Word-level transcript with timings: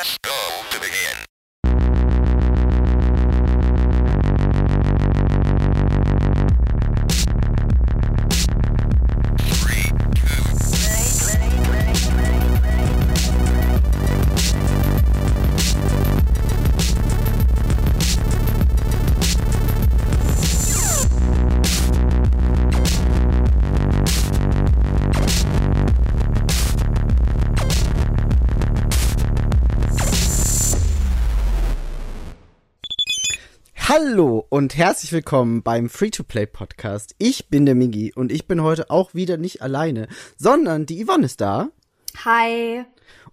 Press 0.00 0.16
go 0.22 0.62
to 0.70 0.80
begin. 0.80 1.29
Und 34.60 34.76
herzlich 34.76 35.10
willkommen 35.10 35.62
beim 35.62 35.88
Free-to-Play 35.88 36.44
Podcast. 36.44 37.14
Ich 37.16 37.48
bin 37.48 37.64
der 37.64 37.74
Migi 37.74 38.12
und 38.14 38.30
ich 38.30 38.46
bin 38.46 38.62
heute 38.62 38.90
auch 38.90 39.14
wieder 39.14 39.38
nicht 39.38 39.62
alleine, 39.62 40.06
sondern 40.36 40.84
die 40.84 41.02
Yvonne 41.02 41.24
ist 41.24 41.40
da 41.40 41.70
Hi. 42.26 42.84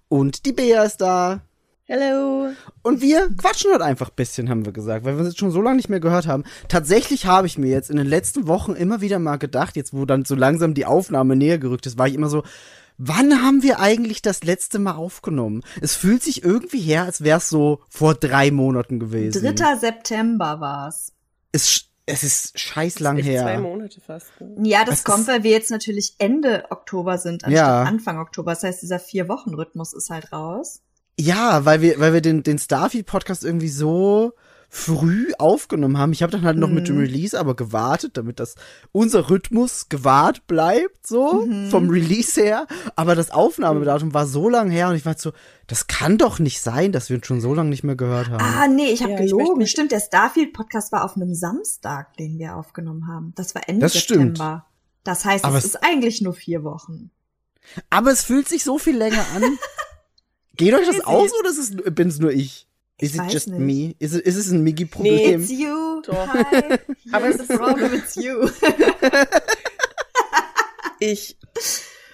und 0.07 0.45
die 0.45 0.53
Bea 0.53 0.83
ist 0.83 1.01
da. 1.01 1.41
Hello. 1.83 2.51
Und 2.81 3.01
wir 3.01 3.27
quatschen 3.35 3.73
heute 3.73 3.83
einfach 3.83 4.07
ein 4.07 4.15
bisschen, 4.15 4.49
haben 4.49 4.63
wir 4.63 4.71
gesagt, 4.71 5.03
weil 5.03 5.15
wir 5.15 5.19
uns 5.19 5.27
jetzt 5.27 5.39
schon 5.39 5.51
so 5.51 5.61
lange 5.61 5.75
nicht 5.75 5.89
mehr 5.89 5.99
gehört 5.99 6.27
haben. 6.27 6.45
Tatsächlich 6.69 7.25
habe 7.25 7.45
ich 7.45 7.57
mir 7.57 7.71
jetzt 7.71 7.89
in 7.89 7.97
den 7.97 8.07
letzten 8.07 8.47
Wochen 8.47 8.71
immer 8.71 9.01
wieder 9.01 9.19
mal 9.19 9.35
gedacht, 9.35 9.75
jetzt 9.75 9.93
wo 9.93 10.05
dann 10.05 10.23
so 10.23 10.33
langsam 10.33 10.75
die 10.75 10.85
Aufnahme 10.85 11.35
näher 11.35 11.57
gerückt 11.57 11.87
ist, 11.87 11.97
war 11.97 12.07
ich 12.07 12.15
immer 12.15 12.29
so, 12.29 12.43
wann 12.97 13.41
haben 13.43 13.63
wir 13.63 13.81
eigentlich 13.81 14.21
das 14.21 14.45
letzte 14.45 14.79
Mal 14.79 14.95
aufgenommen? 14.95 15.63
Es 15.81 15.93
fühlt 15.93 16.23
sich 16.23 16.45
irgendwie 16.45 16.79
her, 16.79 17.03
als 17.03 17.21
wäre 17.21 17.39
es 17.39 17.49
so 17.49 17.81
vor 17.89 18.15
drei 18.15 18.49
Monaten 18.49 18.97
gewesen. 18.97 19.43
3. 19.43 19.75
September 19.75 20.61
war's. 20.61 21.11
Es, 21.51 21.85
es 22.05 22.23
ist 22.23 22.59
scheiß 22.59 22.99
lang 22.99 23.17
her. 23.17 23.41
zwei 23.43 23.57
Monate 23.57 23.99
fast. 24.01 24.27
Ne? 24.39 24.67
Ja, 24.69 24.85
das 24.85 24.99
Es 24.99 25.03
kommt, 25.03 25.21
ist- 25.21 25.27
weil 25.27 25.43
wir 25.43 25.51
jetzt 25.51 25.71
natürlich 25.71 26.15
Ende 26.19 26.65
Oktober 26.69 27.17
sind, 27.17 27.43
anstatt 27.43 27.51
Ja. 27.67 27.83
Anfang 27.83 28.19
Oktober. 28.19 28.51
Das 28.51 28.63
heißt, 28.63 28.81
dieser 28.81 28.99
Vier-Wochen-Rhythmus 28.99 29.93
ist 29.93 30.09
halt 30.09 30.31
raus. 30.31 30.81
Ja, 31.19 31.65
weil 31.65 31.81
wir, 31.81 31.99
weil 31.99 32.13
wir 32.13 32.21
den, 32.21 32.43
den 32.43 32.59
Starfield-Podcast 32.59 33.43
irgendwie 33.43 33.69
so 33.69 34.33
früh 34.69 35.31
aufgenommen 35.39 35.97
haben. 35.97 36.11
Ich 36.11 36.21
habe 36.23 36.31
dann 36.31 36.43
halt 36.43 36.57
noch 36.57 36.69
mit 36.69 36.87
dem 36.89 36.97
Release 36.97 37.39
aber 37.39 37.55
gewartet, 37.55 38.17
damit 38.17 38.39
das 38.39 38.55
unser 38.91 39.29
Rhythmus 39.29 39.87
gewahrt 39.89 40.45
bleibt, 40.45 41.07
so 41.07 41.47
vom 41.71 41.89
Release 41.89 42.39
her. 42.41 42.67
Aber 42.95 43.15
das 43.15 43.31
Aufnahmedatum 43.31 44.13
war 44.13 44.27
so 44.27 44.49
lang 44.49 44.69
her 44.69 44.89
und 44.89 44.95
ich 44.95 45.05
war 45.05 45.17
so, 45.17 45.31
das 45.67 45.87
kann 45.87 46.17
doch 46.17 46.39
nicht 46.39 46.61
sein, 46.61 46.91
dass 46.91 47.09
wir 47.09 47.17
uns 47.17 47.25
schon 47.27 47.39
so 47.41 47.53
lange 47.53 47.69
nicht 47.69 47.83
mehr 47.85 47.95
gehört 47.95 48.29
haben. 48.29 48.43
Ah, 48.43 48.67
nee, 48.67 48.87
ich 48.91 49.01
habe 49.03 49.13
Ja, 49.13 49.19
ich 49.21 49.31
gelogen. 49.31 49.57
mich- 49.59 49.71
Stimmt, 49.71 49.91
der 49.93 50.01
Starfield-Podcast 50.01 50.91
war 50.91 51.05
auf 51.05 51.15
einem 51.15 51.33
Samstag, 51.33 52.15
den 52.17 52.37
wir 52.37 52.55
aufgenommen 52.57 53.07
haben. 53.07 53.31
Das 53.35 53.55
war 53.55 53.67
Ende 53.69 53.81
Das 53.81 53.97
stimmt. 53.97 54.37
September. 54.37 54.65
Das 55.05 55.23
heißt, 55.23 55.45
Aber 55.45 55.57
es 55.57 55.63
es- 55.63 55.75
ist 55.75 55.83
eigentlich 55.83 56.21
nur 56.21 56.33
vier 56.33 56.63
Wochen. 56.65 57.09
Aber 57.89 58.11
es 58.11 58.23
fühlt 58.23 58.49
sich 58.49 58.63
so 58.65 58.77
viel 58.77 58.97
länger 58.97 59.25
an. 59.35 59.43
Geht 60.55 60.73
euch 60.73 60.87
das 60.87 61.01
aus 61.05 61.31
oder 61.39 61.49
ist 61.49 61.57
es, 61.59 62.19
nur 62.19 62.31
ich? 62.31 62.66
Ich 62.99 63.13
Is 63.13 63.19
it 63.19 63.31
just 63.33 63.47
nicht. 63.49 63.59
me? 63.59 63.95
Is 63.99 64.13
it, 64.15 64.25
ist 64.25 64.37
es 64.37 64.49
ein 64.49 64.63
Migi-Problem? 64.63 65.41
It's 65.41 65.51
you. 65.51 66.01
Doch. 66.03 66.27
Hi. 66.27 66.79
Aber 67.11 67.25
Here's 67.25 67.37
the 67.47 67.55
problem, 67.57 67.93
it's 67.93 68.15
you. 68.15 68.49
Ich, 70.99 71.37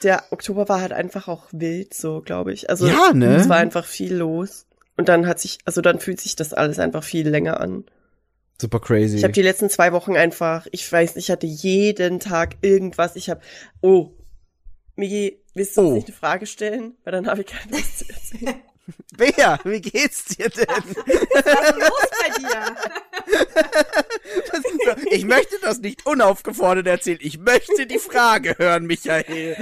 der 0.04 0.24
Oktober 0.32 0.68
war 0.68 0.82
halt 0.82 0.92
einfach 0.92 1.28
auch 1.30 1.46
wild, 1.54 1.94
so 1.94 2.22
glaube 2.22 2.52
ich. 2.52 2.70
Also 2.70 2.88
Ja, 2.88 3.14
ne? 3.14 3.38
es 3.38 3.48
war 3.50 3.58
einfach 3.58 3.86
viel 3.86 4.14
los. 4.14 4.66
Und 4.98 5.08
dann 5.10 5.26
hat 5.26 5.40
sich, 5.40 5.60
also 5.66 5.80
dann 5.82 6.00
fühlt 6.00 6.20
sich 6.20 6.36
das 6.36 6.54
alles 6.54 6.80
einfach 6.80 7.04
viel 7.04 7.28
länger 7.30 7.60
an. 7.62 7.86
Super 8.62 8.80
crazy. 8.82 9.16
Ich 9.18 9.24
habe 9.24 9.34
die 9.34 9.42
letzten 9.42 9.70
zwei 9.70 9.94
Wochen 9.94 10.16
einfach, 10.18 10.68
ich 10.72 10.90
weiß 10.92 11.16
nicht, 11.16 11.26
ich 11.28 11.32
hatte 11.32 11.48
jeden 11.48 12.20
Tag 12.20 12.58
irgendwas. 12.62 13.16
Ich 13.16 13.30
habe, 13.30 13.40
oh, 13.82 14.12
Migi, 14.96 15.42
willst 15.54 15.78
du 15.78 15.82
uns 15.82 15.90
Oh. 15.90 15.94
nicht 15.96 16.08
eine 16.08 16.16
Frage 16.18 16.46
stellen? 16.46 16.96
Weil 17.06 17.14
dann 17.14 17.28
habe 17.28 17.42
ich 17.42 17.48
keine 17.48 17.72
Lust 17.78 18.00
zu 18.00 18.06
erzählen. 18.10 18.56
Bea, 19.18 19.60
wie 19.64 19.80
geht's 19.82 20.26
dir 20.26 20.50
denn? 20.50 20.68
Was 20.68 21.70
ist 21.70 21.78
los 21.78 22.10
bei 22.20 22.40
dir? 22.40 22.76
Ich 25.12 25.26
möchte 25.26 25.58
das 25.62 25.80
nicht 25.80 26.06
unaufgefordert 26.06 26.88
erzählen. 26.88 27.20
Ich 27.22 27.40
möchte 27.40 27.86
die 27.86 28.00
Frage 28.00 28.56
hören, 28.58 28.86
Michael. 28.86 29.56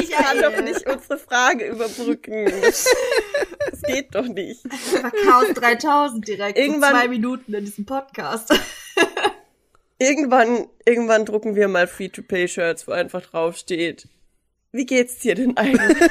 Ich 0.00 0.10
kann 0.10 0.40
doch 0.40 0.60
nicht 0.60 0.86
unsere 0.86 1.18
Frage 1.18 1.66
überbrücken. 1.68 2.46
Das 2.62 2.86
geht 3.86 4.14
doch 4.14 4.26
nicht. 4.26 4.62
Chaos 5.24 5.48
3000 5.54 6.26
direkt. 6.26 6.58
Irgendwann- 6.58 6.92
so 6.92 6.98
zwei 6.98 7.08
Minuten 7.08 7.54
in 7.54 7.64
diesem 7.64 7.86
Podcast. 7.86 8.52
Irgendwann, 9.98 10.66
irgendwann 10.84 11.24
drucken 11.26 11.54
wir 11.54 11.68
mal 11.68 11.86
Free-to-Play-Shirts, 11.86 12.88
wo 12.88 12.92
einfach 12.92 13.22
draufsteht, 13.22 14.08
wie 14.72 14.86
geht's 14.86 15.18
dir 15.18 15.34
denn 15.34 15.56
eigentlich? 15.56 16.10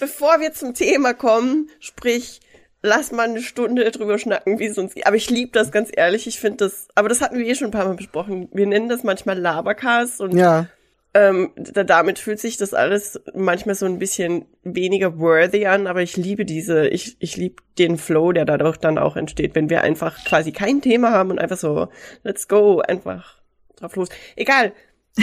Bevor 0.00 0.40
wir 0.40 0.52
zum 0.52 0.74
Thema 0.74 1.14
kommen, 1.14 1.68
sprich, 1.78 2.40
lass 2.82 3.12
mal 3.12 3.28
eine 3.28 3.42
Stunde 3.42 3.88
drüber 3.90 4.18
schnacken, 4.18 4.58
wie 4.58 4.66
es 4.66 4.78
uns 4.78 4.94
geht. 4.94 5.06
Aber 5.06 5.16
ich 5.16 5.28
liebe 5.30 5.52
das 5.52 5.70
ganz 5.70 5.90
ehrlich. 5.94 6.26
Ich 6.26 6.40
finde 6.40 6.64
das, 6.64 6.88
aber 6.94 7.08
das 7.08 7.20
hatten 7.20 7.38
wir 7.38 7.46
eh 7.46 7.54
schon 7.54 7.68
ein 7.68 7.72
paar 7.72 7.84
Mal 7.84 7.94
besprochen. 7.96 8.48
Wir 8.52 8.66
nennen 8.66 8.88
das 8.88 9.02
manchmal 9.04 9.38
Labercast 9.38 10.20
und 10.20 10.36
Ja. 10.36 10.66
ähm, 11.12 11.52
da, 11.56 11.84
damit 11.84 12.18
fühlt 12.18 12.40
sich 12.40 12.56
das 12.56 12.72
alles 12.72 13.20
manchmal 13.34 13.74
so 13.74 13.84
ein 13.84 13.98
bisschen 13.98 14.46
weniger 14.62 15.18
worthy 15.18 15.66
an, 15.66 15.86
aber 15.86 16.00
ich 16.02 16.16
liebe 16.16 16.44
diese, 16.44 16.88
ich, 16.88 17.16
ich 17.18 17.36
liebe 17.36 17.62
den 17.78 17.98
Flow, 17.98 18.32
der 18.32 18.44
dadurch 18.46 18.78
dann 18.78 18.96
auch 18.96 19.16
entsteht, 19.16 19.54
wenn 19.54 19.68
wir 19.68 19.82
einfach 19.82 20.24
quasi 20.24 20.52
kein 20.52 20.80
Thema 20.80 21.10
haben 21.10 21.30
und 21.30 21.38
einfach 21.38 21.58
so, 21.58 21.88
let's 22.22 22.48
go, 22.48 22.80
einfach 22.80 23.38
drauf 23.76 23.96
los. 23.96 24.08
Egal. 24.36 24.72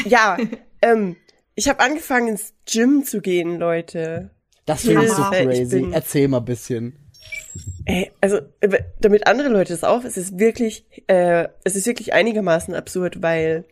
Ja, 0.05 0.37
ähm, 0.81 1.16
ich 1.55 1.67
habe 1.69 1.79
angefangen 1.79 2.27
ins 2.27 2.53
Gym 2.71 3.03
zu 3.03 3.21
gehen, 3.21 3.57
Leute. 3.57 4.29
Das 4.67 4.81
finde 4.81 5.05
ich 5.05 5.11
so. 5.11 5.23
Ich 5.23 5.29
crazy. 5.45 5.79
bin- 5.81 5.94
Erzähl 5.94 6.28
mal 6.28 6.38
ein 6.38 6.45
bisschen. 6.45 6.95
Ey, 7.85 8.11
also 8.22 8.39
damit 9.01 9.25
andere 9.28 9.50
Leute 9.50 9.73
das 9.73 9.83
auch, 9.83 10.03
es 10.03 10.16
ist 10.17 10.38
wirklich, 10.38 10.85
äh, 11.07 11.47
es 11.63 11.75
ist 11.75 11.88
wirklich 11.88 12.13
einigermaßen 12.13 12.75
absurd, 12.75 13.22
weil 13.23 13.66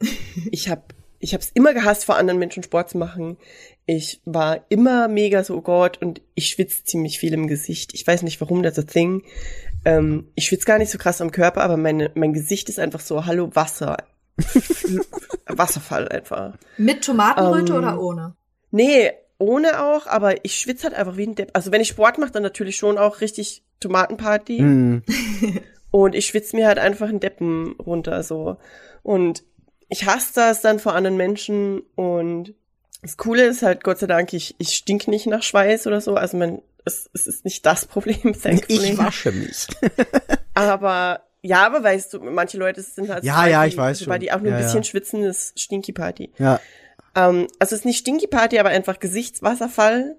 ich 0.50 0.68
habe 0.68 0.82
ich 1.22 1.34
habe 1.34 1.42
es 1.42 1.50
immer 1.50 1.74
gehasst, 1.74 2.04
vor 2.06 2.16
anderen 2.16 2.38
Menschen 2.38 2.62
Sport 2.62 2.90
zu 2.90 2.98
machen. 2.98 3.36
Ich 3.86 4.20
war 4.24 4.64
immer 4.70 5.06
mega 5.08 5.44
so, 5.44 5.56
oh 5.56 5.60
Gott, 5.60 6.00
und 6.00 6.22
ich 6.34 6.48
schwitze 6.48 6.84
ziemlich 6.84 7.18
viel 7.18 7.34
im 7.34 7.46
Gesicht. 7.46 7.92
Ich 7.94 8.06
weiß 8.06 8.22
nicht, 8.22 8.40
warum, 8.40 8.62
that's 8.62 8.78
a 8.78 8.82
thing. 8.82 9.22
Ähm, 9.84 10.28
ich 10.34 10.46
schwitze 10.46 10.64
gar 10.66 10.78
nicht 10.78 10.90
so 10.90 10.96
krass 10.98 11.20
am 11.20 11.30
Körper, 11.30 11.62
aber 11.62 11.76
meine, 11.76 12.10
mein 12.14 12.32
Gesicht 12.32 12.68
ist 12.70 12.78
einfach 12.78 13.00
so, 13.00 13.26
hallo, 13.26 13.50
Wasser. 13.54 13.98
Wasserfall 15.46 16.08
einfach. 16.08 16.54
Mit 16.78 17.04
Tomatenröte 17.04 17.72
Ähm, 17.72 17.78
oder 17.78 18.00
ohne? 18.00 18.34
Nee, 18.70 19.10
ohne 19.40 19.82
auch, 19.82 20.06
aber 20.06 20.44
ich 20.44 20.56
schwitze 20.56 20.84
halt 20.84 20.94
einfach 20.94 21.16
wie 21.16 21.26
ein 21.26 21.34
Depp. 21.34 21.50
Also 21.54 21.72
wenn 21.72 21.80
ich 21.80 21.88
Sport 21.88 22.18
mache, 22.18 22.30
dann 22.30 22.42
natürlich 22.42 22.76
schon 22.76 22.98
auch 22.98 23.20
richtig 23.20 23.62
Tomatenparty. 23.80 24.58
Hm. 24.58 25.02
Und 25.90 26.14
ich 26.14 26.26
schwitze 26.26 26.54
mir 26.54 26.68
halt 26.68 26.78
einfach 26.78 27.08
einen 27.08 27.18
Deppen 27.20 27.72
runter, 27.80 28.22
so. 28.22 28.58
Und 29.02 29.42
ich 29.88 30.06
hasse 30.06 30.32
das 30.34 30.60
dann 30.60 30.78
vor 30.78 30.94
anderen 30.94 31.16
Menschen. 31.16 31.80
Und 31.96 32.54
das 33.02 33.16
Coole 33.16 33.46
ist 33.46 33.62
halt, 33.62 33.82
Gott 33.82 33.98
sei 33.98 34.06
Dank, 34.06 34.32
ich, 34.32 34.54
ich 34.58 34.74
stink 34.74 35.08
nicht 35.08 35.26
nach 35.26 35.42
Schweiß 35.42 35.86
oder 35.88 36.00
so. 36.00 36.14
Also 36.14 36.36
man, 36.36 36.60
es, 36.84 37.10
es 37.12 37.26
ist 37.26 37.44
nicht 37.44 37.66
das 37.66 37.86
Problem, 37.86 38.20
thankfully. 38.40 38.92
Ich 38.92 38.98
wasche 38.98 39.32
mich. 39.32 39.66
Aber, 40.54 41.22
ja, 41.42 41.64
aber 41.64 41.82
weißt 41.82 42.12
du, 42.12 42.20
manche 42.20 42.58
Leute 42.58 42.82
sind 42.82 43.08
halt, 43.08 43.24
Ja, 43.24 43.34
sobald 43.36 43.50
ja, 43.52 43.62
die, 43.62 43.68
ich 43.70 43.76
weiß 43.78 43.98
Sobald 44.00 44.20
schon. 44.20 44.26
die 44.26 44.32
auch 44.32 44.40
nur 44.40 44.50
Ja, 44.50 44.56
ein 44.58 44.62
bisschen 44.62 44.82
ja. 44.82 44.84
schwitzen, 44.84 45.22
ist 45.24 45.58
Stinky 45.58 45.92
Party. 45.92 46.30
Ja. 46.38 46.60
Ähm, 47.14 47.48
also 47.58 47.74
es 47.74 47.80
ist 47.80 47.84
nicht 47.84 47.98
Stinky 47.98 48.26
Party, 48.26 48.58
aber 48.58 48.68
einfach 48.70 49.00
Gesichtswasserfall. 49.00 50.16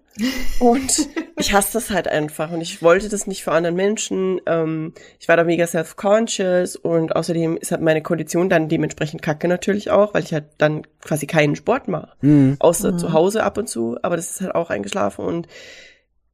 Und 0.59 1.09
ich 1.37 1.53
hasse 1.53 1.73
das 1.73 1.89
halt 1.89 2.07
einfach. 2.07 2.51
Und 2.51 2.61
ich 2.61 2.81
wollte 2.81 3.09
das 3.09 3.27
nicht 3.27 3.43
für 3.43 3.51
anderen 3.51 3.75
Menschen. 3.75 4.41
Ähm, 4.45 4.93
ich 5.19 5.27
war 5.27 5.37
da 5.37 5.43
mega 5.43 5.65
self-conscious 5.65 6.75
und 6.75 7.15
außerdem 7.15 7.57
ist 7.57 7.71
halt 7.71 7.81
meine 7.81 8.01
Kondition 8.01 8.49
dann 8.49 8.69
dementsprechend 8.69 9.21
kacke 9.21 9.47
natürlich 9.47 9.91
auch, 9.91 10.13
weil 10.13 10.23
ich 10.23 10.33
halt 10.33 10.45
dann 10.57 10.83
quasi 11.01 11.27
keinen 11.27 11.55
Sport 11.55 11.87
mache. 11.87 12.13
Hm. 12.19 12.57
Außer 12.59 12.97
zu 12.97 13.13
Hause 13.13 13.43
ab 13.43 13.57
und 13.57 13.67
zu, 13.67 13.97
aber 14.01 14.15
das 14.15 14.31
ist 14.31 14.41
halt 14.41 14.55
auch 14.55 14.69
eingeschlafen. 14.69 15.25
Und 15.25 15.47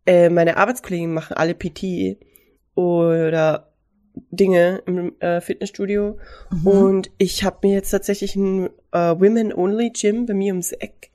äh, 0.05 0.29
meine 0.29 0.57
Arbeitskollegen 0.57 1.13
machen 1.13 1.35
alle 1.37 1.53
PT 1.53 2.17
oder 2.73 3.66
Dinge 4.31 4.81
im 4.85 5.19
äh, 5.19 5.41
Fitnessstudio. 5.41 6.17
Und 6.63 7.11
ich 7.17 7.43
habe 7.43 7.67
mir 7.67 7.73
jetzt 7.73 7.91
tatsächlich 7.91 8.35
ein 8.35 8.67
äh, 8.91 9.19
Women-Only-Gym 9.19 10.25
bei 10.25 10.33
mir 10.33 10.53
ums 10.53 10.71
Eck. 10.71 11.11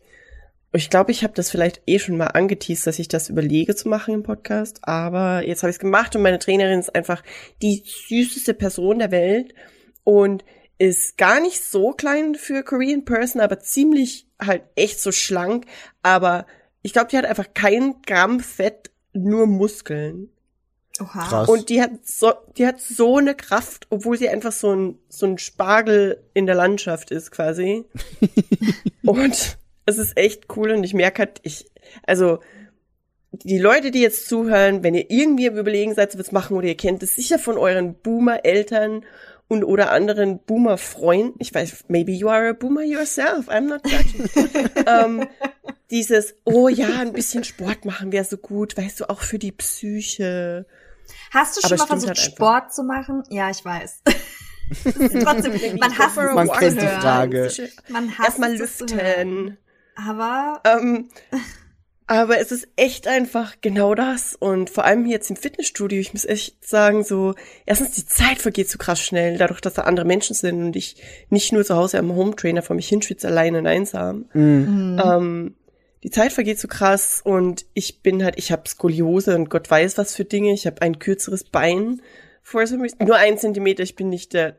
Ich 0.74 0.88
glaube, 0.88 1.10
ich 1.10 1.22
habe 1.22 1.34
das 1.34 1.50
vielleicht 1.50 1.82
eh 1.86 1.98
schon 1.98 2.16
mal 2.16 2.28
angeteased, 2.28 2.86
dass 2.86 2.98
ich 2.98 3.08
das 3.08 3.28
überlege 3.28 3.74
zu 3.74 3.88
machen 3.88 4.14
im 4.14 4.22
Podcast. 4.22 4.78
Aber 4.82 5.46
jetzt 5.46 5.62
habe 5.62 5.70
ich 5.70 5.76
es 5.76 5.80
gemacht 5.80 6.16
und 6.16 6.22
meine 6.22 6.38
Trainerin 6.38 6.80
ist 6.80 6.94
einfach 6.94 7.22
die 7.60 7.82
süßeste 7.84 8.54
Person 8.54 8.98
der 8.98 9.10
Welt 9.10 9.54
und 10.04 10.44
ist 10.78 11.18
gar 11.18 11.40
nicht 11.40 11.62
so 11.62 11.92
klein 11.92 12.34
für 12.34 12.62
Korean 12.62 13.04
Person, 13.04 13.40
aber 13.40 13.60
ziemlich 13.60 14.26
halt 14.40 14.62
echt 14.74 14.98
so 14.98 15.12
schlank. 15.12 15.66
Aber 16.02 16.46
ich 16.82 16.92
glaube, 16.92 17.08
die 17.10 17.18
hat 17.18 17.26
einfach 17.26 17.52
kein 17.54 17.96
Gramm 18.06 18.40
Fett 18.40 18.90
nur 19.12 19.46
Muskeln. 19.46 20.31
Oha. 21.02 21.28
Krass. 21.28 21.48
Und 21.48 21.68
die 21.68 21.80
hat 21.80 21.90
so, 22.04 22.32
die 22.56 22.66
hat 22.66 22.80
so 22.80 23.16
eine 23.16 23.34
Kraft, 23.34 23.86
obwohl 23.90 24.16
sie 24.16 24.28
einfach 24.28 24.52
so 24.52 24.74
ein, 24.74 24.98
so 25.08 25.26
ein 25.26 25.38
Spargel 25.38 26.22
in 26.34 26.46
der 26.46 26.54
Landschaft 26.54 27.10
ist, 27.10 27.30
quasi. 27.30 27.84
und 29.04 29.58
es 29.86 29.98
ist 29.98 30.16
echt 30.16 30.44
cool 30.56 30.70
und 30.70 30.84
ich 30.84 30.94
merke 30.94 31.22
halt, 31.22 31.40
ich, 31.42 31.70
also, 32.06 32.38
die 33.32 33.58
Leute, 33.58 33.90
die 33.90 34.00
jetzt 34.00 34.28
zuhören, 34.28 34.82
wenn 34.82 34.94
ihr 34.94 35.10
irgendwie 35.10 35.48
am 35.48 35.56
Überlegen 35.56 35.94
seid, 35.94 36.18
was 36.18 36.32
machen 36.32 36.56
oder 36.56 36.68
ihr 36.68 36.76
kennt 36.76 37.02
es 37.02 37.16
sicher 37.16 37.38
von 37.38 37.56
euren 37.56 37.94
Boomer-Eltern 37.94 39.04
und 39.48 39.64
oder 39.64 39.90
anderen 39.90 40.38
Boomer-Freunden. 40.38 41.36
Ich 41.38 41.54
weiß, 41.54 41.84
maybe 41.88 42.12
you 42.12 42.28
are 42.28 42.50
a 42.50 42.52
Boomer 42.52 42.82
yourself. 42.82 43.48
I'm 43.48 43.68
not 43.68 43.80
judging. 43.86 44.28
ähm, 44.86 45.28
dieses, 45.90 46.34
oh 46.44 46.68
ja, 46.68 47.00
ein 47.00 47.12
bisschen 47.12 47.44
Sport 47.44 47.84
machen 47.84 48.12
wäre 48.12 48.24
so 48.24 48.36
gut, 48.36 48.76
weißt 48.76 49.00
du, 49.00 49.10
auch 49.10 49.20
für 49.20 49.38
die 49.38 49.52
Psyche. 49.52 50.66
Hast 51.32 51.56
du 51.56 51.60
Aber 51.64 51.68
schon 51.68 51.78
mal 51.78 51.86
versucht, 51.86 52.08
halt. 52.08 52.18
Sport 52.18 52.74
zu 52.74 52.82
machen? 52.82 53.22
Ja, 53.30 53.50
ich 53.50 53.64
weiß. 53.64 54.02
Trotzdem, 55.22 55.78
man 55.78 55.98
hasst 55.98 56.18
es 56.18 56.34
Man 56.34 56.46
zu 56.48 56.52
kennt 56.54 56.82
die. 56.82 56.86
Frage. 56.86 57.52
Man 57.88 58.10
hasst 58.10 58.28
Erstmal 58.28 58.56
lüften. 58.56 59.58
Aber 59.94 60.60
Ähm, 60.64 61.08
aber 62.06 62.38
es 62.38 62.52
ist 62.52 62.68
echt 62.76 63.06
einfach 63.08 63.54
genau 63.62 63.94
das. 63.94 64.34
Und 64.34 64.68
vor 64.68 64.84
allem 64.84 65.06
jetzt 65.06 65.30
im 65.30 65.36
Fitnessstudio, 65.36 65.98
ich 65.98 66.12
muss 66.12 66.26
echt 66.26 66.66
sagen, 66.66 67.04
so, 67.04 67.34
erstens, 67.64 67.92
die 67.92 68.04
Zeit 68.04 68.38
vergeht 68.38 68.68
so 68.68 68.76
krass 68.76 69.00
schnell, 69.00 69.38
dadurch, 69.38 69.60
dass 69.62 69.74
da 69.74 69.82
andere 69.82 70.04
Menschen 70.04 70.34
sind 70.34 70.62
und 70.62 70.76
ich 70.76 70.96
nicht 71.30 71.52
nur 71.52 71.64
zu 71.64 71.76
Hause 71.76 71.98
am 71.98 72.14
Hometrainer 72.14 72.60
vor 72.60 72.76
mich 72.76 72.88
hinschwitze, 72.88 73.28
alleine 73.28 73.58
und 73.58 73.66
einsam. 73.66 74.26
Mhm. 74.34 75.00
Ähm, 75.02 75.54
die 76.02 76.10
Zeit 76.10 76.32
vergeht 76.32 76.58
so 76.58 76.68
krass 76.68 77.20
und 77.22 77.64
ich 77.74 78.02
bin 78.02 78.24
halt, 78.24 78.34
ich 78.36 78.50
habe 78.50 78.68
Skoliose 78.68 79.34
und 79.36 79.50
Gott 79.50 79.70
weiß 79.70 79.98
was 79.98 80.14
für 80.16 80.24
Dinge. 80.24 80.52
Ich 80.52 80.66
habe 80.66 80.82
ein 80.82 80.98
kürzeres 80.98 81.44
Bein. 81.44 82.02
For 82.42 82.66
some 82.66 82.82
reason. 82.82 83.06
Nur 83.06 83.16
ein 83.16 83.38
Zentimeter, 83.38 83.84
ich 83.84 83.94
bin 83.94 84.08
nicht 84.08 84.32
der 84.32 84.56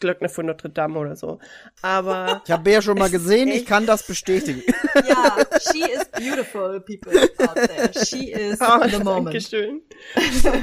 Glöckner 0.00 0.28
von 0.28 0.46
Notre 0.46 0.68
Dame 0.70 0.98
oder 0.98 1.14
so. 1.14 1.38
Aber 1.82 2.42
Ich 2.46 2.50
habe 2.50 2.70
ja 2.70 2.82
schon 2.82 2.98
mal 2.98 3.10
gesehen, 3.10 3.48
ich 3.48 3.66
kann 3.66 3.86
das 3.86 4.02
bestätigen. 4.04 4.62
ja, 5.08 5.36
she 5.60 5.84
is 5.84 6.08
beautiful, 6.08 6.80
people 6.80 7.12
out 7.38 7.54
there. 7.54 7.90
She 8.04 8.32
is 8.32 8.58
Oh, 8.60 8.80
the 8.88 8.98
moment. 8.98 9.26
Dankeschön. 9.26 9.82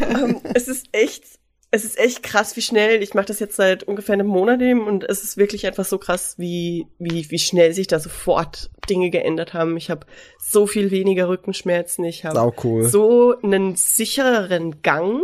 ähm, 0.09 0.41
es 0.53 0.68
ist 0.68 0.88
echt, 0.91 1.23
es 1.69 1.84
ist 1.84 2.00
echt 2.00 2.24
krass, 2.24 2.56
wie 2.56 2.62
schnell. 2.62 3.04
Ich 3.04 3.14
mache 3.14 3.25
das 3.25 3.40
jetzt 3.40 3.58
seit 3.58 3.84
ungefähr 3.84 4.14
einem 4.14 4.28
Monat 4.28 4.62
eben 4.62 4.88
und 4.88 5.04
es 5.04 5.24
ist 5.24 5.36
wirklich 5.38 5.68
einfach 5.68 5.86
so 5.86 5.98
krass, 5.98 6.36
wie 6.38 6.88
wie 6.98 7.30
wie 7.30 7.40
schnell 7.40 7.74
sich 7.74 7.88
da 7.88 8.00
sofort 8.00 8.69
Dinge 8.90 9.10
geändert 9.10 9.54
haben. 9.54 9.75
Ich 9.75 9.90
habe 9.90 10.08
so 10.40 10.66
viel 10.66 10.92
weniger 10.92 11.28
Rückenschmerzen. 11.28 12.06
Ich 12.06 12.24
habe 12.24 12.54
cool. 12.64 12.84
so 12.86 13.36
einen 13.44 13.75
sichereren 13.75 14.81
Gang. 14.81 15.22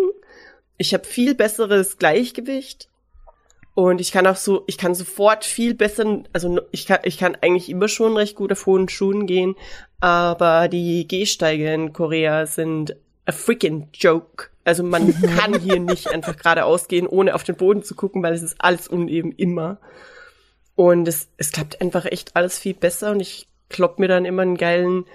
Ich 0.78 0.94
habe 0.94 1.06
viel 1.06 1.34
besseres 1.34 1.98
Gleichgewicht. 1.98 2.90
Und 3.76 4.02
ich 4.02 4.12
kann 4.12 4.28
auch 4.28 4.36
so, 4.36 4.64
ich 4.68 4.78
kann 4.78 4.94
sofort 4.94 5.46
viel 5.46 5.74
besser, 5.74 6.24
also 6.32 6.62
ich 6.70 6.86
kann, 6.86 7.00
ich 7.06 7.18
kann 7.18 7.36
eigentlich 7.42 7.70
immer 7.70 7.88
schon 7.88 8.16
recht 8.16 8.36
gut 8.36 8.52
auf 8.52 8.68
hohen 8.68 8.88
Schuhen 8.88 9.26
gehen, 9.26 9.56
aber 10.00 10.68
die 10.68 11.08
Gehsteige 11.08 11.74
in 11.74 11.92
Korea 11.92 12.46
sind 12.46 12.96
a 13.26 13.32
freaking 13.32 13.90
joke. 13.94 14.50
Also 14.64 14.84
man 14.84 15.14
kann 15.38 15.60
hier 15.60 15.80
nicht 15.80 16.10
einfach 16.10 16.38
geradeaus 16.38 16.88
gehen, 16.88 17.08
ohne 17.08 17.36
auf 17.36 17.44
den 17.44 17.56
Boden 17.56 17.84
zu 17.84 17.96
gucken, 17.96 18.24
weil 18.24 18.34
es 18.34 18.44
ist 18.44 18.56
alles 18.60 18.88
uneben 18.88 19.32
immer. 19.32 19.80
Und 20.76 21.08
es, 21.08 21.28
es 21.38 21.52
klappt 21.52 21.82
einfach 21.82 22.06
echt 22.06 22.36
alles 22.36 22.58
viel 22.58 22.74
besser 22.74 23.12
und 23.12 23.20
ich 23.20 23.48
klopp 23.70 24.00
mir 24.00 24.08
dann 24.08 24.26
immer 24.26 24.42
einen 24.42 24.58
geilen 24.58 25.06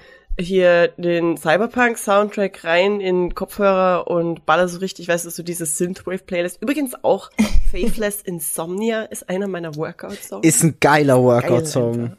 hier 0.40 0.88
den 0.96 1.36
Cyberpunk-Soundtrack 1.36 2.62
rein 2.62 3.00
in 3.00 3.34
Kopfhörer 3.34 4.06
und 4.06 4.46
baller 4.46 4.68
so 4.68 4.78
richtig, 4.78 5.08
weißt 5.08 5.24
du, 5.24 5.30
so 5.30 5.42
diese 5.42 5.66
Synthwave-Playlist. 5.66 6.62
Übrigens 6.62 6.94
auch 7.02 7.30
Faithless 7.70 8.22
Insomnia 8.22 9.02
ist 9.02 9.28
einer 9.28 9.48
meiner 9.48 9.74
Workout-Songs. 9.74 10.46
Ist 10.46 10.62
ein 10.62 10.76
geiler 10.80 11.14
Geil 11.14 11.24
Workout-Song. 11.24 11.94
einfach. 11.94 12.18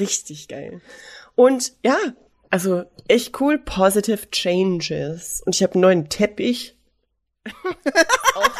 Richtig 0.00 0.48
geil. 0.48 0.80
Und 1.36 1.72
ja, 1.84 1.96
also 2.50 2.84
echt 3.08 3.40
cool, 3.40 3.58
positive 3.58 4.30
changes. 4.30 5.42
Und 5.44 5.54
ich 5.54 5.62
habe 5.62 5.74
einen 5.74 5.82
neuen 5.82 6.08
Teppich. 6.08 6.76
auch 8.34 8.50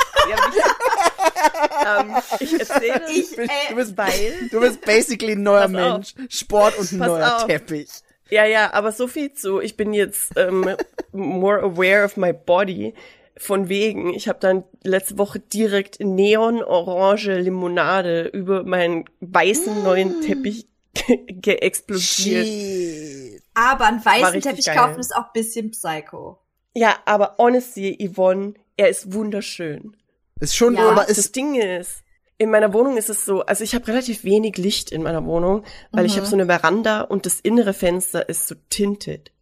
ähm, 1.86 2.16
ich 2.40 2.58
erzähle 2.58 3.02
Ich, 3.10 3.38
äh, 3.38 3.48
Du 3.70 3.76
bist, 3.76 3.96
weil 3.96 4.48
du 4.50 4.60
bist 4.60 4.80
basically 4.82 5.32
ein 5.32 5.42
neuer 5.42 5.68
Pass 5.68 5.74
auf. 5.74 5.92
Mensch. 5.92 6.14
Sport 6.28 6.78
und 6.78 6.92
ein 6.92 6.98
Pass 6.98 7.08
neuer 7.08 7.36
auf. 7.36 7.46
Teppich. 7.46 7.88
Ja, 8.30 8.44
ja, 8.44 8.72
aber 8.72 8.92
so 8.92 9.06
viel 9.06 9.32
zu, 9.32 9.60
ich 9.60 9.76
bin 9.76 9.92
jetzt 9.92 10.32
ähm, 10.36 10.68
more 11.12 11.60
aware 11.62 12.04
of 12.04 12.16
my 12.16 12.32
body. 12.32 12.94
Von 13.38 13.68
wegen, 13.68 14.14
ich 14.14 14.28
habe 14.28 14.38
dann 14.40 14.64
letzte 14.82 15.18
Woche 15.18 15.38
direkt 15.38 16.00
neon-orange 16.00 17.38
Limonade 17.38 18.28
über 18.28 18.64
meinen 18.64 19.04
weißen 19.20 19.82
neuen 19.84 20.22
Teppich 20.22 20.62
ge 20.62 20.70
geexplodiert. 21.28 22.46
Shit. 22.46 23.42
aber 23.54 23.86
einen 23.86 24.04
weißen 24.04 24.40
Teppich 24.40 24.66
geil. 24.66 24.76
kaufen 24.76 25.00
ist 25.00 25.14
auch 25.14 25.32
bisschen 25.32 25.70
psycho. 25.70 26.38
Ja, 26.74 26.96
aber 27.04 27.36
honestly, 27.38 27.96
Yvonne, 28.12 28.54
er 28.76 28.88
ist 28.88 29.12
wunderschön. 29.12 29.96
Ist 30.40 30.54
schon, 30.56 30.74
Ja, 30.74 30.90
aber 30.90 31.04
Das 31.06 31.16
ist, 31.18 31.34
Ding 31.36 31.54
ist, 31.54 32.02
in 32.38 32.50
meiner 32.50 32.72
Wohnung 32.74 32.98
ist 32.98 33.08
es 33.08 33.24
so, 33.24 33.40
also 33.46 33.64
ich 33.64 33.74
habe 33.74 33.86
relativ 33.88 34.22
wenig 34.24 34.58
Licht 34.58 34.92
in 34.92 35.02
meiner 35.02 35.24
Wohnung, 35.24 35.64
weil 35.92 36.04
ich 36.04 36.12
Mhm. 36.12 36.16
habe 36.18 36.26
so 36.26 36.36
eine 36.36 36.44
Veranda 36.46 37.00
und 37.00 37.24
das 37.24 37.40
innere 37.40 37.72
Fenster 37.72 38.28
ist 38.28 38.46
so 38.46 38.54
tinted. 38.68 39.32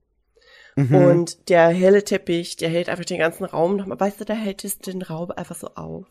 mhm. 0.76 0.94
Und 0.94 1.48
der 1.48 1.68
helle 1.70 2.04
Teppich, 2.04 2.56
der 2.56 2.68
hält 2.68 2.88
einfach 2.88 3.04
den 3.04 3.18
ganzen 3.18 3.44
Raum 3.44 3.76
nochmal, 3.76 3.98
weißt 3.98 4.20
du, 4.20 4.24
der 4.24 4.36
hält 4.36 4.62
es 4.64 4.78
den 4.78 5.02
Raum 5.02 5.32
einfach 5.32 5.56
so 5.56 5.68
auf. 5.74 6.06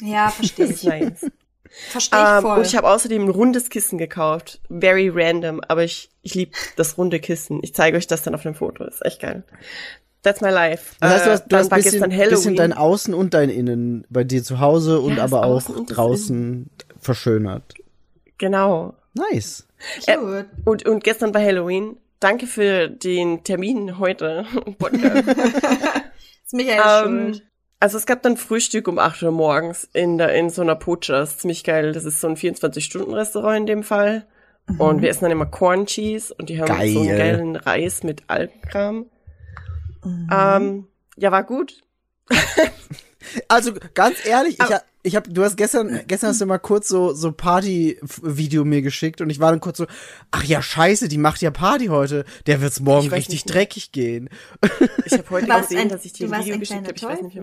Ja, 0.00 0.30
verstehe 0.30 0.66
Das 0.66 0.76
ist 0.76 0.82
ich. 0.82 0.88
nice. 0.88 1.30
Verstehe 1.90 2.20
ich 2.20 2.26
ähm, 2.26 2.42
voll. 2.42 2.58
und 2.58 2.66
ich 2.66 2.76
habe 2.76 2.88
außerdem 2.88 3.24
ein 3.24 3.28
rundes 3.30 3.70
Kissen 3.70 3.98
gekauft. 3.98 4.60
Very 4.68 5.10
random, 5.12 5.60
aber 5.66 5.84
ich, 5.84 6.10
ich 6.22 6.34
liebe 6.34 6.52
das 6.76 6.98
runde 6.98 7.20
Kissen. 7.20 7.60
Ich 7.62 7.74
zeige 7.74 7.96
euch 7.96 8.06
das 8.06 8.22
dann 8.22 8.34
auf 8.34 8.42
dem 8.42 8.54
Foto. 8.54 8.84
ist 8.84 9.04
echt 9.04 9.20
geil. 9.20 9.44
That's 10.22 10.40
my 10.40 10.50
life. 10.50 10.96
das 10.98 11.12
heißt, 11.12 11.26
du 11.26 11.30
hast, 11.30 11.42
du 11.44 11.48
dann 11.50 11.60
hast 11.60 11.70
war 11.70 11.78
bisschen, 11.78 11.92
gestern 11.92 12.12
Halloween. 12.12 12.30
bisschen 12.30 12.56
dein 12.56 12.72
Außen 12.72 13.14
und 13.14 13.32
dein 13.32 13.48
Innen 13.48 14.04
bei 14.10 14.24
dir 14.24 14.42
zu 14.42 14.58
Hause 14.58 15.00
und 15.00 15.18
Ja, 15.18 15.24
aber 15.24 15.44
auch 15.44 15.62
draußen 15.86 16.68
verschönert. 17.00 17.74
Genau. 18.38 18.94
Nice. 19.14 19.66
Cute. 20.04 20.46
Und, 20.64 20.84
und 20.86 21.04
gestern 21.04 21.32
war 21.32 21.40
Halloween. 21.40 21.96
Danke 22.20 22.46
für 22.46 22.88
den 22.88 23.44
Termin 23.44 23.98
heute. 23.98 24.46
Ist 26.44 26.52
Michael 26.52 27.06
ähm, 27.06 27.32
schuld. 27.34 27.46
Also 27.80 27.98
es 27.98 28.06
gab 28.06 28.22
dann 28.22 28.36
Frühstück 28.36 28.88
um 28.88 28.98
8 28.98 29.22
Uhr 29.22 29.32
morgens 29.32 29.88
in, 29.92 30.18
der, 30.18 30.34
in 30.34 30.50
so 30.50 30.62
einer 30.62 30.76
Pocha. 30.76 31.12
Das 31.12 31.32
ist 31.32 31.40
ziemlich 31.40 31.64
geil. 31.64 31.92
Das 31.92 32.04
ist 32.04 32.20
so 32.20 32.28
ein 32.28 32.36
24-Stunden-Restaurant 32.36 33.58
in 33.60 33.66
dem 33.66 33.82
Fall. 33.82 34.26
Und 34.78 35.00
wir 35.00 35.10
essen 35.10 35.22
dann 35.22 35.30
immer 35.30 35.46
Corn 35.46 35.86
Cheese 35.86 36.34
und 36.34 36.48
die 36.48 36.60
haben 36.60 36.66
Geil. 36.66 36.92
so 36.92 37.00
einen 37.00 37.16
geilen 37.16 37.56
Reis 37.56 38.02
mit 38.02 38.24
Algenkram. 38.26 39.06
Ähm, 40.04 40.88
ja, 41.16 41.30
war 41.30 41.44
gut. 41.44 41.84
Also 43.48 43.72
ganz 43.94 44.24
ehrlich, 44.24 44.56
ich, 44.58 44.70
ich 45.02 45.16
hab, 45.16 45.32
du 45.32 45.42
hast 45.44 45.56
gestern, 45.56 46.00
gestern 46.06 46.30
hast 46.30 46.40
du 46.40 46.46
mal 46.46 46.58
kurz 46.58 46.88
so 46.88 47.12
so 47.12 47.32
Party-Video 47.32 48.64
mir 48.64 48.82
geschickt 48.82 49.20
und 49.20 49.28
ich 49.30 49.40
war 49.40 49.50
dann 49.50 49.60
kurz 49.60 49.78
so, 49.78 49.86
ach 50.30 50.44
ja 50.44 50.62
Scheiße, 50.62 51.08
die 51.08 51.18
macht 51.18 51.42
ja 51.42 51.50
Party 51.50 51.86
heute, 51.86 52.24
der 52.46 52.60
wird's 52.60 52.80
morgen 52.80 53.08
richtig 53.08 53.44
dreckig 53.44 53.92
gehen. 53.92 54.30
Ich 55.04 55.12
habe 55.12 55.28
heute 55.30 55.46
gesehen, 55.46 55.78
ein- 55.78 55.88
dass 55.88 56.04
ich 56.04 56.12
dir 56.14 56.32
ein 56.32 56.44
Video 56.44 56.58
geschickt 56.58 56.86
habe. 56.86 56.94
Ich 56.96 57.02
weiß 57.02 57.22
nicht 57.22 57.36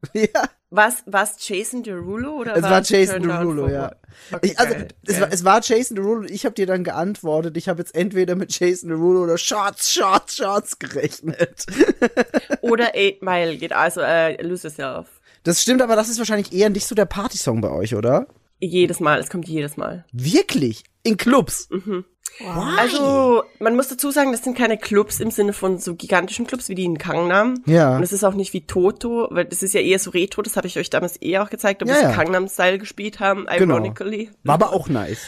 ja, 0.34 0.48
Was, 0.70 1.02
was 1.06 1.36
Jason 1.48 1.82
Derulo 1.82 2.32
oder 2.40 2.54
es 2.56 2.62
war 2.62 2.70
war's 2.72 2.90
Jason 2.90 3.22
Derulo, 3.22 3.68
ja. 3.68 3.90
Okay, 4.30 4.48
Ich, 4.50 4.58
also 4.58 4.74
geil, 4.74 4.88
es 5.06 5.12
geil. 5.12 5.20
war, 5.22 5.32
es 5.32 5.44
war 5.44 5.60
Jason 5.62 5.96
Derulo 5.96 6.20
und 6.20 6.30
ich 6.30 6.44
habe 6.44 6.54
dir 6.54 6.66
dann 6.66 6.84
geantwortet, 6.84 7.56
ich 7.56 7.68
habe 7.70 7.78
jetzt 7.80 7.94
entweder 7.94 8.34
mit 8.34 8.58
Jason 8.58 8.90
Derulo 8.90 9.22
oder 9.24 9.38
Shots, 9.38 9.90
Shots, 9.90 10.36
Shots 10.36 10.78
gerechnet. 10.78 11.64
Oder 12.60 12.94
Eight 12.94 13.22
Mile 13.22 13.56
geht, 13.56 13.72
also 13.72 14.00
äh, 14.02 14.40
Lose 14.42 14.68
Yourself. 14.68 15.08
Das 15.44 15.62
stimmt, 15.62 15.80
aber 15.80 15.96
das 15.96 16.10
ist 16.10 16.18
wahrscheinlich 16.18 16.52
eher 16.52 16.68
nicht 16.68 16.86
so 16.86 16.94
der 16.94 17.06
Partysong 17.06 17.60
bei 17.62 17.70
euch, 17.70 17.94
oder? 17.94 18.26
Jedes 18.60 19.00
Mal, 19.00 19.20
es 19.20 19.30
kommt 19.30 19.48
jedes 19.48 19.76
Mal. 19.78 20.04
Wirklich? 20.12 20.82
In 21.04 21.16
Clubs? 21.16 21.68
Mhm. 21.70 22.04
Wow. 22.40 22.78
Also, 22.78 23.42
man 23.58 23.74
muss 23.74 23.88
dazu 23.88 24.10
sagen, 24.10 24.30
das 24.32 24.44
sind 24.44 24.56
keine 24.56 24.78
Clubs 24.78 25.18
im 25.20 25.30
Sinne 25.30 25.52
von 25.52 25.78
so 25.78 25.94
gigantischen 25.94 26.46
Clubs 26.46 26.68
wie 26.68 26.74
die 26.74 26.84
in 26.84 26.96
Kangnam. 26.98 27.62
Ja. 27.66 27.96
Und 27.96 28.02
es 28.02 28.12
ist 28.12 28.22
auch 28.24 28.34
nicht 28.34 28.52
wie 28.52 28.66
Toto, 28.66 29.26
weil 29.30 29.44
das 29.44 29.62
ist 29.62 29.74
ja 29.74 29.80
eher 29.80 29.98
so 29.98 30.10
Retro, 30.10 30.42
das 30.42 30.56
habe 30.56 30.66
ich 30.66 30.78
euch 30.78 30.88
damals 30.90 31.20
eh 31.20 31.38
auch 31.38 31.50
gezeigt, 31.50 31.82
ob 31.82 31.88
Ja, 31.88 31.94
wir 31.96 32.02
ja. 32.02 32.12
Kangnam-Style 32.12 32.78
gespielt 32.78 33.18
haben, 33.20 33.46
Genau. 33.58 33.74
ironically. 33.74 34.30
War 34.44 34.54
aber 34.54 34.72
auch 34.72 34.88
nice. 34.88 35.26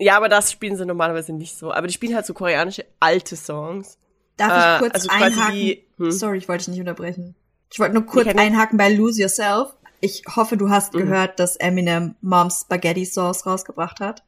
Ja, 0.00 0.16
aber 0.16 0.28
das 0.28 0.50
spielen 0.52 0.76
sie 0.76 0.86
normalerweise 0.86 1.32
nicht 1.32 1.56
so. 1.58 1.72
Aber 1.72 1.86
die 1.86 1.92
spielen 1.92 2.14
halt 2.14 2.26
so 2.26 2.34
koreanische 2.34 2.84
alte 3.00 3.36
Songs. 3.36 3.98
Darf 4.36 4.52
äh, 4.52 4.74
ich 4.74 4.80
kurz 4.92 4.94
also 4.94 5.08
einhaken? 5.10 5.54
wie- 5.54 5.84
hm? 5.98 6.10
Sorry, 6.12 6.38
ich 6.38 6.48
wollte 6.48 6.64
dich 6.64 6.68
nicht 6.72 6.80
unterbrechen. 6.80 7.34
Ich 7.72 7.78
wollte 7.80 7.94
nur 7.94 8.06
kurz 8.06 8.28
einhaken 8.28 8.78
bei 8.78 8.92
Lose 8.94 9.20
Yourself. 9.20 9.74
Ich 10.00 10.22
hoffe, 10.36 10.56
du 10.56 10.70
hast 10.70 10.94
Mhm. 10.94 10.98
gehört, 11.00 11.40
dass 11.40 11.56
Eminem 11.56 12.14
Mom's 12.20 12.60
Spaghetti 12.60 13.04
Sauce 13.04 13.44
rausgebracht 13.46 13.98
hat. 14.00 14.22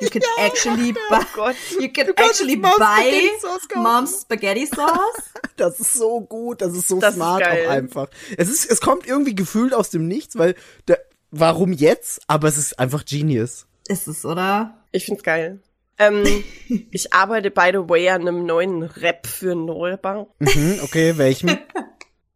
You 0.00 0.08
can 0.10 0.22
actually 0.38 0.92
buy, 1.08 1.20
Gott. 1.34 1.54
you 1.80 1.88
can 1.88 2.06
kannst 2.14 2.40
actually 2.40 2.56
Mom's 2.56 2.78
buy 2.78 2.84
Spaghetti. 2.84 3.78
Mom's 3.78 4.20
Spaghetti 4.22 4.66
Sauce. 4.66 5.22
Das 5.56 5.80
ist 5.80 5.94
so 5.94 6.20
gut, 6.20 6.60
das 6.62 6.72
ist 6.74 6.86
so 6.86 7.00
Das 7.00 7.10
ist 7.10 7.16
smart 7.16 7.40
geil. 7.42 7.66
auch 7.66 7.70
einfach. 7.72 8.08
Es 8.36 8.48
ist, 8.48 8.70
es 8.70 8.80
kommt 8.80 9.06
irgendwie 9.08 9.34
gefühlt 9.34 9.74
aus 9.74 9.90
dem 9.90 10.06
Nichts, 10.06 10.38
weil 10.38 10.54
der, 10.86 11.00
warum 11.32 11.72
jetzt? 11.72 12.20
Aber 12.28 12.46
es 12.46 12.56
ist 12.58 12.78
einfach 12.78 13.04
Genius. 13.04 13.66
Ist 13.88 14.06
es, 14.06 14.24
oder? 14.24 14.76
Ich 14.92 15.06
find's 15.06 15.24
geil. 15.24 15.58
Ähm, 15.98 16.22
ich 16.92 17.12
arbeite, 17.12 17.50
by 17.50 17.70
the 17.72 17.88
way, 17.88 18.08
an 18.08 18.20
einem 18.22 18.46
neuen 18.46 18.84
Rap 18.84 19.26
für 19.26 19.56
Neubank. 19.56 20.28
Mhm, 20.38 20.78
okay, 20.84 21.18
welchem? 21.18 21.58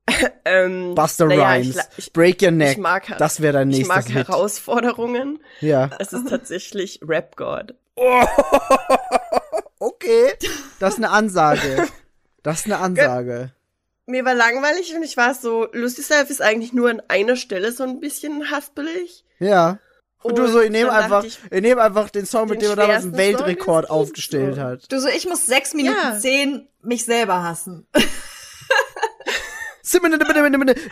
Ähm, 0.44 0.94
Buster 0.96 1.26
naja, 1.26 1.52
Rhymes. 1.52 1.76
Ich, 1.96 2.06
ich, 2.06 2.12
Break 2.12 2.42
your 2.42 2.50
neck. 2.50 2.72
ich 2.72 2.78
mag, 2.78 3.16
das 3.18 3.40
wäre 3.40 3.52
dein 3.54 3.70
ich 3.70 3.78
nächstes 3.78 3.96
mag 3.96 4.06
Hit. 4.06 4.28
Herausforderungen. 4.28 5.38
Ja. 5.60 5.90
Es 6.00 6.12
ist 6.12 6.28
tatsächlich 6.28 7.00
Rap 7.06 7.36
God. 7.36 7.74
Okay, 9.78 10.34
das 10.78 10.94
ist 10.94 10.98
eine 10.98 11.10
Ansage. 11.10 11.88
Das 12.44 12.60
ist 12.60 12.66
eine 12.66 12.78
Ansage. 12.78 13.50
Mir 14.06 14.24
war 14.24 14.34
langweilig 14.34 14.94
und 14.94 15.02
ich 15.02 15.16
war 15.16 15.34
so, 15.34 15.66
Lucy 15.72 16.02
Self 16.02 16.30
ist 16.30 16.40
eigentlich 16.40 16.72
nur 16.72 16.88
an 16.90 17.02
einer 17.08 17.34
Stelle 17.36 17.72
so 17.72 17.82
ein 17.82 17.98
bisschen 17.98 18.50
haspelig. 18.50 19.24
Ja. 19.40 19.78
Und 20.22 20.38
du 20.38 20.44
Und 20.44 20.52
so, 20.52 20.60
ich 20.60 20.70
nehme 20.70 20.92
einfach, 20.92 21.24
ich, 21.24 21.40
nehme 21.50 21.82
einfach 21.82 22.10
den 22.10 22.26
Song, 22.26 22.48
mit 22.48 22.62
den 22.62 22.70
dem 22.70 22.78
er 22.78 22.86
damals 22.86 23.02
einen 23.04 23.16
Weltrekord 23.16 23.90
aufgestellt 23.90 24.54
so. 24.54 24.60
hat. 24.60 24.92
Du 24.92 25.00
so, 25.00 25.08
ich 25.08 25.26
muss 25.26 25.46
sechs 25.46 25.74
Minuten 25.74 25.98
Ja. 26.00 26.16
zehn 26.18 26.68
mich 26.82 27.04
selber 27.04 27.42
hassen. 27.42 27.86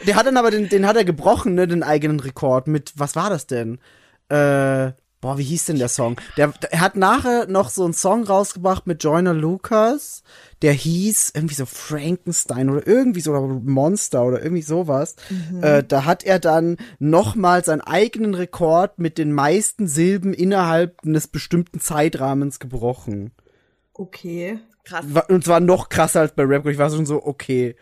Der 0.07 0.17
hat 0.17 0.27
dann 0.27 0.37
aber 0.37 0.51
den, 0.51 0.69
den 0.69 0.87
hat 0.87 0.97
er 0.97 1.05
gebrochen, 1.05 1.55
ne, 1.55 1.67
den 1.67 1.83
eigenen 1.83 2.21
Rekord 2.21 2.67
mit, 2.67 2.93
was 2.97 3.17
war 3.17 3.31
das 3.31 3.47
denn? 3.47 3.79
Äh, 4.29 4.93
boah, 5.21 5.39
wie 5.39 5.43
hieß 5.43 5.67
denn 5.67 5.79
der 5.79 5.89
Song? 5.89 6.17
Der, 6.37 6.53
er 6.71 6.81
hat 6.81 6.97
nachher 6.97 7.47
noch 7.47 7.69
so 7.71 7.85
einen 7.85 7.93
Song 7.93 8.25
rausgebracht 8.25 8.87
mit 8.87 9.03
Joyner 9.03 9.35
Lucas, 9.35 10.23
der 10.63 10.73
hieß 10.73 11.33
irgendwie 11.35 11.55
so 11.55 11.67
Frankenstein 11.67 12.71
oder 12.71 12.87
irgendwie 12.87 13.21
so 13.21 13.33
oder 13.33 13.47
Monster 13.47 14.25
oder 14.25 14.43
irgendwie 14.43 14.63
sowas. 14.63 15.17
Äh, 15.63 15.85
da 15.85 16.05
hat 16.05 16.25
er 16.25 16.39
dann 16.39 16.77
nochmal 16.99 17.65
seinen 17.65 17.81
eigenen 17.83 18.35
Rekord 18.35 18.99
mit 18.99 19.19
den 19.19 19.33
meisten 19.33 19.87
Silben 19.87 20.33
innerhalb 20.33 21.05
eines 21.05 21.29
bestimmten 21.29 21.81
Zeitrahmens 21.81 22.59
gebrochen. 22.59 23.33
Okay. 23.93 24.59
Krass. 24.85 25.05
Und 25.29 25.45
zwar 25.45 25.61
noch 25.61 25.89
krasser 25.89 26.21
als 26.21 26.33
bei 26.33 26.45
Rap. 26.45 26.67
Ich 26.67 26.79
war 26.79 26.91
schon 26.91 27.07
so, 27.07 27.23
okay. 27.25 27.77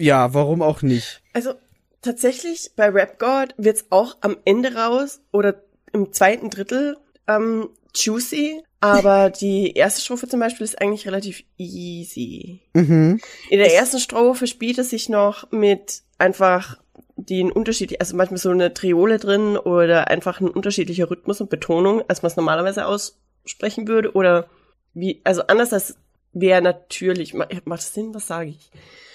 Ja, 0.00 0.32
warum 0.34 0.62
auch 0.62 0.82
nicht? 0.82 1.22
Also 1.32 1.54
tatsächlich 2.02 2.72
bei 2.76 2.88
Rap 2.88 3.18
God 3.18 3.54
wird's 3.56 3.86
auch 3.90 4.16
am 4.22 4.36
Ende 4.44 4.74
raus 4.74 5.20
oder 5.32 5.62
im 5.92 6.12
zweiten 6.12 6.50
Drittel 6.50 6.96
ähm, 7.28 7.68
juicy, 7.94 8.62
aber 8.80 9.30
die 9.40 9.72
erste 9.72 10.00
Strophe 10.00 10.26
zum 10.26 10.40
Beispiel 10.40 10.64
ist 10.64 10.80
eigentlich 10.80 11.06
relativ 11.06 11.42
easy. 11.58 12.60
Mhm. 12.72 13.20
In 13.50 13.58
der 13.58 13.74
ersten 13.74 13.98
Strophe 13.98 14.46
spielt 14.46 14.78
es 14.78 14.90
sich 14.90 15.08
noch 15.08 15.50
mit 15.52 16.02
einfach 16.18 16.78
den 17.16 17.52
Unterschied, 17.52 18.00
also 18.00 18.16
manchmal 18.16 18.38
so 18.38 18.50
eine 18.50 18.72
Triole 18.72 19.18
drin 19.18 19.58
oder 19.58 20.08
einfach 20.08 20.40
ein 20.40 20.48
unterschiedlicher 20.48 21.10
Rhythmus 21.10 21.40
und 21.42 21.50
Betonung, 21.50 22.02
als 22.08 22.22
man 22.22 22.30
es 22.30 22.36
normalerweise 22.36 22.86
aussprechen 22.86 23.86
würde 23.86 24.12
oder 24.14 24.48
wie, 24.94 25.20
also 25.24 25.42
anders 25.42 25.72
als 25.74 25.96
wäre 26.32 26.62
natürlich, 26.62 27.34
ma- 27.34 27.48
macht 27.64 27.80
das 27.80 27.94
Sinn, 27.94 28.14
was 28.14 28.26
sage 28.26 28.50
ich? 28.50 28.70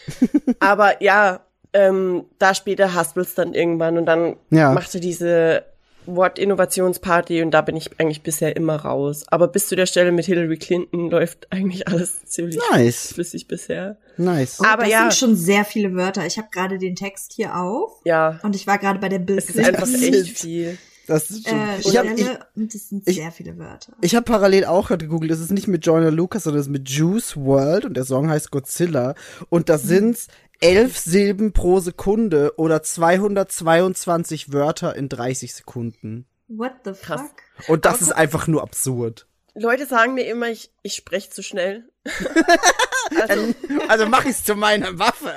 Aber 0.60 1.02
ja, 1.02 1.42
ähm, 1.74 2.26
da 2.40 2.54
später 2.56 2.94
haspelt's 2.94 3.36
dann 3.36 3.54
irgendwann 3.54 3.98
und 3.98 4.06
dann 4.06 4.36
Ja. 4.50 4.72
macht 4.72 4.94
er 4.96 5.02
diese 5.02 5.64
Wort-Innovationsparty 6.08 7.42
und 7.42 7.52
da 7.52 7.62
bin 7.62 7.76
ich 7.76 7.90
eigentlich 8.00 8.22
bisher 8.22 8.56
immer 8.56 8.76
raus. 8.76 9.26
Aber 9.30 9.48
bis 9.48 9.68
zu 9.68 9.76
der 9.76 9.86
Stelle 9.86 10.12
mit 10.12 10.26
Hillary 10.26 10.58
Clinton 10.58 11.10
läuft 11.10 11.52
eigentlich 11.52 11.88
alles 11.88 12.24
ziemlich 12.26 12.60
Nice. 12.72 13.14
flüssig 13.14 13.48
bisher. 13.48 13.98
Nice. 14.18 14.60
Oh, 14.62 14.66
Aber 14.66 14.84
das 14.84 14.92
ja. 14.92 15.00
sind 15.02 15.14
schon 15.16 15.36
sehr 15.36 15.66
viele 15.66 15.96
Wörter. 15.96 16.26
Ich 16.26 16.38
habe 16.38 16.48
gerade 16.52 16.78
den 16.78 16.96
Text 16.96 17.34
hier 17.34 17.58
auf 17.58 18.00
Ja, 18.06 18.40
und 18.44 18.56
ich 18.56 18.68
war 18.68 18.78
gerade 18.78 19.00
bei 19.00 19.10
der 19.10 19.20
Bild. 19.20 19.40
es 19.40 19.50
ist 19.50 19.60
einfach 19.60 19.88
echt 19.88 20.38
viel. 20.38 20.78
Das 21.08 21.30
ist 21.30 21.48
schon. 21.48 21.60
äh, 21.60 21.80
ich 21.80 21.98
habe 21.98 22.08
ich, 22.16 22.28
und 22.56 22.74
es 22.74 22.90
sind 22.90 23.08
ich- 23.08 23.16
sehr 23.18 23.32
viele 23.32 23.58
Wörter. 23.58 23.94
ich 24.02 24.16
hab 24.16 24.26
parallel 24.26 24.66
auch 24.66 24.88
gerade 24.88 25.06
gegoogelt. 25.06 25.32
Das 25.32 25.40
ist 25.40 25.52
nicht 25.52 25.68
mit 25.68 25.86
Joyner 25.86 26.12
Lucas, 26.12 26.44
sondern 26.44 26.60
das 26.60 26.68
ist 26.68 26.72
mit 26.72 26.90
Juice 26.90 27.38
World 27.38 27.86
und 27.86 27.96
der 27.96 28.06
Song 28.06 28.30
heißt 28.30 28.50
Godzilla. 28.52 29.14
Und 29.50 29.70
das 29.70 29.84
sind's 29.84 30.28
elf 30.62 30.98
Silben 30.98 31.52
pro 31.54 31.80
Sekunde 31.80 32.54
oder 32.58 32.82
222 32.82 34.52
Wörter 34.54 34.96
in 34.96 35.10
30 35.10 35.54
Sekunden. 35.54 36.26
What 36.48 36.72
the 36.86 36.92
Krass. 36.94 37.22
fuck? 37.22 37.70
Und 37.70 37.86
das 37.86 37.96
Aber 37.96 38.02
ist 38.04 38.12
einfach 38.14 38.48
nur 38.48 38.62
absurd. 38.64 39.28
Leute 39.54 39.86
sagen 39.86 40.14
mir 40.16 40.26
immer, 40.28 40.50
ich, 40.50 40.72
ich 40.82 40.96
spreche 40.96 41.30
zu 41.30 41.42
schnell. 41.44 41.90
also, 43.28 43.54
Also 43.88 44.06
mach 44.08 44.26
ich's 44.26 44.44
zu 44.44 44.56
meiner 44.56 45.00
Waffe. 45.00 45.34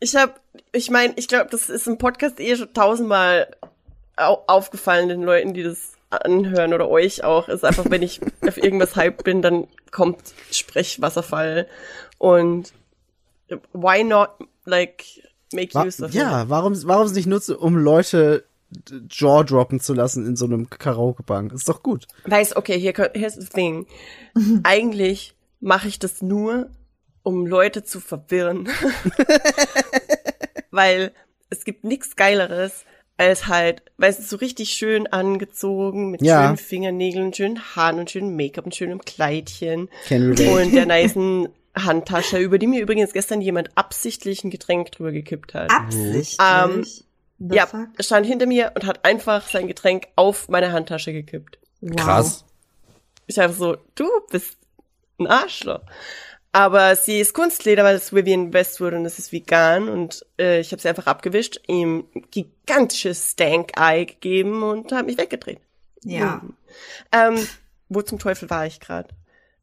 ich 0.00 0.16
habe, 0.16 0.34
ich 0.72 0.90
meine, 0.90 1.14
ich 1.16 1.28
glaube, 1.28 1.48
das 1.50 1.68
ist 1.70 1.86
im 1.86 1.98
Podcast 1.98 2.40
eh 2.40 2.56
schon 2.56 2.72
tausendmal 2.74 3.48
au 3.60 3.68
aufgefallen 4.18 5.08
den 5.08 5.22
Leuten, 5.22 5.54
die 5.54 5.62
das 5.62 5.92
anhören 6.10 6.74
oder 6.74 6.88
euch 6.88 7.24
auch. 7.24 7.48
Ist 7.48 7.64
einfach, 7.64 7.90
wenn 7.90 8.02
ich 8.02 8.20
auf 8.46 8.56
irgendwas 8.56 8.96
hype 8.96 9.24
bin, 9.24 9.42
dann 9.42 9.66
kommt 9.90 10.18
Sprechwasserfall 10.50 11.66
und 12.18 12.72
why 13.72 14.04
not 14.04 14.30
like 14.64 15.04
make 15.52 15.74
Wa 15.74 15.84
use 15.84 16.02
of 16.02 16.10
it? 16.10 16.16
ja, 16.16 16.48
warum, 16.48 16.74
warum 16.84 17.06
es 17.06 17.12
nicht 17.12 17.26
nutzen, 17.26 17.56
um 17.56 17.76
Leute 17.76 18.44
jaw 19.10 19.42
droppen 19.44 19.80
zu 19.80 19.94
lassen 19.94 20.26
in 20.26 20.36
so 20.36 20.44
einem 20.44 20.68
Karaoke-Bank? 20.68 21.52
Ist 21.52 21.68
doch 21.68 21.82
gut. 21.82 22.06
Weiß, 22.26 22.56
okay, 22.56 22.78
hier, 22.78 22.92
here's 23.14 23.34
the 23.34 23.46
thing. 23.46 23.86
Eigentlich 24.62 25.34
mache 25.60 25.88
ich 25.88 25.98
das 25.98 26.20
nur, 26.20 26.70
um 27.22 27.46
Leute 27.46 27.82
zu 27.82 28.00
verwirren. 28.00 28.68
Weil 30.70 31.12
es 31.50 31.64
gibt 31.64 31.84
nichts 31.84 32.14
Geileres, 32.14 32.84
als 33.18 33.48
halt, 33.48 33.82
weißt 33.98 34.20
du, 34.20 34.22
so 34.24 34.36
richtig 34.36 34.70
schön 34.70 35.06
angezogen, 35.08 36.10
mit 36.10 36.22
Ja. 36.22 36.44
schönen 36.44 36.56
Fingernägeln, 36.56 37.34
schönen 37.34 37.60
Haaren 37.76 37.98
und 37.98 38.10
schönem 38.10 38.36
Make-up 38.36 38.64
und 38.64 38.74
schönem 38.74 39.00
Kleidchen. 39.00 39.90
Und 40.10 40.72
der 40.72 40.86
nicen 40.86 41.48
Handtasche, 41.76 42.38
über 42.38 42.58
die 42.58 42.66
mir 42.66 42.80
übrigens 42.80 43.12
gestern 43.12 43.40
jemand 43.40 43.76
absichtlich 43.76 44.44
ein 44.44 44.50
Getränk 44.50 44.92
drüber 44.92 45.12
gekippt 45.12 45.54
hat. 45.54 45.70
Absichtlich. 45.70 46.36
Ähm, 46.40 46.86
ja, 47.38 47.66
fuck? 47.66 47.88
er 47.96 48.04
stand 48.04 48.26
hinter 48.26 48.46
mir 48.46 48.72
und 48.74 48.86
hat 48.86 49.04
einfach 49.04 49.48
sein 49.48 49.68
Getränk 49.68 50.08
auf 50.16 50.48
meine 50.48 50.72
Handtasche 50.72 51.12
gekippt. 51.12 51.58
Wow. 51.80 52.44
Ich 53.26 53.36
war 53.36 53.44
einfach 53.44 53.58
so, 53.58 53.76
du 53.94 54.08
bist 54.30 54.56
ein 55.18 55.26
Arschloch. 55.26 55.82
Aber 56.52 56.96
sie 56.96 57.20
ist 57.20 57.34
Kunstleder, 57.34 57.84
weil 57.84 57.96
es 57.96 58.12
Vivian 58.14 58.52
Westwood 58.52 58.94
und 58.94 59.04
es 59.04 59.18
ist 59.18 59.32
vegan 59.32 59.88
und 59.88 60.24
äh, 60.38 60.60
ich 60.60 60.72
habe 60.72 60.80
sie 60.80 60.88
einfach 60.88 61.06
abgewischt, 61.06 61.60
ihm 61.66 62.06
ein 62.14 62.24
gigantisches 62.30 63.32
Stank-Eye 63.32 64.06
gegeben 64.06 64.62
und 64.62 64.90
habe 64.92 65.04
mich 65.04 65.18
weggedreht. 65.18 65.60
Ja. 66.04 66.42
Ähm, 67.12 67.46
wo 67.90 68.00
zum 68.02 68.18
Teufel 68.18 68.48
war 68.50 68.66
ich 68.66 68.80
gerade? 68.80 69.08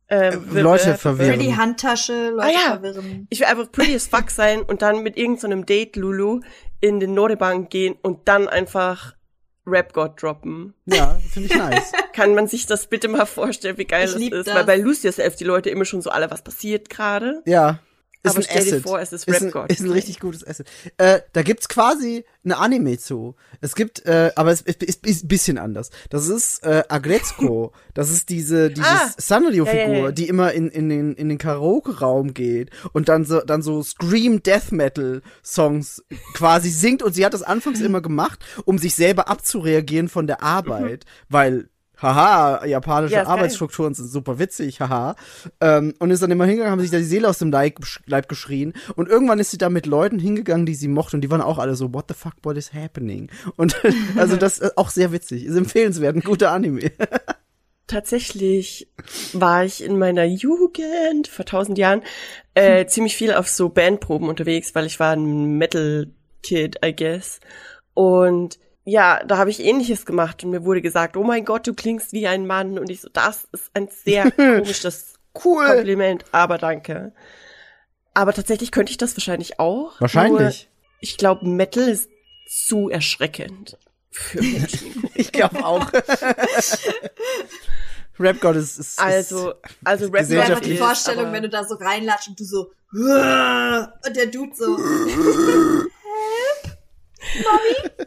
Ähm, 0.10 0.54
wir- 0.54 0.62
Leute 0.62 0.92
äh, 0.92 0.98
verwirren. 0.98 1.40
Die 1.40 1.56
Handtasche, 1.56 2.30
Leute 2.30 2.48
Ah, 2.48 2.52
ja. 2.52 2.72
verwirren. 2.80 3.26
Ich 3.32 3.40
will 3.40 3.48
einfach 3.48 3.72
pretty 3.72 3.96
as 3.96 4.06
fuck 4.08 4.30
sein 4.30 4.62
und 4.62 4.84
dann 4.84 5.02
mit 5.02 5.18
irgendeinem 5.18 5.66
Date 5.66 5.96
Lulu 5.96 6.42
in 6.82 7.00
den 7.00 7.16
Norebank 7.16 7.72
gehen 7.72 7.96
und 8.04 8.28
dann 8.28 8.48
einfach 8.48 9.16
Rap 9.68 9.94
God 9.94 10.22
droppen. 10.22 10.74
Ja, 10.86 11.18
finde 11.32 11.50
ich 11.52 11.58
nice. 11.58 11.92
Kann 12.14 12.36
man 12.36 12.48
sich 12.48 12.66
das 12.68 12.88
bitte 12.88 13.08
mal 13.08 13.26
vorstellen, 13.26 13.78
wie 13.78 13.86
geil 13.86 14.06
Ich 14.06 14.14
das 14.14 14.22
ist? 14.22 14.48
das. 14.48 14.56
Weil 14.56 14.66
bei 14.66 14.78
Lucius 14.78 15.18
Elf 15.18 15.36
die 15.36 15.44
Leute 15.44 15.70
immer 15.70 15.86
schon 15.86 16.02
so 16.02 16.10
alle, 16.10 16.30
was 16.30 16.42
passiert 16.44 16.90
gerade. 16.90 17.42
Ja. 17.46 17.80
Ist 18.26 18.32
Aber 18.32 18.40
ein 18.40 18.44
stell 18.44 18.64
dir 18.64 18.72
Asset. 18.74 18.84
vor, 18.84 19.00
es 19.00 19.14
ist 19.14 19.28
ist 19.28 19.42
ein, 19.42 19.44
Rap-God. 19.46 19.72
ist 19.72 19.80
ein 19.82 19.92
richtig 19.92 20.20
gutes 20.20 20.46
Asset. 20.46 20.68
Äh, 20.98 21.22
da 21.34 21.42
gibt's 21.44 21.70
quasi 21.70 22.26
eine 22.44 22.58
Anime 22.58 22.98
zu. 22.98 23.36
Es 23.62 23.76
gibt, 23.76 24.06
äh, 24.06 24.32
aber 24.36 24.52
es 24.52 24.62
ist, 24.62 24.84
ist, 24.84 25.06
ist 25.06 25.24
ein 25.24 25.28
bisschen 25.28 25.58
anders. 25.58 25.90
Das 26.10 26.28
ist 26.28 26.64
äh, 26.64 26.84
Agretzko. 26.90 27.72
das 27.94 28.10
ist 28.12 28.30
diese 28.30 28.70
diese 28.70 28.86
Ah! 28.88 29.10
Sanrio-Figur, 29.18 29.80
Ja, 29.82 29.92
ja, 29.94 30.04
ja. 30.06 30.12
die 30.12 30.28
immer 30.28 30.52
in, 30.54 30.70
in 30.70 30.90
den 30.90 31.14
in 31.16 31.30
den 31.30 31.38
Karaoke-Raum 31.38 32.34
geht 32.34 32.70
und 32.94 33.10
dann 33.10 33.26
so 33.26 33.42
dann 33.42 33.62
so 33.62 33.82
Scream 33.84 34.44
Death 34.44 34.72
Metal 34.72 35.22
Songs 35.44 36.04
quasi 36.34 36.70
singt 36.70 37.02
und 37.04 37.14
sie 37.14 37.26
hat 37.26 37.34
das 37.34 37.44
anfangs 37.44 37.82
immer 37.82 38.02
gemacht, 38.02 38.40
um 38.66 38.78
sich 38.78 38.96
selber 38.96 39.28
abzureagieren 39.30 40.10
von 40.10 40.28
der 40.28 40.44
Arbeit, 40.44 41.06
weil 41.30 41.70
Haha, 42.02 42.66
japanische 42.66 43.16
Ja. 43.16 43.28
Arbeitsstrukturen 43.28 43.94
sind 43.94 44.08
super 44.08 44.40
witzig, 44.40 44.82
haha. 44.82 45.16
Ähm, 45.62 45.94
und 46.00 46.12
ist 46.12 46.22
dann 46.22 46.32
immer 46.32 46.46
hingegangen, 46.46 46.72
haben 46.72 46.82
sich 46.82 46.92
da 46.92 46.98
die 46.98 47.04
Seele 47.04 47.30
aus 47.30 47.38
dem 47.40 47.52
Leib, 47.52 47.80
Leib 48.06 48.28
geschrien. 48.28 48.74
Und 48.96 49.10
irgendwann 49.10 49.40
ist 49.40 49.52
sie 49.52 49.58
da 49.58 49.70
mit 49.70 49.86
Leuten 49.86 50.20
hingegangen, 50.20 50.66
die 50.66 50.76
sie 50.76 50.88
mochte. 50.88 51.18
Und 51.18 51.22
die 51.22 51.32
waren 51.32 51.42
auch 51.42 51.58
alle 51.58 51.76
so, 51.76 51.94
what 51.94 52.06
the 52.08 52.14
fuck, 52.14 52.34
what 52.44 52.58
is 52.58 52.74
happening? 52.74 53.30
Und 53.56 53.76
also 54.18 54.36
das 54.36 54.60
ist 54.60 54.78
auch 54.78 54.90
sehr 54.90 55.12
witzig. 55.12 55.46
Ist 55.46 55.56
empfehlenswert, 55.56 56.16
ein 56.16 56.22
guter 56.22 56.52
Anime. 56.52 56.92
Tatsächlich 57.88 58.90
war 59.34 59.64
ich 59.64 59.84
in 59.84 60.00
meiner 60.00 60.24
Jugend 60.24 61.28
vor 61.28 61.46
tausend 61.46 61.78
Jahren 61.78 62.02
äh, 62.56 62.88
ziemlich 62.88 63.16
viel 63.16 63.32
auf 63.32 63.48
so 63.48 63.70
Bandproben 63.70 64.28
unterwegs, 64.28 64.74
weil 64.74 64.88
ich 64.88 65.00
war 65.00 65.14
ein 65.14 65.58
Metal 65.60 66.08
Kid, 66.42 66.78
I 66.84 66.96
guess. 66.96 67.40
Und 67.94 68.58
ja, 68.86 69.24
da 69.26 69.38
habe 69.38 69.50
ich 69.50 69.60
ähnliches 69.60 70.06
gemacht 70.06 70.44
und 70.44 70.52
mir 70.52 70.64
wurde 70.64 70.82
gesagt, 70.82 71.18
oh 71.18 71.24
mein 71.24 71.44
Gott, 71.44 71.66
du 71.66 71.74
klingst 71.74 72.14
wie 72.14 72.28
ein 72.28 72.46
Mann. 72.46 72.78
Und 72.78 72.92
ich 72.92 73.02
so, 73.02 73.10
das 73.12 73.48
ist 73.52 73.72
ein 73.74 73.90
sehr 73.90 74.30
komisches 74.32 75.16
Cool. 75.44 75.66
Kompliment, 75.66 76.24
aber 76.32 76.60
danke. 76.60 77.12
Aber 78.14 78.32
tatsächlich 78.32 78.72
könnte 78.72 78.92
ich 78.92 78.98
das 78.98 79.18
wahrscheinlich 79.18 79.60
auch. 79.60 80.00
Wahrscheinlich. 80.00 80.40
Nur 80.40 80.52
ich 81.02 81.18
glaube, 81.18 81.48
Metal 81.48 81.90
ist 81.90 82.10
zu 82.48 82.90
erschreckend 82.90 83.78
für 84.12 84.42
Menschen. 84.42 85.04
Ich 85.18 85.32
glaube 85.32 85.66
auch. 85.66 85.92
Rap 88.20 88.42
God 88.42 88.58
ist, 88.58 88.78
ist 88.78 89.00
Also, 89.00 89.54
also 89.84 90.06
Rap 90.06 90.14
aber 90.14 90.20
Gesellschaftlich 90.20 90.74
die 90.74 90.78
Vorstellung, 90.78 91.32
wenn 91.32 91.44
du 91.44 91.50
da 91.50 91.64
so 91.64 91.76
reinlatscht 91.76 92.28
und 92.28 92.40
du 92.40 92.44
so 92.44 92.72
und 92.92 94.16
der 94.16 94.28
Dude 94.28 94.56
so 94.56 94.78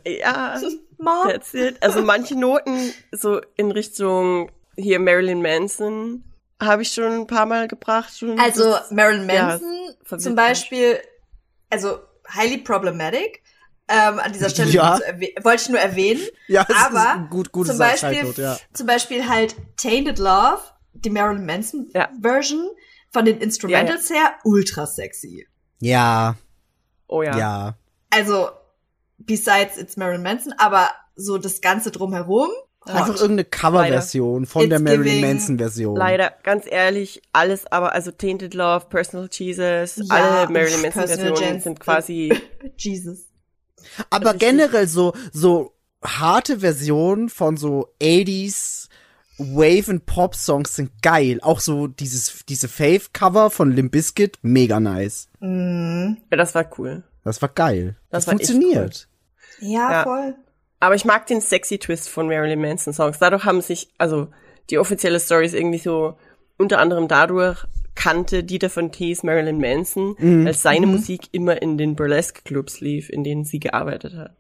ja, 0.06 0.60
Mom. 0.98 1.28
that's 1.28 1.54
it. 1.54 1.76
Also 1.82 2.02
manche 2.02 2.34
Noten 2.36 2.92
so 3.12 3.40
in 3.56 3.70
Richtung 3.70 4.50
hier 4.76 4.98
Marilyn 5.00 5.42
Manson 5.42 6.24
habe 6.62 6.82
ich 6.82 6.90
schon 6.92 7.12
ein 7.12 7.26
paar 7.26 7.46
Mal 7.46 7.68
gebracht. 7.68 8.16
Schon 8.18 8.38
Also 8.38 8.64
Das- 8.70 8.90
Marilyn 8.90 9.28
ja, 9.28 9.46
Manson 9.46 9.94
verwirrt 10.02 10.22
zum 10.22 10.34
mich. 10.34 10.42
Beispiel, 10.44 10.98
also 11.70 11.98
highly 12.34 12.58
problematic. 12.58 13.42
Ähm, 13.90 14.18
an 14.18 14.32
dieser 14.32 14.50
Stelle 14.50 14.70
Ja. 14.70 14.98
wollte 15.42 15.62
ich 15.62 15.68
nur 15.70 15.78
erwähnen. 15.80 16.20
Ja, 16.46 16.62
es 16.68 16.74
ist 16.76 16.84
aber 16.84 17.10
ein 17.14 17.30
gut- 17.30 17.52
gutes 17.52 17.70
zum 17.70 17.78
Beispiel, 17.78 18.34
ja. 18.36 18.58
zum 18.74 18.86
Beispiel 18.86 19.26
halt 19.28 19.56
Tainted 19.78 20.18
Love, 20.18 20.60
die 20.92 21.08
Marilyn 21.10 21.46
Manson 21.46 21.88
Ja. 21.94 22.10
Version 22.20 22.68
von 23.10 23.24
den 23.24 23.38
Instrumentals 23.40 24.10
her 24.10 24.34
ultra 24.44 24.84
sexy. 24.86 25.46
Ja, 25.80 26.34
Oh 27.06 27.22
ja. 27.22 27.38
ja. 27.38 27.78
Also 28.10 28.50
besides 29.18 29.76
it's 29.76 29.96
Marilyn 29.96 30.22
Manson, 30.22 30.54
aber 30.58 30.88
so 31.16 31.38
das 31.38 31.60
ganze 31.60 31.90
drumherum. 31.90 32.50
Einfach 32.86 33.08
hot. 33.08 33.20
irgendeine 33.20 33.44
Coverversion 33.44 34.46
von 34.46 34.62
It's 34.62 34.70
der 34.70 34.80
Marilyn 34.80 35.04
giving- 35.04 35.20
Manson 35.20 35.58
Version. 35.58 35.96
Leider, 35.96 36.32
ganz 36.42 36.64
ehrlich, 36.66 37.20
alles, 37.34 37.66
aber 37.66 37.92
also 37.92 38.10
Tainted 38.12 38.54
Love, 38.54 38.86
Personal 38.88 39.28
Jesus, 39.30 39.96
Ja, 39.96 40.04
alle 40.08 40.50
Marilyn 40.52 40.76
uff, 40.76 40.82
Manson 40.82 40.92
Personal 41.04 41.26
Versionen 41.28 41.52
Gens- 41.54 41.64
sind 41.64 41.80
quasi, 41.80 42.32
Jesus. 42.78 43.26
Aber 44.08 44.32
Richtig. 44.32 44.40
generell 44.48 44.86
so, 44.88 45.12
so 45.32 45.74
harte 46.02 46.60
Versionen 46.60 47.28
von 47.28 47.56
so 47.58 47.88
80s 48.00 48.88
Wave 49.36 49.90
and 49.90 50.06
Pop 50.06 50.34
Songs 50.34 50.74
sind 50.74 50.90
geil. 51.02 51.38
Auch 51.42 51.60
so 51.60 51.86
dieses, 51.88 52.44
diese 52.48 52.68
Fave 52.68 53.02
Cover 53.12 53.50
von 53.50 53.70
Limp 53.70 53.92
Bizkit, 53.92 54.38
mega 54.42 54.80
nice. 54.80 55.28
Mm. 55.40 56.16
ja, 56.30 56.36
das 56.36 56.54
war 56.54 56.68
cool. 56.78 57.04
Das 57.28 57.40
war 57.42 57.48
geil. 57.48 57.96
Das, 58.10 58.24
Das 58.24 58.26
war 58.26 58.32
funktioniert. 58.34 59.08
Ja, 59.60 59.90
Ja. 59.92 60.02
voll. 60.04 60.34
Aber 60.80 60.94
ich 60.94 61.04
mag 61.04 61.26
den 61.26 61.40
sexy 61.40 61.78
Twist 61.78 62.08
von 62.08 62.28
Marilyn 62.28 62.60
Manson 62.60 62.92
Songs. 62.92 63.18
Dadurch 63.18 63.44
haben 63.44 63.60
sich, 63.60 63.88
also 63.98 64.28
die 64.70 64.78
offizielle 64.78 65.18
Story 65.18 65.46
ist 65.46 65.54
irgendwie 65.54 65.78
so, 65.78 66.16
unter 66.56 66.78
anderem 66.78 67.08
dadurch 67.08 67.64
kannte 67.96 68.44
Dieter 68.44 68.70
von 68.70 68.92
Tees 68.92 69.24
Marilyn 69.24 69.58
Manson, 69.60 70.14
Mhm. 70.18 70.44
weil 70.46 70.54
seine 70.54 70.86
Musik 70.86 71.28
immer 71.32 71.60
in 71.62 71.78
den 71.78 71.96
Burlesque 71.96 72.42
Clubs 72.44 72.80
lief, 72.80 73.10
in 73.10 73.24
denen 73.24 73.44
sie 73.44 73.58
gearbeitet 73.58 74.14
hat. 74.14 74.36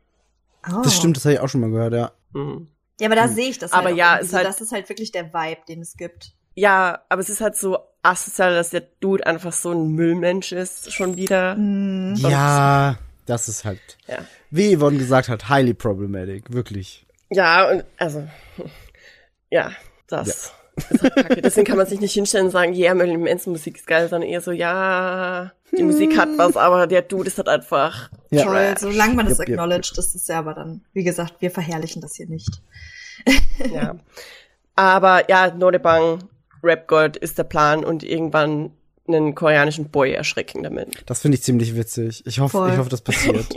Oh. 0.72 0.80
Das 0.82 0.94
stimmt, 0.94 1.16
das 1.16 1.24
habe 1.24 1.34
ich 1.34 1.40
auch 1.40 1.48
schon 1.48 1.60
mal 1.62 1.70
gehört, 1.70 1.92
ja. 1.94 2.12
Mhm. 2.32 2.68
Ja, 3.00 3.06
aber 3.08 3.16
da 3.16 3.26
sehe 3.28 3.48
ich 3.48 3.58
das 3.58 3.72
Aber 3.72 3.86
halt 3.86 3.94
auch 3.94 3.98
ja, 3.98 4.18
so. 4.22 4.36
halt- 4.36 4.46
das 4.46 4.60
ist 4.60 4.70
halt 4.72 4.88
wirklich 4.88 5.10
der 5.12 5.32
Vibe, 5.32 5.60
den 5.68 5.80
es 5.80 5.96
gibt. 5.96 6.32
Ja, 6.54 7.02
aber 7.08 7.20
es 7.20 7.30
ist 7.30 7.40
halt 7.40 7.56
so 7.56 7.78
asozial, 8.02 8.54
dass 8.54 8.70
der 8.70 8.82
Dude 9.00 9.26
einfach 9.26 9.52
so 9.52 9.72
ein 9.72 9.88
Müllmensch 9.92 10.52
ist, 10.52 10.92
schon 10.92 11.16
wieder. 11.16 11.54
Mhm. 11.56 12.14
Ja, 12.16 12.96
das 13.26 13.48
ist 13.48 13.64
halt, 13.64 13.80
Ja. 14.06 14.18
wie 14.50 14.76
Yvonne 14.76 14.98
gesagt 14.98 15.28
hat, 15.28 15.48
highly 15.48 15.74
problematic. 15.74 16.52
Wirklich. 16.52 17.06
Ja, 17.30 17.68
und 17.70 17.84
also, 17.98 18.26
ja, 19.50 19.72
das 20.08 20.28
ist 20.28 21.02
halt 21.02 21.14
kacke. 21.14 21.42
Deswegen 21.42 21.66
kann 21.66 21.76
man 21.76 21.86
sich 21.86 22.00
nicht 22.00 22.12
hinstellen 22.12 22.46
und 22.46 22.52
sagen, 22.52 22.72
yeah, 22.72 22.94
Marilyn 22.94 23.22
Manson 23.22 23.52
Musik 23.52 23.76
ist 23.76 23.86
geil, 23.86 24.08
sondern 24.08 24.30
eher 24.30 24.40
so, 24.40 24.52
ja, 24.52 25.52
die 25.76 25.82
Musik 25.82 26.16
hat 26.16 26.28
was, 26.36 26.56
aber 26.56 26.86
der 26.86 27.02
Dude 27.02 27.26
ist 27.26 27.36
halt 27.36 27.48
einfach 27.48 28.10
Ja. 28.30 28.44
Toll, 28.44 28.74
solange 28.78 29.14
man 29.14 29.26
das 29.26 29.38
Yep, 29.40 29.48
yep. 29.48 29.58
acknowledged, 29.58 29.98
das 29.98 30.14
ist 30.14 30.28
ja 30.28 30.38
aber 30.38 30.54
dann, 30.54 30.82
wie 30.92 31.02
gesagt, 31.04 31.34
wir 31.40 31.50
verherrlichen 31.50 32.00
das 32.00 32.14
hier 32.14 32.26
nicht. 32.28 32.62
Ja. 33.72 33.96
Aber 34.76 35.28
ja, 35.28 35.50
Nodebang, 35.52 36.20
Rap 36.62 36.88
God 36.88 37.16
ist 37.16 37.38
der 37.38 37.44
Plan 37.44 37.84
und 37.84 38.02
irgendwann 38.02 38.72
einen 39.06 39.34
koreanischen 39.34 39.90
Boy 39.90 40.12
erschrecken 40.12 40.62
damit. 40.62 41.02
Das 41.06 41.20
finde 41.20 41.36
ich 41.36 41.42
ziemlich 41.42 41.74
witzig. 41.76 42.22
Ich 42.26 42.40
hoffe, 42.40 42.68
ich 42.70 42.78
hoffe, 42.78 42.90
das 42.90 43.00
passiert. 43.00 43.46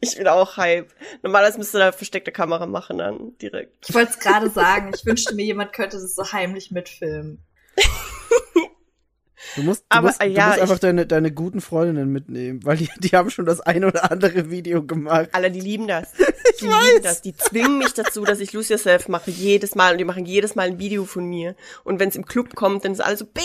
Ich 0.00 0.16
bin 0.16 0.26
auch 0.26 0.56
hype. 0.56 0.92
Normalerweise 1.22 1.58
müsste 1.58 1.78
da 1.78 1.92
versteckte 1.92 2.32
Kamera 2.32 2.66
machen 2.66 2.98
dann 2.98 3.38
direkt. 3.38 3.88
Ich 3.88 3.94
wollte 3.94 4.10
es 4.10 4.18
gerade 4.18 4.50
sagen, 4.50 4.90
ich 4.94 5.06
wünschte 5.06 5.34
mir, 5.34 5.44
jemand 5.44 5.72
könnte 5.72 5.98
das 5.98 6.16
so 6.16 6.32
heimlich 6.32 6.72
mitfilmen. 6.72 7.38
Du 9.56 9.62
musst, 9.62 9.82
du 9.82 9.86
Aber, 9.90 10.08
musst, 10.08 10.22
du 10.22 10.26
ja, 10.28 10.46
musst 10.48 10.60
einfach 10.60 10.74
ich- 10.74 10.80
deine, 10.80 11.06
deine 11.06 11.30
guten 11.32 11.60
Freundinnen 11.60 12.10
mitnehmen, 12.10 12.60
weil 12.64 12.76
die, 12.78 12.88
die 12.98 13.10
haben 13.10 13.30
schon 13.30 13.44
das 13.44 13.60
ein 13.60 13.84
oder 13.84 14.10
andere 14.10 14.50
Video 14.50 14.84
gemacht. 14.84 15.28
Alle, 15.32 15.50
die 15.50 15.60
lieben 15.60 15.86
das. 15.88 16.08
Die 16.60 16.66
lieben 16.66 17.02
das. 17.02 17.22
Die 17.22 17.34
zwingen 17.34 17.78
mich 17.78 17.94
dazu, 17.94 18.24
dass 18.24 18.38
ich 18.40 18.52
Lose 18.52 18.74
Yourself 18.74 19.08
mache, 19.08 19.30
jedes 19.30 19.74
Mal. 19.74 19.92
Und 19.92 19.98
die 19.98 20.04
machen 20.04 20.26
jedes 20.26 20.54
Mal 20.54 20.66
ein 20.68 20.78
Video 20.78 21.04
von 21.04 21.24
mir. 21.24 21.56
Und 21.82 21.98
wenn 21.98 22.08
es 22.08 22.16
im 22.16 22.26
Club 22.26 22.54
kommt, 22.54 22.84
dann 22.84 22.92
ist 22.92 23.00
alles 23.00 23.20
so, 23.20 23.26
Bea, 23.26 23.42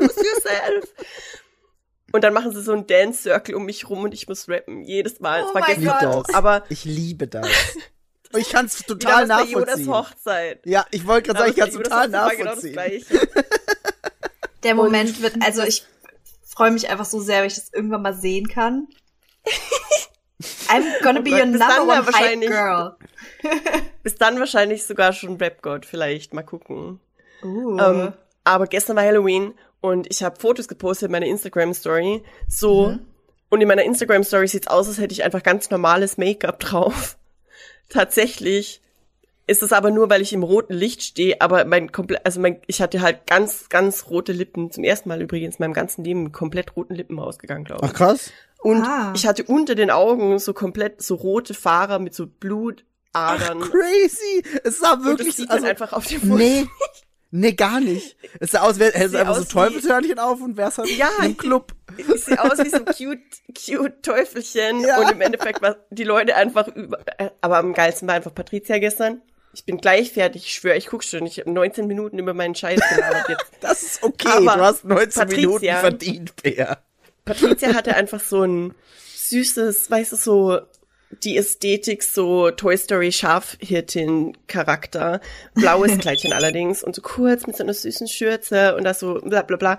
Lose 0.00 0.14
Yourself. 0.16 0.92
Und 2.12 2.24
dann 2.24 2.32
machen 2.34 2.52
sie 2.52 2.62
so 2.62 2.72
einen 2.72 2.86
Dance 2.86 3.22
Circle 3.22 3.54
um 3.54 3.64
mich 3.66 3.88
rum 3.88 4.04
und 4.04 4.12
ich 4.14 4.28
muss 4.28 4.48
rappen. 4.48 4.82
Jedes 4.82 5.20
Mal. 5.20 5.42
Oh 5.44 5.48
Es 5.48 5.54
war 5.54 5.60
mein 5.68 5.80
gestern 5.80 6.10
Gott. 6.12 6.34
Aber 6.34 6.64
Ich 6.68 6.84
liebe 6.84 7.26
das. 7.26 7.46
Und 8.32 8.40
ich 8.40 8.50
kann 8.50 8.66
es 8.66 8.78
total 8.82 9.28
was 9.28 9.38
bei 9.38 9.44
Jonas 9.50 9.66
nachvollziehen. 9.78 9.92
Hochzeit. 9.94 10.60
Ja, 10.66 10.84
ich 10.90 11.06
wollte 11.06 11.28
gerade 11.32 11.38
sagen, 11.38 11.50
ich 11.52 11.56
kann 11.58 11.68
es 11.68 11.74
total 11.76 12.06
genau 12.06 12.26
nachvollziehen. 12.26 12.72
Gleiche. 12.72 13.06
Der 14.62 14.74
Moment 14.74 15.20
wird, 15.22 15.34
also 15.42 15.62
ich 15.62 15.84
freue 16.44 16.70
mich 16.70 16.88
einfach 16.88 17.04
so 17.04 17.20
sehr, 17.20 17.40
wenn 17.40 17.48
ich 17.48 17.54
das 17.54 17.72
irgendwann 17.72 18.02
mal 18.02 18.14
sehen 18.14 18.48
kann. 18.48 18.88
I'm 20.68 20.84
gonna 21.02 21.20
Oh 21.20 21.22
be 21.22 21.30
Gott, 21.30 21.40
your 21.40 21.46
number 21.46 21.82
one 21.82 21.96
hype 21.96 22.06
wahrscheinlich- 22.06 22.50
girl. 22.50 22.96
Bis 24.02 24.14
dann 24.16 24.38
wahrscheinlich 24.38 24.84
sogar 24.84 25.12
schon 25.12 25.36
Rap 25.36 25.62
God, 25.62 25.84
vielleicht. 25.86 26.32
Mal 26.34 26.42
gucken. 26.42 27.00
Uh. 27.42 27.78
Ähm, 27.78 28.12
aber 28.44 28.66
gestern 28.66 28.96
war 28.96 29.04
Halloween 29.04 29.54
und 29.80 30.06
ich 30.10 30.22
habe 30.22 30.38
Fotos 30.40 30.68
gepostet 30.68 31.06
in 31.06 31.12
meiner 31.12 31.26
Instagram-Story. 31.26 32.22
So. 32.48 32.90
Mhm. 32.90 33.06
Und 33.48 33.60
in 33.60 33.68
meiner 33.68 33.84
Instagram-Story 33.84 34.48
sieht's 34.48 34.66
aus, 34.66 34.88
als 34.88 34.98
hätte 34.98 35.12
ich 35.12 35.24
einfach 35.24 35.42
ganz 35.42 35.70
normales 35.70 36.18
Make-up 36.18 36.58
drauf. 36.60 37.16
Tatsächlich 37.88 38.80
ist 39.46 39.62
es 39.62 39.72
aber 39.72 39.90
nur, 39.90 40.10
weil 40.10 40.22
ich 40.22 40.32
im 40.32 40.42
roten 40.42 40.74
Licht 40.74 41.02
stehe, 41.02 41.40
aber 41.40 41.64
mein 41.64 41.92
komplett, 41.92 42.24
also 42.26 42.40
mein, 42.40 42.60
ich 42.66 42.80
hatte 42.82 43.00
halt 43.00 43.26
ganz, 43.26 43.68
ganz 43.68 44.06
rote 44.10 44.32
Lippen. 44.32 44.70
Zum 44.72 44.82
ersten 44.84 45.08
Mal 45.08 45.22
übrigens 45.22 45.56
in 45.56 45.62
meinem 45.64 45.72
ganzen 45.74 46.02
Leben 46.04 46.24
mit 46.24 46.32
komplett 46.32 46.74
roten 46.76 46.94
Lippen 46.94 47.18
rausgegangen, 47.18 47.64
glaube 47.64 47.84
ich. 47.86 47.90
Ach 47.92 47.96
krass. 47.96 48.30
Und 48.58 48.82
Ah. 48.82 49.12
ich 49.14 49.26
hatte 49.26 49.44
unter 49.44 49.74
den 49.76 49.90
Augen 49.90 50.38
so 50.40 50.52
komplett 50.52 51.00
so 51.02 51.14
rote 51.14 51.54
Fahrer 51.54 51.98
mit 52.00 52.14
so 52.14 52.26
Blutadern. 52.26 53.60
Crazy. 53.60 54.42
Es 54.64 54.78
sah 54.80 54.94
und 54.94 55.04
wirklich 55.04 55.36
sieht 55.36 55.50
also, 55.50 55.66
einfach 55.66 55.92
auf 55.92 56.06
dem 56.06 56.20
Foto. 56.20 56.36
Nee. 56.36 56.66
Nee, 57.32 57.52
gar 57.52 57.80
nicht. 57.80 58.16
Es 58.40 58.52
sah 58.52 58.60
aus, 58.60 58.78
wäre 58.78 58.92
hättest 58.92 59.04
du 59.14 59.18
Sieht 59.18 59.20
einfach 59.20 59.36
so 59.36 59.44
Teufelshörnchen 59.44 60.18
auf 60.18 60.40
und 60.40 60.56
wär's 60.56 60.78
halt 60.78 60.88
Ja, 60.96 61.08
im 61.22 61.36
Club. 61.36 61.72
Ich 61.96 62.06
sehe 62.24 62.42
aus 62.42 62.58
wie 62.58 62.68
so 62.70 62.76
ein 62.76 62.84
cute, 62.86 63.20
cute 63.66 64.02
Teufelchen. 64.02 64.80
Ja. 64.80 64.98
Und 65.00 65.10
im 65.12 65.20
Endeffekt 65.20 65.60
war 65.62 65.76
die 65.90 66.04
Leute 66.04 66.34
einfach 66.36 66.68
über. 66.68 66.98
äh, 67.18 67.30
Aber 67.40 67.58
am 67.58 67.74
geilsten 67.74 68.08
war 68.08 68.14
einfach 68.14 68.34
Patricia 68.34 68.78
gestern. 68.78 69.22
Ich 69.56 69.64
bin 69.64 69.78
gleich 69.78 70.12
fertig, 70.12 70.44
ich 70.44 70.52
schwöre, 70.52 70.76
ich 70.76 70.86
guck 70.86 71.02
schon. 71.02 71.24
Ich 71.24 71.38
habe 71.38 71.50
19 71.50 71.86
Minuten 71.86 72.18
über 72.18 72.34
meinen 72.34 72.54
Scheiß 72.54 72.78
gelabert 72.94 73.28
jetzt. 73.30 73.44
Das 73.60 73.82
ist 73.82 74.02
okay. 74.02 74.28
Aber 74.28 74.54
du 74.56 74.60
hast 74.60 74.84
19 74.84 75.22
Patricia- 75.22 75.36
Minuten 75.46 75.66
verdient, 75.80 76.36
Bär. 76.42 76.78
Patricia 77.24 77.72
hatte 77.74 77.96
einfach 77.96 78.20
so 78.20 78.42
ein 78.42 78.74
süßes, 79.14 79.90
weißt 79.90 80.12
du, 80.12 80.16
so 80.16 80.60
die 81.10 81.36
Ästhetik, 81.36 82.02
so 82.02 82.50
Toy 82.50 82.76
Story 82.76 83.12
Schafhirtin 83.12 84.36
Charakter. 84.48 85.20
Blaues 85.54 85.96
Kleidchen 85.98 86.32
allerdings 86.32 86.82
und 86.82 86.94
so 86.94 87.02
kurz 87.02 87.46
mit 87.46 87.56
so 87.56 87.62
einer 87.62 87.74
süßen 87.74 88.08
Schürze 88.08 88.76
und 88.76 88.84
da 88.84 88.92
so 88.92 89.20
bla 89.22 89.42
bla 89.42 89.56
bla. 89.56 89.78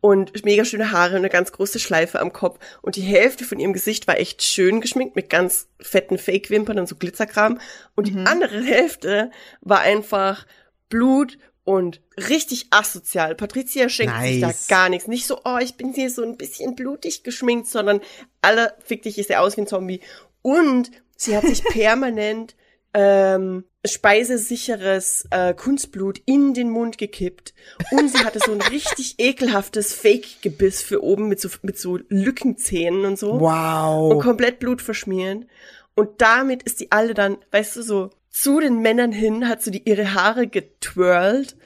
Und 0.00 0.44
mega 0.44 0.64
schöne 0.64 0.92
Haare 0.92 1.12
und 1.12 1.18
eine 1.18 1.30
ganz 1.30 1.52
große 1.52 1.78
Schleife 1.78 2.20
am 2.20 2.32
Kopf. 2.32 2.58
Und 2.80 2.96
die 2.96 3.02
Hälfte 3.02 3.44
von 3.44 3.58
ihrem 3.58 3.72
Gesicht 3.72 4.06
war 4.06 4.18
echt 4.18 4.42
schön 4.42 4.80
geschminkt 4.80 5.16
mit 5.16 5.30
ganz 5.30 5.68
fetten 5.80 6.18
Fake-Wimpern 6.18 6.78
und 6.78 6.88
so 6.88 6.96
Glitzerkram. 6.96 7.60
Und 7.94 8.08
die 8.08 8.16
andere 8.26 8.62
Hälfte 8.62 9.30
war 9.60 9.80
einfach 9.80 10.46
Blut 10.88 11.38
und 11.68 12.00
richtig 12.16 12.68
asozial. 12.70 13.34
Patricia 13.34 13.90
schenkt 13.90 14.18
sich 14.22 14.40
da 14.40 14.46
Nice. 14.46 14.68
gar 14.68 14.88
nichts. 14.88 15.06
Nicht 15.06 15.26
so, 15.26 15.40
oh, 15.44 15.58
ich 15.60 15.74
bin 15.74 15.92
hier 15.92 16.10
so 16.10 16.22
ein 16.22 16.38
bisschen 16.38 16.74
blutig 16.74 17.24
geschminkt, 17.24 17.66
sondern 17.66 18.00
alle 18.40 18.72
fick 18.82 19.02
dich, 19.02 19.18
ist 19.18 19.28
er 19.28 19.42
aus 19.42 19.58
wie 19.58 19.60
ein 19.60 19.66
Zombie. 19.66 20.00
Und 20.42 20.90
sie 21.16 21.36
hat 21.36 21.44
sich 21.46 21.64
permanent 21.64 22.54
ähm, 22.94 23.64
speisesicheres 23.84 25.26
äh, 25.30 25.54
Kunstblut 25.54 26.20
in 26.24 26.54
den 26.54 26.70
Mund 26.70 26.98
gekippt 26.98 27.54
und 27.90 28.10
sie 28.10 28.24
hatte 28.24 28.38
so 28.44 28.52
ein 28.52 28.60
richtig 28.72 29.16
ekelhaftes 29.18 29.94
Fake-Gebiss 29.94 30.82
für 30.82 31.02
oben 31.02 31.28
mit 31.28 31.40
so, 31.40 31.48
mit 31.62 31.78
so 31.78 31.98
Lückenzähnen 32.08 33.04
und 33.04 33.18
so 33.18 33.32
und 33.32 33.40
Wow. 33.40 34.22
komplett 34.22 34.58
Blut 34.58 34.82
verschmiert. 34.82 35.46
Und 35.94 36.20
damit 36.20 36.62
ist 36.62 36.80
die 36.80 36.92
alle 36.92 37.12
dann, 37.14 37.38
weißt 37.50 37.76
du, 37.76 37.82
so 37.82 38.10
zu 38.30 38.60
den 38.60 38.80
Männern 38.80 39.12
hin, 39.12 39.48
hat 39.48 39.62
so 39.62 39.70
die 39.70 39.88
ihre 39.88 40.14
Haare 40.14 40.46
getwirlt 40.46 41.56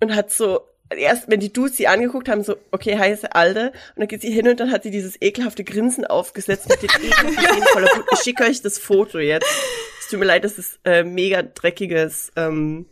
und 0.00 0.14
hat 0.14 0.30
so 0.32 0.60
erst, 0.90 1.28
wenn 1.28 1.40
die 1.40 1.52
Dudes 1.52 1.76
sie 1.76 1.88
angeguckt 1.88 2.28
haben, 2.28 2.42
so, 2.44 2.56
okay, 2.70 2.96
heiße 2.98 3.34
Alte, 3.34 3.72
und 3.94 4.00
dann 4.00 4.08
geht 4.08 4.22
sie 4.22 4.30
hin 4.30 4.48
und 4.48 4.60
dann 4.60 4.70
hat 4.70 4.82
sie 4.84 4.90
dieses 4.90 5.20
ekelhafte 5.20 5.64
Grinsen 5.64 6.04
aufgesetzt 6.04 6.68
mit 6.68 6.82
den 6.82 6.90
ekelhaften 6.90 7.62
voller 7.72 7.88
Blut. 7.92 8.06
Ich 8.12 8.20
schicke 8.20 8.44
euch 8.44 8.62
das 8.62 8.78
Foto 8.78 9.18
jetzt. 9.18 9.46
Es 10.00 10.08
tut 10.08 10.20
mir 10.20 10.26
leid, 10.26 10.44
das 10.44 10.58
ist 10.58 10.78
äh, 10.84 11.02
mega 11.02 11.42
dreckiges 11.42 12.30
ähm, 12.36 12.86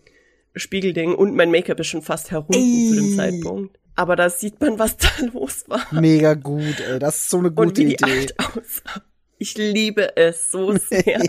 Spiegelding 0.56 1.14
und 1.14 1.34
mein 1.34 1.50
Make-up 1.50 1.80
ist 1.80 1.88
schon 1.88 2.02
fast 2.02 2.30
herunter 2.30 2.58
zu 2.58 2.94
dem. 2.94 3.16
Zeitpunkt. 3.16 3.78
Aber 3.96 4.16
da 4.16 4.28
sieht 4.28 4.60
man, 4.60 4.78
was 4.78 4.96
da 4.96 5.08
los 5.32 5.64
war 5.68 5.86
Mega 5.92 6.34
gut, 6.34 6.80
ey. 6.80 6.98
Das 6.98 7.16
ist 7.16 7.30
so 7.30 7.38
eine 7.38 7.48
und 7.48 7.56
gute 7.56 7.82
wie 7.82 7.86
die 7.86 7.92
Idee. 7.94 8.28
Acht 8.36 8.58
aussah. 8.58 9.02
Ich 9.38 9.56
liebe 9.56 10.16
es 10.16 10.50
so 10.50 10.76
sehr. 10.76 11.20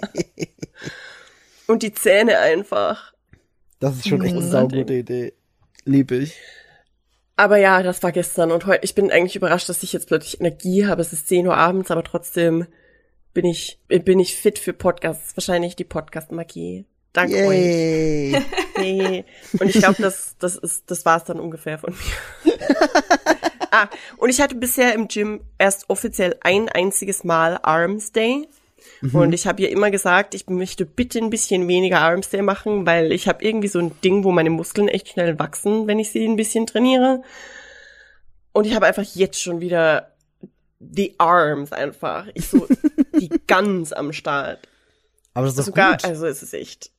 und 1.68 1.84
die 1.84 1.94
Zähne 1.94 2.40
einfach. 2.40 3.14
Das 3.80 3.98
ist 3.98 4.08
schon 4.08 4.22
echt 4.24 4.34
eine 4.34 4.42
Großartig. 4.42 4.72
saugute 4.78 4.94
Idee. 4.94 5.34
Lieb 5.86 6.12
ich. 6.12 6.36
Aber 7.38 7.58
ja, 7.58 7.84
das 7.84 8.02
war 8.02 8.12
gestern 8.12 8.52
und 8.52 8.66
heute, 8.66 8.84
ich 8.84 8.96
bin 8.96 9.12
eigentlich 9.12 9.36
überrascht, 9.36 9.70
dass 9.70 9.84
ich 9.84 9.94
jetzt 9.94 10.08
plötzlich 10.08 10.40
Energie 10.40 10.86
habe. 10.86 11.02
Es 11.02 11.14
ist 11.14 11.28
10 11.28 11.48
Uhr 11.48 11.58
abends, 11.58 11.92
aber 11.92 12.04
trotzdem 12.04 12.66
bin 13.34 13.46
ich, 13.46 13.80
bin 13.88 14.20
ich 14.20 14.36
fit 14.36 14.58
für 14.58 14.74
Podcasts. 14.74 15.36
Wahrscheinlich 15.36 15.76
die 15.76 15.84
Podcast-Magie. 15.84 16.86
Dank 17.12 17.34
euch. 17.34 18.36
Yay. 18.78 19.26
Und 19.60 19.70
ich 19.70 19.80
glaube, 19.80 20.02
das, 20.02 20.36
das 20.40 20.56
ist, 20.56 20.90
das 20.90 21.06
war's 21.06 21.26
dann 21.26 21.40
ungefähr 21.40 21.78
von 21.78 21.94
mir. 21.94 22.54
ah, 23.72 23.88
und 24.18 24.30
ich 24.30 24.42
hatte 24.42 24.56
bisher 24.56 24.94
im 24.94 25.08
Gym 25.08 25.42
erst 25.58 25.90
offiziell 25.90 26.38
ein 26.42 26.70
einziges 26.70 27.24
Mal 27.24 27.60
Arms 27.62 28.12
Day. 28.12 28.48
Und 29.14 29.34
ich 29.34 29.46
habe 29.46 29.62
ihr 29.62 29.70
immer 29.70 29.92
gesagt, 29.92 30.34
ich 30.34 30.48
möchte 30.48 30.86
bitte 30.86 31.20
ein 31.20 31.30
bisschen 31.30 31.68
weniger 31.68 32.02
Arms 32.02 32.30
Day 32.30 32.42
machen, 32.42 32.86
weil 32.86 33.12
ich 33.12 33.28
habe 33.28 33.44
irgendwie 33.44 33.68
so 33.68 33.80
ein 33.80 33.92
Ding, 34.02 34.24
wo 34.24 34.32
meine 34.32 34.50
Muskeln 34.50 34.88
echt 34.88 35.10
schnell 35.10 35.38
wachsen, 35.38 35.88
wenn 35.88 36.00
ich 36.00 36.12
sie 36.12 36.26
ein 36.26 36.38
bisschen 36.38 36.66
trainiere. 36.66 37.22
Und 38.52 38.66
ich 38.66 38.74
habe 38.74 38.86
einfach 38.86 39.04
jetzt 39.04 39.42
schon 39.42 39.60
wieder 39.60 40.16
die 40.80 41.20
Arms 41.20 41.72
einfach. 41.72 42.28
Ich 42.34 42.48
so 42.48 42.68
die 43.20 43.30
Guns 43.48 43.94
am 43.94 44.14
Start. 44.14 44.68
Aber 45.34 45.46
das 45.46 45.54
ist 45.54 45.60
doch 45.60 45.66
Sogar, 45.66 45.92
gut. 45.92 46.06
also 46.06 46.26
es 46.26 46.42
ist 46.42 46.54
echt. 46.54 46.92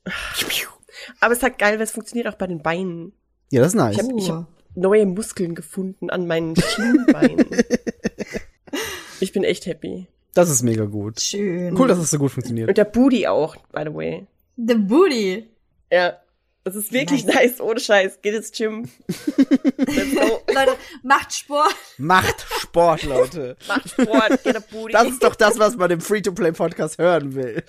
Aber 1.21 1.33
es 1.33 1.39
ist 1.39 1.43
halt 1.43 1.59
geil, 1.59 1.75
weil 1.75 1.85
es 1.85 1.93
funktioniert 1.93 2.29
auch 2.29 2.37
bei 2.37 2.47
den 2.47 2.63
Beinen. 2.63 3.13
ja, 3.51 3.61
das 3.63 3.69
ist 3.69 3.75
nice. 3.75 3.97
Ich 3.97 4.03
habe 4.31 4.43
hab 4.43 4.47
neue 4.77 5.07
Muskeln 5.07 5.55
gefunden 5.55 6.11
an 6.11 6.27
meinen 6.27 6.55
Schienbeinen. 6.57 7.47
ich 9.21 9.33
bin 9.33 9.43
echt 9.43 9.67
happy. 9.67 10.07
Das 10.37 10.51
ist 10.51 10.63
mega 10.63 10.85
gut. 10.85 11.19
Schön. 11.19 11.75
Cool, 11.79 11.89
dass 11.89 11.97
es 11.97 12.11
so 12.11 12.19
gut 12.19 12.31
funktioniert. 12.31 12.69
Und 12.69 12.77
der 12.77 12.85
Booty 12.85 13.27
auch, 13.27 13.57
by 13.73 13.85
the 13.87 13.95
way. 13.95 14.27
The 14.59 14.75
Booty. 14.75 15.49
Ja. 15.91 16.19
Das 16.63 16.77
ist 16.77 16.93
wirklich 16.93 17.25
nice, 17.25 17.59
ohne 17.59 17.81
Scheiß. 17.81 18.21
Geht 18.21 18.35
ins 18.35 18.53
Gym. 18.53 18.87
Leute, 19.79 20.77
macht 21.03 21.33
Sport. 21.33 21.75
Macht 21.97 22.45
Sport, 22.61 23.05
Leute. 23.05 23.57
Macht 23.69 23.89
Sport, 23.89 24.45
get 24.45 24.57
a 24.57 24.61
booty. 24.71 24.93
Das 24.93 25.09
ist 25.09 25.25
doch 25.25 25.37
das, 25.37 25.59
was 25.59 25.75
man 25.77 25.91
im 25.91 26.03
Free-to-Play-Podcast 26.03 26.99
hören 26.99 27.35
will. 27.35 27.63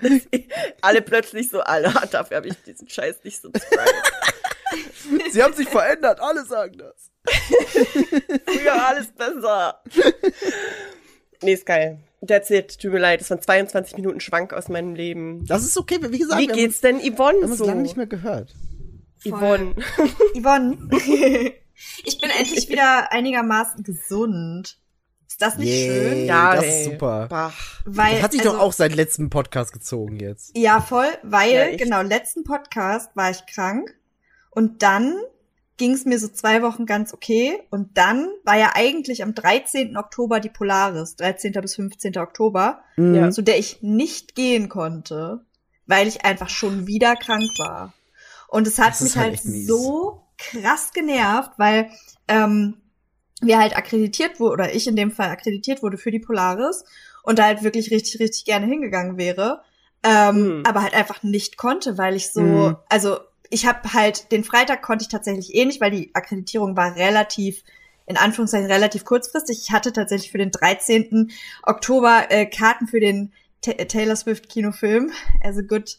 Alle 0.82 1.02
plötzlich 1.02 1.48
so, 1.48 1.58
Alter, 1.58 2.06
dafür 2.06 2.36
habe 2.36 2.48
ich 2.48 2.54
diesen 2.64 2.88
Scheiß 2.88 3.16
nicht 3.24 3.42
subscribed. 3.42 4.12
Sie 5.32 5.42
haben 5.42 5.54
sich 5.54 5.68
verändert, 5.68 6.20
alle 6.20 6.44
sagen 6.44 6.78
das. 6.78 7.10
Früher 8.46 8.76
war 8.76 8.88
alles 8.88 9.08
besser. 9.08 9.82
Nee, 11.42 11.54
ist 11.54 11.66
geil. 11.66 11.98
That's 12.26 12.50
it. 12.50 12.78
Tut 12.78 12.92
mir 12.92 12.98
leid. 12.98 13.20
Das 13.20 13.30
waren 13.30 13.40
22 13.40 13.96
Minuten 13.96 14.20
Schwank 14.20 14.52
aus 14.52 14.68
meinem 14.68 14.94
Leben. 14.94 15.46
Das 15.46 15.64
ist 15.64 15.78
okay, 15.78 15.98
wie 16.00 16.18
gesagt, 16.18 16.40
Wie 16.40 16.48
wir 16.48 16.54
geht's 16.54 16.80
denn 16.80 16.98
haben 16.98 17.14
Yvonne 17.14 17.38
uns 17.38 17.58
so? 17.58 17.64
lange 17.64 17.82
nicht 17.82 17.96
mehr 17.96 18.06
gehört. 18.06 18.54
Yvonne. 19.24 19.74
Yvonne. 20.36 20.76
ich 22.04 22.20
bin 22.20 22.30
endlich 22.38 22.68
wieder 22.68 23.10
einigermaßen 23.12 23.82
gesund. 23.84 24.78
Ist 25.28 25.40
das 25.40 25.56
nicht 25.56 25.68
Yay. 25.68 25.86
schön? 25.88 26.26
Ja, 26.26 26.56
das 26.56 26.64
ey. 26.64 26.70
ist 26.70 26.84
super. 26.84 27.26
Bach. 27.28 27.80
Weil, 27.86 28.14
Das 28.14 28.22
hat 28.24 28.32
sich 28.32 28.40
also, 28.42 28.52
doch 28.52 28.60
auch 28.60 28.72
seit 28.72 28.94
letztem 28.94 29.30
Podcast 29.30 29.72
gezogen 29.72 30.18
jetzt. 30.20 30.56
Ja, 30.56 30.80
voll, 30.82 31.08
weil, 31.22 31.52
Ja, 31.52 31.76
genau, 31.76 32.02
letzten 32.02 32.44
Podcast 32.44 33.14
war 33.16 33.30
ich 33.30 33.46
krank 33.46 33.94
und 34.50 34.82
dann 34.82 35.16
ging 35.80 35.92
es 35.94 36.04
mir 36.04 36.18
so 36.18 36.28
zwei 36.28 36.60
Wochen 36.62 36.84
ganz 36.84 37.14
okay 37.14 37.58
und 37.70 37.96
dann 37.96 38.28
war 38.44 38.56
ja 38.58 38.72
eigentlich 38.74 39.22
am 39.22 39.34
13. 39.34 39.96
Oktober 39.96 40.38
die 40.38 40.50
Polaris, 40.50 41.16
13. 41.16 41.52
bis 41.62 41.74
15. 41.74 42.18
Oktober, 42.18 42.82
Mhm. 42.96 43.14
Ja. 43.14 43.30
zu 43.30 43.40
der 43.42 43.58
ich 43.58 43.78
nicht 43.80 44.34
gehen 44.34 44.68
konnte, 44.68 45.40
weil 45.86 46.06
ich 46.06 46.22
einfach 46.24 46.50
schon 46.50 46.86
wieder 46.86 47.16
krank 47.16 47.50
war. 47.58 47.94
Und 48.48 48.66
es 48.66 48.78
hat 48.78 49.00
mich 49.00 49.16
halt 49.16 49.38
halt 49.42 49.66
so 49.66 50.22
krass 50.36 50.92
genervt, 50.92 51.52
weil 51.56 51.90
ähm, 52.28 52.76
wir 53.40 53.58
halt 53.58 53.74
akkreditiert 53.74 54.38
wurden, 54.38 54.52
oder 54.52 54.74
ich 54.74 54.86
in 54.86 54.96
dem 54.96 55.10
Fall 55.10 55.30
akkreditiert 55.30 55.82
wurde 55.82 55.96
für 55.96 56.10
die 56.10 56.18
Polaris 56.20 56.84
und 57.22 57.38
da 57.38 57.44
halt 57.44 57.62
wirklich 57.62 57.90
richtig, 57.90 58.20
richtig 58.20 58.44
gerne 58.44 58.66
hingegangen 58.66 59.16
wäre, 59.16 59.62
ähm, 60.02 60.58
Mhm. 60.58 60.62
aber 60.66 60.82
halt 60.82 60.92
einfach 60.94 61.22
nicht 61.22 61.56
konnte, 61.56 61.96
weil 61.96 62.16
ich 62.16 62.32
so, 62.32 62.42
Mhm. 62.42 62.76
also 62.90 63.18
ich 63.50 63.66
habe 63.66 63.92
halt, 63.92 64.30
den 64.32 64.44
Freitag 64.44 64.80
konnte 64.82 65.02
ich 65.02 65.08
tatsächlich 65.08 65.54
eh 65.54 65.64
nicht, 65.64 65.80
weil 65.80 65.90
die 65.90 66.10
Akkreditierung 66.14 66.76
war 66.76 66.96
relativ, 66.96 67.62
in 68.06 68.16
Anführungszeichen 68.16 68.70
relativ 68.70 69.04
kurzfristig. 69.04 69.60
Ich 69.62 69.72
hatte 69.72 69.92
tatsächlich 69.92 70.30
für 70.30 70.38
den 70.38 70.52
13. 70.52 71.30
Oktober 71.64 72.26
äh, 72.30 72.46
Karten 72.46 72.86
für 72.86 73.00
den 73.00 73.32
Ta 73.60 73.72
Taylor 73.72 74.16
Swift 74.16 74.48
Kinofilm. 74.48 75.10
As 75.42 75.58
a 75.58 75.62
good 75.62 75.98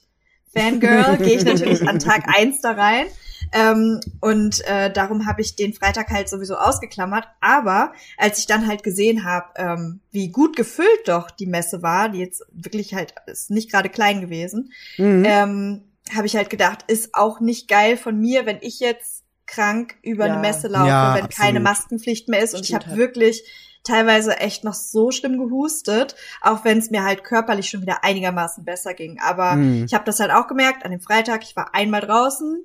Fangirl 0.53 1.17
gehe 1.21 1.37
ich 1.37 1.45
natürlich 1.45 1.87
an 1.87 1.99
Tag 1.99 2.23
eins 2.27 2.61
da 2.61 2.71
rein. 2.71 3.07
Ähm, 3.53 3.99
und 4.21 4.65
äh, 4.65 4.91
darum 4.91 5.25
habe 5.25 5.41
ich 5.41 5.55
den 5.55 5.73
Freitag 5.73 6.09
halt 6.09 6.29
sowieso 6.29 6.55
ausgeklammert. 6.55 7.27
Aber 7.41 7.93
als 8.17 8.39
ich 8.39 8.47
dann 8.47 8.67
halt 8.67 8.83
gesehen 8.83 9.25
habe, 9.25 9.47
ähm, 9.57 9.99
wie 10.11 10.29
gut 10.29 10.55
gefüllt 10.55 11.07
doch 11.07 11.29
die 11.31 11.47
Messe 11.47 11.81
war, 11.81 12.09
die 12.09 12.19
jetzt 12.19 12.43
wirklich 12.51 12.93
halt 12.93 13.13
ist 13.25 13.51
nicht 13.51 13.69
gerade 13.69 13.89
klein 13.89 14.21
gewesen, 14.21 14.71
Mhm. 14.97 15.23
ähm, 15.25 15.83
habe 16.15 16.27
ich 16.27 16.35
halt 16.35 16.49
gedacht, 16.49 16.79
ist 16.87 17.13
auch 17.13 17.39
nicht 17.39 17.67
geil 17.67 17.97
von 17.97 18.19
mir, 18.19 18.45
wenn 18.45 18.57
ich 18.61 18.79
jetzt 18.79 19.23
krank 19.45 19.95
über 20.01 20.27
Ja. 20.27 20.33
eine 20.33 20.41
Messe 20.41 20.67
laufe, 20.67 20.87
Ja, 20.87 21.13
wenn 21.13 21.29
keine 21.29 21.59
absolut. 21.59 21.63
Maskenpflicht 21.63 22.27
mehr 22.29 22.41
ist. 22.41 22.53
Und 22.55 22.61
ich 22.67 22.73
habe 22.73 22.85
halt. 22.87 22.97
wirklich 22.97 23.43
teilweise 23.83 24.37
echt 24.37 24.63
noch 24.63 24.73
so 24.75 25.11
schlimm 25.11 25.37
gehustet, 25.37 26.15
auch 26.41 26.63
wenn 26.63 26.77
es 26.77 26.91
mir 26.91 27.03
halt 27.03 27.23
körperlich 27.23 27.69
schon 27.69 27.81
wieder 27.81 28.03
einigermaßen 28.03 28.63
besser 28.63 28.93
ging. 28.93 29.19
Aber 29.19 29.55
Mhm. 29.55 29.85
ich 29.85 29.93
habe 29.93 30.05
das 30.05 30.19
halt 30.19 30.31
auch 30.31 30.47
gemerkt 30.47 30.85
an 30.85 30.91
dem 30.91 31.01
Freitag. 31.01 31.43
Ich 31.43 31.55
war 31.55 31.73
einmal 31.73 32.01
draußen. 32.01 32.63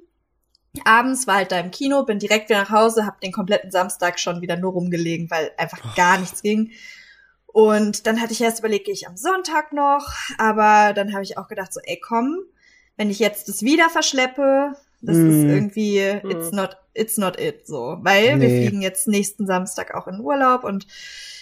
Abends 0.84 1.26
war 1.26 1.36
halt 1.36 1.52
da 1.52 1.58
im 1.58 1.70
Kino, 1.70 2.04
bin 2.04 2.18
direkt 2.18 2.50
wieder 2.50 2.60
nach 2.60 2.70
Hause, 2.70 3.06
habe 3.06 3.16
den 3.22 3.32
kompletten 3.32 3.70
Samstag 3.70 4.20
schon 4.20 4.42
wieder 4.42 4.56
nur 4.56 4.72
rumgelegen, 4.72 5.30
weil 5.30 5.52
einfach 5.56 5.94
gar 5.96 6.18
nichts 6.18 6.42
ging. 6.42 6.70
Und 7.46 8.06
dann 8.06 8.20
hatte 8.20 8.32
ich 8.34 8.42
erst 8.42 8.58
überlegt, 8.58 8.84
gehe 8.84 8.92
ich 8.94 9.08
am 9.08 9.16
Sonntag 9.16 9.72
noch, 9.72 10.06
aber 10.36 10.92
dann 10.92 11.14
habe 11.14 11.22
ich 11.22 11.38
auch 11.38 11.48
gedacht, 11.48 11.72
so, 11.72 11.80
ey, 11.82 11.98
komm, 11.98 12.40
wenn 12.96 13.10
ich 13.10 13.18
jetzt 13.18 13.48
das 13.48 13.62
wieder 13.62 13.88
verschleppe, 13.90 14.72
das 15.02 15.16
ist 15.16 15.44
Mm. 15.44 15.50
irgendwie, 15.50 16.00
Mm. 16.22 16.30
it's 16.30 16.52
not, 16.52 16.76
it's 16.94 17.16
not 17.18 17.38
it, 17.40 17.66
so. 17.66 17.98
Weil 18.00 18.40
wir 18.40 18.48
Nee. 18.48 18.62
fliegen 18.66 18.82
jetzt 18.82 19.06
nächsten 19.08 19.46
Samstag 19.46 19.94
auch 19.94 20.06
in 20.08 20.20
Urlaub 20.20 20.64
und 20.64 20.86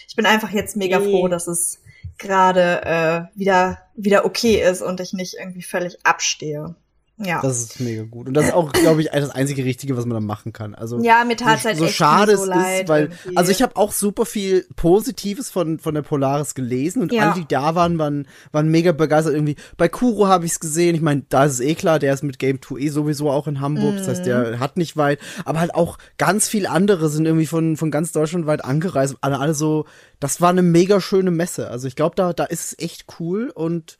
ich 0.08 0.16
bin 0.16 0.26
einfach 0.26 0.50
jetzt 0.50 0.76
mega 0.76 0.98
Nee. 0.98 1.10
froh, 1.10 1.28
dass 1.28 1.46
es 1.46 1.80
gerade 2.18 2.82
äh, 2.84 3.38
wieder, 3.38 3.78
wieder 3.94 4.24
okay 4.24 4.62
ist 4.62 4.82
und 4.82 5.00
ich 5.00 5.12
nicht 5.12 5.34
irgendwie 5.38 5.62
völlig 5.62 5.98
abstehe. 6.04 6.74
Ja. 7.16 7.40
Das 7.42 7.59
ist 7.59 7.79
mega 7.81 8.03
gut. 8.03 8.27
Und 8.27 8.35
das 8.35 8.46
ist 8.46 8.55
auch, 8.55 8.72
glaube 8.72 9.00
ich, 9.00 9.11
das 9.11 9.31
einzige 9.31 9.64
Richtige, 9.64 9.96
was 9.96 10.05
man 10.05 10.14
da 10.14 10.20
machen 10.20 10.53
kann. 10.53 10.74
Also 10.74 10.98
ja, 11.00 11.22
mir 11.24 11.37
tat's 11.37 11.62
so, 11.62 11.68
halt 11.68 11.79
so 11.79 11.87
schade 11.87 12.37
so 12.37 12.42
es 12.42 12.48
ist, 12.48 12.88
weil 12.88 13.05
irgendwie. 13.05 13.37
also 13.37 13.53
ich 13.53 13.62
habe 13.62 13.77
auch 13.77 13.92
super 13.92 14.27
viel 14.27 14.66
Positives 14.74 15.48
von 15.48 15.79
von 15.79 15.94
der 15.94 16.03
Polaris 16.03 16.57
gelesen 16.57 17.03
und 17.03 17.12
Ja. 17.12 17.31
alle, 17.31 17.40
die 17.40 17.46
da 17.46 17.77
waren, 17.77 17.98
waren 17.98 18.27
waren 18.50 18.68
mega 18.68 18.90
begeistert 18.90 19.35
irgendwie. 19.35 19.55
Bei 19.77 19.88
Kuro 19.88 20.27
habe 20.27 20.44
ich 20.44 20.53
es 20.53 20.61
gesehen. 20.61 20.96
Ich 20.96 21.03
meine, 21.03 21.22
da 21.29 21.44
ist 21.44 21.53
es 21.55 21.61
eh 21.61 21.77
klar, 21.77 22.00
der 22.00 22.12
ist 22.14 22.24
mit 22.24 22.40
Game 22.40 22.61
2 22.61 22.79
eh 22.81 22.88
sowieso 22.88 23.31
auch 23.31 23.46
in 23.46 23.61
Hamburg. 23.61 23.96
Das 23.98 24.09
heißt, 24.09 24.22
Mhm. 24.22 24.24
der 24.24 24.59
hat 24.59 24.77
nicht 24.77 24.96
weit, 24.96 25.20
aber 25.44 25.61
halt 25.61 25.74
auch 25.77 25.98
ganz 26.18 26.48
viel 26.48 26.66
andere 26.66 27.09
sind 27.11 27.27
irgendwie 27.27 27.46
von 27.46 27.77
von 27.77 27.92
ganz 27.92 28.11
Deutschland 28.11 28.46
weit 28.46 28.64
angereist. 28.64 29.16
Alle 29.20 29.38
alle 29.38 29.55
so, 29.55 29.85
das 30.18 30.40
war 30.40 30.50
eine 30.50 30.62
mega 30.62 31.00
schöne 31.00 31.31
Messe. 31.31 31.70
Also 31.70 31.87
ich 31.87 31.94
glaube, 31.94 32.16
da 32.16 32.33
da 32.33 32.42
ist 32.44 32.72
es 32.72 32.79
echt 32.85 33.07
cool 33.20 33.53
und 33.55 33.98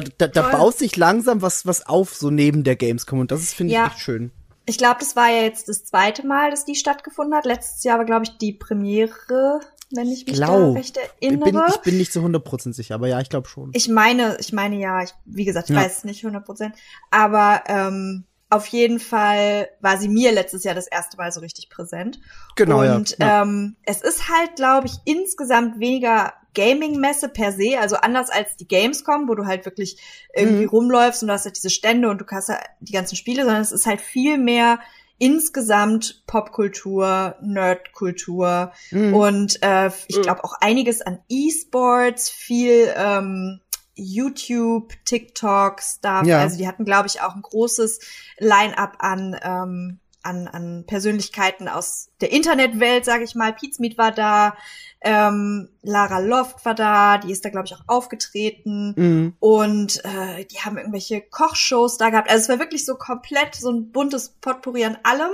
da, 0.00 0.26
da, 0.26 0.26
da 0.28 0.48
baut 0.56 0.78
sich 0.78 0.96
langsam 0.96 1.42
was, 1.42 1.66
was 1.66 1.86
auf, 1.86 2.14
so 2.14 2.30
neben 2.30 2.64
der 2.64 2.76
Gamescom. 2.76 3.18
Und 3.20 3.30
das 3.30 3.42
ist, 3.42 3.54
finde 3.54 3.72
Ja. 3.74 3.86
ich, 3.86 3.92
echt 3.92 4.00
schön. 4.00 4.30
Ich 4.66 4.78
glaube, 4.78 4.96
das 5.00 5.14
war 5.14 5.28
ja 5.30 5.42
jetzt 5.42 5.68
das 5.68 5.84
zweite 5.84 6.26
Mal, 6.26 6.50
dass 6.50 6.64
die 6.64 6.74
stattgefunden 6.74 7.34
hat. 7.36 7.44
Letztes 7.44 7.84
Jahr 7.84 7.98
war, 7.98 8.04
glaube 8.06 8.24
ich, 8.24 8.38
die 8.38 8.52
Premiere. 8.52 9.60
wenn 9.90 10.08
ich 10.10 10.26
mich 10.26 10.34
Glaub. 10.36 10.74
da 10.74 10.80
recht 10.80 10.98
Ich 11.20 11.28
bin, 11.28 11.42
erinnere. 11.42 11.66
ich 11.68 11.76
bin 11.82 11.98
nicht 11.98 12.12
zu 12.12 12.20
100% 12.20 12.72
sicher, 12.72 12.94
aber 12.96 13.06
ja, 13.06 13.20
ich 13.20 13.28
glaube 13.28 13.46
schon. 13.48 13.70
Ich 13.74 13.88
meine, 13.88 14.36
ich 14.40 14.52
meine 14.52 14.76
ja, 14.76 15.02
ich, 15.02 15.10
wie 15.26 15.44
gesagt, 15.44 15.70
ich 15.70 15.76
Ja. 15.76 15.82
weiß 15.82 15.98
es 15.98 16.04
nicht 16.04 16.24
100 16.24 16.44
Prozent, 16.44 16.74
aber 17.10 17.62
ähm, 17.68 18.24
auf 18.50 18.66
jeden 18.68 18.98
Fall 18.98 19.68
war 19.80 19.98
sie 19.98 20.08
mir 20.08 20.32
letztes 20.32 20.64
Jahr 20.64 20.74
das 20.74 20.86
erste 20.86 21.16
Mal 21.16 21.30
so 21.30 21.40
richtig 21.40 21.68
präsent. 21.70 22.18
Genau, 22.56 22.82
ja. 22.82 22.96
Und 22.96 23.16
ja. 23.20 23.42
ähm, 23.42 23.76
es 23.84 24.00
ist 24.00 24.28
halt, 24.28 24.56
glaube 24.56 24.86
ich, 24.88 24.94
insgesamt 25.04 25.78
weniger 25.78 26.32
Gaming-Messe 26.54 27.28
per 27.28 27.52
se, 27.52 27.78
also 27.78 27.96
anders 27.96 28.30
als 28.30 28.56
die 28.56 28.66
Gamescom, 28.68 29.28
wo 29.28 29.34
du 29.34 29.44
halt 29.46 29.64
wirklich 29.64 29.98
irgendwie 30.34 30.62
Mhm. 30.64 30.68
rumläufst 30.70 31.22
und 31.22 31.28
du 31.28 31.34
hast 31.34 31.44
halt 31.44 31.56
diese 31.56 31.70
Stände 31.70 32.08
und 32.08 32.18
du 32.20 32.24
hast 32.30 32.48
halt 32.48 32.62
die 32.80 32.92
ganzen 32.92 33.16
Spiele, 33.16 33.42
sondern 33.44 33.62
es 33.62 33.72
ist 33.72 33.86
halt 33.86 34.00
viel 34.00 34.38
mehr 34.38 34.78
insgesamt 35.18 36.22
Popkultur, 36.26 37.36
Nerdkultur, 37.40 38.72
Mhm. 38.90 39.14
und 39.14 39.62
äh, 39.62 39.90
ich 40.08 40.18
Mhm. 40.18 40.22
glaube 40.22 40.44
auch 40.44 40.54
einiges 40.60 41.02
an 41.02 41.18
E-Sports, 41.28 42.30
viel 42.30 42.92
ähm, 42.96 43.60
YouTube, 43.96 44.92
TikTok, 45.04 45.80
Stuff. 45.80 46.26
Ja. 46.26 46.40
Also 46.40 46.58
die 46.58 46.66
hatten, 46.66 46.84
glaube 46.84 47.06
ich, 47.06 47.20
auch 47.20 47.34
ein 47.36 47.42
großes 47.42 48.00
Line-up 48.38 48.96
an, 48.98 49.38
ähm, 49.42 50.00
an, 50.24 50.48
an 50.48 50.84
Persönlichkeiten 50.86 51.68
aus 51.68 52.10
der 52.20 52.32
Internetwelt, 52.32 53.04
sage 53.04 53.24
ich 53.24 53.34
mal. 53.34 53.52
Pizmeet 53.52 53.98
war 53.98 54.12
da, 54.12 54.56
ähm, 55.00 55.68
Lara 55.82 56.18
Loft 56.18 56.64
war 56.64 56.74
da, 56.74 57.18
die 57.18 57.30
ist 57.30 57.44
da, 57.44 57.50
glaube 57.50 57.66
ich, 57.66 57.74
auch 57.74 57.84
aufgetreten. 57.86 58.94
Mhm. 58.96 59.34
Und 59.38 60.04
äh, 60.04 60.44
die 60.46 60.60
haben 60.60 60.78
irgendwelche 60.78 61.20
Kochshows 61.20 61.98
da 61.98 62.10
gehabt. 62.10 62.30
Also 62.30 62.42
es 62.42 62.48
war 62.48 62.58
wirklich 62.58 62.84
so 62.84 62.94
komplett 62.94 63.54
so 63.54 63.70
ein 63.70 63.92
buntes 63.92 64.30
Potpourri 64.40 64.84
an 64.84 64.98
allem. 65.02 65.32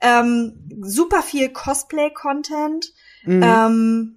Ähm, 0.00 0.68
super 0.82 1.22
viel 1.22 1.48
Cosplay-Content. 1.48 2.92
Mhm. 3.24 3.42
Ähm, 3.42 4.14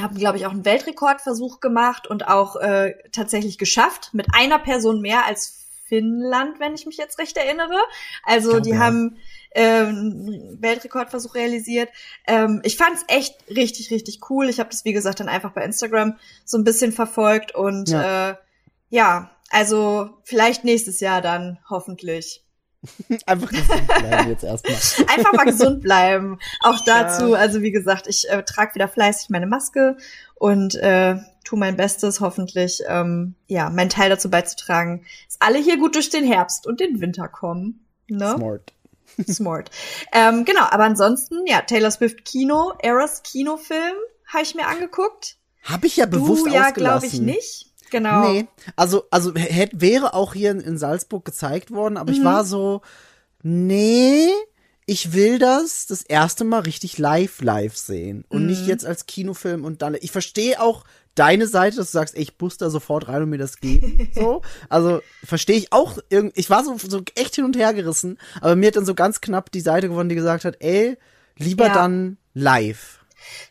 haben, 0.00 0.16
glaube 0.16 0.38
ich, 0.38 0.46
auch 0.46 0.50
einen 0.50 0.64
Weltrekordversuch 0.64 1.60
gemacht 1.60 2.06
und 2.06 2.26
auch 2.28 2.56
äh, 2.56 2.94
tatsächlich 3.12 3.58
geschafft. 3.58 4.10
Mit 4.12 4.28
einer 4.32 4.58
Person 4.58 5.00
mehr 5.00 5.26
als 5.26 5.63
Finnland, 5.94 6.58
wenn 6.60 6.74
ich 6.74 6.86
mich 6.86 6.96
jetzt 6.96 7.18
recht 7.18 7.36
erinnere. 7.36 7.76
Also 8.24 8.50
glaub, 8.50 8.62
die 8.62 8.78
haben 8.78 9.18
ähm, 9.54 9.88
einen 10.26 10.62
Weltrekordversuch 10.62 11.34
realisiert. 11.34 11.88
Ähm, 12.26 12.60
ich 12.64 12.76
fand 12.76 12.96
es 12.96 13.04
echt 13.08 13.36
richtig, 13.48 13.90
richtig 13.90 14.28
cool. 14.30 14.48
Ich 14.48 14.58
habe 14.58 14.70
das, 14.70 14.84
wie 14.84 14.92
gesagt, 14.92 15.20
dann 15.20 15.28
einfach 15.28 15.52
bei 15.52 15.64
Instagram 15.64 16.18
so 16.44 16.58
ein 16.58 16.64
bisschen 16.64 16.92
verfolgt 16.92 17.54
und 17.54 17.88
Ja. 17.88 18.30
äh, 18.30 18.34
ja, 18.90 19.30
also 19.50 20.10
vielleicht 20.24 20.64
nächstes 20.64 21.00
Jahr 21.00 21.20
dann 21.20 21.58
hoffentlich. 21.68 22.43
Einfach 23.26 23.50
gesund 23.50 23.86
bleiben 23.86 24.30
jetzt 24.30 24.44
erstmal. 24.44 25.08
Einfach 25.16 25.32
mal 25.32 25.44
gesund 25.44 25.82
bleiben. 25.82 26.38
Auch 26.62 26.80
dazu, 26.84 27.30
Ja. 27.32 27.38
also 27.38 27.62
wie 27.62 27.72
gesagt, 27.72 28.06
ich 28.06 28.28
äh, 28.28 28.42
trage 28.42 28.74
wieder 28.74 28.88
fleißig 28.88 29.30
meine 29.30 29.46
Maske 29.46 29.96
und 30.34 30.74
äh, 30.74 31.16
tu 31.44 31.56
mein 31.56 31.76
Bestes, 31.76 32.20
hoffentlich, 32.20 32.82
ähm, 32.88 33.34
ja, 33.46 33.70
meinen 33.70 33.90
Teil 33.90 34.10
dazu 34.10 34.30
beizutragen, 34.30 35.04
dass 35.26 35.36
alle 35.40 35.58
hier 35.58 35.78
gut 35.78 35.94
durch 35.94 36.10
den 36.10 36.24
Herbst 36.24 36.66
und 36.66 36.80
den 36.80 37.00
Winter 37.00 37.28
kommen. 37.28 37.84
Ne? 38.08 38.34
Smart. 38.36 38.72
Smart. 39.30 39.70
ähm, 40.12 40.44
genau, 40.44 40.62
aber 40.70 40.84
ansonsten, 40.84 41.46
ja, 41.46 41.60
Taylor 41.60 41.90
Swift 41.90 42.24
Kino, 42.24 42.72
Eras 42.80 43.22
Kinofilm, 43.22 43.94
habe 44.26 44.42
ich 44.42 44.54
mir 44.54 44.66
angeguckt. 44.66 45.36
Habe 45.62 45.86
ich 45.86 45.96
ja 45.96 46.06
bewusst 46.06 46.46
du 46.46 46.50
ja, 46.50 46.70
glaube 46.70 47.06
ich, 47.06 47.20
nicht. 47.20 47.72
Genau. 47.94 48.20
Nee, 48.32 48.48
also, 48.74 49.04
also 49.12 49.32
hätte, 49.36 49.80
wäre 49.80 50.14
auch 50.14 50.34
hier 50.34 50.50
in, 50.50 50.78
Salzburg 50.78 51.24
gezeigt 51.24 51.70
worden, 51.70 51.96
aber 51.96 52.10
ich 52.10 52.18
Mhm. 52.22 52.24
war 52.24 52.44
so, 52.44 52.80
nee, 53.44 54.30
ich 54.84 55.12
will 55.12 55.38
das 55.38 55.86
das 55.86 56.02
erste 56.02 56.42
Mal 56.42 56.62
richtig 56.62 56.98
live 56.98 57.40
live 57.40 57.76
sehen 57.76 58.24
und 58.28 58.40
Mhm. 58.40 58.46
nicht 58.46 58.66
jetzt 58.66 58.84
als 58.84 59.06
Kinofilm 59.06 59.64
und 59.64 59.80
dann. 59.80 59.96
Ich 60.00 60.10
verstehe 60.10 60.60
auch 60.60 60.82
deine 61.14 61.46
Seite, 61.46 61.76
dass 61.76 61.92
du 61.92 61.98
sagst, 61.98 62.16
ey, 62.16 62.22
ich 62.22 62.36
bus 62.36 62.58
da 62.58 62.68
sofort 62.68 63.06
rein 63.06 63.22
und 63.22 63.30
mir 63.30 63.38
das 63.38 63.60
geben. 63.60 64.10
so, 64.12 64.42
also 64.68 65.00
verstehe 65.22 65.56
ich 65.56 65.72
auch. 65.72 65.98
Irgend, 66.10 66.36
ich 66.36 66.50
war 66.50 66.64
so, 66.64 66.76
so 66.76 67.00
echt 67.14 67.36
hin 67.36 67.44
und 67.44 67.56
her 67.56 67.72
gerissen, 67.74 68.18
aber 68.40 68.56
mir 68.56 68.66
hat 68.66 68.76
dann 68.76 68.86
so 68.86 68.96
ganz 68.96 69.20
knapp 69.20 69.52
die 69.52 69.60
Seite 69.60 69.88
gewonnen, 69.88 70.08
die 70.08 70.16
gesagt 70.16 70.44
hat, 70.44 70.56
ey, 70.58 70.98
lieber 71.38 71.66
Ja. 71.68 71.72
dann 71.74 72.16
live. 72.34 72.98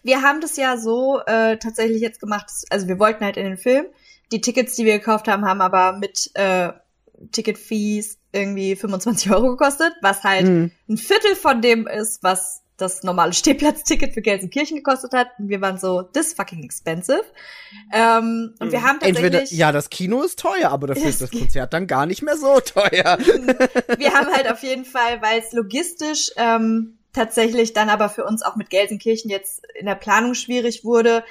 Wir 0.04 0.22
haben 0.22 0.42
das 0.42 0.58
ja 0.58 0.76
so 0.78 1.22
äh, 1.26 1.58
tatsächlich 1.58 2.02
jetzt 2.02 2.20
gemacht, 2.20 2.52
also 2.70 2.90
wir 2.90 3.00
wollten 3.00 3.24
halt 3.24 3.38
in 3.38 3.46
den 3.46 3.58
Film. 3.58 3.86
Die 4.34 4.42
Tickets, 4.42 4.76
die 4.76 4.84
wir 4.84 4.98
gekauft 5.00 5.28
haben, 5.28 5.46
haben 5.46 5.62
aber 5.62 5.94
mit 5.94 6.32
äh, 6.34 6.70
Ticket-Fees 7.32 8.18
irgendwie 8.32 8.76
25 8.76 9.32
Euro 9.32 9.52
gekostet, 9.52 9.94
was 10.02 10.24
halt 10.24 10.46
Mhm. 10.48 10.72
ein 10.90 10.98
Viertel 10.98 11.36
von 11.36 11.62
dem 11.62 11.88
ist, 11.88 12.24
was 12.24 12.62
das 12.78 13.04
normale 13.04 13.34
Stehplatzticket 13.34 14.14
für 14.16 14.22
Gelsenkirchen 14.22 14.78
gekostet 14.78 15.14
hat. 15.14 15.28
Und 15.38 15.50
wir 15.50 15.62
waren 15.62 15.78
so, 15.78 16.02
this 16.02 16.34
fucking 16.34 16.64
expensive. 16.64 17.24
Ähm, 17.94 18.56
und 18.60 18.72
wir 18.72 18.82
haben 18.82 19.00
tatsächlich, 19.00 19.24
Entweder, 19.24 19.54
ja, 19.54 19.72
das 19.72 19.92
Kino 19.92 20.24
ist 20.24 20.40
teuer, 20.40 20.70
aber 20.70 20.88
dafür 20.88 21.06
ist 21.10 21.22
das 21.22 21.30
Konzert 21.30 21.72
dann 21.74 21.86
gar 21.86 22.08
nicht 22.08 22.24
mehr 22.24 22.36
so 22.36 22.60
teuer. 22.60 23.20
wir 23.20 24.14
haben 24.14 24.34
halt 24.34 24.52
auf 24.52 24.64
jeden 24.64 24.86
Fall, 24.86 25.22
weil 25.22 25.40
es 25.40 25.54
logistisch 25.54 26.32
ähm, 26.36 26.98
tatsächlich 27.14 27.74
dann 27.74 27.90
aber 27.90 28.10
für 28.10 28.26
uns 28.26 28.42
auch 28.42 28.56
mit 28.56 28.72
Gelsenkirchen 28.72 29.30
jetzt 29.30 29.62
in 29.80 29.86
der 29.86 29.96
Planung 29.96 30.34
schwierig 30.34 30.84
wurde, 30.84 31.24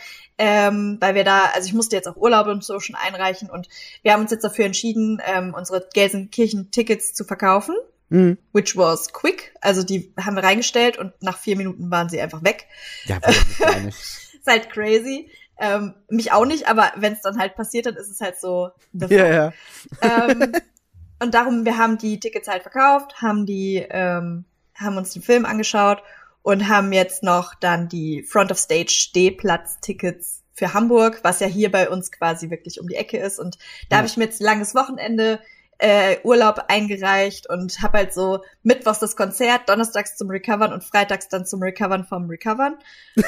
ähm, 0.45 0.97
weil 0.99 1.15
wir 1.15 1.23
da, 1.23 1.45
also 1.55 1.69
ich 1.69 1.73
musste 1.73 1.95
jetzt 1.95 2.09
auch 2.09 2.17
Urlaube 2.17 2.51
und 2.51 2.65
so 2.65 2.81
schon 2.81 2.97
einreichen 2.97 3.49
und 3.49 3.69
wir 4.03 4.13
haben 4.13 4.23
uns 4.23 4.33
jetzt 4.33 4.43
dafür 4.43 4.65
entschieden, 4.65 5.23
ähm, 5.25 5.55
unsere 5.57 5.87
Gelsenkirchen-Tickets 5.95 7.15
zu 7.15 7.25
verkaufen, 7.25 7.77
Mhm. 8.09 8.39
which 8.53 8.77
was 8.77 9.13
quick. 9.13 9.55
Also 9.61 9.85
die 9.85 10.13
haben 10.21 10.35
wir 10.35 10.43
reingestellt 10.43 10.99
und 10.99 11.13
nach 11.23 11.39
vier 11.39 11.57
Minuten 11.57 11.93
waren 11.93 12.09
sie 12.09 12.21
einfach 12.21 12.43
weg. 12.43 12.67
Ja. 13.05 13.19
Ist 13.87 14.47
halt 14.49 14.69
crazy. 14.71 15.31
Ähm, 15.59 15.95
mich 16.11 16.33
auch 16.33 16.45
nicht, 16.45 16.69
aber 16.69 16.91
wenn 16.97 17.13
es 17.13 17.21
dann 17.21 17.39
halt 17.39 17.55
passiert, 17.55 17.87
dann 17.87 17.95
ist 17.95 18.11
es 18.11 18.21
halt 18.21 18.41
so. 18.41 18.71
Ja, 18.95 19.27
ja. 19.29 19.53
ähm, 20.01 20.53
und 21.23 21.35
darum, 21.35 21.65
wir 21.65 21.79
haben 21.79 21.99
die 21.99 22.19
Tickets 22.19 22.49
halt 22.49 22.63
verkauft, 22.63 23.23
haben 23.23 23.47
die, 23.47 23.87
ähm, 23.89 24.45
haben 24.75 24.97
uns 24.97 25.13
den 25.13 25.23
Film 25.23 25.45
angeschaut 25.45 26.03
und 26.43 26.69
haben 26.69 26.93
jetzt 26.93 27.23
noch 27.23 27.55
dann 27.55 27.89
die 27.89 28.23
Front 28.23 28.51
of 28.51 28.59
Stage 28.59 28.91
Stehplatz-Tickets 28.91 30.43
für 30.55 30.75
Hamburg, 30.75 31.21
was 31.23 31.41
ja 31.41 31.47
hier 31.47 31.71
bei 31.71 31.89
uns 31.89 32.13
quasi 32.13 32.51
wirklich 32.51 32.81
um 32.81 32.89
die 32.89 32.97
Ecke 32.97 33.19
ist. 33.19 33.39
Und 33.39 33.57
da 33.89 33.97
Ja. 33.97 33.99
habe 33.99 34.07
ich 34.09 34.17
mir 34.17 34.25
jetzt 34.25 34.41
ein 34.41 34.45
langes 34.45 34.75
Wochenende 34.75 35.41
äh, 35.79 36.19
Urlaub 36.23 36.65
eingereicht 36.69 37.49
und 37.49 37.83
habe 37.83 37.99
halt 37.99 38.15
so 38.15 38.45
mittwochs 38.63 39.01
das 39.01 39.17
Konzert, 39.17 39.69
donnerstags 39.69 40.17
zum 40.17 40.31
Recovern 40.31 40.73
und 40.73 40.85
freitags 40.85 41.29
dann 41.29 41.45
zum 41.45 41.63
Recovern 41.63 42.05
vom 42.05 42.29
Recovern. 42.29 42.79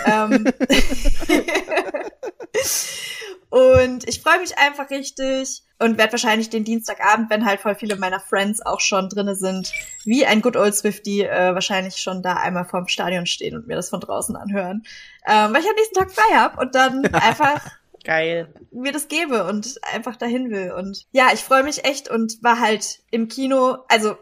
ähm, 0.07 0.47
und 3.51 4.09
ich 4.09 4.21
freue 4.23 4.39
mich 4.41 4.57
einfach 4.59 4.91
richtig 4.91 5.65
und 5.79 5.99
werde 5.99 6.13
wahrscheinlich 6.13 6.51
den 6.51 6.65
Dienstagabend, 6.65 7.31
wenn 7.31 7.45
halt 7.45 7.61
voll 7.61 7.75
viele 7.75 7.97
meiner 7.97 8.21
Friends 8.21 8.65
auch 8.65 8.81
schon 8.81 9.09
drinne 9.09 9.35
sind, 9.35 9.73
wie 10.05 10.25
ein 10.25 10.41
Good 10.41 10.57
Old 10.57 10.75
Swifty, 10.75 11.23
äh, 11.23 11.55
wahrscheinlich 11.55 11.97
schon 11.97 12.23
da 12.23 12.35
einmal 12.35 12.65
vorm 12.65 12.89
Stadion 12.89 13.27
stehen 13.27 13.57
und 13.57 13.67
mir 13.67 13.77
das 13.77 13.91
von 13.91 14.01
draußen 14.01 14.37
anhören. 14.37 14.85
Ähm, 15.27 15.53
weil 15.53 15.61
ich 15.61 15.69
am 15.69 15.75
nächsten 15.75 15.99
Tag 15.99 16.13
frei 16.13 16.37
hab 16.37 16.59
und 16.59 16.75
dann 16.75 17.05
einfach 17.13 17.61
Geil. 18.05 18.53
mir 18.71 18.93
das 18.93 19.09
gebe 19.09 19.45
und 19.45 19.83
einfach 19.93 20.17
dahin 20.17 20.51
will. 20.51 20.73
Und 20.73 21.07
ja, 21.13 21.29
ich 21.33 21.41
freue 21.41 21.63
mich 21.65 21.85
echt 21.85 22.09
und 22.11 22.43
war 22.43 22.61
halt 22.61 23.01
im 23.11 23.29
Kino, 23.29 23.79
also 23.89 24.17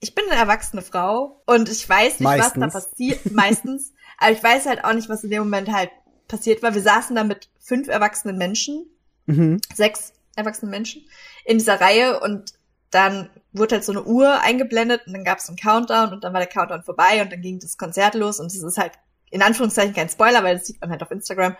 ich 0.00 0.14
bin 0.14 0.24
eine 0.30 0.40
erwachsene 0.40 0.82
Frau 0.82 1.42
und 1.46 1.68
ich 1.68 1.88
weiß 1.88 2.20
nicht, 2.20 2.28
was 2.28 2.52
da 2.54 2.60
Meistens. 2.60 2.72
passiert, 2.72 3.32
meistens, 3.32 3.92
aber 4.18 4.32
ich 4.32 4.42
weiß 4.42 4.66
halt 4.66 4.84
auch 4.84 4.92
nicht, 4.94 5.08
was 5.08 5.24
in 5.24 5.30
dem 5.30 5.44
Moment 5.44 5.70
halt 5.72 5.90
passiert 6.28 6.62
war. 6.62 6.74
Wir 6.74 6.82
saßen 6.82 7.14
da 7.16 7.24
mit 7.24 7.48
fünf 7.58 7.88
erwachsenen 7.88 8.36
Menschen, 8.38 8.86
Mhm. 9.26 9.60
sechs 9.74 10.12
erwachsenen 10.34 10.70
Menschen 10.70 11.04
in 11.44 11.58
dieser 11.58 11.80
Reihe 11.80 12.18
und 12.20 12.54
dann 12.90 13.30
wurde 13.52 13.76
halt 13.76 13.84
so 13.84 13.92
eine 13.92 14.02
Uhr 14.02 14.40
eingeblendet 14.40 15.02
und 15.06 15.12
dann 15.12 15.22
gab 15.24 15.38
es 15.38 15.46
einen 15.48 15.56
Countdown 15.58 16.12
und 16.12 16.24
dann 16.24 16.32
war 16.32 16.40
der 16.40 16.48
Countdown 16.48 16.82
vorbei 16.82 17.22
und 17.22 17.30
dann 17.30 17.40
ging 17.42 17.60
das 17.60 17.76
Konzert 17.78 18.14
los 18.14 18.40
und 18.40 18.46
es 18.46 18.60
ist 18.62 18.78
halt 18.78 18.92
in 19.30 19.42
Anführungszeichen 19.42 19.94
kein 19.94 20.08
Spoiler, 20.08 20.42
weil 20.42 20.56
das 20.56 20.66
sieht 20.66 20.80
man 20.80 20.90
halt 20.90 21.02
auf 21.02 21.10
Instagram 21.12 21.56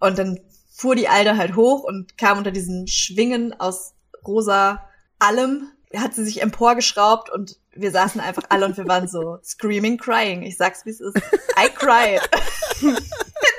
und 0.00 0.18
dann 0.18 0.38
fuhr 0.76 0.96
die 0.96 1.08
Alte 1.08 1.36
halt 1.36 1.54
hoch 1.54 1.84
und 1.84 2.18
kam 2.18 2.38
unter 2.38 2.50
diesen 2.50 2.88
Schwingen 2.88 3.58
aus 3.58 3.94
rosa 4.26 4.84
allem, 5.20 5.70
hat 5.94 6.14
sie 6.14 6.24
sich 6.24 6.42
emporgeschraubt 6.42 7.30
und 7.30 7.58
wir 7.72 7.92
saßen 7.92 8.20
einfach 8.20 8.42
alle 8.48 8.66
und 8.66 8.76
wir 8.76 8.88
waren 8.88 9.06
so 9.06 9.38
screaming, 9.44 9.96
crying. 9.98 10.42
Ich 10.42 10.56
sag's, 10.56 10.84
wie 10.84 10.90
es 10.90 11.00
ist. 11.00 11.16
I 11.56 11.68
cried. 11.72 12.20
In 12.82 12.96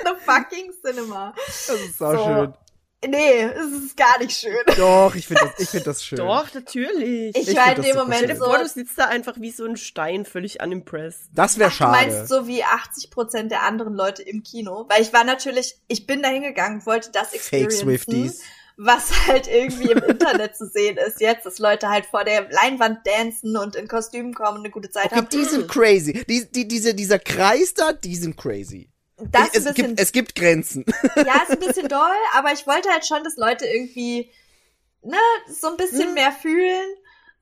the 0.04 0.14
fucking 0.24 0.72
cinema. 0.84 1.32
Das 1.46 1.70
ist 1.70 2.02
auch 2.02 2.12
So. 2.12 2.24
schön. 2.24 2.54
Nee, 3.08 3.42
es 3.44 3.72
ist 3.84 3.96
gar 3.96 4.18
nicht 4.18 4.36
schön. 4.38 4.56
Doch, 4.76 5.14
ich 5.14 5.26
finde 5.26 5.42
das, 5.44 5.60
ich 5.62 5.68
find 5.68 5.86
das 5.86 6.04
schön. 6.04 6.18
Doch, 6.18 6.52
natürlich. 6.54 7.36
Ich, 7.36 7.48
Ich 7.48 7.56
war 7.56 7.70
in 7.70 7.76
das 7.76 7.86
dem 7.86 7.96
Moment 7.96 8.26
schön. 8.28 8.36
so. 8.36 8.44
vor, 8.44 8.58
du 8.58 8.68
sitzt 8.68 8.98
da 8.98 9.06
einfach 9.06 9.34
wie 9.40 9.50
so 9.50 9.64
ein 9.64 9.76
Stein, 9.76 10.24
völlig 10.24 10.62
unimpressed. 10.62 11.28
Das 11.34 11.58
wäre 11.58 11.70
Du 11.70 11.76
schade. 11.76 11.92
meinst 11.92 12.28
so 12.28 12.46
wie 12.46 12.64
80 12.64 13.10
Prozent 13.10 13.50
der 13.50 13.62
anderen 13.62 13.94
Leute 13.94 14.22
im 14.22 14.42
Kino? 14.42 14.86
Weil 14.88 15.02
ich 15.02 15.12
war 15.12 15.24
natürlich, 15.24 15.76
ich 15.88 16.06
bin 16.06 16.22
da 16.22 16.28
hingegangen, 16.28 16.84
wollte 16.86 17.10
das 17.12 17.28
Fake 17.28 17.36
experiencen, 17.36 17.78
Swifties. 17.80 18.42
was 18.76 19.26
halt 19.26 19.46
irgendwie 19.48 19.90
im 19.90 19.98
Internet 20.02 20.56
zu 20.56 20.66
sehen 20.66 20.96
ist 20.98 21.20
jetzt, 21.20 21.46
dass 21.46 21.58
Leute 21.58 21.88
halt 21.88 22.04
vor 22.06 22.24
der 22.24 22.50
Leinwand 22.50 23.00
dancen 23.06 23.56
und 23.56 23.74
in 23.76 23.88
Kostümen 23.88 24.34
kommen 24.34 24.58
und 24.58 24.64
eine 24.64 24.70
gute 24.70 24.90
Zeit 24.90 25.06
Okay, 25.06 25.16
haben. 25.16 25.28
die 25.30 25.44
sind 25.44 25.68
crazy. 25.68 26.24
Die, 26.28 26.44
die, 26.50 26.68
diese, 26.68 26.94
dieser 26.94 27.18
Kreis 27.18 27.72
da, 27.74 27.92
die 27.92 28.16
sind 28.16 28.36
crazy. 28.36 28.90
Das 29.18 29.48
es, 29.54 29.64
bisschen, 29.64 29.74
gibt, 29.74 30.00
es 30.00 30.12
gibt 30.12 30.34
Grenzen. 30.34 30.84
ja, 31.16 31.42
ist 31.42 31.50
ein 31.50 31.58
bisschen 31.66 31.88
doll, 31.88 32.16
aber 32.34 32.52
ich 32.52 32.66
wollte 32.66 32.88
halt 32.90 33.06
schon, 33.06 33.24
dass 33.24 33.36
Leute 33.36 33.66
irgendwie, 33.66 34.30
ne, 35.02 35.16
so 35.48 35.68
ein 35.68 35.76
bisschen 35.76 36.14
mehr 36.14 36.32
fühlen. 36.32 36.86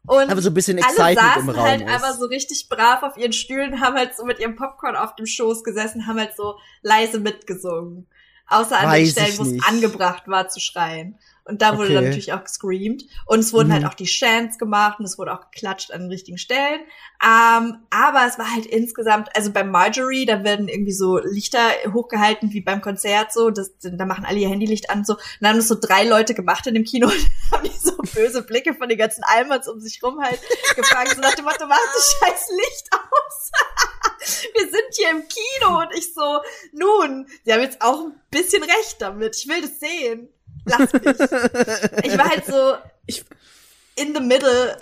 Und 0.06 0.30
Aber 0.30 0.42
so 0.42 0.50
ein 0.50 0.54
bisschen 0.54 0.82
alle 0.82 1.14
saßen 1.14 1.40
im 1.40 1.48
Raum 1.48 1.64
halt 1.64 1.80
ist. 1.80 1.88
einfach 1.88 2.12
so 2.12 2.26
richtig 2.26 2.68
brav 2.68 3.02
auf 3.02 3.16
ihren 3.16 3.32
Stühlen, 3.32 3.80
haben 3.80 3.96
halt 3.96 4.14
so 4.14 4.24
mit 4.26 4.38
ihrem 4.38 4.54
Popcorn 4.54 4.96
auf 4.96 5.16
dem 5.16 5.24
Schoß 5.24 5.64
gesessen, 5.64 6.06
haben 6.06 6.18
halt 6.18 6.36
so 6.36 6.58
leise 6.82 7.20
mitgesungen. 7.20 8.06
Außer 8.46 8.78
an 8.78 8.82
den 8.82 8.90
Weiß 8.90 9.12
Stellen, 9.12 9.30
ich 9.30 9.38
wo 9.38 9.42
es 9.44 9.64
angebracht 9.66 10.28
war 10.28 10.48
zu 10.48 10.60
schreien. 10.60 11.18
Und 11.46 11.60
da 11.60 11.72
wurde 11.76 11.84
Okay. 11.88 11.94
dann 11.94 12.04
natürlich 12.04 12.32
auch 12.32 12.42
gescreamt. 12.42 13.04
Und 13.26 13.40
es 13.40 13.52
wurden 13.52 13.68
Mhm. 13.68 13.72
halt 13.74 13.84
auch 13.86 13.92
die 13.94 14.06
Chants 14.06 14.56
gemacht 14.58 14.98
und 14.98 15.04
es 15.04 15.18
wurde 15.18 15.32
auch 15.34 15.50
geklatscht 15.50 15.90
an 15.92 16.00
den 16.02 16.10
richtigen 16.10 16.38
Stellen. 16.38 16.80
Ähm, 17.22 17.78
aber 17.90 18.24
es 18.26 18.38
war 18.38 18.50
halt 18.54 18.64
insgesamt, 18.64 19.28
also 19.36 19.52
bei 19.52 19.62
Marjorie, 19.62 20.24
da 20.24 20.42
werden 20.42 20.68
irgendwie 20.68 20.92
so 20.94 21.18
Lichter 21.18 21.60
hochgehalten 21.92 22.52
wie 22.52 22.62
beim 22.62 22.80
Konzert 22.80 23.30
so, 23.32 23.50
das, 23.50 23.72
da 23.82 24.06
machen 24.06 24.24
alle 24.24 24.38
ihr 24.38 24.48
Handylicht 24.48 24.88
an 24.88 25.04
so. 25.04 25.14
Und 25.14 25.20
dann 25.40 25.50
haben 25.50 25.56
das 25.58 25.68
so 25.68 25.76
drei 25.78 26.04
Leute 26.04 26.32
gemacht 26.32 26.66
in 26.66 26.74
dem 26.74 26.84
Kino 26.84 27.08
und 27.12 27.30
haben 27.52 27.64
die 27.64 27.78
so 27.78 27.94
böse 28.14 28.40
Blicke 28.42 28.72
von 28.74 28.88
den 28.88 28.96
ganzen 28.96 29.22
Almans 29.24 29.68
um 29.68 29.80
sich 29.80 30.02
rum 30.02 30.20
halt 30.22 30.40
gefangen, 30.76 31.10
so 31.14 31.20
nach 31.20 31.34
dem 31.34 31.44
Motto, 31.44 31.66
mach 31.66 31.76
das 31.94 32.16
scheiß 32.20 32.48
Licht 32.56 32.88
aus. 32.92 33.50
Wir 34.54 34.62
sind 34.70 34.84
hier 34.92 35.10
im 35.10 35.22
Kino 35.28 35.80
und 35.80 35.88
ich 35.94 36.14
so, 36.14 36.40
nun, 36.72 37.26
sie 37.44 37.52
haben 37.52 37.60
jetzt 37.60 37.82
auch 37.82 38.00
ein 38.06 38.18
bisschen 38.30 38.62
recht 38.62 38.96
damit. 39.00 39.36
Ich 39.36 39.46
will 39.46 39.60
das 39.60 39.78
sehen. 39.78 40.30
Lass 40.64 40.92
mich. 40.92 41.02
Ich 42.04 42.18
war 42.18 42.28
halt 42.28 42.46
so 42.46 42.74
Ich- 43.06 43.24
in 43.96 44.14
the 44.14 44.20
middle, 44.20 44.76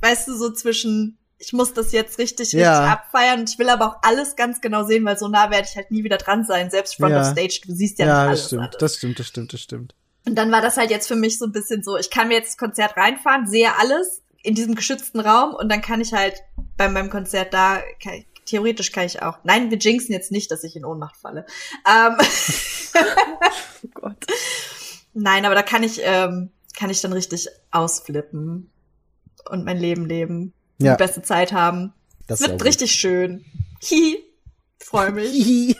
weißt 0.00 0.28
du, 0.28 0.36
so 0.36 0.52
zwischen, 0.52 1.18
ich 1.38 1.52
muss 1.52 1.72
das 1.74 1.90
jetzt 1.92 2.18
richtig, 2.18 2.46
richtig 2.48 2.60
Ja. 2.60 2.84
abfeiern 2.92 3.40
und 3.40 3.50
ich 3.50 3.58
will 3.58 3.68
aber 3.70 3.86
auch 3.88 3.96
alles 4.02 4.36
ganz 4.36 4.60
genau 4.60 4.84
sehen, 4.84 5.04
weil 5.04 5.18
so 5.18 5.26
nah 5.28 5.50
werde 5.50 5.66
ich 5.68 5.74
halt 5.76 5.90
nie 5.90 6.04
wieder 6.04 6.18
dran 6.18 6.44
sein, 6.44 6.70
selbst 6.70 6.96
front 6.96 7.12
Ja. 7.12 7.22
of 7.22 7.26
stage, 7.26 7.60
du 7.66 7.74
siehst 7.74 7.98
ja, 7.98 8.06
Ja, 8.06 8.12
nicht 8.12 8.32
das 8.32 8.38
alles. 8.40 8.46
stimmt, 8.46 8.62
alles. 8.62 8.76
das 8.78 8.96
stimmt, 8.96 9.18
das 9.18 9.26
stimmt, 9.26 9.52
das 9.52 9.60
stimmt. 9.60 9.94
Und 10.24 10.36
dann 10.36 10.52
war 10.52 10.60
das 10.60 10.76
halt 10.76 10.90
jetzt 10.90 11.08
für 11.08 11.16
mich 11.16 11.38
so 11.38 11.46
ein 11.46 11.52
bisschen 11.52 11.82
so, 11.82 11.96
ich 11.96 12.10
kann 12.10 12.28
mir 12.28 12.34
jetzt 12.34 12.50
das 12.50 12.56
Konzert 12.58 12.96
reinfahren, 12.96 13.48
sehe 13.48 13.76
alles 13.76 14.22
in 14.44 14.54
diesem 14.54 14.74
geschützten 14.76 15.18
Raum 15.18 15.54
und 15.54 15.68
dann 15.68 15.82
kann 15.82 16.00
ich 16.00 16.12
halt 16.12 16.42
bei 16.76 16.88
meinem 16.88 17.10
Konzert 17.10 17.52
da, 17.52 17.80
kann, 18.02 18.24
theoretisch 18.46 18.92
kann 18.92 19.04
ich 19.06 19.22
auch. 19.22 19.38
Nein, 19.44 19.70
wir 19.70 19.78
jinxen 19.78 20.12
jetzt 20.12 20.30
nicht, 20.30 20.50
dass 20.52 20.62
ich 20.62 20.76
in 20.76 20.84
Ohnmacht 20.84 21.16
falle. 21.16 21.46
Ähm, 21.88 22.16
Oh 22.94 23.88
Gott. 23.94 24.16
nein, 25.14 25.44
aber 25.44 25.54
da 25.54 25.62
kann 25.62 25.82
ich, 25.82 26.00
ähm, 26.02 26.50
kann 26.76 26.90
ich 26.90 27.00
dann 27.00 27.12
richtig 27.12 27.48
ausflippen 27.70 28.70
und 29.50 29.64
mein 29.64 29.78
Leben 29.78 30.06
leben. 30.06 30.52
Ja. 30.78 30.96
Die 30.96 31.02
beste 31.02 31.22
Zeit 31.22 31.52
haben. 31.52 31.92
Das 32.26 32.40
Es 32.40 32.48
wird 32.48 32.64
richtig 32.64 32.92
schön. 32.92 33.44
Hi. 33.90 34.18
Freue 34.80 35.12
mich. 35.12 35.76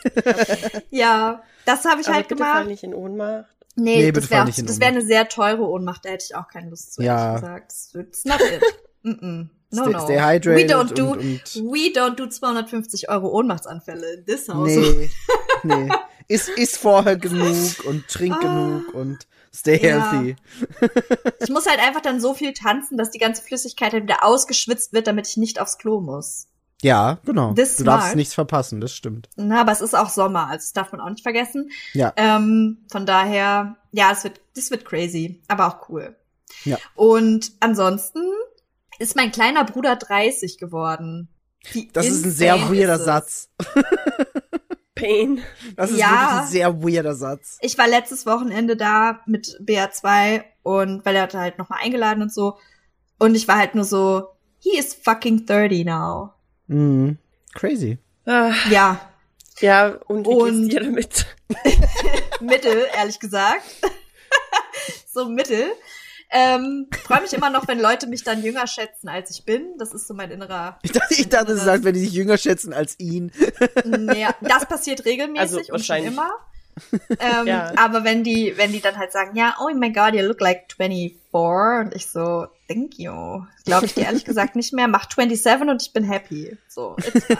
Ja, 0.91 1.43
das 1.65 1.85
habe 1.85 2.01
ich 2.01 2.07
Aber 2.07 2.15
halt 2.17 2.27
bitte 2.27 2.43
fall 2.43 2.53
gemacht. 2.53 2.67
nicht 2.69 2.83
in 2.83 2.93
Ohnmacht. 2.93 3.45
Nee, 3.75 3.95
Nee, 3.97 4.05
bitte 4.11 4.21
das 4.21 4.29
fall 4.29 4.37
wäre 4.47 4.51
das 4.51 4.59
Ohnmacht. 4.75 4.83
eine 4.83 5.01
sehr 5.01 5.27
teure 5.29 5.63
Ohnmacht, 5.67 6.05
da 6.05 6.09
hätte 6.09 6.25
ich 6.29 6.35
auch 6.35 6.47
keine 6.47 6.69
Lust 6.69 6.93
zu, 6.93 7.01
Ja. 7.01 7.29
ehrlich 7.35 7.41
gesagt. 7.41 7.73
It's 7.95 8.25
not 8.25 8.39
it. 8.39 8.61
Mm 9.03 9.09
-mm. 9.11 9.47
No, 9.71 9.83
Stay- 9.85 9.91
no. 9.93 9.99
stay 10.01 10.19
hydrated 10.21 10.69
we 10.69 10.73
don't 10.73 10.93
do, 10.93 11.11
und- 11.13 11.17
und- 11.19 11.55
we 11.73 11.91
don't 11.91 12.15
do 12.15 12.27
250 12.27 13.09
Euro 13.09 13.27
Ohnmachtsanfälle 13.29 14.13
in 14.13 14.25
this 14.25 14.47
house. 14.47 14.67
Nee, 14.69 15.09
nee. 15.63 15.89
Iss, 16.27 16.49
iss 16.49 16.77
vorher 16.77 17.17
genug 17.17 17.83
und 17.85 18.07
trink 18.07 18.35
Ah. 18.37 18.39
genug 18.39 18.93
und 18.93 19.27
stay 19.53 19.79
Ja. 19.85 20.11
healthy. 20.11 20.35
Ich 21.41 21.49
muss 21.49 21.67
halt 21.67 21.79
einfach 21.79 22.01
dann 22.01 22.19
so 22.19 22.33
viel 22.33 22.53
tanzen, 22.53 22.97
dass 22.97 23.11
die 23.11 23.19
ganze 23.19 23.41
Flüssigkeit 23.43 23.93
halt 23.93 24.03
wieder 24.03 24.23
ausgeschwitzt 24.23 24.93
wird, 24.93 25.07
damit 25.07 25.27
ich 25.27 25.37
nicht 25.37 25.59
aufs 25.59 25.77
Klo 25.77 26.01
muss. 26.01 26.47
Ja, 26.81 27.19
genau. 27.25 27.53
This 27.53 27.77
du 27.77 27.85
darfst 27.85 28.07
smart. 28.07 28.15
nichts 28.17 28.33
verpassen, 28.33 28.81
das 28.81 28.93
stimmt. 28.93 29.29
Na, 29.37 29.61
aber 29.61 29.71
es 29.71 29.79
ist 29.79 29.95
auch 29.95 30.09
Sommer, 30.09 30.47
also 30.47 30.63
das 30.63 30.73
darf 30.73 30.91
man 30.91 30.99
auch 30.99 31.09
nicht 31.09 31.23
vergessen. 31.23 31.69
Ja. 31.93 32.11
Ähm, 32.17 32.79
von 32.91 33.05
daher, 33.05 33.77
ja, 33.93 34.11
es 34.11 34.23
wird, 34.25 34.41
das 34.55 34.69
wird 34.69 34.83
crazy, 34.83 35.41
aber 35.47 35.67
auch 35.67 35.87
cool. 35.89 36.15
Ja. 36.65 36.77
Und 36.95 37.53
ansonsten 37.61 38.21
ist 38.99 39.15
mein 39.15 39.31
kleiner 39.31 39.63
Bruder 39.63 39.95
30 39.95 40.57
geworden. 40.57 41.29
Wie 41.71 41.89
Das 41.93 42.05
ist 42.07 42.25
ein 42.25 42.31
sehr 42.31 42.69
weirder? 42.69 42.99
Satz. 42.99 43.49
Pain. 45.03 45.43
Das 45.75 45.91
ist 45.91 45.97
Ja. 45.99 46.09
wirklich 46.11 46.29
ein 46.41 46.47
sehr 46.47 46.83
weirder 46.83 47.15
Satz. 47.15 47.57
Ich 47.61 47.77
war 47.77 47.87
letztes 47.87 48.25
Wochenende 48.25 48.75
da 48.77 49.19
mit 49.25 49.59
BA2 49.63 50.43
und 50.63 51.05
weil 51.05 51.15
er 51.15 51.23
hatte 51.23 51.39
halt 51.39 51.57
nochmal 51.57 51.79
eingeladen 51.83 52.21
und 52.23 52.33
so. 52.33 52.57
Und 53.19 53.35
ich 53.35 53.47
war 53.47 53.57
halt 53.57 53.75
nur 53.75 53.85
so, 53.85 54.27
he 54.59 54.77
is 54.77 54.93
fucking 54.93 55.45
30 55.45 55.85
now. 55.85 56.31
Mhm. 56.67 57.17
Crazy. 57.53 57.97
Ah, 58.25 58.51
Ja, 58.69 58.99
ja, 59.59 59.89
und 60.07 60.25
wie 60.25 60.29
Und- 60.31 60.69
geht's 60.69 60.73
dir 60.75 60.79
damit? 60.83 61.25
Mittel, 62.41 62.85
ehrlich 62.97 63.19
gesagt. 63.19 63.61
so 65.13 65.27
Mittel. 65.29 65.65
Ähm, 66.35 66.87
freue 67.05 67.21
mich 67.21 67.31
immer 67.33 67.49
noch, 67.51 67.67
wenn 67.67 67.79
Leute 67.79 68.07
mich 68.07 68.23
dann 68.23 68.41
jünger 68.43 68.65
schätzen, 68.65 69.07
als 69.07 69.29
ich 69.29 69.45
bin. 69.45 69.77
Das 69.77 69.93
ist 69.93 70.07
so 70.07 70.13
mein 70.15 70.31
innerer. 70.31 70.79
Ich 70.83 70.91
dachte, 70.91 71.13
ich 71.13 71.29
dachte, 71.29 71.51
es 71.53 71.63
sagt, 71.63 71.83
wenn 71.83 71.93
die 71.93 71.99
sich 71.99 72.11
jünger 72.13 72.37
schätzen 72.39 72.73
als 72.73 72.99
ihn. 72.99 73.31
Naja, 73.85 74.33
das 74.41 74.65
passiert 74.65 75.05
regelmäßig 75.05 75.39
Also 75.41 75.57
und 75.57 75.65
schon 75.65 75.73
wahrscheinlich. 75.73 76.11
immer. 76.11 76.29
Ähm, 77.19 77.45
Ja. 77.45 77.71
Aber 77.77 78.03
wenn 78.03 78.23
die, 78.23 78.53
wenn 78.57 78.71
die 78.71 78.81
dann 78.81 78.97
halt 78.97 79.11
sagen, 79.11 79.35
ja, 79.37 79.55
oh 79.61 79.69
my 79.75 79.91
god, 79.93 80.15
you 80.15 80.21
look 80.23 80.41
like 80.41 80.73
24 80.75 81.21
und 81.31 81.93
ich 81.95 82.07
so, 82.07 82.47
thank 82.67 82.97
you. 82.97 83.43
Glaube 83.65 83.85
ich 83.85 83.93
dir 83.93 84.05
ehrlich 84.05 84.25
gesagt 84.25 84.55
nicht 84.55 84.73
mehr. 84.73 84.87
Mach 84.87 85.07
27 85.07 85.67
und 85.69 85.83
ich 85.83 85.93
bin 85.93 86.03
happy. 86.03 86.57
So, 86.67 86.95
it's 86.97 87.25
fine. 87.25 87.39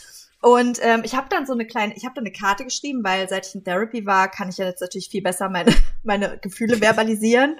Und 0.44 0.78
ähm, 0.82 1.00
ich 1.04 1.14
habe 1.14 1.26
dann 1.30 1.46
so 1.46 1.54
eine 1.54 1.66
kleine, 1.66 1.96
ich 1.96 2.04
habe 2.04 2.14
dann 2.16 2.24
eine 2.24 2.32
Karte 2.32 2.64
geschrieben, 2.64 3.02
weil 3.02 3.26
seit 3.30 3.46
ich 3.46 3.54
in 3.54 3.64
Therapy 3.64 4.04
war, 4.04 4.30
kann 4.30 4.50
ich 4.50 4.58
ja 4.58 4.66
jetzt 4.66 4.82
natürlich 4.82 5.08
viel 5.08 5.22
besser 5.22 5.48
meine, 5.48 5.74
meine 6.02 6.36
Gefühle 6.36 6.82
verbalisieren. 6.82 7.56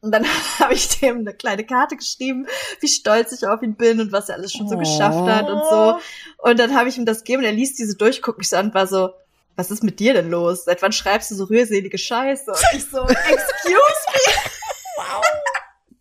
Und 0.00 0.12
dann 0.12 0.24
habe 0.60 0.72
ich 0.72 1.00
dem 1.00 1.18
eine 1.18 1.34
kleine 1.34 1.64
Karte 1.66 1.96
geschrieben, 1.96 2.46
wie 2.78 2.86
stolz 2.86 3.32
ich 3.32 3.44
auf 3.48 3.60
ihn 3.62 3.74
bin 3.74 4.00
und 4.00 4.12
was 4.12 4.28
er 4.28 4.36
alles 4.36 4.52
schon 4.52 4.68
so 4.68 4.76
Oh. 4.76 4.78
geschafft 4.78 5.28
hat 5.28 5.50
und 5.50 5.62
so. 5.68 5.98
Und 6.38 6.60
dann 6.60 6.76
habe 6.76 6.88
ich 6.88 6.96
ihm 6.96 7.06
das 7.06 7.24
gegeben 7.24 7.40
und 7.42 7.46
er 7.46 7.52
liest 7.52 7.80
diese 7.80 7.96
durch, 7.96 8.22
guckt 8.22 8.38
mich 8.38 8.48
so 8.50 8.56
an 8.56 8.66
und 8.66 8.74
war 8.74 8.86
so, 8.86 9.10
was 9.56 9.72
ist 9.72 9.82
mit 9.82 9.98
dir 9.98 10.14
denn 10.14 10.30
los? 10.30 10.64
Seit 10.64 10.80
wann 10.80 10.92
schreibst 10.92 11.32
du 11.32 11.34
so 11.34 11.44
rührselige 11.44 11.98
Scheiße? 11.98 12.52
Und 12.52 12.64
ich 12.74 12.84
so, 12.84 13.02
excuse 13.06 14.06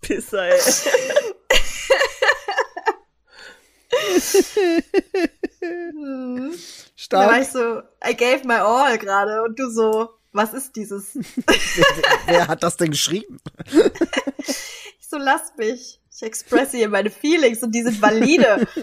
Pisser, 0.02 0.44
ey. 0.44 0.60
Me. 5.62 6.52
Da 7.10 7.18
war 7.18 7.30
Stark. 7.36 7.42
ich 7.42 7.48
so, 7.50 7.80
I 8.10 8.16
gave 8.16 8.46
my 8.46 8.56
all 8.56 8.98
gerade 8.98 9.44
und 9.44 9.58
du 9.60 9.70
so, 9.70 10.10
was 10.34 10.54
ist 10.54 10.76
dieses? 10.76 11.16
wer, 11.46 11.56
wer 12.28 12.48
hat 12.48 12.64
das 12.64 12.78
denn 12.78 12.92
geschrieben? 12.92 13.38
Ich 13.68 15.08
so, 15.10 15.18
lass 15.18 15.54
mich. 15.58 16.00
Ich 16.14 16.24
expresse 16.24 16.78
hier 16.78 16.90
meine 16.90 17.10
Feelings 17.10 17.64
und 17.64 17.74
die 17.74 17.82
sind 17.84 18.02
valide. 18.02 18.68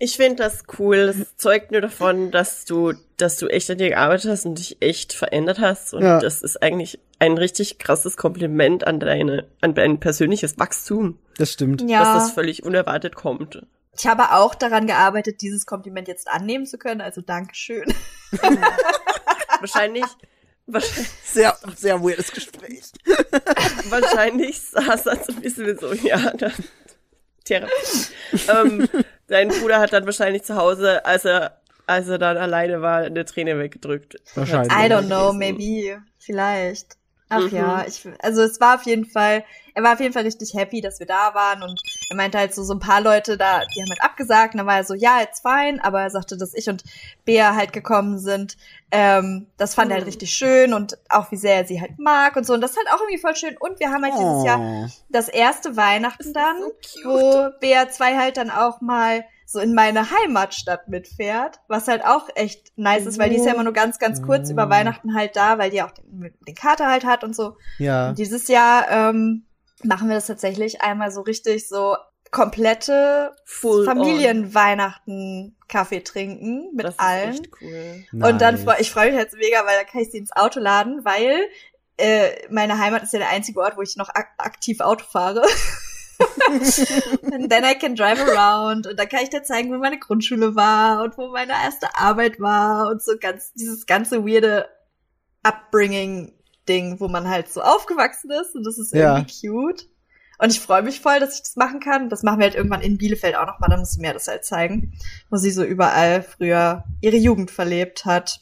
Ich 0.00 0.16
finde 0.16 0.36
das 0.44 0.62
cool. 0.78 1.08
Das 1.08 1.36
zeugt 1.36 1.72
nur 1.72 1.80
davon, 1.80 2.30
dass 2.30 2.64
du, 2.64 2.92
dass 3.16 3.36
du 3.36 3.48
echt 3.48 3.68
an 3.68 3.78
dir 3.78 3.88
gearbeitet 3.88 4.30
hast 4.30 4.46
und 4.46 4.56
dich 4.56 4.76
echt 4.80 5.12
verändert 5.12 5.58
hast. 5.58 5.92
Und 5.92 6.04
Ja. 6.04 6.20
das 6.20 6.42
ist 6.42 6.62
eigentlich 6.62 7.00
ein 7.18 7.36
richtig 7.36 7.78
krasses 7.78 8.16
Kompliment 8.16 8.86
an 8.86 9.00
deine, 9.00 9.48
an 9.60 9.74
dein 9.74 9.98
persönliches 9.98 10.56
Wachstum, 10.56 11.18
Das 11.36 11.52
stimmt. 11.52 11.80
dass 11.80 11.90
Ja, 11.90 12.14
das 12.14 12.30
völlig 12.30 12.62
unerwartet 12.62 13.16
kommt. 13.16 13.66
Ich 13.98 14.06
habe 14.06 14.32
auch 14.32 14.54
daran 14.54 14.86
gearbeitet, 14.86 15.40
dieses 15.40 15.66
Kompliment 15.66 16.08
jetzt 16.08 16.28
annehmen 16.28 16.66
zu 16.66 16.78
können, 16.78 17.00
also 17.00 17.20
Dankeschön. 17.20 17.84
Wahrscheinlich, 19.60 20.04
wahrscheinlich, 20.66 21.08
Sehr, 21.24 21.56
sehr 21.76 22.00
weirdes 22.02 22.30
Gespräch. 22.32 22.92
wahrscheinlich 23.90 24.60
saß 24.60 25.06
er 25.06 25.16
so 25.24 25.32
ein 25.32 25.40
bisschen 25.40 25.78
so, 25.78 25.92
ja, 25.94 26.30
da, 26.32 26.50
Therapie. 27.44 27.72
ähm, 28.48 28.88
dein 29.26 29.48
Bruder 29.48 29.80
hat 29.80 29.92
dann 29.92 30.04
wahrscheinlich 30.06 30.44
zu 30.44 30.54
Hause, 30.56 31.04
als 31.04 31.24
er, 31.24 31.60
als 31.86 32.08
er 32.08 32.18
dann 32.18 32.36
alleine 32.36 32.82
war, 32.82 32.98
eine 33.00 33.24
Träne 33.24 33.58
weggedrückt. 33.58 34.16
Wahrscheinlich. 34.34 34.72
I 34.72 34.90
don't 34.92 35.06
know, 35.06 35.32
maybe, 35.32 36.02
vielleicht. 36.18 36.96
Ach 37.30 37.40
Mhm. 37.40 37.56
ja, 37.56 37.84
ich, 37.86 38.06
also 38.20 38.42
es 38.42 38.60
war 38.60 38.76
auf 38.76 38.82
jeden 38.84 39.04
Fall, 39.06 39.44
er 39.74 39.82
war 39.82 39.94
auf 39.94 40.00
jeden 40.00 40.12
Fall 40.14 40.22
richtig 40.24 40.54
happy, 40.54 40.80
dass 40.80 40.98
wir 40.98 41.06
da 41.06 41.34
waren 41.34 41.62
und 41.62 41.80
er 42.10 42.16
meinte 42.16 42.38
halt 42.38 42.54
so, 42.54 42.62
so 42.64 42.74
ein 42.74 42.78
paar 42.80 43.00
Leute 43.00 43.36
da, 43.36 43.60
die 43.74 43.80
haben 43.80 43.88
halt 43.90 44.02
abgesagt 44.02 44.54
und 44.54 44.58
dann 44.58 44.66
war 44.66 44.76
er 44.76 44.84
so, 44.84 44.94
ja, 44.94 45.20
it's 45.22 45.40
fine, 45.40 45.82
aber 45.84 46.00
er 46.02 46.10
sagte, 46.10 46.36
dass 46.36 46.54
ich 46.54 46.68
und 46.68 46.82
Bea 47.24 47.54
halt 47.54 47.72
gekommen 47.72 48.18
sind, 48.18 48.56
ähm, 48.90 49.46
das 49.58 49.74
fand 49.74 49.90
er 49.90 49.96
halt 49.96 50.04
Mhm. 50.04 50.08
richtig 50.08 50.30
schön 50.30 50.72
und 50.74 50.96
auch 51.10 51.30
wie 51.30 51.36
sehr 51.36 51.56
er 51.56 51.64
sie 51.66 51.80
halt 51.80 51.98
mag 51.98 52.36
und 52.36 52.44
so 52.46 52.54
und 52.54 52.60
das 52.62 52.70
ist 52.72 52.78
halt 52.78 52.88
auch 52.92 53.00
irgendwie 53.02 53.18
voll 53.20 53.36
schön 53.36 53.56
und 53.58 53.78
wir 53.80 53.90
haben 53.90 54.02
halt 54.02 54.14
dieses 54.14 54.44
Jahr 54.44 54.58
Oh. 54.60 54.86
das 55.10 55.28
erste 55.28 55.76
Weihnachten 55.76 56.32
dann, 56.32 56.56
so 56.82 57.08
wo 57.10 57.50
Bea 57.60 57.88
2 57.88 58.16
halt 58.16 58.36
dann 58.38 58.50
auch 58.50 58.80
mal 58.80 59.24
so 59.44 59.60
in 59.60 59.74
meine 59.74 60.10
Heimatstadt 60.10 60.88
mitfährt, 60.88 61.60
was 61.68 61.88
halt 61.88 62.04
auch 62.04 62.28
echt 62.34 62.72
nice 62.76 63.06
ist, 63.06 63.18
weil 63.18 63.30
die 63.30 63.36
ist 63.36 63.46
ja 63.46 63.54
immer 63.54 63.64
nur 63.64 63.72
ganz, 63.72 63.98
ganz 63.98 64.22
kurz 64.22 64.48
Oh. 64.50 64.52
über 64.52 64.68
Weihnachten 64.68 65.14
halt 65.14 65.36
da, 65.36 65.56
weil 65.58 65.70
die 65.70 65.80
auch 65.82 65.90
den, 65.90 66.34
den 66.46 66.54
Kater 66.54 66.86
halt 66.86 67.06
hat 67.06 67.24
und 67.24 67.34
so. 67.34 67.56
Ja. 67.78 68.10
Und 68.10 68.18
dieses 68.18 68.48
Jahr 68.48 68.90
ähm, 68.90 69.46
machen 69.84 70.08
wir 70.08 70.16
das 70.16 70.26
tatsächlich 70.26 70.80
einmal 70.82 71.10
so 71.10 71.20
richtig 71.22 71.68
so 71.68 71.96
komplette 72.30 73.34
Full. 73.44 73.84
Familienweihnachten 73.84 75.56
Kaffee 75.68 76.00
trinken 76.00 76.70
mit 76.74 76.84
Das 76.86 76.94
ist 76.94 77.00
allen. 77.00 77.30
echt 77.30 77.48
cool. 77.60 78.04
Und 78.12 78.40
dann 78.40 78.54
Nice. 78.56 78.64
freu, 78.64 78.74
ich 78.78 78.90
freue 78.90 79.10
mich 79.12 79.20
jetzt 79.20 79.36
mega, 79.36 79.64
weil 79.64 79.78
da 79.78 79.84
kann 79.84 80.00
ich 80.02 80.10
sie 80.10 80.18
ins 80.18 80.32
Auto 80.32 80.60
laden, 80.60 81.04
weil 81.04 81.40
äh, 81.96 82.30
meine 82.50 82.78
Heimat 82.78 83.02
ist 83.02 83.12
ja 83.12 83.18
der 83.18 83.30
einzige 83.30 83.60
Ort, 83.60 83.76
wo 83.76 83.82
ich 83.82 83.96
noch 83.96 84.08
ak 84.10 84.28
aktiv 84.38 84.80
Auto 84.80 85.04
fahre. 85.04 85.42
And 87.32 87.48
then 87.50 87.64
I 87.64 87.74
can 87.78 87.94
drive 87.94 88.20
around 88.20 88.86
und 88.88 88.98
dann 88.98 89.08
kann 89.08 89.22
ich 89.22 89.30
dir 89.30 89.42
zeigen, 89.44 89.72
wo 89.72 89.78
meine 89.78 89.98
Grundschule 90.00 90.56
war 90.56 91.02
und 91.04 91.16
wo 91.16 91.28
meine 91.28 91.52
erste 91.52 91.94
Arbeit 91.96 92.40
war 92.40 92.88
und 92.88 93.02
so 93.02 93.12
ganz 93.20 93.52
dieses 93.54 93.86
ganze 93.86 94.26
weirde 94.26 94.68
Upbringing-Ding, 96.68 97.00
wo 97.00 97.08
man 97.08 97.28
halt 97.28 97.48
so 97.52 97.60
aufgewachsen 97.62 98.30
ist 98.30 98.54
und 98.54 98.64
das 98.64 98.78
ist 98.78 98.92
Ja. 98.94 99.16
irgendwie 99.18 99.48
cute. 99.48 99.88
Und 100.40 100.52
ich 100.52 100.60
freue 100.60 100.82
mich 100.82 101.00
voll, 101.00 101.18
dass 101.18 101.34
ich 101.34 101.40
das 101.40 101.56
machen 101.56 101.80
kann. 101.80 102.08
Das 102.10 102.22
machen 102.22 102.38
wir 102.38 102.44
halt 102.44 102.54
irgendwann 102.54 102.80
in 102.82 102.96
Bielefeld 102.96 103.34
auch 103.34 103.46
nochmal, 103.46 103.70
dann 103.70 103.80
muss 103.80 103.90
sie 103.92 104.00
mir 104.00 104.12
das 104.12 104.28
halt 104.28 104.44
zeigen, 104.44 104.92
wo 105.30 105.36
sie 105.36 105.50
so 105.50 105.64
überall 105.64 106.22
früher 106.22 106.84
ihre 107.00 107.16
Jugend 107.16 107.50
verlebt 107.50 108.04
hat. 108.04 108.40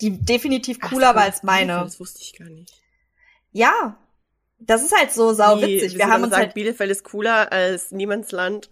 Die 0.00 0.18
definitiv 0.24 0.78
Ach, 0.80 0.88
cooler 0.90 1.10
so, 1.10 1.14
war 1.16 1.22
als 1.24 1.42
meine. 1.42 1.74
Das 1.84 2.00
wusste 2.00 2.20
ich 2.22 2.36
gar 2.38 2.48
nicht. 2.48 2.72
Ja. 3.52 3.98
Das 4.58 4.82
ist 4.82 4.96
halt 4.96 5.12
so 5.12 5.34
sau 5.34 5.58
Wie- 5.58 5.62
witzig. 5.76 5.94
wie 5.94 5.98
Wir 5.98 6.06
haben 6.06 6.22
uns 6.22 6.30
sagt, 6.32 6.42
halt, 6.42 6.54
Bielefeld 6.54 6.90
ist 6.90 7.04
cooler 7.04 7.52
als 7.52 7.90
Niemandsland. 7.90 8.70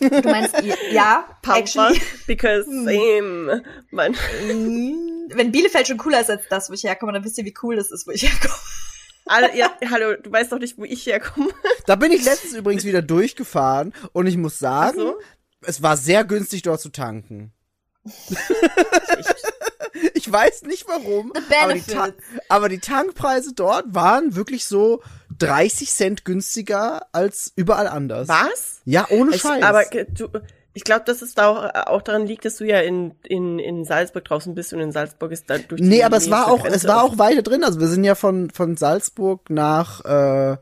du 0.00 0.28
meinst, 0.28 0.56
ja, 0.90 1.24
Pampa, 1.42 1.58
actually, 1.60 2.00
because 2.26 2.66
Hm. 2.68 2.84
same. 2.84 3.62
Man, 3.92 4.12
mm, 4.12 5.11
wenn 5.36 5.52
Bielefeld 5.52 5.86
schon 5.88 5.98
cooler 5.98 6.20
ist 6.20 6.30
als 6.30 6.42
das, 6.50 6.68
wo 6.70 6.74
ich 6.74 6.84
herkomme, 6.84 7.12
dann 7.12 7.24
wisst 7.24 7.38
ihr, 7.38 7.44
wie 7.44 7.54
cool 7.62 7.76
das 7.76 7.90
ist, 7.90 8.06
wo 8.06 8.10
ich 8.10 8.22
herkomme. 8.22 8.54
alle, 9.26 9.56
ja, 9.56 9.70
hallo, 9.90 10.14
du 10.22 10.30
weißt 10.32 10.52
doch 10.52 10.58
nicht, 10.58 10.76
wo 10.78 10.84
ich 10.84 11.06
herkomme. 11.06 11.50
Da 11.86 11.96
bin 11.96 12.12
ich 12.12 12.24
letztens 12.24 12.54
übrigens 12.54 12.84
wieder 12.84 13.02
durchgefahren 13.02 13.92
und 14.12 14.26
ich 14.26 14.36
muss 14.36 14.58
sagen, 14.58 14.98
so? 14.98 15.18
es 15.62 15.82
war 15.82 15.96
sehr 15.96 16.24
günstig 16.24 16.62
dort 16.62 16.80
zu 16.80 16.88
tanken. 16.90 17.52
ich 20.14 20.30
weiß 20.30 20.62
nicht 20.62 20.86
warum, 20.88 21.32
aber 21.62 21.74
die, 21.74 21.82
aber 22.48 22.68
die 22.68 22.78
Tankpreise 22.80 23.52
dort 23.54 23.94
waren 23.94 24.34
wirklich 24.34 24.64
so 24.64 25.02
30 25.38 25.90
Cent 25.90 26.24
günstiger 26.24 27.06
als 27.12 27.52
überall 27.56 27.86
anders. 27.88 28.28
Was? 28.28 28.80
Ja, 28.84 29.06
ohne 29.10 29.34
Ich, 29.36 29.42
Scheiß. 29.42 29.62
aber 29.62 29.84
ge- 29.84 30.06
du, 30.10 30.28
ich 30.74 30.84
glaube, 30.84 31.02
dass 31.04 31.22
es 31.22 31.34
da 31.34 31.48
auch, 31.48 31.86
auch 31.86 32.02
daran 32.02 32.26
liegt, 32.26 32.44
dass 32.44 32.56
du 32.56 32.64
ja 32.64 32.80
in, 32.80 33.12
in, 33.24 33.58
in 33.58 33.84
Salzburg 33.84 34.24
draußen 34.24 34.54
bist 34.54 34.72
und 34.72 34.80
in 34.80 34.92
Salzburg 34.92 35.32
ist 35.32 35.50
da 35.50 35.58
durch 35.58 35.80
die 35.80 35.86
nee, 35.86 36.02
aber 36.02 36.16
es 36.16 36.30
war 36.30 36.50
auch, 36.50 36.64
es 36.64 36.70
Grenze 36.70 36.88
war 36.88 37.02
auch 37.04 37.18
weiter 37.18 37.42
drin. 37.42 37.64
Also 37.64 37.80
wir 37.80 37.88
sind 37.88 38.04
ja 38.04 38.14
von, 38.14 38.50
von 38.50 38.76
Salzburg 38.76 39.50
nach 39.50 40.04
äh, 40.04 40.56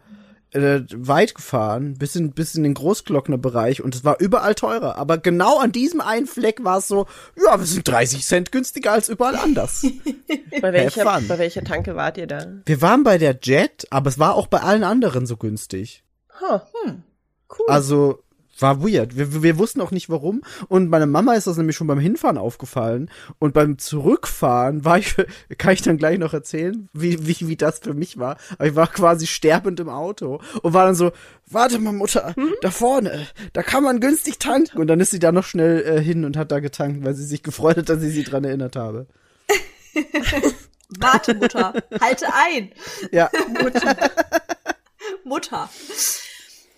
äh, 0.53 0.83
weit 0.95 1.35
gefahren, 1.35 1.95
bis 1.97 2.17
in, 2.17 2.33
bis 2.33 2.55
in 2.55 2.65
den 2.65 2.75
Großglockner-Bereich 2.75 3.83
und 3.83 3.95
es 3.95 4.05
war 4.05 4.19
überall 4.19 4.55
teurer. 4.55 4.97
Aber 4.97 5.19
genau 5.19 5.59
an 5.59 5.71
diesem 5.71 6.01
einen 6.01 6.27
Fleck 6.27 6.65
war 6.65 6.79
es 6.79 6.89
so, 6.89 7.07
ja, 7.37 7.59
wir 7.59 7.67
sind 7.67 7.87
30 7.87 8.27
Cent 8.27 8.53
günstiger 8.53 8.93
als 8.93 9.09
überall 9.09 9.37
anders. 9.37 9.87
Bei 10.61 10.73
welcher, 10.73 11.05
bei 11.05 11.39
welcher 11.39 11.63
Tanke 11.63 11.95
wart 11.95 12.19
ihr 12.19 12.27
da? 12.27 12.45
wir 12.67 12.83
waren 12.83 13.05
bei 13.05 13.19
der 13.19 13.39
Jet, 13.41 13.87
aber 13.91 14.11
es 14.11 14.19
war 14.19 14.35
auch 14.35 14.49
bei 14.49 14.61
allen 14.61 14.83
anderen 14.83 15.25
so 15.25 15.37
günstig. 15.37 16.03
Huh. 16.41 16.59
Hm. 16.85 17.03
Cool. 17.49 17.67
Also 17.69 18.23
war 18.63 18.83
weird. 18.83 19.17
Wir, 19.17 19.43
wir 19.43 19.59
wussten 19.59 19.81
auch 19.81 19.91
nicht 19.91 20.09
warum. 20.11 20.43
Und 20.69 20.89
meiner 20.89 21.07
Mama 21.07 21.35
ist 21.35 21.47
das 21.47 21.57
nämlich 21.57 21.77
schon 21.77 21.87
beim 21.87 21.99
Hinfahren 21.99 22.39
aufgefallen. 22.39 23.11
Und 23.39 23.55
beim 23.55 23.79
Zurückfahren 23.79 24.85
war 24.85 24.99
ich, 24.99 25.17
kann 25.59 25.73
ich 25.73 25.83
dann 25.83 25.99
gleich 25.99 26.19
noch 26.19 26.35
erzählen, 26.35 26.89
wie, 26.93 27.27
wie, 27.27 27.49
wie 27.49 27.57
das 27.57 27.81
für 27.81 27.95
mich 27.95 28.19
war. 28.19 28.37
Aber 28.55 28.67
ich 28.67 28.77
war 28.77 28.87
quasi 28.87 29.27
sterbend 29.27 29.81
im 29.81 29.89
Auto 29.89 30.41
und 30.63 30.73
war 30.73 30.87
dann 30.87 30.95
so, 30.95 31.13
warte 31.47 31.79
mal, 31.79 31.93
Mutter, 31.93 32.35
da 32.63 32.71
vorne, 32.71 33.27
da 33.53 33.63
kann 33.63 33.85
man 33.85 34.01
günstig 34.01 34.39
tanken. 34.39 34.79
Und 34.79 34.87
dann 34.87 35.01
ist 35.01 35.11
sie 35.11 35.19
da 35.19 35.33
noch 35.33 35.45
schnell 35.45 35.83
äh, 35.83 36.03
hin 36.03 36.25
und 36.25 36.37
hat 36.37 36.53
da 36.53 36.61
getankt, 36.61 37.05
weil 37.05 37.15
sie 37.15 37.25
sich 37.25 37.43
gefreut 37.43 37.77
hat, 37.77 37.89
dass 37.89 38.03
ich 38.03 38.15
sie 38.15 38.25
dran 38.25 38.45
erinnert 38.45 38.77
habe. 38.77 39.07
Warte, 40.99 41.35
Mutter, 41.35 41.73
halte 42.01 42.27
ein. 42.33 42.73
Ja, 43.13 43.31
Mutter. 43.49 43.97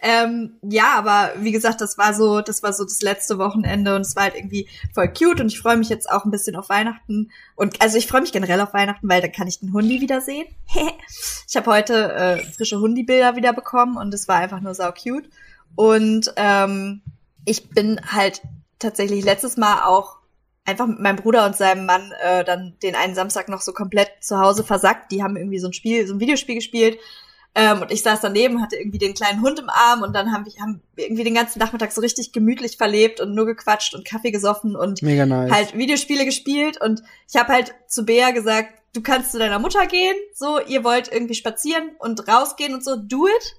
Ähm, 0.04 0.56
ja, 0.62 0.94
aber 0.96 1.30
wie 1.38 1.52
gesagt, 1.52 1.80
das 1.80 1.96
war 1.96 2.12
so, 2.12 2.40
das 2.40 2.64
war 2.64 2.72
so 2.72 2.82
das 2.82 3.02
letzte 3.02 3.38
Wochenende 3.38 3.94
und 3.94 4.00
es 4.00 4.16
war 4.16 4.24
halt 4.24 4.34
irgendwie 4.34 4.68
voll 4.92 5.06
cute 5.12 5.40
und 5.40 5.46
ich 5.46 5.60
freue 5.60 5.76
mich 5.76 5.88
jetzt 5.90 6.10
auch 6.10 6.24
ein 6.24 6.32
bisschen 6.32 6.56
auf 6.56 6.68
Weihnachten 6.68 7.30
und 7.54 7.80
also 7.80 7.98
ich 7.98 8.08
freue 8.08 8.22
mich 8.22 8.32
generell 8.32 8.60
auf 8.60 8.74
Weihnachten, 8.74 9.08
weil 9.08 9.20
dann 9.20 9.30
kann 9.30 9.46
ich 9.46 9.60
den 9.60 9.72
Hundi 9.72 10.00
wiedersehen. 10.00 10.46
ich 11.48 11.56
habe 11.56 11.70
heute 11.70 12.12
äh, 12.12 12.38
frische 12.52 12.80
Hundi-Bilder 12.80 13.36
wieder 13.36 13.52
bekommen 13.52 13.96
und 13.96 14.12
es 14.12 14.26
war 14.26 14.38
einfach 14.38 14.60
nur 14.60 14.74
sau 14.74 14.90
cute 14.90 15.30
und 15.76 16.32
ähm, 16.34 17.02
ich 17.44 17.70
bin 17.70 18.00
halt 18.04 18.42
tatsächlich 18.80 19.24
letztes 19.24 19.56
Mal 19.56 19.84
auch 19.84 20.16
einfach 20.64 20.86
mit 20.86 20.98
meinem 20.98 21.16
Bruder 21.16 21.46
und 21.46 21.56
seinem 21.56 21.86
Mann 21.86 22.12
äh, 22.22 22.44
dann 22.44 22.74
den 22.82 22.94
einen 22.94 23.14
Samstag 23.14 23.48
noch 23.48 23.60
so 23.60 23.72
komplett 23.72 24.10
zu 24.20 24.38
Hause 24.38 24.64
versackt. 24.64 25.10
Die 25.10 25.22
haben 25.22 25.36
irgendwie 25.36 25.58
so 25.58 25.68
ein 25.68 25.72
Spiel, 25.72 26.06
so 26.06 26.14
ein 26.14 26.20
Videospiel 26.20 26.56
gespielt. 26.56 26.98
Ähm, 27.54 27.82
und 27.82 27.92
ich 27.92 28.02
saß 28.02 28.20
daneben, 28.20 28.62
hatte 28.62 28.76
irgendwie 28.76 28.98
den 28.98 29.12
kleinen 29.12 29.42
Hund 29.42 29.58
im 29.58 29.68
Arm 29.68 30.02
und 30.02 30.14
dann 30.14 30.32
haben 30.32 30.46
wir, 30.46 30.52
haben 30.60 30.80
irgendwie 30.96 31.24
den 31.24 31.34
ganzen 31.34 31.58
Nachmittag 31.58 31.92
so 31.92 32.00
richtig 32.00 32.32
gemütlich 32.32 32.78
verlebt 32.78 33.20
und 33.20 33.34
nur 33.34 33.44
gequatscht 33.44 33.94
und 33.94 34.06
Kaffee 34.06 34.30
gesoffen 34.30 34.74
und 34.74 35.02
nice. 35.26 35.50
halt 35.52 35.76
Videospiele 35.76 36.24
gespielt 36.24 36.80
und 36.80 37.02
ich 37.28 37.38
habe 37.38 37.52
halt 37.52 37.74
zu 37.86 38.06
Bea 38.06 38.30
gesagt, 38.30 38.72
du 38.94 39.02
kannst 39.02 39.32
zu 39.32 39.38
deiner 39.38 39.58
Mutter 39.58 39.86
gehen, 39.86 40.16
so, 40.34 40.60
ihr 40.60 40.82
wollt 40.82 41.12
irgendwie 41.12 41.34
spazieren 41.34 41.90
und 41.98 42.26
rausgehen 42.26 42.72
und 42.72 42.84
so, 42.84 42.96
do 42.96 43.26
it. 43.26 43.56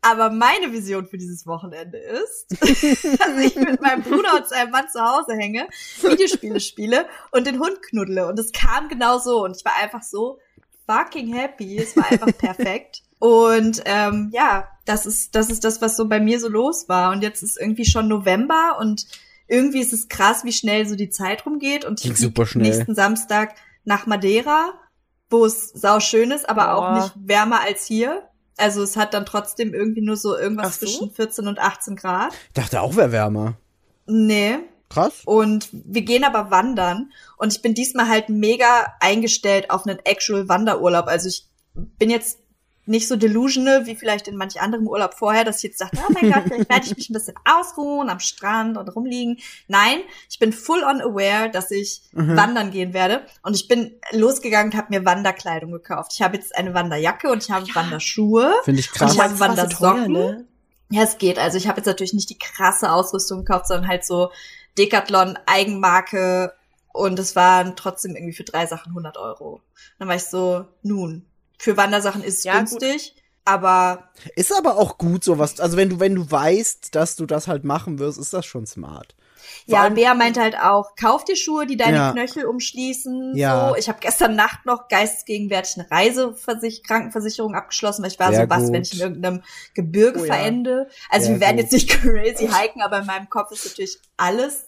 Aber 0.00 0.30
meine 0.30 0.72
Vision 0.72 1.06
für 1.06 1.18
dieses 1.18 1.46
Wochenende 1.46 1.98
ist, 1.98 2.46
dass 2.60 3.38
ich 3.40 3.56
mit 3.56 3.80
meinem 3.82 4.02
Bruder 4.02 4.36
und 4.36 4.46
seinem 4.46 4.70
Mann 4.70 4.88
zu 4.88 5.00
Hause 5.00 5.34
hänge, 5.34 5.66
Videospiele 6.00 6.60
spiele 6.60 7.06
und 7.32 7.46
den 7.46 7.58
Hund 7.58 7.82
knuddle. 7.82 8.28
Und 8.28 8.38
es 8.38 8.52
kam 8.52 8.88
genau 8.88 9.18
so 9.18 9.42
und 9.44 9.56
ich 9.56 9.64
war 9.64 9.74
einfach 9.82 10.02
so 10.02 10.38
fucking 10.86 11.34
happy. 11.34 11.78
Es 11.78 11.96
war 11.96 12.10
einfach 12.10 12.30
perfekt. 12.38 13.02
Und 13.18 13.82
ähm, 13.86 14.30
ja, 14.32 14.68
das 14.84 15.06
ist, 15.06 15.34
das 15.34 15.50
ist 15.50 15.64
das, 15.64 15.80
was 15.80 15.96
so 15.96 16.08
bei 16.08 16.20
mir 16.20 16.38
so 16.40 16.48
los 16.48 16.88
war. 16.88 17.12
Und 17.12 17.22
jetzt 17.22 17.42
ist 17.42 17.58
irgendwie 17.58 17.84
schon 17.84 18.08
November 18.08 18.76
und 18.78 19.06
irgendwie 19.48 19.80
ist 19.80 19.92
es 19.92 20.08
krass, 20.08 20.44
wie 20.44 20.52
schnell 20.52 20.86
so 20.88 20.96
die 20.96 21.10
Zeit 21.10 21.46
rumgeht. 21.46 21.84
Und 21.84 22.04
ich 22.04 22.16
super 22.16 22.46
schnell. 22.46 22.68
nächsten 22.68 22.94
Samstag 22.94 23.54
nach 23.84 24.06
Madeira, 24.06 24.74
wo 25.30 25.44
es 25.44 25.70
sau 25.70 26.00
schön 26.00 26.30
ist, 26.30 26.48
aber 26.48 26.74
auch 26.74 26.80
Boah. 26.80 27.02
nicht 27.02 27.12
wärmer 27.28 27.60
als 27.60 27.86
hier. 27.86 28.22
Also 28.56 28.82
es 28.82 28.96
hat 28.96 29.14
dann 29.14 29.26
trotzdem 29.26 29.74
irgendwie 29.74 30.00
nur 30.00 30.16
so 30.16 30.36
irgendwas 30.36 30.80
so? 30.80 30.86
zwischen 30.86 31.10
14 31.10 31.46
und 31.46 31.58
18 31.58 31.96
Grad. 31.96 32.32
ich 32.32 32.54
dachte 32.54 32.80
auch, 32.80 32.96
wäre 32.96 33.12
wärmer. 33.12 33.54
Nee. 34.06 34.58
Krass. 34.88 35.22
Und 35.24 35.68
wir 35.72 36.02
gehen 36.02 36.24
aber 36.24 36.50
wandern. 36.50 37.10
Und 37.36 37.52
ich 37.52 37.60
bin 37.60 37.74
diesmal 37.74 38.08
halt 38.08 38.28
mega 38.28 38.94
eingestellt 39.00 39.70
auf 39.70 39.86
einen 39.86 39.98
actual 40.04 40.48
Wanderurlaub. 40.48 41.06
Also 41.06 41.28
ich 41.28 41.46
bin 41.74 42.08
jetzt 42.08 42.38
nicht 42.86 43.08
so 43.08 43.16
delusional 43.16 43.86
wie 43.86 43.96
vielleicht 43.96 44.28
in 44.28 44.36
manch 44.36 44.60
anderem 44.60 44.86
Urlaub 44.86 45.14
vorher, 45.14 45.44
dass 45.44 45.58
ich 45.58 45.64
jetzt 45.64 45.80
dachte, 45.80 45.98
oh 46.08 46.12
mein 46.12 46.30
Gott, 46.32 46.44
vielleicht 46.48 46.68
werde 46.70 46.86
ich 46.86 46.96
mich 46.96 47.10
ein 47.10 47.14
bisschen 47.14 47.34
ausruhen 47.44 48.08
am 48.08 48.20
Strand 48.20 48.78
und 48.78 48.88
rumliegen. 48.94 49.38
Nein, 49.68 49.98
ich 50.30 50.38
bin 50.38 50.52
full 50.52 50.82
on 50.82 51.00
aware, 51.00 51.50
dass 51.50 51.70
ich 51.70 52.02
Mhm. 52.12 52.36
wandern 52.36 52.70
gehen 52.70 52.94
werde. 52.94 53.26
Und 53.42 53.54
ich 53.56 53.68
bin 53.68 53.92
losgegangen 54.12 54.72
und 54.72 54.78
habe 54.78 54.88
mir 54.90 55.04
Wanderkleidung 55.04 55.70
gekauft. 55.72 56.12
Ich 56.14 56.22
habe 56.22 56.36
jetzt 56.36 56.56
eine 56.56 56.72
Wanderjacke 56.74 57.30
und 57.30 57.42
ich 57.42 57.50
habe 57.50 57.66
Wanderschuhe. 57.74 58.52
Finde 58.64 58.80
ich 58.80 58.90
Und 58.92 58.98
krass. 58.98 59.14
ich 59.14 59.20
habe 59.20 59.34
so 59.34 59.40
Wandersocken. 59.40 59.78
teuer, 60.04 60.08
ne? 60.08 60.44
Ja, 60.90 61.02
es 61.02 61.18
geht. 61.18 61.38
Also 61.38 61.58
ich 61.58 61.66
habe 61.66 61.78
jetzt 61.78 61.86
natürlich 61.86 62.14
nicht 62.14 62.30
die 62.30 62.38
krasse 62.38 62.92
Ausrüstung 62.92 63.44
gekauft, 63.44 63.66
sondern 63.66 63.88
halt 63.88 64.04
so 64.06 64.30
Decathlon 64.78 65.36
Eigenmarke 65.46 66.52
und 66.92 67.18
es 67.18 67.36
waren 67.36 67.76
trotzdem 67.76 68.14
irgendwie 68.16 68.32
für 68.34 68.44
drei 68.44 68.66
Sachen 68.66 68.90
100 68.90 69.16
Euro. 69.18 69.60
Dann 69.98 70.08
war 70.08 70.14
ich 70.16 70.24
so, 70.24 70.64
nun, 70.82 71.26
für 71.58 71.76
Wandersachen 71.76 72.22
ist 72.22 72.38
es 72.38 72.44
Ja, 72.44 72.56
günstig, 72.58 73.14
aber 73.44 74.10
Ist 74.34 74.56
aber 74.56 74.76
auch 74.76 74.98
gut 74.98 75.22
sowas. 75.24 75.60
Also 75.60 75.76
wenn 75.76 75.90
du, 75.90 76.00
wenn 76.00 76.14
du 76.14 76.30
weißt, 76.30 76.94
dass 76.94 77.16
du 77.16 77.26
das 77.26 77.46
halt 77.48 77.64
machen 77.64 77.98
wirst, 77.98 78.18
ist 78.18 78.32
das 78.32 78.44
schon 78.46 78.66
smart. 78.66 79.14
Vor 79.68 79.74
ja, 79.74 79.82
allem- 79.82 79.94
Bea 79.94 80.14
meinte 80.14 80.40
halt 80.40 80.58
auch, 80.58 80.96
kauf 80.96 81.24
dir 81.24 81.36
Schuhe, 81.36 81.66
die 81.66 81.76
deine 81.76 81.96
Ja. 81.96 82.12
Knöchel 82.12 82.46
umschließen. 82.46 83.36
Ja. 83.36 83.68
So. 83.70 83.76
Ich 83.76 83.88
habe 83.88 83.98
gestern 84.00 84.34
Nacht 84.34 84.66
noch 84.66 84.88
geistesgegenwärtig 84.88 85.76
eine 85.78 85.90
Reiseversich 85.90 86.82
Krankenversicherung 86.82 87.54
abgeschlossen, 87.54 88.02
weil 88.02 88.10
ich 88.10 88.18
war 88.18 88.32
Sehr 88.32 88.42
so, 88.44 88.50
was, 88.50 88.64
gut. 88.64 88.72
wenn 88.72 88.82
ich 88.82 88.94
in 88.94 89.00
irgendeinem 89.00 89.42
Gebirge 89.74 90.20
Oh 90.20 90.24
ja. 90.24 90.34
verende. 90.34 90.88
Also 91.10 91.26
Sehr 91.26 91.34
wir 91.36 91.40
werden 91.40 91.56
gut. 91.56 91.64
jetzt 91.64 91.72
nicht 91.72 91.88
crazy 92.02 92.48
hiken, 92.48 92.82
aber 92.82 92.98
in 93.00 93.06
meinem 93.06 93.28
Kopf 93.30 93.52
ist 93.52 93.64
natürlich 93.64 93.98
alles 94.16 94.64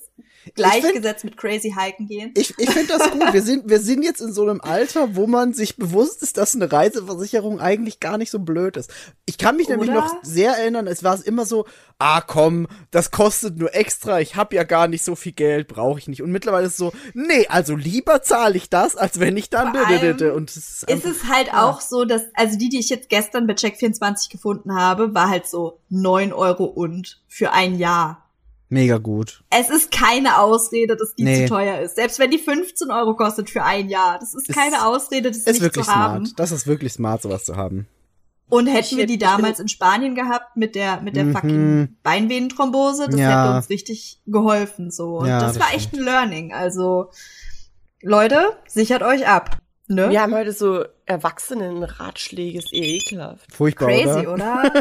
gleichgesetzt 0.55 1.25
mit 1.25 1.37
Crazy 1.37 1.75
Hiken 1.77 2.07
gehen. 2.07 2.33
Ich, 2.35 2.55
ich 2.59 2.71
finde 2.71 2.99
das 2.99 3.11
gut. 3.11 3.33
Wir 3.33 3.43
sind, 3.43 3.69
wir 3.69 3.81
sind 3.81 4.03
jetzt 4.03 4.21
in 4.21 4.33
so 4.33 4.43
einem 4.43 4.61
Alter, 4.61 5.17
wo 5.17 5.27
man 5.27 5.53
sich 5.53 5.77
bewusst 5.77 6.23
ist, 6.23 6.37
dass 6.37 6.55
eine 6.55 6.71
Reiseversicherung 6.71 7.61
eigentlich 7.61 8.01
gar 8.01 8.19
nicht 8.19 8.31
so 8.31 8.39
blöd 8.39 8.77
ist. 8.77 8.91
Ich 9.27 9.39
kann 9.39 9.57
mich 9.57 9.69
nämlich 9.69 9.91
Oder? 9.91 10.01
noch 10.01 10.15
sehr 10.23 10.57
erinnern, 10.57 10.87
es 10.87 11.05
war 11.05 11.15
es 11.15 11.23
immer 11.23 11.45
so, 11.45 11.67
ah 11.99 12.21
komm, 12.21 12.69
das 12.91 13.11
kostet 13.11 13.59
nur 13.59 13.75
extra, 13.75 14.21
ich 14.21 14.37
habe 14.37 14.55
ja 14.55 14.63
gar 14.63 14.89
nicht 14.89 15.05
so 15.05 15.17
viel 15.17 15.33
Geld, 15.33 15.69
brauche 15.69 15.99
ich 15.99 16.09
nicht. 16.09 16.23
Und 16.23 16.31
mittlerweile 16.31 16.67
ist 16.67 16.73
es 16.73 16.79
so, 16.79 16.93
nee, 17.15 17.47
also 17.49 17.75
lieber 17.77 18.23
zahle 18.23 18.57
ich 18.57 18.71
das, 18.71 18.97
als 18.97 19.21
wenn 19.21 19.37
ich 19.37 19.51
dann 19.51 19.73
und 20.35 20.51
es 20.51 20.57
ist 20.57 20.91
Ist 20.91 21.05
es 21.05 21.25
halt 21.25 21.53
auch 21.53 21.81
so, 21.81 22.05
dass, 22.05 22.23
also 22.35 22.57
die, 22.59 22.69
die 22.69 22.79
ich 22.79 22.89
jetzt 22.89 23.09
gestern 23.09 23.47
bei 23.47 23.55
Check24 23.55 24.31
gefunden 24.31 24.75
habe, 24.75 25.15
war 25.15 25.29
halt 25.29 25.47
so 25.47 25.81
neun 25.89 26.33
Euro 26.33 26.65
und 26.65 27.21
für 27.29 27.53
ein 27.53 27.79
Jahr. 27.79 28.28
Mega 28.69 28.99
gut. 28.99 29.43
Es 29.51 29.71
ist 29.71 29.91
keine 29.91 30.39
Ausrede, 30.41 30.97
dass 30.97 31.15
die 31.15 31.25
Nee. 31.25 31.45
zu 31.47 31.55
teuer 31.55 31.81
ist. 31.81 31.97
Selbst 31.97 32.19
wenn 32.19 32.31
die 32.31 32.39
15 32.39 32.91
Euro 32.91 33.15
kostet 33.17 33.51
für 33.51 33.63
ein 33.65 33.89
Jahr. 33.89 34.19
Das 34.19 34.35
ist 34.35 34.49
Ist- 34.49 34.55
keine 34.57 34.87
Ausrede, 34.87 35.29
das 35.31 35.39
Ist 35.39 35.47
nicht 35.49 35.61
wirklich 35.61 35.87
zu 35.87 35.95
haben. 35.95 36.27
smart. 36.27 36.39
Das 36.41 36.53
ist 36.53 36.67
wirklich 36.67 36.93
smart, 36.93 37.23
sowas 37.23 37.45
zu 37.45 37.57
haben. 37.57 37.87
Und 38.51 38.67
hätten 38.67 38.97
wir 38.97 39.07
die 39.07 39.19
damals 39.19 39.61
in 39.61 39.69
Spanien 39.69 40.15
gehabt 40.15 40.57
mit 40.57 40.75
der, 40.75 41.03
mit 41.03 41.17
der 41.17 41.25
Mhm. 41.25 41.33
fucking 41.35 41.97
Beinvenenthrombose, 42.03 43.07
das 43.11 43.21
Ja. 43.21 43.45
hätte 43.45 43.57
uns 43.57 43.69
richtig 43.69 44.23
geholfen, 44.27 44.91
so. 44.91 45.19
Und 45.19 45.27
Ja, 45.29 45.41
das, 45.41 45.53
das 45.55 45.63
war 45.63 45.75
echt 45.75 45.93
ein 45.93 46.01
Learning. 46.03 46.55
Also, 46.55 47.11
Leute, 48.03 48.57
sichert 48.67 49.03
euch 49.03 49.27
ab. 49.29 49.59
Ne? 49.89 50.11
Wir 50.11 50.21
haben 50.21 50.35
heute 50.35 50.53
so 50.53 50.85
Erwachsenen-Ratschläge, 51.07 52.59
ist 52.59 52.73
eh 52.75 52.97
ekelhaft. 52.99 53.51
Furchtbar, 53.53 53.89
Crazy, 53.89 54.27
oder? 54.27 54.33
oder? 54.35 54.73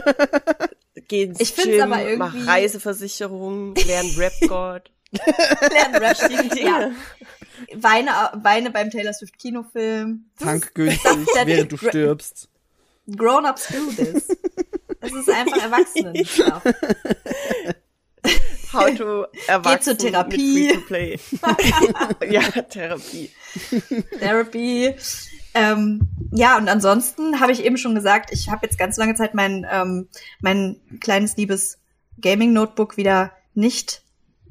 Geh 1.08 1.24
ins 1.24 1.40
Ich 1.40 1.56
Gym, 1.56 1.82
aber 1.94 2.02
irgendwie- 2.04 2.18
mach 2.18 2.48
Reiseversicherung, 2.48 3.74
lern 3.76 4.08
Rap-God. 4.18 4.92
Lernen 5.72 5.96
Rap. 5.96 6.18
Ja. 6.56 6.92
Weine, 7.76 8.12
weine 8.44 8.72
beim 8.72 8.90
Taylor 8.92 9.14
Swift 9.14 9.40
Kinofilm. 9.40 10.26
Das 10.38 10.46
Tank 10.48 10.64
ist- 10.66 10.76
günstig, 10.76 11.26
der- 11.36 11.48
während 11.48 11.72
du 11.72 11.78
stirbst. 11.78 12.50
Grown-ups 13.16 13.68
do 13.70 13.90
this. 13.96 14.28
Es 15.00 15.14
ist 15.14 15.30
einfach 15.30 15.58
Erwachsenen. 15.64 16.14
How 18.78 18.96
to 18.96 19.26
erwachsen 19.48 19.98
zur 19.98 20.10
Therapie. 20.10 20.70
Mit 20.76 20.84
Free 20.86 21.18
to 21.18 21.28
Play. 22.22 22.30
ja, 22.32 22.42
Therapie. 22.42 23.32
Therapy. 24.20 24.96
Ähm, 25.54 26.02
ja, 26.32 26.58
und 26.58 26.70
ansonsten 26.70 27.40
habe 27.40 27.52
ich 27.52 27.64
eben 27.66 27.78
schon 27.78 27.96
gesagt, 27.96 28.32
ich 28.32 28.50
habe 28.50 28.66
jetzt 28.66 28.78
ganz 28.78 28.98
lange 28.98 29.16
Zeit 29.16 29.34
mein, 29.34 29.66
ähm, 29.70 30.08
mein 30.40 30.80
kleines 31.00 31.36
liebes 31.36 31.80
Gaming-Notebook 32.22 32.98
wieder 32.98 33.32
nicht 33.54 34.04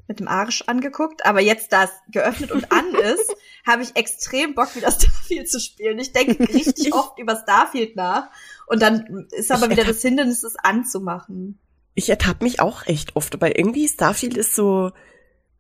mit 0.08 0.20
dem 0.20 0.28
Arsch 0.28 0.62
angeguckt, 0.66 1.26
aber 1.26 1.40
jetzt, 1.40 1.72
da 1.72 1.84
es 1.84 1.90
geöffnet 2.10 2.52
und 2.52 2.72
an 2.72 2.94
ist, 2.94 3.34
habe 3.66 3.82
ich 3.82 3.96
extrem 3.96 4.54
Bock, 4.54 4.74
wieder 4.76 4.90
Starfield 4.90 5.50
zu 5.50 5.60
spielen. 5.60 5.98
Ich 5.98 6.12
denke 6.12 6.48
richtig 6.52 6.94
oft 6.94 7.18
über 7.18 7.36
Starfield 7.36 7.96
nach 7.96 8.28
und 8.66 8.82
dann 8.82 9.26
ist 9.30 9.50
aber 9.50 9.70
wieder 9.70 9.84
das 9.84 10.02
Hindernis, 10.02 10.42
es 10.42 10.56
anzumachen. 10.56 11.58
Ich 11.96 12.08
ertappe 12.10 12.44
mich 12.44 12.60
auch 12.60 12.86
echt 12.86 13.16
oft, 13.16 13.34
aber 13.34 13.58
irgendwie 13.58 13.88
Starfield 13.88 14.36
ist 14.36 14.54
so. 14.54 14.92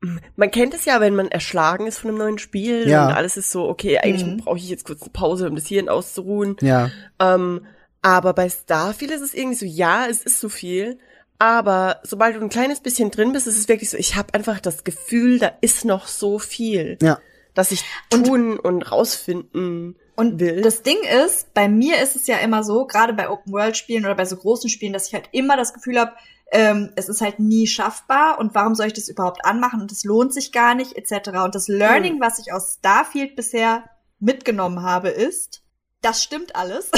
mm, 0.02 0.18
Man 0.36 0.50
kennt 0.52 0.74
es 0.74 0.84
ja, 0.84 1.00
wenn 1.00 1.16
man 1.16 1.28
erschlagen 1.28 1.86
ist 1.88 1.98
von 1.98 2.10
einem 2.10 2.18
neuen 2.18 2.38
Spiel 2.38 2.86
Ja. 2.88 3.06
und 3.08 3.12
alles 3.14 3.36
ist 3.36 3.50
so, 3.50 3.66
okay, 3.68 3.98
eigentlich 3.98 4.24
Mhm. 4.26 4.36
brauche 4.36 4.58
ich 4.58 4.68
jetzt 4.68 4.84
kurz 4.84 5.00
eine 5.02 5.10
Pause, 5.10 5.48
um 5.48 5.56
das 5.56 5.66
Hirn 5.66 5.88
auszuruhen. 5.88 6.56
Ja. 6.60 6.90
Ähm, 7.18 7.66
aber 8.02 8.34
bei 8.34 8.48
Starfield 8.48 9.10
ist 9.10 9.22
es 9.22 9.34
irgendwie 9.34 9.56
so, 9.56 9.66
ja, 9.66 10.06
es 10.06 10.22
ist 10.22 10.38
so 10.38 10.48
viel, 10.48 10.98
aber 11.38 12.00
sobald 12.04 12.36
du 12.36 12.40
ein 12.40 12.48
kleines 12.50 12.80
bisschen 12.80 13.10
drin 13.10 13.32
bist, 13.32 13.46
ist 13.46 13.58
es 13.58 13.68
wirklich 13.68 13.90
so, 13.90 13.96
ich 13.96 14.14
habe 14.16 14.32
einfach 14.34 14.60
das 14.60 14.84
Gefühl, 14.84 15.38
da 15.38 15.52
ist 15.62 15.84
noch 15.84 16.06
so 16.06 16.38
viel, 16.38 16.98
Ja. 17.02 17.18
dass 17.54 17.72
ich 17.72 17.82
tun 18.10 18.58
und 18.58 18.82
rausfinden 18.92 19.96
Und 20.16 20.40
will. 20.40 20.62
das 20.62 20.82
Ding 20.82 20.96
ist, 21.24 21.52
bei 21.52 21.68
mir 21.68 22.02
ist 22.02 22.16
es 22.16 22.26
ja 22.26 22.38
immer 22.38 22.64
so, 22.64 22.86
gerade 22.86 23.12
bei 23.12 23.28
Open-World-Spielen 23.28 24.04
oder 24.04 24.14
bei 24.14 24.24
so 24.24 24.36
großen 24.36 24.70
Spielen, 24.70 24.92
dass 24.92 25.08
ich 25.08 25.14
halt 25.14 25.28
immer 25.32 25.56
das 25.56 25.74
Gefühl 25.74 26.00
habe, 26.00 26.12
ähm, 26.52 26.92
es 26.96 27.08
ist 27.08 27.20
halt 27.20 27.38
nie 27.38 27.66
schaffbar 27.66 28.38
und 28.38 28.54
warum 28.54 28.74
soll 28.74 28.86
ich 28.86 28.92
das 28.92 29.08
überhaupt 29.08 29.44
anmachen 29.44 29.80
und 29.80 29.92
es 29.92 30.04
lohnt 30.04 30.32
sich 30.32 30.52
gar 30.52 30.74
nicht, 30.74 30.96
etc. 30.96 31.30
Und 31.44 31.54
das 31.54 31.68
Learning, 31.68 32.20
was 32.20 32.38
ich 32.38 32.52
aus 32.52 32.76
Starfield 32.78 33.36
bisher 33.36 33.84
mitgenommen 34.18 34.82
habe, 34.82 35.08
ist, 35.08 35.62
das 36.02 36.22
stimmt 36.22 36.56
alles. 36.56 36.90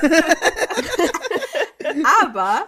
Aber 2.22 2.66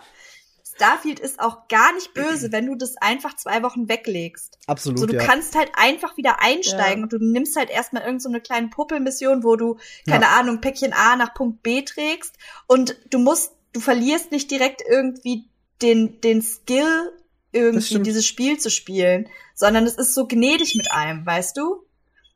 Starfield 0.75 1.20
ist 1.20 1.41
auch 1.41 1.68
gar 1.68 1.93
nicht 1.95 2.14
böse, 2.14 2.53
wenn 2.53 2.66
du 2.66 2.75
das 2.75 2.97
einfach 2.97 3.37
zwei 3.37 3.62
Wochen 3.62 3.89
weglegst. 3.89 4.59
Absolut, 4.66 4.99
So, 4.99 5.07
du 5.07 5.16
ja. 5.16 5.25
kannst 5.25 5.55
halt 5.57 5.70
einfach 5.75 6.16
wieder 6.16 6.41
einsteigen 6.41 6.99
Ja. 6.99 7.03
und 7.05 7.12
du 7.12 7.18
nimmst 7.18 7.57
halt 7.57 7.70
erstmal 7.70 8.03
irgendeine 8.03 8.20
so 8.20 8.29
eine 8.29 8.41
kleine 8.41 8.68
Puppelmission, 8.68 9.45
wo 9.45 9.57
du, 9.57 9.79
keine 10.09 10.29
Ahnung, 10.29 10.61
Päckchen 10.61 10.93
A 10.93 11.16
nach 11.16 11.35
Punkt 11.35 11.62
B 11.62 11.83
trägst 11.83 12.37
und 12.66 12.97
du 13.11 13.18
musst, 13.18 13.53
du 13.72 13.81
verlierst 13.81 14.31
nicht 14.33 14.51
direkt 14.51 14.83
irgendwie 14.89 15.45
den, 15.83 16.20
den 16.20 16.43
Skill, 16.43 17.12
irgendwie 17.53 18.01
dieses 18.01 18.27
Spiel 18.27 18.59
zu 18.59 18.70
spielen, 18.70 19.29
sondern 19.55 19.85
es 19.87 19.95
ist 19.95 20.14
so 20.14 20.27
gnädig 20.27 20.75
mit 20.75 20.91
einem, 20.91 21.25
weißt 21.25 21.57
du? 21.57 21.85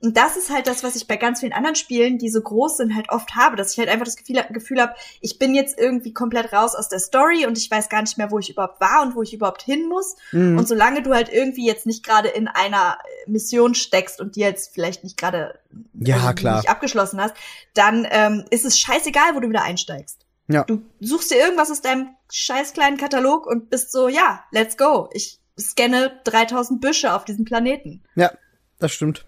Und 0.01 0.17
das 0.17 0.37
ist 0.37 0.51
halt 0.51 0.69
das, 0.69 0.85
was 0.85 0.95
ich 0.95 1.09
bei 1.09 1.17
ganz 1.17 1.41
vielen 1.41 1.53
anderen 1.53 1.75
Spielen, 1.75 2.19
die 2.19 2.31
so 2.31 2.41
groß 2.41 2.77
sind, 2.77 2.95
halt 2.95 3.09
oft 3.09 3.35
habe, 3.35 3.57
dass 3.57 3.73
ich 3.73 3.79
halt 3.79 3.89
einfach 3.89 4.05
das 4.05 4.15
Gefühl, 4.15 4.45
Gefühl 4.51 4.81
habe, 4.81 4.95
ich 5.21 5.41
bin 5.41 5.57
jetzt 5.57 5.77
irgendwie 5.77 6.13
komplett 6.13 6.53
raus 6.53 6.77
aus 6.77 6.89
der 6.89 7.01
Story 7.01 7.47
und 7.47 7.59
ich 7.59 7.69
weiß 7.69 7.89
gar 7.89 8.03
nicht 8.03 8.17
mehr, 8.17 8.31
wo 8.31 8.39
ich 8.39 8.49
überhaupt 8.49 8.81
war 8.81 9.03
und 9.03 9.17
wo 9.17 9.23
ich 9.23 9.35
überhaupt 9.35 9.63
hin 9.63 9.89
muss. 9.89 10.15
Mhm. 10.31 10.57
Und 10.57 10.69
solange 10.69 11.03
du 11.03 11.15
halt 11.15 11.33
irgendwie 11.33 11.67
jetzt 11.67 11.85
nicht 11.85 12.05
gerade 12.05 12.29
in 12.29 12.47
einer 12.47 12.99
äh, 13.27 13.31
Mission 13.31 13.75
steckst 13.75 14.21
und 14.21 14.37
die 14.37 14.41
jetzt 14.41 14.73
vielleicht 14.73 15.03
nicht 15.03 15.17
gerade 15.17 15.59
Ja, 15.95 16.17
also 16.17 16.35
klar. 16.35 16.57
nicht 16.59 16.71
abgeschlossen 16.71 17.21
hast, 17.21 17.35
dann 17.75 18.07
ähm, 18.09 18.45
ist 18.51 18.65
es 18.65 18.79
scheißegal, 18.79 19.35
wo 19.35 19.41
du 19.41 19.49
wieder 19.49 19.63
einsteigst. 19.63 20.27
Ja. 20.47 20.63
Du 20.63 20.83
suchst 21.01 21.33
dir 21.33 21.39
irgendwas 21.39 21.73
aus 21.73 21.83
deinem 21.83 22.11
scheiß 22.31 22.73
kleinen 22.73 22.99
Katalog 22.99 23.47
und 23.47 23.69
bist 23.69 23.91
so, 23.91 24.09
ja, 24.09 24.45
let's 24.53 24.77
go. 24.77 25.11
Ich 25.13 25.41
scanne 25.59 26.21
3000 26.23 26.81
Büsche 26.81 27.15
auf 27.15 27.25
diesem 27.25 27.45
Planeten. 27.45 28.05
Ja, 28.15 28.31
das 28.79 28.93
stimmt. 28.93 29.27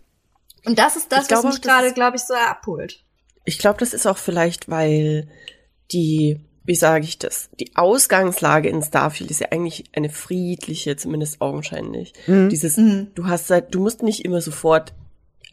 Und 0.66 0.78
das 0.78 0.96
ist 0.96 1.10
das, 1.12 1.26
Ich 1.26 1.30
was 1.30 1.44
mich 1.44 1.62
gerade, 1.62 1.92
glaube 1.92 2.16
ich, 2.16 2.22
so 2.22 2.34
abholt. 2.34 3.02
Ich 3.44 3.58
glaube, 3.58 3.78
das 3.78 3.94
ist 3.94 4.06
auch 4.06 4.18
vielleicht, 4.18 4.68
weil 4.68 5.28
die, 5.92 6.40
wie 6.64 6.74
sage 6.74 7.04
ich 7.04 7.18
das, 7.18 7.48
die 7.58 7.74
Ausgangslage 7.74 8.68
in 8.68 8.82
Starfield 8.82 9.30
ist 9.30 9.40
ja 9.40 9.48
eigentlich 9.50 9.84
eine 9.94 10.10
friedliche, 10.10 10.96
zumindest 10.96 11.40
augenscheinlich. 11.40 12.12
Mhm. 12.26 12.48
Dieses, 12.50 12.76
Mhm. 12.76 13.08
du 13.14 13.26
hast 13.26 13.50
halt, 13.50 13.74
du 13.74 13.80
musst 13.80 14.02
nicht 14.02 14.24
immer 14.24 14.40
sofort 14.40 14.92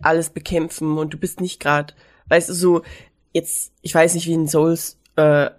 alles 0.01 0.29
bekämpfen 0.29 0.97
und 0.97 1.13
du 1.13 1.17
bist 1.17 1.41
nicht 1.41 1.59
gerade, 1.59 1.93
weißt 2.27 2.49
du, 2.49 2.53
so 2.53 2.81
jetzt, 3.33 3.71
ich 3.81 3.95
weiß 3.95 4.13
nicht, 4.13 4.27
wie 4.27 4.35
ein 4.35 4.47
Souls 4.47 4.97
äh, 5.15 5.49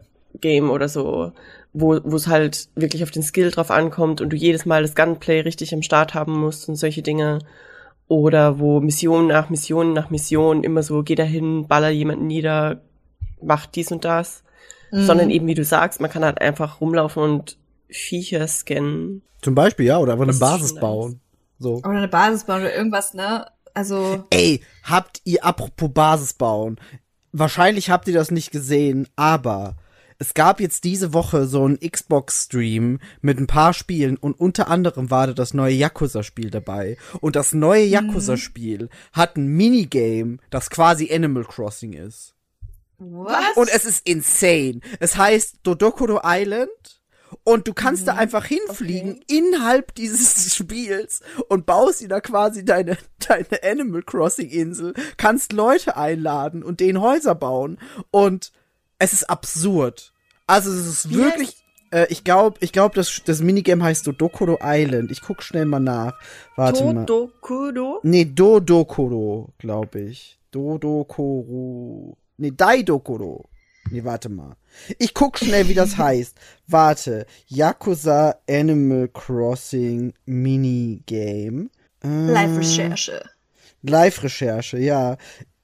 Game 0.41 0.71
oder 0.71 0.89
so, 0.89 1.33
wo 1.73 1.99
wo 2.05 2.17
es 2.17 2.29
halt 2.29 2.69
wirklich 2.75 3.03
auf 3.03 3.11
den 3.11 3.23
Skill 3.23 3.51
drauf 3.51 3.71
ankommt 3.71 4.21
und 4.21 4.31
du 4.31 4.37
jedes 4.37 4.65
Mal 4.67 4.83
das 4.83 4.95
Gunplay 4.95 5.41
richtig 5.41 5.75
am 5.75 5.83
Start 5.83 6.15
haben 6.15 6.39
musst 6.39 6.69
und 6.69 6.77
solche 6.77 7.03
Dinge. 7.03 7.41
Oder 8.09 8.59
wo 8.59 8.81
Mission 8.81 9.27
nach 9.27 9.51
Mission 9.51 9.93
nach 9.93 10.11
Mission 10.11 10.65
immer 10.65 10.83
so, 10.83 11.03
geh 11.03 11.15
dahin, 11.15 11.69
baller 11.69 11.91
jemanden 11.91 12.27
nieder, 12.27 12.81
mach 13.43 13.67
dies 13.67 13.93
und 13.93 14.05
das. 14.05 14.43
Mhm. 14.91 15.05
Sondern 15.05 15.31
eben, 15.31 15.47
wie 15.47 15.55
du 15.55 15.65
sagst, 15.65 16.01
man 16.01 16.11
kann 16.11 16.25
halt 16.25 16.41
einfach 16.41 16.81
rumlaufen 16.81 17.23
und 17.23 17.59
Viecher 17.89 18.47
scannen. 18.49 19.23
Zum 19.43 19.55
Beispiel, 19.55 19.87
ja, 19.87 19.99
oder 19.99 20.13
einfach 20.13 20.25
eine 20.25 20.33
Das 20.33 20.41
Basis 20.41 20.75
bauen. 20.75 21.21
So. 21.59 21.77
Oder 21.77 21.91
eine 21.91 22.09
Basis 22.09 22.45
bauen 22.45 22.63
oder 22.63 22.75
irgendwas, 22.75 23.15
ne? 23.15 23.47
Also, 23.75 24.25
Ey, 24.31 24.61
habt 24.83 25.21
ihr, 25.25 25.45
apropos 25.45 25.91
Basis 25.93 26.33
bauen, 26.33 26.81
wahrscheinlich 27.33 27.91
habt 27.91 28.09
ihr 28.09 28.15
das 28.15 28.31
nicht 28.31 28.51
gesehen, 28.51 29.07
aber 29.17 29.77
es 30.19 30.35
gab 30.35 30.61
jetzt 30.61 30.85
diese 30.85 31.13
Woche 31.13 31.47
so 31.47 31.65
einen 31.65 31.79
Xbox-Stream 31.79 32.99
mit 33.21 33.39
ein 33.39 33.47
paar 33.47 33.73
Spielen 33.73 34.17
und 34.17 34.39
unter 34.39 34.69
anderem 34.69 35.11
war 35.11 35.29
da 35.29 35.33
das 35.33 35.55
neue 35.55 35.75
Yakuza-Spiel 35.75 36.51
dabei. 36.51 36.97
Und 37.21 37.37
das 37.37 37.53
neue 37.53 37.85
Yakuza-Spiel 37.85 38.89
hat 39.13 39.37
ein 39.37 39.47
Minigame, 39.47 40.39
das 40.51 40.71
quasi 40.71 41.13
Animal 41.13 41.45
Crossing 41.45 41.93
ist. 41.93 42.35
was? 42.99 43.57
Und 43.57 43.71
es 43.73 43.85
ist 43.85 44.09
insane. 44.09 44.81
Es 44.99 45.17
heißt 45.17 45.59
Dodokoro 45.63 46.21
Island. 46.25 46.69
Und 47.45 47.69
du 47.69 47.75
kannst 47.75 48.03
Mhm. 48.03 48.07
da 48.07 48.15
einfach 48.15 48.47
hinfliegen 48.47 49.21
innerhalb 49.29 49.95
dieses 49.95 50.55
Spiels 50.57 51.21
und 51.51 51.67
baust 51.67 52.01
dir 52.01 52.09
da 52.09 52.21
quasi 52.23 52.65
deine, 52.65 52.97
deine 53.29 53.63
Animal 53.63 54.03
Crossing 54.03 54.49
Insel, 54.49 54.95
kannst 55.19 55.53
Leute 55.53 55.97
einladen 55.99 56.63
und 56.65 56.81
denen 56.81 57.03
Häuser 57.03 57.35
bauen. 57.35 57.79
Und 58.11 58.51
es 58.99 59.13
ist 59.13 59.29
absurd. 59.31 60.13
Also 60.47 60.73
es 60.73 60.87
ist 60.87 61.11
Wie 61.11 61.17
wirklich, 61.17 61.57
äh, 61.91 62.07
ich 62.09 62.25
glaube, 62.25 62.57
ich 62.61 62.73
glaube, 62.73 62.95
das, 62.95 63.23
das 63.25 63.41
Minigame 63.41 63.85
heißt 63.85 64.07
Dodokoro 64.07 64.59
Island. 64.63 65.11
Ich 65.11 65.21
guck 65.23 65.43
schnell 65.43 65.67
mal 65.67 65.81
nach. 65.81 66.15
Warte 66.57 66.85
mal. 66.85 67.05
Todokudo? 67.07 68.01
Nee, 68.03 68.25
Dodokoro, 68.25 69.53
glaube 69.59 70.01
ich. 70.01 70.39
Dodokoro. 70.51 72.17
Nee, 72.39 72.53
Daidokoro. 72.57 73.49
Nee, 73.91 74.05
warte 74.05 74.29
mal. 74.29 74.57
Ich 74.99 75.15
guck 75.15 75.39
schnell, 75.39 75.69
wie 75.69 75.75
das 75.75 75.97
heißt. 75.99 76.37
Warte. 76.67 77.27
Yakuza 77.47 78.37
Animal 78.49 79.09
Crossing 79.09 80.13
Minigame. 80.27 81.71
Äh, 82.03 82.27
Live-Recherche. 82.31 83.23
Live-Recherche, 83.83 84.79
ja. 84.79 85.17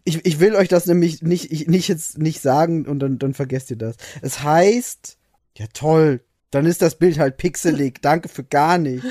Ich, 0.04 0.24
ich 0.24 0.38
will 0.38 0.54
euch 0.54 0.68
das 0.68 0.86
nämlich 0.86 1.22
nicht, 1.22 1.50
ich, 1.50 1.66
nicht 1.66 1.88
jetzt 1.88 2.18
nicht 2.18 2.40
sagen 2.40 2.86
und 2.86 2.98
dann, 2.98 3.18
dann 3.18 3.34
vergesst 3.34 3.70
ihr 3.70 3.78
das. 3.78 3.96
Es 4.20 4.42
heißt, 4.42 5.16
ja 5.56 5.66
toll, 5.72 6.20
dann 6.50 6.66
ist 6.66 6.82
das 6.82 6.96
Bild 6.96 7.18
halt 7.18 7.36
pixelig. 7.36 7.98
Danke 8.02 8.28
für 8.28 8.44
gar 8.44 8.78
nichts. 8.78 9.06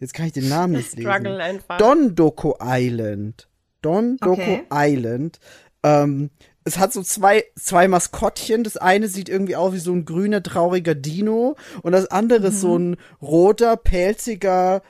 Jetzt 0.00 0.12
kann 0.12 0.26
ich 0.26 0.32
den 0.32 0.48
Namen 0.48 0.74
nicht 0.74 0.96
lesen. 0.96 1.08
Einfach. 1.08 1.78
Don 1.78 2.14
Doko 2.14 2.58
Island. 2.60 3.48
Don 3.80 4.16
Doko 4.18 4.32
Okay. 4.32 4.64
Island. 4.70 5.38
Ähm, 5.82 6.30
es 6.64 6.78
hat 6.78 6.92
so 6.92 7.02
zwei, 7.02 7.44
zwei 7.56 7.88
Maskottchen. 7.88 8.64
Das 8.64 8.76
eine 8.76 9.08
sieht 9.08 9.28
irgendwie 9.28 9.56
aus 9.56 9.72
wie 9.74 9.78
so 9.78 9.92
ein 9.92 10.04
grüner, 10.04 10.42
trauriger 10.42 10.94
Dino. 10.94 11.56
Und 11.82 11.92
das 11.92 12.06
andere 12.06 12.48
ist 12.48 12.60
so 12.60 12.76
ein 12.78 12.96
roter, 13.22 13.76
pelziger, 13.76 14.82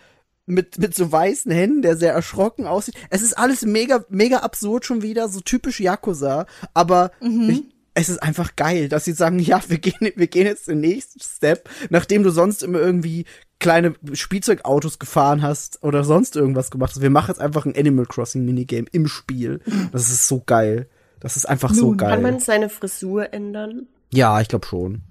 mit, 0.46 0.78
mit 0.78 0.94
so 0.94 1.10
weißen 1.10 1.50
Händen, 1.50 1.82
der 1.82 1.96
sehr 1.96 2.12
erschrocken 2.12 2.66
aussieht. 2.66 2.94
Es 3.10 3.22
ist 3.22 3.36
alles 3.38 3.62
mega, 3.62 4.04
mega 4.08 4.38
absurd 4.38 4.84
schon 4.84 5.02
wieder, 5.02 5.28
so 5.28 5.40
typisch 5.40 5.80
Yakuza. 5.80 6.46
Aber 6.74 7.12
ich, 7.20 7.64
es 7.94 8.08
ist 8.08 8.22
einfach 8.22 8.56
geil, 8.56 8.88
dass 8.88 9.04
sie 9.04 9.12
sagen, 9.12 9.38
ja, 9.38 9.60
wir 9.68 9.78
gehen, 9.78 10.12
wir 10.14 10.26
gehen 10.26 10.46
jetzt 10.46 10.68
den 10.68 10.80
nächsten 10.80 11.20
Step, 11.20 11.68
nachdem 11.90 12.22
du 12.22 12.30
sonst 12.30 12.62
immer 12.62 12.80
irgendwie 12.80 13.24
kleine 13.60 13.94
Spielzeugautos 14.12 14.98
gefahren 14.98 15.42
hast 15.42 15.82
oder 15.82 16.04
sonst 16.04 16.36
irgendwas 16.36 16.70
gemacht 16.70 16.94
hast. 16.94 17.02
Wir 17.02 17.10
machen 17.10 17.28
jetzt 17.28 17.40
einfach 17.40 17.64
ein 17.64 17.76
Animal 17.76 18.04
Crossing 18.04 18.44
Minigame 18.44 18.86
im 18.92 19.06
Spiel. 19.06 19.60
Das 19.92 20.10
ist 20.10 20.28
so 20.28 20.42
geil. 20.44 20.88
Das 21.20 21.36
ist 21.36 21.48
einfach 21.48 21.72
so 21.72 21.86
Nun, 21.86 21.96
geil. 21.96 22.10
Kann 22.10 22.22
man 22.22 22.40
seine 22.40 22.68
Frisur 22.68 23.32
ändern? 23.32 23.86
ja, 24.12 24.40
ich 24.40 24.48
glaube 24.48 24.66
schon. 24.66 25.02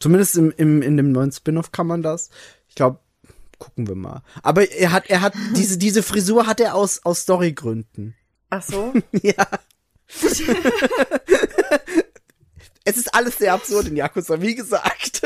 Zumindest 0.00 0.36
im, 0.36 0.52
im, 0.56 0.82
in 0.82 0.96
dem 0.96 1.12
neuen 1.12 1.32
Spin-off 1.32 1.70
kann 1.70 1.86
man 1.86 2.02
das. 2.02 2.30
Ich 2.68 2.74
glaube, 2.74 2.98
gucken 3.58 3.86
wir 3.86 3.94
mal. 3.94 4.22
Aber 4.42 4.70
er 4.70 4.92
hat, 4.92 5.08
er 5.08 5.20
hat, 5.20 5.34
diese, 5.54 5.78
diese 5.78 6.02
Frisur 6.02 6.46
hat 6.46 6.60
er 6.60 6.74
aus, 6.74 7.00
aus 7.04 7.20
Storygründen. 7.20 8.14
Ach 8.50 8.62
so? 8.62 8.92
Ja. 9.22 9.46
es 12.84 12.96
ist 12.96 13.12
alles 13.12 13.38
sehr 13.38 13.52
absurd 13.54 13.88
in 13.88 13.96
Yakuza, 13.96 14.40
wie 14.40 14.54
gesagt. 14.54 15.22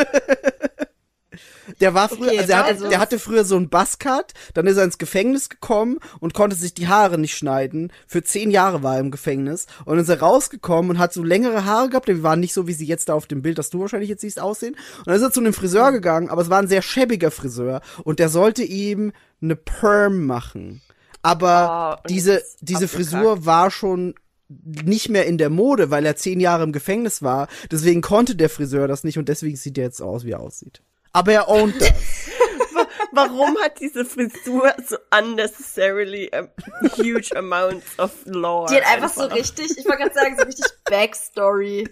Der 1.80 1.94
war 1.94 2.08
früher, 2.08 2.28
Okay, 2.28 2.38
also, 2.40 2.52
er 2.52 2.58
hat, 2.58 2.66
also- 2.66 2.88
der 2.88 2.98
hatte 2.98 3.18
früher 3.18 3.44
so 3.44 3.56
einen 3.56 3.68
Buzzcut, 3.68 4.32
dann 4.54 4.66
ist 4.66 4.76
er 4.76 4.84
ins 4.84 4.98
Gefängnis 4.98 5.48
gekommen 5.48 5.98
und 6.18 6.34
konnte 6.34 6.56
sich 6.56 6.74
die 6.74 6.88
Haare 6.88 7.18
nicht 7.18 7.36
schneiden. 7.36 7.92
Für 8.06 8.22
zehn 8.22 8.50
Jahre 8.50 8.82
war 8.82 8.94
er 8.94 9.00
im 9.00 9.10
Gefängnis 9.10 9.66
und 9.84 9.96
dann 9.96 10.04
ist 10.04 10.08
er 10.08 10.20
rausgekommen 10.20 10.90
und 10.90 10.98
hat 10.98 11.12
so 11.12 11.22
längere 11.22 11.64
Haare 11.64 11.90
gehabt, 11.90 12.08
die 12.08 12.22
waren 12.22 12.40
nicht 12.40 12.54
so, 12.54 12.66
wie 12.66 12.72
sie 12.72 12.86
jetzt 12.86 13.08
da 13.08 13.14
auf 13.14 13.26
dem 13.26 13.42
Bild, 13.42 13.58
das 13.58 13.70
du 13.70 13.80
wahrscheinlich 13.80 14.10
jetzt 14.10 14.22
siehst, 14.22 14.40
aussehen. 14.40 14.74
Und 14.98 15.06
dann 15.06 15.16
ist 15.16 15.22
er 15.22 15.32
zu 15.32 15.40
einem 15.40 15.52
Friseur 15.52 15.92
gegangen, 15.92 16.28
aber 16.28 16.42
es 16.42 16.50
war 16.50 16.58
ein 16.58 16.68
sehr 16.68 16.82
schäbiger 16.82 17.30
Friseur 17.30 17.80
und 18.04 18.18
der 18.18 18.28
sollte 18.28 18.62
ihm 18.62 19.12
eine 19.40 19.56
Perm 19.56 20.26
machen. 20.26 20.82
Aber 21.22 21.98
und 22.02 22.10
diese, 22.10 22.42
diese 22.60 22.84
abgekackt. 22.86 23.10
Frisur 23.10 23.46
war 23.46 23.70
schon 23.70 24.14
nicht 24.48 25.08
mehr 25.08 25.26
in 25.26 25.38
der 25.38 25.50
Mode, 25.50 25.90
weil 25.90 26.04
er 26.04 26.16
zehn 26.16 26.40
Jahre 26.40 26.64
im 26.64 26.72
Gefängnis 26.72 27.22
war. 27.22 27.46
Deswegen 27.70 28.00
konnte 28.00 28.34
der 28.34 28.48
Friseur 28.48 28.88
das 28.88 29.04
nicht 29.04 29.18
und 29.18 29.28
deswegen 29.28 29.56
sieht 29.56 29.78
er 29.78 29.84
jetzt 29.84 30.02
aus, 30.02 30.24
wie 30.24 30.32
er 30.32 30.40
aussieht. 30.40 30.82
Aber 31.12 31.32
er 31.32 31.48
ownt 31.48 31.80
das. 31.80 31.90
Warum 33.12 33.58
hat 33.58 33.80
diese 33.80 34.04
Frisur 34.04 34.72
so 34.86 34.96
unnecessarily 35.16 36.30
a 36.32 36.48
huge 36.96 37.36
amounts 37.36 37.98
of 37.98 38.12
lore? 38.24 38.68
Die 38.70 38.76
hat 38.76 38.86
einfach 38.86 39.12
so 39.12 39.24
richtig, 39.24 39.76
ich 39.76 39.84
wollte 39.84 40.04
gerade 40.04 40.14
sagen, 40.14 40.36
so 40.38 40.44
richtig 40.44 40.66
Backstory. 40.84 41.88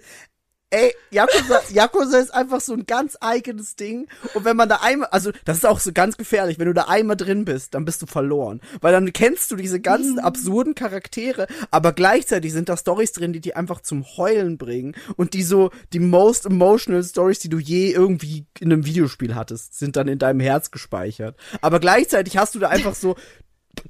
Ey, 0.71 0.95
Yakuza, 1.11 1.63
Yakuza 1.73 2.19
ist 2.19 2.35
einfach 2.35 2.61
so 2.61 2.75
ein 2.75 2.85
ganz 2.85 3.17
eigenes 3.23 3.75
Ding. 3.75 4.07
Und 4.35 4.45
wenn 4.45 4.57
man 4.57 4.69
da 4.69 4.81
einmal, 4.83 5.09
also 5.09 5.31
das 5.47 5.57
ist 5.59 5.67
auch 5.67 5.81
so 5.81 5.93
ganz 5.95 6.19
gefährlich, 6.19 6.59
wenn 6.59 6.67
du 6.67 6.75
da 6.75 6.83
einmal 6.89 7.17
drin 7.17 7.47
bist, 7.47 7.73
dann 7.73 7.87
bist 7.87 8.03
du 8.03 8.07
verloren. 8.07 8.61
Weil 8.83 8.93
dann 8.93 9.11
kennst 9.15 9.51
du 9.51 9.57
diese 9.57 9.81
ganzen 9.81 10.19
absurden 10.19 10.75
Charaktere, 10.75 11.47
aber 11.71 11.95
gleichzeitig 11.95 12.53
sind 12.53 12.69
da 12.69 12.77
Stories 12.77 13.13
drin, 13.13 13.33
die 13.33 13.41
die 13.41 13.57
einfach 13.57 13.81
zum 13.81 14.05
Heulen 14.19 14.59
bringen. 14.59 14.95
Und 15.17 15.33
die 15.33 15.43
so, 15.43 15.71
die 15.95 16.01
most 16.01 16.45
emotional 16.45 17.03
Stories, 17.03 17.39
die 17.39 17.49
du 17.49 17.59
je 17.59 17.93
irgendwie 17.93 18.45
in 18.61 18.71
einem 18.71 18.85
Videospiel 18.85 19.35
hattest, 19.35 19.79
sind 19.79 19.97
dann 19.97 20.07
in 20.07 20.19
deinem 20.19 20.41
Herz 20.41 20.71
gespeichert. 20.71 21.35
Aber 21.63 21.81
gleichzeitig 21.81 22.37
hast 22.37 22.55
du 22.55 22.59
da 22.59 22.69
einfach 22.69 22.95
so 22.95 23.17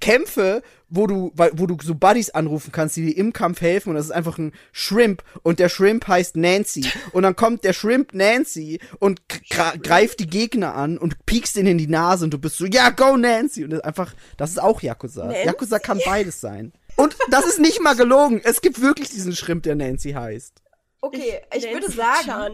Kämpfe, 0.00 0.62
wo 0.88 1.06
du, 1.06 1.32
wo 1.34 1.66
du 1.66 1.76
so 1.82 1.94
Buddies 1.94 2.30
anrufen 2.30 2.72
kannst, 2.72 2.96
die 2.96 3.06
dir 3.06 3.16
im 3.16 3.32
Kampf 3.32 3.60
helfen 3.60 3.90
und 3.90 3.96
das 3.96 4.06
ist 4.06 4.12
einfach 4.12 4.38
ein 4.38 4.52
Shrimp 4.72 5.22
und 5.42 5.58
der 5.58 5.68
Shrimp 5.68 6.08
heißt 6.08 6.36
Nancy 6.36 6.90
und 7.12 7.22
dann 7.24 7.36
kommt 7.36 7.64
der 7.64 7.72
Shrimp 7.72 8.14
Nancy 8.14 8.80
und 8.98 9.20
greift 9.50 10.20
die 10.20 10.26
Gegner 10.26 10.74
an 10.74 10.98
und 10.98 11.26
piekst 11.26 11.56
ihnen 11.56 11.68
in 11.68 11.78
die 11.78 11.86
Nase 11.86 12.24
und 12.24 12.32
du 12.32 12.38
bist 12.38 12.56
so, 12.56 12.66
ja, 12.66 12.90
go 12.90 13.16
Nancy 13.16 13.64
und 13.64 13.70
das 13.70 13.80
ist 13.80 13.84
einfach, 13.84 14.14
das 14.36 14.50
ist 14.50 14.58
auch 14.58 14.80
Yakuza. 14.80 15.26
Nancy? 15.26 15.46
Yakuza 15.46 15.78
kann 15.78 16.00
beides 16.04 16.40
sein. 16.40 16.72
Und 16.96 17.16
das 17.30 17.46
ist 17.46 17.60
nicht 17.60 17.80
mal 17.80 17.94
gelogen. 17.94 18.40
Es 18.42 18.60
gibt 18.60 18.80
wirklich 18.80 19.08
diesen 19.08 19.34
Shrimp, 19.34 19.62
der 19.62 19.76
Nancy 19.76 20.12
heißt. 20.12 20.62
Okay, 21.00 21.40
ich, 21.54 21.62
würde 21.64 21.86
Nancy 21.86 21.96
sagen, 21.96 22.24
Chan. 22.24 22.52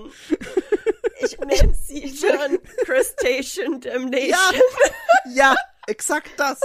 ich, 1.20 1.38
Nancy 1.38 2.14
Chan, 2.14 2.58
Crustacean 2.84 3.80
Damnation. 3.80 4.28
Ja, 4.28 4.50
ja, 5.34 5.56
exakt 5.86 6.30
das. 6.36 6.60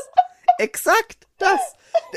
Exakt 0.59 1.25
das. 1.37 1.59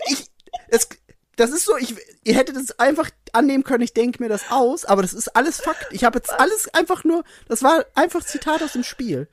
Ich, 0.08 0.26
es, 0.68 0.88
das 1.36 1.50
ist 1.50 1.64
so, 1.64 1.76
ich, 1.76 1.94
ihr 2.24 2.34
hättet 2.34 2.56
es 2.56 2.78
einfach 2.78 3.08
annehmen 3.32 3.64
können, 3.64 3.84
ich 3.84 3.94
denke 3.94 4.22
mir 4.22 4.28
das 4.28 4.50
aus, 4.50 4.84
aber 4.84 5.02
das 5.02 5.14
ist 5.14 5.28
alles 5.36 5.60
Fakt. 5.60 5.86
Ich 5.92 6.04
habe 6.04 6.18
jetzt 6.18 6.32
alles 6.32 6.68
einfach 6.74 7.04
nur, 7.04 7.24
das 7.48 7.62
war 7.62 7.86
einfach 7.94 8.24
Zitat 8.24 8.62
aus 8.62 8.72
dem 8.72 8.82
Spiel. 8.82 9.28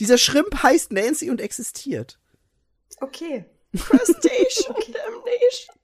Dieser 0.00 0.18
Shrimp 0.18 0.62
heißt 0.62 0.90
Nancy 0.92 1.30
und 1.30 1.40
existiert. 1.40 2.18
okay. 3.00 3.44
Crustacean 3.76 4.74
Damnation. 4.92 5.76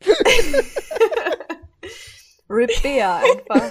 Rip 2.53 2.71
Bear 2.83 3.21
einfach. 3.23 3.71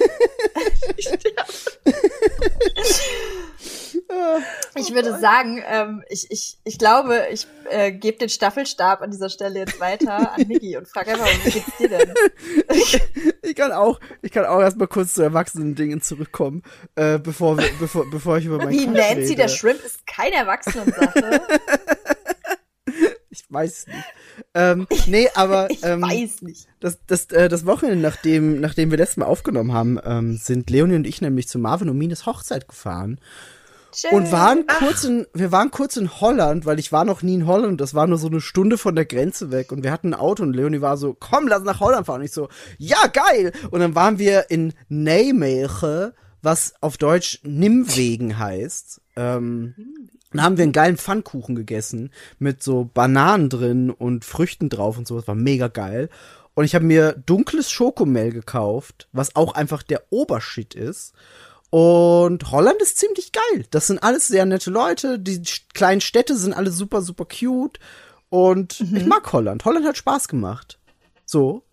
Ich 4.75 4.93
würde 4.93 5.17
sagen, 5.19 5.63
ähm, 5.67 6.03
ich, 6.09 6.29
ich, 6.29 6.57
ich 6.63 6.77
glaube, 6.77 7.27
ich 7.31 7.47
äh, 7.69 7.91
gebe 7.91 8.17
den 8.17 8.29
Staffelstab 8.29 9.01
an 9.01 9.11
dieser 9.11 9.29
Stelle 9.29 9.59
jetzt 9.59 9.79
weiter 9.79 10.33
an 10.33 10.41
Niki 10.47 10.75
und 10.77 10.87
frage 10.87 11.11
einfach, 11.11 11.27
wie 11.43 11.51
geht's 11.51 11.77
dir 11.77 11.89
denn? 11.89 12.13
Ich 13.43 13.55
kann 13.55 13.71
auch, 13.71 13.99
ich 14.21 14.31
kann 14.31 14.45
auch 14.45 14.61
erstmal 14.61 14.87
kurz 14.87 15.13
zu 15.13 15.21
erwachsenen 15.21 15.75
Dingen 15.75 16.01
zurückkommen, 16.01 16.63
äh, 16.95 17.19
bevor, 17.19 17.57
wir, 17.57 17.69
bevor, 17.79 18.09
bevor 18.09 18.37
ich 18.37 18.45
über 18.45 18.57
mein 18.57 18.69
Wie 18.69 18.87
Nancy, 18.87 19.21
rede. 19.21 19.35
der 19.35 19.47
Shrimp, 19.49 19.83
ist 19.83 20.07
keine 20.07 20.35
Erwachsenensache. 20.35 21.41
Ich 23.31 23.45
weiß 23.49 23.87
nicht. 23.87 24.05
Ähm, 24.53 24.87
nee, 25.07 25.27
aber 25.33 25.69
Ich 25.71 25.83
ähm, 25.83 26.01
weiß 26.01 26.41
nicht. 26.41 26.67
Das, 26.79 26.99
das, 27.07 27.25
äh, 27.27 27.49
das 27.49 27.65
Wochenende, 27.65 28.01
nachdem, 28.01 28.59
nachdem 28.59 28.91
wir 28.91 28.97
letztes 28.97 29.17
Mal 29.17 29.25
aufgenommen 29.25 29.73
haben, 29.73 29.99
ähm, 30.03 30.37
sind 30.37 30.69
Leonie 30.69 30.95
und 30.95 31.07
ich 31.07 31.21
nämlich 31.21 31.47
zu 31.47 31.57
Marvin 31.57 31.89
und 31.89 31.97
Mines 31.97 32.25
Hochzeit 32.25 32.67
gefahren 32.67 33.19
Schön. 33.95 34.11
und 34.11 34.31
waren 34.31 34.65
kurz 34.67 35.05
in, 35.05 35.27
wir 35.33 35.51
waren 35.51 35.71
kurz 35.71 35.95
in 35.95 36.19
Holland, 36.19 36.65
weil 36.65 36.79
ich 36.79 36.91
war 36.91 37.05
noch 37.05 37.21
nie 37.21 37.35
in 37.35 37.47
Holland. 37.47 37.79
Das 37.79 37.93
war 37.93 38.05
nur 38.05 38.17
so 38.17 38.27
eine 38.27 38.41
Stunde 38.41 38.77
von 38.77 38.95
der 38.95 39.05
Grenze 39.05 39.51
weg 39.51 39.71
und 39.71 39.83
wir 39.83 39.91
hatten 39.91 40.13
ein 40.13 40.19
Auto 40.19 40.43
und 40.43 40.53
Leonie 40.53 40.81
war 40.81 40.97
so, 40.97 41.15
komm, 41.17 41.47
lass 41.47 41.63
nach 41.63 41.79
Holland 41.79 42.05
fahren. 42.05 42.19
Und 42.19 42.25
ich 42.25 42.33
so, 42.33 42.49
ja, 42.77 43.07
geil. 43.07 43.53
Und 43.69 43.79
dann 43.79 43.95
waren 43.95 44.19
wir 44.19 44.51
in 44.51 44.73
Nijmegen, 44.89 46.11
was 46.41 46.73
auf 46.81 46.97
Deutsch 46.97 47.39
Nimwegen 47.43 48.37
heißt. 48.37 49.01
Ähm, 49.15 49.75
dann 50.31 50.43
haben 50.43 50.57
wir 50.57 50.63
einen 50.63 50.71
geilen 50.71 50.97
Pfannkuchen 50.97 51.55
gegessen 51.55 52.11
mit 52.39 52.63
so 52.63 52.89
Bananen 52.93 53.49
drin 53.49 53.89
und 53.89 54.25
Früchten 54.25 54.69
drauf 54.69 54.97
und 54.97 55.07
so. 55.07 55.17
Das 55.17 55.27
war 55.27 55.35
mega 55.35 55.67
geil. 55.67 56.09
Und 56.53 56.65
ich 56.65 56.75
habe 56.75 56.85
mir 56.85 57.13
dunkles 57.13 57.71
Schokomel 57.71 58.31
gekauft, 58.31 59.07
was 59.11 59.35
auch 59.35 59.53
einfach 59.53 59.83
der 59.83 60.03
Obershit 60.09 60.75
ist. 60.75 61.13
Und 61.69 62.51
Holland 62.51 62.81
ist 62.81 62.97
ziemlich 62.97 63.31
geil. 63.31 63.65
Das 63.71 63.87
sind 63.87 64.03
alles 64.03 64.27
sehr 64.27 64.45
nette 64.45 64.69
Leute. 64.69 65.17
Die 65.19 65.41
kleinen 65.73 66.01
Städte 66.01 66.35
sind 66.35 66.53
alle 66.53 66.71
super, 66.71 67.01
super 67.01 67.25
cute. 67.25 67.79
Und 68.29 68.81
ich 68.81 69.05
mag 69.05 69.31
Holland. 69.31 69.63
Holland 69.63 69.85
hat 69.85 69.97
Spaß 69.97 70.27
gemacht. 70.27 70.79
So. 71.25 71.63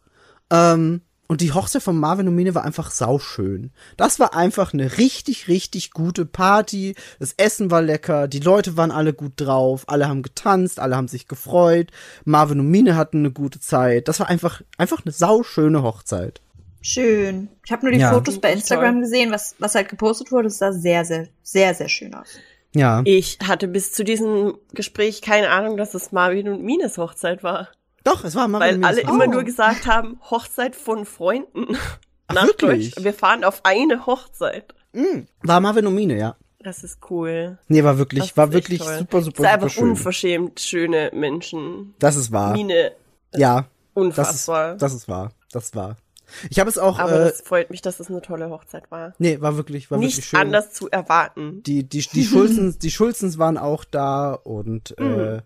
Ähm, 0.50 1.02
und 1.28 1.42
die 1.42 1.52
Hochzeit 1.52 1.82
von 1.82 1.98
Marvin 1.98 2.26
und 2.26 2.34
Mine 2.34 2.54
war 2.54 2.64
einfach 2.64 2.90
sauschön. 2.90 3.70
Das 3.98 4.18
war 4.18 4.34
einfach 4.34 4.72
eine 4.72 4.96
richtig, 4.98 5.46
richtig 5.46 5.90
gute 5.92 6.24
Party. 6.24 6.94
Das 7.20 7.34
Essen 7.36 7.70
war 7.70 7.82
lecker, 7.82 8.28
die 8.28 8.40
Leute 8.40 8.76
waren 8.78 8.90
alle 8.90 9.12
gut 9.12 9.32
drauf, 9.36 9.84
alle 9.86 10.08
haben 10.08 10.22
getanzt, 10.22 10.80
alle 10.80 10.96
haben 10.96 11.06
sich 11.08 11.28
gefreut. 11.28 11.90
Marvin 12.24 12.60
und 12.60 12.70
Mine 12.70 12.96
hatten 12.96 13.18
eine 13.18 13.30
gute 13.30 13.60
Zeit. 13.60 14.08
Das 14.08 14.18
war 14.20 14.28
einfach, 14.28 14.62
einfach 14.78 15.04
eine 15.04 15.12
sauschöne 15.12 15.82
Hochzeit. 15.82 16.40
Schön. 16.80 17.48
Ich 17.64 17.72
habe 17.72 17.84
nur 17.84 17.92
die 17.92 17.98
Ja. 18.00 18.12
Fotos 18.12 18.40
bei 18.40 18.48
Toll. 18.48 18.58
Instagram 18.58 19.00
gesehen, 19.00 19.30
was, 19.30 19.54
was 19.58 19.74
halt 19.74 19.90
gepostet 19.90 20.32
wurde. 20.32 20.44
Das 20.44 20.58
sah 20.58 20.72
sehr, 20.72 21.04
sehr, 21.04 21.28
sehr, 21.42 21.74
sehr 21.74 21.88
schön 21.88 22.14
aus. 22.14 22.28
Ja. 22.74 23.02
Ich 23.04 23.38
hatte 23.46 23.68
bis 23.68 23.92
zu 23.92 24.04
diesem 24.04 24.54
Gespräch 24.72 25.20
keine 25.20 25.50
Ahnung, 25.50 25.76
dass 25.76 25.94
es 25.94 26.12
Marvin 26.12 26.48
und 26.48 26.62
Mines 26.62 26.96
Hochzeit 26.96 27.42
war. 27.42 27.68
Doch, 28.08 28.24
es 28.24 28.34
war 28.34 28.48
Marvin 28.48 28.82
Weil 28.82 28.84
alle 28.84 28.96
Hochzeit. 29.02 29.14
immer 29.14 29.24
Oh. 29.26 29.30
nur 29.30 29.44
gesagt 29.44 29.86
haben, 29.86 30.18
Hochzeit 30.30 30.74
von 30.76 31.04
Freunden. 31.04 31.76
Ach, 32.28 32.34
Nach 32.34 32.46
wirklich? 32.46 32.94
Deutsch. 32.94 33.04
Wir 33.04 33.14
fahren 33.14 33.44
auf 33.44 33.60
eine 33.64 34.06
Hochzeit. 34.06 34.74
Mm, 34.92 35.20
war 35.42 35.60
Marvin 35.60 35.86
und 35.86 35.94
Mine, 35.94 36.18
ja. 36.18 36.36
Das 36.60 36.82
ist 36.82 36.98
cool. 37.10 37.58
Nee, 37.68 37.84
war 37.84 37.98
wirklich, 37.98 38.36
war 38.36 38.48
ist 38.48 38.52
wirklich 38.54 38.80
toll. 38.80 38.98
super, 38.98 39.22
super, 39.22 39.22
Das 39.22 39.36
super 39.36 39.48
einfach 39.50 39.70
schön. 39.70 39.90
unverschämt 39.90 40.60
schöne 40.60 41.10
Menschen. 41.14 41.94
Das 41.98 42.16
ist 42.16 42.32
wahr. 42.32 42.52
Mine, 42.52 42.92
Ja, 43.34 43.54
das 43.56 43.64
ist, 43.64 43.68
unfassbar. 43.94 44.74
das 44.76 44.92
ist 44.94 45.08
wahr. 45.08 45.30
Das 45.52 45.64
ist 45.66 45.76
wahr. 45.76 45.96
Ich 46.50 46.58
habe 46.60 46.68
es 46.68 46.76
auch, 46.76 46.98
Aber 46.98 47.12
äh, 47.12 47.24
das 47.30 47.40
freut 47.40 47.70
mich, 47.70 47.80
dass 47.80 48.00
es 48.00 48.08
eine 48.10 48.20
tolle 48.20 48.50
Hochzeit 48.50 48.90
war. 48.90 49.14
nee, 49.18 49.40
war 49.40 49.56
wirklich, 49.56 49.90
war 49.90 49.98
wirklich 49.98 50.16
Nicht 50.16 50.28
schön. 50.28 50.40
anders 50.40 50.72
zu 50.72 50.90
erwarten. 50.90 51.62
Die, 51.62 51.84
die, 51.84 52.00
die 52.00 52.24
Schulzens, 52.26 52.76
die 52.78 52.90
Schulzens 52.90 53.38
waren 53.38 53.56
auch 53.56 53.84
da 53.84 54.32
und 54.34 54.94
Mhm. 54.98 55.20
äh, 55.20 55.40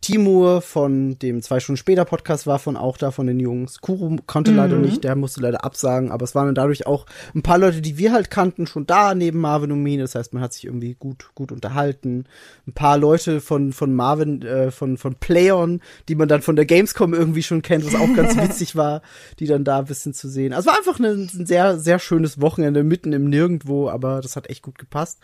Timur 0.00 0.62
von 0.62 1.18
dem 1.18 1.42
zwei 1.42 1.58
Stunden 1.58 1.76
später 1.76 2.04
Podcast 2.04 2.46
war 2.46 2.58
von 2.60 2.76
auch 2.76 2.96
da 2.96 3.10
von 3.10 3.26
den 3.26 3.40
Jungs. 3.40 3.80
Kuro 3.80 4.14
konnte 4.26 4.52
leider 4.52 4.76
Mhm. 4.76 4.82
nicht, 4.82 5.04
der 5.04 5.16
musste 5.16 5.40
leider 5.40 5.64
absagen, 5.64 6.12
aber 6.12 6.22
es 6.24 6.34
waren 6.36 6.46
dann 6.46 6.54
dadurch 6.54 6.86
auch 6.86 7.04
ein 7.34 7.42
paar 7.42 7.58
Leute, 7.58 7.80
die 7.82 7.98
wir 7.98 8.12
halt 8.12 8.30
kannten, 8.30 8.66
schon 8.68 8.86
da 8.86 9.14
neben 9.14 9.40
Marvin 9.40 9.72
und 9.72 9.82
Mine. 9.82 10.02
Das 10.02 10.14
heißt, 10.14 10.32
man 10.32 10.42
hat 10.42 10.52
sich 10.52 10.66
irgendwie 10.66 10.94
gut, 10.94 11.30
gut 11.34 11.50
unterhalten. 11.50 12.24
Ein 12.66 12.72
paar 12.74 12.96
Leute 12.96 13.40
von, 13.40 13.72
von 13.72 13.92
Marvin, 13.92 14.42
äh, 14.42 14.70
von, 14.70 14.98
von 14.98 15.16
Playon, 15.16 15.80
die 16.08 16.14
man 16.14 16.28
dann 16.28 16.42
von 16.42 16.54
der 16.56 16.64
Gamescom 16.66 17.12
irgendwie 17.12 17.42
schon 17.42 17.62
kennt, 17.62 17.84
was 17.84 18.00
auch 18.00 18.14
ganz 18.14 18.36
witzig 18.40 18.76
war, 18.76 19.02
die 19.40 19.46
dann 19.46 19.64
da 19.64 19.80
ein 19.80 19.86
bisschen 19.86 20.14
zu 20.14 20.28
sehen. 20.28 20.52
Also 20.52 20.68
war 20.70 20.78
einfach 20.78 20.98
ein, 21.00 21.28
ein 21.34 21.46
sehr, 21.46 21.78
sehr 21.78 21.98
schönes 21.98 22.40
Wochenende 22.40 22.84
mitten 22.84 23.12
im 23.12 23.28
Nirgendwo, 23.28 23.88
aber 23.90 24.20
das 24.20 24.36
hat 24.36 24.48
echt 24.48 24.62
gut 24.62 24.78
gepasst. 24.78 25.18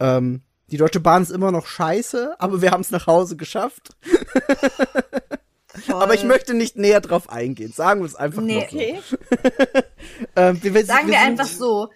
Ähm, 0.00 0.42
die 0.70 0.76
Deutsche 0.76 1.00
Bahn 1.00 1.22
ist 1.22 1.30
immer 1.30 1.52
noch 1.52 1.66
scheiße, 1.66 2.36
aber 2.38 2.60
wir 2.62 2.70
haben 2.72 2.80
es 2.80 2.90
nach 2.90 3.06
Hause 3.06 3.36
geschafft. 3.36 3.90
Aber 5.88 6.14
ich 6.14 6.24
möchte 6.24 6.54
nicht 6.54 6.76
näher 6.76 7.00
drauf 7.00 7.28
eingehen. 7.28 7.72
Sagen 7.72 8.00
wir 8.00 8.06
es 8.06 8.14
einfach 8.14 8.42
Nee. 8.42 8.60
mal 8.60 8.68
so. 8.70 8.76
Okay. 8.76 9.00
Ähm, 10.36 10.62
wir, 10.62 10.72
wir, 10.74 10.84
Sagen 10.86 11.08
wir 11.08 11.14
sind- 11.18 11.22
einfach 11.26 11.46
so. 11.46 11.88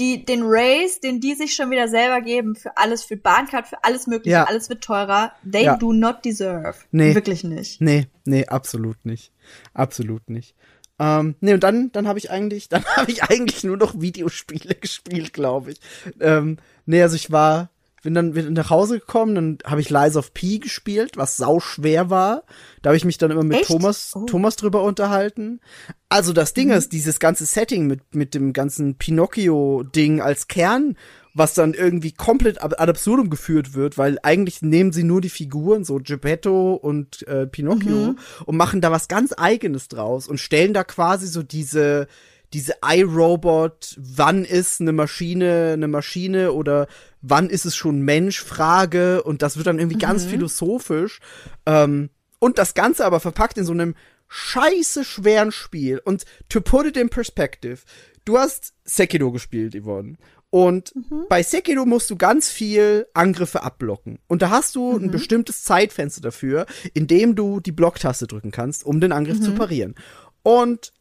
Die, 0.00 0.24
den 0.24 0.40
Race, 0.44 0.98
den 1.00 1.20
die 1.20 1.34
sich 1.34 1.54
schon 1.54 1.70
wieder 1.70 1.86
selber 1.86 2.20
geben 2.20 2.56
für 2.56 2.76
alles, 2.76 3.04
für 3.04 3.16
Bahncard, 3.16 3.68
für 3.68 3.84
alles 3.84 4.06
mögliche, 4.08 4.30
Ja. 4.32 4.44
alles 4.44 4.68
wird 4.68 4.82
teurer. 4.82 5.32
They 5.50 5.64
Ja. 5.66 5.76
do 5.76 5.92
not 5.92 6.24
deserve. 6.24 6.74
Nee. 6.90 7.14
Wirklich 7.14 7.44
nicht. 7.44 7.80
Nee, 7.80 8.08
nee, 8.24 8.44
absolut 8.46 9.04
nicht. 9.04 9.32
Absolut 9.72 10.28
nicht. 10.28 10.56
Ähm, 10.98 11.36
nee, 11.40 11.54
und 11.54 11.62
dann, 11.62 11.92
dann 11.92 12.08
habe 12.08 12.18
ich 12.18 12.30
eigentlich, 12.30 12.68
dann 12.70 12.84
habe 12.84 13.10
ich 13.12 13.22
eigentlich 13.22 13.62
nur 13.62 13.76
noch 13.76 14.00
Videospiele 14.00 14.74
gespielt, 14.80 15.32
glaube 15.32 15.70
ich. 15.72 15.80
Ähm, 16.20 16.58
nee, 16.86 17.00
also 17.00 17.14
ich 17.14 17.30
war, 17.30 17.70
bin 18.04 18.14
dann 18.14 18.34
bin 18.34 18.52
nach 18.52 18.70
Hause 18.70 19.00
gekommen, 19.00 19.34
dann 19.34 19.58
habe 19.64 19.80
ich 19.80 19.90
Lies 19.90 20.16
of 20.16 20.32
P 20.32 20.58
gespielt, 20.58 21.16
was 21.16 21.36
sau 21.36 21.58
schwer 21.58 22.10
war. 22.10 22.44
Da 22.82 22.90
habe 22.90 22.96
ich 22.96 23.04
mich 23.04 23.18
dann 23.18 23.30
immer 23.30 23.42
mit 23.42 23.58
Echt? 23.58 23.66
Thomas, 23.66 24.12
Oh. 24.14 24.26
Thomas 24.26 24.56
drüber 24.56 24.82
unterhalten. 24.82 25.60
Also 26.08 26.32
das 26.32 26.54
Ding 26.54 26.70
ist, 26.70 26.92
dieses 26.92 27.18
ganze 27.18 27.46
Setting 27.46 27.86
mit, 27.88 28.14
mit 28.14 28.34
dem 28.34 28.52
ganzen 28.52 28.94
Pinocchio-Ding 28.96 30.20
als 30.20 30.46
Kern, 30.48 30.96
was 31.32 31.54
dann 31.54 31.74
irgendwie 31.74 32.12
komplett 32.12 32.62
ad 32.62 32.76
absurdum 32.76 33.28
geführt 33.30 33.74
wird, 33.74 33.98
weil 33.98 34.18
eigentlich 34.22 34.62
nehmen 34.62 34.92
sie 34.92 35.02
nur 35.02 35.20
die 35.20 35.30
Figuren, 35.30 35.84
so 35.84 35.98
Geppetto 36.00 36.74
und 36.74 37.26
äh, 37.26 37.46
Pinocchio, 37.46 38.14
und 38.44 38.56
machen 38.56 38.80
da 38.80 38.92
was 38.92 39.08
ganz 39.08 39.34
Eigenes 39.36 39.88
draus 39.88 40.28
und 40.28 40.38
stellen 40.38 40.74
da 40.74 40.84
quasi 40.84 41.26
so 41.26 41.42
diese, 41.42 42.06
diese 42.54 42.76
iRobot, 42.82 43.96
wann 43.98 44.44
ist 44.44 44.80
eine 44.80 44.92
Maschine 44.92 45.72
eine 45.74 45.88
Maschine 45.88 46.52
oder 46.52 46.86
wann 47.20 47.50
ist 47.50 47.64
es 47.64 47.74
schon 47.74 48.02
Mensch 48.02 48.42
Frage. 48.42 49.22
Und 49.24 49.42
das 49.42 49.56
wird 49.56 49.66
dann 49.66 49.80
irgendwie 49.80 49.98
ganz 49.98 50.24
philosophisch. 50.24 51.18
Ähm, 51.66 52.10
und 52.38 52.58
das 52.58 52.74
Ganze 52.74 53.04
aber 53.04 53.18
verpackt 53.18 53.58
in 53.58 53.64
so 53.64 53.72
einem 53.72 53.96
scheiße 54.28 55.04
schweren 55.04 55.50
Spiel. 55.50 56.00
Und 56.04 56.24
to 56.48 56.60
put 56.60 56.86
it 56.86 56.96
in 56.96 57.08
perspective, 57.08 57.80
du 58.24 58.38
hast 58.38 58.72
Sekiro 58.84 59.32
gespielt, 59.32 59.74
Yvonne. 59.74 60.16
Und 60.50 60.94
bei 61.28 61.42
Sekiro 61.42 61.84
musst 61.84 62.08
du 62.10 62.16
ganz 62.16 62.48
viel 62.48 63.08
Angriffe 63.14 63.64
abblocken. 63.64 64.20
Und 64.28 64.42
da 64.42 64.50
hast 64.50 64.76
du 64.76 64.96
ein 64.96 65.10
bestimmtes 65.10 65.64
Zeitfenster 65.64 66.20
dafür, 66.20 66.66
in 66.92 67.08
dem 67.08 67.34
du 67.34 67.58
die 67.58 67.72
Blocktaste 67.72 68.28
drücken 68.28 68.52
kannst, 68.52 68.86
um 68.86 69.00
den 69.00 69.10
Angriff 69.10 69.40
zu 69.40 69.52
parieren. 69.54 69.96
Und 70.44 70.92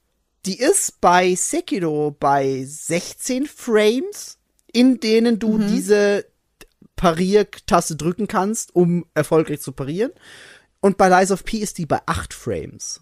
die 0.45 0.59
ist 0.59 0.99
bei 0.99 1.35
Sekiro 1.35 2.15
bei 2.19 2.63
16 2.65 3.45
Frames, 3.45 4.37
in 4.71 4.99
denen 4.99 5.39
du 5.39 5.57
diese 5.57 6.25
Pariertaste 6.95 7.95
drücken 7.95 8.27
kannst, 8.27 8.75
um 8.75 9.05
erfolgreich 9.13 9.61
zu 9.61 9.71
parieren. 9.71 10.11
Und 10.81 10.97
bei 10.97 11.07
Lies 11.07 11.31
of 11.31 11.45
P 11.45 11.57
ist 11.57 11.77
die 11.77 11.85
bei 11.85 11.99
8 12.05 12.33
Frames. 12.33 13.01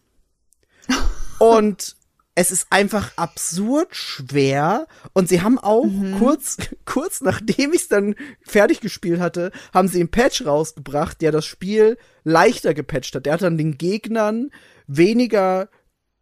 Und 1.40 1.96
es 2.36 2.52
ist 2.52 2.68
einfach 2.70 3.18
absurd 3.18 3.96
schwer. 3.96 4.88
Und 5.14 5.30
sie 5.30 5.42
haben 5.42 5.60
auch 5.60 5.88
kurz, 6.20 6.58
kurz 6.86 7.22
nachdem 7.22 7.74
ich 7.74 7.82
es 7.82 7.88
dann 7.88 8.16
fertig 8.42 8.82
gespielt 8.82 9.20
hatte, 9.20 9.52
haben 9.74 9.88
sie 9.88 10.00
einen 10.00 10.12
Patch 10.12 10.46
rausgebracht, 10.46 11.22
der 11.22 11.32
das 11.32 11.46
Spiel 11.46 11.98
leichter 12.24 12.74
gepatcht 12.74 13.16
hat. 13.16 13.26
Der 13.26 13.34
hat 13.34 13.42
dann 13.42 13.58
den 13.58 13.78
Gegnern 13.78 14.52
weniger 14.88 15.70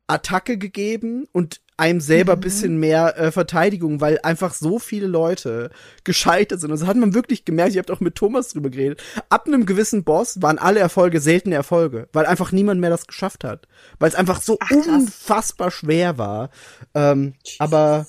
Attacke 0.10 0.58
gegeben 0.58 1.28
und 1.32 1.62
einem 1.78 2.02
selber 2.02 2.36
bisschen 2.36 2.78
mehr 2.78 3.18
äh, 3.18 3.32
Verteidigung, 3.32 4.02
weil 4.02 4.20
einfach 4.22 4.54
so 4.54 4.80
viele 4.80 5.08
Leute 5.08 5.70
gescheitert 6.04 6.60
sind. 6.60 6.72
Und 6.72 6.80
das 6.80 6.88
hat 6.88 6.98
man 6.98 7.14
wirklich 7.14 7.46
gemerkt, 7.46 7.72
ich 7.72 7.78
habe 7.78 7.94
auch 7.94 8.02
mit 8.02 8.16
Thomas 8.16 8.50
drüber 8.50 8.70
geredet. 8.70 9.02
Ab 9.30 9.48
einem 9.48 9.66
gewissen 9.66 10.04
Boss 10.04 10.42
waren 10.42 10.58
alle 10.60 10.82
Erfolge 10.82 11.22
seltene 11.22 11.56
Erfolge, 11.56 12.10
weil 12.12 12.26
einfach 12.26 12.52
niemand 12.52 12.82
mehr 12.82 12.90
das 12.90 13.08
geschafft 13.08 13.46
hat. 13.46 13.68
Weil 13.98 14.10
es 14.10 14.16
einfach 14.16 14.42
so 14.42 14.58
Ach, 14.60 14.72
unfassbar 14.72 15.72
schwer 15.72 16.18
war. 16.18 16.50
Ähm, 16.94 17.36
aber 17.60 18.08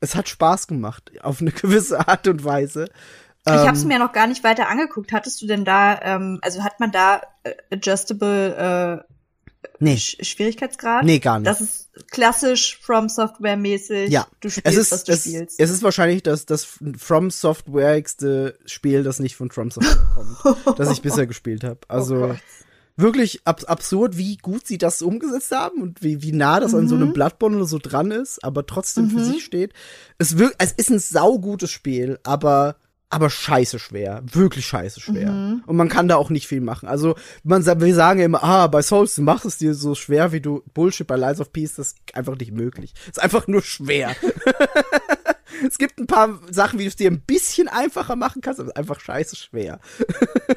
es 0.00 0.14
hat 0.14 0.28
Spaß 0.30 0.66
gemacht, 0.66 1.12
auf 1.22 1.42
eine 1.42 1.50
gewisse 1.52 2.08
Art 2.08 2.26
und 2.26 2.42
Weise. 2.42 2.86
Ich 3.46 3.52
habe 3.52 3.72
es 3.72 3.82
Ähm, 3.82 3.88
mir 3.88 3.98
noch 3.98 4.12
gar 4.12 4.26
nicht 4.26 4.44
weiter 4.44 4.68
angeguckt. 4.68 5.12
Hattest 5.12 5.42
du 5.42 5.46
denn 5.46 5.64
da, 5.64 6.00
ähm, 6.02 6.38
also 6.42 6.62
hat 6.62 6.80
man 6.80 6.90
da 6.90 7.20
äh, 7.42 7.54
adjustable 7.70 9.04
äh, 9.06 9.12
Nee, 9.78 9.96
Sch 9.98 10.16
Schwierigkeitsgrad? 10.22 11.04
nee, 11.04 11.18
gar 11.18 11.38
nicht. 11.38 11.46
Das 11.48 11.60
ist 11.60 11.90
klassisch 12.10 12.78
From 12.82 13.08
Software 13.08 13.56
mäßig. 13.56 14.10
Ja, 14.10 14.26
Du 14.40 14.48
es 14.48 14.54
spielst, 14.54 14.78
ist, 14.78 14.92
was 14.92 15.04
du 15.04 15.12
es, 15.12 15.20
spielst. 15.24 15.60
es 15.60 15.70
ist 15.70 15.82
wahrscheinlich 15.82 16.22
das, 16.22 16.46
das 16.46 16.66
From 16.96 17.30
Softwareigste 17.30 18.58
Spiel, 18.66 19.02
das 19.02 19.18
nicht 19.18 19.36
von 19.36 19.50
From 19.50 19.70
Software 19.70 20.08
kommt, 20.14 20.78
das 20.78 20.90
ich 20.90 21.02
bisher 21.02 21.26
gespielt 21.26 21.64
habe. 21.64 21.80
Also 21.88 22.16
Oh 22.32 22.34
wirklich 22.96 23.40
ab 23.46 23.62
absurd, 23.66 24.18
wie 24.18 24.36
gut 24.36 24.66
sie 24.66 24.76
das 24.76 25.00
umgesetzt 25.00 25.52
haben 25.52 25.80
und 25.80 26.02
wie, 26.02 26.20
wie 26.22 26.32
nah 26.32 26.60
das 26.60 26.74
an 26.74 26.86
so 26.86 26.96
Mhm. 26.96 27.02
einem 27.02 27.12
Bloodborne 27.14 27.56
oder 27.56 27.64
so 27.64 27.78
dran 27.78 28.10
ist, 28.10 28.44
aber 28.44 28.66
trotzdem 28.66 29.08
für 29.08 29.24
sich 29.24 29.42
steht. 29.42 29.72
Es, 30.18 30.36
wirkt, 30.36 30.56
es 30.58 30.72
ist 30.72 30.90
ein 30.90 30.98
saugutes 30.98 31.70
Spiel, 31.70 32.18
aber 32.24 32.76
aber 33.10 33.28
scheiße 33.28 33.80
schwer, 33.80 34.22
wirklich 34.24 34.66
scheiße 34.66 35.00
schwer. 35.00 35.32
Mhm. 35.32 35.64
Und 35.66 35.76
man 35.76 35.88
kann 35.88 36.06
da 36.06 36.14
auch 36.14 36.30
nicht 36.30 36.46
viel 36.46 36.60
machen. 36.60 36.88
Also, 36.88 37.16
man 37.42 37.66
wir 37.66 37.94
sagen 37.94 38.20
ja 38.20 38.24
immer, 38.24 38.42
ah, 38.44 38.68
bei 38.68 38.82
Souls, 38.82 39.16
du 39.16 39.22
machst 39.22 39.44
es 39.44 39.58
dir 39.58 39.74
so 39.74 39.96
schwer, 39.96 40.30
wie 40.30 40.40
du 40.40 40.62
Bullshit 40.72 41.06
bei 41.06 41.16
Lies 41.16 41.40
of 41.40 41.52
Peace, 41.52 41.74
das 41.74 41.88
ist 41.88 41.96
einfach 42.14 42.38
nicht 42.38 42.52
möglich. 42.52 42.94
Ist 43.08 43.20
einfach 43.20 43.48
nur 43.48 43.62
schwer. 43.62 44.14
es 45.66 45.78
gibt 45.78 45.98
ein 45.98 46.06
paar 46.06 46.40
Sachen, 46.50 46.78
wie 46.78 46.84
du 46.84 46.88
es 46.88 46.96
dir 46.96 47.10
ein 47.10 47.20
bisschen 47.20 47.68
einfacher 47.68 48.16
machen 48.16 48.40
kannst, 48.42 48.60
aber 48.60 48.68
es 48.68 48.72
ist 48.74 48.78
einfach 48.78 49.00
scheiße 49.00 49.36
schwer. 49.36 49.80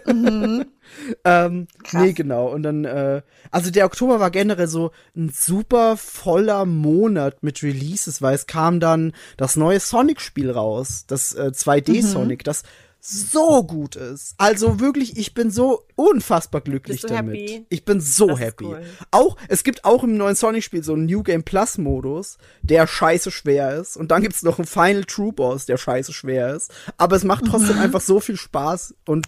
ähm, 0.08 0.66
Krass. 1.24 1.68
nee, 1.94 2.14
genau. 2.14 2.48
Und 2.48 2.64
dann, 2.64 2.86
äh, 2.86 3.22
also 3.52 3.72
der 3.72 3.86
Oktober 3.86 4.20
war 4.20 4.32
generell 4.32 4.68
so 4.68 4.92
ein 5.16 5.30
super 5.30 5.98
voller 5.98 6.66
Monat 6.66 7.44
mit 7.44 7.64
Releases, 7.64 8.22
weil 8.22 8.36
es 8.36 8.48
kam 8.48 8.80
dann 8.80 9.14
das 9.38 9.56
neue 9.56 9.80
Sonic-Spiel 9.80 10.52
raus, 10.52 11.06
das 11.08 11.34
äh, 11.34 11.52
2D-Sonic, 11.54 12.44
das 12.44 12.64
so 13.06 13.64
gut 13.66 13.98
ist. 13.98 14.34
Also 14.38 14.80
wirklich, 14.80 15.18
ich 15.18 15.34
bin 15.34 15.52
so 15.52 15.84
unfassbar 15.96 16.62
glücklich 16.62 17.02
damit. 17.02 17.36
happy? 17.36 17.66
Ich 17.68 17.84
bin 17.84 18.00
so 18.00 18.28
Das 18.28 18.40
happy. 18.40 18.66
cool. 18.66 18.82
Auch, 19.12 19.36
es 19.50 19.64
gibt 19.66 19.84
auch 19.84 20.04
im 20.06 20.16
neuen 20.16 20.36
Sonic-Spiel 20.36 20.84
so 20.86 20.94
einen 20.94 21.06
New 21.06 21.22
Game 21.22 21.44
Plus-Modus, 21.44 22.38
der 22.62 22.88
scheiße 22.88 23.30
schwer 23.30 23.76
ist. 23.76 23.98
Und 23.98 24.12
dann 24.12 24.22
gibt's 24.22 24.42
noch 24.42 24.58
einen 24.58 24.68
Final 24.68 25.04
True 25.04 25.34
Boss, 25.34 25.66
der 25.66 25.76
scheiße 25.78 26.14
schwer 26.14 26.56
ist. 26.56 26.72
Aber 26.98 27.18
es 27.18 27.26
macht 27.26 27.44
trotzdem 27.46 27.78
einfach 27.78 28.00
so 28.02 28.22
viel 28.22 28.38
Spaß 28.38 28.96
und 29.06 29.28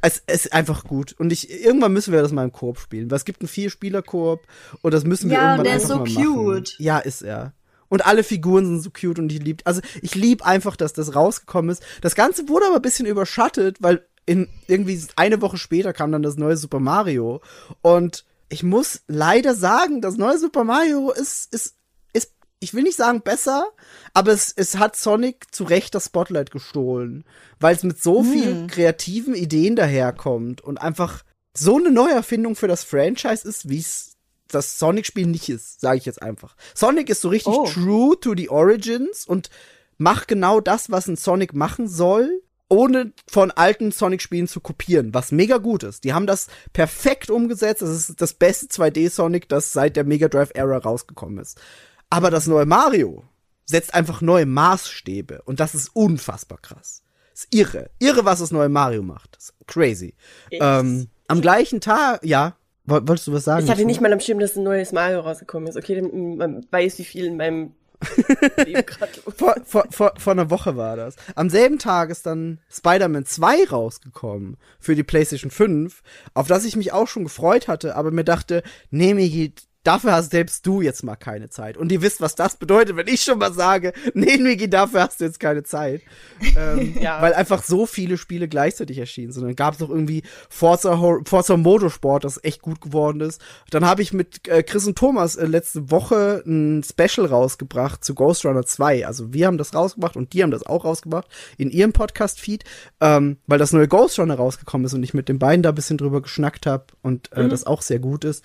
es, 0.00 0.22
es 0.26 0.46
ist 0.46 0.52
einfach 0.54 0.84
gut. 0.84 1.14
Und 1.18 1.32
ich, 1.34 1.50
irgendwann 1.50 1.92
müssen 1.92 2.14
wir 2.14 2.22
das 2.22 2.32
mal 2.32 2.44
im 2.44 2.52
Koop 2.52 2.78
spielen, 2.78 3.10
weil 3.10 3.16
es 3.18 3.26
gibt 3.26 3.42
einen 3.42 3.48
Vier-Spieler-Koop 3.48 4.40
und 4.80 4.94
das 4.94 5.04
müssen 5.04 5.28
wir 5.28 5.36
Ja, 5.36 5.42
irgendwann 5.56 5.64
der 5.64 5.76
ist 5.76 5.90
einfach 5.90 6.06
so 6.06 6.18
mal 6.20 6.24
machen. 6.24 6.44
cute. 6.44 6.74
Ja, 6.78 6.98
ist 6.98 7.20
er. 7.20 7.52
Und 7.92 8.06
alle 8.06 8.24
Figuren 8.24 8.64
sind 8.64 8.80
so 8.80 8.88
cute 8.88 9.18
und 9.18 9.30
ich 9.30 9.42
lieb, 9.42 9.60
also 9.66 9.82
ich 10.00 10.14
lieb 10.14 10.46
einfach, 10.46 10.76
dass 10.76 10.94
das 10.94 11.14
rausgekommen 11.14 11.70
ist. 11.70 11.82
Das 12.00 12.14
Ganze 12.14 12.48
wurde 12.48 12.64
aber 12.64 12.76
ein 12.76 12.80
bisschen 12.80 13.04
überschattet, 13.04 13.76
weil 13.80 14.06
in 14.24 14.48
irgendwie 14.66 14.98
eine 15.16 15.42
Woche 15.42 15.58
später 15.58 15.92
kam 15.92 16.10
dann 16.10 16.22
das 16.22 16.38
neue 16.38 16.56
Super 16.56 16.80
Mario 16.80 17.42
und 17.82 18.24
ich 18.48 18.62
muss 18.62 19.02
leider 19.08 19.54
sagen, 19.54 20.00
das 20.00 20.16
neue 20.16 20.38
Super 20.38 20.64
Mario 20.64 21.10
ist 21.10 21.52
ist 21.52 21.74
ist 22.14 22.32
ich 22.60 22.72
will 22.72 22.84
nicht 22.84 22.96
sagen 22.96 23.20
besser, 23.20 23.66
aber 24.14 24.32
es 24.32 24.54
es 24.56 24.78
hat 24.78 24.96
Sonic 24.96 25.54
zu 25.54 25.64
Recht 25.64 25.94
das 25.94 26.06
Spotlight 26.06 26.50
gestohlen, 26.50 27.24
weil 27.60 27.76
es 27.76 27.82
mit 27.82 28.02
so 28.02 28.22
vielen 28.22 28.68
kreativen 28.68 29.34
Ideen 29.34 29.76
daherkommt 29.76 30.62
und 30.62 30.80
einfach 30.80 31.24
so 31.54 31.76
eine 31.76 31.90
Neuerfindung 31.90 32.56
für 32.56 32.68
das 32.68 32.84
Franchise 32.84 33.46
ist, 33.46 33.68
wie 33.68 33.80
es 33.80 34.11
das 34.54 34.78
Sonic-Spiel 34.78 35.26
nicht 35.26 35.48
ist, 35.48 35.80
sage 35.80 35.98
ich 35.98 36.04
jetzt 36.04 36.22
einfach. 36.22 36.56
Sonic 36.74 37.08
ist 37.10 37.20
so 37.20 37.28
richtig 37.28 37.52
Oh. 37.54 37.66
true 37.66 38.18
to 38.20 38.34
the 38.36 38.48
origins 38.48 39.26
und 39.26 39.50
macht 39.98 40.28
genau 40.28 40.60
das, 40.60 40.90
was 40.90 41.06
ein 41.08 41.16
Sonic 41.16 41.54
machen 41.54 41.88
soll. 41.88 42.42
ohne 42.68 43.12
von 43.30 43.50
alten 43.50 43.92
Sonic-Spielen 43.92 44.48
zu 44.48 44.60
kopieren, 44.60 45.12
was 45.12 45.30
mega 45.30 45.58
gut 45.58 45.82
ist. 45.82 46.04
Die 46.04 46.14
haben 46.14 46.26
das 46.26 46.46
perfekt 46.72 47.28
umgesetzt. 47.28 47.82
Das 47.82 47.90
ist 47.90 48.18
das 48.18 48.32
beste 48.32 48.64
2D-Sonic, 48.68 49.46
das 49.50 49.74
seit 49.74 49.94
der 49.94 50.04
Mega 50.04 50.28
Drive-Era 50.28 50.78
rausgekommen 50.78 51.36
ist. 51.38 51.60
Aber 52.08 52.30
das 52.30 52.46
neue 52.46 52.64
Mario 52.64 53.24
setzt 53.66 53.92
einfach 53.92 54.22
neue 54.22 54.46
Maßstäbe 54.46 55.42
und 55.42 55.60
das 55.60 55.74
ist 55.74 55.90
unfassbar 55.94 56.56
krass. 56.62 57.02
ist 57.34 57.46
irre. 57.50 57.90
Irre, 57.98 58.24
was 58.24 58.38
das 58.38 58.52
neue 58.52 58.70
Mario 58.70 59.02
macht. 59.02 59.36
Das 59.36 59.50
ist 59.50 59.54
crazy. 59.66 60.14
Ähm, 60.50 61.08
am 61.28 61.42
gleichen 61.42 61.82
Tag, 61.82 62.24
ja. 62.24 62.56
Woll- 62.86 63.06
Wolltest 63.06 63.28
du 63.28 63.32
was 63.32 63.44
sagen? 63.44 63.64
Ich 63.64 63.70
hatte 63.70 63.84
nicht 63.84 64.00
mal 64.00 64.12
am 64.12 64.20
Schirm, 64.20 64.38
dass 64.38 64.56
ein 64.56 64.64
neues 64.64 64.92
Mario 64.92 65.20
rausgekommen 65.20 65.68
ist. 65.68 65.76
Okay, 65.76 65.94
dann, 66.00 66.36
man 66.36 66.66
weiß, 66.70 66.98
wie 66.98 67.04
viel 67.04 67.26
in 67.26 67.36
meinem 67.36 67.74
Leben 68.64 68.84
gerade 68.84 69.12
vor, 69.36 69.54
vor, 69.64 69.84
vor, 69.90 70.12
vor 70.18 70.32
einer 70.32 70.50
Woche 70.50 70.76
war 70.76 70.96
das. 70.96 71.14
Am 71.36 71.48
selben 71.48 71.78
Tag 71.78 72.10
ist 72.10 72.26
dann 72.26 72.58
Spider-Man 72.68 73.24
2 73.26 73.66
rausgekommen 73.70 74.56
für 74.80 74.96
die 74.96 75.04
PlayStation 75.04 75.52
5, 75.52 76.02
auf 76.34 76.48
das 76.48 76.64
ich 76.64 76.74
mich 76.74 76.92
auch 76.92 77.06
schon 77.06 77.22
gefreut 77.22 77.68
hatte, 77.68 77.94
aber 77.94 78.10
mir 78.10 78.24
dachte, 78.24 78.64
nee, 78.90 79.14
Migi, 79.14 79.54
dafür 79.82 80.12
hast 80.12 80.30
selbst 80.30 80.66
du 80.66 80.80
jetzt 80.80 81.02
mal 81.02 81.16
keine 81.16 81.48
Zeit. 81.48 81.76
Und 81.76 81.90
ihr 81.92 82.02
wisst, 82.02 82.20
was 82.20 82.34
das 82.34 82.56
bedeutet, 82.56 82.96
wenn 82.96 83.08
ich 83.08 83.22
schon 83.22 83.38
mal 83.38 83.52
sage, 83.52 83.92
nee, 84.14 84.36
Migi, 84.38 84.68
dafür 84.70 85.02
hast 85.02 85.20
du 85.20 85.24
jetzt 85.24 85.40
keine 85.40 85.62
Zeit. 85.62 86.02
ähm, 86.56 86.96
Ja. 87.00 87.20
Weil 87.20 87.34
einfach 87.34 87.62
so 87.62 87.86
viele 87.86 88.16
Spiele 88.16 88.48
gleichzeitig 88.48 88.98
erschienen 88.98 89.32
sind. 89.32 89.44
Dann 89.44 89.56
gab 89.56 89.74
es 89.74 89.80
noch 89.80 89.90
irgendwie 89.90 90.22
Forza, 90.48 90.96
Forza 91.24 91.56
Motorsport, 91.56 92.24
das 92.24 92.42
echt 92.42 92.62
gut 92.62 92.80
geworden 92.80 93.20
ist. 93.20 93.40
Dann 93.70 93.84
habe 93.84 94.02
ich 94.02 94.12
mit 94.12 94.46
äh, 94.48 94.62
Chris 94.62 94.86
und 94.86 94.96
Thomas 94.96 95.36
äh, 95.36 95.46
letzte 95.46 95.90
Woche 95.90 96.42
ein 96.46 96.82
Special 96.84 97.26
rausgebracht 97.26 98.04
zu 98.04 98.14
Ghost 98.14 98.44
Runner 98.44 98.64
2. 98.64 99.06
Also 99.06 99.32
wir 99.32 99.46
haben 99.46 99.58
das 99.58 99.74
rausgebracht 99.74 100.16
und 100.16 100.32
die 100.32 100.42
haben 100.42 100.50
das 100.50 100.64
auch 100.64 100.84
rausgebracht 100.84 101.26
in 101.58 101.70
ihrem 101.70 101.92
Podcast-Feed, 101.92 102.64
ähm, 103.00 103.38
weil 103.46 103.58
das 103.58 103.72
neue 103.72 103.88
Ghost 103.88 104.18
Runner 104.18 104.34
rausgekommen 104.34 104.84
ist 104.84 104.94
und 104.94 105.02
ich 105.02 105.14
mit 105.14 105.28
den 105.28 105.38
beiden 105.38 105.62
da 105.62 105.70
ein 105.70 105.74
bisschen 105.74 105.98
drüber 105.98 106.22
geschnackt 106.22 106.66
habe 106.66 106.86
und 107.02 107.32
äh, 107.32 107.48
das 107.48 107.66
auch 107.66 107.82
sehr 107.82 107.98
gut 107.98 108.24
ist. 108.24 108.44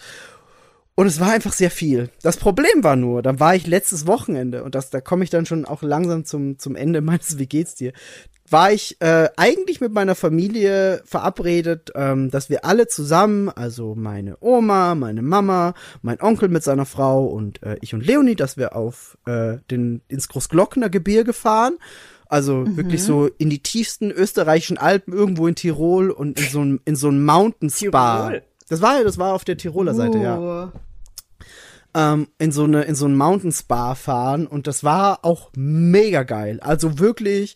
Und 0.99 1.05
es 1.05 1.19
war 1.19 1.29
einfach 1.29 1.53
sehr 1.53 1.69
viel. 1.69 2.09
Das 2.23 2.37
Problem 2.37 2.83
war 2.83 2.95
nur, 2.95 3.21
dann 3.21 3.39
war 3.39 3.53
ich 3.53 3.67
letztes 3.67 4.07
Wochenende 4.07 4.63
und 4.63 4.73
das, 4.73 4.89
da 4.89 4.99
komme 4.99 5.23
ich 5.23 5.29
dann 5.29 5.45
schon 5.45 5.63
auch 5.63 5.83
langsam 5.83 6.25
zum, 6.25 6.57
zum 6.57 6.75
Ende 6.75 7.01
meines 7.03 7.37
Wie 7.37 7.45
geht's 7.45 7.75
dir? 7.75 7.93
War 8.49 8.71
ich 8.71 8.99
äh, 8.99 9.29
eigentlich 9.37 9.79
mit 9.79 9.93
meiner 9.93 10.15
Familie 10.15 11.03
verabredet, 11.05 11.91
ähm, 11.93 12.31
dass 12.31 12.49
wir 12.49 12.65
alle 12.65 12.87
zusammen, 12.87 13.49
also 13.49 13.93
meine 13.93 14.37
Oma, 14.39 14.95
meine 14.95 15.21
Mama, 15.21 15.75
mein 16.01 16.19
Onkel 16.19 16.49
mit 16.49 16.63
seiner 16.63 16.87
Frau 16.87 17.25
und 17.25 17.61
äh, 17.61 17.77
ich 17.81 17.93
und 17.93 18.03
Leonie, 18.03 18.35
dass 18.35 18.57
wir 18.57 18.75
auf 18.75 19.19
äh, 19.27 19.57
den 19.69 20.01
ins 20.07 20.29
Großglockner 20.29 20.89
Gebirge 20.89 21.33
fahren. 21.33 21.77
Also 22.25 22.65
wirklich 22.75 23.03
so 23.03 23.27
in 23.37 23.51
die 23.51 23.61
tiefsten 23.61 24.09
österreichischen 24.09 24.79
Alpen, 24.79 25.13
irgendwo 25.13 25.45
in 25.47 25.53
Tirol 25.53 26.09
und 26.09 26.39
in 26.39 26.49
so 26.49 26.61
ein, 26.61 26.79
in 26.85 26.95
so 26.95 27.11
Mountain 27.11 27.69
Spa. 27.69 28.29
Tirol? 28.29 28.43
Das 28.67 28.81
war, 28.81 29.03
das 29.03 29.19
war 29.19 29.33
auf 29.33 29.45
der 29.45 29.57
Tiroler 29.57 29.93
Seite, 29.93 30.17
ja 30.17 30.39
Uh. 30.39 30.71
Ähm, 31.93 32.27
in 32.37 32.51
so 32.51 32.63
eine 32.63 32.83
in 32.83 32.95
so 32.95 33.05
ein 33.07 33.15
Mountain 33.15 33.51
Spa 33.51 33.95
fahren 33.95 34.47
und 34.47 34.67
das 34.67 34.83
war 34.83 35.23
auch 35.23 35.51
mega 35.55 36.23
geil. 36.23 36.59
Also 36.61 36.99
wirklich, 36.99 37.55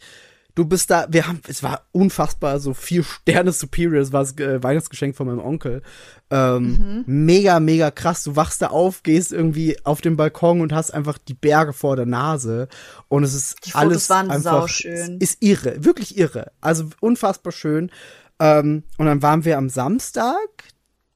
du 0.56 0.66
bist 0.66 0.90
da, 0.90 1.08
wir 1.10 1.28
haben, 1.28 1.42
es 1.48 1.64
war 1.64 1.84
unfassbar, 1.92 2.60
so 2.60 2.74
vier 2.74 3.04
Sterne 3.04 3.52
Superior, 3.52 4.00
das 4.00 4.12
war 4.12 4.22
das 4.24 4.38
äh, 4.38 4.62
Weihnachtsgeschenk 4.64 5.16
von 5.16 5.28
meinem 5.28 5.40
Onkel. 5.40 5.82
Ähm, 6.30 7.04
Mega, 7.08 7.60
mega 7.60 7.92
krass. 7.92 8.24
Du 8.24 8.36
wachst 8.38 8.62
da 8.62 8.68
auf, 8.68 9.04
gehst 9.04 9.34
irgendwie 9.34 9.78
auf 9.86 10.00
den 10.00 10.16
Balkon 10.16 10.62
und 10.62 10.72
hast 10.74 10.92
einfach 10.92 11.18
die 11.18 11.34
Berge 11.34 11.74
vor 11.74 11.96
der 11.98 12.06
Nase 12.06 12.70
und 13.10 13.24
es 13.24 13.34
ist 13.34 13.66
Die 13.66 13.72
Fotos 13.72 13.82
alles 13.88 14.10
waren 14.10 14.32
einfach 14.32 14.62
sauschön. 14.62 15.18
ist 15.20 15.44
irre, 15.44 15.84
wirklich 15.84 16.18
irre. 16.18 16.52
Also 16.62 16.86
unfassbar 17.02 17.52
schön. 17.52 17.92
Ähm, 18.40 18.84
und 18.98 19.06
dann 19.06 19.22
waren 19.22 19.46
wir 19.46 19.58
am 19.58 19.70
Samstag, 19.70 20.38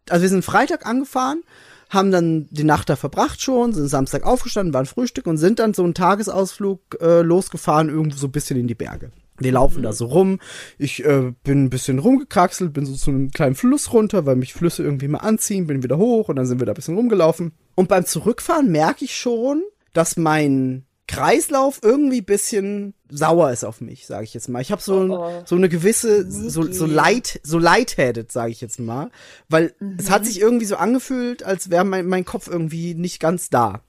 also 0.09 0.21
wir 0.21 0.29
sind 0.29 0.45
Freitag 0.45 0.85
angefahren, 0.85 1.41
haben 1.89 2.11
dann 2.11 2.47
die 2.51 2.63
Nacht 2.63 2.89
da 2.89 2.95
verbracht 2.95 3.41
schon, 3.41 3.73
sind 3.73 3.87
Samstag 3.87 4.23
aufgestanden, 4.23 4.73
waren 4.73 4.85
Frühstück 4.85 5.27
und 5.27 5.37
sind 5.37 5.59
dann 5.59 5.73
so 5.73 5.83
einen 5.83 5.93
Tagesausflug 5.93 6.97
äh, 7.01 7.21
losgefahren, 7.21 7.89
irgendwo 7.89 8.17
so 8.17 8.27
ein 8.27 8.31
bisschen 8.31 8.57
in 8.57 8.67
die 8.67 8.75
Berge. 8.75 9.11
Wir 9.37 9.51
laufen 9.51 9.83
da 9.83 9.91
so 9.91 10.05
rum. 10.05 10.39
Ich 10.77 11.03
äh, 11.03 11.33
bin 11.43 11.65
ein 11.65 11.69
bisschen 11.69 11.99
rumgekraxelt, 11.99 12.71
bin 12.71 12.85
so 12.85 12.93
zu 12.93 13.11
einem 13.11 13.31
kleinen 13.31 13.55
Fluss 13.55 13.91
runter, 13.91 14.25
weil 14.25 14.37
mich 14.37 14.53
Flüsse 14.53 14.83
irgendwie 14.83 15.09
mal 15.09 15.19
anziehen, 15.19 15.67
bin 15.67 15.83
wieder 15.83 15.97
hoch 15.97 16.29
und 16.29 16.37
dann 16.37 16.45
sind 16.45 16.59
wir 16.59 16.65
da 16.65 16.71
ein 16.71 16.75
bisschen 16.75 16.95
rumgelaufen. 16.95 17.51
Und 17.75 17.89
beim 17.89 18.05
Zurückfahren 18.05 18.71
merke 18.71 19.03
ich 19.03 19.17
schon, 19.17 19.61
dass 19.93 20.15
mein 20.15 20.85
Kreislauf 21.07 21.79
irgendwie 21.83 22.21
ein 22.21 22.25
bisschen 22.25 22.93
sauer 23.09 23.51
ist 23.51 23.63
auf 23.63 23.79
mich, 23.79 24.07
sage 24.07 24.23
ich 24.23 24.33
jetzt 24.33 24.49
mal. 24.49 24.61
Ich 24.61 24.71
habe 24.71 24.81
so, 24.81 24.95
Oh, 25.01 25.27
oh. 25.27 25.43
so 25.45 25.55
eine 25.55 25.69
gewisse, 25.69 26.29
so, 26.29 26.71
so 26.71 26.85
light, 26.85 27.39
so 27.43 27.59
lightheaded, 27.59 28.31
sage 28.31 28.51
ich 28.51 28.61
jetzt 28.61 28.79
mal, 28.79 29.11
weil 29.47 29.73
es 29.99 30.09
hat 30.09 30.25
sich 30.25 30.39
irgendwie 30.41 30.65
so 30.65 30.75
angefühlt, 30.77 31.43
als 31.43 31.69
wäre 31.69 31.85
mein, 31.85 32.07
mein 32.07 32.25
Kopf 32.25 32.47
irgendwie 32.47 32.95
nicht 32.95 33.19
ganz 33.19 33.49
da. 33.49 33.81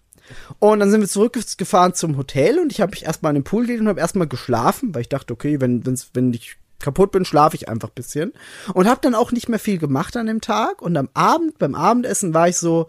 Und 0.58 0.80
dann 0.80 0.90
sind 0.90 1.00
wir 1.00 1.08
zurückgefahren 1.08 1.94
zum 1.94 2.16
Hotel 2.16 2.58
und 2.58 2.72
ich 2.72 2.80
habe 2.80 2.90
mich 2.90 3.04
erstmal 3.04 3.30
in 3.30 3.36
den 3.42 3.44
Pool 3.44 3.64
gelegt 3.64 3.80
und 3.80 3.88
habe 3.88 4.00
erstmal 4.00 4.26
geschlafen, 4.26 4.94
weil 4.94 5.02
ich 5.02 5.08
dachte, 5.08 5.32
okay, 5.32 5.60
wenn, 5.60 5.86
wenn's, 5.86 6.10
wenn 6.14 6.34
ich 6.34 6.56
kaputt 6.78 7.12
bin, 7.12 7.24
schlafe 7.24 7.56
ich 7.56 7.68
einfach 7.68 7.88
ein 7.88 7.94
bisschen. 7.94 8.32
Und 8.74 8.88
habe 8.88 9.00
dann 9.00 9.14
auch 9.14 9.32
nicht 9.32 9.48
mehr 9.48 9.58
viel 9.58 9.78
gemacht 9.78 10.16
an 10.16 10.26
dem 10.26 10.40
Tag. 10.40 10.82
Und 10.82 10.96
am 10.96 11.08
Abend, 11.14 11.58
beim 11.58 11.74
Abendessen 11.74 12.34
war 12.34 12.48
ich 12.48 12.56
so, 12.56 12.88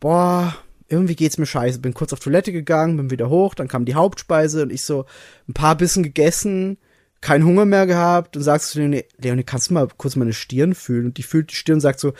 boah, 0.00 0.54
irgendwie 0.92 1.16
geht's 1.16 1.38
mir 1.38 1.46
scheiße. 1.46 1.80
Bin 1.80 1.94
kurz 1.94 2.12
auf 2.12 2.20
Toilette 2.20 2.52
gegangen, 2.52 2.96
bin 2.96 3.10
wieder 3.10 3.28
hoch, 3.28 3.54
dann 3.54 3.68
kam 3.68 3.84
die 3.84 3.94
Hauptspeise 3.94 4.62
und 4.62 4.72
ich 4.72 4.84
so 4.84 5.06
ein 5.48 5.54
paar 5.54 5.76
Bissen 5.76 6.02
gegessen, 6.02 6.78
keinen 7.20 7.44
Hunger 7.44 7.64
mehr 7.64 7.86
gehabt 7.86 8.36
und 8.36 8.42
sagst 8.42 8.74
du 8.74 8.80
Leonie, 8.80 9.04
Leonie, 9.18 9.44
kannst 9.44 9.70
du 9.70 9.74
mal 9.74 9.88
kurz 9.96 10.16
meine 10.16 10.32
Stirn 10.32 10.74
fühlen? 10.74 11.06
Und 11.06 11.18
die 11.18 11.22
fühlt 11.22 11.50
die 11.50 11.56
Stirn 11.56 11.76
und 11.76 11.80
sagt 11.80 12.00
so, 12.00 12.12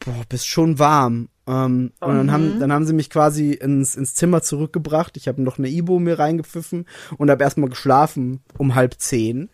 boah, 0.00 0.24
bist 0.28 0.48
schon 0.48 0.78
warm. 0.78 1.28
Ähm, 1.46 1.92
und 2.00 2.16
dann 2.16 2.32
haben, 2.32 2.58
dann 2.58 2.72
haben 2.72 2.86
sie 2.86 2.94
mich 2.94 3.10
quasi 3.10 3.52
ins, 3.52 3.96
ins 3.96 4.14
Zimmer 4.14 4.42
zurückgebracht. 4.42 5.16
Ich 5.16 5.28
habe 5.28 5.42
noch 5.42 5.58
eine 5.58 5.68
Ibo 5.68 5.98
mir 5.98 6.18
reingepfiffen 6.18 6.86
und 7.16 7.30
habe 7.30 7.44
erstmal 7.44 7.68
geschlafen 7.68 8.40
um 8.56 8.74
halb 8.74 8.94
zehn 8.98 9.50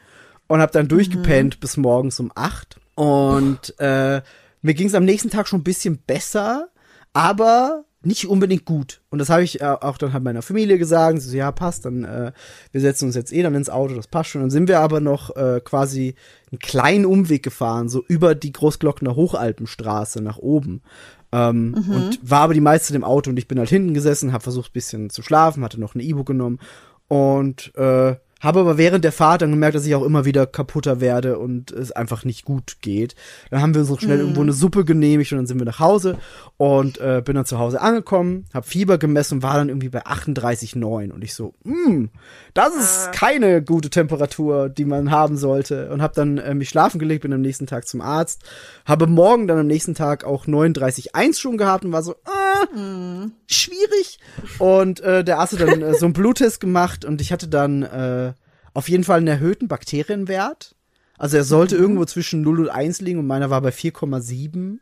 und 0.46 0.60
habe 0.60 0.72
dann 0.72 0.88
durchgepennt 0.88 1.60
bis 1.60 1.76
morgens 1.76 2.20
um 2.20 2.30
acht. 2.34 2.80
Und 2.94 3.74
äh, 3.78 4.22
mir 4.62 4.74
ging 4.74 4.86
es 4.86 4.94
am 4.94 5.04
nächsten 5.04 5.30
Tag 5.30 5.48
schon 5.48 5.60
ein 5.60 5.64
bisschen 5.64 5.98
besser, 5.98 6.68
aber 7.12 7.84
nicht 8.02 8.26
unbedingt 8.26 8.64
gut. 8.64 9.02
Und 9.10 9.18
das 9.18 9.28
habe 9.28 9.42
ich 9.42 9.60
äh, 9.60 9.64
auch 9.64 9.98
dann 9.98 10.12
halt 10.12 10.24
meiner 10.24 10.42
Familie 10.42 10.78
gesagt. 10.78 11.20
Sie 11.20 11.28
so, 11.28 11.36
ja, 11.36 11.52
passt, 11.52 11.84
dann 11.84 12.04
äh, 12.04 12.32
wir 12.72 12.80
setzen 12.80 13.06
uns 13.06 13.14
jetzt 13.14 13.32
eh 13.32 13.42
dann 13.42 13.54
ins 13.54 13.70
Auto, 13.70 13.94
das 13.94 14.06
passt 14.06 14.30
schon. 14.30 14.40
Dann 14.40 14.50
sind 14.50 14.68
wir 14.68 14.80
aber 14.80 15.00
noch 15.00 15.36
äh, 15.36 15.60
quasi 15.62 16.14
einen 16.50 16.58
kleinen 16.58 17.04
Umweg 17.04 17.42
gefahren, 17.42 17.88
so 17.88 18.02
über 18.06 18.34
die 18.34 18.52
Großglockner 18.52 19.16
Hochalpenstraße 19.16 20.22
nach 20.22 20.38
oben. 20.38 20.82
Ähm, 21.32 21.74
Und 21.94 22.18
war 22.22 22.40
aber 22.40 22.54
die 22.54 22.60
meiste 22.60 22.88
Zeit 22.88 22.96
im 22.96 23.04
Auto 23.04 23.30
und 23.30 23.38
ich 23.38 23.48
bin 23.48 23.58
halt 23.58 23.68
hinten 23.68 23.94
gesessen, 23.94 24.32
habe 24.32 24.42
versucht, 24.42 24.70
ein 24.70 24.74
bisschen 24.74 25.10
zu 25.10 25.22
schlafen, 25.22 25.62
hatte 25.62 25.80
noch 25.80 25.94
eine 25.94 26.02
E-Book 26.02 26.26
genommen 26.26 26.58
und 27.06 27.74
äh, 27.76 28.16
habe 28.40 28.60
aber 28.60 28.78
während 28.78 29.04
der 29.04 29.12
Fahrt 29.12 29.42
dann 29.42 29.50
gemerkt, 29.50 29.74
dass 29.74 29.86
ich 29.86 29.94
auch 29.94 30.02
immer 30.02 30.24
wieder 30.24 30.46
kaputter 30.46 31.00
werde 31.00 31.38
und 31.38 31.70
es 31.70 31.92
einfach 31.92 32.24
nicht 32.24 32.44
gut 32.44 32.78
geht. 32.80 33.14
Dann 33.50 33.60
haben 33.60 33.74
wir 33.74 33.82
uns 33.82 33.90
noch 33.90 34.00
schnell 34.00 34.18
irgendwo 34.18 34.40
eine 34.40 34.52
Suppe 34.52 34.84
genehmigt 34.84 35.32
und 35.32 35.38
dann 35.38 35.46
sind 35.46 35.58
wir 35.58 35.66
nach 35.66 35.78
Hause 35.78 36.16
und 36.56 36.98
äh, 36.98 37.22
bin 37.24 37.36
dann 37.36 37.44
zu 37.44 37.58
Hause 37.58 37.80
angekommen, 37.80 38.46
habe 38.54 38.66
Fieber 38.66 38.98
gemessen 38.98 39.34
und 39.34 39.42
war 39.42 39.54
dann 39.54 39.68
irgendwie 39.68 39.90
bei 39.90 40.04
38,9 40.04 41.10
und 41.10 41.22
ich 41.22 41.34
so, 41.34 41.54
hm, 41.64 42.10
das 42.54 42.74
ist 42.74 43.12
keine 43.12 43.62
gute 43.62 43.90
Temperatur, 43.90 44.68
die 44.68 44.84
man 44.84 45.10
haben 45.10 45.36
sollte 45.36 45.90
und 45.90 46.02
habe 46.02 46.14
dann 46.14 46.38
äh, 46.38 46.54
mich 46.54 46.70
schlafen 46.70 46.98
gelegt, 46.98 47.22
bin 47.22 47.32
am 47.32 47.42
nächsten 47.42 47.66
Tag 47.66 47.86
zum 47.86 48.00
Arzt, 48.00 48.42
habe 48.86 49.06
morgen 49.06 49.46
dann 49.46 49.58
am 49.58 49.66
nächsten 49.66 49.94
Tag 49.94 50.24
auch 50.24 50.46
39,1 50.46 51.38
schon 51.38 51.58
gehabt 51.58 51.84
und 51.84 51.92
war 51.92 52.02
so, 52.02 52.14
ah, 52.24 52.66
schwierig. 53.46 54.18
Und 54.58 55.00
äh, 55.00 55.24
der 55.24 55.38
Arzt 55.38 55.58
hat 55.58 55.68
dann 55.68 55.82
äh, 55.82 55.94
so 55.94 56.06
einen 56.06 56.12
Bluttest 56.12 56.60
gemacht 56.60 57.04
und 57.04 57.20
ich 57.20 57.32
hatte 57.32 57.48
dann 57.48 57.82
äh, 57.82 58.29
auf 58.74 58.88
jeden 58.88 59.04
Fall 59.04 59.18
einen 59.18 59.28
erhöhten 59.28 59.68
Bakterienwert. 59.68 60.74
Also 61.18 61.36
er 61.36 61.44
sollte 61.44 61.76
irgendwo 61.76 62.04
zwischen 62.04 62.42
0 62.42 62.60
und 62.60 62.68
1 62.70 63.00
liegen 63.02 63.18
und 63.18 63.26
meiner 63.26 63.50
war 63.50 63.60
bei 63.60 63.70
4,7. 63.70 64.78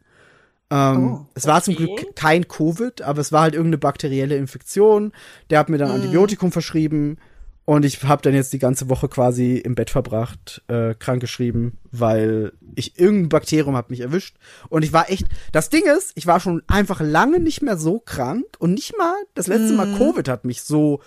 Ähm, 0.70 1.08
Oh, 1.10 1.26
es 1.34 1.46
war 1.46 1.62
zum 1.62 1.74
okay. 1.74 1.86
Glück 1.86 2.16
kein 2.16 2.46
Covid, 2.46 3.02
aber 3.02 3.20
es 3.20 3.32
war 3.32 3.42
halt 3.42 3.54
irgendeine 3.54 3.78
bakterielle 3.78 4.36
Infektion. 4.36 5.12
Der 5.50 5.58
hat 5.58 5.68
mir 5.68 5.78
dann 5.78 5.90
Antibiotikum 5.90 6.52
verschrieben 6.52 7.18
und 7.64 7.84
ich 7.84 8.02
habe 8.04 8.22
dann 8.22 8.34
jetzt 8.34 8.54
die 8.54 8.58
ganze 8.58 8.88
Woche 8.88 9.08
quasi 9.08 9.56
im 9.56 9.74
Bett 9.74 9.90
verbracht, 9.90 10.62
äh, 10.68 10.94
krankgeschrieben, 10.94 11.78
weil 11.90 12.52
ich 12.76 12.98
irgendein 12.98 13.28
Bakterium 13.28 13.76
hat 13.76 13.90
mich 13.90 14.00
erwischt 14.00 14.36
und 14.70 14.84
ich 14.84 14.92
war 14.94 15.10
echt. 15.10 15.26
Das 15.52 15.68
Ding 15.68 15.84
ist, 15.84 16.12
ich 16.14 16.26
war 16.26 16.40
schon 16.40 16.62
einfach 16.66 17.00
lange 17.00 17.40
nicht 17.40 17.60
mehr 17.60 17.76
so 17.76 17.98
krank 17.98 18.46
und 18.58 18.72
nicht 18.72 18.96
mal 18.96 19.14
das 19.34 19.48
letzte 19.48 19.74
Mal 19.74 19.98
Covid 19.98 20.28
hat 20.28 20.46
mich 20.46 20.62
so 20.62 21.00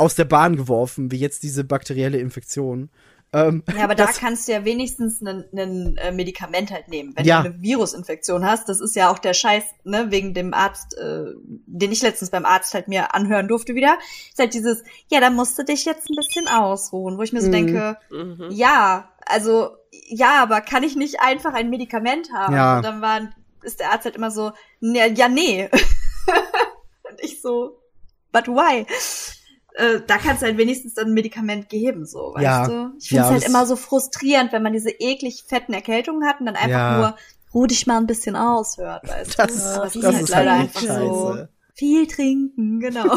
aus 0.00 0.14
der 0.14 0.24
Bahn 0.24 0.56
geworfen 0.56 1.10
wie 1.10 1.18
jetzt 1.18 1.42
diese 1.42 1.62
bakterielle 1.64 2.18
Infektion. 2.18 2.90
Ähm, 3.32 3.62
Ja, 3.76 3.84
aber 3.84 3.94
da 3.94 4.06
das- 4.06 4.18
kannst 4.18 4.48
du 4.48 4.52
ja 4.52 4.64
wenigstens 4.64 5.20
ein, 5.22 5.44
ein 5.56 5.96
äh, 5.98 6.10
Medikament 6.10 6.72
halt 6.72 6.88
nehmen. 6.88 7.12
Wenn 7.14 7.24
Ja. 7.24 7.42
du 7.42 7.50
eine 7.50 7.62
Virusinfektion 7.62 8.44
hast, 8.44 8.68
das 8.68 8.80
ist 8.80 8.96
ja 8.96 9.08
auch 9.08 9.20
der 9.20 9.34
Scheiß, 9.34 9.62
ne, 9.84 10.10
wegen 10.10 10.34
dem 10.34 10.52
Arzt, 10.52 10.96
äh, 10.98 11.26
den 11.66 11.92
ich 11.92 12.02
letztens 12.02 12.30
beim 12.30 12.44
Arzt 12.44 12.74
halt 12.74 12.88
mir 12.88 13.14
anhören 13.14 13.46
durfte 13.46 13.76
wieder. 13.76 13.96
Ist 14.30 14.40
halt 14.40 14.52
dieses, 14.54 14.82
ja, 15.08 15.20
da 15.20 15.30
musst 15.30 15.56
du 15.58 15.64
dich 15.64 15.84
jetzt 15.84 16.10
ein 16.10 16.16
bisschen 16.16 16.48
ausruhen, 16.48 17.18
wo 17.18 17.22
ich 17.22 17.32
mir 17.32 17.40
so 17.40 17.46
Mhm. 17.48 17.52
denke, 17.52 17.96
Mhm. 18.10 18.48
ja, 18.50 19.10
also, 19.26 19.76
ja, 20.08 20.42
aber 20.42 20.60
kann 20.60 20.82
ich 20.82 20.96
nicht 20.96 21.20
einfach 21.20 21.54
ein 21.54 21.70
Medikament 21.70 22.32
haben? 22.34 22.54
Ja. 22.56 22.78
Und 22.78 22.82
dann 22.84 23.00
war, 23.00 23.20
ist 23.62 23.78
der 23.78 23.92
Arzt 23.92 24.06
halt 24.06 24.16
immer 24.16 24.32
so, 24.32 24.50
ja, 24.80 25.06
ja 25.06 25.28
nee. 25.28 25.68
Und 27.08 27.20
ich 27.20 27.40
so, 27.40 27.78
but 28.32 28.48
why? 28.48 28.86
Äh, 29.74 30.00
da 30.06 30.18
kannst 30.18 30.42
du 30.42 30.46
halt 30.46 30.56
wenigstens 30.58 30.94
dann 30.94 31.08
ein 31.08 31.14
Medikament 31.14 31.68
geben, 31.68 32.04
so, 32.06 32.32
weißt 32.34 32.42
Ja. 32.44 32.66
du? 32.66 32.90
Ich 32.98 33.08
finde 33.08 33.22
es 33.22 33.28
Ja, 33.28 33.28
halt 33.30 33.42
das- 33.42 33.48
immer 33.48 33.66
so 33.66 33.76
frustrierend, 33.76 34.52
wenn 34.52 34.62
man 34.62 34.72
diese 34.72 34.90
eklig 34.90 35.44
fetten 35.46 35.72
Erkältungen 35.72 36.26
hat 36.28 36.40
und 36.40 36.46
dann 36.46 36.56
einfach 36.56 36.68
Ja. 36.70 36.98
nur 36.98 37.16
ruh 37.54 37.66
dich 37.66 37.86
mal 37.86 37.96
ein 37.98 38.06
bisschen 38.06 38.36
aus 38.36 38.78
hört, 38.78 39.08
weißt 39.08 39.38
Das, 39.38 39.46
du? 39.48 39.54
ist- 39.54 39.66
Aber 39.66 39.84
das, 39.86 39.96
es 39.96 40.04
halt 40.04 40.22
ist 40.22 40.28
leider 40.30 40.50
halt 40.52 40.60
einfach 40.62 40.82
echt 40.82 40.88
so. 40.90 41.32
scheiße. 41.34 41.48
Viel 41.74 42.06
trinken, 42.06 42.80
genau. 42.80 43.16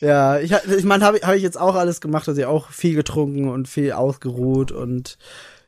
Ja, 0.00 0.38
ich, 0.38 0.52
ich 0.52 0.84
meine, 0.84 1.04
habe 1.04 1.18
hab 1.22 1.34
ich 1.34 1.42
jetzt 1.42 1.58
auch 1.58 1.74
alles 1.76 2.00
gemacht, 2.00 2.28
also 2.28 2.40
ich 2.40 2.46
auch 2.46 2.70
viel 2.70 2.94
getrunken 2.94 3.48
und 3.48 3.68
viel 3.68 3.92
ausgeruht 3.92 4.72
und 4.72 5.18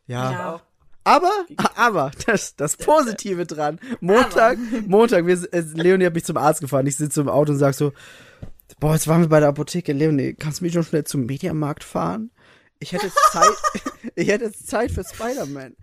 ja. 0.06 0.32
Ja. 0.32 0.60
Aber, 1.04 1.30
aber, 1.76 2.10
das, 2.26 2.54
das 2.56 2.76
Positive 2.76 3.46
dran. 3.46 3.80
Montag, 4.00 4.58
Montag, 4.86 5.26
wir, 5.26 5.38
äh, 5.52 5.60
Leonie 5.74 6.06
hat 6.06 6.14
mich 6.14 6.24
zum 6.24 6.36
Arzt 6.36 6.60
gefahren. 6.60 6.86
Ich 6.86 6.96
sitze 6.96 7.20
im 7.22 7.28
Auto 7.28 7.52
und 7.52 7.58
sag 7.58 7.74
so, 7.74 7.92
boah, 8.78 8.94
jetzt 8.94 9.08
waren 9.08 9.22
wir 9.22 9.28
bei 9.28 9.40
der 9.40 9.48
Apotheke. 9.48 9.92
Leonie, 9.92 10.34
kannst 10.34 10.60
du 10.60 10.64
mich 10.64 10.74
noch 10.74 10.86
schnell 10.86 11.04
zum 11.04 11.26
Mediamarkt 11.26 11.84
fahren? 11.84 12.30
Ich 12.78 12.92
hätte 12.92 13.06
jetzt 13.06 13.18
Zeit, 13.32 13.82
ich 14.14 14.28
hätte 14.28 14.44
jetzt 14.46 14.68
Zeit 14.68 14.90
für 14.90 15.04
Spider-Man. 15.04 15.76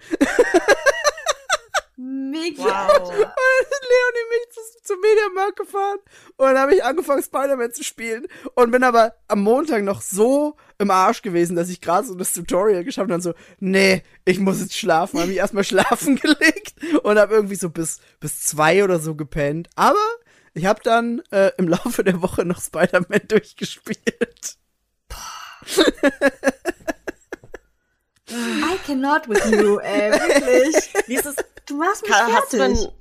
Mega. 1.97 2.63
Wow. 2.63 3.09
Leonie 3.11 4.29
mich 4.29 4.49
zu, 4.51 4.61
zum 4.83 5.01
Mediamarkt 5.01 5.57
gefahren 5.57 5.97
und 6.38 6.45
dann 6.45 6.57
habe 6.59 6.75
ich 6.75 6.83
angefangen 6.83 7.23
Spider-Man 7.23 7.73
zu 7.73 7.83
spielen 7.83 8.27
und 8.53 8.69
bin 8.69 8.83
aber 8.83 9.15
am 9.27 9.41
Montag 9.41 9.83
noch 9.83 10.01
so 10.01 10.55
im 10.77 10.91
Arsch 10.91 11.23
gewesen, 11.23 11.55
dass 11.55 11.69
ich 11.69 11.81
gerade 11.81 12.07
so 12.07 12.13
das 12.13 12.33
Tutorial 12.33 12.83
geschafft 12.83 13.09
habe 13.09 13.13
und 13.13 13.23
dann 13.25 13.33
so, 13.33 13.33
nee, 13.59 14.03
ich 14.25 14.39
muss 14.39 14.61
jetzt 14.61 14.77
schlafen, 14.77 15.19
habe 15.19 15.29
mich 15.29 15.38
erstmal 15.38 15.63
schlafen 15.63 16.15
gelegt 16.21 16.75
und 17.01 17.17
habe 17.17 17.33
irgendwie 17.33 17.55
so 17.55 17.69
bis 17.69 17.99
bis 18.19 18.41
zwei 18.43 18.83
oder 18.83 18.99
so 18.99 19.15
gepennt, 19.15 19.69
aber 19.75 19.97
ich 20.58 20.66
habe 20.66 20.82
dann 20.84 21.22
äh, 21.32 21.51
im 21.58 21.68
Laufe 21.68 22.03
der 22.03 22.22
Woche 22.22 22.45
noch 22.45 22.62
Spider-Man 22.62 23.22
durchgespielt. 23.28 24.58
I 28.30 28.78
cannot 28.86 29.28
with 29.30 29.43
you, 29.51 29.78
ey, 29.80 30.12
wirklich. 30.12 30.93
Wie 31.08 31.16
ist 31.16 31.26
es? 31.26 31.36
Du 31.66 31.78
machst 31.78 32.01
mich 32.03 32.12
Ka- 32.12 32.28
Hast 32.32 32.53
du 32.53 32.58
fertig. 32.58 32.80
dann, 32.84 32.91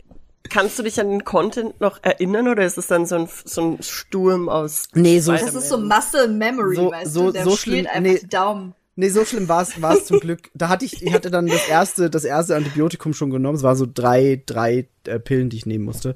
kannst 0.50 0.78
du 0.78 0.82
dich 0.84 1.00
an 1.00 1.10
den 1.10 1.24
Content 1.24 1.80
noch 1.80 1.98
erinnern 2.02 2.48
oder 2.48 2.64
ist 2.64 2.78
es 2.78 2.86
dann 2.86 3.06
so 3.06 3.16
ein, 3.16 3.28
so 3.44 3.60
ein 3.62 3.82
Sturm 3.82 4.48
aus 4.48 4.84
Nee, 4.94 5.18
so 5.20 5.32
Das 5.32 5.54
ist 5.54 5.68
so 5.68 5.78
Muscle 5.78 6.28
Memory, 6.28 6.76
So- 6.76 6.90
weißt 6.92 7.12
so- 7.12 7.26
du? 7.26 7.32
Der 7.32 7.44
so 7.44 7.56
spielt 7.56 7.86
schlimm- 7.86 7.96
einfach 7.96 8.00
nee. 8.12 8.18
die 8.20 8.28
Daumen. 8.28 8.74
Nee, 8.98 9.08
so 9.10 9.24
schlimm 9.26 9.46
war 9.48 9.60
es 9.62 9.82
war 9.82 9.94
es 9.94 10.06
zum 10.06 10.20
Glück. 10.20 10.48
Da 10.54 10.68
hatte 10.70 10.84
ich, 10.86 11.02
ich 11.02 11.12
hatte 11.12 11.30
dann 11.30 11.46
das 11.48 11.68
erste, 11.68 12.08
das 12.08 12.24
erste 12.24 12.56
Antibiotikum 12.56 13.12
schon 13.12 13.28
genommen. 13.30 13.56
Es 13.56 13.62
waren 13.62 13.76
so 13.76 13.86
drei, 13.92 14.42
drei 14.46 14.88
äh, 15.06 15.18
Pillen, 15.18 15.50
die 15.50 15.58
ich 15.58 15.66
nehmen 15.66 15.84
musste. 15.84 16.14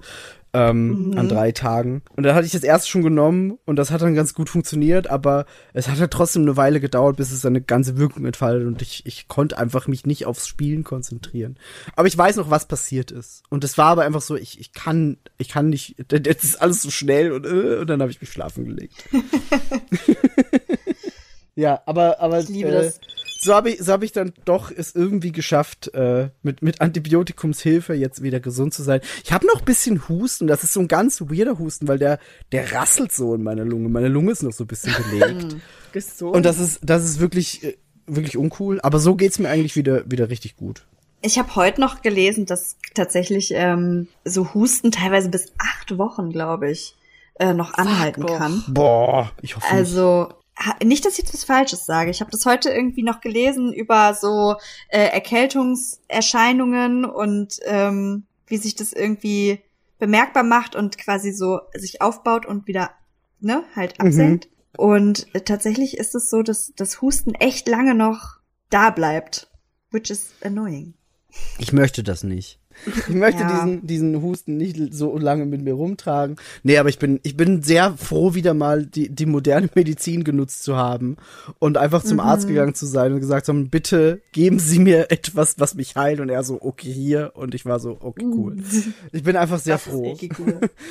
Ähm, 0.52 1.14
an 1.16 1.28
drei 1.28 1.52
Tagen. 1.52 2.02
Und 2.16 2.24
dann 2.24 2.34
hatte 2.34 2.46
ich 2.46 2.52
das 2.52 2.64
erste 2.64 2.88
schon 2.88 3.02
genommen 3.02 3.58
und 3.66 3.76
das 3.76 3.92
hat 3.92 4.02
dann 4.02 4.16
ganz 4.16 4.34
gut 4.34 4.48
funktioniert, 4.48 5.08
aber 5.08 5.46
es 5.74 5.88
hat 5.88 6.00
halt 6.00 6.10
trotzdem 6.10 6.42
eine 6.42 6.56
Weile 6.56 6.80
gedauert, 6.80 7.16
bis 7.16 7.30
es 7.30 7.40
seine 7.40 7.60
ganze 7.60 7.98
Wirkung 7.98 8.24
entfaltet 8.26 8.66
und 8.66 8.82
ich, 8.82 9.06
ich 9.06 9.28
konnte 9.28 9.58
einfach 9.58 9.86
mich 9.86 10.06
nicht 10.06 10.26
aufs 10.26 10.48
Spielen 10.48 10.82
konzentrieren. 10.82 11.56
Aber 11.94 12.08
ich 12.08 12.18
weiß 12.18 12.36
noch, 12.36 12.50
was 12.50 12.66
passiert 12.66 13.12
ist. 13.12 13.44
Und 13.48 13.62
es 13.62 13.78
war 13.78 13.86
aber 13.86 14.02
einfach 14.02 14.22
so, 14.22 14.34
ich, 14.34 14.58
ich 14.58 14.72
kann, 14.72 15.18
ich 15.38 15.48
kann 15.48 15.68
nicht, 15.68 15.96
jetzt 16.10 16.44
ist 16.44 16.60
alles 16.60 16.82
so 16.82 16.90
schnell 16.90 17.30
und, 17.30 17.46
äh, 17.46 17.78
und 17.80 17.86
dann 17.88 18.00
habe 18.00 18.10
ich 18.10 18.20
mich 18.20 18.30
schlafen 18.30 18.64
gelegt. 18.64 18.94
ja, 21.54 21.80
aber, 21.86 22.20
aber 22.20 22.40
Ich 22.40 22.48
liebe 22.48 22.70
äh, 22.70 22.72
das. 22.72 23.00
So 23.42 23.54
habe 23.54 23.70
ich, 23.70 23.82
so 23.82 23.92
hab 23.92 24.02
ich 24.02 24.12
dann 24.12 24.32
doch 24.44 24.70
es 24.70 24.94
irgendwie 24.94 25.32
geschafft, 25.32 25.94
äh, 25.94 26.28
mit, 26.42 26.60
mit 26.62 26.80
Antibiotikumshilfe 26.82 27.94
jetzt 27.94 28.22
wieder 28.22 28.38
gesund 28.38 28.74
zu 28.74 28.82
sein. 28.82 29.00
Ich 29.24 29.32
habe 29.32 29.46
noch 29.46 29.60
ein 29.60 29.64
bisschen 29.64 30.08
Husten, 30.08 30.46
das 30.46 30.62
ist 30.62 30.74
so 30.74 30.80
ein 30.80 30.88
ganz 30.88 31.20
weirder 31.22 31.58
Husten, 31.58 31.88
weil 31.88 31.98
der, 31.98 32.18
der 32.52 32.72
rasselt 32.72 33.12
so 33.12 33.34
in 33.34 33.42
meiner 33.42 33.64
Lunge. 33.64 33.88
Meine 33.88 34.08
Lunge 34.08 34.32
ist 34.32 34.42
noch 34.42 34.52
so 34.52 34.64
ein 34.64 34.66
bisschen 34.66 34.94
belegt. 35.10 35.56
gesund? 35.92 36.36
Und 36.36 36.44
das 36.44 36.58
ist, 36.58 36.80
das 36.82 37.04
ist 37.04 37.18
wirklich, 37.18 37.64
äh, 37.64 37.76
wirklich 38.06 38.36
uncool. 38.36 38.78
Aber 38.82 38.98
so 38.98 39.14
geht's 39.14 39.38
mir 39.38 39.48
eigentlich 39.48 39.76
wieder, 39.76 40.10
wieder 40.10 40.28
richtig 40.28 40.56
gut. 40.56 40.84
Ich 41.22 41.38
habe 41.38 41.54
heute 41.56 41.80
noch 41.80 42.02
gelesen, 42.02 42.46
dass 42.46 42.76
tatsächlich 42.94 43.52
ähm, 43.54 44.08
so 44.24 44.54
Husten 44.54 44.90
teilweise 44.90 45.28
bis 45.30 45.52
acht 45.58 45.96
Wochen, 45.98 46.30
glaube 46.30 46.70
ich, 46.70 46.94
äh, 47.38 47.54
noch 47.54 47.74
anhalten 47.74 48.22
boah. 48.22 48.38
kann. 48.38 48.64
Boah, 48.68 49.32
ich 49.42 49.56
hoffe 49.56 49.66
nicht. 49.66 49.74
Also 49.74 50.28
ha- 50.30 50.34
nicht, 50.84 51.04
dass 51.04 51.14
ich 51.14 51.20
jetzt 51.20 51.34
was 51.34 51.44
Falsches 51.44 51.86
sage. 51.86 52.10
Ich 52.10 52.20
habe 52.20 52.30
das 52.30 52.46
heute 52.46 52.70
irgendwie 52.70 53.02
noch 53.02 53.20
gelesen 53.20 53.72
über 53.72 54.14
so 54.14 54.56
äh, 54.88 55.08
Erkältungserscheinungen 55.08 57.04
und 57.04 57.58
ähm, 57.64 58.24
wie 58.46 58.56
sich 58.58 58.74
das 58.74 58.92
irgendwie 58.92 59.60
bemerkbar 59.98 60.42
macht 60.42 60.74
und 60.76 60.98
quasi 60.98 61.32
so 61.32 61.60
sich 61.74 62.02
aufbaut 62.02 62.46
und 62.46 62.66
wieder 62.66 62.90
ne 63.40 63.64
halt 63.74 64.00
absenkt. 64.00 64.48
Und 64.76 65.26
äh, 65.34 65.40
tatsächlich 65.40 65.96
ist 65.98 66.14
es 66.14 66.30
so, 66.30 66.42
dass 66.42 66.72
das 66.76 67.00
Husten 67.00 67.34
echt 67.34 67.68
lange 67.68 67.94
noch 67.94 68.38
da 68.70 68.90
bleibt, 68.90 69.50
which 69.90 70.10
is 70.10 70.32
annoying. 70.42 70.94
Ich 71.58 71.72
möchte 71.72 72.02
das 72.02 72.22
nicht. 72.22 72.59
Ich 73.08 73.14
möchte 73.14 73.42
Ja. 73.42 73.52
diesen, 73.52 73.86
diesen 73.86 74.22
Husten 74.22 74.56
nicht 74.56 74.94
so 74.94 75.18
lange 75.18 75.44
mit 75.46 75.62
mir 75.62 75.74
rumtragen. 75.74 76.36
Nee, 76.62 76.78
aber 76.78 76.88
ich 76.88 76.98
bin, 76.98 77.20
ich 77.22 77.36
bin 77.36 77.62
sehr 77.62 77.94
froh, 77.96 78.34
wieder 78.34 78.54
mal 78.54 78.86
die, 78.86 79.08
die 79.08 79.26
moderne 79.26 79.68
Medizin 79.74 80.24
genutzt 80.24 80.62
zu 80.62 80.76
haben 80.76 81.16
und 81.58 81.76
einfach 81.76 82.02
zum 82.02 82.20
Arzt 82.20 82.48
gegangen 82.48 82.74
zu 82.74 82.86
sein 82.86 83.12
und 83.12 83.20
gesagt 83.20 83.46
zu 83.46 83.52
haben, 83.52 83.68
bitte 83.70 84.22
geben 84.32 84.58
Sie 84.58 84.78
mir 84.78 85.10
etwas, 85.10 85.58
was 85.58 85.74
mich 85.74 85.96
heilt. 85.96 86.20
Und 86.20 86.28
er 86.30 86.42
so, 86.44 86.58
okay, 86.62 86.92
hier. 86.92 87.32
Und 87.34 87.54
ich 87.54 87.66
war 87.66 87.80
so, 87.80 87.96
okay, 88.00 88.24
cool. 88.24 88.56
Ich 89.12 89.22
bin 89.24 89.36
einfach 89.36 89.58
sehr 89.58 89.74
Das 89.74 89.82
froh. 89.82 90.04
echt 90.04 90.34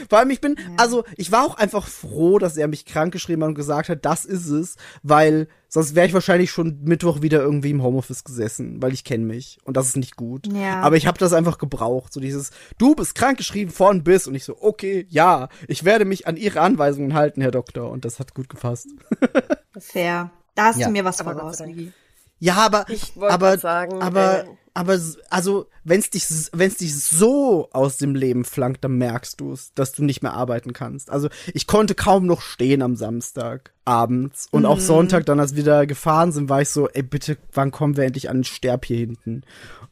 Vor 0.09 0.19
allem, 0.19 0.30
ich 0.30 0.41
bin, 0.41 0.55
also, 0.77 1.03
ich 1.17 1.32
war 1.32 1.45
auch 1.45 1.55
einfach 1.55 1.88
froh, 1.88 2.38
dass 2.39 2.57
er 2.57 2.67
mich 2.67 2.86
krank 2.86 3.11
geschrieben 3.13 3.41
hat 3.43 3.49
und 3.49 3.55
gesagt 3.55 3.89
hat, 3.89 4.05
das 4.05 4.25
ist 4.25 4.47
es, 4.49 4.75
weil 5.03 5.47
sonst 5.70 5.95
wäre 5.95 6.05
ich 6.07 6.13
wahrscheinlich 6.13 6.51
schon 6.51 6.82
Mittwoch 6.84 7.22
wieder 7.22 7.39
irgendwie 7.41 7.70
im 7.70 7.82
Homeoffice 7.82 8.24
gesessen, 8.26 8.82
weil 8.82 8.91
ich 8.93 9.03
kenne 9.05 9.24
mich 9.26 9.59
und 9.63 9.78
das 9.78 9.88
ist 9.88 9.95
nicht 9.97 10.17
gut. 10.17 10.47
Ja. 10.51 10.82
Aber 10.82 10.97
ich 10.97 11.07
habe 11.07 11.17
das 11.17 11.32
einfach 11.32 11.57
gebraucht, 11.57 12.11
so 12.11 12.20
dieses, 12.20 12.51
du 12.78 12.95
bist 12.95 13.15
krank 13.15 13.38
geschrieben 13.38 13.72
von 13.72 14.03
bis 14.03 14.28
und 14.28 14.36
ich 14.36 14.43
so, 14.43 14.57
okay, 14.61 15.05
ja, 15.09 15.47
ich 15.67 15.86
werde 15.86 16.03
mich 16.05 16.28
an 16.28 16.36
Ihre 16.36 16.59
Anweisungen 16.61 17.13
halten, 17.13 17.39
Herr 17.41 17.51
Doktor 17.51 17.89
und 17.89 18.03
das 18.03 18.20
hat 18.20 18.34
gut 18.34 18.49
gepasst. 18.49 18.88
Fair. 19.80 20.32
Da 20.55 20.65
hast 20.65 20.80
Ja. 20.80 20.88
du 20.88 20.91
mir 20.91 21.05
was 21.05 21.20
Aber 21.22 21.34
voraus. 21.34 21.59
Niki. 21.59 21.93
Ja, 22.39 22.55
aber, 22.55 22.86
Ich 22.89 23.15
wollte 23.15 23.34
aber, 23.34 23.57
sagen, 23.57 24.01
aber, 24.01 24.43
äh, 24.45 24.47
aber, 24.74 24.97
also, 25.30 25.67
wenn's 25.84 26.09
dich, 26.09 26.26
wenn's 26.53 26.78
dich 26.78 26.97
so 26.97 27.70
aus 27.72 27.97
dem 27.97 28.15
Leben 28.15 28.45
flankt, 28.45 28.84
dann 28.84 28.97
merkst 28.97 29.39
du's, 29.41 29.74
dass 29.76 29.91
du 29.91 30.03
nicht 30.03 30.22
mehr 30.24 30.34
arbeiten 30.34 30.72
kannst. 30.74 31.09
Also, 31.09 31.28
ich 31.53 31.67
konnte 31.67 31.95
kaum 31.95 32.26
noch 32.26 32.41
stehen 32.41 32.82
am 32.82 32.95
Samstag 32.95 33.74
abends 33.90 34.48
und 34.52 34.66
auch 34.66 34.80
Sonntag 34.80 35.26
dann, 35.26 35.40
als 35.40 35.56
wir 35.56 35.64
da 35.64 35.86
gefahren 35.86 36.32
sind, 36.32 36.48
war 36.48 36.62
ich 36.62 36.70
so, 36.70 36.88
ey, 36.90 37.02
bitte, 37.02 37.38
wann 37.54 37.72
kommen 37.72 37.98
wir 37.98 38.04
endlich 38.04 38.30
an 38.30 38.38
den 38.38 38.44
Sterb 38.44 38.86
hier 38.86 38.98
hinten? 38.98 39.42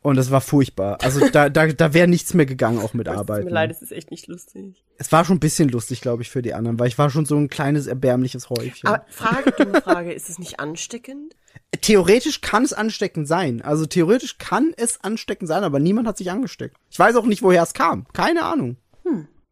Und 0.04 0.16
das 0.16 0.30
war 0.30 0.40
furchtbar. 0.40 1.00
Also, 1.02 1.28
da, 1.30 1.50
da, 1.50 1.68
da 1.68 1.94
wäre 1.94 2.08
nichts 2.08 2.34
mehr 2.34 2.46
gegangen, 2.46 2.80
auch 2.80 2.94
mit 2.94 3.08
es 3.08 3.16
tut 3.16 3.28
mir 3.28 3.50
leid, 3.50 3.72
es 3.72 3.82
ist 3.82 3.92
echt 3.92 4.12
nicht 4.12 4.28
lustig. 4.28 4.84
Es 4.98 5.12
war 5.12 5.26
schon 5.26 5.38
ein 5.38 5.42
bisschen 5.42 5.70
lustig, 5.70 6.02
glaube 6.02 6.22
ich, 6.22 6.30
für 6.30 6.42
die 6.42 6.54
anderen, 6.54 6.80
weil 6.80 6.88
ich 6.88 6.98
war 6.98 7.10
schon 7.10 7.26
so 7.26 7.36
ein 7.36 7.50
kleines, 7.50 7.88
erbärmliches 7.88 8.50
Häufchen. 8.50 8.88
Aber 8.88 9.04
Frage, 9.10 9.52
dumme 9.52 9.82
Frage, 9.82 10.14
ist 10.14 10.30
es 10.30 10.38
nicht 10.38 10.60
ansteckend? 10.60 11.36
Theoretisch 11.82 12.42
kann 12.42 12.64
es 12.64 12.74
ansteckend 12.74 13.28
sein. 13.28 13.62
Also 13.64 13.88
theoretisch 13.88 14.38
kann 14.38 14.74
es 14.78 15.04
ansteckend 15.04 15.48
sein, 15.48 15.64
aber 15.64 15.80
niemand 15.80 16.08
hat 16.08 16.18
sich 16.18 16.30
angesteckt. 16.30 16.78
Ich 16.92 17.00
weiß 17.00 17.16
auch 17.16 17.26
nicht, 17.26 17.42
woher 17.42 17.64
es 17.64 17.74
kam. 17.74 18.06
Keine 18.14 18.44
Ahnung. 18.44 18.78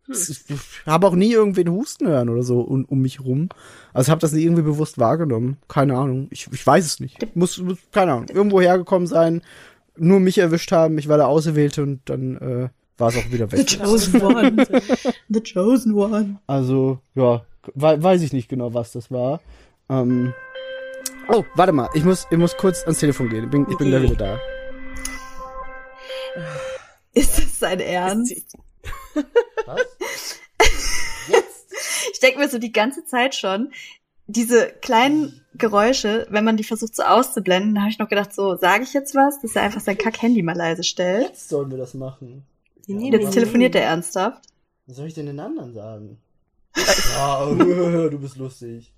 Ich 0.08 0.44
habe 0.86 1.08
auch 1.08 1.16
nie 1.16 1.32
irgendwen 1.32 1.70
husten 1.70 2.08
hören 2.08 2.30
oder 2.30 2.44
so 2.44 2.62
um, 2.62 2.86
um 2.86 3.02
mich 3.02 3.22
rum. 3.22 3.50
Also 3.94 4.12
habe 4.12 4.22
das 4.22 4.34
nie 4.34 4.44
irgendwie 4.44 4.62
bewusst 4.62 5.00
wahrgenommen. 5.00 5.58
Keine 5.68 5.98
Ahnung. 5.98 6.28
Ich, 6.30 6.48
ich 6.52 6.66
weiß 6.66 6.86
es 6.86 7.00
nicht. 7.00 7.36
Muss, 7.36 7.58
muss, 7.58 7.78
keine 7.92 8.14
Ahnung. 8.14 8.30
Irgendwo 8.30 8.62
hergekommen 8.62 9.08
sein, 9.08 9.42
nur 9.98 10.20
mich 10.20 10.38
erwischt 10.38 10.72
haben, 10.72 10.98
ich 10.98 11.08
war 11.08 11.18
der 11.18 11.28
Auserwählte 11.28 11.82
und 11.84 12.02
dann 12.06 12.38
äh, 12.38 12.70
war 12.98 13.10
es 13.10 13.18
auch 13.18 13.32
wieder 13.32 13.52
weg. 13.52 13.68
chosen 13.68 14.22
one. 14.22 14.68
The 15.30 15.42
chosen 15.42 15.94
one. 15.94 16.40
Also, 16.48 17.00
ja, 17.16 17.46
we 17.74 18.04
weiß 18.04 18.22
ich 18.22 18.34
nicht 18.34 18.50
genau, 18.50 18.74
was 18.74 18.92
das 18.92 19.12
war. 19.12 19.42
Ähm, 19.90 20.34
oh, 21.30 21.44
warte 21.56 21.72
mal, 21.72 21.90
ich 21.94 22.04
muss, 22.04 22.28
ich 22.30 22.38
muss 22.38 22.58
kurz 22.58 22.84
ans 22.84 23.00
Telefon 23.00 23.30
gehen. 23.30 23.46
Ich 23.46 23.50
bin, 23.50 23.66
ich 23.70 23.78
bin 23.78 23.90
gleich 23.90 24.04
wieder 24.04 24.16
da. 24.16 24.40
Ist 27.14 27.38
das 27.38 27.60
sein 27.60 27.80
Ernst? 27.80 28.58
Was? 29.66 30.40
Ich 32.14 32.20
denke 32.20 32.40
mir 32.40 32.50
so 32.50 32.58
die 32.60 32.72
ganze 32.72 33.04
Zeit 33.06 33.36
schon, 33.36 33.72
diese 34.28 34.68
kleinen 34.82 35.42
Geräusche, 35.56 36.26
wenn 36.30 36.44
man 36.46 36.56
die 36.58 36.64
versucht 36.64 36.96
so 36.96 37.04
auszublenden, 37.04 37.76
da 37.76 37.82
habe 37.82 37.90
ich 37.92 38.00
noch 38.00 38.08
gedacht, 38.10 38.34
so, 38.34 38.56
sage 38.56 38.84
ich 38.84 38.94
jetzt 38.94 39.14
was, 39.16 39.40
dass 39.42 39.56
er 39.56 39.64
einfach 39.64 39.82
sein 39.82 39.98
Kack-Handy 39.98 40.42
mal 40.42 40.56
leise 40.56 40.84
stellt. 40.84 41.28
Jetzt 41.28 41.50
sollen 41.50 41.70
wir 41.72 41.78
das 41.78 41.94
machen. 41.94 42.44
Nee, 42.88 43.12
Jetzt 43.12 43.32
telefoniert 43.34 43.76
er 43.76 43.84
ernsthaft. 43.84 44.44
Was 44.88 44.96
soll 44.98 45.08
ich 45.08 45.14
denn 45.14 45.26
den 45.26 45.40
anderen 45.40 45.74
sagen? 45.74 46.18
ja, 47.16 47.46
du 47.46 48.18
bist 48.20 48.38
lustig. 48.38 48.94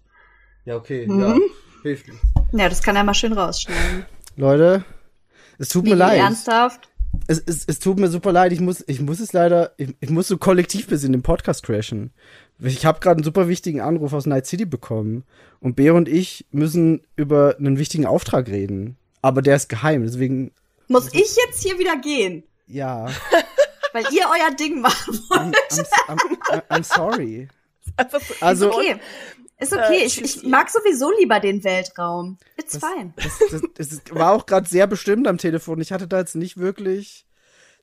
Ja, 0.65 0.75
okay, 0.75 1.07
Mhm. 1.07 1.19
ja. 1.21 1.35
Hilft 1.83 2.07
nicht. 2.07 2.19
Ja, 2.53 2.69
das 2.69 2.81
kann 2.81 2.95
er 2.95 3.03
mal 3.03 3.13
schön 3.13 3.33
rausschneiden. 3.33 4.05
Leute, 4.35 4.83
es 5.57 5.69
tut 5.69 5.85
Wie 5.85 5.89
mir 5.91 5.95
leid. 5.95 6.19
ernsthaft? 6.19 6.89
Es, 7.27 7.41
es, 7.45 7.65
es 7.65 7.79
tut 7.79 7.99
mir 7.99 8.09
super 8.09 8.31
leid. 8.31 8.51
Ich 8.51 8.59
muss, 8.59 8.83
ich 8.87 9.01
muss 9.01 9.19
es 9.19 9.33
leider, 9.33 9.71
ich, 9.77 9.95
ich 9.99 10.09
muss 10.09 10.27
so 10.27 10.37
kollektiv 10.37 10.87
bis 10.87 11.03
in 11.03 11.11
den 11.11 11.23
Podcast 11.23 11.63
crashen. 11.63 12.11
Ich 12.59 12.85
habe 12.85 12.99
gerade 12.99 13.17
einen 13.17 13.23
super 13.23 13.47
wichtigen 13.47 13.81
Anruf 13.81 14.13
aus 14.13 14.25
Night 14.25 14.45
City 14.47 14.65
bekommen. 14.65 15.23
Und 15.59 15.75
Bär 15.75 15.93
und 15.95 16.07
ich 16.07 16.45
müssen 16.51 17.01
über 17.15 17.55
einen 17.57 17.77
wichtigen 17.77 18.05
Auftrag 18.05 18.47
reden. 18.47 18.97
Aber 19.21 19.41
der 19.41 19.55
ist 19.55 19.67
geheim, 19.69 20.03
deswegen, 20.03 20.51
Muss 20.87 21.07
ich 21.13 21.35
jetzt 21.47 21.61
hier 21.63 21.77
wieder 21.79 21.97
gehen? 21.97 22.43
ja. 22.67 23.07
Weil 23.93 24.03
ihr 24.11 24.25
euer 24.25 24.53
Ding 24.55 24.81
machen 24.81 25.17
wollt? 25.29 25.55
I'm, 25.55 26.17
I'm, 26.17 26.37
I'm, 26.49 26.61
I'm 26.69 26.83
sorry. 26.83 27.47
Also, 28.41 28.71
okay. 28.73 28.97
Ist 29.59 29.73
okay. 29.73 30.01
Äh, 30.01 30.05
Ich, 30.05 30.21
ich 30.21 30.43
mag 30.43 30.69
sowieso 30.69 31.11
lieber 31.19 31.39
den 31.39 31.63
Weltraum. 31.63 32.37
It's 32.57 32.77
Das- 32.79 32.83
fine. 32.91 33.13
Das, 33.15 33.61
das, 33.75 33.89
das 33.89 34.01
war 34.11 34.31
auch 34.33 34.45
gerade 34.45 34.67
sehr 34.69 34.87
bestimmt 34.87 35.27
am 35.27 35.37
Telefon. 35.37 35.81
Ich 35.81 35.91
hatte 35.91 36.07
da 36.07 36.19
jetzt 36.19 36.35
nicht 36.35 36.57
wirklich. 36.57 37.25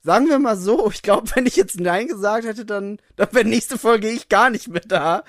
Sagen 0.03 0.29
wir 0.29 0.39
mal 0.39 0.57
so, 0.57 0.91
ich 0.91 1.03
glaube, 1.03 1.31
wenn 1.35 1.47
ich 1.47 1.57
jetzt 1.57 1.81
Nein 1.81 2.09
gesagt 2.09 2.45
hätte, 2.47 2.65
dann, 2.67 2.99
dann 3.17 3.29
wäre 3.33 3.45
nächste 3.47 3.79
Folge 3.79 4.11
ich 4.11 4.29
gar 4.29 4.51
nicht 4.51 4.69
mehr 4.69 4.83
da. 4.87 5.25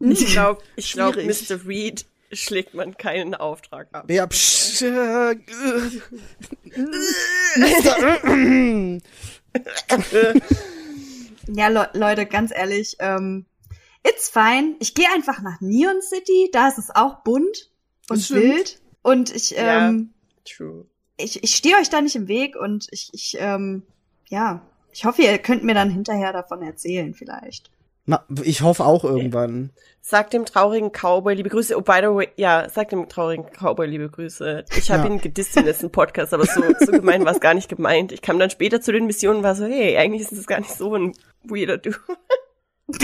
Ich 0.00 0.26
glaube, 0.32 0.62
ich 0.76 0.92
glaub, 0.92 1.14
Schwierig. 1.14 1.48
Mr. 1.50 1.66
Reed 1.66 2.06
schlägt 2.32 2.74
man 2.74 2.96
keinen 2.96 3.34
Auftrag 3.34 3.88
ab. 3.92 4.10
Ja, 4.10 4.26
psch, 4.26 4.82
äh, 4.82 5.32
äh, 5.32 5.36
äh, 10.12 10.40
Ja, 11.48 11.68
Le 11.68 11.88
Leute, 11.94 12.26
ganz 12.26 12.52
ehrlich, 12.54 12.96
ähm, 13.00 13.46
it's 14.06 14.28
fine. 14.28 14.76
Ich 14.80 14.94
gehe 14.94 15.06
einfach 15.14 15.42
nach 15.42 15.60
Neon 15.60 16.00
City, 16.02 16.48
da 16.52 16.68
ist 16.68 16.78
es 16.78 16.90
auch 16.94 17.22
bunt 17.22 17.70
und 18.08 18.20
stimmt. 18.20 18.42
wild. 18.42 18.80
Und 19.02 19.34
ich, 19.34 19.50
Ja. 19.50 19.88
ähm, 19.88 20.10
True. 20.44 20.86
ich, 21.16 21.42
ich 21.42 21.54
stehe 21.56 21.76
euch 21.76 21.88
da 21.90 22.00
nicht 22.00 22.16
im 22.16 22.28
Weg 22.28 22.56
und 22.56 22.86
ich, 22.90 23.10
ich, 23.12 23.36
ähm, 23.38 23.82
ja, 24.28 24.62
ich 24.92 25.04
hoffe, 25.04 25.22
ihr 25.22 25.38
könnt 25.38 25.62
mir 25.64 25.74
dann 25.74 25.90
hinterher 25.90 26.32
davon 26.32 26.62
erzählen, 26.62 27.14
vielleicht. 27.14 27.70
Na, 28.06 28.24
ich 28.42 28.62
hoffe 28.62 28.84
auch 28.84 29.04
irgendwann. 29.04 29.70
Sag 30.00 30.30
dem 30.30 30.44
traurigen 30.44 30.90
Cowboy 30.90 31.34
liebe 31.34 31.48
Grüße. 31.50 31.76
Oh, 31.76 31.82
by 31.82 31.98
the 32.00 32.06
way, 32.08 32.28
ja, 32.36 32.68
sag 32.68 32.88
dem 32.88 33.08
traurigen 33.08 33.44
Cowboy 33.52 33.86
liebe 33.86 34.08
Grüße. 34.08 34.64
Ich 34.76 34.90
habe 34.90 35.06
Ja. 35.06 35.14
ihn 35.14 35.20
gedisst 35.20 35.56
im 35.58 35.66
letzten 35.66 35.92
Podcast, 35.92 36.32
aber 36.34 36.44
so, 36.46 36.60
so 36.80 36.90
gemein 36.92 37.24
war 37.24 37.32
es 37.32 37.40
gar 37.40 37.54
nicht 37.54 37.68
gemeint. 37.68 38.10
Ich 38.10 38.22
kam 38.22 38.38
dann 38.38 38.50
später 38.50 38.80
zu 38.80 38.90
den 38.90 39.06
Missionen 39.06 39.38
und 39.38 39.44
war 39.44 39.54
so, 39.54 39.66
hey, 39.66 39.96
eigentlich 39.98 40.22
ist 40.22 40.32
es 40.32 40.46
gar 40.46 40.58
nicht 40.60 40.72
so 40.72 40.94
ein 40.96 41.12
weirder 41.44 41.78
Dude. 41.78 41.98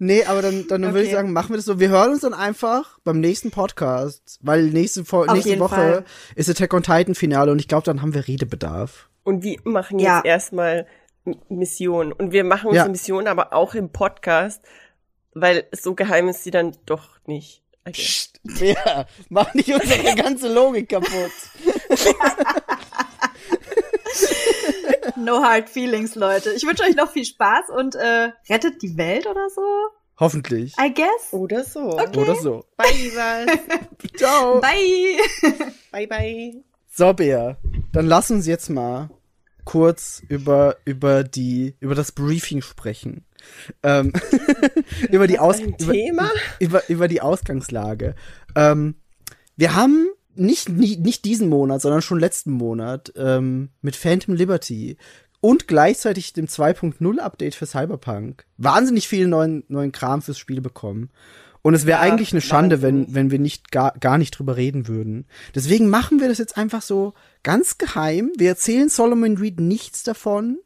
Nee, 0.00 0.24
aber 0.24 0.42
dann, 0.42 0.66
dann 0.68 0.82
würde 0.82 1.02
ich 1.02 1.06
Okay. 1.06 1.14
sagen, 1.14 1.32
machen 1.32 1.50
wir 1.50 1.56
das 1.56 1.64
so. 1.66 1.78
Wir 1.78 1.88
hören 1.88 2.10
uns 2.10 2.22
dann 2.22 2.34
einfach 2.34 2.98
beim 3.04 3.20
nächsten 3.20 3.52
Podcast, 3.52 4.38
weil 4.42 4.64
nächste, 4.64 5.02
Auf 5.02 5.26
nächste 5.32 5.58
Woche 5.60 5.74
Fall. 5.76 6.04
ist 6.34 6.50
Attack 6.50 6.74
on 6.74 6.82
Titan 6.82 7.14
Finale 7.14 7.52
und 7.52 7.60
ich 7.60 7.68
glaube, 7.68 7.84
dann 7.84 8.02
haben 8.02 8.12
wir 8.12 8.26
Redebedarf. 8.26 9.08
Und 9.22 9.44
wir 9.44 9.58
machen 9.62 10.00
Ja. 10.00 10.16
jetzt 10.16 10.26
erstmal 10.26 10.86
M- 11.24 11.36
Mission. 11.48 12.12
Und 12.12 12.32
wir 12.32 12.42
machen 12.44 12.66
Ja. 12.74 12.82
unsere 12.82 12.90
Mission 12.90 13.28
aber 13.28 13.52
auch 13.52 13.74
im 13.74 13.88
Podcast, 13.90 14.60
weil 15.32 15.64
so 15.72 15.94
geheim 15.94 16.28
ist 16.28 16.42
sie 16.42 16.50
dann 16.50 16.76
doch 16.86 17.08
nicht. 17.26 17.62
Okay. 17.86 17.92
Psst, 18.02 18.40
Bea, 18.60 19.06
mach 19.30 19.54
nicht 19.54 19.72
unsere 19.72 20.14
ganze 20.16 20.52
Logik 20.52 20.88
kaputt. 20.88 21.30
No 25.16 25.42
hard 25.42 25.68
feelings, 25.68 26.14
Leute. 26.14 26.50
Ich 26.52 26.66
wünsche 26.66 26.82
euch 26.82 26.96
noch 26.96 27.10
viel 27.10 27.24
Spaß 27.24 27.70
und 27.76 27.94
äh, 27.94 28.30
rettet 28.48 28.82
die 28.82 28.96
Welt 28.96 29.26
oder 29.26 29.48
so, 29.48 29.62
Hoffentlich. 30.18 30.74
I 30.78 30.94
guess. 30.94 31.32
Oder 31.32 31.64
so. 31.64 31.98
Oder 31.98 32.36
so. 32.36 32.64
Bye, 32.76 32.86
Lisas. 33.02 33.46
Ciao. 34.16 34.60
Bye. 34.60 35.18
bye, 35.90 36.06
bye. 36.06 36.62
So, 36.88 37.12
Bea, 37.12 37.56
dann 37.92 38.06
lass 38.06 38.30
uns 38.30 38.46
jetzt 38.46 38.70
mal 38.70 39.10
kurz 39.64 40.22
über, 40.28 40.76
über 40.84 41.24
die, 41.24 41.74
über 41.80 41.96
das 41.96 42.12
Briefing 42.12 42.62
sprechen. 42.62 43.24
Ähm, 43.82 44.12
über 45.10 45.26
die 45.26 45.40
Aus, 45.40 45.58
Ein 45.58 45.74
über, 45.80 46.30
über, 46.60 46.88
über 46.88 47.08
die 47.08 47.20
Ausgangslage. 47.20 48.14
Ähm, 48.54 48.94
wir 49.56 49.74
haben 49.74 50.08
nicht, 50.36 50.68
nie, 50.68 50.96
nicht 50.96 51.24
diesen 51.24 51.48
Monat, 51.48 51.82
sondern 51.82 52.02
schon 52.02 52.20
letzten 52.20 52.52
Monat 52.52 53.12
ähm, 53.16 53.70
mit 53.80 53.96
Phantom 53.96 54.34
Liberty 54.34 54.96
und 55.40 55.68
gleichzeitig 55.68 56.32
dem 56.32 56.46
2.0 56.46 57.18
Update 57.18 57.54
für 57.54 57.66
Cyberpunk 57.66 58.46
wahnsinnig 58.56 59.08
viel 59.08 59.26
neuen, 59.28 59.64
neuen 59.68 59.92
Kram 59.92 60.22
fürs 60.22 60.38
Spiel 60.38 60.60
bekommen. 60.60 61.10
Und 61.60 61.74
es 61.74 61.86
wäre 61.86 62.04
Ja, 62.04 62.12
eigentlich 62.12 62.32
eine 62.32 62.42
Schande, 62.42 62.82
wenn, 62.82 63.14
wenn 63.14 63.30
wir 63.30 63.38
nicht 63.38 63.70
gar, 63.70 63.92
gar 63.98 64.18
nicht 64.18 64.38
drüber 64.38 64.56
reden 64.56 64.86
würden. 64.86 65.26
Deswegen 65.54 65.88
machen 65.88 66.20
wir 66.20 66.28
das 66.28 66.38
jetzt 66.38 66.58
einfach 66.58 66.82
so 66.82 67.14
ganz 67.42 67.78
geheim. 67.78 68.32
Wir 68.36 68.50
erzählen 68.50 68.90
Solomon 68.90 69.38
Reed 69.38 69.60
nichts 69.60 70.02
davon. 70.02 70.58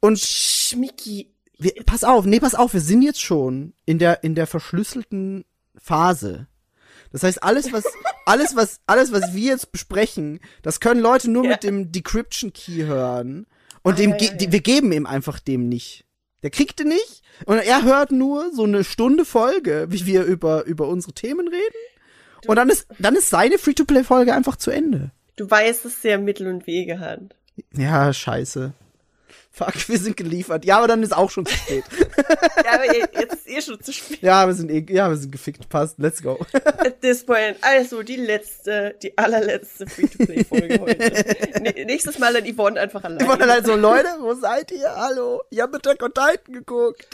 Und 0.00 0.18
Schmicki. 0.18 1.32
wir, 1.58 1.72
pass 1.86 2.04
auf, 2.04 2.24
nee, 2.24 2.40
pass 2.40 2.54
auf, 2.54 2.72
wir 2.72 2.80
sind 2.80 3.02
jetzt 3.02 3.20
schon 3.20 3.74
in 3.84 3.98
der, 3.98 4.24
in 4.24 4.34
der 4.34 4.46
verschlüsselten 4.46 5.44
Phase. 5.76 6.48
Das 7.12 7.22
heißt, 7.22 7.42
alles, 7.42 7.72
was, 7.72 7.84
alles, 8.26 8.54
was, 8.56 8.80
alles, 8.86 9.12
was 9.12 9.34
wir 9.34 9.50
jetzt 9.52 9.72
besprechen, 9.72 10.40
das 10.62 10.80
können 10.80 11.00
Leute 11.00 11.30
nur 11.30 11.44
Ja. 11.44 11.50
mit 11.50 11.62
dem 11.64 11.90
Decryption 11.92 12.52
Key 12.52 12.84
hören. 12.84 13.46
Und 13.82 13.94
Ah, 13.94 13.96
dem, 13.96 14.10
ja, 14.10 14.16
ja, 14.18 14.32
ja. 14.38 14.52
wir 14.52 14.60
geben 14.60 14.92
ihm 14.92 15.06
einfach 15.06 15.40
dem 15.40 15.68
nicht. 15.68 16.04
Der 16.42 16.50
kriegt 16.50 16.78
den 16.78 16.88
nicht. 16.88 17.22
Und 17.46 17.58
er 17.58 17.82
hört 17.82 18.12
nur 18.12 18.50
so 18.52 18.64
eine 18.64 18.84
Stunde 18.84 19.24
Folge, 19.24 19.86
wie 19.90 20.06
wir 20.06 20.24
über, 20.24 20.64
über 20.64 20.88
unsere 20.88 21.12
Themen 21.12 21.48
reden. 21.48 22.46
Und 22.46 22.56
dann 22.56 22.70
ist, 22.70 22.86
dann 22.98 23.14
ist 23.16 23.28
seine 23.28 23.58
Free-to-Play-Folge 23.58 24.32
einfach 24.34 24.56
zu 24.56 24.70
Ende. 24.70 25.10
Du 25.36 25.50
weißt, 25.50 25.84
dass 25.84 26.00
der 26.00 26.18
Mittel 26.18 26.46
und 26.46 26.66
Wege 26.66 26.98
hat. 27.00 27.20
Ja, 27.74 28.12
scheiße. 28.12 28.72
Fuck, 29.52 29.88
wir 29.88 29.98
sind 29.98 30.16
geliefert. 30.16 30.64
Ja, 30.64 30.78
aber 30.78 30.86
dann 30.86 31.02
ist 31.02 31.14
auch 31.14 31.30
schon 31.30 31.44
zu 31.44 31.54
spät. 31.54 31.84
Ja, 32.64 32.74
aber 32.74 32.94
je- 32.94 33.00
jetzt 33.18 33.34
ist 33.34 33.48
eh 33.48 33.60
schon 33.62 33.80
zu 33.82 33.92
spät. 33.92 34.22
ja, 34.22 34.46
wir 34.46 34.54
sind 34.54 34.70
eh, 34.70 34.84
ja, 34.90 35.08
wir 35.08 35.16
sind 35.16 35.32
gefickt. 35.32 35.68
Passt. 35.68 35.98
Let's 35.98 36.22
go. 36.22 36.38
At 36.52 37.00
this 37.00 37.24
point. 37.24 37.56
Also, 37.62 38.02
die 38.02 38.16
letzte, 38.16 38.94
die 39.02 39.16
allerletzte 39.18 39.86
Free-to-Play-Folge 39.88 40.80
heute. 40.80 41.84
Nächstes 41.86 42.18
Mal 42.18 42.32
dann 42.34 42.46
Yvonne 42.46 42.78
einfach 42.78 43.02
alleine. 43.02 43.26
War 43.26 43.38
dann 43.38 43.50
halt 43.50 43.66
so, 43.66 43.74
Leute, 43.74 44.08
wo 44.20 44.34
seid 44.34 44.70
ihr? 44.70 44.94
Hallo? 44.94 45.42
Ich 45.50 45.58
hab 45.60 45.74
Attack 45.74 46.02
on 46.02 46.12
Titan 46.14 46.54
geguckt. 46.54 47.08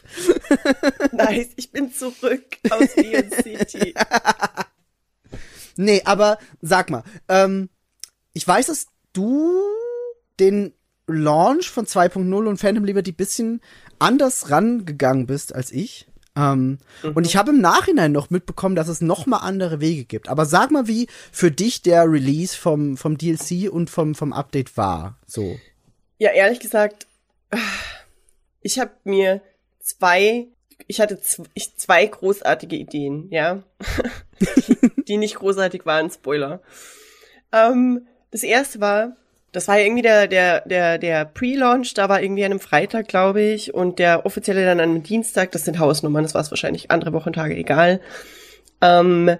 Nice, 1.12 1.49
ich 1.57 1.70
bin 1.70 1.93
zurück 1.93 2.45
aus 2.70 2.97
Neon 2.97 3.30
City. 3.43 3.95
Nee, 5.76 6.03
aber 6.05 6.39
sag 6.61 6.91
mal, 6.91 7.03
ähm, 7.28 7.68
ich 8.32 8.47
weiß, 8.47 8.66
dass 8.66 8.87
du 9.12 9.62
den 10.41 10.74
Launch 11.07 11.70
von 11.70 11.86
2.0 11.86 12.48
und 12.48 12.59
Phantom 12.59 12.84
Liberty 12.84 13.12
bisschen 13.12 13.61
anders 13.98 14.50
rangegangen 14.50 15.26
bist 15.26 15.54
als 15.54 15.72
ich. 15.72 16.07
Ähm, 16.36 16.78
Und 17.02 17.26
ich 17.26 17.36
habe 17.36 17.50
im 17.50 17.61
Nachhinein 17.61 18.12
noch 18.12 18.28
mitbekommen, 18.28 18.76
dass 18.76 18.88
es 18.88 19.00
noch 19.00 19.26
mal 19.26 19.38
andere 19.38 19.80
Wege 19.80 20.04
gibt. 20.04 20.28
Aber 20.28 20.44
sag 20.44 20.70
mal, 20.70 20.86
wie 20.86 21.09
für 21.32 21.50
dich 21.50 21.82
der 21.82 22.04
Release 22.11 22.57
vom, 22.57 22.96
vom 22.96 23.16
DLC 23.16 23.72
und 23.72 23.88
vom, 23.88 24.14
vom 24.14 24.32
Update 24.32 24.76
war. 24.76 25.18
So. 25.26 25.59
Ja, 26.18 26.30
ehrlich 26.30 26.61
gesagt, 26.61 27.07
ich 28.61 28.78
habe 28.78 28.90
mir 29.04 29.40
zwei, 29.80 30.48
ich 30.86 31.00
hatte 31.00 31.20
zwei 31.20 32.07
großartige 32.07 32.76
Ideen, 32.76 33.28
ja, 33.30 33.62
die, 34.40 34.76
die 35.09 35.16
nicht 35.16 35.36
großartig 35.36 35.86
waren, 35.86 36.11
Spoiler. 36.11 36.61
Ähm, 37.52 38.07
das 38.30 38.42
erste 38.42 38.80
war, 38.80 39.16
das 39.57 39.68
war 39.68 39.78
ja 39.78 39.84
irgendwie 39.86 40.02
der, 40.02 40.28
der, 40.28 40.61
der, 40.68 40.98
der 40.98 41.24
Pre-Launch, 41.24 41.94
da 41.94 42.09
war 42.09 42.22
irgendwie 42.22 42.44
an 42.44 42.52
einem 42.52 42.61
Freitag, 42.61 43.09
glaube 43.09 43.40
ich, 43.40 43.72
und 43.74 43.98
der 43.98 44.26
offizielle 44.26 44.64
dann 44.64 44.80
an 44.80 44.90
einem 44.90 45.02
Dienstag, 45.02 45.50
das 45.52 45.64
sind 45.64 45.78
Hausnummern, 45.78 46.22
das 46.22 46.34
war 46.34 46.42
es 46.42 46.50
wahrscheinlich 46.50 46.90
andere 46.90 47.12
Wochentage, 47.12 47.57
egal. 47.57 48.00
Ähm, 48.82 49.36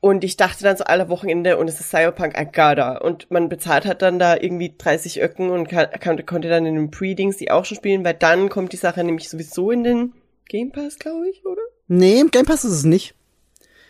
und 0.00 0.22
ich 0.22 0.36
dachte 0.36 0.62
dann 0.62 0.76
so 0.76 0.84
alle 0.84 1.08
Wochenende 1.08 1.56
und 1.56 1.66
es 1.68 1.80
ist 1.80 1.90
Cyberpunk 1.90 2.38
Agada. 2.38 2.98
Und 2.98 3.28
man 3.32 3.48
bezahlt 3.48 3.84
hat 3.84 4.00
dann 4.00 4.20
da 4.20 4.36
irgendwie 4.36 4.72
30 4.78 5.20
Öcken 5.20 5.50
und 5.50 5.68
kann, 5.68 5.90
kann, 5.98 6.24
konnte 6.24 6.48
dann 6.48 6.66
in 6.66 6.76
den 6.76 6.90
Pre-Dings 6.92 7.36
die 7.38 7.50
auch 7.50 7.64
schon 7.64 7.76
spielen, 7.78 8.04
weil 8.04 8.14
dann 8.14 8.48
kommt 8.48 8.72
die 8.72 8.76
Sache 8.76 9.02
nämlich 9.02 9.28
sowieso 9.28 9.72
in 9.72 9.82
den 9.82 10.12
Game 10.48 10.70
Pass, 10.70 10.98
glaube 11.00 11.28
ich, 11.28 11.44
oder? 11.44 11.60
Nee, 11.88 12.20
im 12.20 12.30
Game 12.30 12.46
Pass 12.46 12.64
ist 12.64 12.72
es 12.72 12.84
nicht. 12.84 13.14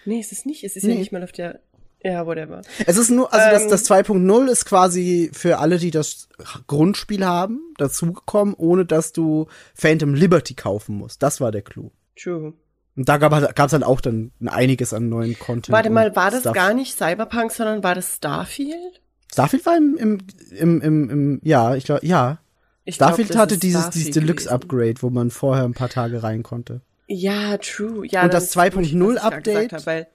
Nee, 0.06 0.20
es 0.20 0.32
ist 0.32 0.46
nicht. 0.46 0.64
Es 0.64 0.76
ist 0.76 0.84
Nee. 0.84 0.94
ja 0.94 0.98
nicht 0.98 1.12
mal 1.12 1.22
auf 1.22 1.32
der. 1.32 1.60
Ja, 2.02 2.26
whatever. 2.26 2.62
Es 2.86 2.96
ist 2.96 3.10
nur, 3.10 3.32
also 3.32 3.46
Ähm. 3.46 3.68
das, 3.68 3.82
das 3.86 3.90
2.0 3.90 4.48
ist 4.48 4.64
quasi 4.64 5.30
für 5.32 5.58
alle, 5.58 5.78
die 5.78 5.90
das 5.90 6.28
Grundspiel 6.66 7.26
haben, 7.26 7.60
dazugekommen, 7.76 8.54
ohne 8.54 8.84
dass 8.84 9.12
du 9.12 9.46
Phantom 9.74 10.14
Liberty 10.14 10.54
kaufen 10.54 10.96
musst. 10.96 11.22
Das 11.22 11.40
war 11.40 11.50
der 11.50 11.62
Clou. 11.62 11.90
True. 12.16 12.54
Und 12.96 13.08
da 13.08 13.16
gab 13.16 13.32
es 13.32 13.70
dann 13.70 13.84
auch 13.84 14.00
dann 14.00 14.32
einiges 14.44 14.92
an 14.92 15.08
neuen 15.08 15.38
Content. 15.38 15.70
Warte 15.70 15.90
mal, 15.90 16.16
war 16.16 16.30
das 16.30 16.40
Stuff. 16.40 16.54
gar 16.54 16.74
nicht 16.74 16.96
Cyberpunk, 16.96 17.52
sondern 17.52 17.84
war 17.84 17.94
das 17.94 18.16
Starfield? 18.16 19.00
Starfield 19.30 19.66
war 19.66 19.76
im, 19.76 19.96
im, 19.96 20.18
im, 20.56 20.80
im, 20.80 21.10
im 21.10 21.40
ja, 21.44 21.76
ich 21.76 21.84
glaube, 21.84 22.04
ja. 22.04 22.38
Ich 22.84 22.96
glaub, 22.96 23.10
Starfield 23.10 23.30
das 23.30 23.36
hatte 23.36 23.58
dieses, 23.58 23.82
Starfield 23.82 24.06
dieses 24.06 24.14
Deluxe-Upgrade, 24.14 24.94
wo 25.00 25.10
man 25.10 25.30
vorher 25.30 25.64
ein 25.64 25.74
paar 25.74 25.90
Tage 25.90 26.22
rein 26.22 26.42
konnte. 26.42 26.80
Ja, 27.06 27.56
true. 27.58 28.06
Ja, 28.06 28.24
Und 28.24 28.34
das 28.34 28.44
ist 28.44 28.56
wirklich, 28.56 28.92
2.0 28.92 29.14
was 29.14 29.14
ich 29.14 29.20
gerade 29.20 29.42
gesagt 29.42 29.72
Update? 29.72 29.86
weil 29.86 30.06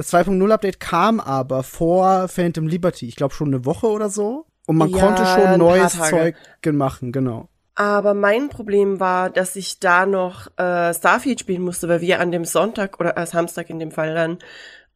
Das 0.00 0.14
2.0 0.14 0.50
Update 0.50 0.80
kam 0.80 1.20
aber 1.20 1.62
vor 1.62 2.26
Phantom 2.28 2.66
Liberty, 2.66 3.06
ich 3.06 3.16
glaube 3.16 3.34
schon 3.34 3.48
eine 3.48 3.66
Woche 3.66 3.86
oder 3.88 4.08
so. 4.08 4.46
Und 4.66 4.76
man 4.78 4.88
Ja, 4.88 4.98
konnte 4.98 5.26
schon 5.26 5.58
neues. 5.58 5.92
Zeug 5.92 6.36
machen, 6.72 7.12
genau. 7.12 7.50
Aber 7.74 8.14
mein 8.14 8.48
Problem 8.48 8.98
war, 8.98 9.28
dass 9.28 9.56
ich 9.56 9.78
da 9.78 10.06
noch 10.06 10.46
äh, 10.58 10.94
Starfield 10.94 11.40
spielen 11.40 11.60
musste, 11.60 11.86
weil 11.90 12.00
wir 12.00 12.18
an 12.20 12.32
dem 12.32 12.46
Sonntag 12.46 12.98
oder 12.98 13.18
äh, 13.18 13.26
Samstag 13.26 13.68
in 13.68 13.78
dem 13.78 13.90
Fall 13.90 14.14
dann 14.14 14.38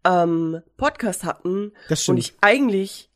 ähm, 0.06 0.62
Podcast 0.78 1.24
hatten 1.24 1.72
Das 1.90 2.08
und 2.08 2.16
stimmt. 2.16 2.18
ich 2.20 2.34
eigentlich 2.40 3.10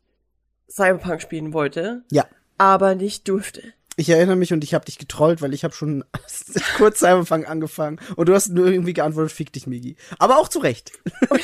Cyberpunk 0.69 1.23
spielen 1.23 1.53
wollte, 1.53 2.03
Ja. 2.11 2.25
aber 2.59 2.93
nicht 2.93 3.27
durfte. 3.27 3.63
Ich 3.99 4.07
erinnere 4.07 4.37
mich 4.37 4.53
und 4.53 4.63
ich 4.63 4.73
habe 4.73 4.85
dich 4.85 4.97
getrollt, 4.97 5.41
weil 5.41 5.53
ich 5.53 5.65
habe 5.65 5.73
schon 5.73 6.05
kurz 6.77 6.99
Cyberpunk 6.99 7.49
angefangen 7.49 7.99
und 8.15 8.29
du 8.29 8.33
hast 8.33 8.47
nur 8.47 8.67
irgendwie 8.67 8.93
geantwortet, 8.93 9.33
fick 9.33 9.51
dich, 9.51 9.67
Migi. 9.67 9.97
Aber 10.19 10.37
auch 10.37 10.47
zu 10.47 10.59
Recht. 10.59 10.93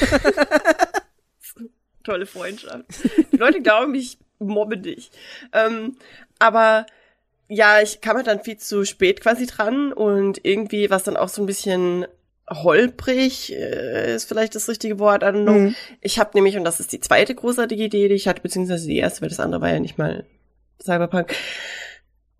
Tolle 2.05 2.25
Freundschaft. 2.25 2.85
Die 3.33 3.37
Leute 3.37 3.61
glauben, 3.61 3.93
ich 3.93 4.19
mobbe 4.39 4.77
dich. 4.77 5.11
Ähm, 5.51 5.97
aber 6.39 6.85
ja, 7.49 7.81
ich 7.81 7.99
kam 7.99 8.15
halt 8.15 8.27
dann 8.27 8.41
viel 8.41 8.55
zu 8.55 8.85
spät 8.85 9.19
quasi 9.19 9.47
dran 9.47 9.91
und 9.91 10.39
irgendwie 10.45 10.89
war 10.89 10.97
es 10.97 11.03
dann 11.03 11.17
auch 11.17 11.29
so 11.29 11.43
ein 11.43 11.47
bisschen 11.47 12.05
holprig, 12.49 13.51
äh, 13.51 14.15
ist 14.15 14.29
vielleicht 14.29 14.55
das 14.55 14.69
richtige 14.69 14.97
Wort. 14.97 15.23
I 15.23 15.25
don't 15.25 15.43
know. 15.43 15.51
Mhm. 15.51 15.75
Ich 15.99 16.19
habe 16.19 16.31
nämlich, 16.35 16.55
und 16.55 16.63
das 16.63 16.79
ist 16.79 16.93
die 16.93 17.01
zweite 17.01 17.35
großartige 17.35 17.83
Idee, 17.83 18.07
die 18.07 18.15
ich 18.15 18.29
hatte, 18.29 18.41
beziehungsweise 18.41 18.87
die 18.87 18.97
erste, 18.97 19.23
weil 19.23 19.29
das 19.29 19.41
andere 19.41 19.59
war 19.59 19.73
ja 19.73 19.81
nicht 19.81 19.97
mal 19.97 20.25
Cyberpunk. 20.81 21.35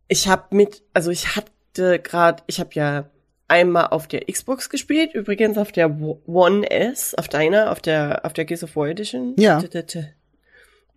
Ich 0.07 0.27
habe 0.27 0.55
mit, 0.55 0.83
also 0.93 1.11
ich 1.11 1.35
hatte 1.35 1.99
gerade, 1.99 2.43
ich 2.47 2.59
habe 2.59 2.69
ja 2.73 3.05
einmal 3.47 3.87
auf 3.87 4.07
der 4.07 4.25
Xbox 4.25 4.69
gespielt, 4.69 5.13
übrigens 5.13 5.57
auf 5.57 5.71
der 5.71 5.89
One 6.25 6.69
S, 6.69 7.15
auf 7.15 7.27
deiner, 7.27 7.71
auf 7.71 7.79
der, 7.79 8.25
auf 8.25 8.33
der 8.33 8.45
Gears 8.45 8.63
of 8.63 8.75
War 8.75 8.87
Edition. 8.87 9.33
Ja. 9.37 9.61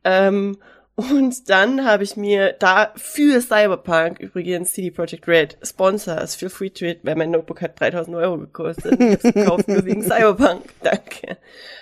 Ähm, 0.04 0.58
und 0.94 1.48
dann 1.48 1.84
habe 1.84 2.02
ich 2.02 2.16
mir 2.16 2.54
da 2.58 2.92
für 2.96 3.40
Cyberpunk, 3.40 4.18
übrigens 4.18 4.72
CD 4.72 4.90
Projekt 4.90 5.28
Red, 5.28 5.56
Sponsors, 5.62 6.34
feel 6.34 6.50
free 6.50 6.70
to 6.70 6.86
it, 6.86 7.00
weil 7.04 7.14
mein 7.14 7.30
Notebook 7.30 7.60
hat 7.62 7.78
3000 7.78 8.16
Euro 8.16 8.38
gekostet. 8.38 9.00
Ich 9.00 9.12
hab's 9.12 9.22
gekauft 9.22 9.68
nur 9.68 9.84
wegen 9.84 10.02
Cyberpunk. 10.02 10.64
Danke. 10.82 11.36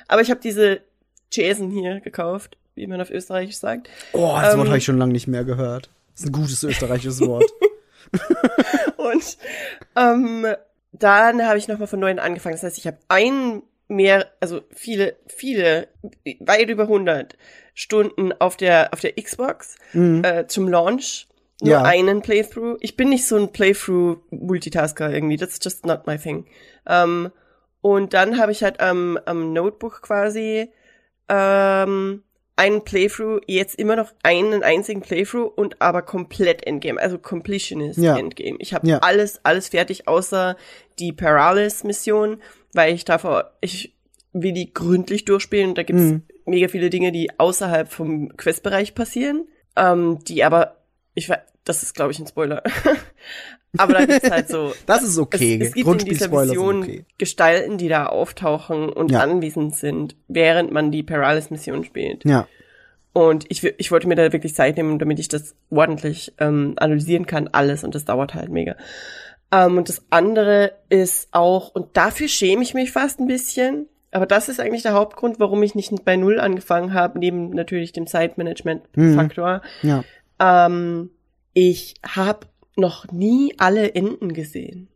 Aber 0.06 0.20
ich 0.20 0.30
habe 0.30 0.40
diese 0.40 0.80
Jason 1.32 1.70
hier 1.70 2.00
gekauft, 2.00 2.58
wie 2.74 2.86
man 2.86 3.00
auf 3.00 3.10
Österreichisch 3.10 3.56
sagt. 3.56 3.88
Oh, 4.12 4.36
das 4.38 4.52
Ähm, 4.52 4.58
Wort 4.58 4.68
habe 4.68 4.78
ich 4.78 4.84
schon 4.84 4.98
lange 4.98 5.12
nicht 5.12 5.28
mehr 5.28 5.44
gehört. 5.44 5.88
Das 6.16 6.22
ist 6.24 6.30
ein 6.30 6.32
gutes 6.32 6.62
österreichisches 6.62 7.20
Wort. 7.20 7.44
Und 8.96 9.36
ähm, 9.96 10.46
dann 10.92 11.46
habe 11.46 11.58
ich 11.58 11.68
nochmal 11.68 11.86
von 11.88 12.00
neuem 12.00 12.18
angefangen. 12.18 12.54
Das 12.54 12.62
heißt, 12.62 12.78
ich 12.78 12.86
habe 12.86 12.98
ein 13.08 13.62
mehr, 13.88 14.26
also 14.40 14.62
viele, 14.74 15.16
viele, 15.26 15.88
weit 16.40 16.68
über 16.70 16.84
100 16.84 17.36
Stunden 17.74 18.32
auf 18.32 18.56
der 18.56 18.92
auf 18.94 19.00
der 19.00 19.12
Xbox 19.14 19.76
Mhm. 19.92 20.24
äh, 20.24 20.46
zum 20.46 20.68
Launch. 20.68 21.28
Nur 21.60 21.70
Ja. 21.72 21.82
einen 21.82 22.20
Playthrough. 22.22 22.76
Ich 22.80 22.96
bin 22.96 23.08
nicht 23.10 23.26
so 23.26 23.36
ein 23.36 23.52
Playthrough-Multitasker 23.52 25.10
irgendwie. 25.12 25.36
That's 25.36 25.58
just 25.62 25.86
not 25.86 26.06
my 26.06 26.18
thing. 26.18 26.46
Ähm, 26.86 27.30
und 27.80 28.12
dann 28.14 28.38
habe 28.38 28.52
ich 28.52 28.62
halt 28.62 28.80
am, 28.80 29.18
am 29.24 29.52
Notebook 29.52 30.02
quasi 30.02 30.70
ähm, 31.28 32.22
einen 32.56 32.82
Playthrough, 32.84 33.40
jetzt 33.46 33.78
immer 33.78 33.96
noch 33.96 34.12
einen 34.22 34.62
einzigen 34.62 35.02
Playthrough 35.02 35.52
und 35.56 35.80
aber 35.82 36.02
komplett 36.02 36.66
Endgame, 36.66 37.00
also 37.00 37.18
Completionist 37.18 37.98
Ja. 37.98 38.16
Endgame. 38.18 38.56
Ich 38.60 38.72
habe 38.74 38.88
Ja. 38.88 38.98
alles, 38.98 39.40
alles 39.44 39.68
fertig, 39.68 40.08
außer 40.08 40.56
die 40.98 41.12
Paralysis-Mission, 41.12 42.40
weil 42.72 42.94
ich 42.94 43.04
davor, 43.04 43.52
ich 43.60 43.94
will 44.32 44.52
die 44.52 44.72
gründlich 44.72 45.24
durchspielen 45.24 45.70
und 45.70 45.78
da 45.78 45.82
gibt's 45.82 46.02
Mhm. 46.02 46.22
mega 46.46 46.68
viele 46.68 46.90
Dinge, 46.90 47.12
die 47.12 47.38
außerhalb 47.38 47.90
vom 47.90 48.34
Questbereich 48.36 48.94
passieren, 48.94 49.48
ähm, 49.76 50.18
die 50.26 50.42
aber, 50.44 50.76
ich 51.14 51.28
das 51.66 51.82
ist 51.82 51.94
glaube 51.94 52.12
ich 52.12 52.18
ein 52.18 52.26
Spoiler, 52.26 52.62
aber 53.76 53.92
da 53.92 54.06
gibt's 54.06 54.30
halt 54.30 54.48
so 54.48 54.72
Das 54.86 55.02
ist 55.02 55.18
okay. 55.18 55.58
es, 55.60 55.68
es 55.68 55.74
gibt 55.74 55.88
in 55.88 55.98
dieser 56.08 56.28
Mission 56.28 56.82
okay. 56.82 57.04
Gestalten, 57.18 57.76
die 57.76 57.88
da 57.88 58.06
auftauchen 58.06 58.88
und 58.88 59.10
Ja. 59.10 59.20
anwesend 59.20 59.76
sind, 59.76 60.16
während 60.28 60.72
man 60.72 60.90
die 60.90 61.02
Paralysis-Mission 61.02 61.84
spielt. 61.84 62.24
Ja. 62.24 62.48
Und 63.12 63.46
ich, 63.48 63.64
ich 63.64 63.90
wollte 63.90 64.08
mir 64.08 64.14
da 64.14 64.30
wirklich 64.32 64.54
Zeit 64.54 64.76
nehmen, 64.76 64.98
damit 64.98 65.18
ich 65.18 65.28
das 65.28 65.54
ordentlich 65.70 66.34
ähm, 66.38 66.74
analysieren 66.76 67.24
kann, 67.26 67.48
alles. 67.48 67.82
Und 67.82 67.94
das 67.94 68.04
dauert 68.04 68.34
halt 68.34 68.50
mega. 68.50 68.76
Ähm, 69.50 69.78
und 69.78 69.88
das 69.88 70.02
andere 70.10 70.72
ist 70.90 71.28
auch, 71.32 71.74
und 71.74 71.96
dafür 71.96 72.28
schäme 72.28 72.62
ich 72.62 72.74
mich 72.74 72.92
fast 72.92 73.18
ein 73.18 73.26
bisschen, 73.26 73.88
aber 74.10 74.26
das 74.26 74.50
ist 74.50 74.60
eigentlich 74.60 74.82
der 74.82 74.92
Hauptgrund, 74.92 75.40
warum 75.40 75.62
ich 75.62 75.74
nicht 75.74 76.04
bei 76.04 76.16
Null 76.16 76.38
angefangen 76.38 76.92
habe, 76.92 77.18
neben 77.18 77.50
natürlich 77.50 77.92
dem 77.92 78.06
Zeitmanagement-Faktor. 78.06 79.62
Ja. 79.82 80.04
Ähm, 80.38 81.10
ich 81.58 81.94
habe 82.06 82.46
noch 82.76 83.10
nie 83.10 83.54
alle 83.56 83.94
Enden 83.94 84.34
gesehen. 84.34 84.88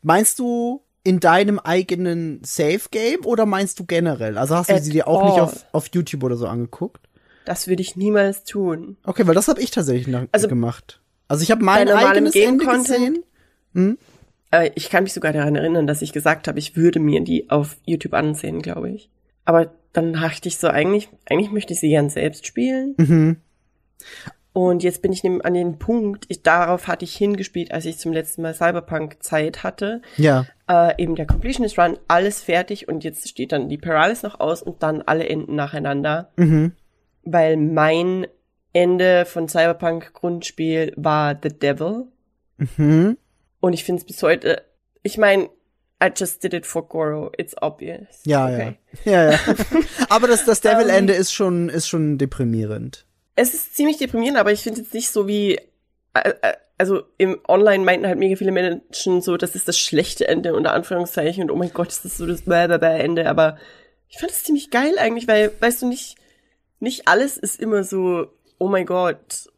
Meinst 0.00 0.38
du 0.38 0.82
in 1.02 1.18
deinem 1.18 1.58
eigenen 1.58 2.40
Safe 2.44 2.82
Game 2.92 3.24
oder 3.24 3.46
meinst 3.46 3.80
du 3.80 3.84
generell? 3.84 4.38
Also 4.38 4.54
hast 4.54 4.70
du 4.70 4.74
At 4.74 4.84
sie 4.84 4.92
dir 4.92 5.08
auch 5.08 5.24
nicht 5.24 5.34
all. 5.34 5.40
auf, 5.42 5.66
auf 5.72 5.88
YouTube 5.92 6.22
oder 6.22 6.36
so 6.36 6.46
angeguckt? 6.46 7.08
Das 7.46 7.66
würde 7.66 7.82
ich 7.82 7.96
niemals 7.96 8.44
tun. 8.44 8.96
Okay, 9.02 9.26
weil 9.26 9.34
das 9.34 9.48
habe 9.48 9.60
ich 9.60 9.72
tatsächlich 9.72 10.16
Also, 10.30 10.46
gemacht. 10.46 11.00
Also 11.26 11.42
ich 11.42 11.50
habe 11.50 11.64
mein 11.64 11.88
eigenes 11.88 12.36
Ende 12.36 12.64
Game-Content- 12.64 13.24
gesehen. 13.74 13.98
Äh, 14.52 14.70
ich 14.76 14.90
kann 14.90 15.02
mich 15.02 15.14
sogar 15.14 15.32
daran 15.32 15.56
erinnern, 15.56 15.88
dass 15.88 16.00
ich 16.00 16.12
gesagt 16.12 16.46
habe, 16.46 16.60
ich 16.60 16.76
würde 16.76 17.00
mir 17.00 17.22
die 17.22 17.50
auf 17.50 17.76
YouTube 17.84 18.14
ansehen, 18.14 18.62
glaube 18.62 18.90
ich. 18.90 19.10
Aber 19.44 19.74
dann 19.92 20.12
dachte 20.12 20.46
ich 20.46 20.58
so, 20.58 20.68
eigentlich, 20.68 21.08
eigentlich 21.28 21.50
möchte 21.50 21.72
ich 21.72 21.80
sie 21.80 21.88
gern 21.88 22.08
selbst 22.08 22.46
spielen. 22.46 22.94
Mhm. 22.98 23.36
Und 24.54 24.84
jetzt 24.84 25.02
bin 25.02 25.12
ich 25.12 25.24
an 25.24 25.52
den 25.52 25.80
Punkt, 25.80 26.26
ich, 26.28 26.44
darauf 26.44 26.86
hatte 26.86 27.04
ich 27.04 27.16
hingespielt, 27.16 27.72
als 27.72 27.86
ich 27.86 27.98
zum 27.98 28.12
letzten 28.12 28.40
Mal 28.40 28.54
Cyberpunk 28.54 29.20
Zeit 29.20 29.64
hatte. 29.64 30.00
Ja. 30.16 30.46
Äh, 30.70 31.02
eben 31.02 31.16
der 31.16 31.26
Completionist 31.26 31.76
Run, 31.76 31.98
alles 32.06 32.40
fertig 32.40 32.86
und 32.86 33.02
jetzt 33.02 33.28
steht 33.28 33.50
dann 33.50 33.68
die 33.68 33.78
Paralysis 33.78 34.22
noch 34.22 34.38
aus 34.38 34.62
und 34.62 34.84
dann 34.84 35.02
alle 35.02 35.28
Enden 35.28 35.56
nacheinander. 35.56 36.30
Mhm. 36.36 36.70
Weil 37.24 37.56
mein 37.56 38.28
Ende 38.72 39.24
von 39.24 39.48
Cyberpunk 39.48 40.14
Grundspiel 40.14 40.92
war 40.94 41.36
The 41.42 41.48
Devil. 41.48 42.04
Mhm. 42.58 43.18
Und 43.58 43.72
ich 43.72 43.82
finde 43.82 44.02
es 44.02 44.06
bis 44.06 44.22
heute, 44.22 44.62
ich 45.02 45.18
meine, 45.18 45.48
I 46.00 46.10
just 46.14 46.44
did 46.44 46.54
it 46.54 46.64
for 46.64 46.86
Goro. 46.86 47.32
It's 47.38 47.60
obvious. 47.60 48.20
Ja, 48.24 48.44
okay. 48.44 48.78
ja. 49.04 49.12
Ja, 49.12 49.30
ja. 49.32 49.38
Aber 50.10 50.28
das, 50.28 50.44
das 50.44 50.64
Ähm. 50.64 50.70
Devil-Ende 50.78 51.12
ist 51.12 51.32
schon, 51.32 51.68
ist 51.68 51.88
schon 51.88 52.18
deprimierend. 52.18 53.04
Es 53.36 53.54
ist 53.54 53.76
ziemlich 53.76 53.98
deprimierend, 53.98 54.38
aber 54.38 54.52
ich 54.52 54.60
finde 54.60 54.80
jetzt 54.80 54.94
nicht 54.94 55.10
so 55.10 55.26
wie, 55.26 55.56
äh, 56.14 56.32
äh, 56.42 56.54
also 56.78 57.02
im 57.18 57.38
Online 57.48 57.84
meinten 57.84 58.06
halt 58.06 58.18
mega 58.18 58.36
viele 58.36 58.52
Menschen 58.52 59.22
so, 59.22 59.36
das 59.36 59.54
ist 59.54 59.68
das 59.68 59.78
schlechte 59.78 60.28
Ende 60.28 60.54
unter 60.54 60.72
Anführungszeichen 60.72 61.44
und 61.44 61.50
oh 61.50 61.56
mein 61.56 61.72
Gott, 61.72 61.88
ist 61.88 62.04
das 62.04 62.16
so 62.16 62.26
das 62.26 62.42
blablabla 62.42 62.96
Ende, 62.96 63.28
aber 63.28 63.58
ich 64.08 64.18
fand 64.18 64.32
es 64.32 64.44
ziemlich 64.44 64.70
geil 64.70 64.98
eigentlich, 64.98 65.26
weil, 65.26 65.52
weißt 65.60 65.82
du, 65.82 65.88
nicht, 65.88 66.16
nicht 66.80 67.08
alles 67.08 67.36
ist 67.36 67.60
immer 67.60 67.84
so, 67.84 68.26
oh 68.58 68.68
mein 68.68 68.86
Gott, 68.86 69.48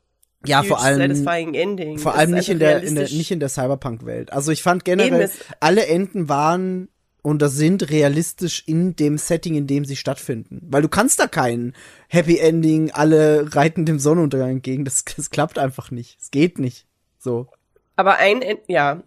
Ja, 0.46 0.62
vor 0.62 0.80
allem, 0.82 0.98
satisfying 0.98 1.54
ending. 1.54 1.98
vor 1.98 2.14
allem 2.14 2.30
nicht 2.30 2.48
in 2.48 2.58
der, 2.58 2.82
in 2.82 2.94
der, 2.94 3.04
nicht 3.04 3.30
in 3.30 3.40
der 3.40 3.48
Cyberpunk-Welt. 3.48 4.32
Also 4.32 4.52
ich 4.52 4.62
fand 4.62 4.84
generell, 4.84 5.30
alle 5.60 5.86
Enden 5.86 6.28
waren 6.28 6.88
und 7.26 7.42
das 7.42 7.54
sind 7.54 7.90
realistisch 7.90 8.62
in 8.66 8.94
dem 8.94 9.18
Setting, 9.18 9.56
in 9.56 9.66
dem 9.66 9.84
sie 9.84 9.96
stattfinden. 9.96 10.60
Weil 10.70 10.82
du 10.82 10.88
kannst 10.88 11.18
da 11.18 11.26
kein 11.26 11.74
Happy 12.06 12.38
Ending, 12.38 12.92
alle 12.92 13.52
reiten 13.52 13.84
dem 13.84 13.98
Sonnenuntergang 13.98 14.50
entgegen. 14.50 14.84
Das, 14.84 15.04
das 15.16 15.30
klappt 15.30 15.58
einfach 15.58 15.90
nicht. 15.90 16.18
Es 16.20 16.30
geht 16.30 16.60
nicht. 16.60 16.86
So. 17.18 17.48
Aber 17.96 18.18
ein, 18.18 18.44
ja, 18.68 19.02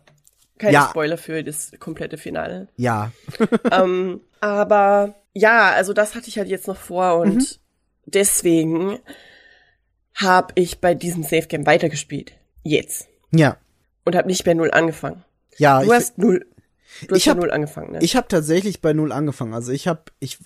keine 0.57 0.73
Ja. 0.73 0.87
Spoiler 0.89 1.17
für 1.17 1.45
das 1.45 1.71
komplette 1.79 2.17
Finale. 2.17 2.67
Ja. 2.75 3.13
ähm, 3.71 4.19
aber 4.41 5.15
ja, 5.33 5.71
also 5.71 5.93
das 5.93 6.13
hatte 6.13 6.27
ich 6.27 6.37
halt 6.37 6.49
jetzt 6.49 6.67
noch 6.67 6.75
vor 6.75 7.19
und 7.19 7.35
Mhm. 7.37 7.45
deswegen 8.05 8.99
habe 10.15 10.51
ich 10.55 10.81
bei 10.81 10.93
diesem 10.93 11.23
Safe 11.23 11.47
Game 11.47 11.65
weitergespielt. 11.65 12.33
Jetzt. 12.63 13.07
Ja. 13.31 13.55
Und 14.03 14.17
habe 14.17 14.27
nicht 14.27 14.43
bei 14.43 14.53
Null 14.53 14.71
angefangen. 14.71 15.23
Du 15.57 15.63
Ja, 15.63 15.81
ich, 15.81 15.89
hast 15.89 16.17
Null. 16.17 16.45
Du 17.07 17.15
hast 17.15 17.17
Ich 17.19 17.25
bei 17.25 17.31
hab- 17.31 17.37
Null 17.39 17.51
angefangen, 17.51 17.91
ne? 17.93 17.99
Ich 18.01 18.15
habe 18.15 18.27
tatsächlich 18.27 18.81
bei 18.81 18.93
null 18.93 19.11
angefangen. 19.11 19.53
Also 19.53 19.71
ich 19.71 19.87
habe, 19.87 20.03
ich, 20.19 20.39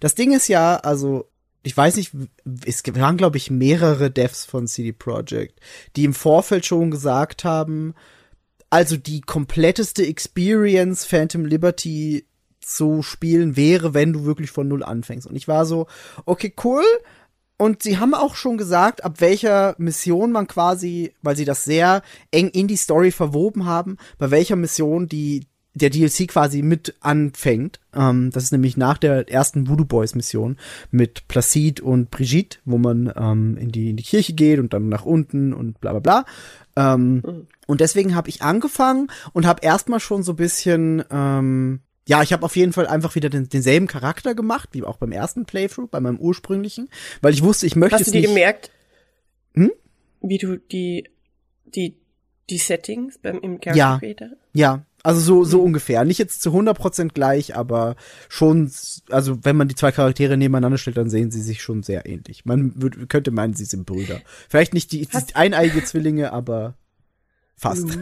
das 0.00 0.14
Ding 0.14 0.32
ist 0.32 0.48
ja, 0.48 0.76
also 0.76 1.28
ich 1.62 1.76
weiß 1.76 1.96
nicht, 1.96 2.12
es 2.64 2.82
waren 2.94 3.16
glaube 3.16 3.36
ich 3.36 3.50
mehrere 3.50 4.10
Devs 4.10 4.44
von 4.44 4.66
CD 4.66 4.92
Projekt, 4.92 5.60
die 5.96 6.04
im 6.04 6.14
Vorfeld 6.14 6.64
schon 6.66 6.90
gesagt 6.90 7.44
haben, 7.44 7.94
also 8.70 8.96
die 8.96 9.20
kompletteste 9.22 10.06
Experience 10.06 11.04
Phantom 11.04 11.44
Liberty 11.44 12.26
zu 12.60 13.02
spielen 13.02 13.56
wäre, 13.56 13.94
wenn 13.94 14.12
du 14.12 14.24
wirklich 14.24 14.50
von 14.50 14.68
null 14.68 14.82
anfängst. 14.84 15.26
Und 15.26 15.36
ich 15.36 15.48
war 15.48 15.64
so, 15.66 15.86
okay, 16.26 16.54
cool. 16.64 16.84
Und 17.56 17.82
sie 17.82 17.98
haben 17.98 18.14
auch 18.14 18.36
schon 18.36 18.56
gesagt, 18.56 19.04
ab 19.04 19.20
welcher 19.20 19.74
Mission 19.78 20.30
man 20.30 20.46
quasi, 20.46 21.12
weil 21.22 21.36
sie 21.36 21.44
das 21.44 21.64
sehr 21.64 22.02
eng 22.30 22.48
in 22.50 22.68
die 22.68 22.76
Story 22.76 23.10
verwoben 23.10 23.64
haben, 23.66 23.96
bei 24.18 24.30
welcher 24.30 24.54
Mission 24.54 25.08
die 25.08 25.47
der 25.74 25.90
DLC 25.90 26.26
quasi 26.28 26.62
mit 26.62 26.96
anfängt. 27.00 27.78
Ähm, 27.94 28.30
das 28.32 28.44
ist 28.44 28.52
nämlich 28.52 28.76
nach 28.76 28.98
der 28.98 29.28
ersten 29.30 29.68
Voodoo 29.68 29.84
Boys 29.84 30.14
Mission 30.14 30.56
mit 30.90 31.28
Placide 31.28 31.82
und 31.82 32.10
Brigitte, 32.10 32.58
wo 32.64 32.78
man 32.78 33.12
ähm, 33.16 33.56
in, 33.58 33.70
die, 33.70 33.90
in 33.90 33.96
die 33.96 34.02
Kirche 34.02 34.32
geht 34.32 34.58
und 34.58 34.72
dann 34.72 34.88
nach 34.88 35.04
unten 35.04 35.52
und 35.52 35.80
bla 35.80 35.92
bla 35.92 36.00
bla. 36.00 36.24
Ähm, 36.76 37.46
Und 37.66 37.80
deswegen 37.80 38.14
habe 38.14 38.28
ich 38.28 38.42
angefangen 38.42 39.08
und 39.32 39.46
habe 39.46 39.60
erstmal 39.64 40.00
schon 40.00 40.22
so 40.22 40.34
bisschen, 40.34 41.04
ähm, 41.10 41.80
ja, 42.08 42.22
ich 42.22 42.32
habe 42.32 42.44
auf 42.44 42.56
jeden 42.56 42.72
Fall 42.72 42.86
einfach 42.86 43.14
wieder 43.14 43.28
den, 43.28 43.48
denselben 43.48 43.86
Charakter 43.86 44.34
gemacht, 44.34 44.70
wie 44.72 44.82
auch 44.82 44.96
beim 44.96 45.12
ersten 45.12 45.44
Playthrough, 45.44 45.90
bei 45.90 46.00
meinem 46.00 46.18
ursprünglichen, 46.18 46.88
weil 47.20 47.34
ich 47.34 47.42
wusste, 47.42 47.66
ich 47.66 47.76
möchte 47.76 47.96
Hast 47.96 48.00
es 48.02 48.06
du 48.06 48.12
dir 48.12 48.20
nicht. 48.22 48.28
gemerkt, 48.30 48.70
Hm? 49.54 49.70
wie 50.22 50.38
du 50.38 50.56
die, 50.56 51.04
die, 51.66 51.96
die 52.48 52.58
Settings 52.58 53.18
beim, 53.18 53.38
im 53.40 53.60
Character 53.60 54.00
Ja. 54.06 54.30
Ja, 54.54 54.84
also 55.08 55.20
so, 55.22 55.42
so 55.44 55.62
ungefähr. 55.62 56.04
Nicht 56.04 56.18
jetzt 56.18 56.42
zu 56.42 56.50
100% 56.50 57.14
gleich, 57.14 57.56
aber 57.56 57.96
schon, 58.28 58.70
also 59.08 59.42
wenn 59.42 59.56
man 59.56 59.66
die 59.66 59.74
zwei 59.74 59.90
Charaktere 59.90 60.36
nebeneinander 60.36 60.76
stellt, 60.76 60.98
dann 60.98 61.08
sehen 61.08 61.30
sie 61.30 61.40
sich 61.40 61.62
schon 61.62 61.82
sehr 61.82 62.04
ähnlich. 62.04 62.44
Man 62.44 62.74
würd, 62.76 63.08
könnte 63.08 63.30
meinen, 63.30 63.54
sie 63.54 63.64
sind 63.64 63.86
Brüder. 63.86 64.20
Vielleicht 64.50 64.74
nicht 64.74 64.92
die, 64.92 65.06
die 65.06 65.34
eineige 65.34 65.82
Zwillinge, 65.82 66.30
aber 66.34 66.74
fast. 67.56 67.86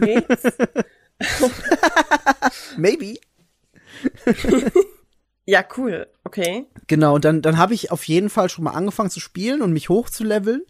Maybe. 2.77 3.19
ja, 5.45 5.63
cool. 5.77 6.07
Okay. 6.25 6.65
Genau, 6.87 7.15
und 7.15 7.23
dann, 7.23 7.41
dann 7.41 7.57
habe 7.57 7.73
ich 7.73 7.89
auf 7.89 8.03
jeden 8.03 8.29
Fall 8.29 8.49
schon 8.49 8.65
mal 8.65 8.71
angefangen 8.71 9.11
zu 9.11 9.21
spielen 9.21 9.61
und 9.61 9.71
mich 9.71 9.87
hochzuleveln 9.87 10.63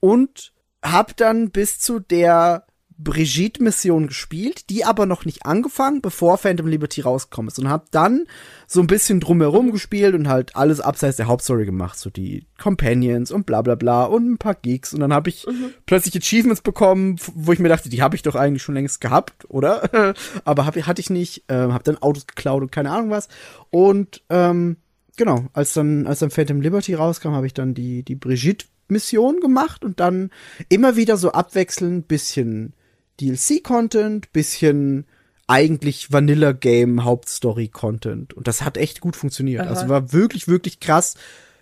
und 0.00 0.52
hab 0.82 1.16
dann 1.16 1.52
bis 1.52 1.78
zu 1.78 2.00
der 2.00 2.66
Brigitte-Mission 2.98 4.06
gespielt, 4.06 4.70
die 4.70 4.84
aber 4.84 5.04
noch 5.06 5.24
nicht 5.24 5.46
angefangen, 5.46 6.00
bevor 6.00 6.38
Phantom 6.38 6.66
Liberty 6.66 7.00
rausgekommen 7.00 7.48
ist. 7.48 7.58
Und 7.58 7.68
hab 7.68 7.90
dann 7.90 8.24
so 8.66 8.80
ein 8.80 8.86
bisschen 8.86 9.20
drumherum 9.20 9.72
gespielt 9.72 10.14
und 10.14 10.28
halt 10.28 10.54
alles 10.54 10.80
abseits 10.80 11.16
der 11.16 11.26
Hauptstory 11.26 11.66
gemacht, 11.66 11.98
so 11.98 12.10
die 12.10 12.46
Companions 12.60 13.32
und 13.32 13.46
bla 13.46 13.62
bla 13.62 13.74
bla 13.74 14.04
und 14.04 14.32
ein 14.32 14.38
paar 14.38 14.54
Geeks. 14.54 14.94
Und 14.94 15.00
dann 15.00 15.12
habe 15.12 15.28
ich 15.28 15.46
plötzlich 15.86 16.16
Achievements 16.16 16.62
bekommen, 16.62 17.16
wo 17.34 17.52
ich 17.52 17.58
mir 17.58 17.68
dachte, 17.68 17.88
die 17.88 18.02
habe 18.02 18.14
ich 18.14 18.22
doch 18.22 18.36
eigentlich 18.36 18.62
schon 18.62 18.76
längst 18.76 19.00
gehabt, 19.00 19.44
oder? 19.48 20.14
aber 20.44 20.66
hab, 20.66 20.76
hatte 20.76 21.00
ich 21.00 21.10
nicht, 21.10 21.44
ähm, 21.48 21.74
hab 21.74 21.82
dann 21.84 21.98
Autos 21.98 22.26
geklaut 22.26 22.62
und 22.62 22.72
keine 22.72 22.92
Ahnung 22.92 23.10
was. 23.10 23.28
Und 23.70 24.22
ähm, 24.30 24.76
genau, 25.16 25.46
als 25.52 25.72
dann, 25.72 26.06
als 26.06 26.20
dann 26.20 26.30
Phantom 26.30 26.60
Liberty 26.60 26.94
rauskam, 26.94 27.32
habe 27.32 27.46
ich 27.46 27.54
dann 27.54 27.74
die, 27.74 28.04
die 28.04 28.14
Brigitte-Mission 28.14 29.40
gemacht 29.40 29.84
und 29.84 29.98
dann 29.98 30.30
immer 30.68 30.94
wieder 30.94 31.16
so 31.16 31.32
abwechselnd 31.32 32.06
bisschen 32.06 32.72
DLC-Content, 33.20 34.32
bisschen 34.32 35.06
eigentlich 35.46 36.12
Vanilla-Game 36.12 37.04
Hauptstory-Content. 37.04 38.34
Und 38.34 38.48
das 38.48 38.62
hat 38.62 38.76
echt 38.76 39.00
gut 39.00 39.16
funktioniert. 39.16 39.62
Aha. 39.62 39.70
Also 39.70 39.88
war 39.88 40.12
wirklich, 40.12 40.48
wirklich 40.48 40.80
krass, 40.80 41.14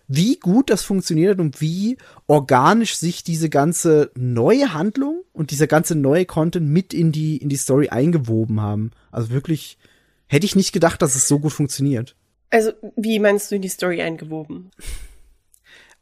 wie 0.09 0.37
gut 0.37 0.71
das 0.71 0.83
funktioniert 0.83 1.41
und 1.41 1.61
wie 1.61 1.97
organisch 2.27 2.97
sich 2.97 3.25
diese 3.25 3.49
ganze 3.49 4.11
neue 4.15 4.75
Handlung 4.75 5.23
und 5.33 5.51
dieser 5.51 5.67
ganze 5.67 5.95
neue 5.95 6.27
Content 6.27 6.69
mit 6.69 6.93
in 6.93 7.13
die, 7.13 7.39
in 7.39 7.49
die 7.49 7.57
Story 7.57 7.89
eingewoben 7.89 8.61
haben. 8.61 8.91
Also 9.11 9.31
wirklich, 9.31 9.79
hätte 10.27 10.47
ich 10.47 10.57
nicht 10.57 10.73
gedacht, 10.73 11.03
dass 11.03 11.15
es 11.15 11.29
so 11.29 11.39
gut 11.39 11.53
funktioniert. 11.53 12.17
Also, 12.51 12.73
wie 12.97 13.19
meinst 13.19 13.51
du 13.51 13.57
in 13.57 13.63
die 13.63 13.69
Story 13.69 14.03
eingewoben? 14.03 14.71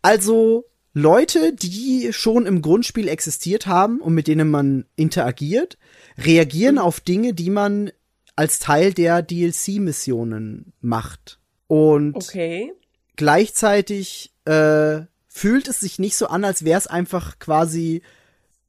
Also 0.02 0.64
Leute, 0.92 1.52
die 1.52 2.12
schon 2.12 2.46
im 2.46 2.62
Grundspiel 2.62 3.08
existiert 3.08 3.66
haben 3.66 4.00
und 4.00 4.14
mit 4.14 4.26
denen 4.26 4.50
man 4.50 4.86
interagiert, 4.96 5.78
reagieren 6.18 6.78
auf 6.78 7.00
Dinge, 7.00 7.32
die 7.32 7.50
man 7.50 7.92
als 8.34 8.58
Teil 8.58 8.92
der 8.92 9.22
DLC-Missionen 9.22 10.72
macht. 10.80 11.38
Und 11.68 12.16
Okay. 12.16 12.72
gleichzeitig 13.16 14.32
äh, 14.44 15.02
fühlt 15.28 15.68
es 15.68 15.80
sich 15.80 15.98
nicht 15.98 16.16
so 16.16 16.26
an, 16.26 16.44
als 16.44 16.64
wäre 16.64 16.78
es 16.78 16.86
einfach 16.86 17.38
quasi 17.38 18.02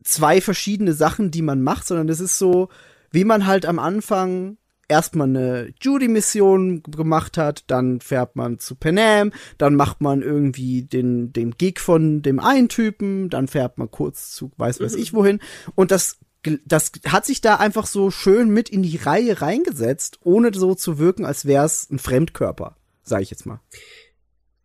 zwei 0.03 0.41
verschiedene 0.41 0.93
Sachen, 0.93 1.31
die 1.31 1.41
man 1.41 1.61
macht, 1.61 1.87
sondern 1.87 2.09
es 2.09 2.19
ist 2.19 2.37
so, 2.37 2.69
wie 3.11 3.23
man 3.23 3.47
halt 3.47 3.65
am 3.65 3.79
Anfang 3.79 4.57
erstmal 4.91 5.27
eine 5.27 5.73
Judy-Mission 5.81 6.83
gemacht 6.83 7.37
hat, 7.37 7.63
dann 7.67 8.01
fährt 8.01 8.35
man 8.35 8.59
zu 8.59 8.75
Panam, 8.75 9.31
dann 9.57 9.75
macht 9.75 10.01
man 10.01 10.21
irgendwie 10.21 10.83
den, 10.83 11.33
den 11.33 11.51
Gig 11.51 11.79
von 11.79 12.21
dem 12.21 12.39
einen 12.39 12.69
Typen, 12.69 13.29
dann 13.29 13.47
fährt 13.47 13.77
man 13.77 13.89
kurz 13.89 14.31
zu 14.31 14.51
weiß 14.57 14.79
weiß 14.81 14.95
ich 14.95 15.13
wohin 15.13 15.39
und 15.75 15.91
das 15.91 16.19
das 16.65 16.91
hat 17.07 17.25
sich 17.25 17.41
da 17.41 17.57
einfach 17.57 17.85
so 17.85 18.09
schön 18.09 18.49
mit 18.49 18.69
in 18.69 18.81
die 18.81 18.97
Reihe 18.97 19.41
reingesetzt, 19.41 20.19
ohne 20.23 20.51
so 20.53 20.73
zu 20.73 20.97
wirken, 20.97 21.23
als 21.23 21.45
wäre 21.45 21.65
es 21.65 21.89
ein 21.89 21.99
Fremdkörper, 21.99 22.75
sage 23.03 23.21
ich 23.23 23.29
jetzt 23.29 23.45
mal. 23.45 23.59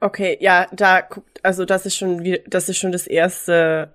Okay, 0.00 0.38
ja, 0.40 0.68
da 0.72 1.02
guckt, 1.02 1.40
also 1.42 1.64
das 1.64 1.86
ist 1.86 1.96
schon 1.96 2.24
wie, 2.24 2.40
das 2.46 2.68
ist 2.68 2.78
schon 2.78 2.92
das 2.92 3.06
erste 3.06 3.92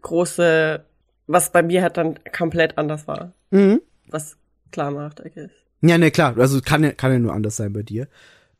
große, 0.00 0.84
was 1.26 1.52
bei 1.52 1.62
mir 1.62 1.82
halt 1.82 1.96
dann 1.96 2.18
komplett 2.36 2.78
anders 2.78 3.06
war. 3.06 3.32
Mhm. 3.50 3.80
Was 4.08 4.36
klar 4.72 4.90
macht, 4.90 5.20
I 5.20 5.30
guess. 5.30 5.50
Ja, 5.82 5.98
ne, 5.98 6.10
klar. 6.10 6.36
Also 6.38 6.60
kann 6.60 6.96
kann 6.96 7.12
ja 7.12 7.18
nur 7.18 7.32
anders 7.32 7.56
sein 7.56 7.72
bei 7.72 7.82
dir. 7.82 8.08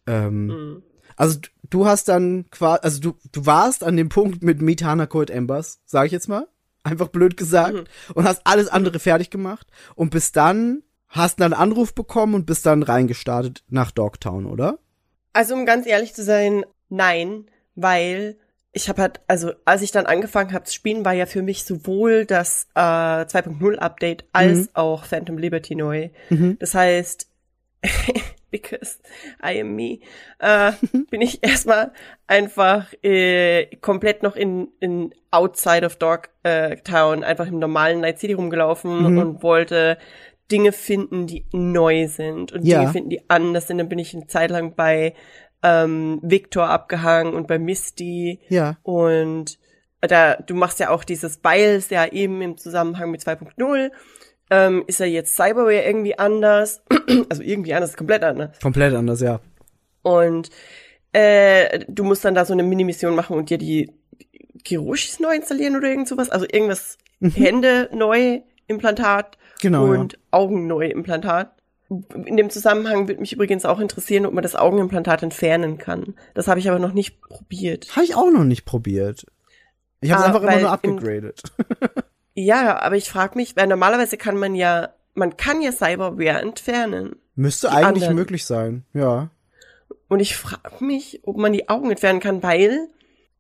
Ähm, 0.07 0.47
Mhm. 0.47 0.83
Also 1.17 1.39
du 1.69 1.87
hast 1.87 2.09
dann 2.09 2.47
quasi, 2.51 2.81
also 2.83 3.01
du, 3.01 3.15
du 3.33 3.45
warst 3.45 3.85
an 3.85 3.97
dem 3.99 4.09
Punkt 4.09 4.43
mit 4.43 4.63
Meet 4.63 4.83
Hannah 4.85 5.05
Cold 5.07 5.29
Embers, 5.29 5.81
sag 5.85 6.07
ich 6.07 6.13
jetzt 6.13 6.29
mal. 6.29 6.47
Einfach 6.83 7.09
blöd 7.09 7.37
gesagt. 7.37 7.75
Mhm. 7.75 8.15
Und 8.15 8.25
hast 8.25 8.41
alles 8.47 8.69
andere 8.69 8.99
fertig 8.99 9.29
gemacht. 9.29 9.67
Und 9.95 10.11
bis 10.11 10.33
dann 10.33 10.83
hast 11.09 11.39
du 11.39 11.45
einen 11.45 11.53
Anruf 11.53 11.95
bekommen 11.95 12.35
und 12.35 12.47
bist 12.47 12.65
dann 12.65 12.83
reingestartet 12.83 13.65
nach 13.69 13.91
Dogtown, 13.91 14.47
oder? 14.47 14.79
Also 15.35 15.55
um 15.55 15.67
ganz 15.67 15.87
ehrlich 15.87 16.15
zu 16.15 16.25
sein, 16.25 16.65
nein, 16.89 17.45
weil 17.75 18.39
ich 18.73 18.89
habe 18.89 19.03
halt, 19.03 19.21
also 19.27 19.53
als 19.65 19.83
ich 19.83 19.91
dann 19.91 20.07
angefangen 20.07 20.53
habe 20.53 20.65
zu 20.65 20.73
spielen, 20.75 21.05
war 21.05 21.13
ja 21.13 21.27
für 21.27 21.43
mich 21.43 21.65
sowohl 21.65 22.25
das 22.25 22.69
äh, 22.75 22.79
2.0 22.81 23.77
Update 23.77 24.25
als 24.33 24.71
auch 24.75 25.05
Phantom 25.05 25.39
Liberty 25.39 25.75
neu. 25.75 26.11
Mhm. 26.29 26.57
Das 26.61 26.75
heißt, 26.75 27.29
because 28.51 28.99
I 29.45 29.61
am 29.61 29.75
me, 29.75 29.99
äh, 30.39 30.73
bin 31.11 31.21
ich 31.21 31.43
erstmal 31.43 31.93
einfach 32.27 32.93
äh, 33.03 33.67
komplett 33.77 34.23
noch 34.23 34.37
in, 34.37 34.69
in 34.81 35.15
outside 35.31 35.85
of 35.87 35.97
Dog 35.97 36.31
äh, 36.43 36.77
Town, 36.77 37.25
einfach 37.25 37.47
im 37.47 37.59
normalen 37.59 38.01
Night 38.01 38.19
City 38.19 38.35
rumgelaufen 38.35 39.13
Mhm. 39.13 39.19
und 39.19 39.43
wollte 39.43 39.99
Dinge 40.51 40.73
finden, 40.73 41.27
die 41.29 41.45
neu 41.53 42.09
sind 42.09 42.53
und 42.53 42.65
Ja. 42.65 42.81
Dinge 42.81 42.93
finden, 42.93 43.11
die 43.11 43.29
anders 43.31 43.69
sind. 43.69 43.79
Dann 43.79 43.89
bin 43.89 44.01
ich 44.01 44.15
eine 44.15 44.27
Zeit 44.27 44.51
lang 44.51 44.75
bei 44.75 45.15
ähm, 45.63 46.19
Victor 46.23 46.69
abgehangen 46.69 47.35
und 47.35 47.47
bei 47.47 47.59
Misty 47.59 48.41
Ja. 48.49 48.77
und 48.83 49.59
da, 50.01 50.37
du 50.37 50.55
machst 50.55 50.81
ja 50.81 50.89
auch 50.89 51.05
dieses 51.05 51.37
Biles 51.39 51.91
ja 51.91 52.07
eben 52.07 52.41
im 52.41 52.57
Zusammenhang 52.57 53.11
mit 53.11 53.21
2.0. 53.21 53.91
Ähm, 54.51 54.83
ist 54.87 54.99
ja 54.99 55.05
jetzt 55.07 55.37
Cyberware 55.37 55.85
irgendwie 55.85 56.19
anders. 56.19 56.83
also 57.29 57.43
irgendwie 57.43 57.75
anders, 57.75 57.97
komplett 57.99 58.25
anders. 58.25 58.59
Komplett 58.61 58.95
anders, 58.95 59.21
ja. 59.21 59.41
Und 60.03 60.49
äh, 61.13 61.81
du 61.87 62.05
musst 62.05 62.25
dann 62.25 62.35
da 62.35 62.47
so 62.47 62.55
eine 62.55 62.63
Mini-Mission 62.63 63.15
machen 63.15 63.37
und 63.37 63.51
dir 63.51 63.59
die 63.59 63.93
Kiroshis 64.65 65.21
neu 65.21 65.35
installieren 65.35 65.77
oder 65.77 65.89
irgend 65.89 66.09
sowas. 66.09 66.31
Also 66.31 66.47
irgendwas 66.51 66.97
Hände 67.21 67.91
neu 67.93 68.41
Implantat 68.67 69.37
Genau, 69.61 69.93
ja. 69.93 70.01
und 70.01 70.19
Augen 70.31 70.67
neu 70.67 70.87
Implantat. 70.87 71.60
In 72.25 72.37
dem 72.37 72.51
Zusammenhang 72.51 73.09
würde 73.09 73.21
mich 73.21 73.33
übrigens 73.33 73.65
auch 73.65 73.81
interessieren, 73.81 74.25
ob 74.25 74.33
man 74.33 74.43
das 74.43 74.55
Augenimplantat 74.55 75.23
entfernen 75.25 75.77
kann. 75.77 76.15
Das 76.35 76.47
habe 76.47 76.61
ich 76.61 76.69
aber 76.71 76.79
noch 76.79 76.93
nicht 76.93 77.21
probiert. 77.21 77.89
Habe 77.97 78.05
ich 78.05 78.15
auch 78.15 78.31
noch 78.31 78.45
nicht 78.45 78.65
probiert. 78.65 79.27
Ich 80.01 80.13
habe 80.13 80.23
Ah, 80.23 80.27
einfach 80.27 80.43
immer 80.43 80.61
nur 80.61 80.71
abgegradet. 80.71 81.43
Ja, 82.35 82.81
aber 82.81 82.97
ich 82.97 83.11
frage 83.11 83.37
mich, 83.37 83.57
weil 83.57 83.67
normalerweise 83.67 84.17
kann 84.17 84.37
man 84.37 84.55
ja, 84.55 84.91
man 85.15 85.37
kann 85.37 85.61
ja 85.61 85.73
Cyberware 85.73 86.41
entfernen. 86.41 87.17
Müsste 87.35 87.71
eigentlich 87.71 88.05
anderen. 88.05 88.15
möglich 88.15 88.47
sein, 88.47 88.85
ja. 88.95 89.31
Und 90.09 90.21
ich 90.21 90.37
frage 90.37 90.83
mich, 90.83 91.21
ob 91.25 91.37
man 91.37 91.53
die 91.53 91.69
Augen 91.69 91.91
entfernen 91.91 92.21
kann, 92.21 92.43
weil 92.43 92.89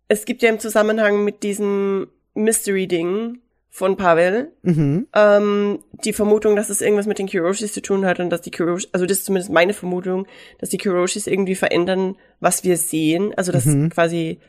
es 0.08 0.24
gibt 0.24 0.42
ja 0.42 0.50
im 0.50 0.58
Zusammenhang 0.58 1.24
mit 1.24 1.44
diesem 1.44 2.08
Mystery-Ding 2.34 3.38
von 3.72 3.96
Pavel 3.96 4.50
Mhm. 4.62 5.06
ähm, 5.14 5.78
die 6.04 6.12
Vermutung, 6.12 6.56
dass 6.56 6.70
es 6.70 6.80
irgendwas 6.80 7.06
mit 7.06 7.18
den 7.18 7.26
Kiroshis 7.28 7.72
zu 7.72 7.80
tun 7.80 8.04
hat 8.04 8.18
und 8.18 8.28
dass 8.30 8.40
die 8.40 8.50
Kiroshis, 8.50 8.88
also 8.92 9.06
das 9.06 9.18
ist 9.18 9.26
zumindest 9.26 9.52
meine 9.52 9.72
Vermutung, 9.74 10.26
dass 10.58 10.70
die 10.70 10.78
Kiroshis 10.78 11.26
irgendwie 11.28 11.54
verändern, 11.54 12.16
was 12.40 12.64
wir 12.64 12.76
sehen. 12.76 13.32
Also 13.36 13.52
dass 13.52 13.66
Mhm. 13.66 13.90
quasi 13.90 14.40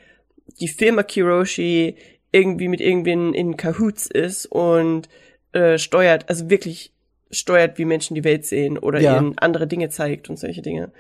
die 0.59 0.67
Firma 0.67 1.03
Kiroshi 1.03 1.95
irgendwie 2.31 2.67
mit 2.67 2.81
irgendwen 2.81 3.33
in 3.33 3.57
Cahoots 3.57 4.07
ist 4.07 4.47
und 4.47 5.07
äh, 5.53 5.77
steuert, 5.77 6.27
also 6.29 6.49
wirklich 6.49 6.91
steuert, 7.29 7.77
wie 7.77 7.85
Menschen 7.85 8.15
die 8.15 8.23
Welt 8.23 8.45
sehen 8.45 8.77
oder 8.77 8.99
Ja. 9.01 9.17
ihnen 9.19 9.37
andere 9.37 9.67
Dinge 9.67 9.89
zeigt 9.89 10.29
und 10.29 10.37
solche 10.39 10.61
Dinge. 10.61 10.91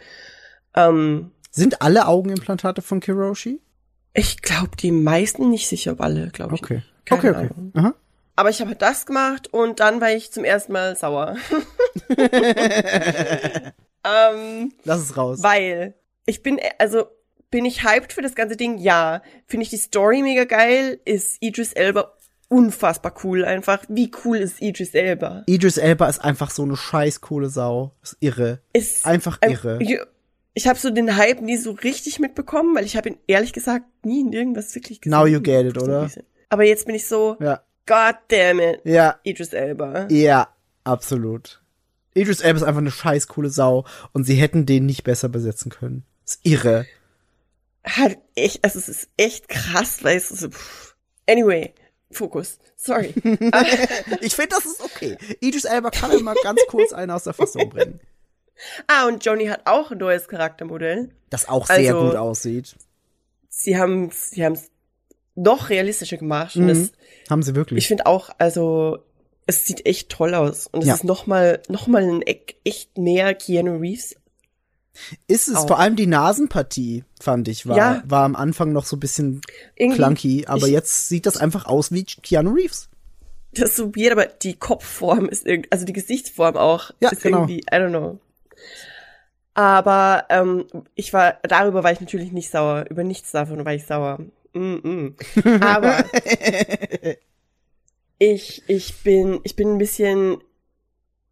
Ähm, 0.75 1.31
Sind 1.49 1.81
alle 1.81 2.07
Augenimplantate 2.07 2.81
von 2.81 2.99
Kiroshi? 2.99 3.59
ich 4.13 4.41
glaube, 4.41 4.71
die 4.77 4.91
meisten 4.91 5.49
nicht 5.49 5.67
sicher, 5.69 5.93
ob 5.93 6.01
alle, 6.01 6.27
glaube 6.31 6.55
ich. 6.55 6.61
Okay. 6.63 6.81
okay, 7.09 7.29
okay. 7.29 7.37
Ahnung. 7.49 7.71
Aha. 7.75 7.93
Aber 8.35 8.49
ich 8.49 8.59
habe 8.61 8.69
halt 8.71 8.81
das 8.81 9.05
gemacht 9.05 9.53
und 9.53 9.79
dann 9.79 10.01
war 10.01 10.11
ich 10.11 10.31
zum 10.31 10.43
ersten 10.43 10.71
Mal 10.73 10.95
sauer. 10.95 11.35
ähm, 14.03 14.71
Lass 14.83 14.99
es 15.01 15.17
raus. 15.17 15.39
weil 15.43 15.93
ich 16.25 16.43
bin, 16.43 16.59
also 16.77 17.05
bin 17.49 17.65
ich 17.65 17.83
hyped 17.83 18.13
für 18.13 18.21
das 18.21 18.35
ganze 18.35 18.55
Ding? 18.55 18.77
Ja. 18.77 19.21
Finde 19.47 19.63
ich 19.63 19.69
die 19.69 19.77
Story 19.77 20.21
mega 20.21 20.45
geil? 20.45 20.99
Ist 21.05 21.37
Idris 21.41 21.73
Elba 21.73 22.13
unfassbar 22.47 23.13
cool 23.23 23.45
einfach. 23.45 23.83
Wie 23.89 24.11
cool 24.23 24.37
ist 24.37 24.61
Idris 24.61 24.93
Elba? 24.93 25.43
Idris 25.47 25.77
Elba 25.77 26.07
ist 26.09 26.19
einfach 26.19 26.49
so 26.51 26.63
eine 26.63 26.75
scheiß 26.77 27.21
coole 27.21 27.49
Sau. 27.49 27.95
Ist 28.03 28.17
irre. 28.19 28.61
Ist 28.73 29.05
Einfach 29.05 29.37
Ähm, 29.41 29.51
irre. 29.51 29.77
Ich, 29.81 29.97
ich 30.53 30.67
habe 30.67 30.77
so 30.79 30.89
den 30.89 31.15
Hype 31.15 31.41
nie 31.41 31.57
so 31.57 31.71
richtig 31.71 32.19
mitbekommen, 32.19 32.75
weil 32.75 32.85
ich 32.85 32.97
habe 32.97 33.09
ihn 33.09 33.17
ehrlich 33.27 33.53
gesagt 33.53 33.85
nie 34.05 34.21
in 34.21 34.33
irgendwas 34.33 34.73
wirklich 34.75 35.01
gesehen. 35.01 35.17
Now 35.17 35.25
you 35.25 35.39
get 35.41 35.65
it, 35.65 35.81
oder? 35.81 36.09
Aber 36.49 36.63
jetzt 36.63 36.85
bin 36.85 36.95
ich 36.95 37.07
so, 37.07 37.37
Ja. 37.39 37.61
God 37.85 38.15
damn 38.29 38.59
it, 38.59 38.81
Ja. 38.83 39.19
Idris 39.23 39.53
Elba. 39.53 40.07
Ja, 40.09 40.49
absolut. 40.83 41.61
Idris 42.13 42.41
Elba 42.41 42.57
ist 42.57 42.63
einfach 42.63 42.81
eine 42.81 42.91
scheiß 42.91 43.27
coole 43.27 43.49
Sau 43.49 43.85
und 44.13 44.23
sie 44.25 44.35
hätten 44.35 44.65
den 44.65 44.85
nicht 44.85 45.03
besser 45.03 45.29
besetzen 45.29 45.71
können. 45.71 46.03
Ist 46.25 46.39
irre. 46.43 46.85
Hat 47.83 48.17
echt, 48.35 48.63
also 48.63 48.77
es 48.79 48.87
ist 48.89 49.09
echt 49.17 49.47
krass, 49.49 50.03
weil 50.03 50.17
es 50.17 50.29
ist 50.31 50.41
so, 50.41 50.49
pff. 50.49 50.95
Anyway, 51.27 51.73
Fokus. 52.11 52.59
Sorry. 52.75 53.13
Ich 54.21 54.35
finde, 54.35 54.55
das 54.55 54.65
ist 54.65 54.81
okay. 54.81 55.17
Idris 55.39 55.65
Elba 55.65 55.89
kann 55.91 56.11
immer 56.11 56.33
ganz 56.43 56.59
kurz 56.67 56.93
einen 56.93 57.11
aus 57.11 57.23
der 57.23 57.33
Fassung 57.33 57.69
bringen. 57.69 57.99
ah, 58.87 59.07
und 59.07 59.25
Johnny 59.25 59.47
hat 59.47 59.61
auch 59.65 59.91
ein 59.91 59.97
neues 59.97 60.27
Charaktermodell. 60.27 61.09
Das 61.29 61.47
auch 61.47 61.65
sehr 61.67 61.95
Also- 61.95 62.07
gut 62.07 62.15
aussieht. 62.15 62.75
Sie 63.49 63.77
haben 63.77 64.09
sie 64.11 64.43
haben 64.45 64.53
es 64.53 64.70
noch 65.41 65.69
realistischer 65.69 66.17
gemacht. 66.17 66.55
Und 66.55 66.63
Mhm. 66.65 66.67
das, 66.69 66.91
Haben 67.29 67.43
sie 67.43 67.55
wirklich. 67.55 67.79
ich 67.79 67.87
finde 67.87 68.05
auch, 68.05 68.29
also 68.37 68.99
es 69.47 69.65
sieht 69.65 69.85
echt 69.85 70.09
toll 70.09 70.33
aus. 70.35 70.67
Und 70.67 70.81
es 70.81 70.87
Ja. 70.87 70.93
ist 70.95 71.03
noch 71.03 71.27
mal, 71.27 71.61
noch 71.67 71.87
mal 71.87 72.03
ein 72.03 72.21
Eck, 72.21 72.55
echt 72.63 72.97
mehr 72.97 73.33
Keanu 73.33 73.77
Reeves. 73.77 74.15
ist 75.27 75.47
es 75.47 75.55
auch. 75.55 75.67
vor 75.67 75.79
allem 75.79 75.95
die 75.95 76.05
Nasenpartie, 76.05 77.05
fand 77.19 77.47
ich, 77.47 77.65
war, 77.65 77.77
Ja. 77.77 78.03
war 78.05 78.25
am 78.25 78.35
Anfang 78.35 78.73
noch 78.73 78.83
so 78.85 78.97
ein 78.97 78.99
bisschen 78.99 79.39
Irgendwie, 79.77 79.95
clunky, 79.97 80.45
aber 80.47 80.67
ich- 80.67 80.73
jetzt 80.73 81.07
sieht 81.07 81.25
das 81.25 81.37
einfach 81.37 81.65
aus 81.65 81.93
wie 81.93 82.03
Keanu 82.03 82.51
Reeves. 82.51 82.89
Das 83.53 83.69
ist 83.71 83.75
so 83.77 83.95
weird, 83.95 84.11
aber 84.11 84.25
die 84.25 84.55
Kopfform 84.55 85.29
ist 85.29 85.45
irgendwie, 85.47 85.71
also 85.71 85.85
die 85.85 85.93
Gesichtsform 85.93 86.57
auch, 86.57 86.91
Ja, 86.99 87.09
ist 87.09 87.21
genau. 87.23 87.39
irgendwie, 87.39 87.59
I 87.61 87.75
don't 87.75 87.89
know. 87.89 88.19
Aber 89.53 90.25
ähm, 90.29 90.65
ich 90.95 91.13
war, 91.13 91.37
darüber 91.43 91.83
war 91.83 91.91
ich 91.91 91.99
natürlich 91.99 92.31
nicht 92.31 92.49
sauer. 92.51 92.85
Über 92.89 93.03
nichts 93.03 93.31
davon 93.31 93.63
war 93.65 93.73
ich 93.73 93.85
sauer. 93.85 94.19
Mm 94.53 94.75
-mm. 94.75 95.63
Aber 95.63 96.03
ich, 98.19 98.63
ich 98.67 99.03
bin, 99.03 99.39
ich 99.43 99.55
bin 99.55 99.73
ein 99.73 99.77
bisschen, 99.77 100.37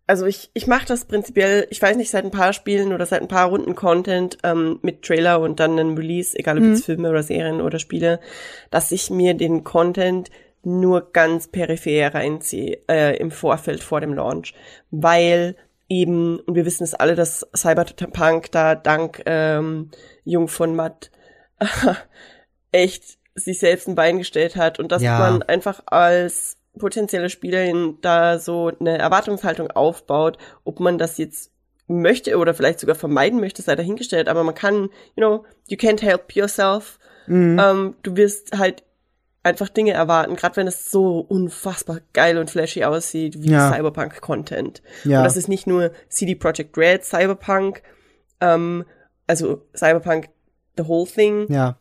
also 0.07 0.25
ich, 0.25 0.49
ich 0.53 0.67
mache 0.67 0.85
das 0.85 1.05
prinzipiell, 1.05 1.67
ich 1.69 1.81
weiß 1.81 1.97
nicht, 1.97 2.09
seit 2.09 2.25
ein 2.25 2.31
paar 2.31 2.53
Spielen 2.53 2.93
oder 2.93 3.05
seit 3.05 3.21
ein 3.21 3.27
paar 3.27 3.49
Runden 3.49 3.75
Content 3.75 4.37
ähm, 4.43 4.79
mit 4.81 5.03
Trailer 5.03 5.39
und 5.39 5.59
dann 5.59 5.77
einem 5.77 5.95
Release, 5.95 6.37
egal 6.37 6.57
ob 6.57 6.63
Mhm. 6.63 6.71
jetzt 6.71 6.85
Filme 6.85 7.09
oder 7.09 7.23
Serien 7.23 7.61
oder 7.61 7.79
Spiele, 7.79 8.19
dass 8.71 8.91
ich 8.91 9.09
mir 9.09 9.33
den 9.33 9.63
Content 9.63 10.29
nur 10.63 11.11
ganz 11.13 11.47
peripher 11.47 12.13
reinziehe 12.13 12.79
äh, 12.89 13.17
im 13.17 13.31
Vorfeld 13.31 13.81
vor 13.81 14.01
dem 14.01 14.13
Launch, 14.13 14.53
weil 14.91 15.55
eben, 15.87 16.39
und 16.39 16.55
wir 16.55 16.65
wissen 16.65 16.83
es 16.83 16.93
alle, 16.93 17.15
dass 17.15 17.47
Cyberpunk 17.55 18.51
da 18.51 18.75
dank 18.75 19.21
ähm, 19.25 19.89
Jung 20.23 20.47
von 20.47 20.75
Matt 20.75 21.11
echt 22.71 23.17
sich 23.35 23.59
selbst 23.59 23.87
ein 23.87 23.95
Bein 23.95 24.17
gestellt 24.17 24.55
hat 24.55 24.79
und 24.79 24.91
dass 24.91 25.01
Ja. 25.01 25.17
man 25.19 25.43
einfach 25.43 25.81
als 25.85 26.57
potenzielle 26.77 27.29
Spielerin 27.29 27.97
da 28.01 28.39
so 28.39 28.71
eine 28.79 28.97
Erwartungshaltung 28.97 29.71
aufbaut, 29.71 30.37
ob 30.63 30.79
man 30.79 30.97
das 30.97 31.17
jetzt 31.17 31.51
möchte 31.87 32.37
oder 32.37 32.53
vielleicht 32.53 32.79
sogar 32.79 32.95
vermeiden 32.95 33.39
möchte, 33.39 33.61
sei 33.61 33.75
dahingestellt, 33.75 34.27
aber 34.27 34.43
man 34.43 34.53
kann, 34.55 34.83
you 34.83 34.89
know, 35.17 35.45
you 35.67 35.77
can't 35.77 36.01
help 36.01 36.35
yourself. 36.35 36.99
Mhm. 37.27 37.59
Ähm, 37.59 37.95
du 38.03 38.15
wirst 38.15 38.57
halt 38.57 38.83
einfach 39.41 39.69
Dinge 39.69 39.93
erwarten, 39.93 40.35
gerade 40.35 40.57
wenn 40.57 40.67
es 40.67 40.91
so 40.91 41.19
unfassbar 41.19 41.99
geil 42.13 42.37
und 42.37 42.51
flashy 42.51 42.83
aussieht 42.83 43.41
wie 43.41 43.51
Ja. 43.51 43.71
Cyberpunk-Content. 43.71 44.81
Ja. 45.05 45.19
Und 45.19 45.23
das 45.23 45.37
ist 45.37 45.47
nicht 45.47 45.65
nur 45.65 45.91
CD 46.09 46.35
Projekt 46.35 46.77
Red 46.77 47.03
Cyberpunk, 47.05 47.81
ähm, 48.41 48.85
also 49.27 49.63
Cyberpunk 49.75 50.29
the 50.77 50.85
whole 50.87 51.07
thing, 51.09 51.47
Ja. 51.51 51.77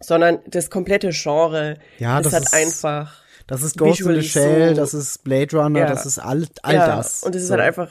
Sondern 0.00 0.40
das 0.46 0.70
komplette 0.70 1.10
Genre. 1.12 1.78
Ja, 1.98 2.20
das, 2.20 2.32
das 2.32 2.34
hat 2.34 2.42
ist- 2.44 2.54
einfach 2.54 3.22
Das 3.46 3.62
ist 3.62 3.78
Ghost 3.78 4.00
in 4.00 4.14
the 4.20 4.22
Shell, 4.28 4.70
so- 4.70 4.80
das 4.80 4.92
ist 4.94 5.22
Blade 5.24 5.56
Runner, 5.56 5.80
Ja. 5.80 5.86
das 5.86 6.04
ist 6.06 6.18
all, 6.18 6.46
all 6.62 6.74
ja, 6.74 6.96
das. 6.96 7.22
Und 7.22 7.34
es 7.34 7.42
ist 7.42 7.48
So. 7.48 7.54
halt 7.54 7.62
einfach 7.62 7.90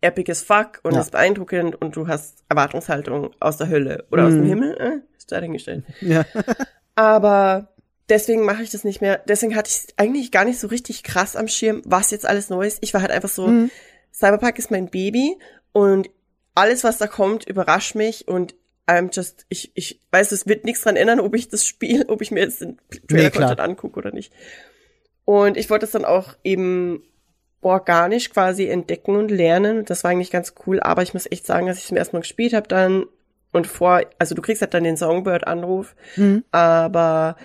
epic 0.00 0.30
as 0.30 0.42
fuck 0.42 0.80
und 0.82 0.94
Ja. 0.94 1.00
es 1.00 1.06
ist 1.06 1.10
beeindruckend 1.12 1.80
und 1.80 1.94
du 1.96 2.06
hast 2.08 2.44
Erwartungshaltung 2.48 3.30
aus 3.40 3.56
der 3.58 3.68
Hölle 3.68 4.04
oder 4.10 4.24
aus 4.26 4.32
dem 4.32 4.44
Mhm. 4.44 4.48
Himmel, 4.48 4.78
äh, 4.80 5.16
ist 5.18 5.30
da 5.32 5.40
hingestellt. 5.40 5.84
Ja. 6.00 6.24
Aber 6.94 7.68
deswegen 8.08 8.44
mache 8.44 8.62
ich 8.62 8.70
das 8.70 8.84
nicht 8.84 9.00
mehr. 9.00 9.20
Deswegen 9.28 9.54
hatte 9.56 9.70
ich 9.70 9.92
eigentlich 9.96 10.32
gar 10.32 10.44
nicht 10.44 10.58
so 10.58 10.68
richtig 10.68 11.02
krass 11.02 11.36
am 11.36 11.48
Schirm, 11.48 11.82
was 11.84 12.10
jetzt 12.10 12.26
alles 12.26 12.48
neu 12.50 12.66
ist. 12.66 12.78
Ich 12.80 12.94
war 12.94 13.02
halt 13.02 13.10
einfach 13.12 13.28
so, 13.28 13.46
Mhm. 13.48 13.70
Cyberpunk 14.12 14.58
ist 14.58 14.70
mein 14.70 14.88
Baby 14.88 15.36
und 15.72 16.08
alles, 16.54 16.82
was 16.82 16.98
da 16.98 17.06
kommt, 17.06 17.44
überrascht 17.46 17.94
mich 17.94 18.26
und 18.26 18.54
I'm 18.88 19.14
just, 19.14 19.44
ich, 19.50 19.70
ich 19.74 20.00
weiß, 20.10 20.32
es 20.32 20.46
wird 20.46 20.64
nichts 20.64 20.82
dran 20.82 20.96
ändern, 20.96 21.20
ob 21.20 21.34
ich 21.34 21.48
das 21.48 21.64
Spiel, 21.66 22.04
ob 22.08 22.22
ich 22.22 22.30
mir 22.30 22.40
jetzt 22.40 22.62
den 22.62 22.78
Trailer-Content 23.08 23.56
klar. 23.56 23.60
angucke 23.68 23.98
oder 23.98 24.12
nicht. 24.12 24.32
Und 25.24 25.56
ich 25.58 25.68
wollte 25.68 25.84
es 25.84 25.92
dann 25.92 26.06
auch 26.06 26.34
eben 26.42 27.02
organisch 27.60 28.30
quasi 28.30 28.66
entdecken 28.66 29.16
und 29.16 29.30
lernen. 29.30 29.84
Das 29.84 30.04
war 30.04 30.10
eigentlich 30.10 30.30
ganz 30.30 30.54
cool, 30.66 30.80
aber 30.80 31.02
ich 31.02 31.12
muss 31.12 31.30
echt 31.30 31.44
sagen, 31.46 31.66
dass 31.66 31.78
ich 31.78 31.84
zum 31.86 31.96
ersten 31.96 32.16
Mal 32.16 32.20
gespielt 32.20 32.54
habe 32.54 32.68
dann 32.68 33.04
und 33.52 33.66
vor, 33.66 34.02
also 34.18 34.34
du 34.34 34.42
kriegst 34.42 34.62
halt 34.62 34.72
dann 34.74 34.84
den 34.84 34.96
Songbird-Anruf, 34.96 35.94
Mhm. 36.16 36.44
aber 36.50 37.36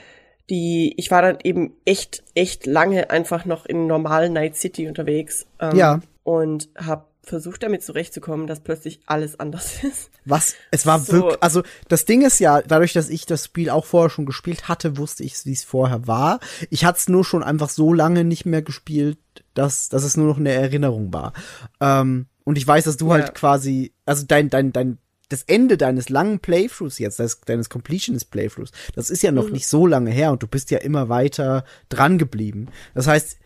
die, 0.49 0.93
ich 0.97 1.09
war 1.11 1.21
dann 1.21 1.37
eben 1.43 1.75
echt, 1.85 2.23
echt 2.35 2.65
lange 2.65 3.09
einfach 3.09 3.45
noch 3.45 3.65
in 3.65 3.87
normalen 3.87 4.33
Night 4.33 4.55
City 4.55 4.87
unterwegs. 4.87 5.45
Ähm, 5.59 5.75
Ja. 5.75 6.01
Und 6.23 6.69
habe 6.77 7.05
versucht 7.25 7.63
damit 7.63 7.83
zurechtzukommen, 7.83 8.47
dass 8.47 8.59
plötzlich 8.59 8.99
alles 9.05 9.39
anders 9.39 9.83
ist. 9.83 10.09
Was? 10.25 10.55
Es 10.71 10.85
war 10.85 10.99
So. 10.99 11.13
wirklich, 11.13 11.41
also 11.41 11.63
das 11.87 12.05
Ding 12.05 12.21
ist 12.25 12.39
ja, 12.39 12.61
dadurch, 12.61 12.93
dass 12.93 13.09
ich 13.09 13.25
das 13.25 13.45
Spiel 13.45 13.69
auch 13.69 13.85
vorher 13.85 14.09
schon 14.09 14.25
gespielt 14.25 14.67
hatte, 14.67 14.97
wusste 14.97 15.23
ich, 15.23 15.45
wie 15.45 15.53
es 15.53 15.63
vorher 15.63 16.05
war. 16.07 16.39
Ich 16.69 16.83
hatte 16.85 16.99
es 16.99 17.09
nur 17.09 17.23
schon 17.25 17.41
einfach 17.43 17.69
so 17.69 17.93
lange 17.93 18.23
nicht 18.23 18.45
mehr 18.45 18.61
gespielt, 18.61 19.17
dass, 19.53 19.89
dass 19.89 20.03
es 20.03 20.17
nur 20.17 20.27
noch 20.27 20.37
eine 20.37 20.51
Erinnerung 20.51 21.13
war. 21.13 21.33
Ähm, 21.79 22.27
und 22.43 22.57
ich 22.57 22.67
weiß, 22.67 22.83
dass 22.83 22.97
du 22.97 23.07
Ja. 23.07 23.13
halt 23.13 23.35
quasi, 23.35 23.93
also 24.05 24.25
dein, 24.27 24.49
dein, 24.49 24.73
dein, 24.73 24.97
das 25.29 25.43
Ende 25.43 25.77
deines 25.77 26.09
langen 26.09 26.39
Playthroughs 26.39 26.99
jetzt, 26.99 27.19
des, 27.19 27.39
deines 27.41 27.69
Completionist 27.69 28.29
Playthroughs, 28.31 28.71
das 28.95 29.09
ist 29.09 29.23
ja 29.23 29.31
noch 29.31 29.49
nicht 29.49 29.65
so 29.67 29.87
lange 29.87 30.11
her 30.11 30.31
und 30.31 30.43
du 30.43 30.47
bist 30.47 30.69
ja 30.71 30.79
immer 30.79 31.07
weiter 31.09 31.63
dran 31.89 32.17
geblieben. 32.17 32.67
Das 32.93 33.07
heißt, 33.07 33.37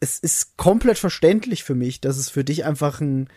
es 0.00 0.18
ist 0.18 0.56
komplett 0.56 0.98
verständlich 0.98 1.64
für 1.64 1.74
mich, 1.74 2.00
dass 2.00 2.16
es 2.18 2.30
für 2.30 2.44
dich 2.44 2.64
einfach 2.64 3.00
ein 3.00 3.28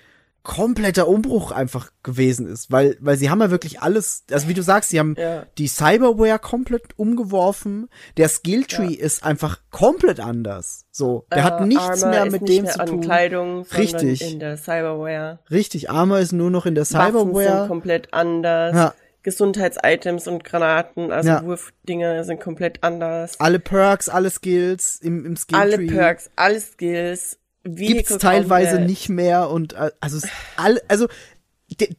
kompletter 0.44 1.08
Umbruch 1.08 1.52
einfach 1.52 1.92
gewesen 2.02 2.48
ist, 2.48 2.72
weil 2.72 2.98
weil 3.00 3.16
sie 3.16 3.30
haben 3.30 3.42
ja 3.42 3.52
wirklich 3.52 3.82
alles, 3.82 4.24
also 4.32 4.48
wie 4.48 4.56
du 4.56 4.64
sagst, 4.64 4.90
sie 4.90 4.98
haben 4.98 5.14
Ja. 5.16 5.46
die 5.60 5.68
Cyberware 5.68 6.40
komplett 6.40 6.98
umgeworfen, 6.98 7.90
der 8.18 8.28
Skilltree 8.28 8.94
ist 8.96 9.24
einfach 9.24 9.60
komplett 9.70 10.20
anders. 10.20 10.86
So, 10.92 11.28
der 11.32 11.44
hat 11.44 11.62
Äh, 11.62 11.66
nichts 11.66 11.84
Armor 12.04 12.10
mehr 12.10 12.26
mit 12.32 12.50
dem 12.50 12.64
mehr 12.64 12.72
zu 12.74 12.86
tun. 12.86 13.02
Kleidung, 13.02 13.68
Richtig. 13.78 14.34
in 14.34 14.40
der 14.40 14.58
Cyberware. 14.58 15.38
Richtig, 15.52 15.92
Armor 15.92 16.18
ist 16.18 16.32
nur 16.32 16.50
noch 16.50 16.66
in 16.66 16.74
der 16.74 16.86
Waffen 16.92 17.12
sind 17.20 17.34
Cyberware. 17.36 17.68
komplett 17.68 18.12
anders. 18.12 18.76
Ja. 18.76 18.94
Gesundheitsitems 19.24 20.28
und 20.28 20.44
Granaten, 20.44 21.12
also 21.12 21.30
Ja. 21.30 21.44
Wurfdinger 21.44 22.24
sind 22.24 22.40
komplett 22.42 22.84
anders. 22.84 23.40
Alle 23.40 23.60
Perks, 23.60 24.10
alle 24.10 24.30
Skills 24.30 25.00
im 25.02 25.26
im 25.26 25.36
Skilltree. 25.36 25.62
Alle 25.62 25.78
Perks, 25.88 26.30
alle 26.36 26.60
Skills. 26.60 27.38
Vehicle 27.64 27.98
gibt's 27.98 28.18
teilweise 28.18 28.72
Combat. 28.72 28.90
nicht 28.90 29.10
mehr 29.10 29.50
und 29.50 29.74
äh, 29.74 29.92
also 30.00 30.18
es, 30.18 30.28
all, 30.58 30.82
also 30.88 31.08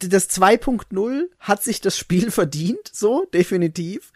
das 0.01 0.29
2.0 0.31 1.25
hat 1.39 1.63
sich 1.63 1.81
das 1.81 1.97
Spiel 1.97 2.31
verdient, 2.33 2.91
so 2.93 3.27
definitiv. 3.33 4.13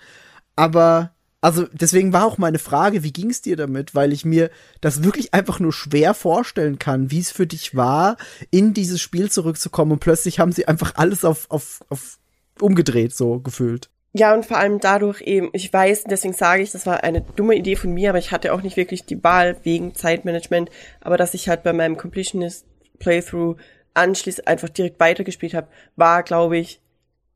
Aber 0.57 1.13
also 1.41 1.67
deswegen 1.73 2.13
war 2.13 2.25
auch 2.25 2.39
meine 2.39 2.59
Frage, 2.59 3.05
wie 3.05 3.13
ging's 3.13 3.43
dir 3.43 3.57
damit, 3.57 3.95
weil 3.95 4.13
ich 4.13 4.25
mir 4.25 4.51
das 4.81 5.05
wirklich 5.05 5.33
einfach 5.35 5.61
nur 5.61 5.73
schwer 5.73 6.15
vorstellen 6.15 6.81
kann, 6.81 7.11
wie 7.13 7.21
es 7.21 7.31
für 7.31 7.47
dich 7.47 7.77
war, 7.77 8.17
in 8.51 8.75
dieses 8.75 9.01
Spiel 9.01 9.31
zurückzukommen 9.31 9.93
und 9.93 10.01
plötzlich 10.01 10.41
haben 10.41 10.51
sie 10.51 10.67
einfach 10.67 10.95
alles 10.97 11.25
auf 11.25 11.47
auf 11.51 11.85
auf 11.89 12.19
umgedreht 12.61 13.15
so 13.15 13.39
gefühlt. 13.41 13.89
Ja, 14.13 14.33
und 14.35 14.47
vor 14.47 14.57
allem 14.57 14.81
dadurch 14.81 15.21
eben, 15.21 15.51
ich 15.53 15.71
weiß, 15.71 16.05
deswegen 16.05 16.33
sage 16.33 16.63
ich, 16.63 16.73
das 16.73 16.87
war 16.87 17.05
eine 17.05 17.21
dumme 17.21 17.55
Idee 17.55 17.77
von 17.77 17.93
mir, 17.93 18.09
aber 18.11 18.19
ich 18.19 18.33
hatte 18.33 18.55
auch 18.55 18.63
nicht 18.63 18.79
wirklich 18.79 19.05
die 19.05 19.23
Wahl 19.23 19.57
wegen 19.63 19.95
Zeitmanagement, 19.95 20.71
aber 21.03 21.19
dass 21.19 21.35
ich 21.35 21.49
halt 21.51 21.63
bei 21.63 21.75
meinem 21.75 21.99
Completionist 21.99 22.65
Playthrough 22.99 23.57
anschließend 23.93 24.49
einfach 24.49 24.71
direkt 24.71 25.01
weitergespielt 25.01 25.53
habe, 25.53 25.69
war, 25.97 26.23
glaube 26.23 26.57
ich, 26.57 26.81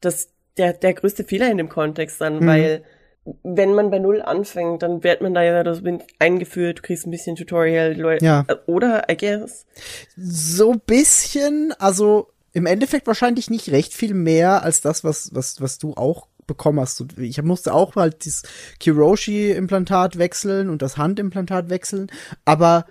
das 0.00 0.28
der, 0.56 0.72
der 0.72 0.94
größte 0.94 1.24
Fehler 1.24 1.50
in 1.50 1.58
dem 1.58 1.68
Kontext 1.68 2.20
dann, 2.20 2.40
Mhm. 2.40 2.46
weil 2.46 2.82
wenn 3.44 3.74
man 3.74 3.90
bei 3.90 3.98
Null 3.98 4.22
anfängt, 4.22 4.82
dann 4.82 5.04
wird 5.04 5.20
man 5.20 5.34
da 5.34 5.42
ja 5.42 5.62
das 5.62 5.82
eingeführt, 6.18 6.78
du 6.78 6.82
kriegst 6.82 7.06
ein 7.06 7.10
bisschen 7.10 7.36
Tutorial, 7.36 7.92
Leute, 7.94 8.24
Ja. 8.24 8.46
oder, 8.66 9.04
I 9.10 9.16
guess. 9.18 9.66
So 10.16 10.72
bisschen, 10.86 11.74
also 11.78 12.28
im 12.52 12.66
Endeffekt 12.66 13.06
wahrscheinlich 13.06 13.50
nicht 13.50 13.70
recht 13.70 13.94
viel 13.94 14.14
mehr 14.14 14.62
als 14.62 14.80
das, 14.80 15.04
was, 15.04 15.30
was, 15.34 15.60
was 15.60 15.78
du 15.78 15.94
auch 15.94 16.26
bekommen 16.46 16.80
hast. 16.80 17.00
Und 17.00 17.16
Ich 17.18 17.40
musste 17.42 17.72
auch 17.72 17.94
halt 17.96 18.26
das 18.26 18.42
Kiroshi-Implantat 19.14 20.18
wechseln 20.18 20.68
und 20.70 20.82
das 20.82 20.96
Handimplantat 20.96 21.70
wechseln, 21.70 22.08
aber 22.44 22.86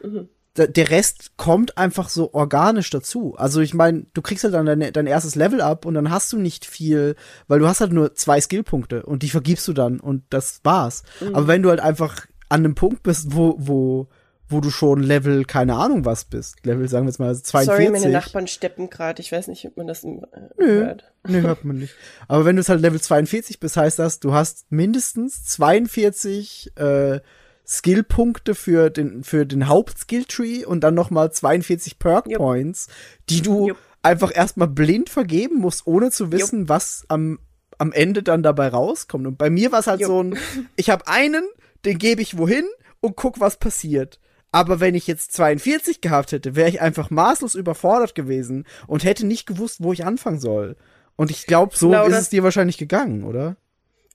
da- 0.56 0.68
der 0.68 0.90
Rest 0.90 1.32
kommt 1.38 1.78
einfach 1.78 2.10
so 2.10 2.34
organisch 2.34 2.90
dazu. 2.90 3.36
Also 3.38 3.62
ich 3.62 3.74
meine, 3.74 4.06
du 4.14 4.22
kriegst 4.22 4.44
halt 4.44 4.54
dann 4.54 4.66
dein, 4.66 4.92
dein 4.94 5.08
erstes 5.08 5.36
Level 5.36 5.62
ab 5.62 5.86
und 5.86 5.94
dann 5.94 6.10
hast 6.10 6.32
du 6.34 6.38
nicht 6.38 6.66
viel, 6.66 7.16
weil 7.48 7.60
du 7.60 7.68
hast 7.68 7.82
halt 7.82 7.94
nur 7.94 8.16
zwei 8.16 8.42
Skillpunkte 8.42 9.04
und 9.06 9.24
die 9.24 9.30
vergibst 9.30 9.68
du 9.68 9.74
dann 9.74 10.00
und 10.00 10.24
das 10.30 10.60
war's. 10.64 11.04
Aber 11.34 11.48
wenn 11.48 11.62
du 11.64 11.70
halt 11.70 11.80
einfach 11.80 12.26
an 12.50 12.62
einem 12.66 12.76
Punkt 12.76 13.04
bist, 13.04 13.28
wo, 13.36 13.56
wo, 13.60 14.08
wo 14.50 14.62
du 14.62 14.72
schon 14.72 15.02
Level, 15.02 15.46
keine 15.46 15.76
Ahnung 15.76 16.06
was 16.06 16.26
bist, 16.26 16.66
Level, 16.66 16.88
sagen 16.90 17.06
wir 17.06 17.12
jetzt 17.12 17.20
mal 17.20 17.36
42. 17.36 17.66
Sorry, 17.66 17.90
meine 17.90 18.12
Nachbarn 18.12 18.48
steppen 18.48 18.90
gerade, 18.90 19.22
ich 19.22 19.32
weiß 19.32 19.48
nicht, 19.48 19.66
ob 19.66 19.78
man 19.78 19.88
das 19.88 20.04
äh, 20.04 20.18
hört. 20.58 21.12
Nee, 21.28 21.42
hört 21.42 21.64
man 21.64 21.78
nicht. 21.78 21.96
Aber 22.28 22.46
wenn 22.46 22.56
du 22.56 22.62
es 22.62 22.70
halt 22.70 22.82
Level 22.82 23.00
42 23.00 23.60
bist, 23.60 23.78
heißt 23.78 24.00
das, 24.00 24.20
du 24.20 24.34
hast 24.34 24.72
mindestens 24.72 25.46
42 25.46 26.72
äh, 26.78 27.20
Skillpunkte 27.66 28.56
für 28.56 28.90
den 28.90 29.24
für 29.24 29.46
den 29.46 29.68
Hauptskilltree 29.68 30.66
und 30.66 30.84
dann 30.84 30.96
noch 30.96 31.12
mal 31.12 31.32
42 31.32 32.00
Perk 32.00 32.28
Jupp. 32.28 32.40
Points, 32.40 32.88
die 33.30 33.42
du 33.42 33.68
Jupp. 33.68 33.78
einfach 34.02 34.36
erstmal 34.36 34.68
blind 34.68 35.10
vergeben 35.10 35.60
musst, 35.60 35.86
ohne 35.86 36.10
zu 36.10 36.32
wissen, 36.32 36.68
was 36.68 37.06
am 37.08 37.38
am 37.78 37.94
Ende 37.94 38.24
dann 38.24 38.44
dabei 38.44 38.68
rauskommt. 38.70 39.26
Und 39.28 39.38
bei 39.38 39.50
mir 39.50 39.72
war 39.72 39.80
es 39.80 39.88
halt 39.88 40.02
Jupp. 40.02 40.10
so 40.10 40.24
ein, 40.24 40.38
ich 40.76 40.90
habe 40.90 41.08
einen, 41.08 41.48
den 41.86 41.98
gebe 41.98 42.22
ich 42.22 42.38
wohin 42.38 42.66
und 43.00 43.16
guck, 43.16 43.40
was 43.40 43.58
passiert. 43.58 44.20
Aber 44.52 44.80
wenn 44.80 44.96
ich 44.96 45.06
jetzt 45.08 45.32
42 45.34 46.02
gehabt 46.02 46.32
hätte, 46.32 46.56
wäre 46.56 46.70
ich 46.70 46.82
einfach 46.82 47.10
maßlos 47.12 47.56
überfordert 47.56 48.16
gewesen 48.16 48.66
und 48.88 49.04
hätte 49.04 49.26
nicht 49.28 49.46
gewusst, 49.46 49.84
wo 49.84 49.94
ich 49.94 50.06
anfangen 50.06 50.40
soll. 50.40 50.76
Und 51.16 51.30
ich 51.32 51.46
glaube, 51.46 51.76
so 51.76 51.90
Genau 51.90 52.06
ist 52.06 52.12
das- 52.14 52.22
es 52.24 52.30
dir 52.30 52.44
wahrscheinlich 52.44 52.78
gegangen, 52.78 53.24
oder? 53.24 53.58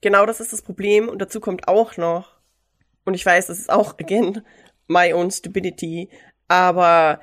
Genau 0.00 0.26
das 0.26 0.40
ist 0.40 0.52
das 0.52 0.62
Problem 0.62 1.08
und 1.08 1.20
dazu 1.20 1.40
kommt 1.40 1.68
auch 1.68 1.96
noch, 1.96 2.28
und 3.04 3.14
ich 3.14 3.24
weiß, 3.24 3.46
das 3.46 3.58
ist 3.58 3.70
auch, 3.70 3.98
again, 3.98 4.42
my 4.88 5.12
own 5.14 5.30
stupidity, 5.30 6.08
aber, 6.48 7.20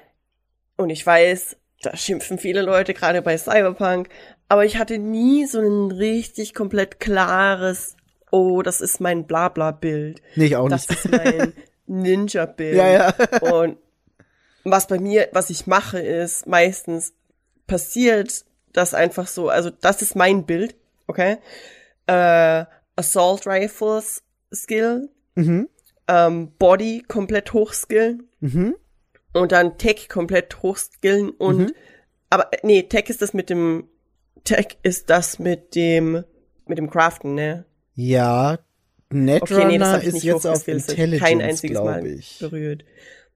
und 0.77 0.89
ich 0.89 1.05
weiß, 1.05 1.57
da 1.83 1.95
schimpfen 1.97 2.37
viele 2.37 2.61
Leute 2.61 2.93
gerade 2.93 3.21
bei 3.21 3.37
Cyberpunk, 3.37 4.09
aber 4.47 4.65
ich 4.65 4.77
hatte 4.77 4.97
nie 4.99 5.45
so 5.45 5.59
ein 5.59 5.91
richtig 5.91 6.53
komplett 6.53 6.99
klares, 6.99 7.95
oh, 8.31 8.61
das 8.61 8.81
ist 8.81 8.99
mein 9.01 9.25
Blabla-Bild. 9.27 10.21
Nee, 10.35 10.45
ich 10.45 10.55
auch 10.55 10.69
Das 10.69 10.87
nicht. 10.89 11.05
ist 11.05 11.11
mein 11.11 11.53
Ninja-Bild. 11.87 12.75
Ja, 12.77 12.87
ja. 12.87 13.13
Und 13.41 13.77
was 14.63 14.87
bei 14.87 14.99
mir, 14.99 15.29
was 15.33 15.49
ich 15.49 15.67
mache, 15.67 15.99
ist 15.99 16.47
meistens 16.47 17.13
passiert 17.67 18.45
das 18.73 18.93
einfach 18.93 19.27
so, 19.27 19.49
also 19.49 19.69
das 19.69 20.01
ist 20.01 20.15
mein 20.15 20.45
Bild, 20.45 20.75
okay? 21.07 21.37
Äh, 22.07 22.65
Assault 22.95 23.47
Rifles 23.47 24.23
Skill, 24.53 25.09
Mhm. 25.35 25.69
ähm, 26.07 26.51
Body 26.59 27.03
komplett 27.07 27.53
hochskillen 27.53 28.29
Mhm. 28.41 28.75
und 29.33 29.51
dann 29.51 29.77
Tech 29.77 30.09
komplett 30.09 30.61
hochskillen 30.61 31.29
und 31.31 31.57
Mhm. 31.57 31.71
aber 32.29 32.49
nee, 32.63 32.83
Tech 32.83 33.09
ist 33.09 33.21
das 33.21 33.33
mit 33.33 33.49
dem 33.49 33.87
Tech 34.43 34.77
ist 34.83 35.09
das 35.09 35.39
mit 35.39 35.75
dem 35.75 36.23
mit 36.65 36.77
dem 36.77 36.89
Craften, 36.89 37.35
ne? 37.35 37.65
Ja, 37.95 38.57
Netrunner 39.11 39.59
Okay, 39.59 39.67
nee, 39.67 39.77
das 39.77 40.03
ist 40.03 40.13
nicht 40.13 40.23
jetzt 40.23 40.45
auf 40.47 40.67
Intelligence, 40.67 41.19
kein 41.21 41.41
einziges 41.41 41.79
Mal 41.79 42.05
ich. 42.05 42.39
berührt. 42.39 42.83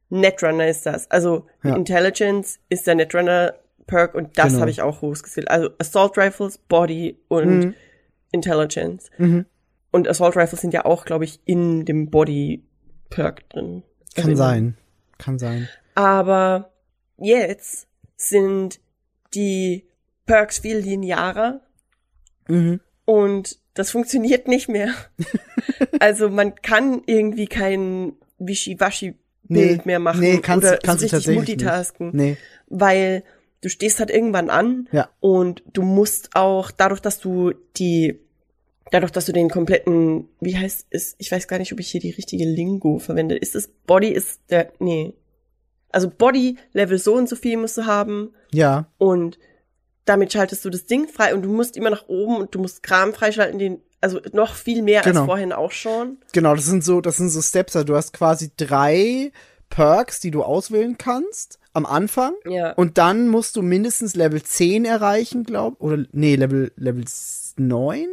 Netrunner 0.10 0.68
ist 0.68 0.86
das. 0.86 1.10
Also 1.12 1.48
Ja. 1.64 1.76
Intelligence 1.76 2.60
ist 2.70 2.88
der 2.88 2.96
Netrunner 2.96 3.56
Perk 3.88 4.16
und 4.16 4.38
das 4.38 4.48
Genau. 4.50 4.62
habe 4.62 4.72
ich 4.72 4.82
auch 4.82 5.02
hochgeskillt. 5.02 5.50
Also 5.50 5.70
Assault 5.78 6.18
Rifles, 6.18 6.58
Body 6.58 7.18
und 7.28 7.60
Mhm. 7.60 7.74
Intelligence. 8.32 9.10
Mhm. 9.18 9.46
Und 9.92 10.08
Assault 10.08 10.36
Rifles 10.36 10.62
sind 10.62 10.74
ja 10.74 10.86
auch, 10.86 11.06
glaube 11.06 11.24
ich, 11.26 11.40
in 11.46 11.86
dem 11.86 12.10
Body 12.10 12.64
Perk 13.10 13.48
drin. 13.50 13.84
Also 14.16 14.22
Kann 14.22 14.32
in- 14.32 14.38
sein. 14.38 14.78
Kann 15.18 15.40
sein. 15.40 15.70
Aber 15.94 16.72
jetzt 17.18 17.88
sind 18.18 18.80
die 19.34 19.86
Perks 20.26 20.60
viel 20.60 20.78
linearer 20.78 21.62
Mhm. 22.48 22.80
Und 23.06 23.60
das 23.74 23.92
funktioniert 23.92 24.48
nicht 24.48 24.70
mehr. 24.70 24.90
also 26.00 26.30
man 26.30 26.56
kann 26.56 27.02
irgendwie 27.06 27.48
kein 27.48 28.14
Wischi-Waschi-Bild 28.40 29.86
mehr 29.86 30.00
machen 30.00 30.22
nee, 30.22 30.38
kannst, 30.40 30.68
oder 30.68 30.78
kannst 30.78 31.04
richtig 31.04 31.12
tatsächlich 31.12 31.36
multitasken, 31.38 32.08
Nicht. 32.08 32.16
Nee. 32.16 32.38
weil 32.68 33.24
du 33.62 33.70
stehst 33.70 34.00
halt 34.00 34.12
irgendwann 34.12 34.50
an 34.50 34.88
Ja. 34.92 35.10
und 35.20 35.64
du 35.74 35.82
musst 35.82 36.36
auch 36.36 36.72
dadurch, 36.72 37.00
dass 37.02 37.20
du 37.20 37.54
die 37.78 38.20
dadurch, 38.92 39.12
dass 39.12 39.26
du 39.26 39.34
den 39.34 39.50
kompletten, 39.50 40.30
wie 40.40 40.56
heißt 40.58 40.88
es, 40.92 41.16
ich 41.18 41.32
weiß 41.32 41.48
gar 41.48 41.58
nicht, 41.58 41.74
ob 41.74 41.80
ich 41.80 41.90
hier 41.90 42.00
die 42.02 42.12
richtige 42.12 42.46
Lingo 42.46 43.00
verwende. 43.00 43.36
Ist 43.36 43.56
es 43.56 43.68
Body 43.68 44.10
ist 44.10 44.42
der 44.52 44.72
nee. 44.80 45.14
Also 45.92 46.10
Body 46.10 46.58
Level 46.74 46.98
so 47.00 47.16
und 47.16 47.28
so 47.28 47.36
viel 47.36 47.58
musst 47.58 47.78
du 47.78 47.86
haben 47.86 48.34
Ja. 48.52 48.88
und 48.98 49.40
damit 50.06 50.32
schaltest 50.34 50.64
du 50.64 50.70
das 50.70 50.86
Ding 50.86 51.08
frei 51.08 51.34
und 51.34 51.42
du 51.42 51.50
musst 51.52 51.76
immer 51.78 51.90
nach 51.90 52.08
oben 52.08 52.38
und 52.38 52.56
du 52.56 52.60
musst 52.60 52.84
Kram 52.84 53.14
freischalten, 53.14 53.60
den, 53.60 53.82
also 54.02 54.20
noch 54.34 54.56
viel 54.56 54.82
mehr 54.82 55.02
Genau. 55.02 55.22
als 55.22 55.26
vorhin 55.26 55.52
auch 55.52 55.72
schon. 55.72 56.18
Genau, 56.32 56.56
das 56.56 56.66
sind 56.66 56.84
so, 56.84 57.02
das 57.02 57.18
sind 57.18 57.30
so 57.30 57.42
Steps. 57.42 57.76
Also 57.76 57.86
du 57.86 57.96
hast 57.96 58.14
quasi 58.14 58.52
drei 58.56 59.32
Perks, 59.70 60.20
die 60.20 60.32
du 60.32 60.44
auswählen 60.44 60.98
kannst 60.98 61.60
am 61.74 61.86
Anfang. 61.86 62.34
Ja. 62.48 62.72
Und 62.74 62.98
dann 62.98 63.28
musst 63.30 63.56
du 63.56 63.62
mindestens 63.62 64.16
Level 64.16 64.42
10 64.42 64.86
erreichen, 64.86 65.44
glaub, 65.44 65.82
oder 65.82 66.06
nee, 66.12 66.36
Level 66.36 66.72
Level 66.78 67.04
9 67.58 68.08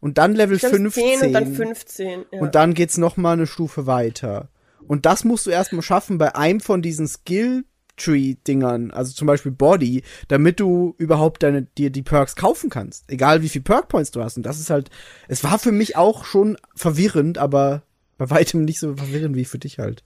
und 0.00 0.18
dann 0.18 0.34
Level 0.34 0.58
glaub, 0.58 0.72
es 0.72 0.78
15 0.78 1.18
10 1.18 1.26
und 1.26 1.32
dann 1.32 1.54
15. 1.54 2.24
Ja. 2.32 2.40
und 2.40 2.54
dann 2.54 2.74
geht's 2.74 2.96
noch 2.96 3.16
mal 3.16 3.32
eine 3.32 3.46
Stufe 3.46 3.86
weiter. 3.86 4.48
Und 4.86 5.04
das 5.04 5.24
musst 5.24 5.46
du 5.46 5.50
erstmal 5.50 5.82
schaffen 5.82 6.16
bei 6.16 6.34
einem 6.34 6.60
von 6.60 6.80
diesen 6.80 7.08
Skill 7.08 7.64
Tree 7.98 8.36
Dingern, 8.46 8.90
also 8.90 9.12
zum 9.12 9.26
Beispiel 9.26 9.52
Body, 9.52 10.02
damit 10.28 10.60
du 10.60 10.94
überhaupt 10.98 11.42
deine 11.42 11.62
dir 11.62 11.90
die 11.90 12.02
Perks 12.02 12.36
kaufen 12.36 12.70
kannst, 12.70 13.04
egal 13.10 13.42
wie 13.42 13.48
viel 13.48 13.62
Perk 13.62 13.88
Points 13.88 14.10
du 14.10 14.22
hast. 14.22 14.36
Und 14.36 14.44
das 14.44 14.58
ist 14.58 14.70
halt, 14.70 14.88
es 15.28 15.44
war 15.44 15.58
für 15.58 15.72
mich 15.72 15.96
auch 15.96 16.24
schon 16.24 16.56
verwirrend, 16.74 17.36
aber 17.38 17.82
bei 18.16 18.30
weitem 18.30 18.64
nicht 18.64 18.80
so 18.80 18.96
verwirrend 18.96 19.36
wie 19.36 19.44
für 19.44 19.58
dich 19.58 19.78
halt. 19.78 20.02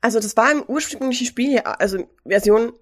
Also 0.00 0.20
das 0.20 0.36
war 0.36 0.52
im 0.52 0.62
ursprünglichen 0.62 1.26
Spiel 1.26 1.52
ja, 1.54 1.62
also 1.62 2.06
Version 2.24 2.72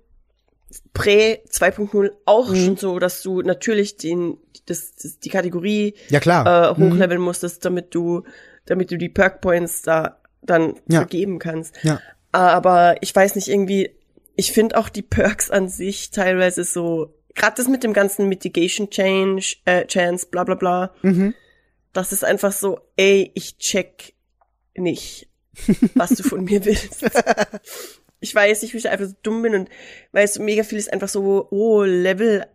Prä 0.93 1.39
2.0 1.49 2.11
auch 2.25 2.51
Mhm. 2.51 2.57
schon 2.57 2.77
so, 2.77 2.99
dass 2.99 3.23
du 3.23 3.41
natürlich 3.43 3.97
den, 3.97 4.37
das, 4.67 4.95
das 4.97 5.19
die 5.21 5.29
Kategorie 5.29 5.95
Ja 6.09 6.19
klar. 6.21 6.73
äh, 6.73 6.75
hochleveln 6.77 7.21
musstest, 7.21 7.65
damit 7.65 7.95
du, 7.95 8.25
damit 8.67 8.91
du 8.91 8.99
die 8.99 9.09
Perk 9.09 9.41
Points 9.41 9.83
da 9.83 10.19
dann 10.43 10.75
Ja. 10.89 11.01
vergeben 11.01 11.39
kannst. 11.39 11.75
Ja. 11.85 12.01
Aber 12.33 12.97
ich 13.01 13.15
weiß 13.15 13.37
nicht, 13.37 13.49
irgendwie, 13.49 13.91
ich 14.37 14.53
finde 14.53 14.77
auch 14.77 14.89
die 14.89 15.03
Perks 15.03 15.51
an 15.51 15.69
sich 15.69 16.11
teilweise 16.11 16.63
so, 16.65 17.15
gerade 17.35 17.57
das 17.57 17.69
mit 17.69 17.83
dem 17.85 17.93
ganzen 17.93 18.29
Mitigation 18.29 18.91
Change, 18.91 19.57
äh, 19.65 19.87
Chance, 19.87 20.27
bla 20.31 20.45
bla 20.45 20.55
bla, 20.55 20.95
Mhm. 21.03 21.35
das 21.93 22.13
ist 22.13 22.25
einfach 22.25 22.53
so, 22.53 22.81
ey, 22.97 23.31
ich 23.35 23.59
check 23.59 24.13
nicht, 24.75 25.29
was 25.95 26.11
du 26.11 26.23
von 26.23 26.45
mir 26.45 26.65
willst. 26.65 27.05
Ich 28.21 28.35
weiß 28.35 28.63
nicht, 28.63 28.73
wie 28.75 28.79
ich 28.79 28.89
einfach 28.89 29.07
so 29.07 29.15
dumm 29.23 29.43
bin 29.43 29.55
und 29.55 29.69
weißt 30.13 30.37
du, 30.37 30.43
mega 30.43 30.63
viel 30.63 30.79
ist 30.79 30.93
einfach 30.93 31.09
so, 31.09 31.49
oh, 31.51 31.83
Level 31.85 32.47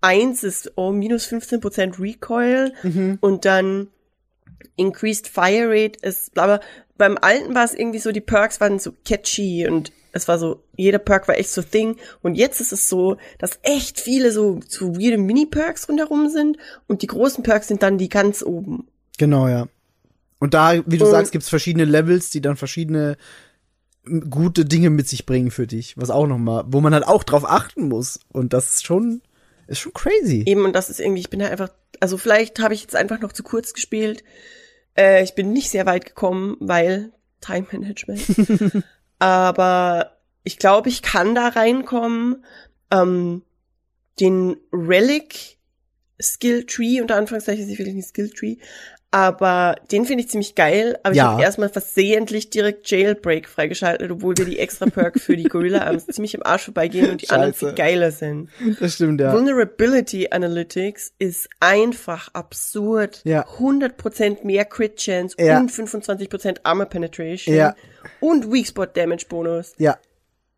1 0.00 0.44
ist, 0.44 0.72
oh, 0.76 0.92
minus 0.92 1.26
15% 1.26 2.00
Recoil 2.00 2.72
Mhm. 2.82 3.18
und 3.20 3.44
dann 3.44 3.88
Increased 4.76 5.26
Fire 5.28 5.68
Rate 5.68 5.98
ist, 6.02 6.34
bla 6.34 6.46
bla. 6.46 6.60
Beim 6.96 7.16
alten 7.20 7.54
war 7.54 7.64
es 7.64 7.74
irgendwie 7.74 7.98
so, 7.98 8.10
die 8.12 8.20
Perks 8.20 8.60
waren 8.60 8.78
so 8.78 8.92
catchy 9.04 9.66
und 9.68 9.92
es 10.12 10.28
war 10.28 10.38
so, 10.38 10.62
jeder 10.76 10.98
Perk 10.98 11.28
war 11.28 11.38
echt 11.38 11.50
so 11.50 11.62
Thing. 11.62 11.96
Und 12.22 12.34
jetzt 12.34 12.60
ist 12.60 12.72
es 12.72 12.88
so, 12.88 13.16
dass 13.38 13.58
echt 13.62 14.00
viele 14.00 14.32
so, 14.32 14.60
so 14.68 14.96
weirde 14.96 15.18
Mini-Perks 15.18 15.88
rundherum 15.88 16.28
sind 16.28 16.56
und 16.86 17.02
die 17.02 17.06
großen 17.06 17.42
Perks 17.42 17.68
sind 17.68 17.82
dann 17.82 17.98
die 17.98 18.08
ganz 18.08 18.42
oben. 18.42 18.86
Genau, 19.18 19.48
ja. 19.48 19.68
Und 20.38 20.54
da, 20.54 20.74
wie 20.86 20.98
du 20.98 21.04
Und- 21.04 21.10
sagst, 21.10 21.32
gibt's 21.32 21.48
verschiedene 21.48 21.84
Levels, 21.84 22.30
die 22.30 22.40
dann 22.40 22.56
verschiedene 22.56 23.16
gute 24.30 24.64
Dinge 24.64 24.88
mit 24.90 25.08
sich 25.08 25.26
bringen 25.26 25.50
für 25.50 25.66
dich, 25.66 25.96
was 25.98 26.10
auch 26.10 26.26
noch 26.26 26.38
mal, 26.38 26.64
wo 26.68 26.80
man 26.80 26.94
halt 26.94 27.06
auch 27.06 27.24
drauf 27.24 27.44
achten 27.44 27.88
muss. 27.88 28.20
Und 28.32 28.52
das 28.52 28.72
ist 28.74 28.86
schon, 28.86 29.20
ist 29.66 29.80
schon 29.80 29.92
crazy. 29.92 30.44
Eben, 30.46 30.64
und 30.64 30.72
das 30.74 30.88
ist 30.88 31.00
irgendwie, 31.00 31.20
ich 31.20 31.28
bin 31.30 31.40
da 31.40 31.46
einfach, 31.48 31.70
also 32.00 32.16
vielleicht 32.16 32.58
habe 32.60 32.72
ich 32.74 32.80
jetzt 32.82 32.96
einfach 32.96 33.20
noch 33.20 33.32
zu 33.32 33.42
kurz 33.42 33.74
gespielt. 33.74 34.24
Äh, 34.96 35.22
ich 35.24 35.34
bin 35.34 35.52
nicht 35.52 35.68
sehr 35.70 35.84
weit 35.84 36.06
gekommen, 36.06 36.56
weil 36.60 37.12
Time 37.40 37.66
Management. 37.70 38.22
Aber 39.18 40.18
ich 40.44 40.58
glaube, 40.58 40.88
ich 40.88 41.02
kann 41.02 41.34
da 41.34 41.48
reinkommen. 41.48 42.44
Ähm, 42.90 43.42
den 44.20 44.56
Relic 44.72 45.58
Skill 46.20 46.64
Tree, 46.66 47.00
unter 47.00 47.16
Anführungszeichen 47.16 47.64
ist 47.64 47.78
wirklich 47.78 47.94
ein 47.94 48.02
Skill 48.02 48.30
Tree. 48.30 48.56
Aber 49.10 49.76
den 49.90 50.04
finde 50.04 50.22
ich 50.22 50.28
ziemlich 50.28 50.54
geil. 50.54 50.98
Aber 51.02 51.14
Ja. 51.14 51.24
ich 51.24 51.30
habe 51.30 51.42
erstmal 51.42 51.70
versehentlich 51.70 52.50
direkt 52.50 52.90
Jailbreak 52.90 53.48
freigeschaltet, 53.48 54.10
obwohl 54.10 54.36
wir 54.36 54.44
die 54.44 54.58
extra 54.58 54.84
Perk 54.84 55.18
für 55.18 55.34
die 55.34 55.44
Gorilla 55.44 55.86
Arms 55.86 56.04
ziemlich 56.10 56.34
im 56.34 56.42
Arsch 56.44 56.64
vorbeigehen 56.66 57.10
und 57.10 57.22
die 57.22 57.30
anderen 57.30 57.54
Scheiße. 57.54 57.66
viel 57.68 57.74
geiler 57.74 58.10
sind. 58.12 58.50
Das 58.80 58.94
stimmt, 58.96 59.20
ja. 59.22 59.32
Vulnerability 59.32 60.28
Analytics 60.30 61.14
ist 61.18 61.48
einfach 61.58 62.28
absurd. 62.34 63.22
Ja. 63.24 63.46
100% 63.58 64.44
mehr 64.44 64.66
Crit 64.66 64.96
Chance 64.96 65.36
Ja. 65.38 65.58
und 65.58 65.70
25% 65.72 66.58
Armor 66.64 66.86
Penetration. 66.86 67.54
Ja. 67.54 67.74
Und 68.20 68.52
Weak 68.52 68.66
Spot 68.66 68.84
Damage 68.86 69.24
Bonus. 69.28 69.72
Ja. 69.78 69.96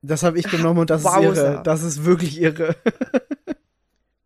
Das 0.03 0.23
habe 0.25 0.39
ich 0.41 0.51
genommen 0.51 0.81
und 0.81 0.91
das 0.91 1.03
ist 1.03 1.07
Wowser. 1.07 1.25
irre. 1.55 1.63
Das 1.63 1.83
ist 1.85 2.05
wirklich 2.05 2.41
irre. 2.41 2.75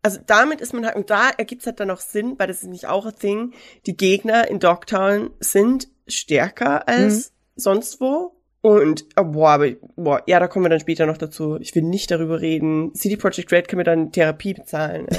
Also 0.05 0.19
damit 0.23 0.61
ist 0.61 0.71
man 0.71 0.85
halt, 0.85 0.95
und 0.95 1.09
da 1.09 1.31
ergibt's 1.35 1.65
halt 1.65 1.79
dann 1.79 1.89
auch 1.89 1.99
Sinn, 1.99 2.35
weil 2.37 2.45
das 2.45 2.61
ist 2.61 2.69
nicht 2.69 2.85
auch 2.85 3.07
ein 3.07 3.15
Thing, 3.15 3.53
die 3.87 3.97
Gegner 3.97 4.47
in 4.47 4.59
Dogtown 4.59 5.31
sind 5.39 5.87
stärker 6.05 6.87
als 6.87 7.33
sonst 7.55 7.99
wo. 7.99 8.35
Und, 8.61 9.05
oh, 9.15 9.23
boah, 9.23 9.49
aber, 9.49 9.71
boah, 9.95 10.21
ja, 10.27 10.39
da 10.39 10.47
kommen 10.47 10.65
wir 10.65 10.69
dann 10.69 10.79
später 10.79 11.07
noch 11.07 11.17
dazu. 11.17 11.57
Ich 11.59 11.73
will 11.73 11.81
nicht 11.81 12.11
darüber 12.11 12.39
reden. 12.39 12.93
CD 12.93 13.17
Projekt 13.17 13.51
Red 13.51 13.67
kann 13.67 13.77
mir 13.77 13.83
dann 13.83 14.11
Therapie 14.11 14.53
bezahlen. 14.53 15.07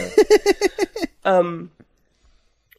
Äh. 1.25 1.43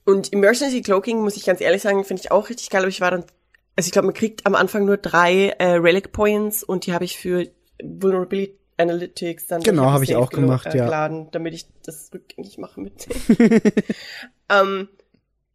und 0.06 0.32
Emergency 0.32 0.82
Cloaking, 0.82 1.20
muss 1.20 1.36
ich 1.36 1.44
ganz 1.44 1.60
ehrlich 1.60 1.82
sagen, 1.82 2.06
finde 2.06 2.22
ich 2.24 2.32
auch 2.32 2.48
richtig 2.48 2.70
geil, 2.70 2.80
aber 2.80 2.88
ich 2.88 3.02
war 3.02 3.12
dann, 3.12 3.26
also 3.76 3.88
ich 3.88 3.92
glaube, 3.92 4.06
man 4.06 4.14
kriegt 4.14 4.46
am 4.46 4.56
Anfang 4.56 4.86
nur 4.86 4.96
drei 4.96 5.50
äh, 5.60 5.74
Relic 5.74 6.14
Points 6.14 6.64
und 6.64 6.86
die 6.86 6.94
habe 6.94 7.04
ich 7.04 7.18
für 7.18 7.50
Vulnerability 7.84 8.58
Analytics 8.78 9.48
dann 9.48 9.62
Genau, 9.64 9.84
durch 9.84 9.94
hab 9.94 10.02
ich 10.04 10.16
auch 10.16 10.30
gemacht, 10.30 10.68
gelo- 10.68 10.78
ja. 10.78 10.86
geladen, 10.86 11.28
damit 11.32 11.54
ich 11.54 11.66
das 11.84 12.12
rückgängig 12.14 12.58
mache 12.58 12.80
mit. 12.80 13.08
ähm, 14.50 14.88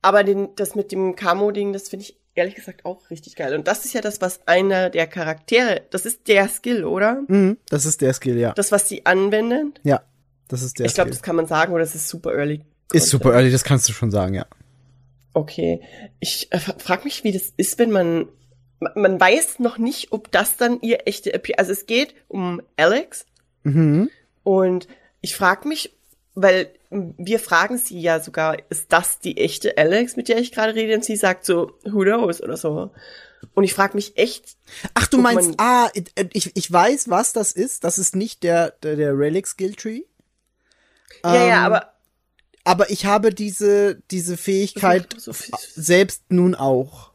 aber 0.03 0.25
den, 0.25 0.49
das 0.57 0.75
mit 0.75 0.93
dem 0.93 1.15
Camo-Ding, 1.17 1.73
das 1.73 1.89
finde 1.89 2.05
ich 2.07 2.19
ehrlich 2.35 2.55
gesagt 2.55 2.85
auch 2.85 3.11
richtig 3.11 3.37
geil. 3.37 3.55
Und 3.55 3.69
das 3.69 3.85
ist 3.85 3.93
ja 3.95 4.01
das, 4.01 4.21
was 4.21 4.47
einer 4.49 4.91
der 4.91 5.07
Charaktere, 5.07 5.83
das 5.91 6.07
ist 6.07 6.27
der 6.29 6.49
Skill, 6.49 6.85
oder? 6.85 7.23
Mhm, 7.29 7.59
das 7.69 7.85
ist 7.87 8.01
der 8.01 8.13
Skill, 8.13 8.39
ja. 8.39 8.53
Das, 8.55 8.73
was 8.73 8.89
sie 8.89 9.07
anwenden. 9.07 9.75
Ja, 9.85 10.03
das 10.49 10.63
ist 10.63 10.79
der 10.79 10.87
ich 10.87 10.95
glaube, 10.95 11.11
das 11.11 11.23
kann 11.23 11.37
man 11.37 11.47
sagen, 11.47 11.73
oder 11.73 11.85
das 11.85 11.95
ist 11.95 12.09
super 12.09 12.33
early. 12.35 12.63
Ist 12.93 13.09
super 13.09 13.33
early, 13.33 13.51
das 13.51 13.65
kannst 13.65 13.89
du 13.89 13.93
schon 13.93 14.11
sagen, 14.11 14.35
ja. 14.35 14.47
Okay. 15.35 15.81
Ich 16.21 16.53
äh, 16.53 16.59
frage 16.59 17.05
mich, 17.05 17.25
wie 17.25 17.33
das 17.33 17.53
ist, 17.57 17.79
wenn 17.79 17.91
man 17.91 18.27
ma- 18.27 18.29
man 18.95 19.21
weiß 19.21 19.59
noch 19.59 19.79
nicht, 19.79 20.13
ob 20.13 20.31
das 20.33 20.57
dann 20.57 20.81
ihr 20.81 21.07
echte 21.07 21.33
Appeal, 21.35 21.59
also 21.59 21.73
es 21.73 21.87
geht 21.87 22.15
um 22.29 22.61
Alex 22.77 23.27
Mhm. 23.65 24.11
und 24.43 24.89
ich 25.21 25.37
frage 25.37 25.69
mich, 25.69 25.97
weil 26.35 26.73
wir 26.91 27.39
fragen 27.39 27.79
sie 27.79 28.01
ja 28.01 28.21
sogar, 28.21 28.57
ist 28.71 28.93
das 28.93 29.19
die 29.21 29.39
echte 29.39 29.79
Alex, 29.79 30.17
mit 30.17 30.29
der 30.29 30.39
ich 30.39 30.51
gerade 30.53 30.75
rede? 30.75 30.95
Und 30.95 31.05
sie 31.05 31.17
sagt 31.17 31.45
so, 31.47 31.79
who 31.85 32.01
knows 32.03 32.43
oder 32.43 32.57
so. 32.57 32.91
Und 33.55 33.65
ich 33.65 33.73
frage 33.75 33.95
mich 33.95 34.17
echt, 34.19 34.57
Ach, 34.95 35.07
du 35.07 35.19
meinst, 35.19 35.55
ah, 35.59 35.91
ich, 36.33 36.51
ich 36.55 36.73
weiß, 36.73 37.09
was 37.11 37.33
das 37.33 37.53
ist. 37.53 37.85
Das 37.85 37.99
ist 37.99 38.17
nicht 38.17 38.43
der, 38.43 38.71
der, 38.83 38.97
der 38.97 39.17
Relic 39.17 39.47
Skill 39.47 39.75
Tree. 39.75 40.03
ja, 41.25 41.35
ja, 41.35 41.59
Ähm, 41.59 41.65
aber 41.73 41.93
Aber 42.65 42.91
ich 42.91 43.07
habe 43.07 43.33
diese, 43.33 44.01
diese 44.11 44.37
Fähigkeit 44.37 45.15
so 45.19 45.33
selbst 45.75 46.23
nun 46.31 46.55
auch. 46.55 47.12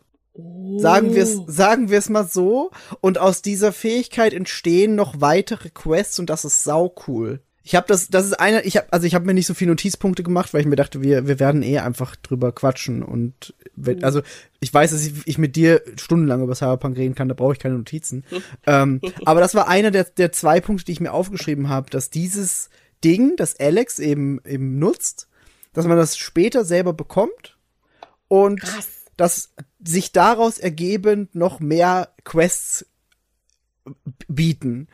Sagen 0.78 1.14
wir 1.14 1.24
es, 1.24 1.40
sagen 1.48 1.90
wir 1.90 1.98
es 1.98 2.10
mal 2.10 2.28
so. 2.28 2.72
Und 3.02 3.18
aus 3.18 3.42
dieser 3.42 3.72
Fähigkeit 3.72 4.34
entstehen 4.34 4.96
noch 4.96 5.20
weitere 5.20 5.70
Quests 5.70 6.20
und 6.20 6.30
das 6.30 6.46
ist 6.46 6.64
sau 6.64 6.94
cool. 7.08 7.42
Ich 7.68 7.76
habe 7.76 7.86
das, 7.86 8.08
das 8.08 8.26
ist 8.26 8.40
einer, 8.40 8.66
ich 8.66 8.78
habe, 8.78 8.88
also 8.92 9.06
ich 9.06 9.14
habe 9.14 9.26
mir 9.26 9.34
nicht 9.34 9.46
so 9.46 9.54
viele 9.54 9.72
Notizpunkte 9.72 10.24
gemacht, 10.24 10.54
weil 10.54 10.62
ich 10.62 10.68
mir 10.68 10.78
dachte, 10.78 11.02
wir, 11.02 11.28
wir 11.28 11.38
werden 11.38 11.64
eh 11.64 11.80
einfach 11.80 12.16
drüber 12.16 12.54
quatschen 12.54 13.04
und, 13.04 13.54
wenn, 13.76 14.06
also 14.06 14.22
ich 14.62 14.74
weiß, 14.74 14.92
dass 14.92 15.06
ich, 15.06 15.14
ich 15.26 15.38
mit 15.38 15.58
dir 15.58 15.82
stundenlang 15.98 16.42
über 16.42 16.56
Cyberpunk 16.56 16.96
reden 16.96 17.14
kann, 17.14 17.28
da 17.28 17.36
brauche 17.36 17.52
ich 17.52 17.60
keine 17.60 17.76
Notizen. 17.76 18.24
ähm, 18.66 19.02
aber 19.26 19.42
das 19.42 19.54
war 19.54 19.68
einer 19.68 19.92
der, 19.92 20.06
der 20.06 20.32
zwei 20.32 20.62
Punkte, 20.62 20.86
die 20.86 20.94
ich 20.94 21.02
mir 21.02 21.12
aufgeschrieben 21.12 21.68
habe, 21.68 21.90
dass 21.90 22.10
dieses 22.10 22.70
Ding, 23.04 23.36
das 23.36 23.60
Alex 23.60 24.00
eben 24.00 24.40
eben 24.46 24.80
nutzt, 24.80 25.28
dass 25.74 25.86
man 25.86 25.98
das 25.98 26.18
später 26.18 26.64
selber 26.64 26.94
bekommt 26.94 27.58
und 28.30 28.62
Krass. 28.62 28.88
dass 29.18 29.50
sich 29.84 30.12
daraus 30.12 30.58
ergebend 30.58 31.36
noch 31.36 31.60
mehr 31.60 32.10
Quests 32.24 32.86
bieten. 34.28 34.88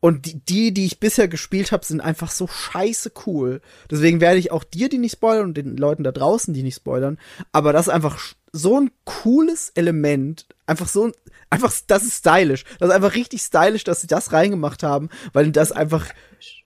Und 0.00 0.24
die, 0.24 0.40
die, 0.40 0.72
die 0.72 0.86
ich 0.86 0.98
bisher 0.98 1.28
gespielt 1.28 1.72
habe, 1.72 1.84
sind 1.84 2.00
einfach 2.00 2.30
so 2.30 2.46
scheiße 2.46 3.12
cool. 3.26 3.60
Deswegen 3.90 4.20
werde 4.20 4.38
ich 4.38 4.50
auch 4.50 4.64
dir 4.64 4.88
die 4.88 4.96
nicht 4.96 5.12
spoilern 5.12 5.48
und 5.48 5.56
den 5.56 5.76
Leuten 5.76 6.04
da 6.04 6.10
draußen 6.10 6.54
die 6.54 6.62
nicht 6.62 6.76
spoilern. 6.76 7.18
Aber 7.52 7.74
das 7.74 7.86
ist 7.86 7.92
einfach 7.92 8.18
so 8.50 8.80
ein 8.80 8.90
cooles 9.04 9.70
Element. 9.74 10.46
Einfach 10.66 10.88
so 10.88 11.08
ein, 11.08 11.12
einfach, 11.50 11.72
das 11.86 12.04
ist 12.04 12.18
stylisch. 12.18 12.64
Das 12.78 12.88
ist 12.88 12.94
einfach 12.94 13.14
richtig 13.14 13.42
stylisch, 13.42 13.84
dass 13.84 14.00
sie 14.00 14.06
das 14.06 14.32
reingemacht 14.32 14.82
haben, 14.82 15.10
weil 15.34 15.52
das 15.52 15.70
einfach 15.70 16.06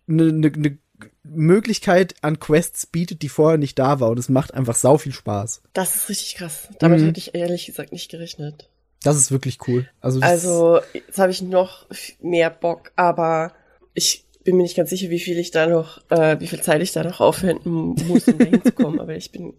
eine 0.07 0.33
ne, 0.33 0.53
ne 0.55 0.79
Möglichkeit 1.23 2.15
an 2.23 2.39
Quests 2.39 2.87
bietet, 2.87 3.23
die 3.23 3.29
vorher 3.29 3.59
nicht 3.59 3.79
da 3.79 4.01
war. 4.01 4.11
Und 4.11 4.19
es 4.19 4.29
macht 4.29 4.55
einfach 4.55 4.75
sau 4.77 4.99
viel 4.99 5.13
Spaß. 5.13 5.63
das 5.73 5.95
ist 5.97 6.09
richtig 6.09 6.37
krass. 6.37 6.69
Damit 6.79 7.01
Mhm. 7.01 7.07
hätte 7.07 7.19
ich 7.19 7.35
ehrlich 7.35 7.67
gesagt 7.67 7.93
nicht 7.93 8.11
gerechnet. 8.11 8.69
Das 9.03 9.17
ist 9.17 9.31
wirklich 9.31 9.59
cool. 9.69 9.89
Also, 10.01 10.21
Also, 10.23 10.81
jetzt 10.95 11.19
habe 11.19 11.31
ich 11.33 11.43
noch 11.43 11.87
mehr 12.21 12.49
Bock, 12.51 12.93
aber 12.97 13.53
ich 13.93 14.25
bin 14.45 14.57
mir 14.57 14.63
nicht 14.63 14.77
ganz 14.77 14.91
sicher, 14.91 15.11
wie 15.11 15.21
viel 15.21 15.39
ich 15.39 15.51
da 15.51 15.67
noch, 15.67 16.01
äh, 16.11 16.39
wie 16.41 16.47
viel 16.47 16.63
Zeit 16.63 16.81
ich 16.83 16.93
da 16.93 17.03
noch 17.05 17.21
aufwenden 17.21 17.95
muss, 18.07 18.27
um 18.29 18.39
da 18.39 18.45
hinzukommen, 18.45 19.01
aber 19.01 19.15
ich 19.17 19.31
bin 19.33 19.55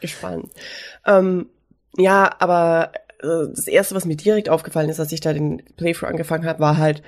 gespannt. 0.00 0.50
Ähm, 1.06 1.46
ja, 1.96 2.34
aber 2.38 2.92
das 3.24 3.66
erste, 3.66 3.94
was 3.94 4.04
mir 4.04 4.16
direkt 4.16 4.48
aufgefallen 4.48 4.88
ist, 4.88 5.00
als 5.00 5.12
ich 5.12 5.20
da 5.20 5.32
den 5.32 5.62
Playthrough 5.76 6.08
angefangen 6.08 6.46
habe, 6.46 6.60
war 6.60 6.76
halt, 6.76 7.02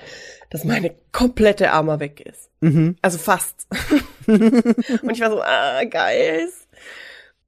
dass 0.49 0.63
meine 0.63 0.95
komplette 1.11 1.71
Armor 1.71 1.99
weg 1.99 2.21
ist. 2.21 2.49
Mhm. 2.61 2.97
Also 3.01 3.17
fast. 3.17 3.67
Und 4.27 5.11
ich 5.11 5.21
war 5.21 5.29
so, 5.29 5.41
ah, 5.41 5.83
geil. 5.83 6.49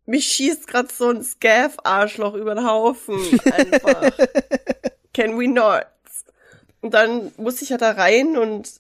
Mich 0.06 0.26
schießt 0.28 0.68
grad 0.68 0.91
so 0.91 1.10
ein 1.10 1.24
Scav-Arschloch 1.24 2.34
über 2.34 2.56
den 2.56 2.66
Haufen. 2.66 3.20
Einfach. 3.52 4.12
Can 5.14 5.40
we 5.40 5.48
not? 5.48 5.86
Und 6.82 6.94
dann 6.94 7.32
musste 7.38 7.64
ich 7.64 7.70
ja 7.70 7.78
da 7.78 7.91
rein 7.91 8.38
und 8.38 8.80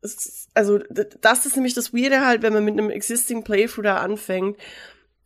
es, 0.00 0.48
also 0.54 0.78
das 1.20 1.46
ist 1.46 1.56
nämlich 1.56 1.74
das 1.74 1.92
Weirde 1.92 2.24
halt, 2.24 2.42
wenn 2.42 2.52
man 2.52 2.64
mit 2.64 2.78
einem 2.78 2.90
existing 2.90 3.44
Playthrough 3.44 3.82
da 3.82 3.96
anfängt. 3.96 4.56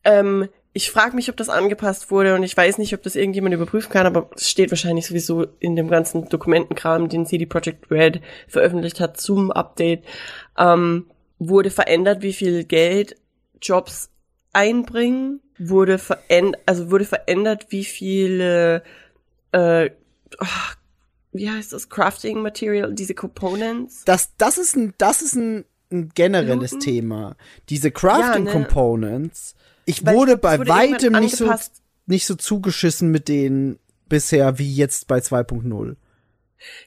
Ähm, 0.05 0.49
ich 0.77 0.90
frage 0.90 1.16
mich, 1.16 1.31
ob 1.31 1.39
das 1.39 1.48
angepasst 1.48 2.11
wurde 2.11 2.35
und 2.35 2.43
ich 2.43 2.55
weiß 2.55 2.77
nicht, 2.77 2.93
ob 2.93 3.03
das 3.03 3.16
irgendjemand 3.16 3.55
überprüfen 3.55 3.90
kann, 3.90 4.05
aber 4.05 4.28
es 4.36 4.51
steht 4.51 4.70
wahrscheinlich 4.70 5.07
sowieso 5.07 5.47
in 5.59 5.74
dem 5.74 5.89
ganzen 5.89 6.28
Dokumentenkram, 6.28 7.09
den 7.09 7.24
CD 7.24 7.47
Projekt 7.47 7.90
Red 7.90 8.20
veröffentlicht 8.47 9.01
hat 9.01 9.19
zum 9.19 9.51
Update, 9.51 10.05
ähm, 10.59 11.07
wurde 11.39 11.70
verändert, 11.70 12.20
wie 12.20 12.35
viel 12.35 12.65
Geld 12.65 13.16
Jobs 13.62 14.11
einbringen, 14.53 15.40
wurde 15.59 15.97
verändert, 15.97 16.61
also 16.66 16.90
wurde 16.90 17.07
verändert, 17.07 17.69
wie 17.70 17.85
viele 17.86 18.82
äh, 19.53 19.89
oh, 20.39 20.47
wie 21.32 21.48
heißt 21.48 21.73
das, 21.73 21.89
Crafting 21.89 22.43
Material, 22.43 22.93
diese 22.93 23.15
Components. 23.15 24.05
das, 24.05 24.36
das 24.36 24.59
ist 24.59 24.77
ein, 24.77 24.93
das 24.98 25.23
ist 25.23 25.36
ein, 25.36 25.65
ein 25.90 26.11
generelles 26.15 26.73
Looten? 26.73 26.85
Thema. 26.85 27.36
Diese 27.70 27.90
Crafting 27.90 28.44
Ja, 28.47 28.53
ne? 28.53 28.65
Components. 28.65 29.55
Ich 29.87 30.05
Weil 30.05 30.15
wurde 30.15 30.37
bei 30.37 30.59
wurde 30.59 30.69
weitem 30.71 31.15
nicht 31.15 31.37
so, 31.37 31.51
nicht 32.07 32.27
so 32.27 32.35
zugeschissen 32.35 33.11
mit 33.11 33.29
denen 33.29 33.79
bisher 34.09 34.59
wie 34.59 34.73
jetzt 34.73 35.09
bei 35.09 35.19
2.0. 35.19 35.97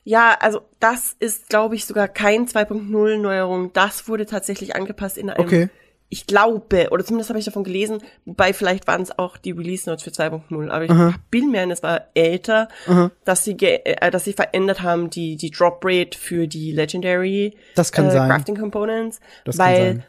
Ja, 0.03 0.37
also 0.39 0.61
das 0.79 1.15
ist, 1.19 1.49
glaube 1.49 1.75
ich, 1.75 1.85
sogar 1.85 2.07
kein 2.07 2.47
2.0 2.47 3.17
Neuerung. 3.17 3.71
Das 3.73 4.07
wurde 4.07 4.25
tatsächlich 4.25 4.75
angepasst 4.75 5.17
in 5.17 5.29
einem, 5.29 5.45
Okay. 5.45 5.69
ich 6.09 6.27
glaube, 6.27 6.89
oder 6.91 7.05
zumindest 7.05 7.29
habe 7.29 7.39
ich 7.39 7.45
davon 7.45 7.63
gelesen, 7.63 7.99
wobei 8.25 8.51
vielleicht 8.53 8.87
waren 8.87 9.01
es 9.01 9.17
auch 9.17 9.37
die 9.37 9.51
Release 9.51 9.87
Notes 9.89 10.03
für 10.03 10.09
2.0, 10.09 10.69
aber 10.69 10.85
ich 10.85 11.17
bin 11.29 11.51
mir 11.51 11.61
ein, 11.61 11.71
es 11.71 11.83
war 11.83 12.07
älter, 12.15 12.67
Aha. 12.87 13.11
dass 13.25 13.43
sie, 13.45 13.51
äh, 13.59 14.09
dass 14.11 14.25
sie 14.25 14.33
verändert 14.33 14.81
haben, 14.81 15.09
die, 15.09 15.35
die 15.37 15.51
Drop 15.51 15.79
Rate 15.83 16.17
für 16.17 16.47
die 16.47 16.71
Legendary 16.71 17.55
Das 17.75 17.91
kann 17.91 18.07
äh, 18.07 18.11
sein. 18.11 18.29
Crafting 18.29 18.57
Components, 18.57 19.19
Das 19.45 19.57
kann 19.57 19.65
weil 19.67 19.77
sein. 19.77 20.03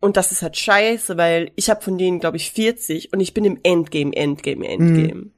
Und 0.00 0.16
das 0.16 0.30
ist 0.32 0.42
halt 0.42 0.56
scheiße, 0.56 1.16
weil 1.16 1.50
ich 1.56 1.70
habe 1.70 1.82
von 1.82 1.98
denen, 1.98 2.20
glaube 2.20 2.36
ich, 2.36 2.52
40 2.52 3.12
und 3.12 3.20
ich 3.20 3.34
bin 3.34 3.44
im 3.44 3.58
Endgame, 3.62 4.14
Endgame, 4.14 4.66
Endgame. 4.66 5.14
Mhm. 5.14 5.32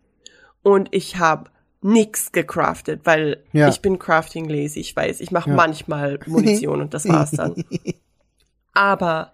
Und 0.62 0.89
ich 0.93 1.16
habe 1.16 1.51
nix 1.81 2.32
gecraftet, 2.32 3.01
weil 3.05 3.43
Ja. 3.53 3.69
ich 3.69 3.81
bin 3.81 3.99
crafting 3.99 4.49
lazy, 4.51 4.81
ich 4.81 4.95
weiß. 4.95 5.20
Ich 5.20 5.31
mache 5.31 5.49
Ja. 5.49 5.57
manchmal 5.57 6.19
Munition 6.27 6.82
und 6.82 6.93
das 6.93 7.09
war's 7.09 7.31
dann. 7.31 7.55
Aber 8.74 9.32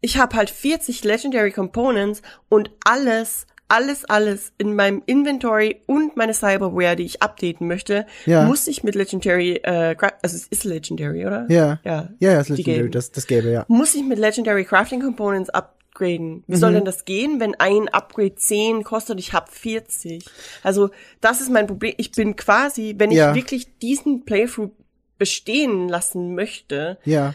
ich 0.00 0.16
habe 0.18 0.36
halt 0.36 0.48
40 0.48 1.02
Legendary 1.04 1.50
Components 1.50 2.22
und 2.48 2.70
alles 2.84 3.46
alles, 3.70 4.04
alles 4.04 4.52
in 4.58 4.74
meinem 4.74 5.02
Inventory 5.06 5.80
und 5.86 6.16
meine 6.16 6.34
Cyberware, 6.34 6.96
die 6.96 7.04
ich 7.04 7.22
updaten 7.22 7.66
möchte, 7.66 8.06
Ja. 8.26 8.44
muss 8.44 8.66
ich 8.66 8.82
mit 8.82 8.94
Legendary, 8.94 9.56
äh, 9.62 9.94
also 10.22 10.36
es 10.36 10.46
ist 10.48 10.64
Legendary, 10.64 11.26
oder? 11.26 11.46
Ja. 11.48 11.78
Ja. 11.84 12.08
Ja, 12.18 12.32
ja, 12.32 12.42
Die 12.42 12.52
Legendary, 12.54 12.90
das, 12.90 13.12
das 13.12 13.26
Gelbe, 13.26 13.50
ja. 13.50 13.64
Muss 13.68 13.94
ich 13.94 14.02
mit 14.04 14.18
Legendary 14.18 14.64
Crafting 14.64 15.00
Components 15.00 15.50
upgraden? 15.50 16.44
Wie 16.46 16.56
soll 16.56 16.72
denn 16.72 16.84
das 16.84 17.04
gehen, 17.04 17.40
wenn 17.40 17.54
ein 17.56 17.88
Upgrade 17.88 18.34
10 18.34 18.84
kostet 18.84 19.12
und 19.14 19.18
ich 19.18 19.32
habe 19.32 19.50
40? 19.50 20.24
Also, 20.62 20.90
das 21.20 21.40
ist 21.40 21.50
mein 21.50 21.66
Problem. 21.66 21.94
Ich 21.96 22.10
bin 22.12 22.36
quasi, 22.36 22.94
wenn 22.98 23.10
ich 23.10 23.18
Ja. 23.18 23.34
wirklich 23.34 23.78
diesen 23.78 24.24
Playthrough 24.24 24.70
bestehen 25.18 25.88
lassen 25.88 26.34
möchte, 26.34 26.98
Ja. 27.04 27.34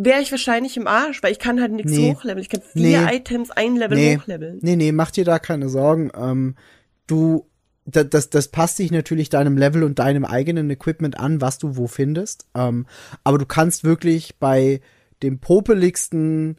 Wäre 0.00 0.22
ich 0.22 0.30
wahrscheinlich 0.30 0.76
im 0.78 0.86
Arsch, 0.86 1.22
weil 1.22 1.32
ich 1.32 1.38
kann 1.38 1.60
halt 1.60 1.72
nichts 1.72 1.92
Nee. 1.92 2.12
hochleveln. 2.14 2.38
Ich 2.40 2.48
kann 2.48 2.62
vier 2.62 3.02
Nee. 3.02 3.16
Items 3.16 3.50
ein 3.50 3.76
Level 3.76 3.98
Nee. 3.98 4.16
hochleveln. 4.16 4.58
Nee, 4.62 4.76
nee, 4.76 4.92
mach 4.92 5.10
dir 5.10 5.24
da 5.24 5.38
keine 5.38 5.68
Sorgen. 5.68 6.10
Ähm, 6.16 6.54
du, 7.06 7.46
da- 7.84 8.04
das, 8.04 8.30
das 8.30 8.48
passt 8.48 8.76
sich 8.76 8.90
natürlich 8.90 9.28
deinem 9.28 9.58
Level 9.58 9.82
und 9.82 9.98
deinem 9.98 10.24
eigenen 10.24 10.70
Equipment 10.70 11.18
an, 11.18 11.40
was 11.40 11.58
du 11.58 11.76
wo 11.76 11.86
findest. 11.88 12.46
Ähm, 12.54 12.86
aber 13.24 13.38
du 13.38 13.44
kannst 13.46 13.84
wirklich 13.84 14.36
bei 14.38 14.80
dem 15.22 15.40
popeligsten 15.40 16.56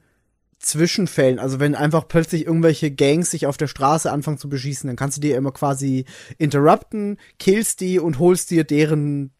Zwischenfällen, 0.61 1.39
also 1.39 1.61
wenn 1.61 1.73
einfach 1.73 2.09
plötzlich 2.09 2.45
irgendwelche 2.45 2.91
Gangs 2.91 3.31
sich 3.31 3.47
auf 3.47 3.55
der 3.55 3.67
Straße 3.67 4.11
anfangen 4.11 4.37
zu 4.37 4.49
beschießen, 4.49 4.87
dann 4.87 4.97
kannst 4.97 5.15
du 5.15 5.21
dir 5.21 5.37
immer 5.37 5.53
quasi 5.53 6.03
interrupten, 6.37 7.15
killst 7.39 7.79
die 7.79 7.97
und 7.99 8.19
holst 8.19 8.51
dir 8.51 8.65
deren 8.65 9.31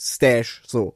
Stash, 0.00 0.62
so. 0.68 0.94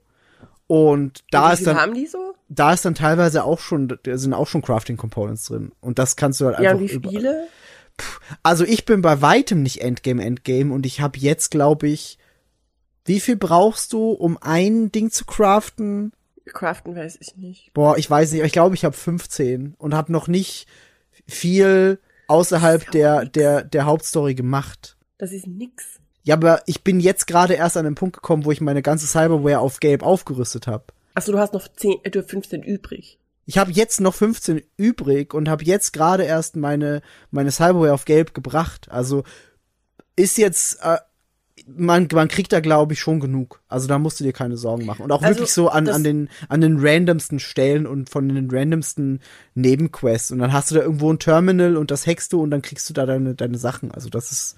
Und 0.72 1.22
da 1.30 1.48
Und 1.48 1.52
ist 1.52 1.66
dann, 1.66 1.76
haben 1.76 1.92
die 1.92 2.06
so? 2.06 2.34
da 2.48 2.72
ist 2.72 2.86
dann 2.86 2.94
teilweise 2.94 3.44
auch 3.44 3.58
schon, 3.58 3.98
da 4.02 4.16
sind 4.16 4.32
auch 4.32 4.46
schon 4.48 4.62
Crafting 4.62 4.96
Components 4.96 5.44
drin. 5.44 5.72
Und 5.82 5.98
das 5.98 6.16
kannst 6.16 6.40
du 6.40 6.46
halt 6.46 6.56
einfach 6.56 6.72
Ja, 6.72 6.80
wie 6.80 6.88
viele? 6.88 7.46
also 8.42 8.64
ich 8.64 8.86
bin 8.86 9.02
bei 9.02 9.20
weitem 9.20 9.62
nicht 9.62 9.82
Endgame 9.82 10.24
Endgame 10.24 10.72
und 10.72 10.86
ich 10.86 11.02
habe 11.02 11.18
jetzt 11.18 11.50
glaube 11.50 11.88
ich 11.88 12.16
wie 13.04 13.20
viel 13.20 13.36
brauchst 13.36 13.92
du 13.92 14.12
um 14.12 14.38
ein 14.40 14.90
Ding 14.90 15.10
zu 15.10 15.26
craften? 15.26 16.12
Craften 16.46 16.96
weiß 16.96 17.18
ich 17.20 17.36
nicht. 17.36 17.74
Boah, 17.74 17.98
ich 17.98 18.08
weiß 18.08 18.32
nicht, 18.32 18.40
aber 18.40 18.46
ich 18.46 18.52
glaube 18.54 18.74
ich 18.74 18.86
habe 18.86 18.96
15 18.96 19.74
und 19.76 19.92
habe 19.94 20.10
noch 20.10 20.26
nicht 20.26 20.66
viel 21.28 21.98
außerhalb 22.28 22.90
der 22.92 23.26
der 23.26 23.62
der 23.62 23.84
Hauptstory 23.84 24.34
gemacht. 24.34 24.96
Das 25.18 25.32
ist 25.32 25.46
nix. 25.46 26.00
Ja, 26.22 26.36
aber 26.36 26.62
ich 26.66 26.84
bin 26.84 27.00
jetzt 27.00 27.26
gerade 27.26 27.54
erst 27.54 27.76
an 27.76 27.84
den 27.84 27.94
Punkt 27.94 28.16
gekommen, 28.16 28.44
wo 28.44 28.52
ich 28.52 28.60
meine 28.60 28.82
ganze 28.82 29.06
Cyberware 29.06 29.58
auf 29.60 29.80
gelb 29.80 30.02
aufgerüstet 30.02 30.66
habe. 30.66 30.84
Achso, 31.14 31.32
du 31.32 31.38
hast 31.38 31.52
noch 31.52 31.68
10, 31.68 31.98
äh, 32.04 32.10
du 32.10 32.20
hast 32.20 32.30
15 32.30 32.62
übrig. 32.62 33.18
Ich 33.44 33.58
habe 33.58 33.72
jetzt 33.72 34.00
noch 34.00 34.14
15 34.14 34.62
übrig 34.76 35.34
und 35.34 35.48
habe 35.48 35.64
jetzt 35.64 35.92
gerade 35.92 36.22
erst 36.22 36.56
meine 36.56 37.02
meine 37.30 37.50
Cyberware 37.50 37.92
auf 37.92 38.04
gelb 38.04 38.34
gebracht. 38.34 38.88
Also 38.90 39.24
ist 40.14 40.38
jetzt 40.38 40.78
äh, 40.82 40.98
man 41.66 42.08
man 42.12 42.28
kriegt 42.28 42.52
da 42.52 42.60
glaube 42.60 42.92
ich 42.92 43.00
schon 43.00 43.18
genug. 43.18 43.60
Also 43.68 43.88
da 43.88 43.98
musst 43.98 44.20
du 44.20 44.24
dir 44.24 44.32
keine 44.32 44.56
Sorgen 44.56 44.86
machen 44.86 45.02
und 45.02 45.10
auch 45.10 45.22
Also, 45.22 45.34
wirklich 45.34 45.52
so 45.52 45.68
an 45.68 45.88
an 45.88 46.04
den 46.04 46.28
an 46.48 46.60
den 46.60 46.78
randomsten 46.78 47.40
Stellen 47.40 47.86
und 47.86 48.10
von 48.10 48.28
den 48.28 48.48
randomsten 48.48 49.20
Nebenquests 49.54 50.30
und 50.30 50.38
dann 50.38 50.52
hast 50.52 50.70
du 50.70 50.76
da 50.76 50.82
irgendwo 50.82 51.12
ein 51.12 51.18
Terminal 51.18 51.76
und 51.76 51.90
das 51.90 52.06
hackst 52.06 52.32
du 52.32 52.42
und 52.42 52.50
dann 52.50 52.62
kriegst 52.62 52.88
du 52.88 52.94
da 52.94 53.06
deine 53.06 53.34
deine 53.34 53.58
Sachen. 53.58 53.90
Also 53.90 54.08
das 54.08 54.30
ist 54.30 54.56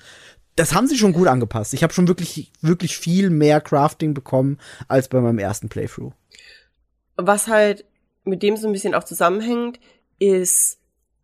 das 0.56 0.74
haben 0.74 0.86
sie 0.86 0.96
schon 0.96 1.12
gut 1.12 1.28
angepasst. 1.28 1.74
Ich 1.74 1.82
habe 1.82 1.92
schon 1.92 2.08
wirklich 2.08 2.52
wirklich 2.60 2.96
viel 2.96 3.30
mehr 3.30 3.60
Crafting 3.60 4.14
bekommen 4.14 4.58
als 4.88 5.08
bei 5.08 5.20
meinem 5.20 5.38
ersten 5.38 5.68
Playthrough. 5.68 6.12
Was 7.16 7.48
halt 7.48 7.84
mit 8.24 8.42
dem 8.42 8.56
so 8.56 8.66
ein 8.66 8.72
bisschen 8.72 8.94
auch 8.94 9.04
zusammenhängt, 9.04 9.78
ist 10.18 10.78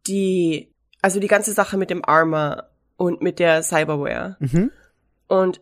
die, 0.07 0.73
also 1.03 1.21
die 1.21 1.29
ganze 1.29 1.53
Sache 1.53 1.77
mit 1.77 1.91
dem 1.91 2.05
Armor 2.05 2.71
und 2.97 3.23
mit 3.23 3.39
der 3.39 3.63
Cyberware. 3.63 4.37
Mhm. 4.41 4.71
Und 5.27 5.61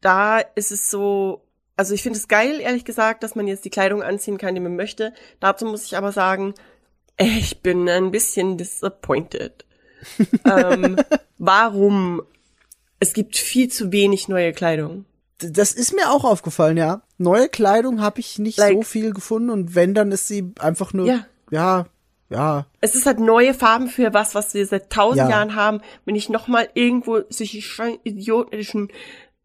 da 0.00 0.38
ist 0.38 0.72
es 0.72 0.90
so, 0.90 1.46
also 1.76 1.94
ich 1.94 2.02
finde 2.02 2.18
es 2.18 2.28
geil, 2.28 2.60
ehrlich 2.60 2.84
gesagt, 2.84 3.22
dass 3.22 3.34
man 3.34 3.46
jetzt 3.46 3.64
die 3.64 3.70
Kleidung 3.70 4.02
anziehen 4.02 4.38
kann, 4.38 4.54
die 4.54 4.60
man 4.60 4.76
möchte. 4.76 5.12
Dazu 5.40 5.64
muss 5.64 5.84
ich 5.86 5.96
aber 5.96 6.12
sagen, 6.12 6.54
ich 7.16 7.62
bin 7.62 7.88
ein 7.88 8.10
bisschen 8.10 8.58
disappointed. 8.58 9.64
ähm, 10.44 10.96
warum? 11.38 12.22
Es 13.00 13.12
gibt 13.12 13.36
viel 13.36 13.68
zu 13.70 13.92
wenig 13.92 14.28
neue 14.28 14.52
Kleidung. 14.52 15.04
Das 15.38 15.72
ist 15.72 15.92
mir 15.94 16.10
auch 16.10 16.24
aufgefallen, 16.24 16.76
ja. 16.78 17.02
Neue 17.18 17.48
Kleidung 17.48 18.00
habe 18.00 18.20
ich 18.20 18.38
nicht 18.38 18.58
Like- 18.58 18.72
so 18.74 18.82
viel 18.82 19.12
gefunden 19.12 19.50
und 19.50 19.74
wenn, 19.74 19.92
dann 19.94 20.10
ist 20.12 20.28
sie 20.28 20.52
einfach 20.58 20.92
nur, 20.94 21.06
Ja. 21.06 21.26
ja, 21.50 21.86
ja, 22.30 22.66
Es 22.80 22.94
ist 22.94 23.06
halt 23.06 23.20
neue 23.20 23.52
Farben 23.54 23.88
für 23.88 24.12
was, 24.14 24.34
was 24.34 24.52
wir 24.54 24.66
seit 24.66 24.90
tausend 24.90 25.18
Ja. 25.18 25.30
Jahren 25.30 25.54
haben. 25.54 25.80
Wenn 26.06 26.16
ich 26.16 26.28
noch 26.30 26.48
mal 26.48 26.68
irgendwo 26.74 27.20
solche 27.28 27.62
idiotischen 28.04 28.88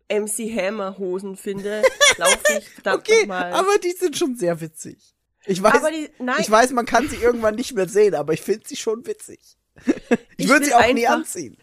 MC 0.10 0.50
Hammer 0.56 0.98
Hosen 0.98 1.36
finde, 1.36 1.82
laufe 2.18 2.40
ich 2.58 2.70
verdammt 2.70 3.00
okay, 3.08 3.22
noch 3.22 3.28
mal. 3.28 3.54
aber 3.54 3.78
die 3.84 3.92
sind 3.92 4.18
schon 4.18 4.36
sehr 4.36 4.60
witzig. 4.62 4.98
Ich 5.46 5.62
weiß, 5.62 5.76
Aber 5.76 5.92
die- 5.92 6.10
nein. 6.20 6.38
ich 6.40 6.50
weiß, 6.50 6.72
man 6.72 6.86
kann 6.86 7.08
sie 7.10 7.18
irgendwann 7.18 7.56
nicht 7.56 7.74
mehr 7.74 7.88
sehen, 7.90 8.16
aber 8.16 8.34
ich 8.34 8.42
finde 8.42 8.62
sie 8.66 8.76
schon 8.78 9.06
witzig. 9.06 9.40
Ich, 10.38 10.46
Ich 10.46 10.50
würde 10.50 10.66
sie 10.66 10.74
auch 10.74 10.94
nie 10.94 11.08
anziehen. 11.08 11.56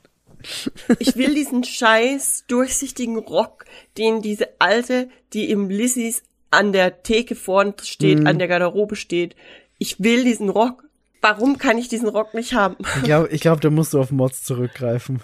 Ich 0.99 1.17
will 1.17 1.35
diesen 1.35 1.65
scheiß 1.65 2.45
durchsichtigen 2.49 3.19
Rock, 3.19 3.65
den 3.97 4.23
diese 4.23 4.49
alte, 4.59 5.09
die 5.33 5.51
im 5.51 5.69
Lissys 5.71 6.23
an 6.51 6.73
der 6.73 7.03
Theke 7.03 7.35
vorn 7.35 7.75
steht, 7.83 8.21
Mhm. 8.21 8.27
an 8.27 8.39
der 8.39 8.49
Garderobe 8.49 8.97
steht. 8.97 9.37
Ich 9.79 10.01
will 10.01 10.25
diesen 10.25 10.49
Rock. 10.49 10.85
Warum 11.21 11.59
kann 11.59 11.79
ich 11.79 11.89
diesen 11.89 12.09
Rock 12.09 12.33
nicht 12.35 12.55
haben? 12.55 12.77
Ich 12.97 13.03
glaube, 13.03 13.29
ich 13.31 13.41
glaub, 13.41 13.61
da 13.61 13.71
musst 13.71 13.93
du 13.93 14.01
auf 14.01 14.11
Mods 14.13 14.45
zurückgreifen. 14.45 15.21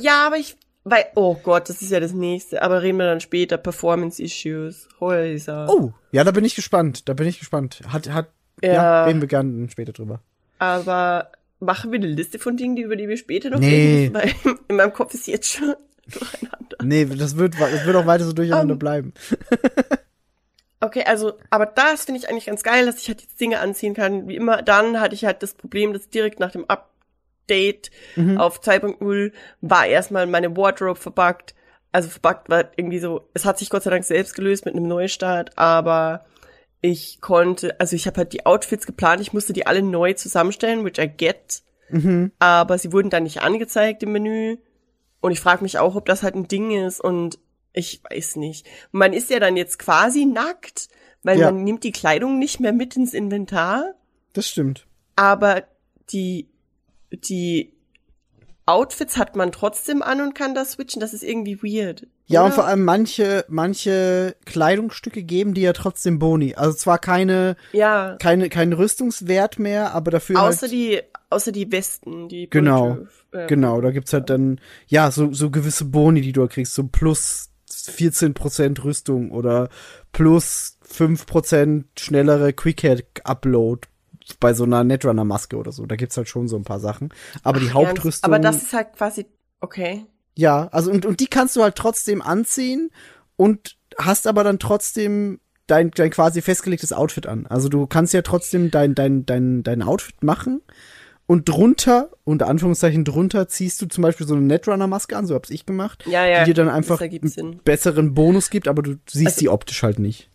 ja, 0.00 0.26
aber 0.26 0.36
ich, 0.36 0.56
weil, 0.84 1.06
oh 1.14 1.34
Gott, 1.42 1.68
das 1.70 1.80
ist 1.80 1.90
ja 1.90 1.98
das 1.98 2.12
nächste. 2.12 2.60
Aber 2.62 2.82
reden 2.82 2.98
wir 2.98 3.06
dann 3.06 3.20
später. 3.20 3.56
Performance 3.56 4.22
Issues. 4.22 4.86
Häuser. 5.00 5.66
Oh, 5.70 5.92
ja, 6.12 6.24
da 6.24 6.30
bin 6.30 6.44
ich 6.44 6.54
gespannt. 6.54 7.08
Da 7.08 7.14
bin 7.14 7.26
ich 7.26 7.38
gespannt. 7.38 7.80
Hat, 7.88 8.08
hat, 8.10 8.28
ja, 8.62 8.72
Ja. 8.74 9.04
reden 9.06 9.20
wir 9.22 9.28
gerne 9.28 9.68
später 9.70 9.92
drüber. 9.92 10.20
Aber 10.58 11.30
machen 11.64 11.90
wir 11.92 11.98
eine 11.98 12.06
Liste 12.08 12.38
von 12.38 12.56
Dingen, 12.56 12.76
die, 12.76 12.82
über 12.82 12.96
die 12.96 13.08
wir 13.08 13.16
später 13.16 13.50
noch 13.50 13.58
Nee. 13.60 14.10
reden 14.10 14.14
weil 14.14 14.32
in 14.68 14.76
meinem 14.76 14.92
Kopf 14.92 15.14
ist 15.14 15.26
jetzt 15.26 15.50
schon 15.50 15.74
durcheinander. 16.06 16.76
Nee, 16.82 17.04
das 17.06 17.36
wird, 17.36 17.54
das 17.60 17.84
wird 17.86 17.96
auch 17.96 18.06
weiter 18.06 18.24
so 18.24 18.32
durcheinander 18.32 18.74
Um, 18.74 18.78
bleiben. 18.78 19.12
Okay, 20.80 21.04
also, 21.06 21.38
aber 21.48 21.64
das 21.64 22.04
finde 22.04 22.20
ich 22.20 22.28
eigentlich 22.28 22.44
ganz 22.46 22.62
geil, 22.62 22.84
dass 22.84 22.98
ich 23.00 23.08
halt 23.08 23.22
jetzt 23.22 23.40
Dinge 23.40 23.60
anziehen 23.60 23.94
kann. 23.94 24.28
Wie 24.28 24.36
immer, 24.36 24.60
dann 24.60 25.00
hatte 25.00 25.14
ich 25.14 25.24
halt 25.24 25.42
das 25.42 25.54
Problem, 25.54 25.94
dass 25.94 26.10
direkt 26.10 26.40
nach 26.40 26.50
dem 26.52 26.66
Update 26.68 27.90
Mhm. 28.16 28.36
auf 28.38 28.60
2.0 28.60 29.32
war 29.62 29.86
erstmal 29.86 30.26
meine 30.26 30.54
Wardrobe 30.56 31.00
verbuggt. 31.00 31.54
Also 31.92 32.10
verbuggt 32.10 32.50
war 32.50 32.64
irgendwie 32.76 32.98
so, 32.98 33.28
es 33.34 33.44
hat 33.46 33.58
sich 33.58 33.70
Gott 33.70 33.82
sei 33.84 33.90
Dank 33.90 34.04
selbst 34.04 34.34
gelöst 34.34 34.66
mit 34.66 34.74
einem 34.74 34.86
Neustart, 34.88 35.56
aber 35.56 36.24
ich 36.86 37.22
konnte, 37.22 37.80
also 37.80 37.96
ich 37.96 38.06
habe 38.06 38.18
halt 38.18 38.34
die 38.34 38.44
Outfits 38.44 38.84
geplant, 38.84 39.22
ich 39.22 39.32
musste 39.32 39.54
die 39.54 39.66
alle 39.66 39.80
neu 39.82 40.12
zusammenstellen, 40.12 40.84
which 40.84 40.98
I 40.98 41.08
get, 41.08 41.62
Mhm. 41.88 42.30
aber 42.38 42.76
sie 42.76 42.92
wurden 42.92 43.08
dann 43.08 43.22
nicht 43.22 43.40
angezeigt 43.40 44.02
im 44.02 44.12
Menü. 44.12 44.58
Und 45.22 45.32
ich 45.32 45.40
frage 45.40 45.62
mich 45.62 45.78
auch, 45.78 45.94
ob 45.96 46.04
das 46.04 46.22
halt 46.22 46.34
ein 46.34 46.46
Ding 46.46 46.72
ist 46.72 47.00
und 47.00 47.38
ich 47.72 48.02
weiß 48.04 48.36
nicht. 48.36 48.66
Man 48.92 49.14
ist 49.14 49.30
ja 49.30 49.40
dann 49.40 49.56
jetzt 49.56 49.78
quasi 49.78 50.26
nackt, 50.26 50.88
weil 51.22 51.38
Ja. 51.40 51.50
man 51.50 51.64
nimmt 51.64 51.84
die 51.84 51.92
Kleidung 51.92 52.38
nicht 52.38 52.60
mehr 52.60 52.74
mit 52.74 52.96
ins 52.96 53.14
Inventar, 53.14 53.94
Das 54.34 54.46
stimmt. 54.48 54.86
aber 55.16 55.62
die, 56.12 56.48
die 57.10 57.72
Outfits 58.66 59.16
hat 59.16 59.36
man 59.36 59.52
trotzdem 59.52 60.02
an 60.02 60.20
und 60.20 60.34
kann 60.34 60.54
da 60.54 60.66
switchen. 60.66 61.00
Das 61.00 61.14
ist 61.14 61.22
irgendwie 61.22 61.62
weird. 61.62 62.06
Ja, 62.26 62.40
oder? 62.40 62.46
und 62.46 62.52
vor 62.54 62.66
allem 62.66 62.84
manche, 62.84 63.44
manche 63.48 64.36
Kleidungsstücke 64.46 65.22
geben 65.22 65.54
dir 65.54 65.64
ja 65.64 65.72
trotzdem 65.72 66.18
Boni. 66.18 66.54
Also 66.54 66.74
zwar 66.76 66.98
keine, 66.98 67.56
Ja, 67.72 68.16
keine, 68.18 68.48
kein 68.48 68.72
Rüstungswert 68.72 69.58
mehr, 69.58 69.94
aber 69.94 70.10
dafür 70.10 70.40
außer 70.40 70.62
halt, 70.62 70.72
die, 70.72 71.00
außer 71.30 71.52
die 71.52 71.70
Westen, 71.70 72.28
die 72.28 72.48
Genau, 72.48 72.98
äh, 73.32 73.46
genau, 73.46 73.80
da 73.80 73.90
gibt's 73.90 74.12
halt 74.12 74.30
dann, 74.30 74.60
ja, 74.86 75.10
so, 75.10 75.32
so 75.32 75.50
gewisse 75.50 75.84
Boni, 75.84 76.22
die 76.22 76.32
du 76.32 76.46
kriegst, 76.48 76.74
so 76.74 76.84
plus 76.84 77.50
14% 77.68 78.84
Rüstung 78.84 79.30
oder 79.30 79.68
plus 80.12 80.78
5% 80.90 81.84
schnellere 81.98 82.52
Quick-Upload 82.52 83.88
bei 84.40 84.54
so 84.54 84.64
einer 84.64 84.84
Netrunner-Maske 84.84 85.56
oder 85.56 85.72
so. 85.72 85.84
Da 85.84 85.96
gibt's 85.96 86.16
halt 86.16 86.28
schon 86.28 86.48
so 86.48 86.56
ein 86.56 86.64
paar 86.64 86.80
Sachen. 86.80 87.10
Aber 87.42 87.60
die 87.60 87.66
Ernst? 87.66 87.74
Hauptrüstung. 87.74 88.32
Aber 88.32 88.38
das 88.38 88.62
ist 88.62 88.72
halt 88.72 88.94
quasi, 88.94 89.26
okay. 89.60 90.06
Ja, 90.36 90.68
also 90.72 90.90
und, 90.90 91.06
und 91.06 91.20
die 91.20 91.26
kannst 91.26 91.56
du 91.56 91.62
halt 91.62 91.76
trotzdem 91.76 92.22
anziehen 92.22 92.90
und 93.36 93.76
hast 93.98 94.26
aber 94.26 94.44
dann 94.44 94.58
trotzdem 94.58 95.40
dein, 95.66 95.90
dein 95.92 96.10
quasi 96.10 96.42
festgelegtes 96.42 96.92
Outfit 96.92 97.26
an. 97.26 97.46
Also 97.46 97.68
du 97.68 97.86
kannst 97.86 98.12
ja 98.12 98.22
trotzdem 98.22 98.70
dein, 98.70 98.94
dein, 98.94 99.24
dein, 99.26 99.62
dein 99.62 99.82
Outfit 99.82 100.22
machen 100.22 100.60
und 101.26 101.48
drunter, 101.48 102.10
unter 102.24 102.48
Anführungszeichen 102.48 103.04
drunter, 103.04 103.48
ziehst 103.48 103.80
du 103.80 103.86
zum 103.86 104.02
Beispiel 104.02 104.26
so 104.26 104.34
eine 104.34 104.44
Netrunner-Maske 104.44 105.16
an, 105.16 105.26
so 105.26 105.34
hab's 105.34 105.50
ich 105.50 105.64
gemacht, 105.64 106.04
Ja, 106.06 106.26
ja, 106.26 106.40
die 106.44 106.50
dir 106.52 106.54
dann 106.64 106.68
einfach 106.68 107.00
einen 107.00 107.60
besseren 107.64 108.12
Bonus 108.14 108.50
gibt, 108.50 108.68
aber 108.68 108.82
du 108.82 108.96
siehst 109.08 109.26
Also- 109.26 109.40
die 109.40 109.48
optisch 109.48 109.82
halt 109.82 109.98
nicht. 109.98 110.28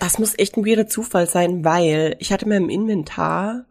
Das 0.00 0.18
muss 0.20 0.38
echt 0.38 0.56
ein 0.56 0.64
weirder 0.64 0.86
Zufall 0.86 1.28
sein, 1.28 1.64
weil 1.64 2.14
ich 2.20 2.32
hatte 2.32 2.48
mir 2.48 2.56
im 2.56 2.68
Inventar 2.68 3.64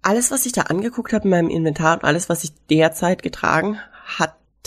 alles, 0.00 0.30
was 0.30 0.46
ich 0.46 0.52
da 0.52 0.62
angeguckt 0.62 1.12
habe 1.12 1.24
in 1.24 1.30
meinem 1.30 1.50
Inventar 1.50 1.94
und 1.94 2.04
alles, 2.04 2.28
was 2.28 2.44
ich 2.44 2.52
derzeit 2.70 3.24
getragen 3.24 3.78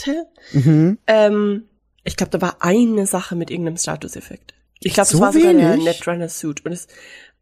hatte, 0.06 0.26
Mhm. 0.52 0.98
ähm, 1.06 1.64
ich 2.04 2.16
glaube, 2.16 2.30
da 2.30 2.40
war 2.40 2.56
eine 2.60 3.06
Sache 3.06 3.36
mit 3.36 3.50
irgendeinem 3.50 3.76
Statuseffekt. 3.76 4.54
Ich 4.82 4.94
glaube, 4.94 5.08
So 5.08 5.18
das 5.18 5.26
war 5.26 5.32
sogar 5.32 5.52
der 5.52 5.72
wenig? 5.74 5.84
Netrunner 5.84 6.28
Suit. 6.30 6.64
Und 6.64 6.72
es, 6.72 6.88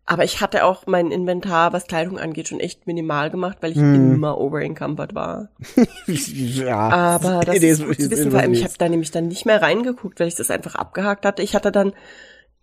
aber 0.04 0.24
ich 0.24 0.40
hatte 0.40 0.64
auch 0.64 0.86
mein 0.86 1.12
Inventar, 1.12 1.72
was 1.72 1.86
Kleidung 1.86 2.18
angeht, 2.18 2.48
schon 2.48 2.58
echt 2.60 2.86
minimal 2.86 3.30
gemacht, 3.30 3.58
weil 3.60 3.70
ich 3.72 3.78
Hm. 3.78 4.14
immer 4.14 4.38
overencumbered 4.40 5.14
war. 5.14 5.50
ja. 6.06 6.76
Aber 6.88 7.40
das 7.46 7.58
ist 7.58 7.84
gut 7.86 8.00
zu 8.00 8.10
wissen, 8.10 8.30
vor 8.30 8.40
allem 8.40 8.52
ich 8.52 8.64
habe 8.64 8.74
da 8.78 8.88
nämlich 8.88 9.10
dann 9.10 9.28
nicht 9.28 9.46
mehr 9.46 9.62
reingeguckt, 9.62 10.18
weil 10.20 10.28
ich 10.28 10.34
das 10.34 10.50
einfach 10.50 10.74
abgehakt 10.74 11.24
hatte. 11.24 11.42
Ich 11.42 11.54
hatte 11.54 11.70
dann 11.70 11.92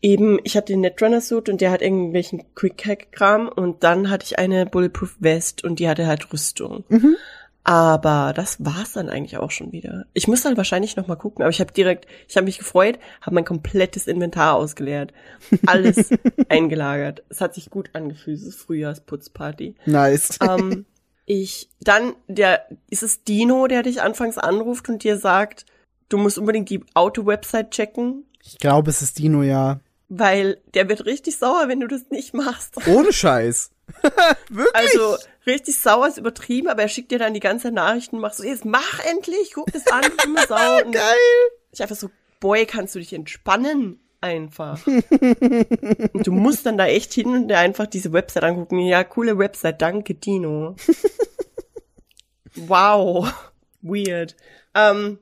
eben, 0.01 0.39
ich 0.43 0.57
hatte 0.57 0.73
den 0.73 0.81
Netrunner 0.81 1.21
Suit 1.21 1.47
und 1.49 1.61
der 1.61 1.71
hat 1.71 1.81
irgendwelchen 1.81 2.43
Quick 2.55 2.85
Hack 2.85 3.11
Kram 3.11 3.47
und 3.47 3.83
dann 3.83 4.09
hatte 4.09 4.25
ich 4.25 4.37
eine 4.37 4.65
Bulletproof 4.65 5.15
Vest 5.21 5.63
und 5.63 5.79
die 5.79 5.87
hatte 5.87 6.05
halt 6.07 6.31
Rüstung. 6.33 6.83
Mhm. 6.89 7.15
Aber 7.65 8.31
das 8.35 8.63
war's 8.63 8.93
dann 8.93 9.09
eigentlich 9.09 9.37
auch 9.37 9.49
schon 9.49 9.71
wieder. 9.71 10.05
Ich 10.13 10.27
muss 10.27 10.43
dann 10.43 10.55
wahrscheinlich 10.55 10.95
noch 10.95 11.07
mal 11.07 11.15
gucken, 11.15 11.41
aber 11.41 11.49
ich 11.49 11.59
habe 11.59 11.73
direkt, 11.73 12.05
ich 12.27 12.37
habe 12.37 12.45
mich 12.45 12.59
gefreut, 12.59 12.99
habe 13.21 13.33
mein 13.33 13.43
komplettes 13.43 14.05
Inventar 14.05 14.53
ausgeleert, 14.53 15.13
alles 15.65 16.11
eingelagert. 16.49 17.23
Es 17.27 17.41
hat 17.41 17.55
sich 17.55 17.71
gut 17.71 17.89
angefühlt, 17.93 18.37
es 18.37 18.45
ist 18.45 18.59
Frühjahrsputzparty. 18.59 19.75
Nice. 19.87 20.37
ähm, 20.47 20.85
ich, 21.25 21.69
dann, 21.81 22.13
der, 22.27 22.67
ist 22.91 23.01
es 23.01 23.23
Dino, 23.23 23.65
der 23.65 23.81
dich 23.81 23.99
anfangs 23.99 24.37
anruft 24.37 24.87
und 24.87 25.03
dir 25.03 25.17
sagt, 25.17 25.65
du 26.07 26.19
musst 26.19 26.37
unbedingt 26.37 26.69
die 26.69 26.83
Auto-Website 26.93 27.71
checken, 27.71 28.25
Ich 28.43 28.59
glaube, 28.59 28.91
es 28.91 29.01
ist 29.01 29.17
Dino, 29.17 29.41
ja. 29.41 29.79
weil 30.07 30.61
der 30.75 30.87
wird 30.87 31.07
richtig 31.07 31.37
sauer, 31.37 31.67
wenn 31.67 31.79
du 31.79 31.87
das 31.87 32.11
nicht 32.11 32.35
machst. 32.35 32.75
Ohne 32.87 33.11
Scheiß. 33.11 33.71
Wirklich? 34.49 34.75
Also, 34.75 35.17
richtig 35.45 35.79
sauer 35.79 36.07
ist 36.07 36.17
übertrieben, 36.17 36.67
aber 36.67 36.83
er 36.83 36.87
schickt 36.87 37.11
dir 37.11 37.19
dann 37.19 37.33
die 37.33 37.39
ganze 37.39 37.71
Nachrichten, 37.71 38.19
machst 38.19 38.39
so, 38.39 38.43
jetzt 38.43 38.65
mach 38.65 39.03
endlich, 39.05 39.51
guck 39.53 39.71
das 39.71 39.87
an, 39.87 40.03
du 40.03 40.25
immer 40.25 40.45
sauer. 40.47 40.85
Und 40.85 40.93
Geil. 40.93 41.03
ich 41.71 41.81
einfach 41.81 41.95
so, 41.95 42.09
boy, 42.39 42.65
kannst 42.65 42.95
du 42.95 42.99
dich 42.99 43.13
entspannen? 43.13 43.99
Einfach. 44.21 44.85
und 44.87 46.25
du 46.25 46.31
musst 46.31 46.65
dann 46.65 46.79
da 46.79 46.87
echt 46.87 47.13
hin 47.13 47.27
und 47.27 47.47
dir 47.47 47.59
einfach 47.59 47.85
diese 47.85 48.11
Website 48.11 48.43
angucken. 48.43 48.79
Ja, 48.79 49.03
coole 49.03 49.37
Website, 49.37 49.81
danke, 49.81 50.15
Dino. 50.15 50.75
wow. 52.55 53.31
Weird. 53.81 54.35
Ähm, 54.73 55.19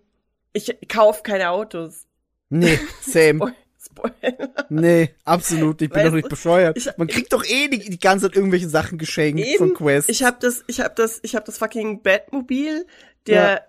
ich 0.54 0.74
kauf 0.88 1.24
keine 1.24 1.50
Autos. 1.50 2.06
Nee, 2.50 2.80
same. 3.02 3.54
Spoil- 3.96 4.12
Spoiler. 4.22 4.50
Nee, 4.70 5.10
absolut. 5.26 5.82
Ich 5.82 5.90
bin 5.90 5.98
Weißt 6.00 6.08
doch 6.10 6.14
nicht 6.16 6.26
du, 6.26 6.30
bescheuert. 6.30 6.78
ich- 6.78 6.90
Man 6.98 7.08
kriegt 7.08 7.32
doch 7.34 7.44
eh 7.46 7.68
die, 7.68 7.80
die 7.80 8.00
ganze 8.00 8.28
Zeit 8.28 8.36
irgendwelche 8.36 8.70
Sachen 8.70 8.98
geschenkt 8.98 9.46
von 9.58 9.74
Quest. 9.74 10.10
Ich 10.10 10.24
habe 10.24 10.38
das, 10.40 10.64
ich 10.68 10.80
habe 10.80 10.94
das, 10.96 11.20
ich 11.24 11.36
habe 11.36 11.46
das 11.46 11.58
fucking 11.58 12.02
Batmobil, 12.02 12.86
der 13.28 13.66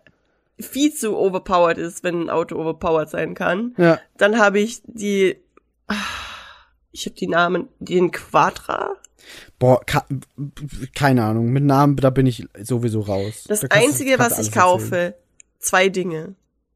viel 0.61 0.95
zu 0.95 1.17
overpowered 1.17 1.79
ist, 1.79 2.05
wenn 2.05 2.23
ein 2.23 2.31
Auto 2.31 2.57
overpowered 2.57 3.09
sein 3.11 3.35
kann. 3.35 3.75
ja. 3.77 3.99
Dann 4.17 4.39
habe 4.39 4.61
ich 4.61 4.83
die, 4.87 5.37
ich 6.93 7.07
habe 7.07 7.17
die 7.17 7.27
Namen, 7.27 7.69
den 7.81 8.11
Quadra. 8.13 8.95
Boah, 9.59 9.81
keine 10.95 11.25
Ahnung. 11.25 11.51
Mit 11.51 11.65
Namen, 11.65 11.97
da 11.97 12.11
bin 12.11 12.27
ich 12.27 12.47
sowieso 12.63 13.01
raus. 13.01 13.45
Das 13.49 13.61
Da 13.61 13.69
du- 13.69 13.75
einzige, 13.77 14.17
kannst 14.17 14.39
was 14.39 14.47
du 14.47 14.51
ich 14.51 14.57
alles 14.61 14.83
erzählen. 14.83 14.91
kaufe, 15.13 15.15
zwei 15.59 15.89
Dinge. 15.89 16.35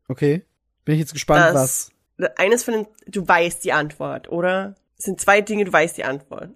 Okay. 0.09 0.43
Bin 0.85 0.95
ich 0.95 1.01
jetzt 1.01 1.13
gespannt, 1.13 1.45
Das- 1.45 1.55
was. 1.55 1.91
Eines 2.37 2.65
von 2.65 2.75
den, 2.75 2.87
du 3.07 3.27
weißt 3.27 3.65
die 3.65 3.73
Antwort, 3.73 4.29
oder? 4.29 4.75
Es 4.99 5.05
sind 5.05 5.21
zwei 5.21 5.41
Dinge, 5.41 5.65
du 5.65 5.73
weißt 5.73 5.97
die 5.97 6.05
Antwort. 6.05 6.51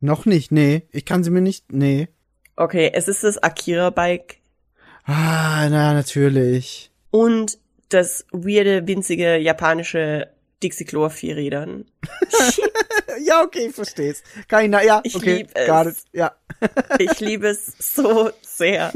Noch 0.00 0.24
nicht, 0.26 0.52
nee. 0.52 0.82
Ich 0.92 1.04
kann 1.04 1.24
sie 1.24 1.30
mir 1.30 1.40
nicht, 1.40 1.72
nee. 1.72 2.08
Okay, 2.56 2.90
es 2.94 3.08
ist 3.08 3.24
das 3.24 3.38
Akira 3.38 3.90
Bike 3.90 4.38
Ah, 5.04 5.66
na, 5.70 5.92
natürlich. 5.94 6.90
und 7.10 7.58
das 7.88 8.24
weirde, 8.30 8.86
winzige 8.86 9.36
japanische 9.38 10.28
Dixie 10.62 10.84
Klo 10.84 11.06
auf 11.06 11.14
vier 11.14 11.36
Rädern. 11.36 11.86
Ja, 13.22 13.42
okay, 13.42 13.66
ich 13.68 13.74
versteh's. 13.74 14.22
Na, 14.50 14.82
ja, 14.82 15.00
Ich 15.04 15.14
okay, 15.16 15.38
lieb 15.38 15.50
es. 15.54 16.04
ja. 16.12 16.32
Ich 16.98 17.20
liebe 17.20 17.48
es 17.48 17.66
so 17.78 18.30
sehr. 18.40 18.92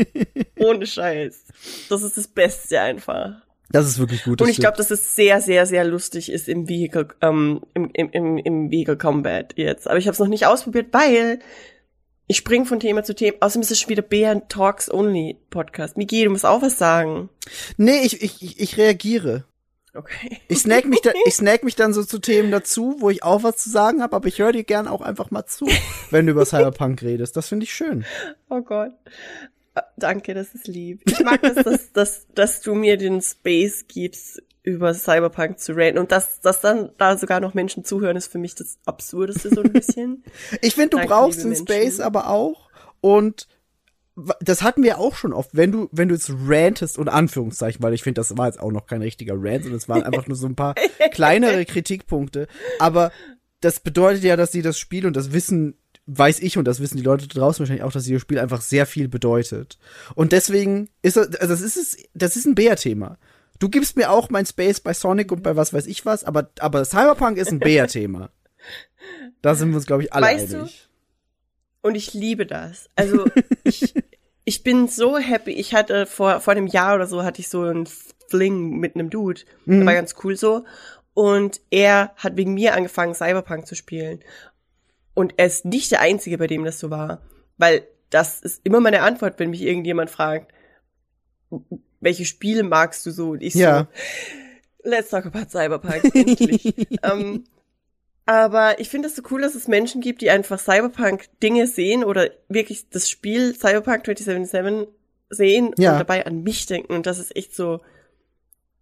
Ohne 0.58 0.86
Scheiß. 0.86 1.44
Das 1.88 2.02
ist 2.02 2.16
das 2.16 2.28
Beste 2.28 2.80
einfach. 2.80 3.40
Das 3.72 3.86
ist 3.86 3.98
wirklich 3.98 4.24
gut. 4.24 4.40
Und 4.40 4.48
ich 4.48 4.58
glaube, 4.58 4.76
dass 4.76 4.90
es 4.90 5.16
sehr, 5.16 5.40
sehr, 5.40 5.66
sehr 5.66 5.84
lustig 5.84 6.30
ist 6.30 6.48
im 6.48 6.68
Vehicle, 6.68 7.08
ähm, 7.22 7.62
im, 7.74 7.90
im, 7.94 8.10
im, 8.10 8.38
im 8.38 8.70
Vehicle 8.70 8.98
Combat 8.98 9.54
jetzt. 9.56 9.88
Aber 9.88 9.98
ich 9.98 10.06
habe 10.06 10.12
es 10.12 10.18
noch 10.18 10.28
nicht 10.28 10.46
ausprobiert, 10.46 10.88
weil 10.92 11.40
ich 12.26 12.36
spring 12.36 12.66
von 12.66 12.80
Thema 12.80 13.02
zu 13.02 13.14
Thema. 13.14 13.38
Außerdem 13.40 13.62
ist 13.62 13.70
es 13.70 13.80
schon 13.80 13.90
wieder 13.90 14.02
Bären 14.02 14.48
Talks 14.48 14.92
Only 14.92 15.38
Podcast. 15.50 15.96
Miki, 15.96 16.24
du 16.24 16.30
musst 16.30 16.46
auch 16.46 16.62
was 16.62 16.78
sagen. 16.78 17.30
Nee, 17.78 18.02
ich, 18.04 18.22
ich, 18.22 18.42
ich, 18.42 18.60
ich 18.60 18.76
reagiere. 18.76 19.44
Okay. 19.94 20.40
Ich 20.48 20.60
snack 20.60 20.86
mich, 20.86 21.02
da, 21.02 21.10
ich 21.26 21.34
snack 21.34 21.64
mich 21.64 21.76
dann 21.76 21.92
so 21.92 22.02
zu 22.02 22.18
Themen 22.18 22.50
dazu, 22.50 22.96
wo 22.98 23.10
ich 23.10 23.22
auch 23.22 23.42
was 23.42 23.56
zu 23.56 23.68
sagen 23.68 24.02
habe, 24.02 24.16
aber 24.16 24.26
ich 24.26 24.38
höre 24.38 24.52
dir 24.52 24.64
gern 24.64 24.88
auch 24.88 25.02
einfach 25.02 25.30
mal 25.30 25.44
zu, 25.44 25.66
wenn 26.10 26.26
du 26.26 26.32
über 26.32 26.44
Cyberpunk 26.46 27.02
redest. 27.02 27.36
Das 27.36 27.48
finde 27.48 27.64
ich 27.64 27.74
schön. 27.74 28.04
Oh 28.48 28.62
Gott. 28.62 28.92
Danke, 29.96 30.34
das 30.34 30.54
ist 30.54 30.66
lieb. 30.66 31.02
Ich 31.06 31.20
mag 31.20 31.42
das, 31.42 31.54
dass, 31.64 31.92
dass, 31.92 32.26
dass 32.34 32.60
du 32.60 32.74
mir 32.74 32.96
den 32.96 33.22
Space 33.22 33.86
gibst, 33.88 34.42
über 34.62 34.94
Cyberpunk 34.94 35.58
zu 35.58 35.72
raten. 35.74 35.98
Und 35.98 36.12
dass, 36.12 36.40
dass 36.40 36.60
dann 36.60 36.90
da 36.98 37.16
sogar 37.16 37.40
noch 37.40 37.54
Menschen 37.54 37.84
zuhören, 37.84 38.16
ist 38.16 38.30
für 38.30 38.38
mich 38.38 38.54
das 38.54 38.78
Absurdeste 38.84 39.50
so 39.50 39.62
ein 39.62 39.72
bisschen. 39.72 40.24
Ich 40.60 40.74
finde, 40.74 40.90
du 40.90 40.96
Danke, 40.98 41.12
brauchst 41.12 41.44
den. 41.44 41.56
Space 41.56 42.00
aber 42.00 42.28
auch 42.28 42.70
und 43.00 43.46
das 44.40 44.62
hatten 44.62 44.82
wir 44.82 44.98
auch 44.98 45.14
schon 45.14 45.32
oft, 45.32 45.56
wenn 45.56 45.72
du, 45.72 45.88
wenn 45.90 46.08
du 46.08 46.14
jetzt 46.14 46.30
rantest, 46.46 46.98
und 46.98 47.08
Anführungszeichen, 47.08 47.82
weil 47.82 47.94
ich 47.94 48.02
finde, 48.02 48.20
das 48.20 48.36
war 48.36 48.46
jetzt 48.46 48.60
auch 48.60 48.70
noch 48.70 48.86
kein 48.86 49.00
richtiger 49.00 49.34
Rant, 49.36 49.62
sondern 49.62 49.78
es 49.78 49.88
waren 49.88 50.02
einfach 50.02 50.26
nur 50.26 50.36
so 50.36 50.46
ein 50.46 50.54
paar 50.54 50.74
kleinere 51.12 51.64
Kritikpunkte. 51.64 52.46
Aber 52.78 53.10
das 53.60 53.80
bedeutet 53.80 54.22
ja, 54.22 54.36
dass 54.36 54.52
sie 54.52 54.60
das 54.60 54.78
Spiel, 54.78 55.06
und 55.06 55.16
das 55.16 55.32
wissen, 55.32 55.78
weiß 56.06 56.40
ich 56.40 56.58
und 56.58 56.64
das 56.64 56.80
wissen 56.80 56.96
die 56.96 57.02
Leute 57.02 57.28
draußen 57.28 57.60
wahrscheinlich 57.60 57.84
auch, 57.84 57.92
dass 57.92 58.04
sie 58.04 58.12
das 58.12 58.22
Spiel 58.22 58.38
einfach 58.38 58.60
sehr 58.60 58.86
viel 58.86 59.08
bedeutet. 59.08 59.78
Und 60.14 60.32
deswegen 60.32 60.88
ist 61.02 61.16
das, 61.16 61.34
also 61.36 61.54
das 61.54 61.60
ist 61.60 61.76
es, 61.76 61.96
das 62.14 62.36
ist 62.36 62.46
ein 62.46 62.54
Bär-Thema. 62.54 63.18
Du 63.58 63.68
gibst 63.68 63.96
mir 63.96 64.10
auch 64.10 64.28
mein 64.28 64.46
Space 64.46 64.80
bei 64.80 64.94
Sonic 64.94 65.30
und 65.30 65.42
bei 65.42 65.54
was 65.54 65.72
weiß 65.72 65.86
ich 65.86 66.04
was, 66.04 66.24
aber, 66.24 66.50
aber 66.58 66.84
Cyberpunk 66.84 67.38
ist 67.38 67.52
ein 67.52 67.58
Bär-Thema. 67.60 68.30
Da 69.40 69.54
sind 69.54 69.70
wir 69.70 69.76
uns, 69.76 69.86
glaube 69.86 70.02
ich, 70.02 70.12
alle 70.12 70.26
Weißt 70.26 70.52
du, 70.52 70.60
einig. 70.60 70.88
Und 71.82 71.94
ich 71.94 72.14
liebe 72.14 72.46
das. 72.46 72.90
Also 72.96 73.26
ich, 73.64 73.94
ich 74.44 74.62
bin 74.62 74.88
so 74.88 75.18
happy. 75.18 75.52
Ich 75.52 75.74
hatte 75.74 76.06
vor, 76.06 76.40
vor 76.40 76.52
einem 76.52 76.66
Jahr 76.66 76.94
oder 76.94 77.06
so 77.06 77.22
hatte 77.22 77.40
ich 77.40 77.48
so 77.48 77.62
einen 77.62 77.86
Fling 78.28 78.78
mit 78.78 78.94
einem 78.94 79.10
Dude. 79.10 79.42
Mhm. 79.66 79.78
Der 79.78 79.86
war 79.86 79.94
ganz 79.94 80.14
cool 80.24 80.36
so. 80.36 80.64
Und 81.14 81.60
er 81.70 82.12
hat 82.16 82.36
wegen 82.36 82.54
mir 82.54 82.74
angefangen, 82.74 83.14
Cyberpunk 83.14 83.66
zu 83.66 83.74
spielen. 83.74 84.20
Und 85.14 85.34
er 85.36 85.46
ist 85.46 85.64
nicht 85.64 85.90
der 85.92 86.00
Einzige, 86.00 86.38
bei 86.38 86.46
dem 86.46 86.64
das 86.64 86.78
so 86.78 86.90
war. 86.90 87.20
Weil 87.58 87.86
das 88.10 88.40
ist 88.40 88.60
immer 88.64 88.80
meine 88.80 89.02
Antwort, 89.02 89.38
wenn 89.38 89.50
mich 89.50 89.62
irgendjemand 89.62 90.10
fragt, 90.10 90.52
welche 92.00 92.24
Spiele 92.24 92.62
magst 92.62 93.04
du 93.06 93.10
so? 93.10 93.30
Und 93.30 93.42
ich 93.42 93.54
Ja. 93.54 93.88
so, 94.82 94.88
let's 94.90 95.10
talk 95.10 95.26
about 95.26 95.48
Cyberpunk, 95.50 96.04
endlich. 96.14 96.74
ähm, 97.02 97.44
aber 98.24 98.80
ich 98.80 98.88
finde 98.88 99.08
es 99.08 99.16
so 99.16 99.22
cool, 99.30 99.42
dass 99.42 99.54
es 99.54 99.68
Menschen 99.68 100.00
gibt, 100.00 100.22
die 100.22 100.30
einfach 100.30 100.58
Cyberpunk 100.58 101.28
Dinge 101.42 101.66
sehen 101.66 102.04
oder 102.04 102.30
wirklich 102.48 102.88
das 102.88 103.08
Spiel 103.10 103.54
Cyberpunk 103.54 104.04
2077 104.04 104.88
sehen 105.30 105.74
Ja. 105.78 105.92
und 105.92 105.98
dabei 105.98 106.24
an 106.26 106.42
mich 106.42 106.66
denken. 106.66 106.92
Und 106.94 107.06
das 107.06 107.18
ist 107.18 107.34
echt 107.36 107.54
so 107.54 107.80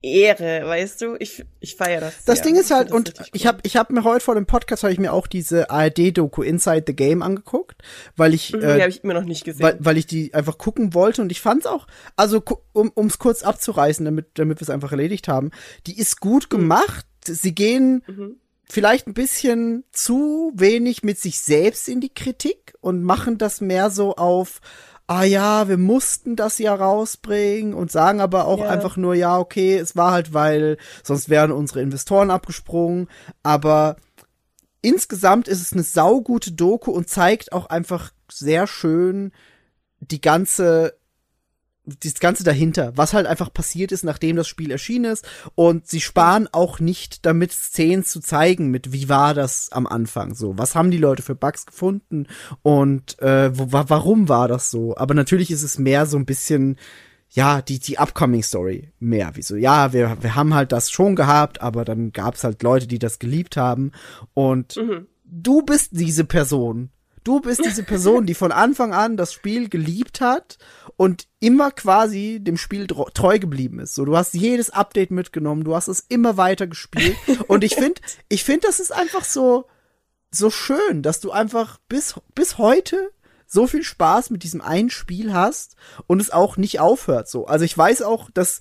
Ehre, 0.02 0.66
weißt 0.66 1.02
du? 1.02 1.16
Ich, 1.18 1.44
ich 1.60 1.76
feiere 1.76 2.00
das. 2.00 2.24
Das 2.24 2.38
sehr. 2.38 2.46
Ding 2.46 2.56
ist 2.56 2.70
halt, 2.70 2.88
das 2.88 2.96
und 2.96 3.14
ich 3.34 3.46
habe 3.46 3.58
ich 3.64 3.76
hab 3.76 3.90
mir 3.90 4.02
heute 4.04 4.24
vor 4.24 4.34
dem 4.34 4.46
Podcast 4.46 4.82
habe 4.82 4.92
ich 4.92 4.98
mir 4.98 5.12
auch 5.12 5.26
diese 5.26 5.68
ARD-Doku 5.70 6.42
Inside 6.42 6.84
the 6.86 6.94
Game 6.96 7.20
angeguckt, 7.22 7.82
weil 8.16 8.32
ich, 8.32 8.52
Mhm, 8.52 8.62
äh, 8.62 8.74
die 8.76 8.80
habe 8.82 8.90
ich 8.90 9.04
immer 9.04 9.14
noch 9.14 9.24
nicht 9.24 9.44
gesehen. 9.44 9.62
weil, 9.62 9.76
weil 9.78 9.98
ich 9.98 10.06
die 10.06 10.32
einfach 10.32 10.56
gucken 10.58 10.94
wollte 10.94 11.20
und 11.20 11.30
ich 11.30 11.40
fand's 11.42 11.66
auch, 11.66 11.86
also 12.16 12.42
um 12.72 12.90
ums 12.96 13.18
kurz 13.18 13.42
abzureißen, 13.42 14.04
damit 14.04 14.26
damit 14.34 14.58
wir 14.58 14.62
es 14.62 14.70
einfach 14.70 14.90
erledigt 14.92 15.28
haben, 15.28 15.50
die 15.86 15.98
ist 15.98 16.20
gut 16.20 16.48
gemacht. 16.48 17.04
Sie 17.24 17.54
gehen 17.54 18.02
Mhm. 18.06 18.36
vielleicht 18.64 19.06
ein 19.06 19.14
bisschen 19.14 19.84
zu 19.92 20.52
wenig 20.54 21.02
mit 21.02 21.18
sich 21.18 21.40
selbst 21.40 21.88
in 21.88 22.00
die 22.00 22.14
Kritik 22.14 22.74
und 22.80 23.02
machen 23.04 23.36
das 23.36 23.60
mehr 23.60 23.90
so 23.90 24.14
auf 24.14 24.60
Ah 25.12 25.24
ja, 25.24 25.66
wir 25.66 25.76
mussten 25.76 26.36
das 26.36 26.58
ja 26.58 26.72
rausbringen 26.72 27.74
und 27.74 27.90
sagen 27.90 28.20
aber 28.20 28.44
auch 28.44 28.60
Ja. 28.60 28.68
einfach 28.68 28.96
nur, 28.96 29.16
ja, 29.16 29.38
okay, 29.38 29.76
es 29.76 29.96
war 29.96 30.12
halt, 30.12 30.34
weil 30.34 30.76
sonst 31.02 31.28
wären 31.28 31.50
unsere 31.50 31.82
Investoren 31.82 32.30
abgesprungen. 32.30 33.08
Aber 33.42 33.96
insgesamt 34.82 35.48
ist 35.48 35.62
es 35.62 35.72
eine 35.72 35.82
saugute 35.82 36.52
Doku 36.52 36.92
und 36.92 37.08
zeigt 37.08 37.52
auch 37.52 37.66
einfach 37.66 38.12
sehr 38.30 38.68
schön 38.68 39.32
die 39.98 40.20
ganze 40.20 40.94
das 42.02 42.14
Ganze 42.20 42.44
dahinter, 42.44 42.92
was 42.96 43.12
halt 43.12 43.26
einfach 43.26 43.52
passiert 43.52 43.92
ist, 43.92 44.04
nachdem 44.04 44.36
das 44.36 44.48
Spiel 44.48 44.70
erschienen 44.70 45.12
ist. 45.12 45.26
Und 45.54 45.86
sie 45.86 46.00
sparen 46.00 46.48
auch 46.52 46.80
nicht 46.80 47.26
damit, 47.26 47.52
Szenen 47.52 48.04
zu 48.04 48.20
zeigen, 48.20 48.68
mit 48.68 48.92
wie 48.92 49.08
war 49.08 49.34
das 49.34 49.70
am 49.72 49.86
Anfang 49.86 50.34
so. 50.34 50.56
Was 50.58 50.74
haben 50.74 50.90
die 50.90 50.98
Leute 50.98 51.22
für 51.22 51.34
Bugs 51.34 51.66
gefunden 51.66 52.26
und 52.62 53.20
äh, 53.20 53.56
wo, 53.58 53.72
wa 53.72 53.84
warum 53.88 54.28
war 54.28 54.48
das 54.48 54.70
so? 54.70 54.96
Aber 54.96 55.14
natürlich 55.14 55.50
ist 55.50 55.62
es 55.62 55.78
mehr 55.78 56.06
so 56.06 56.16
ein 56.16 56.26
bisschen, 56.26 56.76
ja, 57.30 57.62
die, 57.62 57.78
die 57.78 57.98
Upcoming 57.98 58.42
Story 58.42 58.92
mehr. 58.98 59.32
Wie 59.34 59.42
so, 59.42 59.56
ja, 59.56 59.92
wir, 59.92 60.16
wir 60.20 60.34
haben 60.34 60.54
halt 60.54 60.72
das 60.72 60.90
schon 60.90 61.16
gehabt, 61.16 61.60
aber 61.62 61.84
dann 61.84 62.12
gab's 62.12 62.44
halt 62.44 62.62
Leute, 62.62 62.86
die 62.86 62.98
das 62.98 63.18
geliebt 63.18 63.56
haben. 63.56 63.92
Und 64.34 64.76
Mhm. 64.76 65.06
du 65.24 65.62
bist 65.62 65.90
diese 65.92 66.24
Person. 66.24 66.90
Du 67.22 67.40
bist 67.40 67.64
diese 67.64 67.82
Person, 67.82 68.24
die 68.24 68.34
von 68.34 68.50
Anfang 68.50 68.94
an 68.94 69.16
das 69.16 69.32
Spiel 69.32 69.68
geliebt 69.68 70.20
hat 70.20 70.56
und 70.96 71.26
immer 71.38 71.70
quasi 71.70 72.38
dem 72.40 72.56
Spiel 72.56 72.86
treu 72.86 73.38
geblieben 73.38 73.78
ist. 73.78 73.94
So, 73.94 74.04
du 74.04 74.16
hast 74.16 74.34
jedes 74.34 74.70
Update 74.70 75.10
mitgenommen, 75.10 75.64
du 75.64 75.74
hast 75.74 75.88
es 75.88 76.04
immer 76.08 76.36
weiter 76.36 76.66
gespielt. 76.66 77.16
und 77.48 77.62
ich 77.62 77.74
finde, 77.74 78.00
ich 78.28 78.44
finde, 78.44 78.66
das 78.66 78.80
ist 78.80 78.92
einfach 78.92 79.24
so, 79.24 79.66
so 80.30 80.50
schön, 80.50 81.02
dass 81.02 81.20
du 81.20 81.30
einfach 81.30 81.78
bis, 81.88 82.14
bis 82.34 82.56
heute 82.56 83.10
so 83.46 83.66
viel 83.66 83.82
Spaß 83.82 84.30
mit 84.30 84.44
diesem 84.44 84.60
einen 84.60 84.90
Spiel 84.90 85.32
hast 85.34 85.74
und 86.06 86.20
es 86.20 86.30
auch 86.30 86.56
nicht 86.56 86.78
aufhört 86.78 87.28
so. 87.28 87.46
Also 87.46 87.64
ich 87.64 87.76
weiß 87.76 88.02
auch, 88.02 88.30
dass 88.30 88.60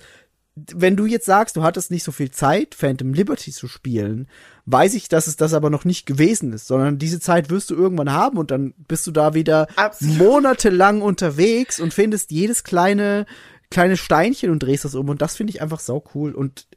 wenn 0.74 0.96
du 0.96 1.06
jetzt 1.06 1.26
sagst, 1.26 1.56
du 1.56 1.64
hattest 1.64 1.92
nicht 1.92 2.04
so 2.04 2.12
viel 2.12 2.32
Zeit, 2.32 2.76
Phantom 2.76 3.14
Liberty 3.14 3.52
zu 3.52 3.68
spielen, 3.68 4.28
weiß 4.66 4.94
ich, 4.94 5.10
dass 5.10 5.28
es 5.28 5.36
das 5.36 5.54
aber 5.54 5.70
noch 5.70 5.86
nicht 5.86 6.06
gewesen 6.06 6.54
ist, 6.54 6.68
sondern 6.68 6.98
diese 6.98 7.20
Zeit 7.20 7.50
wirst 7.50 7.70
du 7.70 7.76
irgendwann 7.76 8.12
haben 8.12 8.38
und 8.38 8.52
dann 8.52 8.74
bist 8.88 9.06
du 9.08 9.12
da 9.12 9.34
wieder 9.34 9.68
Absolut. 9.76 10.18
monatelang 10.18 11.02
unterwegs 11.02 11.80
und 11.80 11.94
findest 11.94 12.32
jedes 12.32 12.64
kleine 12.64 13.26
kleine 13.72 13.98
Steinchen 13.98 14.50
und 14.50 14.64
drehst 14.64 14.86
das 14.86 14.96
um 14.96 15.10
und 15.10 15.22
das 15.22 15.36
finde 15.36 15.52
ich 15.52 15.62
einfach 15.62 15.80
sau 15.80 16.04
cool 16.16 16.34
und 16.34 16.68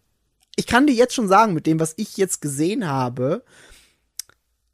ich 0.56 0.66
kann 0.66 0.86
dir 0.86 0.94
jetzt 0.94 1.14
schon 1.14 1.28
sagen, 1.28 1.54
mit 1.54 1.66
dem, 1.66 1.80
was 1.80 1.94
ich 1.96 2.16
jetzt 2.18 2.42
gesehen 2.42 2.86
habe, 2.86 3.44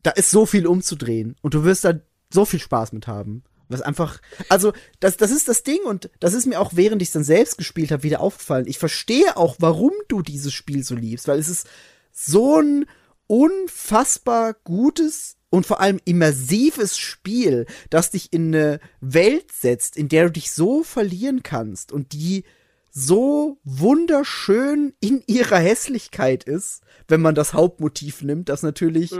da 0.02 0.10
ist 0.10 0.30
so 0.30 0.46
viel 0.46 0.66
umzudrehen 0.66 1.36
und 1.42 1.54
du 1.54 1.64
wirst 1.64 1.84
da 1.84 1.94
so 2.32 2.44
viel 2.44 2.60
Spaß 2.60 2.92
mit 2.92 3.06
haben. 3.06 3.44
Was 3.68 3.82
einfach, 3.82 4.20
also 4.48 4.72
das, 5.00 5.16
das 5.16 5.30
ist 5.30 5.48
das 5.48 5.62
Ding 5.62 5.80
und 5.84 6.10
das 6.20 6.34
ist 6.34 6.46
mir 6.46 6.60
auch 6.60 6.72
während 6.74 7.02
ich 7.02 7.08
es 7.08 7.12
dann 7.12 7.24
selbst 7.24 7.58
gespielt 7.58 7.90
habe 7.90 8.02
wieder 8.02 8.20
aufgefallen. 8.20 8.66
Ich 8.66 8.78
verstehe 8.78 9.36
auch, 9.36 9.56
warum 9.58 9.92
du 10.08 10.22
dieses 10.22 10.52
Spiel 10.52 10.82
so 10.82 10.94
liebst, 10.94 11.28
weil 11.28 11.38
es 11.38 11.48
ist 11.48 11.66
so 12.12 12.60
ein 12.60 12.86
unfassbar 13.26 14.54
gutes 14.64 15.36
und 15.50 15.66
vor 15.66 15.80
allem 15.80 16.00
immersives 16.04 16.98
Spiel, 16.98 17.66
das 17.90 18.10
dich 18.10 18.32
in 18.32 18.54
eine 18.54 18.80
Welt 19.00 19.52
setzt, 19.52 19.96
in 19.96 20.08
der 20.08 20.24
du 20.24 20.32
dich 20.32 20.50
so 20.52 20.82
verlieren 20.82 21.42
kannst 21.42 21.92
und 21.92 22.12
die 22.12 22.44
so 22.90 23.58
wunderschön 23.64 24.94
in 25.00 25.22
ihrer 25.26 25.58
Hässlichkeit 25.58 26.44
ist, 26.44 26.82
wenn 27.06 27.20
man 27.20 27.34
das 27.34 27.54
Hauptmotiv 27.54 28.22
nimmt, 28.22 28.48
das 28.48 28.62
natürlich 28.62 29.12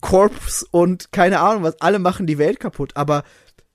Corpse 0.00 0.66
und 0.70 1.12
keine 1.12 1.40
Ahnung 1.40 1.62
was, 1.62 1.80
alle 1.80 1.98
machen 1.98 2.26
die 2.26 2.38
Welt 2.38 2.60
kaputt, 2.60 2.92
aber 2.96 3.22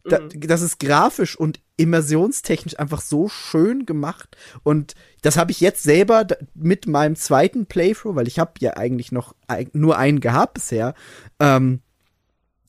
da, 0.04 0.20
das 0.20 0.62
ist 0.62 0.80
grafisch 0.80 1.38
und 1.38 1.60
immersionstechnisch 1.78 2.80
einfach 2.80 3.02
so 3.02 3.28
schön 3.30 3.86
gemacht 3.86 4.38
und 4.64 4.96
das 5.22 5.38
habe 5.38 5.52
ich 5.52 5.60
jetzt 5.60 5.84
selber 5.84 6.26
mit 6.54 6.88
meinem 6.88 7.16
zweiten 7.16 7.66
Playthrough, 7.66 8.16
weil 8.16 8.28
ich 8.28 8.40
habe 8.40 8.54
ja 8.60 8.78
eigentlich 8.78 9.12
noch 9.12 9.36
nur 9.74 9.98
einen 9.98 10.20
gehabt 10.20 10.56
bisher, 10.56 10.94
ähm, 11.40 11.82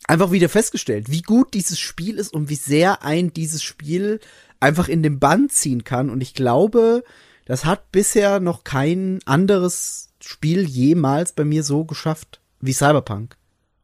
einfach 0.06 0.32
wieder 0.32 0.48
festgestellt, 0.48 1.10
wie 1.10 1.22
gut 1.22 1.54
dieses 1.54 1.78
Spiel 1.78 2.18
ist 2.18 2.32
und 2.32 2.48
wie 2.48 2.56
sehr 2.56 3.04
ein 3.04 3.32
dieses 3.32 3.62
Spiel 3.62 4.20
einfach 4.58 4.88
in 4.88 5.02
den 5.02 5.18
Bann 5.18 5.48
ziehen 5.48 5.84
kann. 5.84 6.10
Und 6.10 6.20
ich 6.20 6.34
glaube, 6.34 7.04
das 7.46 7.64
hat 7.64 7.92
bisher 7.92 8.40
noch 8.40 8.64
kein 8.64 9.20
anderes 9.24 10.10
Spiel 10.20 10.68
jemals 10.68 11.32
bei 11.32 11.44
mir 11.44 11.62
so 11.62 11.84
geschafft 11.84 12.40
wie 12.60 12.72
Cyberpunk. 12.72 13.36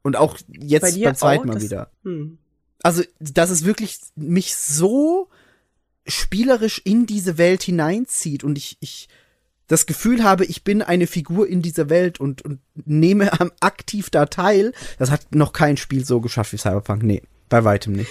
Und 0.02 0.16
auch 0.16 0.36
jetzt 0.48 0.94
Bei 0.94 1.04
beim 1.04 1.14
zweiten 1.16 1.50
auch? 1.50 1.54
Mal 1.54 1.62
wieder. 1.62 1.90
Hm. 2.04 2.38
Also, 2.86 3.02
dass 3.18 3.50
es 3.50 3.64
wirklich 3.64 3.98
mich 4.14 4.54
so 4.54 5.28
spielerisch 6.06 6.80
in 6.84 7.04
diese 7.04 7.36
Welt 7.36 7.64
hineinzieht 7.64 8.44
und 8.44 8.56
ich, 8.56 8.76
ich 8.78 9.08
das 9.66 9.86
Gefühl 9.86 10.22
habe, 10.22 10.44
ich 10.44 10.62
bin 10.62 10.82
eine 10.82 11.08
Figur 11.08 11.48
in 11.48 11.62
dieser 11.62 11.90
Welt 11.90 12.20
und, 12.20 12.42
und 12.42 12.60
nehme 12.76 13.32
am 13.40 13.50
aktiv 13.58 14.08
da 14.10 14.26
teil, 14.26 14.72
das 15.00 15.10
hat 15.10 15.34
noch 15.34 15.52
kein 15.52 15.76
Spiel 15.76 16.04
so 16.04 16.20
geschafft 16.20 16.52
wie 16.52 16.58
Cyberpunk. 16.58 17.02
Nee, 17.02 17.22
bei 17.48 17.64
weitem 17.64 17.94
nicht. 17.94 18.08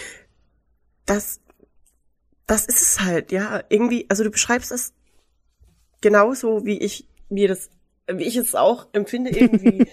das, 1.06 1.40
das 2.46 2.66
ist 2.66 2.82
es 2.82 3.00
halt, 3.00 3.32
ja. 3.32 3.64
Irgendwie, 3.70 4.08
also 4.10 4.26
du 4.26 4.30
beschreibst 4.30 4.74
es 4.74 4.92
genauso, 6.02 6.66
wie 6.66 6.80
ich 6.80 7.08
mir 7.30 7.48
das, 7.48 7.70
wie 8.12 8.26
ich 8.26 8.36
es 8.36 8.56
auch 8.56 8.88
empfinde, 8.92 9.30
irgendwie. 9.40 9.88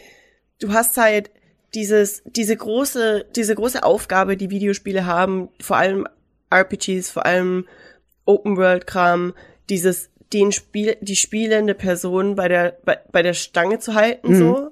du 0.59 0.73
hast 0.73 0.97
halt 0.97 1.31
dieses, 1.75 2.23
diese 2.27 2.57
große, 2.57 3.27
diese 3.35 3.55
große 3.55 3.83
Aufgabe, 3.83 4.37
die 4.37 4.51
Videospiele 4.51 5.07
haben, 5.07 5.49
vor 5.61 5.77
allem 5.77 6.07
RPGs, 6.53 7.11
vor 7.11 7.25
allem 7.25 7.67
Open 8.25 8.57
World 8.57 8.87
Kram, 8.87 9.35
dieses, 9.69 10.11
den 10.33 10.53
Spiel, 10.53 10.97
die 11.01 11.17
spielende 11.17 11.75
Person 11.75 12.35
bei 12.35 12.49
der, 12.49 12.79
bei, 12.85 12.99
bei 13.11 13.23
der 13.23 13.35
Stange 13.35 13.79
zu 13.79 13.95
halten, 13.95 14.33
Mhm. 14.33 14.39
so. 14.39 14.71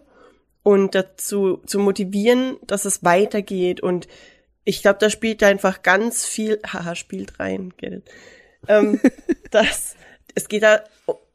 Und 0.63 0.95
dazu, 0.95 1.63
zu 1.65 1.79
motivieren, 1.79 2.59
dass 2.67 2.85
es 2.85 3.03
weitergeht 3.03 3.81
und 3.81 4.09
ich 4.65 4.83
glaube, 4.83 4.99
da 5.01 5.09
spielt 5.09 5.43
einfach 5.43 5.83
ganz 5.83 6.27
viel, 6.27 6.61
haha, 6.67 6.95
spielt 6.95 7.41
rein, 7.41 7.73
it. 7.81 8.03
Ähm, 8.69 9.01
das, 9.51 9.97
es 10.35 10.49
geht 10.49 10.63
da 10.63 10.85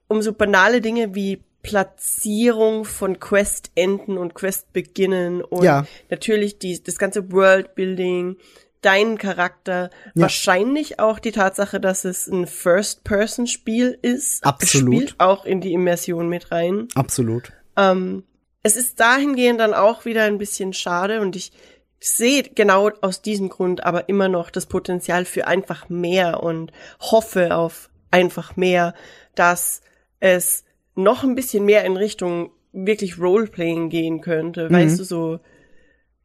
um 0.07 0.21
so 0.21 0.33
banale 0.33 0.79
Dinge 0.79 1.15
wie 1.15 1.41
Platzierung 1.65 2.85
von 2.85 3.19
Quest-Enden 3.19 4.17
und 4.17 4.33
Quest-Beginnen 4.35 5.41
und 5.43 5.63
Ja. 5.63 5.85
natürlich 6.09 6.59
die, 6.59 6.81
das 6.83 6.97
ganze 6.97 7.31
Worldbuilding, 7.31 8.37
deinen 8.81 9.17
Charakter, 9.17 9.89
Ja. 10.13 10.21
wahrscheinlich 10.23 10.99
auch 10.99 11.17
die 11.19 11.31
Tatsache, 11.31 11.79
dass 11.79 12.05
es 12.05 12.27
ein 12.27 12.45
First-Person-Spiel 12.45 13.97
ist, 14.01 14.43
Absolut. 14.45 14.93
spielt 14.95 15.15
auch 15.19 15.45
in 15.45 15.59
die 15.61 15.73
Immersion 15.73 16.29
mit 16.29 16.51
rein. 16.51 16.87
Absolut. 16.93 17.51
Ähm, 17.77 18.23
es 18.61 18.75
ist 18.75 18.99
dahingehend 18.99 19.59
dann 19.59 19.73
auch 19.73 20.05
wieder 20.05 20.23
ein 20.23 20.37
bisschen 20.37 20.73
schade 20.73 21.21
und 21.21 21.35
ich 21.35 21.51
sehe 21.99 22.43
genau 22.43 22.91
aus 23.01 23.21
diesem 23.23 23.49
Grund 23.49 23.83
aber 23.83 24.07
immer 24.09 24.27
noch 24.27 24.51
das 24.51 24.67
Potenzial 24.67 25.25
für 25.25 25.47
einfach 25.47 25.89
mehr 25.89 26.43
und 26.43 26.71
hoffe 26.99 27.55
auf 27.55 27.89
einfach 28.11 28.55
mehr, 28.55 28.93
dass 29.33 29.81
es 30.19 30.63
noch 30.95 31.23
ein 31.23 31.35
bisschen 31.35 31.65
mehr 31.65 31.83
in 31.85 31.97
Richtung 31.97 32.51
wirklich 32.73 33.19
Roleplaying 33.19 33.89
gehen 33.89 34.21
könnte. 34.21 34.69
Weißt 34.69 34.99
du, 34.99 35.03
so 35.03 35.39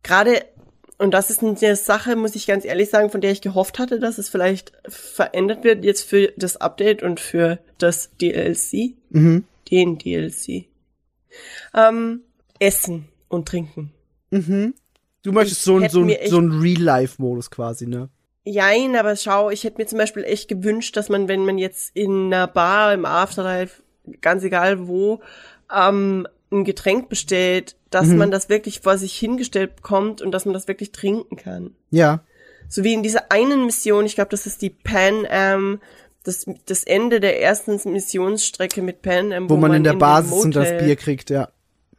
gerade, 0.03 0.45
und 0.99 1.13
das 1.13 1.31
ist 1.31 1.43
eine 1.43 1.77
Sache, 1.77 2.17
muss 2.17 2.35
ich 2.35 2.47
ganz 2.47 2.65
ehrlich 2.65 2.91
sagen, 2.91 3.11
von 3.11 3.21
der 3.21 3.31
ich 3.33 3.41
gehofft 3.41 3.79
hatte, 3.79 4.01
dass 4.01 4.19
es 4.19 4.29
vielleicht 4.29 4.73
verändert 4.89 5.65
wird 5.65 5.85
jetzt 5.85 6.03
für 6.03 6.33
das 6.37 6.57
Update 6.57 7.03
und 7.03 7.21
für 7.21 7.59
das 7.79 8.11
DLC 8.21 8.95
Mhm. 9.11 9.45
den 9.71 9.99
DLC. 9.99 10.67
Ähm, 11.75 12.21
Essen 12.59 13.09
und 13.29 13.47
Trinken. 13.49 13.93
Mhm. 14.31 14.75
Du 15.23 15.33
möchtest 15.33 15.61
Ich 15.61 15.65
so, 15.65 15.79
so, 15.89 16.09
so 16.27 16.39
ein 16.39 16.61
Real-Life-Modus 16.61 17.51
quasi, 17.51 17.87
ne? 17.87 18.09
Jein, 18.45 18.97
aber 18.97 19.17
schau, 19.17 19.51
ich 19.51 19.65
hätte 19.65 19.79
mir 19.79 19.87
zum 19.87 19.99
Beispiel 19.99 20.25
echt 20.25 20.49
gewünscht, 20.49 20.97
dass 20.97 21.09
man, 21.11 21.29
wenn 21.29 21.45
man 21.45 21.59
jetzt 21.59 21.95
in 21.95 22.27
einer 22.33 22.47
Bar, 22.47 22.95
im 22.95 23.05
Afterlife, 23.05 23.83
ganz 24.21 24.43
egal 24.45 24.87
wo, 24.89 25.21
ähm, 25.75 26.27
ein 26.53 26.65
Getränk 26.65 27.09
bestellt, 27.09 27.77
dass 27.91 28.07
Mhm. 28.09 28.17
man 28.19 28.31
das 28.31 28.49
wirklich 28.49 28.81
vor 28.81 28.99
sich 28.99 29.17
hingestellt 29.17 29.77
bekommt 29.77 30.21
und 30.21 30.33
dass 30.33 30.45
man 30.47 30.55
das 30.55 30.67
wirklich 30.69 30.91
trinken 30.93 31.37
kann. 31.37 31.75
Ja. 31.91 32.25
So 32.69 32.83
wie 32.85 32.93
in 32.93 33.03
dieser 33.03 33.31
einen 33.33 33.67
Mission, 33.67 34.05
ich 34.07 34.15
glaube, 34.17 34.31
das 34.31 34.47
ist 34.47 34.63
die 34.63 34.71
Pan 34.71 35.27
Am, 35.31 35.81
das, 36.25 36.47
das 36.67 36.85
Ende 36.85 37.21
der 37.21 37.41
ersten 37.41 37.81
Missionsstrecke 37.93 38.83
mit 38.83 39.03
Pan 39.03 39.33
Am, 39.33 39.49
Wo, 39.49 39.57
man 39.57 39.75
in 39.75 39.85
der 39.85 39.95
dem 39.95 39.99
Basis 40.01 40.33
und 40.45 40.57
das 40.57 40.77
Bier 40.83 40.97
kriegt, 40.97 41.31
ja. 41.31 41.49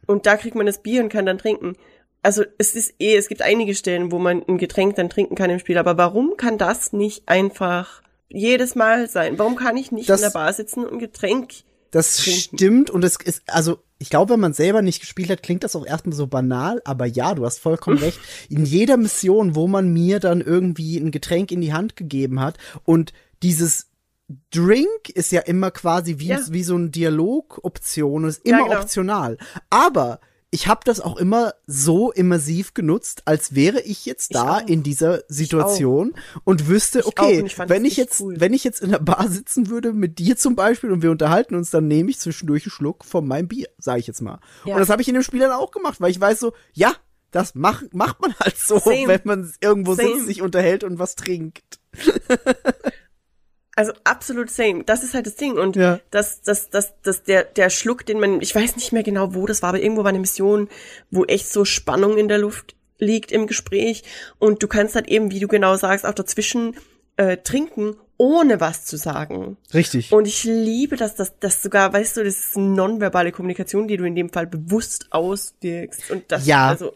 und 0.06 0.26
da 0.26 0.36
kriegt 0.36 0.54
man 0.54 0.66
das 0.66 0.82
Bier 0.82 1.02
und 1.02 1.08
kann 1.08 1.26
dann 1.26 1.38
trinken. 1.38 1.74
Also 2.22 2.44
es 2.56 2.74
ist 2.76 2.94
eh, 3.00 3.16
es 3.16 3.28
gibt 3.28 3.42
einige 3.42 3.74
Stellen, 3.74 4.12
wo 4.12 4.18
man 4.18 4.42
ein 4.46 4.56
Getränk 4.58 4.94
dann 4.96 5.10
trinken 5.10 5.34
kann 5.34 5.50
im 5.50 5.58
Spiel, 5.58 5.76
aber 5.78 5.96
warum 5.98 6.36
kann 6.36 6.56
das 6.56 6.92
nicht 6.92 7.22
einfach 7.28 8.00
jedes 8.28 8.74
Mal 8.76 9.08
sein? 9.08 9.38
Warum 9.38 9.56
kann 9.56 9.76
ich 9.76 9.90
nicht 9.92 10.08
Das- 10.08 10.20
in 10.20 10.26
der 10.28 10.32
Bar 10.38 10.52
sitzen 10.52 10.84
und 10.84 10.92
ein 10.92 10.98
Getränk? 11.00 11.52
Das 11.92 12.16
Trinken. 12.16 12.56
stimmt 12.56 12.90
und 12.90 13.04
es 13.04 13.16
ist, 13.16 13.42
also 13.46 13.78
ich 13.98 14.10
glaube, 14.10 14.32
wenn 14.34 14.40
man 14.40 14.52
selber 14.52 14.82
nicht 14.82 14.98
gespielt 15.00 15.30
hat, 15.30 15.42
klingt 15.44 15.62
das 15.62 15.76
auch 15.76 15.86
erstmal 15.86 16.16
so 16.16 16.26
banal, 16.26 16.82
aber 16.84 17.06
ja, 17.06 17.34
du 17.36 17.44
hast 17.46 17.60
vollkommen 17.60 17.98
recht. 18.02 18.18
In 18.48 18.64
jeder 18.64 18.96
Mission, 18.96 19.54
wo 19.54 19.68
man 19.68 19.92
mir 19.92 20.18
dann 20.18 20.40
irgendwie 20.40 20.96
ein 20.96 21.12
Getränk 21.12 21.52
in 21.52 21.60
die 21.60 21.72
Hand 21.72 21.94
gegeben 21.94 22.40
hat 22.40 22.58
und 22.84 23.12
dieses 23.44 23.86
Drink 24.50 25.10
ist 25.12 25.30
ja 25.32 25.42
immer 25.42 25.70
quasi 25.70 26.18
wie, 26.18 26.28
Ja. 26.28 26.40
wie 26.48 26.62
so 26.64 26.74
eine 26.74 26.88
Dialogoption 26.88 28.24
und 28.24 28.30
ist 28.30 28.46
Ja, 28.46 28.56
immer 28.58 28.68
genau. 28.68 28.80
optional. 28.80 29.38
Aber 29.70 30.20
ich 30.54 30.68
habe 30.68 30.82
das 30.84 31.00
auch 31.00 31.16
immer 31.16 31.54
so 31.66 32.12
immersiv 32.12 32.74
genutzt, 32.74 33.22
als 33.24 33.54
wäre 33.54 33.80
ich 33.80 34.04
jetzt 34.04 34.34
da 34.34 34.58
auch. 34.58 34.66
in 34.66 34.82
dieser 34.82 35.22
Situation 35.26 36.12
und 36.44 36.68
wüsste, 36.68 37.06
okay, 37.06 37.42
ich 37.46 37.58
wenn 37.58 37.86
ich 37.86 37.96
jetzt, 37.96 38.20
cool. 38.20 38.34
wenn 38.38 38.52
ich 38.52 38.62
jetzt 38.62 38.82
in 38.82 38.90
der 38.90 38.98
Bar 38.98 39.28
sitzen 39.28 39.70
würde 39.70 39.94
mit 39.94 40.18
dir 40.18 40.36
zum 40.36 40.54
Beispiel 40.54 40.92
und 40.92 41.00
wir 41.00 41.10
unterhalten 41.10 41.54
uns, 41.54 41.70
dann 41.70 41.88
nehme 41.88 42.10
ich 42.10 42.18
zwischendurch 42.18 42.64
einen 42.64 42.70
Schluck 42.70 43.06
von 43.06 43.26
meinem 43.26 43.48
Bier, 43.48 43.68
sage 43.78 44.00
ich 44.00 44.06
jetzt 44.06 44.20
mal. 44.20 44.40
Ja. 44.66 44.74
Und 44.74 44.80
das 44.80 44.90
habe 44.90 45.00
ich 45.00 45.08
in 45.08 45.14
dem 45.14 45.22
Spiel 45.22 45.40
dann 45.40 45.52
auch 45.52 45.70
gemacht, 45.70 46.02
weil 46.02 46.10
ich 46.10 46.20
weiß 46.20 46.38
so, 46.38 46.52
ja, 46.74 46.94
das 47.30 47.54
mach, 47.54 47.82
macht 47.92 48.20
man 48.20 48.34
halt 48.38 48.58
so, 48.58 48.78
Same. 48.78 49.08
wenn 49.08 49.20
man 49.24 49.52
irgendwo 49.62 49.94
Same. 49.94 50.16
sitzt, 50.16 50.26
sich 50.26 50.42
unterhält 50.42 50.84
und 50.84 50.98
was 50.98 51.16
trinkt. 51.16 51.80
Also 53.74 53.92
absolut 54.04 54.50
same. 54.50 54.84
Das 54.84 55.02
ist 55.02 55.14
halt 55.14 55.26
das 55.26 55.36
Ding. 55.36 55.52
Und 55.58 55.76
Ja. 55.76 55.98
das, 56.10 56.42
das, 56.42 56.68
das, 56.70 56.92
das, 57.02 57.22
der, 57.22 57.44
der 57.44 57.70
Schluck, 57.70 58.04
den 58.04 58.20
man, 58.20 58.40
ich 58.42 58.54
weiß 58.54 58.76
nicht 58.76 58.92
mehr 58.92 59.02
genau, 59.02 59.34
wo 59.34 59.46
das 59.46 59.62
war, 59.62 59.70
aber 59.70 59.80
irgendwo 59.80 60.02
war 60.04 60.10
eine 60.10 60.18
Mission, 60.20 60.68
wo 61.10 61.24
echt 61.24 61.48
so 61.48 61.64
Spannung 61.64 62.18
in 62.18 62.28
der 62.28 62.38
Luft 62.38 62.74
liegt 62.98 63.32
im 63.32 63.46
Gespräch. 63.46 64.04
Und 64.38 64.62
du 64.62 64.68
kannst 64.68 64.94
halt 64.94 65.08
eben, 65.08 65.30
wie 65.30 65.40
du 65.40 65.48
genau 65.48 65.76
sagst, 65.76 66.04
auch 66.04 66.14
dazwischen 66.14 66.76
äh, 67.16 67.38
trinken, 67.38 67.96
ohne 68.18 68.60
was 68.60 68.84
zu 68.84 68.96
sagen. 68.96 69.56
Richtig. 69.74 70.12
Und 70.12 70.26
ich 70.28 70.44
liebe 70.44 70.96
das, 70.96 71.14
dass 71.16 71.38
das 71.40 71.62
sogar, 71.62 71.92
weißt 71.92 72.18
du, 72.18 72.24
das 72.24 72.38
ist 72.38 72.56
nonverbale 72.56 73.32
Kommunikation, 73.32 73.88
die 73.88 73.96
du 73.96 74.04
in 74.04 74.14
dem 74.14 74.28
Fall 74.30 74.46
bewusst 74.46 75.06
auswirkst. 75.10 76.10
Und 76.10 76.30
das, 76.30 76.46
Ja. 76.46 76.68
also, 76.68 76.92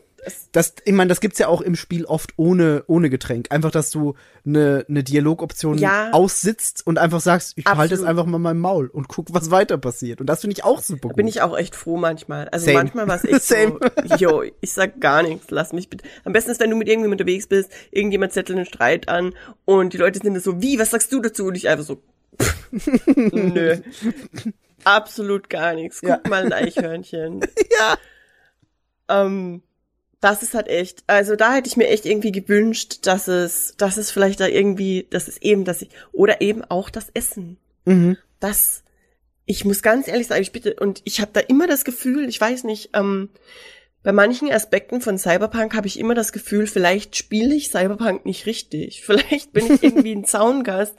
das, 0.53 0.75
ich 0.85 0.93
meine, 0.93 1.09
das 1.09 1.21
gibt's 1.21 1.39
ja 1.39 1.49
auch 1.49 1.61
im 1.61 1.77
Spiel 1.77 2.05
oft 2.05 2.33
ohne, 2.37 2.85
ohne 2.87 3.11
Getränk. 3.11 3.47
Einfach, 3.51 3.71
dass 3.71 3.91
du 3.91 4.15
eine, 4.45 4.85
eine 4.89 5.05
Dialogoption 5.05 5.79
Ja. 5.79 6.11
aussitzt 6.13 6.87
und 6.87 6.99
einfach 6.99 7.21
sagst, 7.21 7.53
ich 7.57 7.65
halte 7.67 7.95
es 7.95 8.03
einfach 8.03 8.27
mal 8.27 8.39
mein 8.39 8.59
Maul 8.59 8.89
und 8.89 9.09
guck, 9.09 9.33
was 9.35 9.51
weiter 9.51 9.79
passiert. 9.79 10.21
Und 10.21 10.27
das 10.29 10.41
finde 10.41 10.55
ich 10.55 10.65
auch 10.65 10.81
super 10.83 11.09
gut. 11.09 11.17
bin 11.17 11.29
ich 11.29 11.43
auch 11.43 11.57
echt 11.57 11.75
froh 11.77 11.97
manchmal. 11.97 12.49
Also 12.49 12.67
Same. 12.67 12.79
manchmal 12.79 13.09
war 13.09 13.17
es 13.17 13.25
echt 13.25 13.43
Same. 13.43 13.79
so, 14.05 14.15
yo, 14.17 14.43
ich 14.61 14.73
sag 14.73 15.01
gar 15.01 15.23
nichts, 15.23 15.51
lass 15.51 15.73
mich 15.73 15.89
bitte. 15.91 16.05
Am 16.25 16.33
besten 16.33 16.51
ist, 16.51 16.61
wenn 16.61 16.71
du 16.71 16.77
mit 16.77 16.89
irgendjemandem 16.89 17.25
unterwegs 17.27 17.47
bist, 17.47 17.71
irgendjemand 17.91 18.33
zettelt 18.33 18.57
einen 18.57 18.67
Streit 18.67 19.09
an 19.09 19.35
und 19.65 19.93
die 19.93 19.99
Leute 19.99 20.19
sind 20.21 20.33
dann 20.33 20.43
so, 20.43 20.61
wie, 20.63 20.79
was 20.79 20.91
sagst 20.91 21.13
du 21.13 21.21
dazu? 21.21 21.47
Und 21.47 21.57
ich 21.57 21.69
einfach 21.69 21.85
so, 21.85 22.03
nö. 23.33 23.77
Absolut 24.85 25.49
gar 25.51 25.75
nichts. 25.75 26.01
Guck 26.01 26.09
Ja. 26.11 26.21
mal 26.29 26.45
ein 26.45 26.53
Eichhörnchen. 26.53 27.41
ja. 27.79 27.97
Ähm, 29.09 29.63
das 30.21 30.43
ist 30.43 30.55
halt 30.55 30.69
echt, 30.69 31.05
also 31.07 31.37
da 31.37 31.55
hätte 31.55 31.69
ich 31.69 31.77
mir 31.77 31.89
echt 31.89 32.07
irgendwie 32.07 32.33
gewünscht, 32.33 33.07
dass 33.07 33.29
es, 33.29 33.75
dass 33.77 33.97
es 33.97 34.11
vielleicht 34.11 34.41
da 34.41 34.47
irgendwie, 34.47 35.07
dass 35.11 35.29
es 35.29 35.41
eben, 35.43 35.65
dass 35.65 35.83
ich, 35.83 35.91
oder 36.13 36.41
eben 36.41 36.65
auch 36.65 36.91
das 36.91 37.11
Essen. 37.15 37.59
Mhm. 37.85 38.17
Das, 38.41 38.83
ich 39.45 39.65
muss 39.65 39.83
ganz 39.83 40.09
ehrlich 40.09 40.27
sagen, 40.27 40.43
ich 40.43 40.53
bitte, 40.53 40.75
und 40.75 41.03
ich 41.05 41.21
habe 41.21 41.31
da 41.33 41.41
immer 41.41 41.67
das 41.67 41.85
Gefühl, 41.85 42.29
ich 42.29 42.41
weiß 42.41 42.65
nicht, 42.65 42.91
ähm, 42.95 43.29
bei 44.07 44.13
manchen 44.13 44.53
Aspekten 44.53 45.01
von 45.01 45.19
Cyberpunk 45.19 45.75
habe 45.75 45.89
ich 45.89 45.99
immer 45.99 46.15
das 46.15 46.31
Gefühl, 46.31 46.69
vielleicht 46.69 47.17
spiele 47.17 47.53
ich 47.53 47.71
Cyberpunk 47.71 48.25
nicht 48.25 48.47
richtig. 48.47 49.03
Vielleicht 49.05 49.53
bin 49.53 49.67
ich 49.67 49.83
irgendwie 49.83 50.15
ein 50.15 50.25
Zaungast 50.25 50.95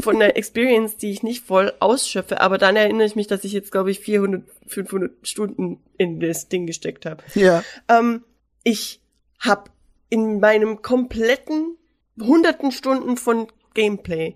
von 0.00 0.20
der 0.20 0.36
Experience, 0.36 0.96
die 0.96 1.10
ich 1.10 1.24
nicht 1.24 1.44
voll 1.44 1.72
ausschöpfe. 1.80 2.40
Aber 2.40 2.56
dann 2.56 2.76
erinnere 2.76 3.08
ich 3.08 3.16
mich, 3.16 3.26
dass 3.26 3.42
ich 3.42 3.52
jetzt, 3.52 3.72
glaube 3.72 3.90
ich, 3.90 3.98
400, 3.98 4.44
500 4.68 5.10
Stunden 5.26 5.80
in 5.98 6.20
das 6.20 6.48
Ding 6.48 6.68
gesteckt 6.68 7.06
habe. 7.06 7.24
Ja. 7.34 7.64
Ähm, 7.88 8.22
ich 8.64 9.00
habe 9.38 9.70
in 10.08 10.40
meinem 10.40 10.82
kompletten 10.82 11.76
hunderten 12.20 12.72
Stunden 12.72 13.16
von 13.16 13.48
Gameplay 13.74 14.34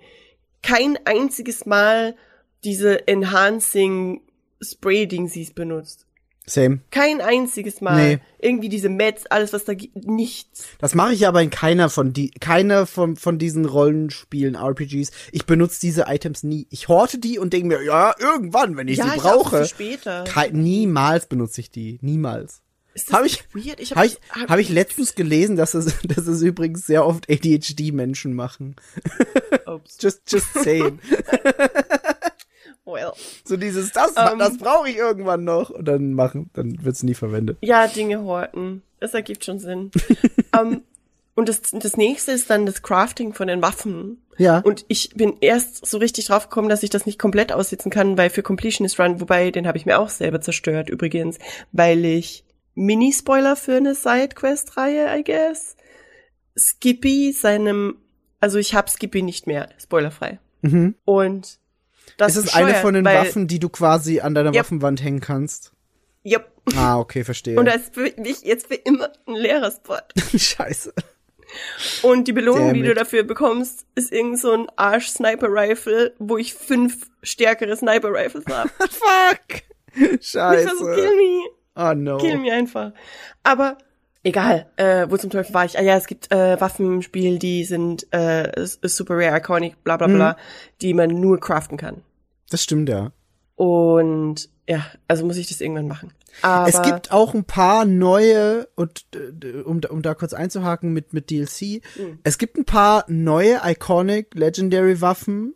kein 0.63 0.99
einziges 1.05 1.67
Mal 1.67 2.17
diese 2.65 3.07
Enhancing 3.07 4.21
Spray-Dingsies 4.61 5.53
benutzt. 5.53 6.05
Same. 6.47 6.81
Kein 6.91 7.21
einziges 7.21 7.81
Mal. 7.81 8.17
Nee. 8.17 8.19
Irgendwie 8.39 8.69
diese 8.71 8.89
Mets, 8.89 9.27
alles 9.27 9.53
was 9.53 9.65
da 9.65 9.75
gibt, 9.75 10.07
nichts. 10.07 10.65
Das 10.79 10.95
mache 10.95 11.13
ich 11.13 11.27
aber 11.27 11.43
in 11.43 11.51
keiner 11.51 11.91
von 11.91 12.13
die, 12.13 12.31
keiner 12.31 12.87
von, 12.87 13.17
von 13.17 13.39
diesen 13.39 13.67
Rollenspielen, 13.67 14.55
RPGs. 14.55 15.11
Ich 15.31 15.45
benutze 15.45 15.81
diese 15.81 16.05
Items 16.09 16.43
nie. 16.43 16.67
Ich 16.71 16.89
horte 16.89 17.19
die 17.19 17.39
und 17.39 17.53
denke 17.53 17.69
mir, 17.69 17.85
ja, 17.85 18.15
irgendwann, 18.19 18.77
wenn 18.77 18.89
ich 18.89 18.99
ja, 18.99 19.11
sie 19.11 19.17
ich 19.17 19.23
auch 19.23 19.51
brauche. 19.51 19.67
später. 19.67 20.25
Niemals 20.53 21.27
benutze 21.27 21.61
ich 21.61 21.71
die. 21.71 21.99
Niemals. 22.01 22.63
Ist 22.99 23.11
das 23.13 23.19
Hab 23.19 23.25
ich- 23.27 23.45
weird? 23.55 23.79
Ich 23.79 23.93
Habe 23.95 24.07
ich, 24.07 24.19
hab- 24.31 24.51
hab 24.51 24.59
ich 24.59 24.69
letztens 24.71 25.15
gelesen, 25.15 25.55
dass 25.57 25.75
es, 25.75 25.95
dass 26.03 26.27
es 26.27 26.43
übrigens 26.43 26.85
sehr 26.87 27.07
oft 27.07 27.31
ADHD-Menschen 27.31 28.35
machen. 28.35 28.75
Just, 30.01 30.23
just 30.31 30.53
saying. 30.55 30.99
Well. 32.85 33.13
so 33.45 33.57
dieses, 33.59 33.93
das, 33.93 34.15
Ähm. 34.17 34.39
das 34.39 34.57
brauche 34.57 34.89
ich 34.89 34.97
irgendwann 34.97 35.45
noch. 35.45 35.71
Und 35.71 35.87
dann 35.87 36.15
machen, 36.15 36.51
dann 36.55 36.83
wird's 36.85 37.03
nie 37.03 37.15
verwendet. 37.15 37.59
Ja, 37.61 37.87
Dinge 37.87 38.23
horten. 38.23 38.83
Das 38.99 39.13
ergibt 39.15 39.45
schon 39.45 39.59
Sinn. 39.59 39.91
ähm, 40.59 40.83
und 41.35 41.49
das, 41.49 41.61
das 41.71 41.97
nächste 41.97 42.33
ist 42.33 42.49
dann 42.51 42.65
das 42.67 42.83
Crafting 42.83 43.35
von 43.35 43.47
den 43.47 43.61
Waffen. 43.63 44.23
Ja. 44.39 44.59
Und 44.61 44.85
ich 44.89 45.11
bin 45.15 45.35
erst 45.41 45.85
so 45.87 45.99
richtig 45.99 46.27
drauf 46.27 46.49
gekommen, 46.49 46.69
dass 46.71 46.83
ich 46.83 46.91
das 46.91 47.05
nicht 47.07 47.19
komplett 47.19 47.53
aussitzen 47.53 47.91
kann, 47.91 48.17
weil 48.17 48.31
für 48.31 48.43
Completionist 48.43 48.99
Run, 48.99 49.21
wobei 49.21 49.51
den 49.51 49.67
habe 49.69 49.77
ich 49.79 49.85
mir 49.87 49.99
auch 50.01 50.09
selber 50.09 50.41
zerstört 50.41 50.89
übrigens, 50.89 51.39
weil 51.73 52.05
ich 52.05 52.45
Mini-Spoiler 52.79 53.57
für 53.57 53.77
eine 53.77 53.95
Sidequest-Reihe, 53.95 55.19
I 55.19 55.25
guess, 55.25 55.77
Skippy 56.57 57.33
seinem, 57.33 57.97
also 58.41 58.59
ich 58.59 58.75
hab 58.75 58.89
Skippy 58.89 59.23
nicht 59.23 59.47
mehr, 59.47 59.69
spoilerfrei. 59.81 60.39
Mhm. 60.63 60.95
Und 61.05 61.59
das 62.17 62.37
ist 62.37 62.47
es 62.47 62.55
eine 62.55 62.75
von 62.75 62.95
den 62.95 63.05
weil, 63.05 63.19
Waffen, 63.19 63.49
die 63.49 63.59
du 63.59 63.69
quasi 63.69 64.21
an 64.21 64.35
deiner 64.35 64.51
Yep. 64.51 64.61
Waffenwand 64.61 65.03
hängen 65.03 65.21
kannst? 65.21 65.73
Yep. 66.25 66.51
Ah, 66.77 66.99
okay, 66.99 67.25
verstehe. 67.25 67.59
Und 67.59 67.67
da 67.67 67.73
ist 67.73 67.95
für 67.95 68.13
mich 68.17 68.43
jetzt 68.43 68.69
für 68.69 68.75
immer 68.75 69.11
ein 69.27 69.35
leerer 69.35 69.71
Spot. 69.71 69.99
Scheiße. 70.37 70.93
Und 72.03 72.29
die 72.29 72.33
Belohnung, 72.33 72.75
die 72.75 72.83
du 72.83 72.95
dafür 72.95 73.23
bekommst, 73.23 73.87
ist 73.95 74.13
irgend 74.13 74.39
so 74.39 74.53
ein 74.53 74.67
Arsch-Sniper-Rifle, 74.77 76.15
wo 76.19 76.37
ich 76.37 76.55
fünf 76.55 77.09
stärkere 77.23 77.75
Sniper-Rifles 77.75 78.45
habe. 78.47 78.69
Fuck. 78.79 79.63
Scheiße. 80.21 80.77
kill 80.95 81.17
me, 81.17 81.45
Oh 81.79 81.95
no. 81.95 82.19
kill 82.19 82.39
me 82.39 82.53
einfach. 82.53 82.93
Aber 83.45 83.79
egal, 84.25 84.67
äh, 84.77 85.07
wo 85.09 85.17
zum 85.17 85.31
Teufel 85.31 85.55
war 85.55 85.65
ich? 85.65 85.79
Ah 85.79 85.83
ja, 85.83 85.97
es 85.97 86.07
gibt 86.07 86.31
äh, 86.33 86.61
Waffen 86.61 86.95
im 86.95 87.03
Spiel, 87.03 87.39
die 87.39 87.65
sind 87.65 88.07
äh, 88.13 88.67
super 88.83 89.15
rare, 89.17 89.39
iconic, 89.39 89.83
bla 89.85 89.97
bla 89.97 90.09
bla, 90.09 90.33
Mhm. 90.33 90.37
die 90.83 90.93
man 90.95 91.11
nur 91.11 91.39
craften 91.41 91.79
kann. 91.79 92.03
Das 92.51 92.63
stimmt, 92.63 92.89
ja. 92.89 93.13
Und 93.55 94.49
ja, 94.69 94.85
also 95.09 95.25
muss 95.25 95.37
ich 95.37 95.49
das 95.49 95.61
irgendwann 95.61 95.89
machen. 95.89 96.13
Aber 96.43 96.69
es 96.69 96.81
gibt 96.83 97.11
auch 97.11 97.35
ein 97.35 97.45
paar 97.45 97.85
neue, 97.85 98.69
und 98.77 99.05
um, 99.65 99.81
da- 99.81 99.89
um 99.91 100.03
da 100.03 100.15
kurz 100.15 100.33
einzuhaken 100.35 100.93
mit, 100.93 101.13
mit 101.13 101.31
DLC, 101.31 101.83
Mhm. 101.97 102.19
es 102.23 102.39
gibt 102.39 102.57
ein 102.57 102.65
paar 102.65 103.05
neue 103.09 103.61
Iconic 103.65 104.35
Legendary 104.35 105.01
Waffen 105.01 105.55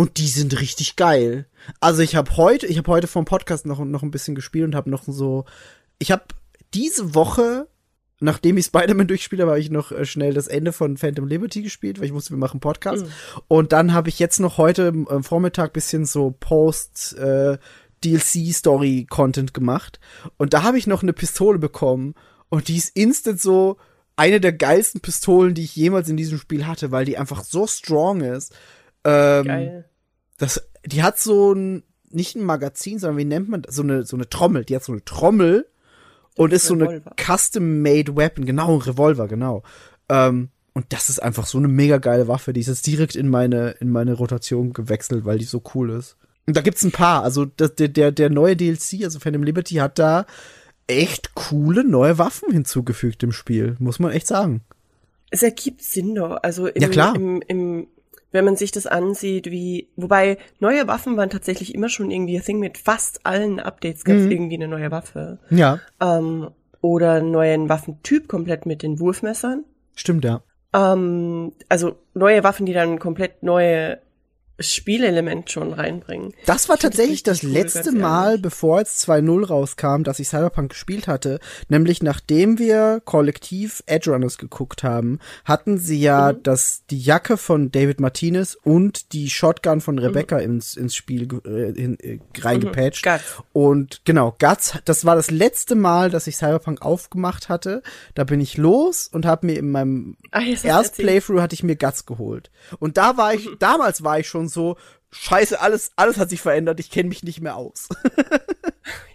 und 0.00 0.16
die 0.16 0.28
sind 0.28 0.58
richtig 0.62 0.96
geil. 0.96 1.44
Also 1.78 2.00
ich 2.00 2.16
habe 2.16 2.34
heute, 2.38 2.66
ich 2.66 2.78
habe 2.78 2.90
heute 2.90 3.06
vom 3.06 3.26
Podcast 3.26 3.66
noch, 3.66 3.84
noch 3.84 4.02
ein 4.02 4.10
bisschen 4.10 4.34
gespielt 4.34 4.64
und 4.64 4.74
habe 4.74 4.88
noch 4.88 5.02
so, 5.06 5.44
ich 5.98 6.10
habe 6.10 6.24
diese 6.72 7.14
Woche, 7.14 7.68
nachdem 8.18 8.56
ich 8.56 8.64
Spider-Man 8.64 9.08
durchgespielt 9.08 9.42
habe, 9.42 9.50
habe 9.50 9.60
ich 9.60 9.68
noch 9.68 9.92
äh, 9.92 10.06
schnell 10.06 10.32
das 10.32 10.46
Ende 10.46 10.72
von 10.72 10.96
Phantom 10.96 11.28
Liberty 11.28 11.60
gespielt, 11.60 11.98
weil 11.98 12.06
ich 12.06 12.14
wusste, 12.14 12.30
wir 12.30 12.38
machen 12.38 12.60
Podcast. 12.60 13.04
Und 13.46 13.72
dann 13.72 13.92
habe 13.92 14.08
ich 14.08 14.18
jetzt 14.18 14.40
noch 14.40 14.56
heute 14.56 14.88
am 14.88 15.06
am 15.06 15.22
Vormittag 15.22 15.74
bisschen 15.74 16.06
so 16.06 16.34
Post 16.40 17.18
äh, 17.18 17.58
DLC 18.02 18.54
Story 18.54 19.06
Content 19.06 19.52
gemacht 19.52 20.00
und 20.38 20.54
da 20.54 20.62
habe 20.62 20.78
ich 20.78 20.86
noch 20.86 21.02
eine 21.02 21.12
Pistole 21.12 21.58
bekommen 21.58 22.14
und 22.48 22.68
die 22.68 22.78
ist 22.78 22.96
instant 22.96 23.38
so 23.38 23.76
eine 24.16 24.40
der 24.40 24.54
geilsten 24.54 25.02
Pistolen, 25.02 25.52
die 25.52 25.64
ich 25.64 25.76
jemals 25.76 26.08
in 26.08 26.16
diesem 26.16 26.38
Spiel 26.38 26.66
hatte, 26.66 26.90
weil 26.90 27.04
die 27.04 27.18
einfach 27.18 27.44
so 27.44 27.66
strong 27.66 28.22
ist. 28.22 28.54
Ähm, 29.04 29.44
geil. 29.44 29.89
Das, 30.40 30.68
die 30.84 31.02
hat 31.02 31.18
so 31.18 31.52
ein, 31.52 31.82
nicht 32.10 32.34
ein 32.34 32.44
Magazin, 32.44 32.98
sondern 32.98 33.18
wie 33.18 33.24
nennt 33.24 33.48
man 33.48 33.62
das? 33.62 33.76
So 33.76 33.82
eine, 33.82 34.04
so 34.04 34.16
eine 34.16 34.28
Trommel. 34.28 34.64
Die 34.64 34.74
hat 34.74 34.82
so 34.82 34.92
eine 34.92 35.04
Trommel 35.04 35.66
und 36.36 36.52
ist 36.52 36.66
so 36.66 36.74
eine 36.74 37.02
custom-made 37.16 38.16
Weapon. 38.16 38.46
Genau, 38.46 38.74
ein 38.74 38.80
Revolver, 38.80 39.28
genau. 39.28 39.62
Ähm, 40.08 40.48
und 40.72 40.92
das 40.92 41.10
ist 41.10 41.22
einfach 41.22 41.46
so 41.46 41.58
eine 41.58 41.68
mega 41.68 41.98
geile 41.98 42.26
Waffe. 42.26 42.52
Die 42.52 42.60
ist 42.60 42.68
jetzt 42.68 42.86
direkt 42.86 43.16
in 43.16 43.28
meine, 43.28 43.72
in 43.80 43.90
meine 43.90 44.14
Rotation 44.14 44.72
gewechselt, 44.72 45.24
weil 45.24 45.38
die 45.38 45.44
so 45.44 45.62
cool 45.74 45.90
ist. 45.90 46.16
Und 46.46 46.56
da 46.56 46.62
gibt's 46.62 46.82
ein 46.84 46.92
paar. 46.92 47.22
Also 47.22 47.44
das, 47.44 47.74
der, 47.74 47.88
der, 47.88 48.10
der 48.10 48.30
neue 48.30 48.56
DLC, 48.56 49.04
also 49.04 49.20
Phantom 49.20 49.42
Liberty, 49.42 49.74
hat 49.74 49.98
da 49.98 50.26
echt 50.86 51.34
coole 51.34 51.84
neue 51.84 52.18
Waffen 52.18 52.52
hinzugefügt 52.52 53.22
im 53.22 53.32
Spiel. 53.32 53.76
Muss 53.78 53.98
man 53.98 54.12
echt 54.12 54.26
sagen. 54.26 54.62
Es 55.30 55.42
ergibt 55.42 55.82
Sinn 55.82 56.14
doch. 56.14 56.38
Also 56.42 56.66
im, 56.66 56.82
Ja, 56.82 56.88
klar. 56.88 57.14
Im, 57.14 57.42
im, 57.46 57.86
wenn 58.32 58.44
man 58.44 58.56
sich 58.56 58.70
das 58.72 58.86
ansieht, 58.86 59.50
wie, 59.50 59.88
wobei 59.96 60.38
neue 60.60 60.86
Waffen 60.86 61.16
waren 61.16 61.30
tatsächlich 61.30 61.74
immer 61.74 61.88
schon 61.88 62.10
irgendwie 62.10 62.36
ein 62.36 62.42
Thing 62.44 62.58
mit 62.60 62.78
fast 62.78 63.26
allen 63.26 63.58
Updates 63.60 64.04
gab 64.04 64.16
es 64.16 64.24
Mhm. 64.24 64.30
irgendwie 64.30 64.54
eine 64.56 64.68
neue 64.68 64.90
Waffe. 64.90 65.38
Ja, 65.50 65.80
Ähm, 66.00 66.50
oder 66.82 67.14
einen 67.14 67.30
neuen 67.30 67.68
Waffentyp 67.68 68.26
komplett 68.28 68.64
mit 68.66 68.82
den 68.82 69.00
Wurfmessern. 69.00 69.64
stimmt, 69.94 70.24
ja. 70.24 70.42
Ähm, 70.72 71.52
also 71.68 71.96
neue 72.14 72.44
Waffen, 72.44 72.64
die 72.66 72.72
dann 72.72 72.98
komplett 72.98 73.42
neue 73.42 73.98
Spielelement 74.60 75.50
schon 75.50 75.72
reinbringen. 75.72 76.32
Das 76.46 76.68
war 76.68 76.76
Ich 76.76 76.82
tatsächlich 76.82 77.22
das 77.22 77.42
cool, 77.42 77.50
letzte 77.50 77.92
Mal, 77.92 78.38
bevor 78.38 78.78
jetzt 78.78 79.08
2.0 79.08 79.46
rauskam, 79.46 80.02
dass 80.02 80.18
ich 80.18 80.28
Cyberpunk 80.28 80.70
gespielt 80.70 81.08
hatte. 81.08 81.40
Nämlich 81.68 82.02
nachdem 82.02 82.58
wir 82.58 83.00
kollektiv 83.04 83.82
Edge 83.86 84.10
Runners 84.10 84.38
geguckt 84.38 84.82
haben, 84.82 85.18
hatten 85.44 85.78
sie 85.78 86.00
ja 86.00 86.32
Mhm. 86.32 86.42
das, 86.42 86.82
die 86.90 87.00
Jacke 87.00 87.36
von 87.36 87.70
David 87.72 88.00
Martinez 88.00 88.56
und 88.62 89.12
die 89.12 89.30
Shotgun 89.30 89.80
von 89.80 89.98
Rebecca 89.98 90.36
Mhm. 90.36 90.42
ins, 90.44 90.76
ins 90.76 90.94
Spiel 90.94 91.28
äh, 91.44 91.72
hin, 91.80 91.98
äh, 92.00 92.18
reingepatcht. 92.40 93.02
Guts. 93.02 93.22
Und 93.52 94.02
genau, 94.04 94.34
Guts, 94.38 94.74
das 94.84 95.04
war 95.04 95.16
das 95.16 95.30
letzte 95.30 95.74
Mal, 95.74 96.10
dass 96.10 96.26
ich 96.26 96.36
Cyberpunk 96.36 96.82
aufgemacht 96.82 97.48
hatte. 97.48 97.82
Da 98.14 98.24
bin 98.24 98.40
ich 98.40 98.56
los 98.56 99.08
und 99.10 99.26
habe 99.26 99.46
mir 99.46 99.58
in 99.58 99.70
meinem 99.70 100.16
du 100.32 100.66
Erst. 100.68 100.96
Playthrough 100.96 101.40
hatte 101.40 101.54
ich 101.54 101.62
mir 101.62 101.76
Guts 101.76 102.06
geholt. 102.06 102.50
Und 102.78 102.96
da 102.96 103.16
war 103.16 103.32
ich, 103.34 103.48
damals 103.58 104.02
war 104.02 104.18
ich 104.18 104.28
schon 104.28 104.48
so, 104.50 104.76
scheiße, 105.10 105.60
alles, 105.60 105.90
alles 105.96 106.16
hat 106.18 106.30
sich 106.30 106.40
verändert, 106.40 106.78
ich 106.80 106.90
kenne 106.90 107.08
mich 107.08 107.22
nicht 107.22 107.40
mehr 107.40 107.56
aus. 107.56 107.88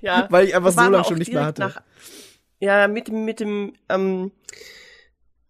Ja, 0.02 0.28
Weil 0.30 0.46
ich 0.48 0.56
einfach 0.56 0.72
so 0.72 0.80
aber 0.80 0.92
lang 0.92 1.02
auch 1.02 1.08
schon 1.08 1.18
nicht 1.18 1.34
mehr 1.34 1.44
hatte. 1.46 1.62
Nach, 1.62 1.82
ja, 2.60 2.88
mit, 2.88 3.08
dem- 3.08 3.26
mit 3.26 3.40
dem, 3.40 3.74
ähm, 3.90 4.32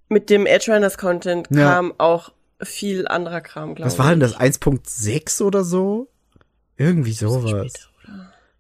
mit 0.08 0.30
dem 0.30 0.46
Edge 0.46 0.72
Runners 0.74 0.98
Content 0.98 1.48
Ja. 1.52 1.74
kam 1.74 1.94
auch 1.98 2.32
viel 2.62 3.08
anderer 3.08 3.42
Kram, 3.42 3.76
glaube 3.76 3.90
ich. 3.90 3.94
Was 3.94 4.00
war 4.00 4.10
denn 4.12 4.22
das? 4.22 4.36
1.6 4.40 5.42
oder 5.44 5.64
so? 5.64 6.08
Irgendwie 6.78 7.12
sowas. 7.12 7.90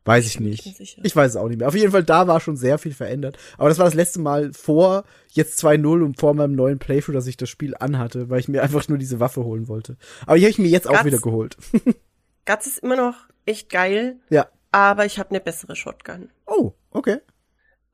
Weiß 0.05 0.27
ich 0.27 0.37
bin 0.37 0.49
nicht. 0.49 0.79
Ich 0.79 1.15
weiß 1.15 1.31
es 1.31 1.35
auch 1.35 1.47
nicht 1.47 1.57
mehr. 1.57 1.67
Auf 1.67 1.75
jeden 1.75 1.91
Fall, 1.91 2.03
da 2.03 2.27
war 2.27 2.39
schon 2.39 2.57
sehr 2.57 2.77
viel 2.77 2.93
verändert. 2.93 3.37
Aber 3.57 3.69
das 3.69 3.79
war 3.79 3.85
das 3.85 3.95
letzte 3.95 4.19
Mal 4.19 4.53
vor 4.53 5.03
jetzt 5.29 5.63
2.0 5.63 6.03
und 6.03 6.19
vor 6.19 6.35
meinem 6.35 6.53
neuen 6.55 6.77
Playthrough, 6.77 7.15
dass 7.15 7.25
ich 7.25 7.37
das 7.37 7.49
Spiel 7.49 7.75
anhatte, 7.79 8.29
weil 8.29 8.39
ich 8.39 8.47
mir 8.47 8.61
einfach 8.61 8.87
nur 8.87 8.99
diese 8.99 9.19
Waffe 9.19 9.43
holen 9.43 9.67
wollte. 9.67 9.97
Aber 10.27 10.37
die 10.37 10.43
habe 10.43 10.51
ich 10.51 10.59
mir 10.59 10.67
jetzt 10.67 10.87
auch 10.87 10.93
Guts. 10.93 11.05
wieder 11.05 11.17
geholt. 11.17 11.57
Guts 12.45 12.67
ist 12.67 12.79
immer 12.79 12.95
noch 12.95 13.15
echt 13.47 13.71
geil, 13.71 14.17
ja. 14.29 14.47
aber 14.71 15.05
ich 15.05 15.17
habe 15.17 15.31
eine 15.31 15.39
bessere 15.39 15.75
Shotgun. 15.75 16.29
Oh, 16.45 16.73
okay. 16.91 17.17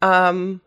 Ähm, 0.02 0.60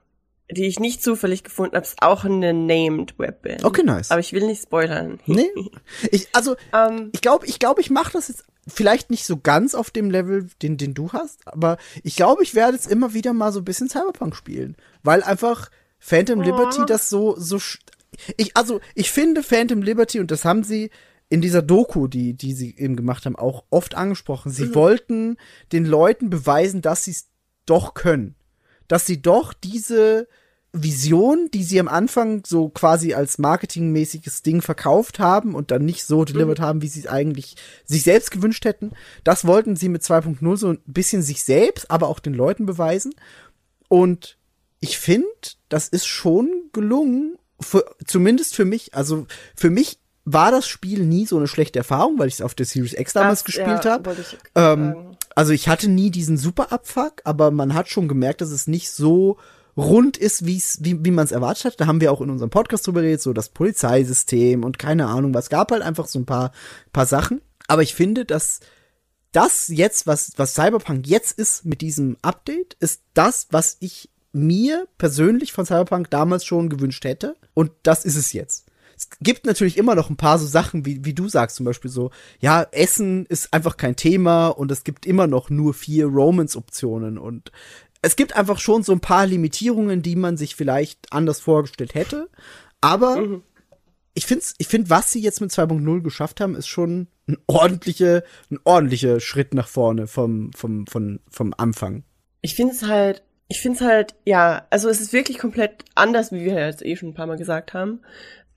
die 0.51 0.67
ich 0.67 0.79
nicht 0.81 1.03
zufällig 1.03 1.45
gefunden 1.45 1.77
habe, 1.77 1.85
ist 1.85 2.03
auch 2.03 2.25
eine 2.25 2.55
Named 2.55 3.19
Weapon. 3.19 3.65
Okay, 3.65 3.83
nice. 3.83 4.11
Aber 4.11 4.21
ich 4.21 4.33
will 4.33 4.47
nicht 4.47 4.63
spoilern. 4.63 5.21
Nee. 5.27 5.51
Ich, 6.11 6.29
also, 6.33 6.57
Ähm, 6.73 7.11
ich 7.13 7.21
glaube, 7.21 7.47
ich 7.47 7.59
glaube, 7.59 7.81
ich 7.83 7.91
mache 7.91 8.13
das 8.13 8.29
jetzt 8.29 8.45
vielleicht 8.67 9.11
nicht 9.11 9.27
so 9.27 9.39
ganz 9.39 9.75
auf 9.75 9.91
dem 9.91 10.11
Level, 10.11 10.49
den, 10.63 10.77
den 10.77 10.95
du 10.95 11.13
hast, 11.13 11.47
aber 11.47 11.77
ich 12.03 12.17
glaube, 12.17 12.43
ich 12.43 12.55
werde 12.55 12.75
jetzt 12.75 12.91
immer 12.91 13.15
wieder 13.15 13.33
mal 13.33 13.53
so 13.53 13.61
ein 13.61 13.65
bisschen 13.65 13.89
Cyberpunk 13.89 14.35
spielen, 14.37 14.77
weil 15.03 15.23
einfach 15.23 15.71
Phantom 15.99 16.41
Liberty 16.41 16.83
das 16.87 17.09
so, 17.09 17.35
so, 17.39 17.59
ich, 18.37 18.57
also, 18.57 18.81
ich 18.95 19.11
finde 19.11 19.43
Phantom 19.43 19.83
Liberty, 19.83 20.21
und 20.21 20.31
das 20.31 20.45
haben 20.45 20.65
sie 20.65 20.91
in 21.29 21.41
dieser 21.41 21.63
Doku, 21.63 22.07
die, 22.07 22.35
die 22.35 22.53
sie 22.53 22.77
eben 22.77 22.97
gemacht 22.97 23.27
haben, 23.27 23.37
auch 23.37 23.65
oft 23.71 23.95
angesprochen. 23.95 24.53
Sie 24.53 24.75
wollten 24.75 25.37
den 25.73 25.85
Leuten 25.85 26.31
beweisen, 26.31 26.83
dass 26.83 27.05
sie 27.05 27.13
es 27.13 27.29
doch 27.67 27.95
können. 27.95 28.37
Dass 28.89 29.07
sie 29.07 29.23
doch 29.23 29.53
diese 29.55 30.29
Vision, 30.75 31.49
die 31.55 31.63
sie 31.63 31.79
am 31.79 31.87
Anfang 31.87 32.43
so 32.45 32.69
quasi 32.69 33.15
als 33.15 33.39
marketingmäßiges 33.39 34.43
Ding 34.43 34.61
verkauft 34.61 35.21
haben 35.21 35.55
und 35.55 35.71
dann 35.71 35.85
nicht 35.85 36.05
so 36.05 36.25
delivered 36.25 36.59
haben, 36.59 36.83
wie 36.83 36.89
sie 36.89 37.01
es 37.01 37.07
eigentlich 37.07 37.57
sich 37.85 38.03
selbst 38.03 38.33
gewünscht 38.33 38.65
hätten. 38.65 38.91
Das 39.23 39.47
wollten 39.47 39.77
sie 39.77 39.89
mit 39.89 40.03
2.0 40.03 40.57
so 40.57 40.71
ein 40.71 40.81
bisschen 40.85 41.23
sich 41.23 41.45
selbst, 41.45 41.91
aber 41.91 42.09
auch 42.09 42.19
den 42.19 42.35
Leuten 42.35 42.67
beweisen. 42.67 43.15
Und 43.89 44.37
ich 44.81 44.99
finde, 44.99 45.29
das 45.69 45.89
ist 45.89 46.07
schon 46.07 46.51
gelungen, 46.73 47.39
für, 47.61 47.85
zumindest 48.05 48.57
für 48.57 48.65
mich. 48.65 48.95
Also 48.95 49.27
für 49.55 49.71
mich 49.71 50.01
war 50.25 50.51
das 50.51 50.67
Spiel 50.67 51.07
nie 51.07 51.25
so 51.25 51.37
eine 51.37 51.47
schlechte 51.47 51.79
Erfahrung, 51.79 52.19
weil 52.19 52.29
ich 52.29 52.35
es 52.35 52.43
auf 52.43 52.55
der 52.55 52.67
Series 52.67 52.95
X 52.95 53.13
damals 53.13 53.41
das, 53.41 53.45
gespielt 53.45 53.85
ja, 53.85 53.93
habe. 53.93 54.17
Ähm, 54.57 55.17
also 55.37 55.53
ich 55.53 55.69
hatte 55.69 55.89
nie 55.89 56.11
diesen 56.11 56.37
super 56.37 56.73
Abfuck, 56.73 57.21
aber 57.25 57.51
man 57.51 57.75
hat 57.75 57.89
schon 57.89 58.09
gemerkt, 58.09 58.41
dass 58.41 58.51
es 58.51 58.67
nicht 58.67 58.91
so 58.91 59.39
rund 59.77 60.17
ist, 60.17 60.47
wie's, 60.47 60.79
wie, 60.83 61.05
wie 61.05 61.11
man 61.11 61.25
es 61.25 61.33
erwartet 61.33 61.65
hat. 61.65 61.81
Da 61.81 61.87
haben 61.87 62.01
wir 62.01 62.13
auch 62.13 62.21
in 62.21 62.31
unserem 62.31 62.51
Podcast 62.51 62.87
drüber 62.87 63.01
geredet, 63.03 63.23
so 63.23 63.33
das 63.33 63.49
Polizeisystem 63.49 64.65
und 64.65 64.79
keine 64.79 65.07
Ahnung 65.07 65.35
was. 65.35 65.51
Gab 65.51 65.73
halt 65.73 65.83
einfach 65.83 66.07
so 66.07 66.19
ein 66.19 66.27
paar, 66.27 66.53
paar 66.93 67.07
Sachen. 67.07 67.41
Aber 67.67 67.83
ich 67.83 67.95
finde, 67.95 68.25
dass 68.25 68.61
das 69.33 69.69
jetzt, 69.69 70.07
was, 70.07 70.33
was 70.37 70.55
Cyberpunk 70.55 71.07
jetzt 71.07 71.39
ist 71.39 71.65
mit 71.65 71.81
diesem 71.81 72.17
Update, 72.23 72.77
ist 72.79 73.03
das, 73.15 73.49
was 73.51 73.77
ich 73.81 74.11
mir 74.33 74.87
persönlich 74.99 75.53
von 75.53 75.67
Cyberpunk 75.67 76.11
damals 76.11 76.45
schon 76.45 76.69
gewünscht 76.69 77.05
hätte. 77.05 77.37
Und 77.53 77.73
das 77.83 78.05
ist 78.05 78.17
es 78.17 78.33
jetzt. 78.33 78.67
Es 78.97 79.09
gibt 79.21 79.45
natürlich 79.45 79.77
immer 79.77 79.95
noch 79.95 80.11
ein 80.11 80.17
paar 80.17 80.39
so 80.39 80.47
Sachen, 80.47 80.87
wie, 80.87 81.05
wie 81.05 81.15
du 81.15 81.29
sagst, 81.29 81.57
zum 81.57 81.67
Beispiel 81.67 81.91
so, 81.91 82.11
ja, 82.41 82.63
Essen 82.71 83.27
ist 83.27 83.53
einfach 83.53 83.77
kein 83.77 83.97
Thema 83.97 84.49
und 84.49 84.71
es 84.71 84.85
gibt 84.85 85.07
immer 85.07 85.27
noch 85.27 85.51
nur 85.51 85.75
vier 85.75 86.07
Romance-Optionen 86.07 87.19
und 87.19 87.51
es 88.05 88.17
gibt 88.17 88.37
einfach 88.37 88.59
schon 88.59 88.83
so 88.83 88.93
ein 88.93 89.01
paar 89.01 89.27
Limitierungen, 89.27 90.03
die 90.03 90.15
man 90.15 90.37
sich 90.37 90.57
vielleicht 90.57 91.11
anders 91.11 91.41
vorgestellt 91.41 91.95
hätte. 91.95 92.29
Aber 92.83 93.41
ich 94.13 94.27
finde, 94.27 94.45
ich 94.59 94.69
find, 94.69 94.91
was 94.91 95.11
sie 95.11 95.21
jetzt 95.21 95.41
mit 95.41 95.51
2.0 95.51 96.03
geschafft 96.03 96.41
haben, 96.41 96.55
ist 96.55 96.69
schon 96.69 97.09
ein 97.27 97.39
ordentlicher, 97.47 98.23
ein 98.51 98.59
ordentlicher 98.65 99.21
Schritt 99.21 99.55
nach 99.55 99.69
vorne 99.69 100.07
vom, 100.07 100.53
vom, 100.53 100.87
vom, 100.87 101.21
vom 101.31 101.55
Anfang. 101.57 102.05
Ich 102.43 102.55
finde 102.55 102.75
es 102.75 102.83
halt, 102.83 103.23
ich 103.49 103.63
finde 103.63 103.79
es 103.79 103.85
halt, 103.85 104.15
ja, 104.27 104.67
also 104.69 104.91
es 104.91 105.01
ist 105.01 105.15
wirklich 105.15 105.39
komplett 105.39 105.87
anders, 105.95 106.31
wie 106.31 106.45
wir 106.45 106.67
jetzt 106.67 106.85
eh 106.85 106.97
schon 106.97 107.11
ein 107.11 107.15
paar 107.15 107.27
Mal 107.27 107.39
gesagt 107.39 107.73
haben. 107.73 108.03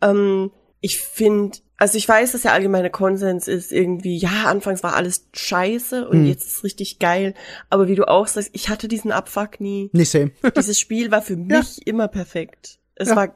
Ähm, 0.02 0.52
ich 0.82 1.00
finde, 1.00 1.58
also 1.78 1.98
ich 1.98 2.08
weiß, 2.08 2.32
dass 2.32 2.42
der 2.42 2.54
allgemeine 2.54 2.90
Konsens 2.90 3.48
ist 3.48 3.72
irgendwie, 3.72 4.18
ja, 4.18 4.46
anfangs 4.46 4.82
war 4.84 4.96
alles 4.96 5.28
scheiße 5.34 6.08
und 6.08 6.20
Hm. 6.20 6.26
jetzt 6.26 6.48
ist 6.48 6.64
richtig 6.64 7.00
geil. 7.00 7.34
Aber 7.70 7.88
wie 7.88 7.96
du 7.96 8.08
auch 8.08 8.28
sagst, 8.28 8.50
ich 8.54 8.70
hatte 8.70 8.88
diesen 8.88 9.12
Abfuck 9.12 9.60
nie. 9.60 9.90
Nicht 9.94 10.10
same. 10.12 10.32
Dieses 10.56 10.80
Spiel 10.80 11.12
war 11.12 11.22
für 11.22 11.36
mich 11.38 11.86
immer 11.86 12.08
perfekt. 12.08 12.80
Es 12.96 13.10
Ja. 13.10 13.16
war 13.16 13.36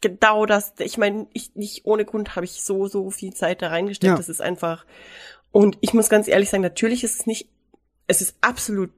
genau 0.00 0.46
das. 0.46 0.72
Ich 0.78 0.98
meine, 0.98 1.26
ich 1.32 1.54
nicht 1.56 1.84
ohne 1.84 2.04
Grund 2.04 2.36
habe 2.36 2.44
ich 2.44 2.62
so 2.62 2.86
so 2.86 3.10
viel 3.10 3.34
Zeit 3.34 3.60
da 3.62 3.68
reingesteckt. 3.68 4.10
Ja. 4.12 4.16
Das 4.16 4.28
ist 4.28 4.40
einfach. 4.40 4.86
Und 5.50 5.76
ich 5.80 5.92
muss 5.94 6.08
ganz 6.08 6.28
ehrlich 6.28 6.48
sagen, 6.48 6.62
natürlich 6.62 7.02
ist 7.02 7.20
es 7.20 7.26
nicht. 7.26 7.48
Es 8.06 8.20
ist 8.22 8.36
absolut 8.40 8.90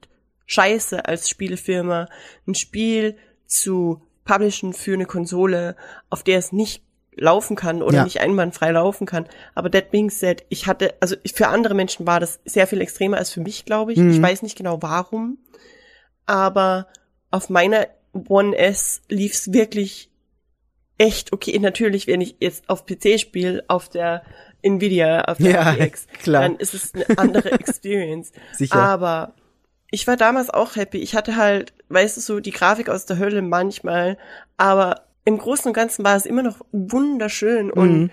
scheiße 0.47 1.07
als 1.07 1.29
Spielefirma 1.31 2.09
ein 2.47 2.55
Spiel 2.55 3.17
zu 3.47 4.03
publishen 4.25 4.73
für 4.75 4.93
eine 4.95 5.07
Konsole, 5.07 5.77
auf 6.11 6.23
der 6.23 6.39
es 6.39 6.53
nicht 6.53 6.83
laufen 7.17 7.57
kann 7.57 7.83
oder 7.83 7.99
Ja. 7.99 8.05
nicht 8.05 8.21
einwandfrei 8.21 8.71
laufen 8.71 9.07
kann. 9.07 9.27
Aber 9.55 9.71
that 9.71 9.91
being 9.91 10.09
said, 10.11 10.45
ich 10.49 10.67
hatte, 10.67 10.95
also 11.01 11.17
für 11.35 11.49
andere 11.49 11.75
Menschen 11.75 12.07
war 12.07 12.21
das 12.21 12.41
sehr 12.45 12.67
viel 12.67 12.81
extremer 12.81 13.19
als 13.19 13.31
für 13.31 13.41
mich, 13.41 13.65
glaube 13.65 13.93
ich. 13.93 13.99
Mhm. 13.99 14.11
Ich 14.13 14.23
weiß 14.23 14.43
nicht 14.43 14.57
genau 14.57 14.81
warum, 14.81 15.39
aber 16.27 16.87
auf 17.31 17.49
meiner 17.51 17.87
One 18.29 18.57
S 18.57 19.03
lief's 19.09 19.53
wirklich 19.53 20.11
echt 20.99 21.33
okay. 21.33 21.59
Natürlich, 21.59 22.07
wenn 22.07 22.21
ich 22.21 22.37
jetzt 22.41 22.69
auf 22.69 22.87
PC 22.87 23.19
spiele, 23.19 23.65
auf 23.69 23.89
der 23.89 24.23
Nvidia, 24.63 25.23
auf 25.25 25.39
der 25.39 25.51
Ja, 25.51 25.71
RTX, 25.73 26.07
klar. 26.23 26.43
dann 26.43 26.57
ist 26.57 26.75
es 26.75 26.95
eine 26.95 27.07
andere 27.19 27.51
Experience. 27.53 28.33
Sicher. 28.53 28.77
Aber 28.77 29.35
ich 29.91 30.07
war 30.07 30.17
damals 30.17 30.51
auch 30.51 30.77
happy. 30.77 30.99
Ich 30.99 31.15
hatte 31.15 31.37
halt, 31.37 31.73
weißt 31.89 32.17
du, 32.17 32.21
so 32.21 32.41
die 32.41 32.53
Grafik 32.53 32.89
aus 32.89 33.05
der 33.07 33.19
Hölle 33.19 33.43
manchmal, 33.43 34.17
aber 34.57 35.03
im 35.25 35.39
Großen 35.39 35.67
und 35.69 35.73
Ganzen 35.75 36.05
war 36.05 36.17
es 36.17 36.27
immer 36.27 36.43
noch 36.43 36.61
wunderschön 36.73 37.67
Mhm. 37.67 37.73
und 37.73 38.11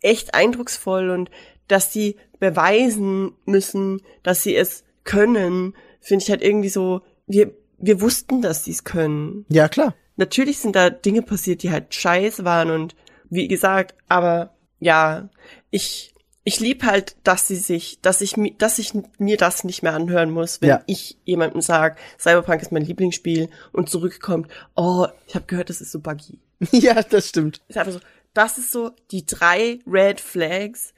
echt 0.00 0.34
eindrucksvoll 0.34 1.10
und 1.10 1.30
dass 1.68 1.92
sie 1.92 2.16
beweisen 2.38 3.32
müssen, 3.44 4.02
dass 4.22 4.42
sie 4.42 4.54
es 4.56 4.84
können, 5.04 5.74
finde 6.00 6.24
ich 6.24 6.30
halt 6.30 6.42
irgendwie 6.42 6.68
so, 6.68 7.02
wir, 7.26 7.52
wir 7.78 8.00
wussten, 8.00 8.42
dass 8.42 8.64
sie 8.64 8.72
es 8.72 8.84
können. 8.84 9.44
Ja, 9.48 9.68
klar. 9.68 9.94
Natürlich 10.16 10.58
sind 10.58 10.76
da 10.76 10.90
Dinge 10.90 11.22
passiert, 11.22 11.62
die 11.62 11.70
halt 11.70 11.94
scheiß 11.94 12.44
waren 12.44 12.70
und 12.70 12.94
wie 13.30 13.48
gesagt, 13.48 13.94
aber 14.08 14.54
ja, 14.78 15.30
ich, 15.70 16.14
ich 16.44 16.60
lieb 16.60 16.82
halt, 16.84 17.16
dass 17.24 17.46
sie 17.48 17.54
sich, 17.56 18.00
dass 18.02 18.20
ich 18.20 18.34
dass 18.58 18.78
ich 18.78 18.92
mir 19.18 19.36
das 19.36 19.64
nicht 19.64 19.82
mehr 19.82 19.94
anhören 19.94 20.30
muss, 20.30 20.60
wenn 20.60 20.68
Ja. 20.68 20.82
ich 20.86 21.16
jemandem 21.24 21.60
sag, 21.62 21.96
Cyberpunk 22.18 22.60
ist 22.62 22.72
mein 22.72 22.84
Lieblingsspiel 22.84 23.48
und 23.72 23.88
zurückkommt, 23.88 24.48
oh, 24.74 25.06
ich 25.26 25.34
habe 25.34 25.46
gehört, 25.46 25.70
das 25.70 25.80
ist 25.80 25.92
so 25.92 26.00
buggy. 26.00 26.38
ja, 26.72 27.02
das 27.02 27.28
stimmt. 27.28 27.60
Ist 27.68 27.78
einfach 27.78 27.92
so, 27.92 28.00
das 28.34 28.58
ist 28.58 28.72
so 28.72 28.92
die 29.10 29.26
drei 29.26 29.80
Red 29.86 30.20
Flags, 30.20 30.94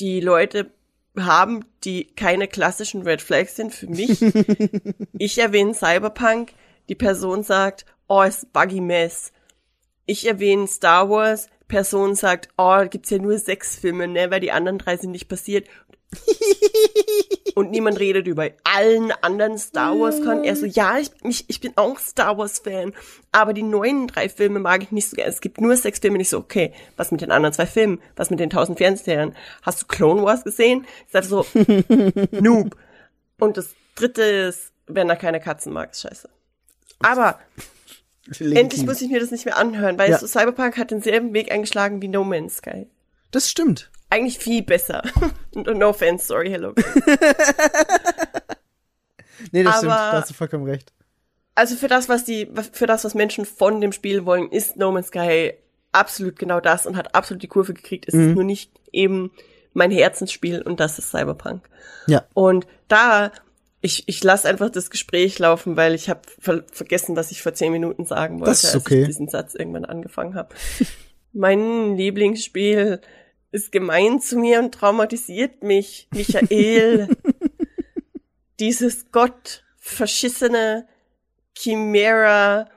die 0.00 0.20
Leute 0.20 0.70
haben, 1.18 1.64
die 1.84 2.04
keine 2.14 2.46
klassischen 2.46 3.02
Red 3.02 3.22
Flags 3.22 3.56
sind 3.56 3.74
für 3.74 3.88
mich. 3.88 4.20
ich 5.18 5.38
erwähne 5.38 5.74
Cyberpunk, 5.74 6.52
die 6.88 6.94
Person 6.94 7.42
sagt, 7.42 7.84
oh, 8.06 8.22
ist 8.22 8.52
buggy 8.52 8.80
mess. 8.80 9.32
Ich 10.06 10.26
erwähne 10.26 10.66
Star 10.68 11.10
Wars, 11.10 11.48
Person 11.66 12.14
sagt, 12.14 12.48
oh, 12.56 12.84
gibt's 12.88 13.10
ja 13.10 13.18
nur 13.18 13.38
sechs 13.38 13.76
Filme, 13.76 14.08
ne, 14.08 14.30
weil 14.30 14.40
die 14.40 14.52
anderen 14.52 14.78
drei 14.78 14.96
sind 14.96 15.10
nicht 15.10 15.28
passiert. 15.28 15.68
Und 17.54 17.70
niemand 17.70 17.98
redet 17.98 18.26
über 18.26 18.48
allen 18.64 19.12
anderen 19.20 19.58
Star 19.58 19.98
Wars 19.98 20.22
Con. 20.22 20.44
Er 20.44 20.54
so, 20.56 20.64
ja, 20.66 20.98
ich, 20.98 21.10
ich, 21.24 21.44
ich 21.48 21.60
bin 21.60 21.72
auch 21.76 21.98
Star 21.98 22.38
Wars 22.38 22.60
Fan, 22.60 22.94
aber 23.32 23.52
die 23.52 23.62
neuen 23.62 24.06
drei 24.06 24.28
Filme 24.28 24.58
mag 24.60 24.82
ich 24.82 24.92
nicht 24.92 25.08
so 25.10 25.16
gerne. 25.16 25.30
Es 25.30 25.40
gibt 25.40 25.60
nur 25.60 25.76
sechs 25.76 25.98
Filme. 25.98 26.14
Und 26.16 26.20
ich 26.20 26.28
so, 26.28 26.38
okay, 26.38 26.72
was 26.96 27.10
mit 27.10 27.20
den 27.20 27.30
anderen 27.32 27.52
zwei 27.52 27.66
Filmen? 27.66 28.00
Was 28.16 28.30
mit 28.30 28.38
den 28.40 28.50
tausend 28.50 28.78
Fernsehserien? 28.78 29.34
Hast 29.62 29.82
du 29.82 29.86
Clone 29.86 30.22
Wars 30.22 30.44
gesehen? 30.44 30.86
Ich 31.06 31.12
sag 31.12 31.24
so, 31.24 31.44
Noob. 32.30 32.76
Und 33.38 33.56
das 33.56 33.70
dritte 33.96 34.22
ist, 34.22 34.72
wenn 34.86 35.10
er 35.10 35.16
keine 35.16 35.40
Katzen 35.40 35.72
mag, 35.72 35.90
ist 35.90 36.00
scheiße. 36.02 36.28
Aber 37.00 37.38
endlich 38.40 38.84
muss 38.86 39.00
ich 39.02 39.10
mir 39.10 39.20
das 39.20 39.30
nicht 39.30 39.44
mehr 39.46 39.56
anhören, 39.56 39.98
weil 39.98 40.10
Ja. 40.10 40.18
so 40.18 40.26
Cyberpunk 40.26 40.76
hat 40.78 40.90
denselben 40.90 41.34
Weg 41.34 41.50
eingeschlagen 41.52 42.00
wie 42.02 42.08
No 42.08 42.24
Man's 42.24 42.56
Sky. 42.58 42.86
Das 43.30 43.50
stimmt. 43.50 43.90
Eigentlich 44.10 44.38
viel 44.38 44.62
besser. 44.62 45.02
no 45.54 45.90
offense, 45.90 46.26
sorry, 46.26 46.50
hello. 46.50 46.74
Nee, 49.52 49.62
das 49.62 49.78
stimmt. 49.78 49.92
Aber- 49.92 50.10
Da 50.12 50.20
hast 50.20 50.30
du 50.30 50.34
vollkommen 50.34 50.64
recht. 50.64 50.92
Also 51.54 51.76
für 51.76 51.88
das, 51.88 52.08
was 52.08 52.24
die, 52.24 52.48
für 52.72 52.86
das, 52.86 53.04
was 53.04 53.14
Menschen 53.14 53.44
von 53.44 53.80
dem 53.80 53.92
Spiel 53.92 54.24
wollen, 54.24 54.50
ist 54.50 54.76
No 54.76 54.92
Man's 54.92 55.08
Sky 55.08 55.54
absolut 55.90 56.38
genau 56.38 56.60
das 56.60 56.86
und 56.86 56.96
hat 56.96 57.14
absolut 57.14 57.42
die 57.42 57.48
Kurve 57.48 57.74
gekriegt. 57.74 58.06
Es 58.06 58.14
ist 58.14 58.34
nur 58.34 58.44
nicht 58.44 58.70
eben 58.92 59.32
mein 59.72 59.90
Herzensspiel 59.90 60.62
und 60.62 60.78
das 60.78 60.98
ist 60.98 61.10
Cyberpunk. 61.10 61.68
Ja. 62.06 62.24
Und 62.34 62.66
da, 62.86 63.32
ich, 63.80 64.04
ich 64.06 64.22
lasse 64.22 64.48
einfach 64.48 64.70
das 64.70 64.90
Gespräch 64.90 65.38
laufen, 65.40 65.76
weil 65.76 65.94
ich 65.94 66.08
habe 66.08 66.20
ver 66.38 66.64
vergessen, 66.70 67.16
was 67.16 67.32
ich 67.32 67.42
vor 67.42 67.54
zehn 67.54 67.72
Minuten 67.72 68.04
sagen 68.04 68.38
wollte, 68.38 68.52
ist 68.52 68.64
als 68.66 68.76
okay. 68.76 69.00
ich 69.02 69.06
diesen 69.06 69.28
Satz 69.28 69.54
irgendwann 69.54 69.84
angefangen 69.84 70.34
habe. 70.36 70.54
mein 71.32 71.96
Lieblingsspiel 71.96 73.00
ist 73.58 73.72
gemein 73.72 74.20
zu 74.20 74.36
mir 74.38 74.58
und 74.60 74.72
traumatisiert 74.74 75.62
mich, 75.62 76.08
Michael. 76.12 77.08
Dieses 78.60 79.10
Gott 79.12 79.64
verschissene 79.76 80.86
Chimera 81.56 82.68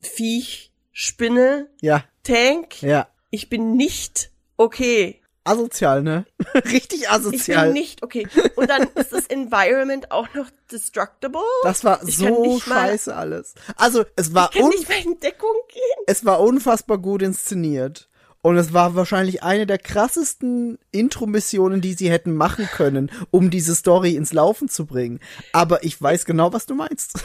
Viech 0.00 0.72
Spinne 0.92 1.68
Ja, 1.80 2.04
Tank. 2.24 2.82
ja. 2.82 3.08
Ich 3.30 3.48
bin 3.48 3.76
nicht 3.76 4.30
okay. 4.56 5.20
Asozial, 5.44 6.02
ne? 6.02 6.26
Richtig 6.54 7.02
Ich 7.02 7.10
asozial. 7.10 7.66
bin 7.66 7.72
nicht 7.74 8.02
okay. 8.02 8.26
Und 8.56 8.68
dann 8.68 8.82
ist 8.96 9.12
das 9.12 9.26
Environment 9.26 10.10
auch 10.10 10.28
noch 10.34 10.50
destructible. 10.70 11.40
das 11.62 11.84
war 11.84 12.02
Ich 12.06 12.18
so 12.18 12.42
nicht 12.42 12.66
mal- 12.66 12.88
scheiße 12.88 13.14
alles. 13.14 13.54
Also, 13.76 14.04
es 14.16 14.34
war, 14.34 14.50
Ich 14.52 14.60
kann 14.60 14.68
nicht 14.70 14.88
mehr 14.88 15.02
in 15.04 15.18
Deckung 15.20 15.54
gehen. 15.68 16.04
es 16.06 16.24
war 16.24 16.40
unfassbar 16.40 16.98
gut 16.98 17.22
inszeniert. 17.22 18.08
Und 18.40 18.56
es 18.56 18.72
war 18.72 18.94
wahrscheinlich 18.94 19.42
eine 19.42 19.66
der 19.66 19.78
krassesten 19.78 20.78
Intro-Missionen, 20.92 21.80
die 21.80 21.94
sie 21.94 22.10
hätten 22.10 22.34
machen 22.34 22.66
können, 22.72 23.10
um 23.30 23.50
diese 23.50 23.74
Story 23.74 24.14
ins 24.14 24.32
Laufen 24.32 24.68
zu 24.68 24.86
bringen. 24.86 25.18
Aber 25.52 25.82
ich 25.84 26.00
weiß 26.00 26.24
genau, 26.24 26.52
was 26.52 26.66
du 26.66 26.74
meinst. 26.74 27.14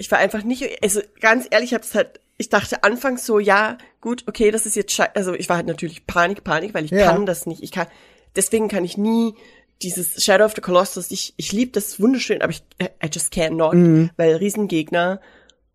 Ich 0.00 0.12
war 0.12 0.18
einfach 0.20 0.44
nicht, 0.44 0.80
also 0.80 1.00
ganz 1.20 1.48
ehrlich, 1.50 1.70
ich 1.70 1.74
hab's 1.74 1.92
halt, 1.96 2.20
ich 2.36 2.48
dachte 2.48 2.84
anfangs 2.84 3.26
so, 3.26 3.40
ja, 3.40 3.78
gut, 4.00 4.22
okay, 4.28 4.52
das 4.52 4.64
ist 4.64 4.76
jetzt 4.76 4.92
scheiße. 4.92 5.10
Also 5.16 5.34
ich 5.34 5.48
war 5.48 5.56
halt 5.56 5.66
natürlich 5.66 6.06
Panik, 6.06 6.44
Panik, 6.44 6.72
weil 6.72 6.84
ich 6.84 6.92
Ja. 6.92 7.06
kann 7.10 7.26
das 7.26 7.46
nicht. 7.46 7.64
Ich 7.64 7.72
kann, 7.72 7.88
deswegen 8.36 8.68
kann 8.68 8.84
ich 8.84 8.96
nie 8.96 9.34
dieses 9.82 10.22
Shadow 10.22 10.44
of 10.44 10.52
the 10.54 10.60
Colossus, 10.60 11.10
ich, 11.10 11.34
ich 11.36 11.50
liebe 11.50 11.72
das 11.72 11.98
wunderschön, 11.98 12.42
aber 12.42 12.52
ich, 12.52 12.62
I 12.80 13.08
just 13.12 13.32
cannot, 13.32 13.74
Mhm. 13.74 14.10
weil 14.16 14.36
Riesengegner, 14.36 15.20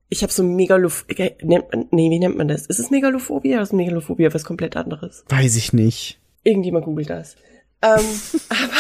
ich 0.10 0.22
habe 0.22 0.32
so 0.32 0.44
Megaloph, 0.44 1.06
äh, 1.08 1.32
nee, 1.42 2.10
wie 2.10 2.20
nennt 2.20 2.38
man 2.38 2.48
das? 2.48 2.68
Ist 2.68 2.80
es 2.80 2.92
Megalophobia 2.92 3.56
oder 3.56 3.64
ist 3.64 3.74
Megalophobia 3.74 4.34
was 4.34 4.44
komplett 4.44 4.76
anderes? 4.76 5.26
Weiß 5.30 5.56
ich 5.56 5.74
nicht. 5.74 6.20
Irgendjemand 6.44 6.86
googelt 6.86 7.10
das. 7.10 7.36
Ähm, 7.82 8.00
aber 8.50 8.74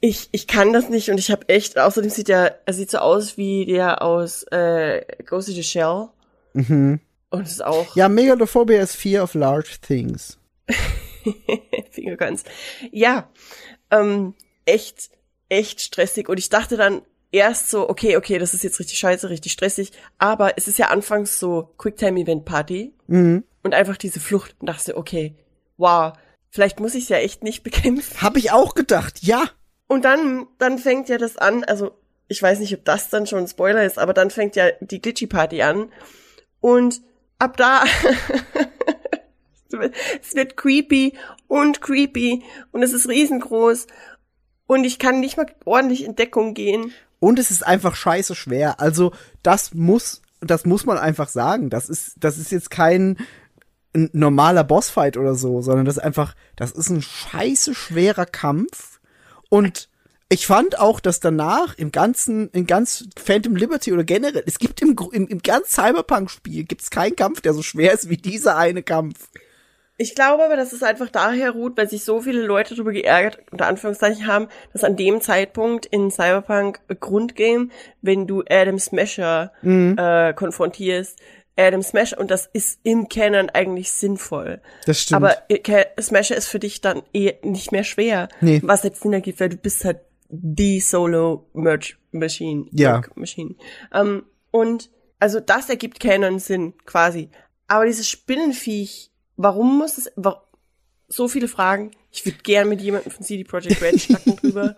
ich, 0.00 0.28
ich 0.32 0.46
kann 0.46 0.72
das 0.72 0.88
nicht 0.88 1.10
und 1.10 1.18
ich 1.18 1.30
habe 1.30 1.48
echt, 1.48 1.78
außerdem 1.78 2.10
sieht 2.10 2.28
der, 2.28 2.60
er 2.66 2.72
sieht 2.72 2.90
so 2.90 2.98
aus 2.98 3.36
wie 3.36 3.66
der 3.66 4.02
aus 4.02 4.44
äh, 4.44 5.04
Ghost 5.26 5.48
in 5.48 5.54
the 5.54 5.62
Shell. 5.62 6.08
Mhm. 6.54 7.00
Und 7.30 7.42
es 7.42 7.52
ist 7.52 7.64
auch 7.64 7.94
Ja, 7.94 8.08
Megalophobia 8.08 8.80
is 8.80 8.94
fear 8.94 9.22
of 9.22 9.34
large 9.34 9.76
things. 9.82 10.38
Fingerguns. 11.90 12.44
Ja, 12.90 13.28
ähm, 13.90 14.34
echt, 14.64 15.10
echt 15.48 15.80
stressig. 15.80 16.28
Und 16.28 16.38
ich 16.38 16.48
dachte 16.48 16.76
dann 16.76 17.02
erst 17.30 17.70
so, 17.70 17.88
okay, 17.88 18.16
okay, 18.16 18.38
das 18.38 18.54
ist 18.54 18.64
jetzt 18.64 18.78
richtig 18.80 18.98
scheiße, 18.98 19.28
richtig 19.30 19.52
stressig. 19.52 19.92
Aber 20.18 20.56
es 20.56 20.68
ist 20.68 20.78
ja 20.78 20.88
anfangs 20.88 21.38
so 21.38 21.74
Quicktime-Event-Party 21.78 22.92
Mhm. 23.06 23.44
und 23.62 23.74
einfach 23.74 23.96
diese 23.96 24.20
Flucht. 24.20 24.54
Und 24.60 24.66
dachte, 24.68 24.96
okay, 24.96 25.34
wow, 25.76 26.12
vielleicht 26.50 26.80
muss 26.80 26.94
ich 26.94 27.04
es 27.04 27.08
ja 27.10 27.18
echt 27.18 27.42
nicht 27.42 27.62
bekämpfen. 27.64 28.20
Hab 28.22 28.36
ich 28.36 28.50
auch 28.52 28.74
gedacht, 28.74 29.22
ja. 29.22 29.44
Und 29.86 30.04
dann, 30.04 30.46
dann 30.58 30.78
fängt 30.78 31.08
ja 31.08 31.18
das 31.18 31.36
an, 31.36 31.64
also 31.64 31.92
ich 32.28 32.42
weiß 32.42 32.58
nicht, 32.60 32.74
ob 32.74 32.84
das 32.84 33.08
dann 33.08 33.26
schon 33.26 33.40
ein 33.40 33.48
Spoiler 33.48 33.84
ist, 33.84 33.98
aber 33.98 34.12
dann 34.12 34.30
fängt 34.30 34.54
ja 34.54 34.70
die 34.80 35.00
Glitchy 35.00 35.26
Party 35.26 35.62
an. 35.62 35.90
Und 36.60 37.00
ab 37.38 37.56
da, 37.56 37.84
es 40.22 40.34
wird 40.34 40.56
creepy 40.56 41.16
und 41.46 41.80
creepy 41.80 42.42
und 42.72 42.82
es 42.82 42.92
ist 42.92 43.08
riesengroß 43.08 43.86
und 44.66 44.84
ich 44.84 44.98
kann 44.98 45.20
nicht 45.20 45.36
mal 45.36 45.46
ordentlich 45.64 46.04
in 46.04 46.16
Deckung 46.16 46.52
gehen. 46.54 46.92
Und 47.20 47.38
es 47.38 47.50
ist 47.50 47.66
einfach 47.66 47.96
scheiße 47.96 48.34
schwer. 48.34 48.80
Also, 48.80 49.12
das 49.42 49.74
muss, 49.74 50.22
das 50.40 50.64
muss 50.64 50.86
man 50.86 50.98
einfach 50.98 51.28
sagen. 51.28 51.70
Das 51.70 51.88
ist, 51.88 52.14
das 52.18 52.38
ist 52.38 52.52
jetzt 52.52 52.70
kein 52.70 53.16
ein 53.94 54.10
normaler 54.12 54.64
Bossfight 54.64 55.16
oder 55.16 55.34
so, 55.34 55.62
sondern 55.62 55.86
das 55.86 55.96
ist 55.96 56.02
einfach, 56.02 56.34
das 56.56 56.72
ist 56.72 56.90
ein 56.90 57.02
scheiße 57.02 57.74
schwerer 57.74 58.26
Kampf. 58.26 59.00
Und 59.48 59.88
ich 60.28 60.46
fand 60.46 60.78
auch, 60.78 61.00
dass 61.00 61.20
danach 61.20 61.74
im 61.78 61.90
ganzen, 61.90 62.50
in 62.50 62.66
ganz 62.66 63.08
Phantom 63.16 63.56
Liberty 63.56 63.92
oder 63.92 64.04
generell, 64.04 64.42
es 64.46 64.58
gibt 64.58 64.82
im, 64.82 64.94
im, 65.12 65.26
im 65.26 65.38
ganz 65.38 65.70
Cyberpunk-Spiel 65.70 66.64
gibt's 66.64 66.90
keinen 66.90 67.16
Kampf, 67.16 67.40
der 67.40 67.54
so 67.54 67.62
schwer 67.62 67.94
ist 67.94 68.10
wie 68.10 68.18
dieser 68.18 68.56
eine 68.56 68.82
Kampf. 68.82 69.30
Ich 70.00 70.14
glaube 70.14 70.44
aber, 70.44 70.56
dass 70.56 70.72
es 70.72 70.84
einfach 70.84 71.10
daher 71.10 71.50
ruht, 71.50 71.76
weil 71.76 71.90
sich 71.90 72.04
so 72.04 72.20
viele 72.20 72.42
Leute 72.42 72.74
darüber 72.74 72.92
geärgert, 72.92 73.40
unter 73.50 73.66
Anführungszeichen 73.66 74.28
haben, 74.28 74.46
dass 74.72 74.84
an 74.84 74.96
dem 74.96 75.20
Zeitpunkt 75.20 75.86
in 75.86 76.12
Cyberpunk 76.12 76.80
Grundgame, 77.00 77.68
wenn 78.00 78.28
du 78.28 78.44
Adam 78.48 78.78
Smasher 78.78 79.52
äh, 79.62 80.32
konfrontierst, 80.34 81.18
Adam 81.56 81.82
Smasher, 81.82 82.18
und 82.18 82.30
das 82.30 82.46
ist 82.46 82.78
im 82.84 83.08
Canon 83.08 83.50
eigentlich 83.50 83.90
sinnvoll. 83.90 84.60
Das 84.86 85.02
stimmt. 85.02 85.16
Aber 85.16 85.36
äh, 85.48 85.84
Smasher 86.00 86.36
ist 86.36 86.46
für 86.46 86.60
dich 86.60 86.80
dann 86.80 87.02
eh 87.12 87.34
nicht 87.42 87.72
mehr 87.72 87.82
schwer. 87.82 88.28
Nee. 88.40 88.60
Was 88.62 88.84
jetzt 88.84 89.02
Sinn 89.02 89.12
ergibt, 89.12 89.40
weil 89.40 89.48
du 89.48 89.56
bist 89.56 89.84
halt 89.84 89.98
die 90.28 90.78
Solo-Merch-Machine. 90.78 92.66
Ja. 92.70 92.92
Merch-Machine. 92.92 93.56
Ähm, 93.92 94.24
und 94.52 94.90
also 95.18 95.40
das 95.40 95.68
ergibt 95.68 95.98
Canon 95.98 96.38
Sinn, 96.38 96.74
quasi. 96.86 97.30
Aber 97.66 97.86
dieses 97.86 98.08
Spinnenviech, 98.08 99.10
warum 99.38 99.78
muss 99.78 99.96
es, 99.96 100.12
wa 100.16 100.42
so 101.10 101.26
viele 101.26 101.48
Fragen. 101.48 101.92
Ich 102.12 102.26
würde 102.26 102.36
gern 102.42 102.68
mit 102.68 102.82
jemandem 102.82 103.10
von 103.10 103.24
CD 103.24 103.42
Projekt 103.44 103.80
Red 103.80 103.98
schnacken 104.00 104.36
drüber. 104.36 104.76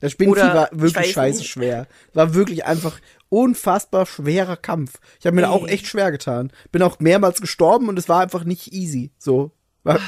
Das 0.00 0.12
Spinnvieh 0.12 0.40
war 0.40 0.72
ich 0.72 0.80
wirklich 0.80 1.12
scheiße 1.12 1.40
nicht. 1.40 1.50
schwer. 1.50 1.86
War 2.14 2.32
wirklich 2.32 2.64
einfach 2.64 2.98
unfassbar 3.28 4.06
schwerer 4.06 4.56
Kampf. 4.56 4.98
Ich 5.20 5.26
habe 5.26 5.36
mir 5.36 5.42
da 5.42 5.50
auch 5.50 5.68
echt 5.68 5.86
schwer 5.86 6.10
getan. 6.10 6.50
Bin 6.70 6.82
auch 6.82 7.00
mehrmals 7.00 7.40
gestorben 7.42 7.88
und 7.88 7.98
es 7.98 8.08
war 8.08 8.20
einfach 8.22 8.44
nicht 8.44 8.72
easy. 8.72 9.12
So. 9.18 9.52
War, 9.84 10.00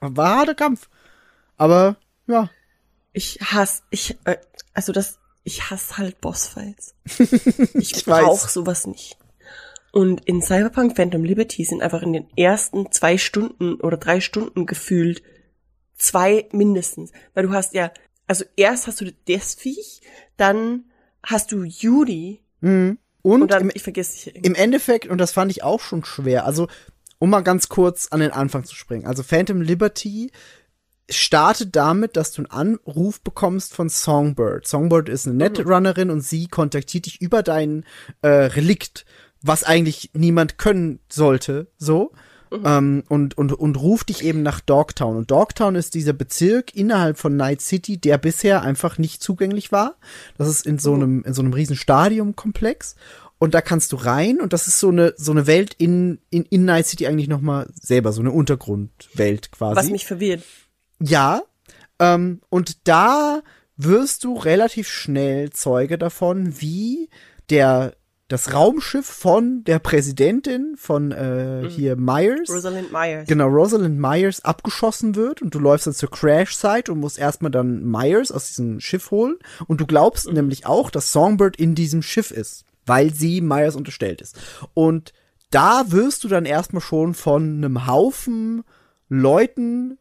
war 0.00 0.36
harter 0.36 0.54
Kampf. 0.54 0.90
Aber, 1.56 1.96
ja. 2.26 2.50
Ich 3.14 3.38
hasse, 3.40 3.82
ich, 3.90 4.16
äh, 4.24 4.36
also 4.74 4.92
das, 4.92 5.18
ich 5.42 5.70
hasse 5.70 5.96
halt 5.96 6.20
Bossfights. 6.20 6.94
Ich, 7.74 7.92
Ich 7.96 8.06
weiß. 8.06 8.24
brauch 8.24 8.48
sowas 8.48 8.86
nicht. 8.86 9.16
Und 9.92 10.24
in 10.24 10.42
Cyberpunk 10.42 10.96
Phantom 10.96 11.22
Liberty 11.22 11.64
sind 11.64 11.82
einfach 11.82 12.02
in 12.02 12.14
den 12.14 12.26
ersten 12.36 12.90
zwei 12.90 13.18
Stunden 13.18 13.74
oder 13.74 13.98
drei 13.98 14.20
Stunden 14.20 14.66
gefühlt 14.66 15.22
zwei 15.94 16.48
mindestens. 16.52 17.12
Weil 17.34 17.46
du 17.46 17.52
hast 17.52 17.74
ja, 17.74 17.92
also 18.26 18.44
erst 18.56 18.86
hast 18.86 19.00
du 19.02 19.12
das 19.28 19.54
Viech, 19.54 20.00
dann 20.36 20.86
hast 21.22 21.52
du 21.52 21.62
Yuri 21.62 22.40
Mhm. 22.62 22.98
und, 23.22 23.42
Und, 23.42 23.50
dann, 23.50 23.62
im, 23.62 23.70
ich 23.74 23.82
vergesse 23.82 24.30
dich 24.30 24.44
im 24.44 24.54
Endeffekt, 24.54 25.08
und 25.08 25.18
das 25.18 25.32
fand 25.32 25.50
ich 25.50 25.62
auch 25.62 25.80
schon 25.80 26.04
schwer, 26.04 26.46
also 26.46 26.68
um 27.18 27.30
mal 27.30 27.42
ganz 27.42 27.68
kurz 27.68 28.08
an 28.10 28.20
den 28.20 28.30
Anfang 28.30 28.64
zu 28.64 28.74
springen. 28.74 29.06
Also 29.06 29.22
Phantom 29.22 29.60
Liberty 29.60 30.30
startet 31.10 31.76
damit, 31.76 32.16
dass 32.16 32.32
du 32.32 32.42
einen 32.42 32.50
Anruf 32.50 33.20
bekommst 33.20 33.74
von 33.74 33.88
Songbird. 33.88 34.66
Songbird 34.66 35.08
ist 35.08 35.26
eine 35.26 35.36
Netrunnerin 35.36 36.10
und 36.10 36.22
sie 36.22 36.46
kontaktiert 36.48 37.06
dich 37.06 37.20
über 37.20 37.42
dein 37.42 37.84
äh, 38.22 38.28
Relikt, 38.28 39.04
was 39.42 39.64
eigentlich 39.64 40.10
niemand 40.14 40.58
können 40.58 41.00
sollte, 41.08 41.68
so. 41.76 42.12
Ähm, 42.64 43.02
und, 43.08 43.38
und, 43.38 43.52
und 43.54 43.80
ruft 43.80 44.10
dich 44.10 44.22
eben 44.22 44.42
nach 44.42 44.60
Dogtown. 44.60 45.16
Und 45.16 45.30
Dogtown 45.30 45.74
ist 45.74 45.94
dieser 45.94 46.12
Bezirk 46.12 46.76
innerhalb 46.76 47.16
von 47.16 47.34
Night 47.34 47.62
City, 47.62 47.96
der 47.96 48.18
bisher 48.18 48.60
einfach 48.60 48.98
nicht 48.98 49.22
zugänglich 49.22 49.72
war. 49.72 49.96
Das 50.36 50.48
ist 50.48 50.66
in 50.66 50.78
so 50.78 50.92
einem, 50.92 51.24
in 51.24 51.32
so 51.32 51.40
einem 51.40 51.54
riesen 51.54 51.76
Stadionkomplex. 51.76 52.96
Und 53.38 53.54
da 53.54 53.62
kannst 53.62 53.92
du 53.92 53.96
rein 53.96 54.38
und 54.40 54.52
das 54.52 54.68
ist 54.68 54.78
so 54.78 54.90
eine, 54.90 55.14
so 55.16 55.32
eine 55.32 55.46
Welt 55.46 55.74
in, 55.78 56.20
in, 56.28 56.44
in 56.44 56.64
Night 56.66 56.86
City 56.86 57.06
eigentlich 57.06 57.26
nochmal 57.28 57.70
selber, 57.74 58.12
so 58.12 58.20
eine 58.20 58.30
Untergrundwelt 58.30 59.50
quasi. 59.50 59.76
was 59.76 59.90
mich 59.90 60.06
verwirrt. 60.06 60.42
Ja, 61.00 61.42
Ähm, 62.02 62.40
und 62.48 62.88
da 62.88 63.42
wirst 63.76 64.24
du 64.24 64.36
relativ 64.36 64.88
schnell 64.88 65.50
Zeuge 65.50 65.98
davon, 65.98 66.60
wie 66.60 67.08
der 67.48 67.94
das 68.32 68.54
Raumschiff 68.54 69.04
von 69.04 69.62
der 69.64 69.78
Präsidentin 69.78 70.74
von 70.78 71.12
äh, 71.12 71.68
hier 71.68 71.96
Myers, 71.96 72.48
Rosalind 72.48 72.90
Myers. 72.90 73.28
genau 73.28 73.46
Rosalind 73.46 73.98
Myers 74.00 74.42
abgeschossen 74.42 75.16
wird 75.16 75.42
und 75.42 75.54
du 75.54 75.58
läufst 75.58 75.86
dann 75.86 75.92
zur 75.92 76.10
Crash-Site 76.10 76.90
und 76.90 77.00
musst 77.00 77.18
erstmal 77.18 77.50
dann 77.50 77.84
Myers 77.84 78.32
aus 78.32 78.48
diesem 78.48 78.80
Schiff 78.80 79.10
holen 79.10 79.36
und 79.66 79.82
du 79.82 79.86
glaubst 79.86 80.32
nämlich 80.32 80.64
auch, 80.64 80.90
dass 80.90 81.12
Songbird 81.12 81.56
in 81.56 81.74
diesem 81.74 82.00
Schiff 82.00 82.30
ist, 82.30 82.64
weil 82.86 83.12
sie 83.12 83.42
Myers 83.42 83.76
unterstellt 83.76 84.22
ist. 84.22 84.40
Und 84.72 85.12
da 85.50 85.90
wirst 85.92 86.24
du 86.24 86.28
dann 86.28 86.46
erstmal 86.46 86.80
schon 86.80 87.12
von 87.12 87.58
einem 87.58 87.86
Haufen 87.86 88.64
Leuten 89.10 89.98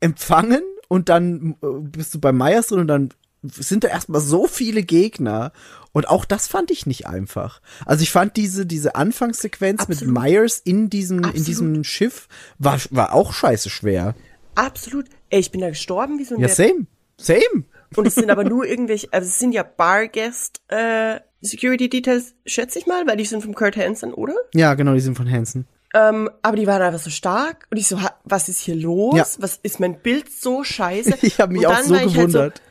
empfangen 0.00 0.62
und 0.88 1.08
dann 1.08 1.54
äh, 1.62 1.66
bist 1.82 2.14
du 2.14 2.20
bei 2.20 2.32
Myers 2.32 2.66
drin 2.66 2.80
und 2.80 2.88
dann 2.88 3.10
sind 3.42 3.84
da 3.84 3.88
erstmal 3.88 4.20
so 4.20 4.46
viele 4.46 4.82
Gegner 4.82 5.52
und 5.92 6.08
auch 6.08 6.24
das 6.24 6.46
fand 6.46 6.70
ich 6.70 6.86
nicht 6.86 7.06
einfach. 7.06 7.60
Also 7.86 8.02
ich 8.02 8.10
fand 8.10 8.36
diese 8.36 8.66
diese 8.66 8.94
Anfangssequenz 8.94 9.82
Absolut. 9.82 10.14
mit 10.14 10.22
Myers 10.22 10.58
in 10.58 10.90
diesem 10.90 11.18
in 11.18 11.24
Absolut. 11.24 11.46
diesem 11.46 11.84
Schiff 11.84 12.28
war 12.58 12.78
war 12.90 13.14
auch 13.14 13.32
scheiße 13.32 13.70
schwer. 13.70 14.14
Absolut. 14.54 15.06
Ey, 15.30 15.40
ich 15.40 15.50
bin 15.50 15.60
da 15.60 15.68
gestorben 15.68 16.18
wie 16.18 16.24
so 16.24 16.34
ein 16.34 16.40
Ja, 16.40 16.48
same. 16.48 16.86
Same. 17.16 17.64
Und 17.96 18.06
es 18.06 18.14
sind 18.14 18.30
aber 18.30 18.44
nur 18.48 18.66
irgendwelche, 18.66 19.08
also 19.12 19.26
es 19.26 19.38
sind 19.38 19.52
ja 19.52 19.62
Barguest 19.62 20.60
äh, 20.68 21.20
Security 21.40 21.88
Details, 21.88 22.34
schätze 22.46 22.78
ich 22.78 22.86
mal, 22.86 23.06
weil 23.06 23.16
die 23.16 23.24
sind 23.24 23.42
vom 23.42 23.54
Kurt 23.54 23.76
Hansen, 23.76 24.12
oder? 24.12 24.34
Ja, 24.54 24.74
genau, 24.74 24.94
die 24.94 25.00
sind 25.00 25.16
von 25.16 25.30
Hansen. 25.30 25.66
Ähm, 25.92 26.30
aber 26.42 26.56
die 26.56 26.66
waren 26.66 26.82
einfach 26.82 27.00
so 27.00 27.10
stark 27.10 27.66
und 27.70 27.76
ich 27.76 27.88
so, 27.88 27.98
was 28.24 28.48
ist 28.48 28.60
hier 28.60 28.76
los? 28.76 29.16
Ja. 29.16 29.26
Was 29.42 29.58
ist 29.62 29.80
mein 29.80 30.00
Bild 30.00 30.30
so 30.30 30.62
scheiße? 30.62 31.14
Ich 31.22 31.40
habe 31.40 31.52
mich 31.52 31.66
auch 31.66 31.74
dann 31.74 31.84
so 31.84 31.94
ich 31.94 32.00
halt 32.00 32.12
gewundert. 32.14 32.62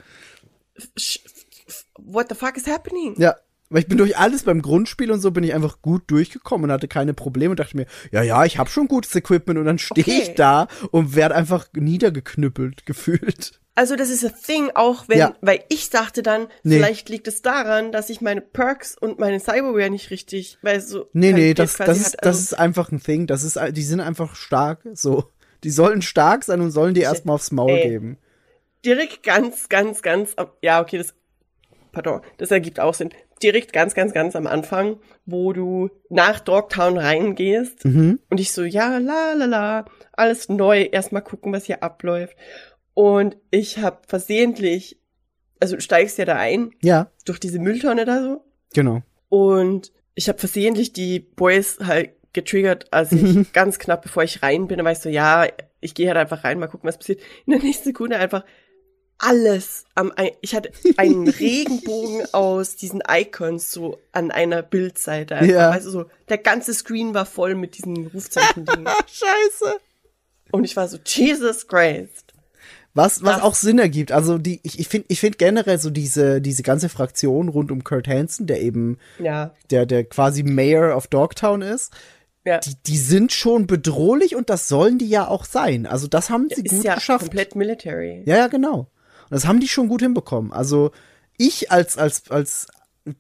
What 1.97 2.27
the 2.29 2.35
fuck 2.35 2.57
is 2.57 2.67
happening? 2.67 3.15
Ja, 3.17 3.35
weil 3.69 3.81
ich 3.81 3.87
bin 3.87 3.97
durch 3.99 4.17
alles 4.17 4.43
beim 4.43 4.61
Grundspiel 4.61 5.11
und 5.11 5.19
so 5.21 5.31
bin 5.31 5.43
ich 5.43 5.53
einfach 5.53 5.81
gut 5.81 6.03
durchgekommen 6.07 6.65
und 6.65 6.71
hatte 6.73 6.87
keine 6.87 7.13
Probleme 7.13 7.51
und 7.51 7.59
dachte 7.59 7.77
mir, 7.77 7.85
ja, 8.11 8.23
ja, 8.23 8.43
ich 8.45 8.57
habe 8.57 8.69
schon 8.69 8.87
gutes 8.87 9.15
Equipment 9.15 9.59
und 9.59 9.65
dann 9.65 9.77
stehe 9.77 10.03
Okay. 10.03 10.19
ich 10.23 10.35
da 10.35 10.67
und 10.91 11.15
werde 11.15 11.35
einfach 11.35 11.67
niedergeknüppelt 11.73 12.85
gefühlt. 12.85 13.59
Also 13.75 13.95
das 13.95 14.09
ist 14.09 14.25
a 14.25 14.29
thing, 14.29 14.71
auch 14.75 15.07
wenn, 15.07 15.19
Ja. 15.19 15.35
weil 15.39 15.63
ich 15.69 15.89
dachte 15.89 16.21
dann, 16.23 16.47
Nee. 16.63 16.77
vielleicht 16.77 17.07
liegt 17.07 17.27
es 17.29 17.41
daran, 17.41 17.91
dass 17.93 18.09
ich 18.09 18.19
meine 18.19 18.41
Perks 18.41 18.97
und 18.97 19.19
meine 19.19 19.39
Cyberware 19.39 19.89
nicht 19.89 20.09
richtig, 20.09 20.57
weil 20.61 20.81
so 20.81 21.05
Nee, 21.13 21.31
nee, 21.31 21.53
das, 21.53 21.77
das, 21.77 21.97
ist, 21.97 22.05
hat. 22.13 22.25
das 22.25 22.27
Also, 22.27 22.39
ist 22.39 22.53
einfach 22.59 22.91
ein 22.91 23.01
Thing. 23.01 23.25
Das 23.27 23.43
ist, 23.43 23.57
die 23.71 23.83
sind 23.83 24.01
einfach 24.01 24.35
stark. 24.35 24.81
So. 24.93 25.29
Die 25.63 25.69
sollen 25.69 26.01
stark 26.01 26.43
sein 26.43 26.59
und 26.59 26.71
sollen 26.71 26.93
dir 26.93 27.03
erstmal 27.03 27.35
aufs 27.35 27.51
Maul 27.51 27.71
Ey. 27.71 27.87
geben. 27.89 28.17
Direkt 28.85 29.23
ganz, 29.23 29.69
ganz, 29.69 30.01
ganz, 30.01 30.35
ja, 30.61 30.81
okay, 30.81 30.97
das, 30.97 31.13
pardon, 31.91 32.21
das 32.37 32.51
ergibt 32.51 32.79
auch 32.79 32.93
Sinn. 32.93 33.09
Direkt 33.41 33.71
ganz, 33.71 33.93
ganz, 33.95 34.13
ganz 34.13 34.35
am 34.35 34.47
Anfang, 34.47 34.99
wo 35.25 35.53
du 35.53 35.89
nach 36.09 36.39
Dogtown 36.41 36.97
reingehst 36.97 37.85
Mhm. 37.85 38.19
und 38.29 38.39
ich 38.39 38.51
so, 38.51 38.63
ja, 38.63 38.97
la, 38.97 39.33
la, 39.33 39.45
la, 39.45 39.85
alles 40.13 40.49
neu, 40.49 40.81
erstmal 40.91 41.21
gucken, 41.23 41.53
was 41.53 41.65
hier 41.65 41.81
abläuft. 41.83 42.35
Und 42.93 43.37
ich 43.49 43.77
habe 43.77 43.99
versehentlich, 44.07 44.99
also 45.59 45.75
du 45.75 45.81
steigst 45.81 46.17
ja 46.17 46.25
da 46.25 46.35
ein, 46.35 46.71
Ja, 46.83 47.11
durch 47.25 47.39
diese 47.39 47.59
Mülltonne 47.59 48.03
da 48.05 48.21
so, 48.21 48.43
genau. 48.73 49.01
und 49.29 49.91
ich 50.15 50.27
habe 50.27 50.37
versehentlich 50.39 50.91
die 50.91 51.19
Boys 51.21 51.77
halt 51.81 52.11
getriggert, 52.33 52.91
als 52.91 53.13
ich 53.13 53.53
ganz 53.53 53.79
knapp 53.79 54.01
bevor 54.01 54.23
ich 54.23 54.43
rein 54.43 54.67
bin, 54.67 54.77
dann 54.77 54.85
war 54.85 54.91
ich 54.91 54.99
so, 54.99 55.07
ja, 55.09 55.47
ich 55.79 55.93
gehe 55.93 56.07
halt 56.09 56.17
einfach 56.17 56.43
rein, 56.43 56.59
mal 56.59 56.67
gucken, 56.67 56.89
was 56.89 56.97
passiert. 56.97 57.21
In 57.45 57.53
der 57.53 57.61
nächsten 57.61 57.85
Sekunde 57.85 58.17
einfach 58.17 58.43
alles 59.19 59.85
am, 59.95 60.11
ich 60.41 60.55
hatte 60.55 60.71
einen 60.97 61.27
Regenbogen 61.27 62.25
aus 62.33 62.75
diesen 62.75 63.01
Icons 63.07 63.71
so 63.71 63.99
an 64.11 64.31
einer 64.31 64.61
Bildseite. 64.63 65.35
Einfach, 65.35 65.53
Ja. 65.53 65.77
Du, 65.77 65.89
so, 65.89 66.05
der 66.29 66.37
ganze 66.39 66.73
Screen 66.73 67.13
war 67.13 67.25
voll 67.25 67.55
mit 67.55 67.77
diesen 67.77 68.07
Rufzeichen-Dingen. 68.07 68.87
Scheiße. 69.07 69.77
Und 70.51 70.63
ich 70.63 70.75
war 70.75 70.87
so, 70.87 70.97
Jesus 71.05 71.67
Christ. 71.67 72.33
Was, 72.95 73.23
was 73.23 73.35
Das- 73.35 73.43
auch 73.43 73.53
Sinn 73.55 73.77
ergibt. 73.77 74.11
Also 74.11 74.37
die, 74.39 74.59
ich, 74.63 74.79
ich 74.79 74.87
finde 74.87 75.05
ich 75.09 75.19
find 75.19 75.37
generell 75.37 75.77
so 75.77 75.89
diese, 75.91 76.41
diese 76.41 76.63
ganze 76.63 76.89
Fraktion 76.89 77.47
rund 77.49 77.71
um 77.71 77.83
Kurt 77.83 78.07
Hansen, 78.07 78.47
der 78.47 78.61
eben, 78.61 78.97
Ja, 79.19 79.53
der, 79.69 79.85
der 79.85 80.05
quasi 80.05 80.41
Mayor 80.43 80.95
of 80.95 81.05
Dogtown 81.07 81.61
ist, 81.61 81.93
ja. 82.45 82.57
die, 82.59 82.73
die 82.87 82.97
sind 82.97 83.31
schon 83.31 83.67
bedrohlich 83.67 84.35
und 84.35 84.49
das 84.49 84.67
sollen 84.67 84.97
die 84.97 85.07
ja 85.07 85.27
auch 85.27 85.45
sein. 85.45 85.85
Also 85.85 86.07
das 86.07 86.29
haben 86.31 86.47
sie 86.49 86.63
ist 86.63 86.71
gut 86.73 86.83
ja 86.83 86.95
geschafft. 86.95 87.25
komplett 87.25 87.55
military. 87.55 88.23
Ja, 88.25 88.37
ja, 88.37 88.47
genau. 88.47 88.87
Und 89.29 89.35
das 89.35 89.47
haben 89.47 89.59
die 89.59 89.67
schon 89.67 89.87
gut 89.87 90.01
hinbekommen. 90.01 90.51
Also 90.51 90.91
ich 91.37 91.71
als, 91.71 91.97
als, 91.97 92.29
als 92.29 92.67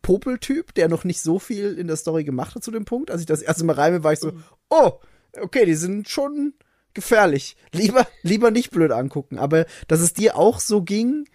Popeltyp, 0.01 0.73
der 0.73 0.89
noch 0.89 1.03
nicht 1.03 1.21
so 1.21 1.39
viel 1.39 1.77
in 1.77 1.87
der 1.87 1.95
Story 1.95 2.23
gemacht 2.23 2.55
hat 2.55 2.63
zu 2.63 2.71
dem 2.71 2.85
Punkt, 2.85 3.11
als 3.11 3.21
ich 3.21 3.27
das 3.27 3.41
erste 3.41 3.63
Mal 3.63 3.91
bin, 3.91 4.03
war 4.03 4.13
ich 4.13 4.19
so, 4.19 4.33
oh, 4.69 4.93
okay, 5.39 5.65
die 5.65 5.75
sind 5.75 6.09
schon 6.09 6.53
gefährlich. 6.93 7.55
Lieber, 7.71 8.07
lieber 8.23 8.51
nicht 8.51 8.71
blöd 8.71 8.91
angucken. 8.91 9.37
Aber 9.37 9.65
dass 9.87 10.01
es 10.01 10.13
dir 10.13 10.35
auch 10.35 10.59
so 10.59 10.81
ging, 10.81 11.25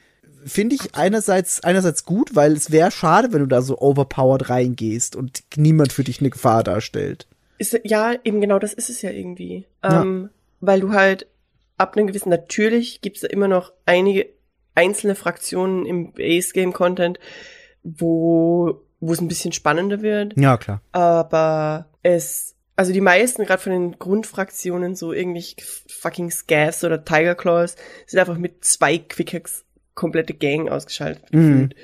finde 0.45 0.75
ich 0.75 0.95
einerseits, 0.95 1.63
einerseits 1.65 2.05
gut, 2.05 2.35
weil 2.35 2.53
es 2.53 2.71
wäre 2.71 2.91
schade, 2.91 3.33
wenn 3.33 3.41
du 3.41 3.47
da 3.47 3.63
so 3.63 3.79
overpowered 3.79 4.51
reingehst 4.51 5.17
und 5.17 5.43
niemand 5.57 5.93
für 5.93 6.05
dich 6.05 6.21
eine 6.21 6.31
Gefahr 6.31 6.63
darstellt. 6.63 7.27
Ist, 7.59 7.81
ja, 7.85 8.15
eben 8.25 8.41
genau, 8.41 8.59
das 8.59 8.75
ist 8.75 8.91
es 8.91 9.01
ja 9.03 9.11
irgendwie. 9.11 9.67
Ja. 9.83 10.03
Ähm, 10.03 10.31
weil 10.61 10.81
du 10.81 10.93
halt 10.93 11.27
ab 11.79 11.97
einem 11.97 12.07
gewissen, 12.07 12.29
natürlich 12.29 13.01
gibt's 13.01 13.21
da 13.21 13.29
immer 13.29 13.49
noch 13.49 13.73
einige 13.87 14.29
einzelne 14.75 15.15
Fraktionen 15.15 15.87
im 15.87 16.13
Base-Game-Content, 16.13 17.19
wo 17.83 18.81
wo 19.01 19.13
es 19.13 19.21
ein 19.21 19.29
bisschen 19.29 19.53
spannender 19.53 20.01
wird, 20.01 20.33
Ja, 20.39 20.57
klar. 20.57 20.81
aber 20.93 21.91
es, 22.03 22.55
also 22.75 22.91
die 22.91 23.03
meisten, 23.03 23.45
gerade 23.45 23.61
von 23.61 23.73
den 23.73 23.99
Grundfraktionen, 23.99 24.95
so 24.97 25.13
irgendwie 25.13 25.45
fucking 25.89 26.31
Scavs 26.31 26.85
oder 26.85 27.05
Tiger 27.05 27.35
Claws, 27.35 27.77
sind 28.07 28.19
einfach 28.19 28.39
mit 28.39 28.65
zwei 28.65 28.97
Quickhacks 28.97 29.67
komplette 29.95 30.33
Gang 30.33 30.71
ausgeschaltet 30.71 31.25
Mhm. 31.33 31.39
gefühlt. 31.39 31.75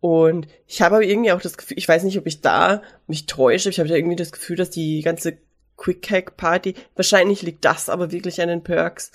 Und 0.00 0.46
ich 0.66 0.82
habe 0.82 0.96
aber 0.96 1.04
irgendwie 1.04 1.32
auch 1.32 1.40
das 1.40 1.56
Gefühl, 1.56 1.78
ich 1.78 1.88
weiß 1.88 2.02
nicht, 2.02 2.18
ob 2.18 2.26
ich 2.26 2.42
da 2.42 2.82
mich 3.06 3.24
täusche, 3.24 3.70
ich 3.70 3.78
habe 3.78 3.88
da 3.88 3.94
irgendwie 3.94 4.16
das 4.16 4.30
Gefühl, 4.32 4.56
dass 4.56 4.68
die 4.68 5.00
ganze 5.00 5.38
Quick-Hack-Party, 5.78 6.74
wahrscheinlich 6.96 7.40
liegt 7.40 7.64
das 7.64 7.88
aber 7.88 8.12
wirklich 8.12 8.42
an 8.42 8.48
den 8.48 8.62
Perks, 8.62 9.10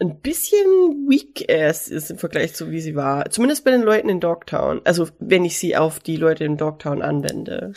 ein 0.00 0.20
bisschen 0.20 0.66
weak-ass 1.08 1.88
ist 1.88 2.10
im 2.10 2.18
Vergleich 2.18 2.54
zu 2.54 2.70
wie 2.70 2.80
sie 2.80 2.96
war. 2.96 3.30
Zumindest 3.30 3.64
bei 3.64 3.70
den 3.70 3.82
Leuten 3.82 4.08
in 4.08 4.20
Dogtown. 4.20 4.80
Also 4.84 5.08
wenn 5.18 5.44
ich 5.44 5.58
sie 5.58 5.76
auf 5.76 6.00
die 6.00 6.16
Leute 6.16 6.44
in 6.44 6.56
Dogtown 6.56 7.02
anwende. 7.02 7.72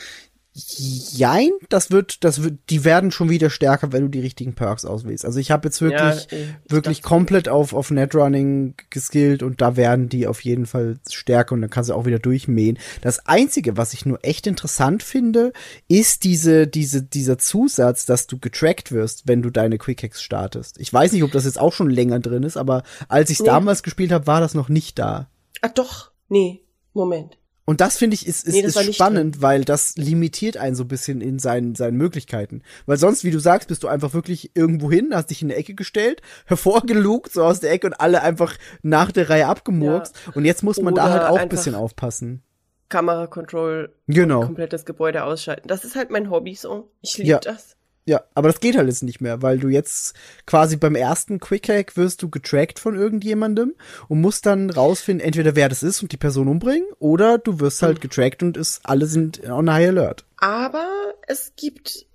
Jein, 0.55 1.49
das 1.69 1.89
wird, 1.89 2.23
das 2.23 2.43
wird, 2.43 2.59
die 2.69 2.83
werden 2.85 3.09
schon 3.09 3.29
wieder 3.29 3.49
stärker, 3.49 3.91
wenn 3.91 4.03
du 4.03 4.09
die 4.09 4.19
richtigen 4.19 4.53
Perks 4.53 4.85
auswählst. 4.85 5.25
Also 5.25 5.39
ich 5.39 5.49
habe 5.49 5.67
jetzt 5.67 5.81
wirklich, 5.81 5.99
Ja, 5.99 6.37
ich 6.37 6.71
wirklich 6.71 6.97
dachte- 6.99 7.09
komplett 7.09 7.49
auf, 7.49 7.73
auf 7.73 7.89
Netrunning 7.89 8.75
geskillt 8.91 9.41
und 9.41 9.61
da 9.61 9.75
werden 9.77 10.09
die 10.09 10.27
auf 10.27 10.41
jeden 10.41 10.67
Fall 10.67 10.99
stärker 11.09 11.55
und 11.55 11.61
dann 11.61 11.71
kannst 11.71 11.89
du 11.89 11.95
auch 11.95 12.05
wieder 12.05 12.19
durchmähen. 12.19 12.77
Das 13.01 13.25
einzige, 13.25 13.77
was 13.77 13.93
ich 13.93 14.05
nur 14.05 14.19
echt 14.23 14.45
interessant 14.45 15.01
finde, 15.01 15.53
ist 15.87 16.23
diese, 16.23 16.67
diese, 16.67 17.01
dieser 17.01 17.39
Zusatz, 17.39 18.05
dass 18.05 18.27
du 18.27 18.37
getrackt 18.37 18.91
wirst, 18.91 19.27
wenn 19.27 19.41
du 19.41 19.49
deine 19.49 19.79
Quickhacks 19.79 20.21
startest. 20.21 20.79
Ich 20.79 20.93
weiß 20.93 21.13
nicht, 21.13 21.23
ob 21.23 21.31
das 21.31 21.45
jetzt 21.45 21.59
auch 21.59 21.73
schon 21.73 21.89
länger 21.89 22.19
drin 22.19 22.43
ist, 22.43 22.57
aber 22.57 22.83
als 23.07 23.31
ich 23.31 23.39
Nee. 23.39 23.47
damals 23.47 23.81
gespielt 23.81 24.11
habe, 24.11 24.27
war 24.27 24.39
das 24.39 24.53
noch 24.53 24.69
nicht 24.69 24.99
da. 24.99 25.29
Ah 25.61 25.69
doch, 25.69 26.11
nee, 26.29 26.61
Moment. 26.93 27.37
Und 27.65 27.79
das 27.79 27.97
finde 27.97 28.15
ich 28.15 28.27
ist, 28.27 28.45
ist, 28.45 28.53
Nee, 28.53 28.61
ist 28.61 28.95
spannend, 28.95 29.41
weil 29.41 29.63
das 29.63 29.95
limitiert 29.95 30.57
einen 30.57 30.75
so 30.75 30.83
ein 30.83 30.87
bisschen 30.89 31.21
in 31.21 31.39
seinen, 31.39 31.75
seinen 31.75 31.95
Möglichkeiten. 31.95 32.61
Weil 32.85 32.97
sonst, 32.97 33.23
wie 33.23 33.31
du 33.31 33.39
sagst, 33.39 33.69
bist 33.69 33.83
du 33.83 33.87
einfach 33.87 34.13
wirklich 34.13 34.51
irgendwo 34.53 34.91
hin, 34.91 35.11
hast 35.13 35.29
dich 35.29 35.41
in 35.41 35.49
eine 35.49 35.57
Ecke 35.57 35.73
gestellt, 35.73 36.21
hervorgelugt, 36.45 37.31
so 37.31 37.43
aus 37.43 37.61
der 37.61 37.71
Ecke 37.71 37.87
und 37.87 37.93
alle 37.93 38.21
einfach 38.21 38.57
nach 38.81 39.11
der 39.11 39.29
Reihe 39.29 39.47
abgemurkst. 39.47 40.13
Und 40.35 40.43
jetzt 40.45 40.63
muss 40.63 40.81
man 40.81 40.93
da 40.93 41.05
Oder 41.05 41.13
halt 41.13 41.23
auch 41.23 41.37
ein 41.37 41.49
bisschen 41.49 41.75
aufpassen. 41.75 42.43
Kamera-Control, 42.89 43.93
Genau. 44.07 44.41
komplett 44.41 44.73
das 44.73 44.85
Gebäude 44.85 45.23
ausschalten. 45.23 45.67
Das 45.67 45.83
ist 45.83 45.95
halt 45.95 46.11
mein 46.11 46.29
Hobby 46.29 46.55
so. 46.55 46.91
Ich 47.01 47.17
liebe 47.17 47.29
Ja. 47.29 47.39
das. 47.39 47.75
Ja, 48.05 48.21
aber 48.33 48.49
das 48.49 48.59
geht 48.59 48.75
halt 48.75 48.87
jetzt 48.87 49.03
nicht 49.03 49.21
mehr, 49.21 49.41
weil 49.41 49.59
du 49.59 49.69
jetzt 49.69 50.13
quasi 50.45 50.75
beim 50.75 50.95
ersten 50.95 51.39
Quickhack 51.39 51.95
wirst 51.95 52.21
du 52.21 52.29
getrackt 52.29 52.79
von 52.79 52.95
irgendjemandem 52.95 53.75
und 54.09 54.19
musst 54.19 54.45
dann 54.45 54.69
rausfinden, 54.69 55.25
entweder 55.25 55.55
wer 55.55 55.69
das 55.69 55.83
ist 55.83 56.01
und 56.01 56.11
die 56.11 56.17
Person 56.17 56.49
umbringen, 56.49 56.87
oder 56.99 57.37
du 57.37 57.61
wirst 57.61 57.81
halt 57.81 58.01
getrackt 58.01 58.43
und 58.43 58.57
ist, 58.57 58.81
alle 58.83 59.05
sind 59.05 59.41
on 59.49 59.71
High 59.71 59.89
Alert. 59.89 60.25
Aber 60.37 60.85
es 61.27 61.53
gibt 61.55 62.05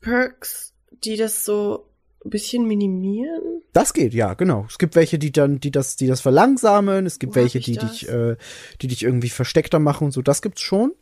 Perks, 0.00 0.72
die 1.04 1.16
das 1.16 1.44
so 1.44 1.88
ein 2.24 2.30
bisschen 2.30 2.66
minimieren. 2.66 3.62
Das 3.72 3.94
geht, 3.94 4.14
ja, 4.14 4.34
genau. 4.34 4.66
Es 4.68 4.78
gibt 4.78 4.94
welche, 4.94 5.18
die 5.18 5.32
dann, 5.32 5.58
die 5.58 5.72
das, 5.72 5.96
die 5.96 6.06
das 6.06 6.20
verlangsamen. 6.20 7.04
Es 7.04 7.18
gibt 7.18 7.34
Wo 7.34 7.40
welche, 7.40 7.58
die 7.58 7.74
das? 7.74 7.90
dich, 7.90 8.08
äh, 8.08 8.36
die 8.80 8.86
dich 8.86 9.02
irgendwie 9.02 9.28
versteckter 9.28 9.80
machen 9.80 10.04
und 10.04 10.12
so. 10.12 10.22
Das 10.22 10.42
gibt's 10.42 10.60
schon. 10.60 10.92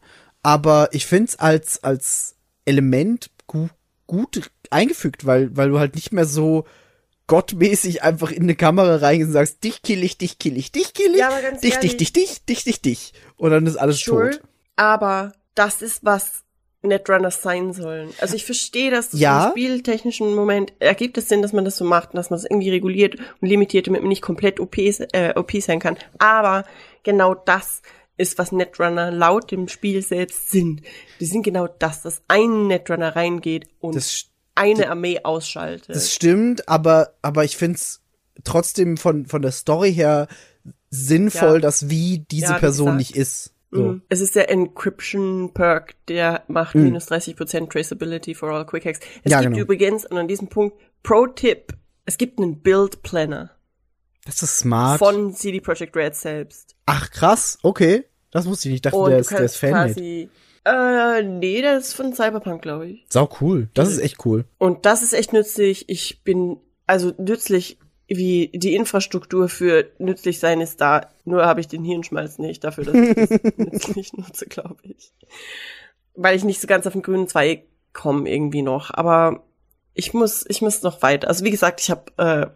Aber 0.42 0.88
ich 0.92 1.04
find's 1.04 1.38
als 1.38 1.84
als 1.84 2.36
Element 2.64 3.30
gut 4.10 4.50
eingefügt, 4.70 5.24
weil 5.24 5.56
weil 5.56 5.68
du 5.70 5.78
halt 5.78 5.94
nicht 5.94 6.12
mehr 6.12 6.24
so 6.24 6.64
gottmäßig 7.26 8.02
einfach 8.02 8.32
in 8.32 8.42
eine 8.42 8.56
Kamera 8.56 8.96
reingehst 8.96 9.28
und 9.28 9.32
sagst, 9.34 9.62
dich 9.62 9.82
kill 9.82 10.02
ich, 10.02 10.18
dich 10.18 10.38
kill 10.38 10.56
ich, 10.56 10.72
dich 10.72 10.94
kill 10.94 11.12
ich, 11.12 11.20
Ja, 11.20 11.30
dich, 11.30 11.60
dich, 11.60 11.74
ehrlich- 11.74 11.96
dich, 11.96 12.12
dich, 12.12 12.44
dich, 12.44 12.64
dich, 12.64 12.82
dich. 12.82 13.12
Und 13.36 13.50
dann 13.52 13.66
ist 13.66 13.76
alles 13.76 14.00
Sure, 14.00 14.30
tot. 14.30 14.40
aber 14.76 15.32
das 15.54 15.80
ist, 15.82 16.04
was 16.04 16.42
Netrunners 16.82 17.42
sein 17.42 17.72
sollen. 17.72 18.08
Also 18.20 18.34
ich 18.34 18.44
verstehe, 18.46 18.90
dass 18.90 19.10
das 19.10 19.20
Ja. 19.20 19.44
im 19.46 19.50
spieltechnischen 19.52 20.34
Moment 20.34 20.72
ergibt 20.80 21.18
es 21.18 21.28
Sinn, 21.28 21.42
dass 21.42 21.52
man 21.52 21.64
das 21.64 21.76
so 21.76 21.84
macht 21.84 22.10
und 22.10 22.16
dass 22.16 22.30
man 22.30 22.38
es 22.38 22.44
irgendwie 22.46 22.70
reguliert 22.70 23.16
und 23.40 23.46
limitiert, 23.48 23.86
damit 23.86 24.00
man 24.00 24.08
nicht 24.08 24.22
komplett 24.22 24.58
OP, 24.58 24.78
äh, 25.12 25.34
OP 25.38 25.60
sein 25.60 25.78
kann. 25.78 25.98
Aber 26.18 26.64
genau 27.04 27.34
das 27.34 27.82
ist, 28.20 28.38
was 28.38 28.52
Netrunner 28.52 29.10
laut 29.10 29.50
dem 29.50 29.68
Spiel 29.68 30.02
selbst 30.02 30.50
sind. 30.50 30.82
Die 31.20 31.26
sind 31.26 31.42
genau 31.42 31.66
das, 31.66 32.02
dass 32.02 32.22
ein 32.28 32.66
Netrunner 32.68 33.16
reingeht 33.16 33.66
und 33.80 33.96
eine 34.54 34.90
Armee 34.90 35.20
ausschaltet. 35.22 35.94
das 35.94 36.12
stimmt, 36.12 36.68
aber, 36.68 37.14
aber 37.22 37.44
ich 37.44 37.56
find's 37.56 38.02
trotzdem 38.44 38.96
von, 38.96 39.26
von 39.26 39.42
der 39.42 39.52
Story 39.52 39.92
her 39.94 40.28
sinnvoll, 40.90 41.54
Ja. 41.54 41.58
dass 41.60 41.88
wie 41.88 42.24
diese 42.30 42.52
Ja, 42.52 42.58
Person 42.58 42.96
nicht 42.96 43.16
ist. 43.16 43.54
So. 43.70 43.82
Mhm. 43.82 44.02
Es 44.08 44.20
ist 44.20 44.34
der 44.34 44.50
Encryption-Perk, 44.50 45.94
der 46.08 46.42
macht 46.48 46.74
Mhm. 46.74 46.82
minus 46.84 47.06
30% 47.08 47.70
Traceability 47.70 48.34
for 48.34 48.50
all 48.50 48.66
Quick 48.66 48.84
Hacks. 48.84 49.00
Es 49.22 49.30
Ja, 49.32 49.40
gibt 49.40 49.52
genau. 49.54 49.62
übrigens, 49.64 50.04
und 50.06 50.18
an 50.18 50.26
diesem 50.28 50.48
Punkt, 50.48 50.76
Pro-Tipp, 51.02 51.74
es 52.06 52.18
gibt 52.18 52.38
einen 52.40 52.60
Build-Planner 52.60 53.50
Das 54.24 54.42
ist 54.42 54.58
smart. 54.58 54.98
von 54.98 55.32
CD 55.34 55.60
Projekt 55.60 55.94
Red 55.96 56.16
selbst. 56.16 56.74
Ach, 56.86 57.10
krass, 57.10 57.58
okay. 57.62 58.04
Das 58.30 58.46
wusste 58.46 58.68
ich 58.68 58.72
nicht. 58.72 58.78
Ich 58.78 58.82
dachte, 58.82 58.96
Und 58.96 59.10
der 59.10 59.18
ist, 59.18 59.30
der 59.30 59.40
ist 59.40 59.56
Fanmade. 59.56 59.94
quasi, 59.94 60.28
äh, 60.64 61.22
nee, 61.22 61.62
der 61.62 61.78
ist 61.78 61.94
von 61.94 62.12
Cyberpunk, 62.14 62.62
glaube 62.62 62.88
ich. 62.88 63.06
Sau 63.08 63.28
cool. 63.40 63.68
Das 63.74 63.88
ist 63.90 63.98
echt 63.98 64.24
cool. 64.24 64.44
Und 64.58 64.86
das 64.86 65.02
ist 65.02 65.12
echt 65.12 65.32
nützlich. 65.32 65.88
Ich 65.88 66.22
bin, 66.22 66.58
also 66.86 67.12
nützlich, 67.18 67.78
wie 68.08 68.48
die 68.54 68.74
Infrastruktur 68.74 69.48
für 69.48 69.90
nützlich 69.98 70.38
sein 70.38 70.60
ist 70.60 70.80
da. 70.80 71.08
Nur 71.24 71.46
habe 71.46 71.60
ich 71.60 71.68
den 71.68 71.84
Hirnschmalz 71.84 72.38
nicht 72.38 72.62
dafür, 72.64 72.84
dass 72.84 72.94
ich 72.94 73.14
das 73.14 73.30
nützlich 73.56 74.12
nutze, 74.12 74.46
glaube 74.46 74.76
ich. 74.82 75.12
Weil 76.14 76.36
ich 76.36 76.44
nicht 76.44 76.60
so 76.60 76.66
ganz 76.66 76.86
auf 76.86 76.92
den 76.92 77.02
grünen 77.02 77.28
Zweig 77.28 77.64
komme 77.92 78.28
irgendwie 78.28 78.62
noch. 78.62 78.90
Aber 78.92 79.44
ich 79.94 80.12
muss, 80.12 80.44
ich 80.48 80.60
muss 80.60 80.82
noch 80.82 81.02
weiter. 81.02 81.28
Also 81.28 81.44
wie 81.44 81.50
gesagt, 81.50 81.80
ich 81.80 81.90
habe 81.90 82.12
äh, 82.18 82.46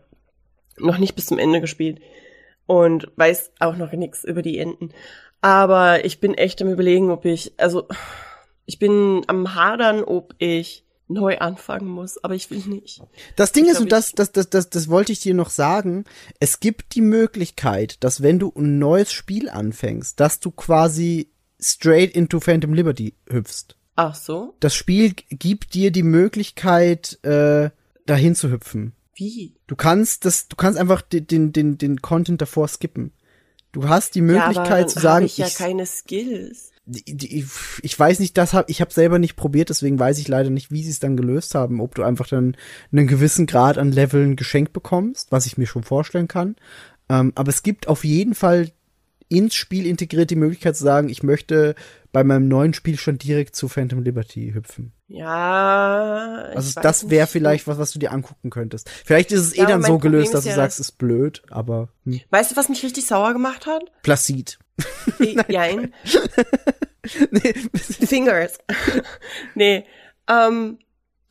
noch 0.80 0.98
nicht 0.98 1.14
bis 1.14 1.26
zum 1.26 1.38
Ende 1.38 1.60
gespielt 1.60 2.01
und 2.66 3.10
weiß 3.16 3.52
auch 3.60 3.76
noch 3.76 3.92
nichts 3.92 4.24
über 4.24 4.42
die 4.42 4.59
Enden. 4.59 4.90
Aber 5.44 6.06
ich 6.06 6.20
bin 6.20 6.32
echt 6.32 6.62
am 6.62 6.70
überlegen, 6.70 7.10
ob 7.10 7.26
ich, 7.26 7.52
also 7.58 7.86
ich 8.64 8.78
bin 8.78 9.24
am 9.26 9.54
hadern, 9.54 10.02
ob 10.02 10.34
ich 10.38 10.86
neu 11.06 11.36
anfangen 11.36 11.86
muss, 11.86 12.16
aber 12.24 12.34
ich 12.34 12.50
will 12.50 12.62
nicht. 12.66 13.02
Das 13.36 13.52
Ding 13.52 13.64
Ich 13.66 13.72
ist, 13.72 13.76
glaub, 13.76 13.82
und 13.82 13.92
das, 13.92 14.12
das, 14.12 14.32
das, 14.32 14.48
das, 14.48 14.70
das 14.70 14.88
wollte 14.88 15.12
ich 15.12 15.20
dir 15.20 15.34
noch 15.34 15.50
sagen, 15.50 16.06
es 16.40 16.60
gibt 16.60 16.94
die 16.94 17.02
Möglichkeit, 17.02 18.02
dass 18.02 18.22
wenn 18.22 18.38
du 18.38 18.54
ein 18.56 18.78
neues 18.78 19.12
Spiel 19.12 19.50
anfängst, 19.50 20.18
dass 20.18 20.40
du 20.40 20.50
quasi 20.50 21.28
straight 21.60 22.16
into 22.16 22.40
Phantom 22.40 22.72
Liberty 22.72 23.12
hüpfst. 23.28 23.76
Ach 23.96 24.14
so? 24.14 24.54
Das 24.60 24.74
Spiel 24.74 25.12
gibt 25.28 25.74
dir 25.74 25.90
die 25.90 26.02
Möglichkeit, 26.02 27.22
äh, 27.22 27.68
dahin 28.06 28.34
zu 28.34 28.50
hüpfen. 28.50 28.94
Wie? 29.14 29.56
Du 29.66 29.76
kannst 29.76 30.24
das, 30.24 30.48
du 30.48 30.56
kannst 30.56 30.78
einfach 30.78 31.02
den, 31.02 31.26
den, 31.26 31.52
den, 31.52 31.76
den 31.76 32.00
Content 32.00 32.40
davor 32.40 32.66
skippen. 32.66 33.12
Du 33.74 33.88
hast 33.88 34.14
die 34.14 34.20
Möglichkeit 34.20 34.82
ja, 34.82 34.86
zu 34.86 35.01
sagen, 35.01 35.26
ich 35.26 35.36
ja 35.36 35.48
ich, 35.48 35.56
keine 35.56 35.84
Skills. 35.84 36.70
die, 36.86 37.16
die, 37.16 37.46
ich 37.82 37.98
weiß 37.98 38.20
nicht, 38.20 38.38
das 38.38 38.55
hab, 38.55 38.70
ich 38.70 38.80
habe 38.80 38.92
selber 38.92 39.18
nicht 39.18 39.34
probiert, 39.34 39.68
deswegen 39.68 39.98
weiß 39.98 40.18
ich 40.18 40.28
leider 40.28 40.48
nicht, 40.48 40.70
wie 40.70 40.84
sie 40.84 40.90
es 40.90 41.01
dann 41.01 41.16
gelöst 41.16 41.56
haben, 41.56 41.80
ob 41.80 41.96
du 41.96 42.05
einfach 42.05 42.28
dann 42.28 42.56
einen 42.92 43.09
gewissen 43.09 43.46
Grad 43.46 43.76
an 43.76 43.90
Leveln 43.90 44.36
geschenkt 44.36 44.72
bekommst, 44.72 45.32
was 45.32 45.46
ich 45.46 45.59
mir 45.59 45.66
schon 45.66 45.82
vorstellen 45.82 46.28
kann. 46.28 46.55
Ähm, 47.09 47.32
aber 47.34 47.48
es 47.48 47.64
gibt 47.64 47.88
auf 47.88 48.05
jeden 48.05 48.36
Fall 48.36 48.70
ins 49.28 49.56
Spiel 49.56 49.86
integriert 49.86 50.30
die 50.30 50.36
Möglichkeit 50.36 50.76
zu 50.76 50.84
sagen, 50.84 51.09
ich 51.09 51.24
möchte 51.24 51.74
bei 52.14 52.22
meinem 52.24 52.46
neuen 52.46 52.72
Spiel 52.74 52.96
schon 52.96 53.18
direkt 53.18 53.56
zu 53.56 53.68
Phantom 53.68 54.00
Liberty 54.00 54.52
hüpfen. 54.54 54.92
Ja. 55.08 56.48
ich 56.50 56.56
Also 56.56 56.80
das 56.80 57.10
wäre 57.10 57.26
vielleicht 57.26 57.66
was, 57.66 57.76
was 57.76 57.90
du 57.92 57.98
dir 57.98 58.12
angucken 58.12 58.50
könntest. 58.50 58.88
Vielleicht 59.04 59.32
ist 59.32 59.40
es 59.40 59.52
eh 59.54 59.58
Ja, 59.62 59.66
dann 59.66 59.82
so 59.82 59.88
Problem 59.88 60.12
gelöst, 60.12 60.26
ist 60.28 60.34
dass 60.34 60.44
du 60.44 60.50
ja, 60.50 60.54
sagst, 60.54 60.78
dass- 60.78 60.86
ist 60.90 60.98
blöd, 60.98 61.42
aber 61.50 61.88
hm. 62.04 62.20
Weißt 62.30 62.52
du, 62.52 62.56
was 62.56 62.68
mich 62.68 62.84
richtig 62.84 63.04
sauer 63.06 63.32
gemacht 63.32 63.66
hat? 63.66 63.82
Placid. 64.02 64.60
Jein. 65.48 65.92
nee, 67.32 67.52
Fingers. 67.74 68.58
nee. 69.56 69.84
Ähm, 70.28 70.78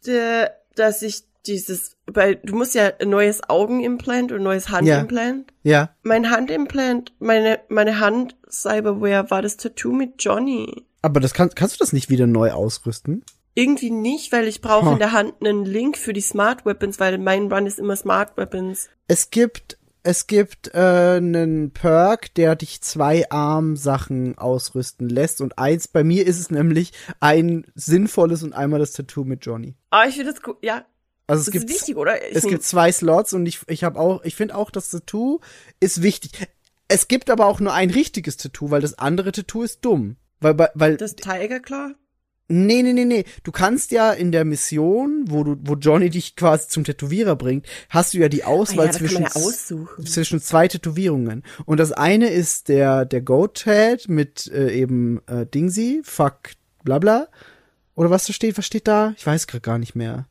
de, 0.05 0.47
dass 0.75 1.01
ich 1.01 1.23
dieses, 1.45 1.95
weil 2.07 2.37
du 2.37 2.55
musst 2.55 2.73
ja 2.75 2.91
ein 2.99 3.09
neues 3.09 3.41
Augenimplant 3.49 4.31
ein 4.31 4.43
neues 4.43 4.69
Handimplant. 4.69 5.53
ja. 5.63 5.89
Mein 6.03 6.29
Handimplant, 6.31 7.13
meine, 7.19 7.59
meine 7.69 7.99
Hand 7.99 8.35
Cyberware 8.49 9.29
war 9.29 9.41
das 9.41 9.57
Tattoo 9.57 9.91
mit 9.91 10.15
Johnny. 10.23 10.85
Aber 11.01 11.19
das 11.19 11.33
kann, 11.33 11.49
kannst 11.53 11.75
du 11.75 11.79
das 11.79 11.91
nicht 11.93 12.09
wieder 12.09 12.27
neu 12.27 12.51
ausrüsten? 12.51 13.23
Irgendwie 13.55 13.91
nicht, 13.91 14.31
weil 14.31 14.47
ich 14.47 14.61
brauche 14.61 14.87
Huh. 14.87 14.93
in 14.93 14.99
der 14.99 15.11
Hand 15.11 15.33
einen 15.41 15.65
Link 15.65 15.97
für 15.97 16.13
die 16.13 16.21
Smart 16.21 16.65
Weapons, 16.65 16.99
weil 16.99 17.17
mein 17.17 17.51
Run 17.51 17.67
ist 17.67 17.77
immer 17.77 17.95
Smart 17.95 18.35
Weapons. 18.37 18.89
Es 19.07 19.29
gibt, 19.29 19.77
es 20.01 20.25
gibt 20.27 20.73
äh, 20.73 21.17
einen 21.17 21.69
Perk, 21.71 22.33
der 22.33 22.55
dich 22.55 22.81
zwei 22.81 23.29
Arm-Sachen 23.29 24.37
ausrüsten 24.37 25.07
lässt. 25.09 25.39
Und 25.41 25.59
eins, 25.59 25.87
bei 25.87 26.03
mir 26.03 26.25
ist 26.25 26.39
es 26.39 26.49
nämlich 26.51 26.93
ein 27.19 27.65
sinnvolles 27.75 28.41
und 28.43 28.53
einmal 28.53 28.79
das 28.79 28.93
Tattoo 28.93 29.23
mit 29.23 29.45
Johnny. 29.45 29.75
Ah, 29.91 30.05
ich 30.07 30.15
finde 30.15 30.33
das 30.33 30.41
cool. 30.47 30.55
Ja, 30.61 30.85
Also 31.33 31.41
es 31.41 31.45
das 31.45 31.51
gibt, 31.53 31.65
ist 31.65 31.79
wichtig, 31.79 31.97
oder? 31.97 32.29
Ich 32.29 32.35
es 32.35 32.43
gibt 32.43 32.63
zwei 32.63 32.91
Slots 32.91 33.33
und 33.33 33.45
ich, 33.45 33.59
ich 33.67 33.83
habe 33.83 33.99
auch, 33.99 34.23
ich 34.23 34.35
finde 34.35 34.55
auch, 34.55 34.71
das 34.71 34.89
Tattoo 34.89 35.39
ist 35.79 36.01
wichtig. 36.01 36.31
Es 36.87 37.07
gibt 37.07 37.29
aber 37.29 37.45
auch 37.45 37.59
nur 37.59 37.73
ein 37.73 37.89
richtiges 37.89 38.37
Tattoo, 38.37 38.71
weil 38.71 38.81
das 38.81 38.97
andere 38.99 39.31
Tattoo 39.31 39.63
ist 39.63 39.83
dumm. 39.83 40.17
Weil, 40.39 40.69
weil, 40.73 40.97
das 40.97 41.15
Tiger 41.15 41.59
klar. 41.59 41.95
Nee, 42.49 42.83
nee, 42.83 42.93
nee, 42.93 43.05
nee. 43.05 43.23
Du 43.43 43.51
kannst 43.51 43.91
ja 43.91 44.11
in 44.11 44.31
der 44.33 44.43
Mission, 44.43 45.25
wo 45.27 45.43
du, 45.43 45.55
wo 45.61 45.75
Johnny 45.75 46.09
dich 46.09 46.35
quasi 46.35 46.67
zum 46.67 46.83
Tätowierer 46.83 47.37
bringt, 47.37 47.65
hast 47.89 48.13
du 48.13 48.17
ja 48.17 48.27
die 48.27 48.43
Auswahl 48.43 48.87
Ah 48.87 48.91
ja, 48.91 48.91
zwischen, 48.91 49.23
ja 49.23 50.05
zwischen 50.05 50.41
zwei 50.41 50.67
Tätowierungen. 50.67 51.43
Und 51.65 51.79
das 51.79 51.93
eine 51.93 52.29
ist 52.29 52.67
der, 52.67 53.05
der 53.05 53.21
Goat-Head 53.21 54.09
mit 54.09 54.51
äh, 54.53 54.71
eben 54.73 55.21
äh, 55.27 55.45
Dingsy, 55.45 56.01
fuck, 56.03 56.51
bla 56.83 56.99
bla. 56.99 57.27
Oder 57.95 58.09
was 58.09 58.25
da 58.25 58.33
steht, 58.33 58.57
was 58.57 58.65
steht 58.65 58.87
da? 58.87 59.13
Ich 59.17 59.25
weiß 59.25 59.47
gerade 59.47 59.61
gar 59.61 59.77
nicht 59.77 59.95
mehr. 59.95 60.27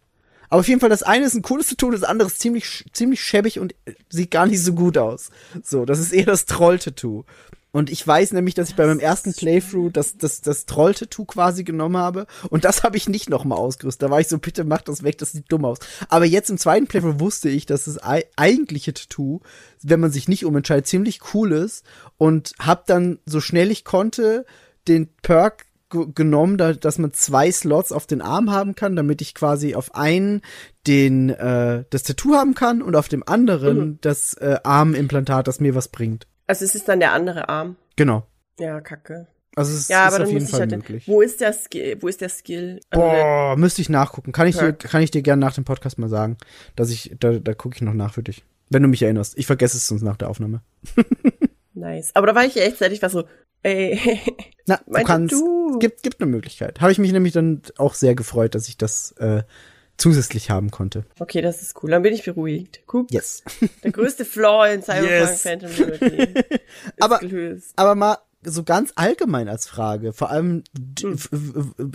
Aber 0.52 0.60
auf 0.60 0.68
jeden 0.68 0.80
Fall, 0.80 0.90
das 0.90 1.02
eine 1.02 1.24
ist 1.24 1.32
ein 1.32 1.40
cooles 1.40 1.68
Tattoo, 1.68 1.90
das 1.90 2.02
andere 2.02 2.28
ist 2.28 2.38
ziemlich, 2.38 2.84
ziemlich 2.92 3.22
schäbig 3.24 3.58
und 3.58 3.72
äh, 3.86 3.94
sieht 4.10 4.30
gar 4.30 4.44
nicht 4.44 4.62
so 4.62 4.74
gut 4.74 4.98
aus. 4.98 5.30
So, 5.62 5.86
das 5.86 5.98
ist 5.98 6.12
eher 6.12 6.26
das 6.26 6.44
Troll-Tattoo. 6.44 7.24
Und 7.70 7.88
ich 7.88 8.06
weiß 8.06 8.32
nämlich, 8.32 8.54
dass 8.54 8.68
ich 8.68 8.76
bei 8.76 8.84
meinem 8.86 9.00
ersten 9.00 9.32
Playthrough 9.32 9.90
das, 9.90 10.18
das, 10.18 10.42
das 10.42 10.66
Troll-Tattoo 10.66 11.24
quasi 11.24 11.64
genommen 11.64 11.96
habe. 11.96 12.26
Und 12.50 12.66
das 12.66 12.82
habe 12.82 12.98
ich 12.98 13.08
nicht 13.08 13.30
nochmal 13.30 13.56
ausgerüstet. 13.56 14.02
Da 14.02 14.10
war 14.10 14.20
ich 14.20 14.28
so, 14.28 14.36
bitte 14.36 14.64
mach 14.64 14.82
das 14.82 15.02
weg, 15.02 15.16
das 15.16 15.32
sieht 15.32 15.50
dumm 15.50 15.64
aus. 15.64 15.78
Aber 16.10 16.26
jetzt 16.26 16.50
im 16.50 16.58
zweiten 16.58 16.86
Playthrough 16.86 17.18
wusste 17.18 17.48
ich, 17.48 17.64
dass 17.64 17.84
das 17.84 18.02
ei- 18.02 18.26
eigentliche 18.36 18.92
Tattoo, 18.92 19.40
wenn 19.80 20.00
man 20.00 20.12
sich 20.12 20.28
nicht 20.28 20.44
umentscheidet, 20.44 20.86
ziemlich 20.86 21.20
cool 21.32 21.52
ist. 21.52 21.82
Und 22.18 22.52
hab 22.58 22.84
dann, 22.84 23.20
so 23.24 23.40
schnell 23.40 23.70
ich 23.70 23.86
konnte, 23.86 24.44
den 24.86 25.08
Perk 25.22 25.64
genommen, 26.14 26.58
da, 26.58 26.72
dass 26.72 26.98
man 26.98 27.12
zwei 27.12 27.50
Slots 27.52 27.92
auf 27.92 28.06
den 28.06 28.20
Arm 28.22 28.50
haben 28.50 28.74
kann, 28.74 28.96
damit 28.96 29.20
ich 29.22 29.34
quasi 29.34 29.74
auf 29.74 29.94
einen 29.94 30.42
den 30.86 31.30
äh, 31.30 31.84
das 31.90 32.02
Tattoo 32.02 32.34
haben 32.34 32.54
kann 32.54 32.82
und 32.82 32.96
auf 32.96 33.08
dem 33.08 33.22
anderen 33.26 33.78
Mhm. 33.78 33.98
das 34.00 34.34
äh, 34.34 34.58
Armimplantat, 34.64 35.46
das 35.46 35.60
mir 35.60 35.74
was 35.74 35.88
bringt. 35.88 36.26
Also 36.46 36.64
es 36.64 36.74
ist 36.74 36.88
dann 36.88 37.00
der 37.00 37.12
andere 37.12 37.48
Arm. 37.48 37.76
Genau. 37.96 38.26
Ja, 38.58 38.80
kacke. 38.80 39.28
Also 39.54 39.72
es 39.74 39.88
Ja, 39.88 40.08
ist 40.08 40.14
aber 40.14 40.24
auf 40.24 40.30
jeden 40.30 40.46
Fall 40.48 40.60
halt, 40.60 40.70
möglich. 40.70 41.06
wo 41.06 41.20
ist 41.20 41.40
der 41.42 41.52
Skill, 41.52 41.98
wo 42.00 42.08
ist 42.08 42.20
der 42.22 42.30
Skill? 42.30 42.80
Also 42.90 43.04
Boah, 43.04 43.54
müsste 43.56 43.82
ich 43.82 43.88
nachgucken. 43.90 44.32
Kann 44.32 44.46
ich 44.48 44.56
dir, 44.56 44.72
kann 44.72 45.02
ich 45.02 45.10
dir 45.10 45.20
gerne 45.22 45.40
nach 45.40 45.54
dem 45.54 45.64
Podcast 45.64 45.98
mal 45.98 46.08
sagen, 46.08 46.38
dass 46.74 46.90
ich, 46.90 47.14
da, 47.20 47.32
da 47.32 47.52
gucke 47.54 47.76
ich 47.76 47.82
noch 47.82 47.92
nach 47.94 48.14
für 48.14 48.22
dich. 48.22 48.44
Wenn 48.70 48.82
du 48.82 48.88
mich 48.88 49.02
erinnerst. 49.02 49.36
Ich 49.36 49.46
vergesse 49.46 49.76
es 49.76 49.86
sonst 49.86 50.02
nach 50.02 50.16
der 50.16 50.30
Aufnahme. 50.30 50.62
Nice. 51.74 52.10
Aber 52.14 52.26
da 52.26 52.34
war 52.34 52.44
ich 52.44 52.56
echt, 52.60 52.80
ich 52.82 53.02
war 53.02 53.08
so, 53.10 53.24
ey, 53.62 54.20
Na, 54.66 54.80
du 54.86 55.02
kannst, 55.02 55.34
Tattoo. 55.34 55.78
gibt, 55.78 56.02
gibt 56.02 56.20
eine 56.20 56.30
Möglichkeit. 56.30 56.80
Habe 56.80 56.92
ich 56.92 56.98
mich 56.98 57.12
nämlich 57.12 57.32
dann 57.32 57.62
auch 57.78 57.94
sehr 57.94 58.14
gefreut, 58.14 58.54
dass 58.54 58.68
ich 58.68 58.76
das 58.76 59.12
äh, 59.18 59.42
zusätzlich 59.96 60.50
haben 60.50 60.70
konnte. 60.70 61.04
okay, 61.18 61.40
das 61.42 61.62
ist 61.62 61.82
cool. 61.82 61.90
Dann 61.90 62.02
bin 62.02 62.14
ich 62.14 62.24
beruhigt. 62.24 62.80
Guck, 62.86 63.10
Yes. 63.12 63.42
der 63.82 63.90
größte 63.92 64.24
Flaw 64.24 64.72
in 64.72 64.82
Cyberpunk 64.82 65.10
Yes. 65.10 65.42
Phantom 65.42 65.70
Liberty 65.76 66.34
Aber- 67.00 67.18
gelöst. 67.18 67.72
Aber 67.76 67.94
mal 67.94 68.18
so 68.44 68.64
ganz 68.64 68.92
allgemein 68.96 69.48
als 69.48 69.68
Frage, 69.68 70.12
vor 70.12 70.30
allem 70.30 70.64
Hm. 71.00 71.16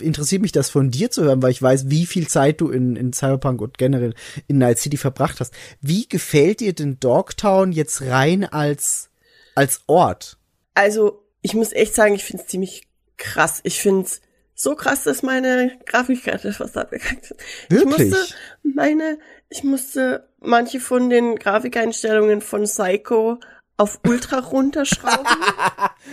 interessiert 0.00 0.40
mich 0.40 0.52
das 0.52 0.70
von 0.70 0.90
dir 0.90 1.10
zu 1.10 1.22
hören, 1.24 1.42
weil 1.42 1.50
ich 1.50 1.60
weiß, 1.60 1.90
wie 1.90 2.06
viel 2.06 2.26
Zeit 2.28 2.60
du 2.62 2.70
in, 2.70 2.96
in 2.96 3.12
Cyberpunk 3.12 3.60
und 3.60 3.76
generell 3.76 4.14
in 4.46 4.56
Night 4.58 4.78
City 4.78 4.96
verbracht 4.96 5.40
hast. 5.40 5.52
Wie 5.82 6.08
gefällt 6.08 6.60
dir 6.60 6.72
denn 6.72 6.98
Dogtown 7.00 7.72
jetzt 7.72 8.00
rein 8.02 8.44
als, 8.46 9.10
als 9.54 9.82
Ort? 9.86 10.38
Also, 10.74 11.22
ich 11.42 11.54
muss 11.54 11.72
echt 11.72 11.94
sagen, 11.94 12.14
ich 12.14 12.24
find's 12.24 12.46
ziemlich 12.46 12.88
krass. 13.16 13.60
Ich 13.64 13.80
find's 13.80 14.20
so 14.54 14.74
krass, 14.74 15.04
dass 15.04 15.22
meine 15.22 15.78
Grafikkarte 15.86 16.52
fast 16.52 16.76
abgekackt 16.76 17.30
ist. 17.30 17.40
Wirklich? 17.68 18.06
Ich 18.06 18.10
musste 18.10 18.34
meine, 18.62 19.18
ich 19.48 19.64
musste 19.64 20.28
manche 20.40 20.80
von 20.80 21.10
den 21.10 21.36
Grafikeinstellungen 21.36 22.40
von 22.40 22.64
Psycho 22.64 23.38
auf 23.76 24.00
Ultra 24.06 24.38
runterschrauben. 24.50 25.26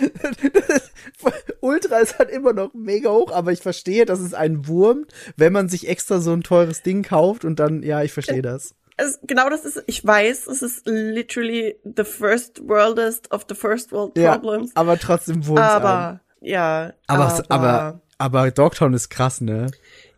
Ultra 1.60 1.98
ist 1.98 2.18
halt 2.18 2.30
immer 2.30 2.52
noch 2.52 2.72
mega 2.72 3.10
hoch, 3.10 3.32
aber 3.32 3.52
ich 3.52 3.60
verstehe, 3.60 4.06
dass 4.06 4.20
es 4.20 4.32
einen 4.32 4.68
wurmt, 4.68 5.12
wenn 5.36 5.52
man 5.52 5.68
sich 5.68 5.88
extra 5.88 6.20
so 6.20 6.32
ein 6.32 6.42
teures 6.42 6.82
Ding 6.82 7.02
kauft 7.02 7.44
und 7.44 7.58
dann, 7.58 7.82
ja, 7.82 8.02
ich 8.02 8.12
verstehe 8.12 8.42
das. 8.42 8.74
Es, 8.96 9.18
genau 9.22 9.48
das 9.50 9.64
ist, 9.64 9.82
ich 9.86 10.04
weiß, 10.04 10.46
es 10.46 10.62
ist 10.62 10.86
literally 10.86 11.76
the 11.84 12.04
first 12.04 12.66
worldest 12.66 13.30
of 13.32 13.46
the 13.48 13.54
first 13.54 13.92
world 13.92 14.14
problems. 14.14 14.72
Ja, 14.74 14.80
aber 14.80 14.98
trotzdem 14.98 15.46
wurmt 15.46 15.60
aber, 15.60 16.20
ja. 16.40 16.92
aber, 17.06 17.44
aber, 17.48 18.00
aber 18.18 18.50
Dogtown 18.50 18.94
ist 18.94 19.08
krass, 19.10 19.40
ne? 19.40 19.70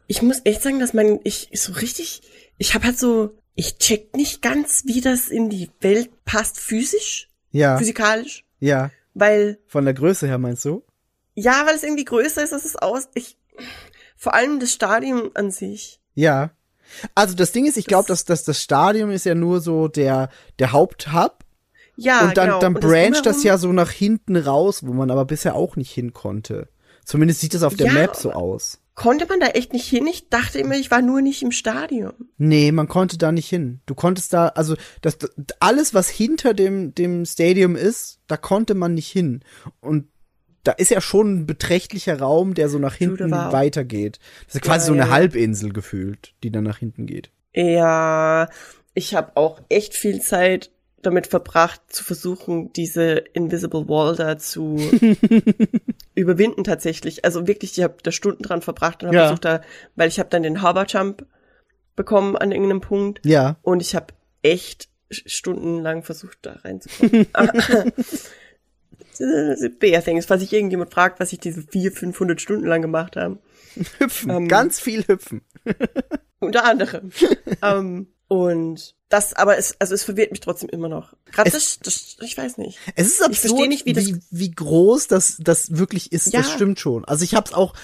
ich 0.06 0.22
muss 0.22 0.40
echt 0.44 0.62
sagen, 0.62 0.78
dass 0.80 0.94
mein, 0.94 1.20
ich 1.24 1.50
so 1.54 1.72
richtig, 1.72 2.22
ich 2.56 2.74
habe 2.74 2.86
halt 2.86 2.98
so, 2.98 3.36
ich 3.54 3.78
check 3.78 4.16
nicht 4.16 4.40
ganz, 4.40 4.84
wie 4.86 5.00
das 5.00 5.28
in 5.28 5.50
die 5.50 5.70
Welt 5.80 6.10
passt, 6.24 6.58
physisch, 6.58 7.28
Ja, 7.50 7.76
physikalisch, 7.76 8.44
ja. 8.58 8.90
weil, 9.14 9.58
Von 9.66 9.84
der 9.84 9.94
Größe 9.94 10.26
her 10.26 10.38
meinst 10.38 10.64
du? 10.64 10.82
ja, 11.34 11.64
weil 11.66 11.76
es 11.76 11.84
irgendwie 11.84 12.04
größer 12.04 12.42
ist, 12.42 12.52
als 12.52 12.64
es 12.64 12.74
aus, 12.74 13.08
ich, 13.14 13.36
vor 14.16 14.34
allem 14.34 14.58
das 14.58 14.72
Stadion 14.72 15.30
an 15.34 15.52
sich. 15.52 16.00
Ja. 16.14 16.50
Also 17.14 17.34
das 17.34 17.52
Ding 17.52 17.66
ist, 17.66 17.76
ich 17.76 17.86
glaube, 17.86 18.08
dass, 18.08 18.24
dass 18.24 18.44
das 18.44 18.62
Stadion 18.62 19.10
ist 19.10 19.24
ja 19.24 19.34
nur 19.34 19.60
so 19.60 19.88
der, 19.88 20.30
der 20.58 20.72
Haupthub. 20.72 21.44
Ja, 21.96 22.26
und 22.28 22.36
dann, 22.36 22.46
genau. 22.46 22.60
dann 22.60 22.74
brancht 22.74 23.26
das 23.26 23.38
Drumherum- 23.38 23.46
ja 23.46 23.58
so 23.58 23.72
nach 23.72 23.90
hinten 23.90 24.36
raus, 24.36 24.86
wo 24.86 24.92
man 24.92 25.10
aber 25.10 25.24
bisher 25.24 25.54
auch 25.56 25.76
nicht 25.76 25.90
hin 25.90 26.12
konnte. 26.12 26.68
Zumindest 27.04 27.40
sieht 27.40 27.54
das 27.54 27.62
auf 27.62 27.74
der 27.74 27.88
Ja, 27.88 27.92
Map 27.94 28.14
so 28.16 28.32
aus. 28.32 28.78
Konnte 28.94 29.26
man 29.26 29.40
da 29.40 29.46
echt 29.48 29.72
nicht 29.72 29.86
hin? 29.88 30.06
Ich 30.08 30.28
dachte 30.28 30.58
immer, 30.58 30.74
ich 30.76 30.90
war 30.90 31.02
nur 31.02 31.22
nicht 31.22 31.42
im 31.42 31.52
Stadion. 31.52 32.12
Nee, 32.36 32.72
man 32.72 32.88
konnte 32.88 33.16
da 33.16 33.30
nicht 33.32 33.48
hin. 33.48 33.80
Du 33.86 33.94
konntest 33.94 34.32
da, 34.32 34.48
also 34.48 34.74
das, 35.02 35.18
das 35.18 35.30
alles, 35.60 35.94
was 35.94 36.08
hinter 36.08 36.52
dem, 36.52 36.94
dem 36.94 37.24
Stadium 37.24 37.76
ist, 37.76 38.18
da 38.26 38.36
konnte 38.36 38.74
man 38.74 38.94
nicht 38.94 39.10
hin. 39.10 39.42
Und 39.80 40.08
da 40.68 40.74
ist 40.74 40.90
ja 40.90 41.00
schon 41.00 41.32
ein 41.34 41.46
beträchtlicher 41.46 42.18
Raum, 42.18 42.52
der 42.52 42.68
so 42.68 42.78
nach 42.78 42.94
hinten 42.94 43.30
weitergeht. 43.30 44.18
Das 44.46 44.56
ist 44.56 44.60
quasi 44.62 44.80
Ja, 44.84 44.86
so 44.88 44.92
eine 44.92 45.02
ja. 45.04 45.08
Halbinsel 45.10 45.72
gefühlt, 45.72 46.34
die 46.42 46.50
dann 46.52 46.64
nach 46.64 46.76
hinten 46.78 47.06
geht. 47.06 47.30
Ja, 47.54 48.50
ich 48.92 49.14
habe 49.14 49.32
auch 49.36 49.60
echt 49.70 49.94
viel 49.94 50.20
Zeit 50.20 50.70
damit 51.00 51.26
verbracht, 51.28 51.80
zu 51.88 52.04
versuchen, 52.04 52.70
diese 52.74 53.12
Invisible 53.32 53.88
Wall 53.88 54.14
da 54.16 54.36
zu 54.36 54.76
überwinden 56.14 56.64
tatsächlich. 56.64 57.24
Also 57.24 57.46
wirklich, 57.46 57.78
ich 57.78 57.82
habe 57.84 57.94
da 58.02 58.12
Stunden 58.12 58.42
dran 58.42 58.60
verbracht 58.60 59.02
und 59.02 59.08
habe 59.08 59.16
Ja. 59.16 59.22
versucht 59.28 59.44
da, 59.46 59.62
weil 59.96 60.08
ich 60.08 60.18
habe 60.18 60.28
dann 60.28 60.42
den 60.42 60.62
Hover 60.62 60.84
Jump 60.86 61.24
bekommen 61.96 62.36
an 62.36 62.52
irgendeinem 62.52 62.80
Punkt 62.82 63.24
Ja. 63.24 63.56
und 63.62 63.80
ich 63.80 63.94
habe 63.94 64.08
echt 64.42 64.88
stundenlang 65.10 66.02
versucht, 66.02 66.38
da 66.42 66.52
reinzukommen. 66.62 67.26
Bear 69.78 70.02
Things, 70.02 70.26
falls 70.26 70.42
sich 70.42 70.52
irgendjemand 70.52 70.92
fragt, 70.92 71.20
was 71.20 71.32
ich 71.32 71.40
diese 71.40 71.62
vier, 71.62 71.92
500 71.92 72.40
Stunden 72.40 72.66
lang 72.66 72.82
gemacht 72.82 73.16
habe. 73.16 73.38
Hüpfen, 73.98 74.30
Ähm, 74.30 74.48
ganz 74.48 74.80
viel 74.80 75.06
hüpfen. 75.06 75.42
Unter 76.40 76.64
anderem. 76.64 77.10
ähm, 77.62 78.08
und 78.28 78.94
das, 79.08 79.32
aber 79.34 79.56
es, 79.58 79.74
also 79.80 79.94
es 79.94 80.04
verwirrt 80.04 80.30
mich 80.30 80.40
trotzdem 80.40 80.68
immer 80.68 80.88
noch. 80.88 81.14
Gerade 81.32 81.50
das, 81.50 81.78
das, 81.82 82.16
ich 82.20 82.36
weiß 82.36 82.58
nicht. 82.58 82.78
Es 82.94 83.06
ist 83.06 83.20
Ich 83.20 83.24
absurd, 83.26 83.36
verstehe 83.52 83.68
nicht, 83.68 83.86
wie 83.86 83.92
das- 83.94 84.06
wie, 84.06 84.20
wie 84.30 84.50
groß 84.50 85.08
das, 85.08 85.36
das 85.40 85.76
wirklich 85.78 86.12
ist. 86.12 86.26
Das 86.26 86.32
Ja. 86.32 86.42
stimmt 86.54 86.78
schon. 86.78 87.04
Also 87.06 87.24
ich 87.24 87.34
habe 87.34 87.46
es 87.46 87.54
auch 87.54 87.74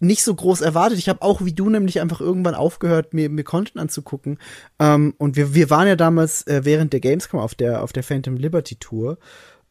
nicht 0.00 0.22
so 0.22 0.34
groß 0.34 0.60
erwartet. 0.60 0.98
Ich 0.98 1.08
habe 1.08 1.22
auch 1.22 1.42
wie 1.44 1.54
du 1.54 1.70
nämlich 1.70 2.00
einfach 2.00 2.20
irgendwann 2.20 2.54
aufgehört, 2.54 3.14
mir, 3.14 3.30
mir 3.30 3.44
Content 3.44 3.78
anzugucken. 3.78 4.38
Ähm, 4.78 5.14
und 5.16 5.36
wir, 5.36 5.54
wir 5.54 5.70
waren 5.70 5.88
ja 5.88 5.96
damals 5.96 6.46
äh, 6.46 6.60
während 6.64 6.92
der 6.92 7.00
Gamescom 7.00 7.40
auf 7.40 7.54
der, 7.54 7.82
auf 7.82 7.92
der 7.92 8.02
Phantom 8.02 8.36
Liberty 8.36 8.76
Tour. 8.76 9.18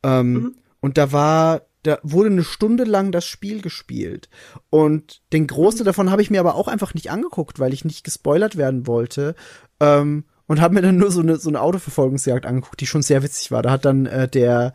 Ähm, 0.02 0.34
Mhm. 0.34 0.56
Und 0.84 0.97
da 0.97 1.14
war, 1.14 1.61
da 1.84 1.97
wurde 2.03 2.30
eine 2.30 2.43
Stunde 2.43 2.84
lang 2.84 3.14
das 3.14 3.23
Spiel 3.23 3.61
gespielt. 3.61 4.27
Und 4.69 5.22
den 5.31 5.47
Großteil 5.47 5.85
davon 5.85 6.11
habe 6.11 6.22
ich 6.22 6.30
mir 6.30 6.41
aber 6.41 6.55
auch 6.55 6.68
einfach 6.68 6.93
nicht 6.93 7.10
angeguckt, 7.10 7.57
weil 7.57 7.73
ich 7.73 7.85
nicht 7.85 8.03
gespoilert 8.03 8.57
werden 8.57 8.85
wollte. 8.85 9.34
Ähm, 9.80 10.26
und 10.45 10.60
habe 10.60 10.73
mir 10.73 10.81
dann 10.81 10.97
nur 10.97 11.10
so 11.10 11.22
eine, 11.22 11.38
so 11.38 11.47
eine 11.47 11.61
Autoverfolgungsjagd 11.61 12.45
angeguckt, 12.45 12.81
die 12.81 12.85
schon 12.85 13.01
sehr 13.01 13.23
witzig 13.23 13.49
war. 13.49 13.61
Da 13.61 13.72
hat 13.72 13.85
dann 13.85 14.07
äh, 14.07 14.27
der, 14.27 14.73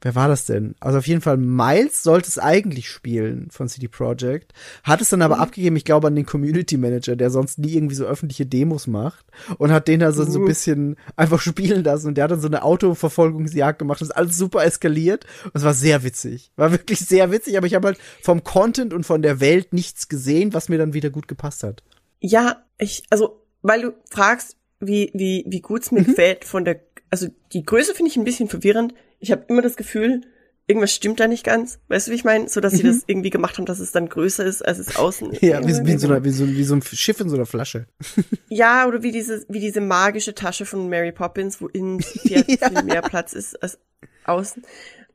wer 0.00 0.14
war 0.14 0.28
das 0.28 0.46
denn? 0.46 0.74
Also 0.80 0.98
auf 0.98 1.06
jeden 1.06 1.20
Fall 1.20 1.36
Miles 1.36 2.02
sollte 2.02 2.28
es 2.28 2.38
eigentlich 2.38 2.88
spielen 2.88 3.48
von 3.50 3.68
CD 3.68 3.88
Projekt, 3.88 4.52
hat 4.84 5.00
es 5.00 5.10
dann 5.10 5.22
aber 5.22 5.38
abgegeben, 5.38 5.76
ich 5.76 5.84
glaube 5.84 6.06
an 6.06 6.14
den 6.16 6.26
Community 6.26 6.76
Manager, 6.76 7.16
der 7.16 7.30
sonst 7.30 7.58
nie 7.58 7.74
irgendwie 7.74 7.94
so 7.94 8.04
öffentliche 8.04 8.46
Demos 8.46 8.86
macht 8.86 9.26
und 9.58 9.72
hat 9.72 9.88
den 9.88 10.02
also 10.02 10.24
so 10.24 10.38
ein 10.38 10.42
Mhm. 10.42 10.46
bisschen 10.46 10.96
einfach 11.16 11.40
spielen 11.40 11.82
lassen 11.84 12.08
und 12.08 12.14
der 12.16 12.24
hat 12.24 12.30
dann 12.30 12.40
so 12.40 12.46
eine 12.48 12.62
Autoverfolgungsjagd 12.62 13.78
gemacht, 13.78 14.00
das 14.00 14.08
ist 14.08 14.16
alles 14.16 14.36
super 14.36 14.64
eskaliert 14.64 15.24
und 15.44 15.52
es 15.54 15.64
war 15.64 15.74
sehr 15.74 16.02
witzig. 16.04 16.50
War 16.56 16.72
wirklich 16.72 17.00
sehr 17.00 17.30
witzig, 17.30 17.56
aber 17.56 17.66
ich 17.66 17.74
habe 17.74 17.88
halt 17.88 17.98
vom 18.22 18.44
Content 18.44 18.92
und 18.92 19.04
von 19.04 19.22
der 19.22 19.40
Welt 19.40 19.72
nichts 19.72 20.08
gesehen, 20.08 20.54
was 20.54 20.68
mir 20.68 20.78
dann 20.78 20.94
wieder 20.94 21.10
gut 21.10 21.28
gepasst 21.28 21.62
hat. 21.62 21.82
Ja, 22.20 22.62
ich, 22.78 23.02
also, 23.10 23.42
weil 23.62 23.82
du 23.82 23.92
fragst, 24.10 24.56
wie, 24.80 25.10
wie, 25.14 25.44
wie 25.48 25.60
gut 25.60 25.82
es 25.82 25.90
mir 25.92 26.04
gefällt 26.04 26.44
von 26.44 26.64
der, 26.64 26.80
also 27.10 27.26
die 27.52 27.64
Größe 27.64 27.94
finde 27.94 28.10
ich 28.10 28.16
ein 28.16 28.24
bisschen 28.24 28.48
verwirrend. 28.48 28.94
Ich 29.20 29.32
habe 29.32 29.44
immer 29.48 29.62
das 29.62 29.76
Gefühl, 29.76 30.22
irgendwas 30.68 30.92
stimmt 30.92 31.18
da 31.18 31.26
nicht 31.26 31.44
ganz. 31.44 31.80
Weißt 31.88 32.06
du, 32.06 32.12
wie 32.12 32.16
ich 32.16 32.24
meine? 32.24 32.48
So, 32.48 32.60
dass 32.60 32.74
sie 32.74 32.82
das 32.82 33.02
irgendwie 33.06 33.30
gemacht 33.30 33.56
haben, 33.56 33.64
dass 33.64 33.80
es 33.80 33.90
dann 33.90 34.08
größer 34.08 34.44
ist, 34.44 34.64
als 34.64 34.78
es 34.78 34.96
außen 34.96 35.32
ist. 35.32 35.42
Ja, 35.42 35.66
wie, 35.66 35.86
wie, 35.86 35.98
so 35.98 36.06
einer, 36.06 36.22
wie, 36.24 36.30
so, 36.30 36.46
wie 36.46 36.62
so 36.62 36.74
ein 36.74 36.82
Schiff 36.82 37.18
in 37.20 37.28
so 37.28 37.36
einer 37.36 37.46
Flasche. 37.46 37.86
Ja, 38.48 38.86
oder 38.86 39.02
wie 39.02 39.10
diese, 39.10 39.44
wie 39.48 39.60
diese 39.60 39.80
magische 39.80 40.34
Tasche 40.34 40.66
von 40.66 40.88
Mary 40.88 41.10
Poppins, 41.10 41.60
wo 41.60 41.68
innen 41.68 42.00
viel, 42.02 42.44
viel 42.44 42.82
mehr 42.84 43.02
Platz 43.02 43.32
ist 43.32 43.60
als 43.62 43.78
außen. 44.24 44.62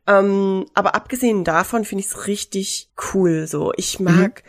Ähm, 0.07 0.65
aber 0.73 0.95
abgesehen 0.95 1.43
davon 1.43 1.85
finde 1.85 2.01
ich 2.01 2.07
es 2.07 2.27
richtig 2.27 2.89
cool. 3.13 3.47
So, 3.47 3.73
ich 3.77 3.99
mag, 3.99 4.43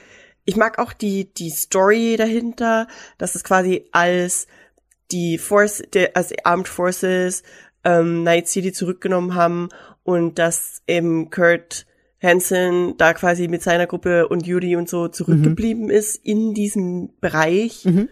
ich 0.47 0.57
mag 0.57 0.79
auch 0.79 0.93
die 0.93 1.33
die 1.33 1.51
Story 1.51 2.17
dahinter, 2.17 2.89
dass 3.19 3.35
es 3.35 3.45
quasi 3.45 3.87
als 3.93 4.47
die 5.11 5.39
Force, 5.39 5.83
der, 5.93 6.17
als 6.17 6.29
die 6.29 6.45
Armed 6.45 6.67
Forces 6.67 7.43
ähm, 7.85 8.23
Night 8.23 8.49
City 8.49 8.73
zurückgenommen 8.73 9.35
haben 9.35 9.69
und 10.03 10.39
dass 10.39 10.83
eben 10.87 11.31
Kurt 11.31 11.87
Hansen 12.23 12.97
da 12.97 13.13
quasi 13.13 13.49
mit 13.49 13.63
seiner 13.63 13.87
Gruppe 13.87 14.29
und 14.29 14.47
Yuri 14.47 14.77
und 14.77 14.89
so 14.89 15.09
zurückgeblieben 15.09 15.91
ist 15.91 16.17
in 16.25 16.55
diesem 16.55 17.11
Bereich 17.21 17.85
Mhm. 17.85 18.09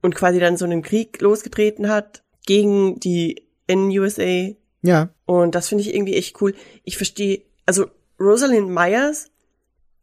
und 0.00 0.14
quasi 0.14 0.38
dann 0.38 0.56
so 0.56 0.64
einen 0.64 0.82
Krieg 0.82 1.20
losgetreten 1.20 1.88
hat 1.88 2.22
gegen 2.46 3.00
die 3.00 3.42
NUSA. 3.68 4.54
Ja. 4.82 5.10
Und 5.26 5.54
das 5.56 5.68
finde 5.68 5.82
ich 5.82 5.92
irgendwie 5.94 6.14
echt 6.14 6.40
cool. 6.40 6.54
Ich 6.84 6.96
verstehe, 6.96 7.42
also 7.66 7.86
Rosalind 8.20 8.68
Myers 8.70 9.30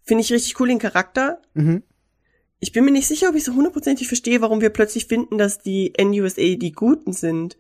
finde 0.04 0.22
ich 0.22 0.34
richtig 0.34 0.60
cool 0.60 0.68
den 0.68 0.80
Charakter. 0.80 1.42
Mhm. 1.54 1.84
Ich 2.60 2.72
bin 2.74 2.84
mir 2.86 2.92
nicht 2.92 3.08
sicher, 3.08 3.30
ob 3.30 3.36
ich 3.36 3.44
so 3.44 3.54
hundertprozentig 3.54 4.08
verstehe, 4.08 4.42
warum 4.42 4.60
wir 4.62 4.70
plötzlich 4.70 5.06
finden, 5.06 5.38
dass 5.38 5.60
die 5.60 5.94
NUSA 5.98 6.56
die 6.56 6.72
Guten 6.74 7.14
sind. 7.14 7.58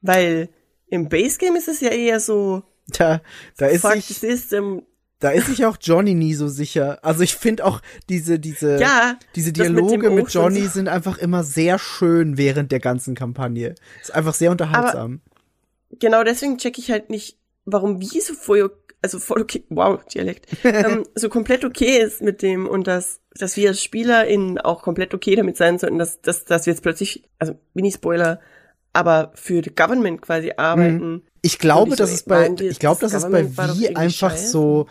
Weil 0.00 0.48
im 0.90 1.08
Base 1.08 1.38
Game 1.38 1.56
ist 1.56 1.68
es 1.68 1.80
ja 1.80 1.90
eher 1.90 2.20
so, 2.20 2.62
Da, 2.98 3.22
da 3.56 3.66
ist 3.66 3.82
fuck 3.82 3.94
sich, 3.94 4.06
system. 4.18 4.82
da 5.20 5.30
ist 5.30 5.46
sich 5.46 5.64
auch 5.64 5.76
Johnny 5.80 6.14
nie 6.14 6.34
so 6.34 6.48
sicher. 6.48 6.98
Also 7.02 7.22
ich 7.22 7.36
finde 7.36 7.64
auch 7.64 7.80
diese, 8.08 8.38
diese, 8.38 8.78
Ja, 8.80 9.18
diese 9.36 9.48
mit 9.48 9.58
Dialoge 9.58 10.10
mit, 10.10 10.24
und 10.24 10.32
Johnny 10.32 10.62
so. 10.62 10.70
sind 10.70 10.88
einfach 10.88 11.18
immer 11.18 11.44
sehr 11.44 11.78
schön 11.78 12.36
während 12.36 12.72
der 12.72 12.80
ganzen 12.80 13.14
Kampagne. 13.14 13.74
Ist 14.00 14.14
einfach 14.14 14.34
sehr 14.34 14.50
unterhaltsam. 14.50 15.20
genau 15.98 16.24
deswegen 16.24 16.58
check 16.58 16.78
ich 16.78 16.90
halt 16.90 17.10
nicht, 17.10 17.38
warum 17.64 18.00
wie 18.00 18.20
so 18.20 18.34
voll, 18.34 18.72
also 19.02 19.18
voll 19.18 19.42
okay, 19.42 19.64
wow, 19.68 20.02
Dialekt, 20.04 20.46
ähm, 20.64 21.04
so 21.14 21.28
komplett 21.28 21.64
okay 21.64 21.98
ist 21.98 22.22
mit 22.22 22.42
dem 22.42 22.66
und 22.66 22.86
dass, 22.86 23.20
dass 23.38 23.56
wir 23.56 23.68
als 23.68 23.82
SpielerInnen 23.82 24.58
auch 24.58 24.82
komplett 24.82 25.14
okay 25.14 25.36
damit 25.36 25.56
sein 25.56 25.78
sollten, 25.78 25.98
dass, 25.98 26.20
dass, 26.20 26.44
dass 26.44 26.66
wir 26.66 26.72
jetzt 26.72 26.82
plötzlich, 26.82 27.24
also 27.38 27.54
Mini-Spoiler, 27.74 28.40
aber 28.92 29.32
für 29.34 29.62
the 29.62 29.70
Government 29.74 30.22
quasi 30.22 30.52
arbeiten. 30.56 31.22
ich 31.42 31.58
glaube, 31.58 31.90
ich 31.90 31.96
so, 31.96 32.04
dass 32.04 32.12
es 32.12 32.22
bei, 32.24 32.48
die, 32.48 32.66
ich 32.66 32.78
glaube, 32.78 33.00
das 33.00 33.12
dass 33.12 33.24
es 33.24 33.30
bei 33.30 33.40
irgendwie 33.40 33.94
einfach 33.96 34.32
scheiße? 34.32 34.48
so 34.48 34.86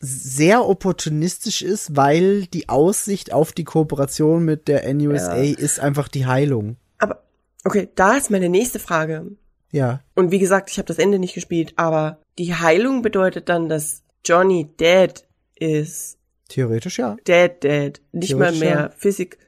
sehr 0.00 0.64
opportunistisch 0.68 1.62
ist, 1.62 1.96
weil 1.96 2.46
die 2.46 2.68
Aussicht 2.68 3.32
auf 3.32 3.52
die 3.52 3.64
Kooperation 3.64 4.44
mit 4.44 4.68
der 4.68 4.92
NUSA 4.94 5.36
Ja. 5.36 5.54
ist 5.56 5.80
einfach 5.80 6.08
die 6.08 6.26
Heilung. 6.26 6.76
Aber, 6.98 7.24
okay, 7.64 7.88
da 7.96 8.16
ist 8.16 8.30
meine 8.30 8.48
nächste 8.48 8.78
Frage. 8.78 9.32
Ja. 9.72 10.00
Und 10.14 10.30
wie 10.30 10.38
gesagt, 10.38 10.70
ich 10.70 10.78
habe 10.78 10.86
das 10.86 10.98
Ende 10.98 11.18
nicht 11.18 11.34
gespielt, 11.34 11.72
aber 11.76 12.18
die 12.38 12.54
Heilung 12.54 13.02
bedeutet 13.02 13.48
dann, 13.48 13.68
dass 13.68 14.02
Johnny 14.24 14.68
dead 14.78 15.24
ist. 15.56 16.18
Theoretisch 16.48 16.98
ja. 16.98 17.16
Dead, 17.26 17.50
dead. 17.62 18.00
Nicht 18.12 18.36
mal 18.36 18.52
mehr 18.52 18.70
ja. 18.70 18.90
Physik. 18.96 19.38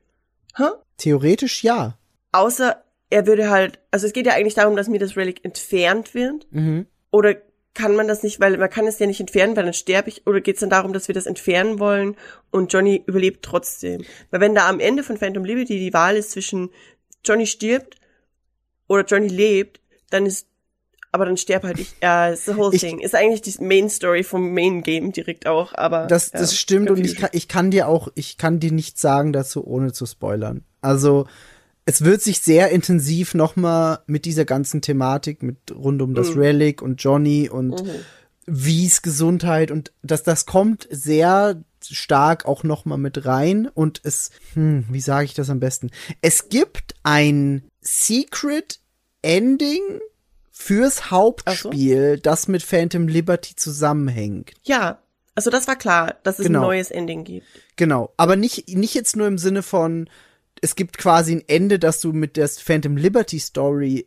Hä? 0.57 0.65
Theoretisch 0.97 1.63
ja. 1.63 1.97
Außer 2.33 2.83
er 3.11 3.27
würde 3.27 3.51
halt, 3.51 3.79
also 3.91 4.07
es 4.07 4.13
geht 4.13 4.27
ja 4.27 4.33
eigentlich 4.35 4.55
darum, 4.55 4.77
dass 4.77 4.89
mir 4.89 4.99
das 4.99 5.17
Relic 5.17 5.45
entfernt 5.45 6.15
wird. 6.15 6.47
Mhm. 6.51 6.87
Oder 7.11 7.37
kann 7.75 7.95
man 7.95 8.09
das 8.09 8.23
nicht, 8.23 8.41
weil 8.41 8.57
man 8.57 8.71
kann 8.71 8.87
es 8.87 8.99
ja 8.99 9.07
nicht 9.07 9.21
entfernen, 9.21 9.55
weil 9.57 9.65
dann 9.65 9.75
sterbe 9.75 10.09
ich, 10.09 10.27
oder 10.27 10.41
geht 10.41 10.57
es 10.57 10.61
dann 10.61 10.71
darum, 10.71 10.93
dass 10.93 11.09
wir 11.09 11.15
das 11.15 11.27
entfernen 11.27 11.79
wollen 11.79 12.17
und 12.51 12.73
Johnny 12.73 13.03
überlebt 13.07 13.45
trotzdem? 13.45 14.03
Weil 14.31 14.41
wenn 14.41 14.55
da 14.55 14.69
am 14.69 14.81
Ende 14.81 15.03
von 15.03 15.19
Phantom 15.19 15.45
Liberty 15.45 15.79
die 15.79 15.93
Wahl 15.93 16.17
ist 16.17 16.31
zwischen 16.31 16.71
Johnny 17.25 17.47
stirbt 17.47 17.97
oder 18.89 19.05
Johnny 19.05 19.29
lebt, 19.29 19.81
dann 20.11 20.25
ist, 20.27 20.47
aber 21.13 21.27
dann 21.27 21.37
sterbe 21.37 21.69
halt 21.69 21.79
ich, 21.79 21.93
ja, 22.03 22.31
it's 22.33 22.47
the 22.47 22.57
whole 22.57 22.75
Ich- 22.75 22.81
thing. 22.81 23.01
Ist 23.01 23.15
eigentlich 23.15 23.43
die 23.43 23.63
Main 23.63 23.89
Story 23.91 24.23
vom 24.23 24.53
Main 24.55 24.83
Game 24.83 25.13
direkt 25.13 25.47
auch, 25.47 25.75
aber. 25.75 26.07
Das, 26.07 26.33
ja, 26.33 26.41
das 26.41 26.57
stimmt 26.57 26.91
und 26.91 27.05
ich 27.05 27.17
kann, 27.17 27.31
ich 27.33 27.47
kann 27.47 27.71
dir 27.71 27.89
auch, 27.89 28.09
ich 28.15 28.39
kann 28.39 28.59
dir 28.59 28.73
nichts 28.73 29.01
sagen 29.01 29.33
dazu, 29.33 29.67
ohne 29.67 29.93
zu 29.93 30.07
spoilern. 30.07 30.65
Also, 30.81 31.27
es 31.87 32.03
wird 32.05 32.21
sich 32.21 32.41
sehr 32.41 32.71
intensiv 32.71 33.35
nochmal 33.35 34.01
mit 34.07 34.25
dieser 34.27 34.45
ganzen 34.45 34.83
Thematik, 34.83 35.43
mit 35.43 35.57
rund 35.75 36.03
um 36.03 36.15
das 36.15 36.35
Mhm. 36.35 36.41
Relic 36.41 36.83
und 36.83 37.03
Johnny 37.03 37.49
und 37.49 37.83
Wies 38.49 39.03
Gesundheit 39.03 39.71
und 39.73 39.93
das, 40.03 40.23
das 40.23 40.47
kommt 40.47 40.87
sehr 40.91 41.65
stark 41.83 42.45
auch 42.47 42.63
nochmal 42.63 42.99
mit 42.99 43.25
rein 43.25 43.69
und 43.73 44.01
es, 44.05 44.31
hm, 44.55 44.85
wie 44.91 45.01
sage 45.01 45.25
ich 45.25 45.35
das 45.35 45.51
am 45.51 45.59
besten? 45.61 45.91
Es 46.21 46.49
gibt 46.49 46.95
ein 47.03 47.65
Secret 47.81 48.79
Ending 49.23 49.83
fürs 50.53 51.11
Hauptspiel, 51.11 52.19
das 52.21 52.47
mit 52.49 52.63
Phantom 52.63 53.09
Liberty 53.09 53.57
zusammenhängt. 53.57 54.53
Ja, 54.63 54.99
also 55.35 55.51
das 55.51 55.67
war 55.69 55.77
klar, 55.77 56.15
dass 56.23 56.39
es 56.39 56.47
Genau. 56.47 56.61
ein 56.61 56.67
neues 56.67 56.91
Ending 56.91 57.25
gibt. 57.25 57.47
Genau, 57.77 58.13
aber 58.17 58.37
nicht, 58.37 58.69
nicht 58.77 58.95
jetzt 58.95 59.17
nur 59.17 59.27
im 59.27 59.39
Sinne 59.39 59.63
von, 59.63 60.09
es 60.63 60.75
gibt 60.77 60.99
quasi 60.99 61.33
ein 61.37 61.45
Ende, 61.47 61.79
das 61.79 62.01
du 62.01 62.13
mit 62.13 62.37
der 62.37 62.49
Phantom 62.49 62.97
Liberty 62.97 63.39
Story 63.39 64.07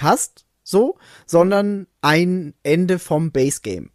hast, 0.00 0.44
so, 0.62 0.96
sondern 1.26 1.86
ein 2.00 2.54
Ende 2.62 2.98
vom 2.98 3.30
Base 3.32 3.60
Game. 3.62 3.90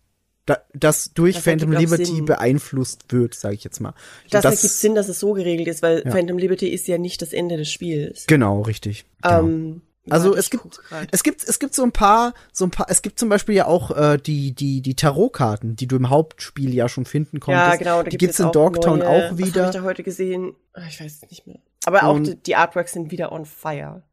Da, 0.46 0.58
das 0.74 1.14
durch 1.14 1.36
Das 1.36 1.44
Phantom 1.44 1.72
Liberty 1.72 2.06
Sinn. 2.06 2.26
beeinflusst 2.26 3.06
wird, 3.10 3.36
sage 3.36 3.54
ich 3.56 3.64
jetzt 3.64 3.80
mal. 3.82 3.94
Das, 4.32 4.46
ergibt 4.46 4.62
Sinn, 4.64 4.96
dass 4.96 5.08
es 5.08 5.20
so 5.20 5.34
geregelt 5.34 5.68
ist, 5.68 5.84
weil 5.84 6.02
Ja. 6.04 6.12
Phantom 6.12 6.38
Liberty 6.40 6.68
ist 6.70 6.88
ja 6.88 6.98
nicht 6.98 7.22
das 7.22 7.34
Ende 7.34 7.56
des 7.58 7.70
Spiels. 7.72 8.26
Genau, 8.28 8.62
richtig. 8.62 9.06
Genau. 9.22 9.40
Ähm, 9.42 9.82
Also 10.10 10.36
es 10.36 10.50
gibt, 10.50 10.80
es 11.12 11.22
gibt, 11.22 11.44
es 11.44 11.60
gibt 11.60 11.76
so 11.76 11.84
ein 11.84 11.92
paar, 11.92 12.34
so 12.52 12.66
ein 12.66 12.72
paar, 12.72 12.88
es 12.90 13.04
gibt 13.04 13.20
zum 13.20 13.30
Beispiel 13.30 13.54
ja 13.54 13.68
auch 13.68 13.92
äh, 13.96 14.18
die, 14.18 14.54
die, 14.56 14.82
die 14.82 14.96
Tarotkarten, 14.96 15.76
die 15.76 15.86
du 15.86 15.98
im 15.98 16.10
Hauptspiel 16.10 16.74
ja 16.74 16.90
schon 16.90 17.06
finden 17.06 17.40
konntest. 17.40 17.68
Ja, 17.68 17.76
genau. 17.76 18.02
Da 18.02 18.10
die 18.10 18.18
gibt's 18.18 18.38
gibt's 18.38 18.40
in 18.40 18.52
Dogtown 18.52 19.00
neue, 19.00 19.08
auch 19.08 19.16
Was 19.22 19.30
habe 19.32 19.38
wieder. 19.46 19.66
ich 19.70 19.76
da 19.76 19.84
heute 19.84 20.02
gesehen? 20.02 20.56
Ah, 20.74 20.82
Ich 20.90 21.00
weiß 21.00 21.20
es 21.24 21.30
nicht 21.30 21.46
mehr. 21.46 21.60
Aber 21.86 22.04
auch 22.04 22.20
die, 22.20 22.36
die 22.36 22.56
Artworks 22.56 22.94
sind 22.94 23.12
wieder 23.12 23.32
on 23.32 23.46
fire. 23.46 24.04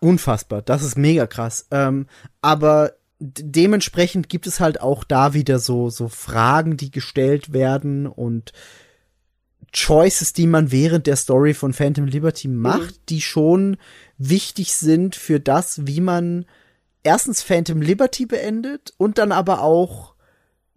Unfassbar, 0.00 0.62
das 0.62 0.82
ist 0.82 0.98
mega 0.98 1.26
krass. 1.26 1.66
Ähm, 1.70 2.06
aber 2.42 2.92
dementsprechend 3.18 4.28
gibt 4.28 4.46
es 4.46 4.60
halt 4.60 4.80
auch 4.80 5.02
da 5.02 5.32
wieder 5.32 5.58
so 5.58 5.88
so 5.88 6.08
Fragen, 6.08 6.76
die 6.76 6.90
gestellt 6.90 7.52
werden 7.52 8.06
und 8.06 8.52
Choices, 9.74 10.32
die 10.32 10.46
man 10.46 10.70
während 10.70 11.06
der 11.06 11.16
Story 11.16 11.54
von 11.54 11.72
Phantom 11.72 12.06
Liberty 12.06 12.48
macht, 12.48 13.08
die 13.08 13.20
schon 13.20 13.76
wichtig 14.16 14.74
sind 14.74 15.16
für 15.16 15.40
das, 15.40 15.86
wie 15.86 16.00
man 16.00 16.46
erstens 17.02 17.42
Phantom 17.42 17.82
Liberty 17.82 18.26
beendet 18.26 18.92
und 18.96 19.18
dann 19.18 19.32
aber 19.32 19.62
auch 19.62 20.14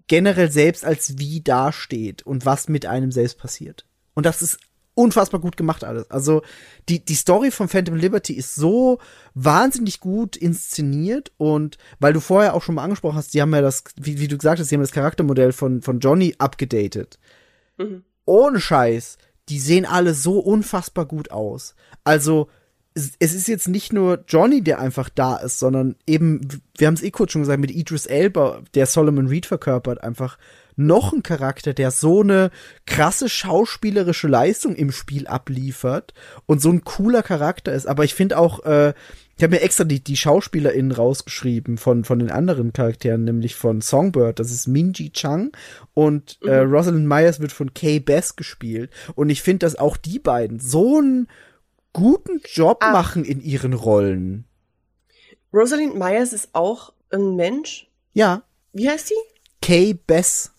generell 0.08 0.51
selbst 0.51 0.84
als 0.84 1.18
wie 1.18 1.42
dasteht 1.42 2.24
und 2.24 2.45
was 2.45 2.68
mit 2.68 2.85
einem 2.85 3.11
selbst 3.11 3.38
passiert. 3.38 3.85
Und 4.16 4.26
das 4.26 4.42
ist 4.42 4.59
unfassbar 5.00 5.40
gut 5.40 5.56
gemacht 5.56 5.86
alles. 5.86 6.11
Also 6.11 6.42
die, 6.90 7.03
die 7.03 7.16
Story 7.16 7.52
von 7.52 7.69
Phantom 7.69 7.95
Liberty 7.95 8.34
ist 8.34 8.56
so 8.56 9.00
wahnsinnig 9.34 10.02
gut 10.02 10.36
inszeniert 10.36 11.32
und 11.38 11.78
weil 12.00 12.11
du 12.11 12.19
vorher 12.19 12.53
auch 12.53 12.61
schon 12.61 12.76
mal 12.76 12.84
angesprochen 12.84 13.16
hast, 13.16 13.34
die 13.34 13.42
haben 13.42 13.53
ja 13.53 13.61
das, 13.61 13.86
wie, 13.95 14.19
wie 14.19 14.28
du 14.28 14.38
gesagt 14.38 14.60
hast, 14.60 14.69
die 14.69 14.76
haben 14.76 14.82
das 14.82 14.92
Charaktermodell 14.92 15.53
von, 15.53 15.82
von 15.82 16.00
Johnny 16.00 16.36
abgedatet. 16.38 17.18
Mhm. 17.78 18.03
Ohne 18.26 18.60
Scheiß, 18.60 19.18
die 19.48 19.60
sehen 19.60 19.86
alle 19.86 20.14
so 20.14 20.40
unfassbar 20.40 21.06
gut 21.06 21.32
aus. 21.32 21.76
Also 22.03 22.50
es, 22.94 23.14
es 23.19 23.34
ist 23.34 23.48
jetzt 23.48 23.69
nicht 23.69 23.94
nur 23.94 24.26
Johnny, 24.28 24.61
der 24.61 24.80
einfach 24.80 25.08
da 25.08 25.38
ist, 25.38 25.60
sondern 25.60 25.95
eben, 26.06 26.42
wir 26.78 26.88
haben 26.88 26.95
es 26.95 27.03
eh 27.03 27.11
kurz 27.11 27.32
schon 27.32 27.44
gesagt, 27.44 27.61
mit 27.61 27.72
Idris 27.72 28.06
Elba, 28.06 28.61
der 28.74 28.86
Solomon 28.86 29.28
Reed 29.28 29.45
verkörpert, 29.45 30.03
einfach 30.03 30.38
noch 30.80 31.14
ein 31.14 31.24
Charakter, 31.24 31.74
der 31.74 31.91
so 31.91 32.22
eine 32.22 32.51
krasse 32.85 33.27
schauspielerische 33.30 34.27
Leistung 34.27 34.75
im 34.75 34.91
Spiel 34.91 35.27
abliefert 35.27 36.14
und 36.45 36.61
so 36.61 36.69
ein 36.69 36.83
cooler 36.83 37.22
Charakter 37.22 37.74
ist. 37.74 37.85
Aber 37.88 38.03
ich 38.06 38.16
finde 38.16 38.38
auch, 38.38 38.64
äh, 38.66 38.93
ich 39.38 39.43
habe 39.43 39.56
mir 39.56 39.61
extra 39.61 39.83
die, 39.83 40.03
die 40.03 40.17
SchauspielerInnen 40.17 40.91
rausgeschrieben 40.91 41.77
von, 41.77 42.03
von 42.03 42.19
den 42.19 42.32
anderen 42.32 42.74
Charakteren, 42.74 43.24
nämlich 43.24 43.56
von 43.56 43.82
Songbird, 43.82 44.40
das 44.40 44.51
ist 44.51 44.67
Minji 44.67 45.11
Chang 45.11 45.51
und 45.93 46.40
äh, 46.43 46.58
Rosalind 46.59 47.08
Myers 47.08 47.40
wird 47.40 47.51
von 47.51 47.74
Kay 47.74 47.99
Bess 47.99 48.35
gespielt. 48.35 48.91
Und 49.16 49.30
ich 49.30 49.41
finde, 49.41 49.66
dass 49.66 49.75
auch 49.77 49.98
die 49.98 50.19
beiden 50.19 50.59
so 50.59 50.98
einen 50.98 51.27
guten 51.93 52.41
Job 52.45 52.80
Ah. 52.82 52.91
machen 52.91 53.25
in 53.25 53.41
ihren 53.41 53.74
Rollen. 53.74 54.45
Rosalind 55.53 55.95
Myers 55.95 56.33
ist 56.33 56.49
auch 56.53 56.93
ein 57.11 57.35
Mensch. 57.35 57.90
Ja, 58.14 58.43
Wie 58.72 58.88
heißt 58.90 59.08
sie? 59.08 59.16
Kay 59.61 59.93
Bess. 59.93 60.51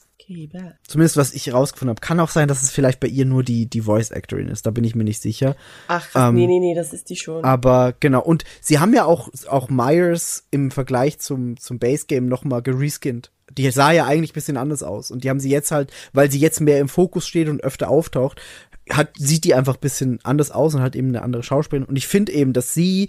Zumindest 0.86 1.17
was 1.17 1.33
ich 1.33 1.52
rausgefunden 1.52 1.91
habe. 1.91 2.00
Kann 2.00 2.20
auch 2.20 2.28
sein, 2.28 2.49
dass 2.49 2.62
es 2.62 2.70
vielleicht 2.70 3.00
bei 3.00 3.09
ihr 3.09 3.25
nur 3.25 3.42
die, 3.42 3.67
die 3.67 3.83
Voice 3.83 4.12
Actorin 4.12 4.49
ist. 4.49 4.65
Da 4.65 4.70
bin 4.70 4.84
ich 4.84 4.94
mir 4.94 5.05
nicht 5.05 5.20
sicher. 5.20 5.57
Ach, 5.89 6.07
Ähm, 6.15 6.34
nee, 6.36 6.47
nee, 6.47 6.60
nee, 6.60 6.75
das 6.75 6.92
ist 6.92 7.10
die 7.10 7.17
schon. 7.17 7.44
Aber 7.44 7.94
genau. 7.99 8.23
Und 8.23 8.44
sie 8.60 8.78
haben 8.78 8.94
ja 8.94 9.05
auch, 9.05 9.28
auch 9.49 9.68
Myers 9.68 10.47
im 10.50 10.70
Vergleich 10.70 11.18
zum, 11.18 11.57
zum 11.57 11.78
Base 11.78 12.07
Game 12.07 12.26
nochmal 12.26 12.62
gereskinnt. 12.62 13.33
Die 13.52 13.68
sah 13.70 13.91
ja 13.91 14.07
eigentlich 14.07 14.31
ein 14.31 14.34
bisschen 14.34 14.57
anders 14.57 14.83
aus. 14.83 15.10
Und 15.10 15.25
die 15.25 15.31
haben 15.31 15.41
sie 15.41 15.50
jetzt 15.50 15.73
halt, 15.73 15.92
weil 16.12 16.31
sie 16.31 16.39
jetzt 16.39 16.60
mehr 16.60 16.78
im 16.78 16.89
Fokus 16.89 17.26
steht 17.26 17.49
und 17.49 17.65
öfter 17.65 17.91
auftaucht, 17.91 18.41
hat, 18.89 19.10
sieht 19.18 19.44
die 19.44 19.55
einfach 19.55 19.75
ein 19.75 19.81
bisschen 19.81 20.20
anders 20.23 20.50
aus 20.50 20.75
und 20.75 20.83
hat 20.83 20.94
eben 20.94 21.09
eine 21.09 21.23
andere 21.23 21.42
Schauspielerin. 21.42 21.89
Und 21.89 21.97
ich 21.97 22.07
finde 22.07 22.33
eben, 22.33 22.52
dass 22.52 22.73
sie 22.75 23.09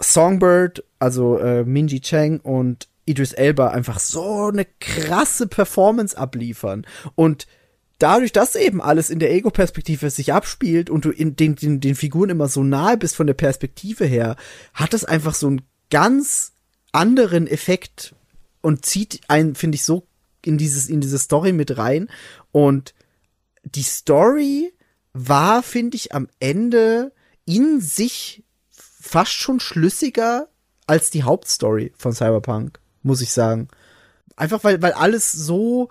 Songbird, 0.00 0.84
also 0.98 1.38
äh, 1.38 1.64
Minji 1.64 2.00
Chang 2.00 2.40
und 2.40 2.88
Idris 3.08 3.32
Elba 3.32 3.68
einfach 3.68 3.98
so 3.98 4.46
eine 4.46 4.66
krasse 4.80 5.46
Performance 5.46 6.16
abliefern. 6.16 6.86
Und 7.14 7.46
dadurch, 7.98 8.32
dass 8.32 8.54
eben 8.54 8.80
alles 8.80 9.10
in 9.10 9.18
der 9.18 9.32
Ego-Perspektive 9.32 10.10
sich 10.10 10.32
abspielt 10.32 10.90
und 10.90 11.04
du 11.04 11.10
in 11.10 11.36
den, 11.36 11.56
den, 11.56 11.80
den 11.80 11.94
Figuren 11.94 12.30
immer 12.30 12.48
so 12.48 12.62
nahe 12.62 12.96
bist 12.96 13.16
von 13.16 13.26
der 13.26 13.34
Perspektive 13.34 14.04
her, 14.04 14.36
hat 14.74 14.92
das 14.92 15.04
einfach 15.04 15.34
so 15.34 15.48
einen 15.48 15.62
ganz 15.90 16.52
anderen 16.92 17.46
Effekt 17.46 18.14
und 18.60 18.84
zieht 18.84 19.20
einen, 19.28 19.54
finde 19.54 19.76
ich, 19.76 19.84
so 19.84 20.06
in 20.44 20.58
dieses, 20.58 20.88
in 20.88 21.00
diese 21.00 21.18
Story 21.18 21.52
mit 21.52 21.76
rein. 21.78 22.08
Und 22.52 22.94
die 23.64 23.82
Story 23.82 24.72
war, 25.12 25.62
finde 25.62 25.96
ich, 25.96 26.14
am 26.14 26.28
Ende 26.38 27.12
in 27.44 27.80
sich 27.80 28.44
fast 28.70 29.32
schon 29.32 29.60
schlüssiger 29.60 30.48
als 30.86 31.10
die 31.10 31.22
Hauptstory 31.22 31.92
von 31.96 32.12
Cyberpunk, 32.12 32.78
muss 33.02 33.20
ich 33.20 33.32
sagen. 33.32 33.68
Einfach 34.36 34.62
weil, 34.64 34.80
weil 34.82 34.92
alles 34.92 35.32
so 35.32 35.88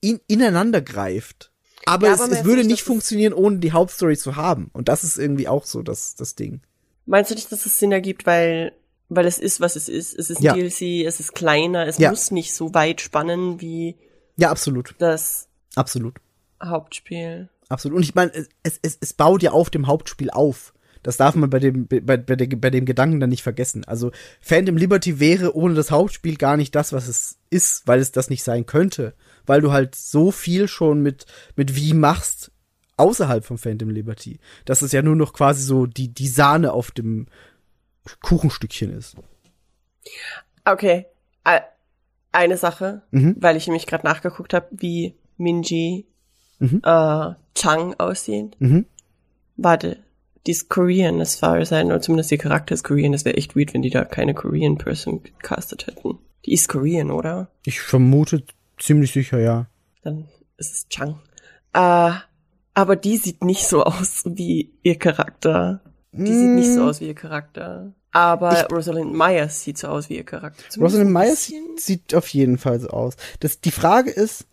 in, 0.00 0.20
ineinander 0.26 0.80
greift. 0.80 1.50
Aber, 1.84 2.08
Ja, 2.08 2.14
es, 2.14 2.20
aber 2.20 2.28
es 2.28 2.34
meinst 2.38 2.44
würde 2.46 2.64
nicht, 2.64 2.80
es- 2.80 2.86
funktionieren, 2.86 3.32
ohne 3.32 3.58
die 3.58 3.72
Hauptstory 3.72 4.16
zu 4.16 4.36
haben. 4.36 4.70
Und 4.72 4.88
das 4.88 5.04
ist 5.04 5.18
irgendwie 5.18 5.48
auch 5.48 5.64
so 5.64 5.82
das, 5.82 6.14
das 6.16 6.34
Ding. 6.34 6.60
Meinst 7.06 7.30
du 7.30 7.34
nicht, 7.36 7.50
dass 7.52 7.64
es 7.66 7.78
Sinn 7.78 7.92
ergibt, 7.92 8.26
weil, 8.26 8.72
weil 9.08 9.26
es 9.26 9.38
ist, 9.38 9.60
was 9.60 9.76
es 9.76 9.88
ist? 9.88 10.18
Es 10.18 10.28
ist 10.30 10.40
Ja. 10.42 10.54
DLC, 10.54 11.04
es 11.06 11.20
ist 11.20 11.34
kleiner, 11.34 11.86
es 11.86 11.98
Ja. 11.98 12.10
muss 12.10 12.32
nicht 12.32 12.52
so 12.54 12.74
weit 12.74 13.00
spannen 13.00 13.60
wie 13.60 13.94
Ja, 14.36 14.50
absolut. 14.50 14.94
das 14.98 15.48
Absolut. 15.76 16.16
Hauptspiel. 16.62 17.48
Absolut. 17.68 17.96
Und 17.98 18.02
ich 18.02 18.14
meine, 18.14 18.32
es, 18.62 18.78
es, 18.82 18.98
es 19.00 19.12
baut 19.12 19.42
ja 19.42 19.52
auf 19.52 19.70
dem 19.70 19.86
Hauptspiel 19.86 20.30
auf. 20.30 20.72
Das 21.06 21.16
darf 21.16 21.34
man 21.36 21.48
bei 21.50 21.58
dem, 21.58 21.86
bei, 21.86 22.00
bei, 22.00 22.16
bei 22.18 22.70
dem 22.70 22.84
Gedanken 22.84 23.20
dann 23.20 23.30
nicht 23.30 23.42
vergessen. 23.42 23.84
Also 23.84 24.10
Phantom 24.40 24.76
Liberty 24.76 25.20
wäre 25.20 25.54
ohne 25.56 25.74
das 25.74 25.90
Hauptspiel 25.90 26.36
gar 26.36 26.56
nicht 26.56 26.74
das, 26.74 26.92
was 26.92 27.06
es 27.08 27.38
ist, 27.50 27.86
weil 27.86 28.00
es 28.00 28.12
das 28.12 28.28
nicht 28.30 28.42
sein 28.42 28.66
könnte. 28.66 29.14
Weil 29.46 29.60
du 29.60 29.72
halt 29.72 29.94
so 29.94 30.30
viel 30.32 30.66
schon 30.68 31.02
mit, 31.02 31.26
mit 31.54 31.76
wie 31.76 31.94
machst 31.94 32.50
außerhalb 32.96 33.44
von 33.44 33.58
Phantom 33.58 33.90
Liberty. 33.90 34.40
Dass 34.64 34.82
es 34.82 34.92
ja 34.92 35.02
nur 35.02 35.16
noch 35.16 35.32
quasi 35.32 35.62
so 35.62 35.86
die, 35.86 36.08
die 36.08 36.28
Sahne 36.28 36.72
auf 36.72 36.90
dem 36.90 37.26
Kuchenstückchen 38.22 38.92
ist. 38.96 39.16
Okay, 40.64 41.06
eine 42.32 42.56
Sache, 42.58 43.02
Mhm. 43.12 43.36
weil 43.40 43.56
ich 43.56 43.66
nämlich 43.66 43.86
gerade 43.86 44.04
nachgeguckt 44.04 44.52
habe, 44.52 44.66
wie 44.72 45.14
Minji 45.38 46.06
Mhm. 46.58 46.80
äh, 46.84 47.34
Chang 47.54 47.94
aussehen. 47.98 48.54
Mhm. 48.58 48.84
Warte, 49.56 49.98
die 50.46 50.52
ist 50.52 50.68
Korean, 50.68 51.20
as 51.20 51.36
far 51.36 51.56
as 51.58 51.72
I 51.72 51.82
know. 51.82 51.98
Zumindest 51.98 52.30
ihr 52.32 52.38
Charakter 52.38 52.74
ist 52.74 52.84
Korean. 52.84 53.12
Das 53.12 53.24
wäre 53.24 53.36
echt 53.36 53.56
weird, 53.56 53.74
wenn 53.74 53.82
die 53.82 53.90
da 53.90 54.04
keine 54.04 54.34
Korean 54.34 54.78
Person 54.78 55.22
gecastet 55.22 55.86
hätten. 55.86 56.18
Die 56.44 56.52
ist 56.52 56.68
Korean, 56.68 57.10
oder? 57.10 57.48
Ich 57.64 57.80
vermute 57.80 58.44
ziemlich 58.78 59.12
sicher, 59.12 59.38
ja. 59.40 59.66
Dann 60.02 60.28
ist 60.56 60.72
es 60.72 60.88
Chang. 60.88 61.18
Äh, 61.72 62.12
aber 62.74 62.96
die 62.96 63.16
sieht 63.16 63.42
nicht 63.42 63.66
so 63.66 63.82
aus 63.84 64.22
wie 64.24 64.72
ihr 64.82 64.98
Charakter. 64.98 65.80
Die 66.12 66.32
sieht 66.32 66.50
nicht 66.50 66.72
so 66.72 66.82
Mm. 66.84 66.88
aus 66.88 67.00
wie 67.00 67.08
ihr 67.08 67.14
Charakter. 67.14 67.92
Aber 68.12 68.66
Rosalind 68.72 69.12
Myers 69.12 69.62
sieht 69.64 69.76
so 69.76 69.88
aus 69.88 70.08
wie 70.08 70.16
ihr 70.16 70.24
Charakter. 70.24 70.62
Rosalind 70.80 71.10
Myers 71.10 71.50
sieht 71.76 72.14
auf 72.14 72.28
jeden 72.28 72.56
Fall 72.56 72.80
so 72.80 72.88
aus. 72.88 73.16
Das, 73.40 73.60
die 73.60 73.70
Frage 73.70 74.10
ist, 74.10 74.46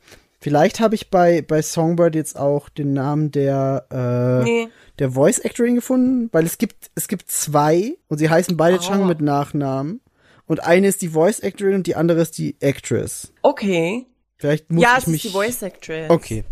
vielleicht 0.43 0.79
habe 0.81 0.95
ich 0.95 1.09
bei, 1.09 1.41
bei 1.41 1.61
Songbird 1.61 2.15
jetzt 2.15 2.37
auch 2.37 2.69
den 2.69 2.93
Namen 2.93 3.31
der, 3.31 3.85
äh, 3.91 4.43
Nee. 4.43 4.67
der 4.99 5.11
Voice 5.11 5.39
Actorin 5.43 5.75
gefunden, 5.75 6.29
weil 6.33 6.45
es 6.45 6.57
gibt, 6.57 6.91
es 6.95 7.07
gibt 7.07 7.31
zwei 7.31 7.95
und 8.09 8.17
sie 8.17 8.29
heißen 8.29 8.57
beide 8.57 8.77
Oh. 8.77 8.81
Chang 8.81 9.07
mit 9.07 9.21
Nachnamen. 9.21 10.01
Und 10.45 10.63
eine 10.63 10.87
ist 10.87 11.01
die 11.01 11.07
Voice 11.09 11.41
Actorin 11.41 11.75
und 11.75 11.87
die 11.87 11.95
andere 11.95 12.21
ist 12.21 12.37
die 12.37 12.57
Actress. 12.59 13.31
Okay. 13.41 14.05
Vielleicht 14.37 14.69
muss 14.69 14.83
ja, 14.83 14.93
ich 14.97 15.03
es 15.03 15.07
mich. 15.07 15.25
ist 15.25 15.31
die 15.31 15.37
Voice 15.37 15.61
Actress. 15.63 16.09
Okay. 16.09 16.43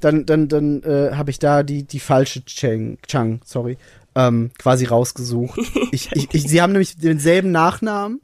Dann, 0.00 0.26
dann, 0.26 0.48
dann 0.48 0.82
äh, 0.82 1.12
habe 1.14 1.30
ich 1.30 1.38
da 1.38 1.62
die, 1.62 1.84
die 1.84 2.00
falsche 2.00 2.44
Chang, 2.44 2.98
Chang 3.06 3.40
sorry, 3.44 3.78
ähm, 4.14 4.50
quasi 4.58 4.84
rausgesucht. 4.84 5.58
ich, 5.92 6.12
ich, 6.12 6.28
ich, 6.32 6.42
sie 6.44 6.60
haben 6.60 6.72
nämlich 6.72 6.96
denselben 6.98 7.50
Nachnamen 7.50 8.20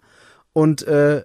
und 0.52 0.86
äh, 0.86 1.22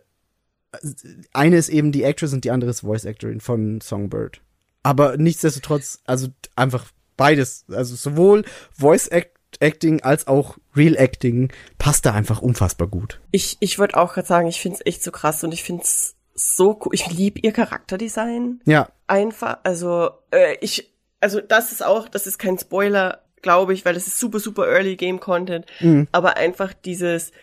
eine 1.33 1.58
ist 1.58 1.69
eben 1.69 1.91
die 1.91 2.03
Actress 2.03 2.33
und 2.33 2.43
die 2.43 2.51
andere 2.51 2.72
ist 2.72 2.82
Voice 2.82 3.06
Actorin 3.06 3.41
von 3.41 3.82
Songbird. 3.82 4.41
Aber 4.83 5.17
nichtsdestotrotz, 5.17 6.00
also 6.06 6.30
einfach 6.56 6.85
beides, 7.17 7.66
also 7.69 7.95
sowohl 7.95 8.43
Voice 8.72 9.08
Act 9.08 9.38
Acting 9.59 10.01
als 10.01 10.27
auch 10.27 10.58
Real 10.75 10.95
Acting 10.95 11.51
passt 11.77 12.06
da 12.06 12.14
einfach 12.14 12.41
unfassbar 12.41 12.88
gut. 12.88 13.19
Ich, 13.32 13.58
ich 13.59 13.80
würde 13.80 13.98
auch 13.98 14.14
gerade 14.14 14.27
sagen, 14.27 14.48
ich 14.48 14.61
finde 14.61 14.77
es 14.80 14.85
echt 14.85 15.03
so 15.03 15.11
krass 15.11 15.43
und 15.43 15.53
ich 15.53 15.64
finde 15.64 15.83
es 15.83 16.16
so 16.33 16.80
cool. 16.83 16.93
Ich 16.93 17.11
liebe 17.11 17.40
ihr 17.41 17.51
Charakterdesign. 17.51 18.61
Ja, 18.66 18.90
Einfach, 19.08 19.58
also 19.64 20.11
äh, 20.32 20.56
ich, 20.61 20.93
also 21.19 21.41
das 21.41 21.74
ist 21.74 21.83
auch, 21.83 22.08
das 22.08 22.27
ist 22.27 22.38
kein 22.38 22.58
Spoiler, 22.58 23.24
glaube 23.41 23.74
ich, 23.74 23.83
weil 23.83 23.93
das 23.93 24.08
ist 24.08 24.17
super, 24.17 24.40
super 24.40 24.67
early 24.67 24.95
Game 24.95 25.19
Content. 25.19 25.66
Mhm. 25.82 26.08
Aber 26.14 26.38
einfach 26.38 26.72
dieses, 26.74 27.33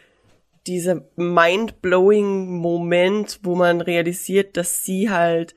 dieser 0.67 1.03
mind-blowing 1.17 2.57
Moment, 2.59 3.41
wo 3.43 3.55
man 3.55 3.81
realisiert, 3.81 4.57
dass 4.57 4.83
sie 4.83 5.11
halt 5.11 5.55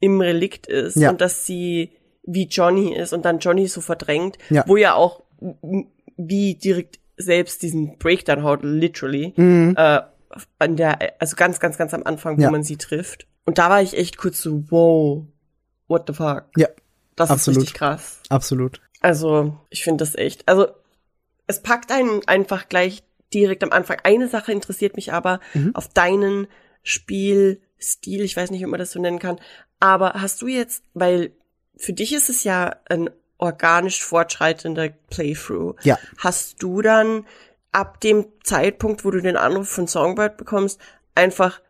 im 0.00 0.20
Relikt 0.20 0.66
ist 0.66 0.96
Ja. 0.96 1.10
und 1.10 1.20
dass 1.20 1.46
sie 1.46 1.92
wie 2.24 2.46
Johnny 2.46 2.94
ist 2.94 3.12
und 3.12 3.24
dann 3.24 3.38
Johnny 3.38 3.66
so 3.68 3.80
verdrängt, 3.80 4.36
Ja. 4.50 4.64
wo 4.66 4.76
ja 4.76 4.94
auch 4.94 5.22
wie 6.16 6.54
direkt 6.56 6.98
selbst 7.16 7.62
diesen 7.62 7.98
Breakdown 7.98 8.42
haut, 8.42 8.60
literally, 8.62 9.32
Mhm. 9.36 9.74
äh, 9.76 10.00
an 10.58 10.76
der, 10.76 11.20
also 11.20 11.34
ganz, 11.36 11.60
ganz, 11.60 11.78
ganz 11.78 11.94
am 11.94 12.02
Anfang, 12.02 12.36
wo 12.38 12.42
Ja. 12.42 12.50
man 12.50 12.62
sie 12.62 12.76
trifft. 12.76 13.26
Und 13.46 13.58
da 13.58 13.70
war 13.70 13.80
ich 13.80 13.96
echt 13.96 14.16
kurz 14.18 14.42
so, 14.42 14.64
wow, 14.70 15.24
what 15.88 16.04
the 16.08 16.12
fuck. 16.14 16.44
Ja, 16.56 16.68
Das 17.14 17.30
absolut. 17.30 17.58
ist 17.58 17.62
richtig 17.62 17.78
krass. 17.78 18.20
absolut. 18.28 18.80
Also, 19.00 19.56
ich 19.70 19.84
finde 19.84 20.02
das 20.02 20.14
echt. 20.16 20.46
Also, 20.48 20.66
es 21.46 21.62
packt 21.62 21.92
einen 21.92 22.26
einfach 22.26 22.68
gleich 22.68 23.04
direkt 23.34 23.62
am 23.62 23.72
Anfang. 23.72 23.98
Eine 24.04 24.28
Sache 24.28 24.52
interessiert 24.52 24.96
mich 24.96 25.12
aber 25.12 25.40
Mhm. 25.54 25.74
auf 25.74 25.88
deinen 25.88 26.46
Spielstil. 26.82 28.22
Ich 28.22 28.36
weiß 28.36 28.50
nicht, 28.50 28.64
ob 28.64 28.70
man 28.70 28.78
das 28.80 28.92
so 28.92 29.00
nennen 29.00 29.18
kann. 29.18 29.40
Aber 29.80 30.14
hast 30.14 30.40
du 30.42 30.46
jetzt, 30.46 30.82
weil 30.94 31.32
für 31.76 31.92
dich 31.92 32.12
ist 32.14 32.28
es 32.30 32.44
ja 32.44 32.76
ein 32.88 33.10
organisch 33.38 34.02
fortschreitender 34.02 34.88
Playthrough. 35.10 35.74
Ja. 35.82 35.98
Hast 36.18 36.62
du 36.62 36.80
dann 36.80 37.26
ab 37.72 38.00
dem 38.00 38.26
Zeitpunkt, 38.42 39.04
wo 39.04 39.10
du 39.10 39.20
den 39.20 39.36
Anruf 39.36 39.68
von 39.68 39.86
Songbird 39.86 40.38
bekommst, 40.38 40.80
einfach 41.14 41.60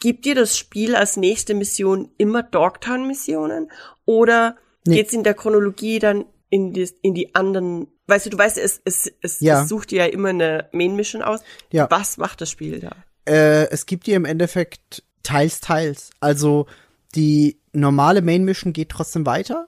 gibt 0.00 0.24
dir 0.24 0.34
das 0.34 0.58
Spiel 0.58 0.96
als 0.96 1.16
nächste 1.16 1.54
Mission 1.54 2.10
immer 2.18 2.42
Dogtown-Missionen? 2.42 3.70
Oder 4.04 4.56
Nee. 4.86 4.96
geht's 4.96 5.12
in 5.14 5.22
der 5.22 5.34
Chronologie 5.34 5.98
dann 5.98 6.26
in 6.50 6.72
die, 6.72 6.90
in 7.00 7.14
die 7.14 7.34
anderen, 7.34 7.86
weißt 8.06 8.26
du, 8.26 8.30
du 8.30 8.38
weißt, 8.38 8.58
es, 8.58 8.80
es, 8.84 9.10
es, 9.22 9.40
Ja. 9.40 9.62
es 9.62 9.68
sucht 9.68 9.90
dir 9.90 10.06
ja 10.06 10.12
immer 10.12 10.30
eine 10.30 10.68
Main-Mission 10.72 11.22
aus. 11.22 11.40
Ja. 11.72 11.86
Was 11.90 12.16
macht 12.16 12.40
das 12.40 12.50
Spiel 12.50 12.80
da? 12.80 12.92
Äh, 13.26 13.68
es 13.70 13.86
gibt 13.86 14.06
dir 14.06 14.16
im 14.16 14.24
Endeffekt 14.24 15.02
teils, 15.22 15.60
teils. 15.60 16.10
Also 16.20 16.66
die 17.14 17.58
normale 17.72 18.22
Main 18.22 18.44
Mission 18.44 18.72
geht 18.72 18.90
trotzdem 18.90 19.24
weiter, 19.26 19.66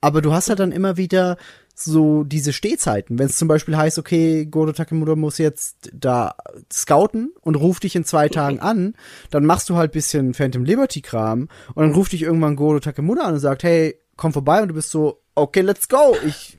aber 0.00 0.22
du 0.22 0.32
hast 0.32 0.48
halt 0.48 0.60
dann 0.60 0.72
immer 0.72 0.96
wieder 0.96 1.36
so 1.76 2.22
diese 2.22 2.52
Stehzeiten. 2.52 3.18
Wenn 3.18 3.26
es 3.26 3.36
zum 3.36 3.48
Beispiel 3.48 3.76
heißt, 3.76 3.98
okay, 3.98 4.46
Godo 4.46 4.70
Takemura 4.72 5.16
muss 5.16 5.38
jetzt 5.38 5.90
da 5.92 6.36
scouten 6.72 7.32
und 7.40 7.56
ruft 7.56 7.82
dich 7.82 7.96
in 7.96 8.04
zwei 8.04 8.28
Tagen 8.28 8.60
an, 8.60 8.94
dann 9.30 9.44
machst 9.44 9.68
du 9.68 9.76
halt 9.76 9.90
bisschen 9.90 10.34
Phantom 10.34 10.64
Liberty 10.64 11.02
Kram 11.02 11.48
und 11.74 11.82
dann 11.82 11.92
ruft 11.92 12.12
dich 12.12 12.22
irgendwann 12.22 12.54
Godo 12.54 12.78
Takemura 12.78 13.22
an 13.24 13.34
und 13.34 13.40
sagt, 13.40 13.64
hey, 13.64 13.96
komm 14.16 14.32
vorbei 14.32 14.62
und 14.62 14.68
du 14.68 14.74
bist 14.74 14.90
so, 14.90 15.20
okay, 15.34 15.62
let's 15.62 15.88
go. 15.88 16.16
Ich 16.24 16.56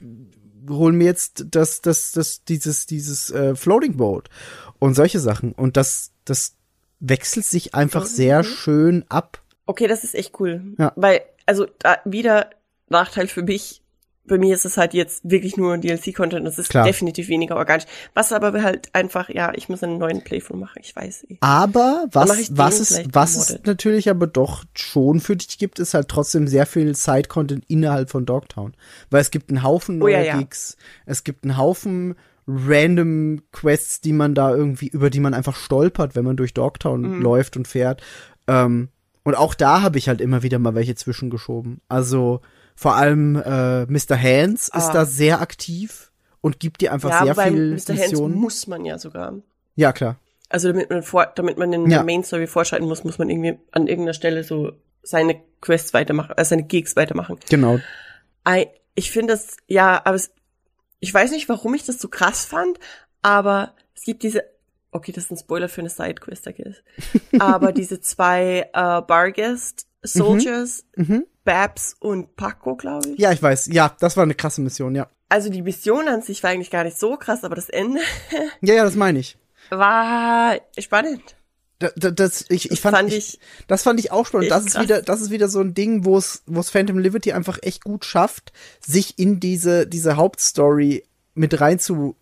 hol 0.69 0.91
mir 0.91 1.05
jetzt 1.05 1.45
das, 1.51 1.81
das, 1.81 2.11
das, 2.11 2.43
dieses, 2.43 2.85
dieses 2.85 3.29
äh, 3.31 3.55
Floating 3.55 3.97
Boat 3.97 4.29
und 4.79 4.93
solche 4.95 5.19
Sachen. 5.19 5.51
Und 5.51 5.77
das, 5.77 6.11
das 6.25 6.55
wechselt 6.99 7.45
sich 7.45 7.75
einfach 7.75 8.05
sehr 8.05 8.43
schön 8.43 9.05
ab. 9.09 9.41
Okay, 9.65 9.87
das 9.87 10.03
ist 10.03 10.15
echt 10.15 10.39
cool. 10.39 10.75
Ja. 10.77 10.93
Weil, 10.95 11.21
also 11.45 11.65
da 11.79 11.97
wieder 12.05 12.49
Nachteil 12.89 13.27
für 13.27 13.43
mich. 13.43 13.81
Bei 14.27 14.37
mir 14.37 14.55
ist 14.55 14.65
es 14.65 14.77
halt 14.77 14.93
jetzt 14.93 15.21
wirklich 15.29 15.55
nur 15.57 15.77
DLC-Content. 15.77 16.45
Das 16.47 16.57
ist 16.57 16.69
Klar. 16.69 16.85
definitiv 16.85 17.27
weniger 17.27 17.55
organisch. 17.57 17.85
Was 18.13 18.31
aber 18.31 18.61
halt 18.63 18.89
einfach, 18.93 19.29
ja, 19.29 19.53
ich 19.55 19.69
muss 19.69 19.83
einen 19.83 19.97
neuen 19.97 20.23
Playthrough 20.23 20.57
machen. 20.59 20.79
Ich 20.81 20.95
weiß 20.95 21.25
eh. 21.29 21.37
Aber 21.41 22.05
was, 22.11 22.57
was 22.57 22.79
es, 22.79 23.03
was 23.13 23.35
es 23.37 23.59
natürlich 23.65 24.09
aber 24.09 24.27
doch 24.27 24.63
schon 24.73 25.19
für 25.19 25.35
dich 25.35 25.57
gibt, 25.57 25.79
ist 25.79 25.93
halt 25.93 26.07
trotzdem 26.07 26.47
sehr 26.47 26.65
viel 26.65 26.95
Side-Content 26.95 27.65
innerhalb 27.67 28.09
von 28.09 28.25
Dogtown. 28.25 28.75
Weil 29.09 29.21
es 29.21 29.31
gibt 29.31 29.49
einen 29.49 29.61
Haufen 29.63 30.01
Oh 30.01 30.07
ja, 30.07 30.17
neuer 30.19 30.25
ja. 30.27 30.37
Gigs, 30.39 30.77
es 31.05 31.23
gibt 31.23 31.43
einen 31.43 31.57
Haufen 31.57 32.15
random 32.47 33.41
Quests, 33.51 34.01
die 34.01 34.13
man 34.13 34.35
da 34.35 34.53
irgendwie, 34.53 34.87
über 34.87 35.09
die 35.09 35.19
man 35.19 35.33
einfach 35.33 35.55
stolpert, 35.55 36.15
wenn 36.15 36.25
man 36.25 36.37
durch 36.37 36.53
Dogtown 36.53 37.01
Mhm. 37.17 37.21
läuft 37.21 37.57
und 37.57 37.67
fährt. 37.67 38.01
Ähm, 38.47 38.89
und 39.23 39.35
auch 39.35 39.55
da 39.55 39.81
habe 39.81 39.97
ich 39.97 40.07
halt 40.07 40.21
immer 40.21 40.43
wieder 40.43 40.59
mal 40.59 40.75
welche 40.75 40.95
zwischengeschoben. 40.95 41.81
Also 41.89 42.41
vor 42.75 42.95
allem 42.95 43.35
äh, 43.37 43.85
Mr. 43.85 44.21
Hands 44.21 44.61
ist 44.67 44.71
Ah. 44.73 44.91
da 44.93 45.05
sehr 45.05 45.41
aktiv 45.41 46.11
und 46.41 46.59
gibt 46.59 46.81
dir 46.81 46.91
einfach 46.93 47.09
ja, 47.09 47.33
sehr 47.33 47.35
viel 47.45 47.71
Mr. 47.71 47.75
Hands 47.75 48.11
Missionen. 48.11 48.35
muss 48.35 48.67
man 48.67 48.85
ja 48.85 48.97
sogar. 48.97 49.33
Ja, 49.75 49.93
klar. 49.93 50.17
Also 50.49 50.67
damit 50.71 50.89
man 50.89 51.01
vor, 51.03 51.25
damit 51.35 51.57
man 51.57 51.73
in 51.73 51.83
Ja. 51.89 51.97
der 51.97 52.03
Main 52.05 52.23
Story 52.23 52.47
vorschreiten 52.47 52.85
muss, 52.85 53.03
muss 53.03 53.17
man 53.17 53.29
irgendwie 53.29 53.57
an 53.71 53.87
irgendeiner 53.87 54.13
Stelle 54.13 54.43
so 54.43 54.73
seine 55.01 55.41
Quests 55.61 55.93
weitermachen, 55.93 56.33
äh, 56.37 56.45
seine 56.45 56.63
Gigs 56.63 56.95
weitermachen. 56.95 57.39
Genau. 57.49 57.79
I, 58.47 58.67
ich 58.93 59.11
finde 59.11 59.33
das, 59.33 59.57
ja, 59.67 60.01
aber 60.05 60.15
es, 60.15 60.31
ich 60.99 61.13
weiß 61.13 61.31
nicht, 61.31 61.49
warum 61.49 61.73
ich 61.73 61.85
das 61.85 61.99
so 61.99 62.07
krass 62.09 62.45
fand, 62.45 62.77
aber 63.21 63.73
es 63.95 64.03
gibt 64.03 64.21
diese, 64.23 64.43
okay, 64.91 65.11
das 65.11 65.25
ist 65.25 65.31
ein 65.31 65.37
Spoiler 65.37 65.67
für 65.69 65.81
eine 65.81 65.89
Sidequest, 65.89 66.45
I 66.47 66.53
guess. 66.53 66.75
aber 67.39 67.71
diese 67.71 67.99
zwei 68.01 68.69
äh, 68.73 69.01
Barguest 69.01 69.87
Soldiers, 70.13 70.85
Mhm. 70.95 71.25
Babs 71.43 71.95
und 71.99 72.35
Paco, 72.35 72.75
glaube 72.75 73.09
ich. 73.09 73.19
Ja, 73.19 73.31
ich 73.31 73.41
weiß. 73.41 73.67
Ja, 73.67 73.95
das 73.99 74.17
war 74.17 74.23
eine 74.23 74.33
krasse 74.35 74.61
Mission, 74.61 74.95
ja. 74.95 75.07
Also 75.29 75.49
die 75.49 75.61
Mission 75.61 76.07
an 76.07 76.21
sich 76.21 76.41
war 76.43 76.49
eigentlich 76.51 76.71
gar 76.71 76.83
nicht 76.83 76.97
so 76.99 77.17
krass, 77.17 77.43
aber 77.43 77.55
das 77.55 77.69
Ende 77.69 77.99
Ja, 78.61 78.73
ja, 78.75 78.83
das 78.83 78.95
meine 78.95 79.19
ich. 79.19 79.37
war 79.69 80.55
spannend. 80.77 81.21
Da, 81.79 81.89
da, 81.97 82.09
das, 82.09 82.45
ich, 82.49 82.71
ich 82.71 82.79
fand, 82.79 82.95
fand 82.95 83.09
ich, 83.11 83.33
ich 83.35 83.39
das 83.67 83.83
fand 83.83 83.99
ich 83.99 84.11
auch 84.11 84.25
spannend. 84.25 84.49
Das 84.49 84.65
ist 84.65 84.73
krass. 84.73 84.83
wieder, 84.83 85.01
das 85.01 85.21
ist 85.21 85.29
wieder 85.29 85.49
so 85.49 85.59
ein 85.59 85.73
Ding, 85.73 86.05
wo 86.05 86.17
es, 86.17 86.41
wo 86.45 86.59
es 86.61 86.69
Phantom 86.69 86.97
Liberty 86.99 87.33
einfach 87.33 87.59
echt 87.63 87.83
gut 87.83 88.05
schafft, 88.05 88.53
sich 88.79 89.19
in 89.19 89.39
diese, 89.41 89.85
diese 89.85 90.15
Hauptstory 90.15 91.03
mit 91.33 91.59
rein 91.59 91.77
zu, 91.79 92.15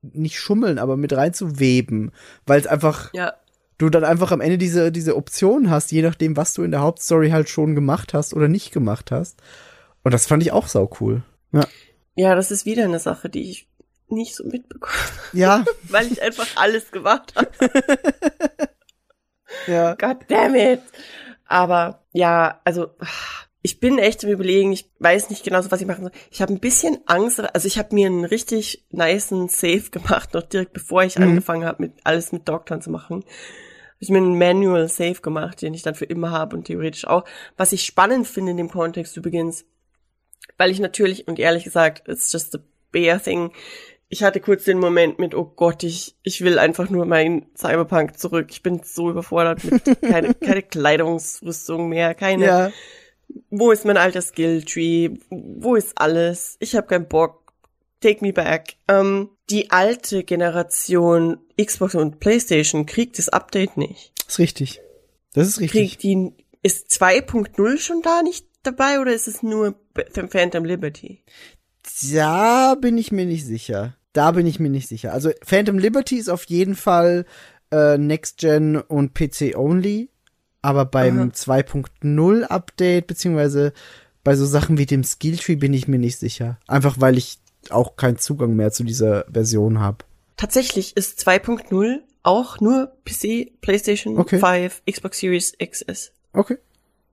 nicht 0.00 0.38
schummeln, 0.38 0.78
aber 0.78 0.96
mit 0.96 1.12
rein 1.12 1.34
zu 1.34 1.58
weben. 1.60 2.12
Weil 2.46 2.60
es 2.60 2.66
einfach, 2.66 3.12
Ja, 3.12 3.34
du 3.78 3.88
dann 3.90 4.04
einfach 4.04 4.32
am 4.32 4.40
Ende 4.40 4.58
diese, 4.58 4.92
diese 4.92 5.16
Option 5.16 5.70
hast, 5.70 5.90
je 5.92 6.02
nachdem, 6.02 6.36
was 6.36 6.52
du 6.54 6.62
in 6.62 6.70
der 6.72 6.80
Hauptstory 6.80 7.30
halt 7.30 7.48
schon 7.48 7.74
gemacht 7.74 8.12
hast 8.14 8.34
oder 8.34 8.48
nicht 8.48 8.72
gemacht 8.72 9.10
hast. 9.10 9.40
Und 10.02 10.12
das 10.12 10.26
fand 10.26 10.42
ich 10.42 10.52
auch 10.52 10.66
sau 10.68 10.90
cool. 11.00 11.22
Ja. 11.52 11.66
ja, 12.14 12.34
das 12.34 12.50
ist 12.50 12.66
wieder 12.66 12.84
eine 12.84 12.98
Sache, 12.98 13.28
die 13.28 13.50
ich 13.50 13.68
nicht 14.08 14.34
so 14.34 14.44
mitbekomme, 14.44 14.94
Ja, 15.32 15.64
weil 15.88 16.10
ich 16.10 16.20
einfach 16.22 16.46
alles 16.56 16.90
gemacht 16.90 17.34
habe. 17.36 17.50
ja. 19.66 19.94
God 19.94 20.18
damn 20.28 20.54
it. 20.54 20.80
Aber 21.46 22.04
ja, 22.12 22.60
also 22.64 22.88
ich 23.62 23.80
bin 23.80 23.98
echt 23.98 24.22
im 24.24 24.30
Überlegen, 24.30 24.72
ich 24.72 24.90
weiß 24.98 25.30
nicht 25.30 25.44
genau, 25.44 25.60
so, 25.62 25.70
was 25.70 25.80
ich 25.80 25.86
machen 25.86 26.02
soll. 26.04 26.12
Ich 26.30 26.40
habe 26.42 26.52
ein 26.52 26.60
bisschen 26.60 26.98
Angst, 27.06 27.40
also 27.40 27.66
ich 27.66 27.78
habe 27.78 27.94
mir 27.94 28.06
einen 28.06 28.24
richtig 28.24 28.86
nicen 28.90 29.48
Save 29.48 29.90
gemacht, 29.90 30.34
noch 30.34 30.42
direkt 30.42 30.72
bevor 30.72 31.02
ich 31.02 31.16
Mhm. 31.18 31.24
angefangen 31.24 31.64
habe, 31.64 31.82
mit 31.82 31.92
alles 32.04 32.32
mit 32.32 32.48
Doktoren 32.48 32.82
zu 32.82 32.90
machen. 32.90 33.24
Hab 33.98 34.02
ich 34.02 34.10
mir 34.10 34.18
einen 34.18 34.38
Manual 34.38 34.88
Save 34.88 35.20
gemacht, 35.20 35.60
den 35.60 35.74
ich 35.74 35.82
dann 35.82 35.96
für 35.96 36.04
immer 36.04 36.30
habe 36.30 36.56
und 36.56 36.64
theoretisch 36.66 37.04
auch. 37.06 37.24
Was 37.56 37.72
ich 37.72 37.82
spannend 37.84 38.28
finde 38.28 38.52
in 38.52 38.56
dem 38.56 38.70
Kontext 38.70 39.16
übrigens, 39.16 39.64
weil 40.56 40.70
ich 40.70 40.78
natürlich 40.78 41.26
und 41.26 41.38
ehrlich 41.40 41.64
gesagt, 41.64 42.08
it's 42.08 42.32
just 42.32 42.54
a 42.54 42.60
bear 42.92 43.20
thing. 43.22 43.50
Ich 44.08 44.22
hatte 44.22 44.40
kurz 44.40 44.64
den 44.64 44.78
Moment 44.78 45.18
mit, 45.18 45.34
oh 45.34 45.44
Gott, 45.44 45.82
ich, 45.82 46.16
ich 46.22 46.40
will 46.42 46.58
einfach 46.58 46.88
nur 46.90 47.04
mein 47.06 47.46
Cyberpunk 47.56 48.18
zurück. 48.18 48.46
Ich 48.50 48.62
bin 48.62 48.80
so 48.84 49.10
überfordert 49.10 49.62
mit 49.64 49.82
keine, 50.00 50.32
keine 50.34 50.62
Kleidungsrüstung 50.62 51.88
mehr, 51.88 52.14
keine, 52.14 52.46
Ja. 52.46 52.72
wo 53.50 53.70
ist 53.72 53.84
mein 53.84 53.96
alter 53.96 54.22
Skilltree? 54.22 55.10
Wo 55.28 55.74
ist 55.74 56.00
alles? 56.00 56.56
Ich 56.60 56.74
habe 56.76 56.86
keinen 56.86 57.08
Bock. 57.08 57.47
Take 58.00 58.24
me 58.24 58.32
back. 58.32 58.76
Ähm, 58.88 59.30
die 59.50 59.70
alte 59.70 60.24
Generation 60.24 61.38
Xbox 61.60 61.94
und 61.94 62.20
PlayStation 62.20 62.86
kriegt 62.86 63.18
das 63.18 63.28
Update 63.28 63.76
nicht. 63.76 64.12
Das 64.18 64.34
ist 64.34 64.38
richtig. 64.38 64.80
Das 65.34 65.48
ist 65.48 65.60
richtig. 65.60 65.98
Kriegt 65.98 66.02
die, 66.02 66.32
ist 66.62 66.90
2.0 66.90 67.78
schon 67.78 68.02
da 68.02 68.22
nicht 68.22 68.46
dabei 68.62 69.00
oder 69.00 69.12
ist 69.12 69.28
es 69.28 69.42
nur 69.42 69.74
Phantom 70.30 70.64
Liberty? 70.64 71.22
Da 72.10 72.74
bin 72.74 72.98
ich 72.98 73.12
mir 73.12 73.26
nicht 73.26 73.46
sicher. 73.46 73.96
Da 74.12 74.32
bin 74.32 74.46
ich 74.46 74.58
mir 74.58 74.70
nicht 74.70 74.88
sicher. 74.88 75.12
Also 75.12 75.30
Phantom 75.42 75.78
Liberty 75.78 76.16
ist 76.16 76.28
auf 76.28 76.44
jeden 76.44 76.74
Fall 76.74 77.24
äh, 77.70 77.98
Next 77.98 78.38
Gen 78.38 78.76
und 78.76 79.14
PC 79.14 79.56
only, 79.56 80.10
aber 80.62 80.84
beim 80.84 81.18
Aha. 81.18 81.28
2.0 81.28 82.42
Update 82.44 83.06
beziehungsweise 83.06 83.72
bei 84.24 84.34
so 84.36 84.44
Sachen 84.44 84.78
wie 84.78 84.86
dem 84.86 85.04
Skilltree 85.04 85.56
bin 85.56 85.72
ich 85.72 85.88
mir 85.88 85.98
nicht 85.98 86.18
sicher. 86.18 86.58
Einfach 86.66 86.96
weil 86.98 87.16
ich 87.16 87.38
auch 87.70 87.96
keinen 87.96 88.18
Zugang 88.18 88.54
mehr 88.54 88.70
zu 88.72 88.84
dieser 88.84 89.24
Version 89.30 89.80
habe. 89.80 89.98
Tatsächlich 90.36 90.96
ist 90.96 91.20
2.0 91.26 91.98
auch 92.22 92.60
nur 92.60 92.92
PC, 93.04 93.60
PlayStation 93.60 94.18
Okay. 94.18 94.38
5, 94.38 94.82
Xbox 94.90 95.18
Series 95.18 95.52
XS. 95.58 96.12
Okay. 96.32 96.58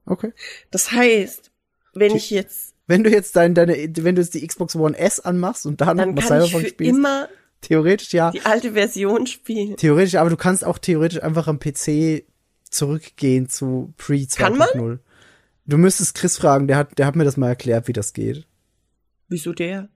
Okay. 0.06 0.32
Das 0.72 0.92
heißt, 0.92 1.52
wenn 1.94 2.12
Die- 2.12 2.18
ich 2.18 2.30
jetzt, 2.30 2.74
Wenn 2.88 3.04
du 3.04 3.10
jetzt 3.10 3.36
dein, 3.36 3.56
deine, 3.56 3.74
wenn 3.98 4.16
du 4.16 4.22
jetzt 4.22 4.36
die 4.36 4.46
Xbox 4.46 4.76
One 4.76 4.96
S 4.98 5.20
anmachst 5.20 5.66
und 5.66 5.82
da 5.82 5.94
noch 5.96 6.04
dann 6.06 6.16
ich 6.18 6.26
Cyberpunk 6.26 6.68
spielst, 6.68 6.96
immer 6.98 7.28
theoretisch 7.62 8.14
ja. 8.14 8.30
die 8.30 8.42
alte 8.46 8.74
Version 8.74 9.26
spielen. 9.26 9.76
Theoretisch, 9.78 10.16
aber 10.16 10.30
du 10.30 10.38
kannst 10.38 10.64
auch 10.64 10.78
theoretisch 10.78 11.24
einfach 11.24 11.48
am 11.48 11.60
PC 11.60 12.24
zurückgehen 12.70 13.50
zu 13.50 13.94
Pre 13.98 14.14
2.0. 14.14 14.36
Kann 14.38 14.58
man? 14.58 15.00
Du 15.66 15.78
müsstest 15.78 16.14
Chris 16.14 16.38
fragen, 16.38 16.68
der 16.68 16.78
hat, 16.78 17.00
der 17.00 17.08
hat 17.08 17.16
mir 17.16 17.24
das 17.24 17.38
mal 17.38 17.48
erklärt, 17.48 17.88
wie 17.88 17.94
das 17.94 18.14
geht. 18.14 18.46
Wieso 19.30 19.54
der? 19.54 19.90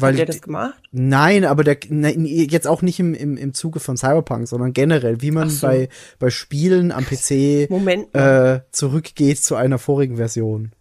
Weil 0.00 0.12
Hat 0.12 0.18
der 0.18 0.26
das 0.26 0.42
gemacht? 0.42 0.74
nein, 0.92 1.44
aber 1.44 1.64
der 1.64 1.78
nein, 1.88 2.24
jetzt 2.24 2.66
auch 2.66 2.82
nicht 2.82 3.00
im, 3.00 3.14
im, 3.14 3.36
im 3.36 3.54
Zuge 3.54 3.80
von 3.80 3.96
Cyberpunk, 3.96 4.48
sondern 4.48 4.72
generell, 4.72 5.20
wie 5.22 5.30
man 5.30 5.50
so. 5.50 5.66
bei, 5.66 5.88
bei 6.18 6.30
Spielen 6.30 6.92
am 6.92 7.04
PC 7.04 7.30
äh, 7.30 8.60
zurückgeht 8.70 9.42
zu 9.42 9.56
einer 9.56 9.78
vorigen 9.78 10.16
Version. 10.16 10.72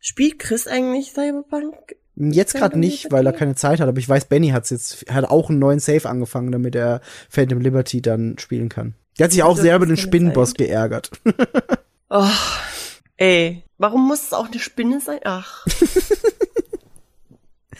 Spielt 0.00 0.38
Chris 0.38 0.66
eigentlich 0.66 1.12
Cyberpunk? 1.12 1.74
Jetzt 2.16 2.54
gerade 2.54 2.76
nicht, 2.78 3.12
weil 3.12 3.26
er 3.26 3.32
keine 3.32 3.54
Zeit 3.54 3.80
hat, 3.80 3.88
aber 3.88 3.98
ich 3.98 4.08
weiß, 4.08 4.24
Benny 4.24 4.48
hat's 4.48 4.70
jetzt, 4.70 5.04
hat 5.08 5.24
auch 5.24 5.50
einen 5.50 5.60
neuen 5.60 5.78
Save 5.78 6.08
angefangen, 6.08 6.50
damit 6.50 6.74
er 6.74 7.00
Phantom 7.28 7.60
Liberty 7.60 8.02
dann 8.02 8.36
spielen 8.38 8.68
kann. 8.68 8.94
Der 9.18 9.24
hat 9.24 9.32
sich 9.32 9.42
auch 9.42 9.56
sehr 9.56 9.76
über 9.76 9.86
den 9.86 9.96
Spinnenboss 9.96 10.54
geärgert. 10.54 11.10
Oh, 12.10 12.24
ey, 13.18 13.62
warum 13.76 14.08
muss 14.08 14.22
es 14.22 14.32
auch 14.32 14.46
eine 14.46 14.58
Spinne 14.58 15.00
sein? 15.00 15.20
Ach, 15.24 15.66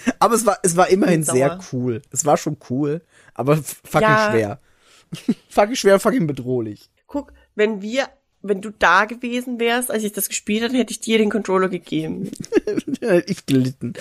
Aber 0.19 0.35
es 0.35 0.47
war, 0.47 0.59
es 0.63 0.77
war 0.77 0.89
immerhin 0.89 1.23
sehr 1.23 1.59
cool. 1.73 2.03
Es 2.11 2.25
war 2.25 2.37
schon 2.37 2.57
cool, 2.71 3.03
aber 3.35 3.57
fucking 3.57 4.01
Ja. 4.09 4.31
schwer. 4.31 4.61
fucking 5.51 5.75
schwer, 5.77 5.99
fucking 6.01 6.27
bedrohlich. 6.27 6.91
guck, 7.07 7.33
wenn 7.55 7.81
wir, 7.83 8.09
wenn 8.43 8.61
du 8.61 8.71
da 8.71 9.05
gewesen 9.07 9.59
wärst, 9.59 9.91
als 9.91 10.05
ich 10.05 10.13
das 10.13 10.29
gespielt 10.29 10.63
habe, 10.63 10.77
hätte 10.77 10.93
ich 10.93 11.01
dir 11.01 11.19
den 11.19 11.31
Controller 11.31 11.69
gegeben. 11.69 12.31
ich 13.27 13.47
gelitten. 13.47 13.95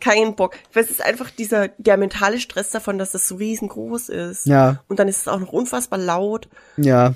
Kein 0.00 0.34
Bock. 0.34 0.56
Weil 0.72 0.84
es 0.84 0.90
ist 0.90 1.02
einfach 1.04 1.30
dieser, 1.30 1.68
der 1.78 1.96
mentale 1.98 2.40
Stress 2.40 2.70
davon, 2.70 2.98
dass 2.98 3.12
das 3.12 3.28
so 3.28 3.36
riesengroß 3.36 4.08
ist. 4.08 4.46
Ja, 4.46 4.82
Und 4.88 4.98
dann 4.98 5.08
ist 5.08 5.18
es 5.20 5.28
auch 5.28 5.38
noch 5.40 5.52
unfassbar 5.52 5.98
laut 5.98 6.48
ja. 6.78 7.14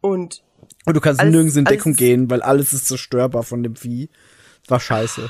und 0.00 0.42
Und 0.86 0.96
du 0.96 1.00
kannst 1.00 1.20
Alles- 1.20 1.32
nirgends 1.32 1.56
in 1.56 1.66
Deckung 1.66 1.94
gehen, 1.94 2.30
weil 2.30 2.42
alles 2.42 2.72
ist 2.72 2.86
zerstörbar 2.86 3.42
von 3.42 3.62
dem 3.62 3.76
Vieh. 3.76 4.08
War 4.68 4.80
scheiße. 4.80 5.28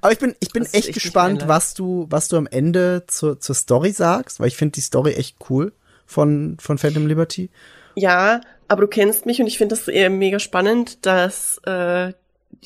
Aber 0.00 0.12
ich 0.12 0.18
bin, 0.18 0.34
ich 0.40 0.50
bin 0.50 0.62
ist 0.62 0.74
echt 0.74 0.88
echt 0.88 0.94
gespannt, 0.94 1.46
was 1.48 1.74
du, 1.74 2.06
was 2.10 2.28
du 2.28 2.36
am 2.36 2.46
Ende 2.46 3.04
zur, 3.06 3.40
zur 3.40 3.54
Story 3.54 3.92
sagst, 3.92 4.40
weil 4.40 4.48
ich 4.48 4.56
finde 4.56 4.72
die 4.72 4.80
Story 4.80 5.12
echt 5.14 5.36
cool 5.50 5.72
von, 6.06 6.56
von 6.60 6.78
Phantom 6.78 7.06
Liberty. 7.06 7.50
ja, 7.94 8.40
aber 8.66 8.80
du 8.82 8.88
kennst 8.88 9.26
mich 9.26 9.40
und 9.40 9.46
ich 9.46 9.58
finde 9.58 9.74
das 9.76 9.88
eher 9.88 10.08
mega 10.08 10.38
spannend, 10.38 11.04
dass 11.04 11.58
äh, 11.66 12.12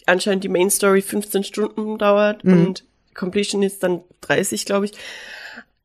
anscheinend 0.07 0.45
die 0.45 0.49
Main 0.49 0.71
Story 0.71 1.03
15 1.03 1.43
Stunden 1.45 1.99
dauert 1.99 2.45
Mhm. 2.45 2.53
und 2.67 2.85
Completion 3.15 3.63
ist 3.65 3.83
dann 3.83 4.03
30, 4.21 4.65
glaube 4.65 4.85
ich. 4.87 4.93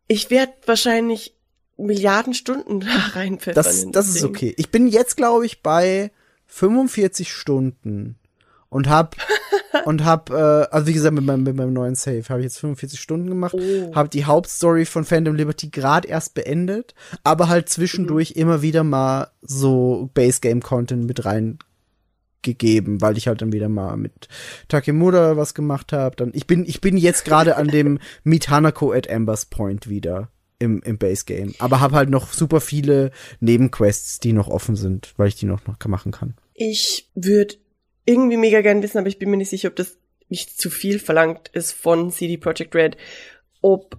Ich 0.08 0.30
werde 0.30 0.54
wahrscheinlich 0.68 1.34
Milliarden 1.78 2.36
Stunden 2.36 2.80
da 2.82 2.88
reinpfeffern. 3.16 3.56
Das, 3.56 3.86
das 3.92 4.08
ist 4.10 4.18
Ding. 4.22 4.26
okay. 4.30 4.54
Ich 4.58 4.70
bin 4.70 4.88
jetzt, 4.88 5.18
glaube 5.18 5.48
ich, 5.48 5.64
bei 5.64 6.12
45 6.46 7.34
Stunden 7.34 8.16
und 8.70 8.88
hab 8.90 9.16
und 9.86 10.06
hab, 10.06 10.30
äh, 10.30 10.34
also 10.34 10.88
wie 10.88 10.94
gesagt, 10.94 11.14
mit 11.16 11.26
meinem, 11.26 11.44
mit 11.44 11.56
meinem 11.56 11.74
neuen 11.74 11.96
Save 11.96 12.24
habe 12.30 12.40
ich 12.40 12.46
jetzt 12.46 12.60
45 12.60 13.00
Stunden 13.00 13.28
gemacht, 13.28 13.54
Oh. 13.58 13.96
habe 13.96 14.10
die 14.10 14.26
Hauptstory 14.26 14.86
von 14.86 15.06
Phantom 15.06 15.36
Liberty 15.36 15.70
gerade 15.70 16.08
erst 16.08 16.34
beendet, 16.34 16.94
aber 17.24 17.50
halt 17.50 17.70
zwischendurch 17.70 18.32
Mhm. 18.36 18.42
immer 18.42 18.62
wieder 18.62 18.84
mal 18.84 19.28
so 19.42 20.10
Base 20.14 20.40
Game 20.42 20.62
Content 20.62 21.06
mit 21.06 21.26
rein 21.26 21.60
gegeben, 22.42 23.00
weil 23.02 23.18
ich 23.18 23.28
halt 23.28 23.42
dann 23.42 23.54
wieder 23.54 23.70
mal 23.70 23.96
mit 23.96 24.28
Takemura 24.68 25.38
was 25.38 25.54
gemacht 25.54 25.94
habe. 25.94 26.16
Dann 26.18 26.32
ich 26.34 26.46
bin 26.46 26.66
ich 26.66 26.82
bin 26.82 26.98
jetzt 26.98 27.24
gerade 27.26 27.56
an 27.56 27.68
dem 27.70 28.00
Meet 28.26 28.50
Hanako 28.50 28.92
at 28.92 29.10
Amber's 29.10 29.46
Point 29.46 29.88
wieder 29.88 30.28
im 30.60 30.82
im 30.84 30.98
Base 30.98 31.24
Game, 31.26 31.54
aber 31.60 31.80
habe 31.80 31.96
halt 31.96 32.10
noch 32.10 32.34
super 32.34 32.60
viele 32.60 33.12
Nebenquests, 33.40 34.20
die 34.20 34.34
noch 34.34 34.50
offen 34.50 34.76
sind, 34.76 35.14
weil 35.18 35.30
ich 35.30 35.36
die 35.36 35.46
noch 35.46 35.66
noch 35.68 35.78
machen 35.88 36.12
kann. 36.12 36.36
Ich 36.54 37.10
würde 37.16 37.56
irgendwie 38.06 38.38
mega 38.38 38.62
gern 38.62 38.82
wissen, 38.84 38.98
aber 38.98 39.08
ich 39.08 39.20
bin 39.20 39.30
mir 39.30 39.38
nicht 39.38 39.50
sicher, 39.50 39.70
ob 39.70 39.76
das 39.76 39.98
nicht 40.30 40.60
zu 40.60 40.70
viel 40.70 41.00
verlangt 41.00 41.50
ist 41.54 41.72
von 41.74 42.12
CD 42.12 42.38
Projekt 42.38 42.76
Red, 42.76 42.98
ob 43.62 43.98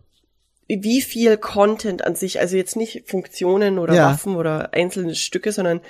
wie 0.69 1.03
viel 1.03 1.37
Content 1.37 2.03
an 2.05 2.17
sich, 2.17 2.41
also 2.41 2.57
jetzt 2.57 2.75
nicht 2.77 3.05
Funktionen 3.09 3.79
oder 3.79 3.95
Ja. 3.95 4.07
Waffen 4.11 4.37
oder 4.37 4.73
einzelne 4.73 5.15
Stücke, 5.15 5.53
sondern 5.53 5.81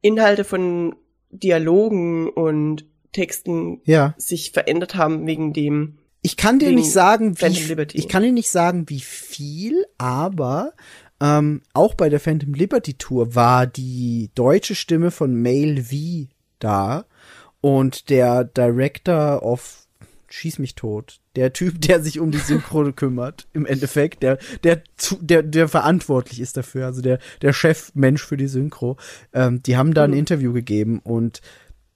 Inhalte 0.00 0.44
von 0.44 0.96
Dialogen 1.30 2.28
und 2.30 2.86
Texten 3.12 3.80
Ja. 3.84 4.14
sich 4.16 4.52
verändert 4.52 4.94
haben 4.94 5.26
wegen 5.26 5.52
dem. 5.52 5.98
Ich 6.22 6.36
kann 6.36 6.58
dir 6.58 6.72
nicht 6.72 6.90
sagen, 6.90 7.34
Phantom 7.36 7.62
wie 7.64 7.68
Liberty. 7.68 7.98
ich 7.98 8.08
kann 8.08 8.22
dir 8.22 8.32
nicht 8.32 8.50
sagen, 8.50 8.88
wie 8.88 9.00
viel, 9.00 9.84
aber 9.98 10.72
ähm, 11.20 11.62
auch 11.74 11.94
bei 11.94 12.08
der 12.08 12.20
Phantom 12.20 12.54
Liberty 12.54 12.94
Tour 12.94 13.34
war 13.34 13.66
die 13.66 14.30
deutsche 14.34 14.74
Stimme 14.74 15.10
von 15.10 15.34
Mail 15.34 15.82
V 15.82 15.96
da 16.58 17.04
und 17.62 18.10
der 18.10 18.44
Director 18.44 19.42
of 19.42 19.78
Schieß 20.28 20.60
mich 20.60 20.74
tot. 20.74 21.20
Der 21.36 21.52
Typ, 21.52 21.78
der 21.82 22.02
sich 22.02 22.18
um 22.18 22.30
die 22.30 22.38
Synchro 22.38 22.90
kümmert, 22.96 23.46
im 23.52 23.66
Endeffekt, 23.66 24.22
der, 24.22 24.38
der, 24.64 24.82
zu- 24.96 25.18
der, 25.20 25.42
der 25.42 25.68
verantwortlich 25.68 26.40
ist 26.40 26.56
dafür, 26.56 26.86
also 26.86 27.02
der, 27.02 27.18
der 27.42 27.52
Chefmensch 27.52 28.24
für 28.24 28.38
die 28.38 28.46
Synchro, 28.48 28.96
ähm, 29.34 29.62
die 29.62 29.76
haben 29.76 29.92
da 29.92 30.04
ein 30.04 30.14
Interview 30.14 30.54
gegeben 30.54 31.00
und 31.04 31.42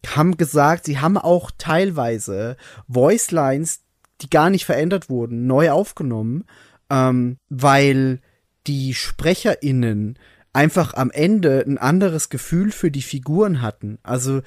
haben 0.06 0.36
gesagt, 0.36 0.84
sie 0.84 0.98
haben 0.98 1.16
auch 1.16 1.50
teilweise 1.56 2.58
Voice 2.90 3.30
Lines, 3.30 3.80
die 4.20 4.28
gar 4.28 4.50
nicht 4.50 4.66
verändert 4.66 5.08
wurden, 5.08 5.46
neu 5.46 5.70
aufgenommen, 5.70 6.44
ähm, 6.90 7.38
weil 7.48 8.20
die 8.66 8.92
SprecherInnen 8.92 10.18
einfach 10.52 10.92
am 10.92 11.10
Ende 11.10 11.64
ein 11.66 11.78
anderes 11.78 12.28
Gefühl 12.28 12.70
für 12.70 12.90
die 12.90 13.02
Figuren 13.02 13.62
hatten. 13.62 13.98
Also 14.02 14.42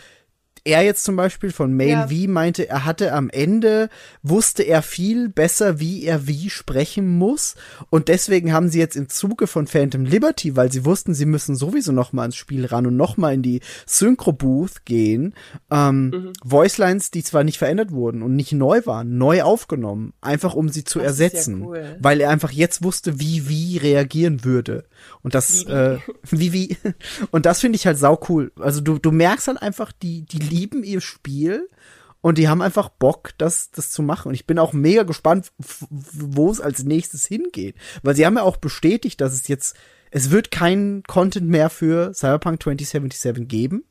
er 0.64 0.84
jetzt 0.84 1.04
zum 1.04 1.16
Beispiel 1.16 1.52
von 1.52 1.74
Mail 1.74 1.90
Ja. 1.90 2.08
V 2.08 2.14
meinte, 2.28 2.68
er 2.70 2.86
hatte 2.86 3.14
am 3.14 3.30
Ende, 3.30 3.90
wusste 4.24 4.64
er 4.64 4.82
viel 4.82 5.30
besser, 5.30 5.80
wie 5.80 6.04
er 6.06 6.28
wie 6.28 6.50
sprechen 6.50 7.18
muss. 7.18 7.56
Und 7.90 8.08
deswegen 8.08 8.54
haben 8.54 8.70
sie 8.70 8.80
jetzt 8.80 8.96
im 8.96 9.10
Zuge 9.10 9.48
von 9.48 9.68
Phantom 9.68 10.06
Liberty, 10.06 10.56
weil 10.56 10.72
sie 10.72 10.86
wussten, 10.86 11.14
sie 11.14 11.26
müssen 11.26 11.56
sowieso 11.56 11.92
noch 11.92 12.14
mal 12.14 12.26
ins 12.26 12.36
Spiel 12.36 12.66
ran 12.66 12.86
und 12.88 12.96
noch 12.98 13.18
mal 13.18 13.34
in 13.34 13.42
die 13.42 13.62
Synchro-Booth 13.86 14.86
gehen, 14.86 15.34
ähm, 15.72 16.32
Voicelines, 16.44 17.12
die 17.12 17.24
zwar 17.24 17.44
nicht 17.44 17.58
verändert 17.58 17.92
wurden 17.92 18.22
und 18.22 18.36
nicht 18.36 18.52
neu 18.52 18.82
waren, 18.86 19.18
neu 19.18 19.44
aufgenommen, 19.44 20.14
einfach 20.22 20.54
um 20.56 20.70
sie 20.70 20.84
zu 20.84 21.00
Das 21.00 21.14
ist 21.14 21.20
ja 21.20 21.26
ersetzen. 21.26 21.64
cool. 21.64 21.98
Weil 22.00 22.22
er 22.22 22.30
einfach 22.30 22.52
jetzt 22.52 22.84
wusste, 22.84 23.20
wie 23.20 23.48
wie 23.50 23.78
reagieren 23.78 24.44
würde. 24.44 24.86
Und 25.22 25.36
das, 25.36 25.66
Wie, 25.66 25.68
wie. 25.70 25.72
äh, 25.72 25.98
wie 26.32 26.54
wie. 26.54 26.78
Und 27.32 27.46
das 27.46 27.60
finde 27.62 27.76
ich 27.76 27.86
halt 27.86 27.98
sau 27.98 28.20
cool. 28.30 28.52
Also 28.60 28.82
du, 28.82 28.98
du 28.98 29.12
merkst 29.12 29.48
halt 29.48 29.62
einfach, 29.62 29.92
die, 29.92 30.24
die 30.24 30.40
lieben 30.50 30.84
ihr 30.84 31.02
Spiel 31.02 31.68
und 32.22 32.38
die 32.38 32.50
haben 32.50 32.62
einfach 32.62 32.90
Bock, 32.90 33.32
das, 33.38 33.72
das 33.72 33.92
zu 33.92 34.02
machen. 34.02 34.30
Und 34.30 34.34
ich 34.34 34.46
bin 34.46 34.60
auch 34.60 34.74
mega 34.74 35.04
gespannt, 35.04 35.52
wo 35.88 36.52
es 36.52 36.60
als 36.60 36.84
nächstes 36.84 37.26
hingeht. 37.26 37.76
Weil 38.04 38.16
sie 38.16 38.26
haben 38.26 38.36
ja 38.36 38.44
auch 38.44 38.58
bestätigt, 38.58 39.22
dass 39.22 39.34
es 39.34 39.48
jetzt, 39.48 39.76
es 40.12 40.30
wird 40.30 40.52
kein 40.52 41.04
Content 41.08 41.48
mehr 41.48 41.70
für 41.70 42.14
Cyberpunk 42.14 42.62
2077 42.64 43.48
geben. 43.48 43.86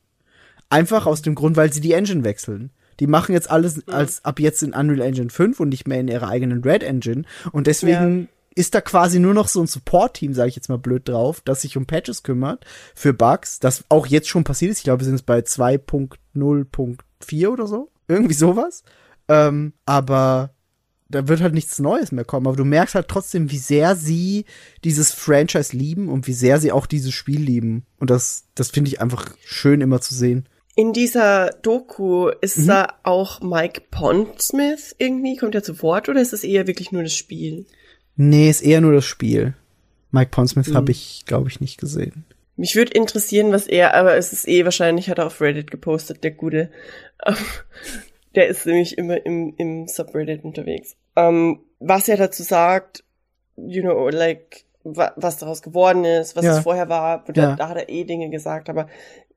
Einfach 0.69 1.07
aus 1.07 1.23
dem 1.23 1.33
Grund, 1.33 1.57
weil 1.57 1.73
sie 1.73 1.81
die 1.81 1.93
Engine 1.93 2.23
wechseln. 2.23 2.69
Die 2.99 3.07
machen 3.07 3.33
jetzt 3.33 3.49
alles 3.49 3.87
als 3.87 4.23
ab 4.25 4.39
jetzt 4.39 4.61
in 4.61 4.73
Unreal 4.73 5.01
Engine 5.01 5.29
5 5.29 5.59
und 5.59 5.69
nicht 5.69 5.87
mehr 5.87 5.99
in 5.99 6.09
ihrer 6.09 6.27
eigenen 6.27 6.61
Red 6.63 6.83
Engine. 6.83 7.23
Und 7.51 7.65
deswegen 7.65 8.27
ist 8.55 8.75
da 8.75 8.81
quasi 8.81 9.19
nur 9.19 9.33
noch 9.33 9.47
so 9.47 9.61
ein 9.61 9.67
Support-Team, 9.67 10.33
sage 10.33 10.49
ich 10.49 10.55
jetzt 10.55 10.69
mal 10.69 10.77
blöd 10.77 11.07
drauf, 11.07 11.41
das 11.45 11.61
sich 11.61 11.77
um 11.77 11.85
Patches 11.85 12.23
kümmert 12.23 12.65
für 12.95 13.13
Bugs, 13.13 13.59
das 13.59 13.83
auch 13.89 14.07
jetzt 14.07 14.27
schon 14.27 14.43
passiert 14.43 14.71
ist. 14.71 14.79
Ich 14.79 14.83
glaube, 14.83 15.01
wir 15.01 15.05
sind 15.05 15.15
jetzt 15.15 15.25
bei 15.25 15.39
2.0.4 16.35 17.47
oder 17.47 17.67
so. 17.67 17.89
Irgendwie 18.07 18.33
sowas. 18.33 18.83
Ähm, 19.27 19.73
aber 19.85 20.53
da 21.09 21.27
wird 21.27 21.41
halt 21.41 21.53
nichts 21.53 21.79
Neues 21.79 22.11
mehr 22.11 22.25
kommen, 22.25 22.47
aber 22.47 22.55
du 22.55 22.65
merkst 22.65 22.95
halt 22.95 23.07
trotzdem, 23.07 23.51
wie 23.51 23.57
sehr 23.57 23.95
sie 23.95 24.45
dieses 24.83 25.11
Franchise 25.11 25.75
lieben 25.75 26.07
und 26.09 26.27
wie 26.27 26.33
sehr 26.33 26.59
sie 26.59 26.71
auch 26.71 26.85
dieses 26.85 27.13
Spiel 27.13 27.41
lieben. 27.41 27.85
Und 27.99 28.09
das, 28.09 28.45
das 28.55 28.69
finde 28.69 28.89
ich 28.89 29.01
einfach 29.01 29.35
schön 29.43 29.81
immer 29.81 30.01
zu 30.01 30.13
sehen. 30.13 30.47
In 30.75 30.93
dieser 30.93 31.49
Doku 31.61 32.29
ist 32.41 32.59
Mhm. 32.59 32.67
da 32.67 32.87
auch 33.03 33.41
Mike 33.41 33.81
Pondsmith 33.91 34.95
irgendwie, 34.97 35.35
kommt 35.35 35.55
er 35.55 35.63
zu 35.63 35.81
Wort 35.81 36.09
oder 36.09 36.21
ist 36.21 36.31
es 36.33 36.43
eher 36.43 36.67
wirklich 36.67 36.91
nur 36.91 37.03
das 37.03 37.13
Spiel? 37.13 37.65
Nee, 38.21 38.49
ist 38.49 38.61
eher 38.61 38.81
nur 38.81 38.91
das 38.91 39.05
Spiel. 39.05 39.53
Mike 40.11 40.31
Pondsmith 40.31 40.67
Mhm. 40.67 40.75
habe 40.75 40.91
ich, 40.91 41.23
glaube 41.25 41.47
ich, 41.49 41.61
nicht 41.61 41.79
gesehen. 41.79 42.25
Mich 42.57 42.75
würde 42.75 42.91
interessieren, 42.91 43.53
was 43.53 43.65
er, 43.67 43.93
aber 43.93 44.17
es 44.17 44.33
ist 44.33 44.45
eh 44.45 44.65
wahrscheinlich, 44.65 45.09
hat 45.09 45.19
er 45.19 45.27
auf 45.27 45.39
Reddit 45.39 45.71
gepostet, 45.71 46.23
der 46.25 46.31
Gute. 46.31 46.69
Der 48.35 48.47
ist 48.47 48.65
nämlich 48.65 48.97
immer 48.97 49.25
im, 49.25 49.53
im 49.57 49.87
Subreddit 49.87 50.43
unterwegs. 50.43 50.95
Ähm, 51.15 51.61
was 51.79 52.07
er 52.09 52.17
dazu 52.17 52.43
sagt, 52.43 53.03
you 53.55 53.81
know, 53.81 54.09
like, 54.09 54.65
wa 54.83 55.11
was 55.15 55.37
daraus 55.37 55.61
geworden 55.61 56.05
ist, 56.05 56.35
was 56.35 56.45
Ja. 56.45 56.57
es 56.57 56.63
vorher 56.63 56.89
war, 56.89 57.23
Ja. 57.27 57.33
da, 57.33 57.55
da 57.55 57.69
hat 57.69 57.77
er 57.77 57.89
eh 57.89 58.03
Dinge 58.03 58.29
gesagt, 58.29 58.69
aber 58.69 58.87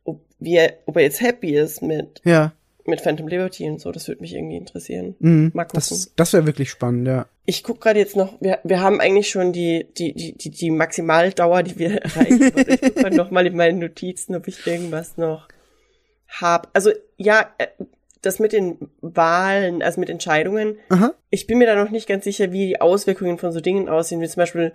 ob, 0.04 0.20
wie 0.40 0.56
er, 0.56 0.74
ob 0.86 0.96
er 0.96 1.02
jetzt 1.04 1.20
happy 1.22 1.56
ist 1.56 1.80
mit, 1.82 2.20
Ja, 2.24 2.52
mit 2.86 3.00
Phantom 3.00 3.28
Liberty 3.28 3.68
und 3.68 3.80
so, 3.80 3.92
das 3.92 4.08
würde 4.08 4.20
mich 4.22 4.34
irgendwie 4.34 4.56
interessieren. 4.56 5.14
mhm. 5.20 5.50
Mal 5.54 5.64
gucken. 5.64 5.76
das, 5.88 6.12
das 6.16 6.32
wäre 6.32 6.46
wirklich 6.46 6.70
spannend, 6.70 7.06
ja. 7.06 7.26
Ich 7.44 7.62
guck 7.64 7.80
gerade 7.80 7.98
jetzt 7.98 8.16
noch, 8.16 8.40
wir, 8.40 8.60
wir 8.64 8.80
haben 8.80 9.00
eigentlich 9.00 9.28
schon 9.30 9.52
die, 9.52 9.86
die, 9.98 10.12
die, 10.14 10.32
die, 10.36 10.50
die 10.50 10.70
Maximaldauer, 10.70 11.62
die 11.62 11.78
wir 11.78 11.96
erreichen. 12.02 12.52
Ich 12.56 12.80
guck 12.80 13.02
mal 13.02 13.10
noch 13.10 13.30
mal 13.30 13.46
in 13.46 13.56
meinen 13.56 13.78
Notizen, 13.78 14.34
ob 14.36 14.46
ich 14.48 14.66
irgendwas 14.66 15.16
noch 15.16 15.48
hab. 16.28 16.70
Also 16.72 16.90
ja, 17.16 17.50
äh, 17.58 17.66
das 18.20 18.38
mit 18.38 18.52
den 18.52 18.78
Wahlen, 19.00 19.82
also 19.82 19.98
mit 19.98 20.08
Entscheidungen, 20.08 20.76
Aha. 20.90 21.12
ich 21.30 21.46
bin 21.48 21.58
mir 21.58 21.66
da 21.66 21.74
noch 21.74 21.90
nicht 21.90 22.06
ganz 22.08 22.24
sicher, 22.24 22.52
wie 22.52 22.68
die 22.68 22.80
Auswirkungen 22.80 23.38
von 23.38 23.50
so 23.52 23.60
Dingen 23.60 23.88
aussehen, 23.88 24.20
wie 24.20 24.28
zum 24.28 24.40
Beispiel, 24.40 24.72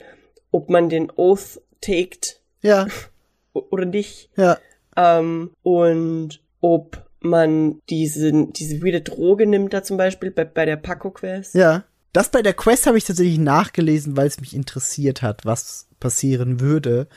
ob 0.52 0.70
man 0.70 0.90
den 0.90 1.10
Oath 1.16 1.62
taked 1.82 2.42
Ja, 2.62 2.88
oder 3.54 3.86
nicht. 3.86 4.30
ja. 4.36 4.58
Ähm, 4.98 5.52
und 5.64 6.42
ob 6.60 7.07
man 7.28 7.80
diese, 7.90 8.32
diese 8.48 8.82
weirde 8.82 9.02
Droge 9.02 9.46
nimmt 9.48 9.74
da 9.74 9.84
zum 9.84 9.98
Beispiel 9.98 10.32
bei, 10.32 10.46
bei 10.46 10.66
der 10.66 10.78
Paco-Quest. 10.78 11.54
Ja. 11.56 11.84
Das 12.14 12.30
bei 12.30 12.42
der 12.42 12.54
Quest 12.54 12.88
habe 12.88 12.98
ich 12.98 13.04
tatsächlich 13.04 13.38
nachgelesen, 13.38 14.18
weil 14.18 14.28
es 14.28 14.40
mich 14.40 14.56
interessiert 14.56 15.22
hat, 15.22 15.46
was 15.46 15.88
passieren 16.00 16.60
würde. 16.60 17.08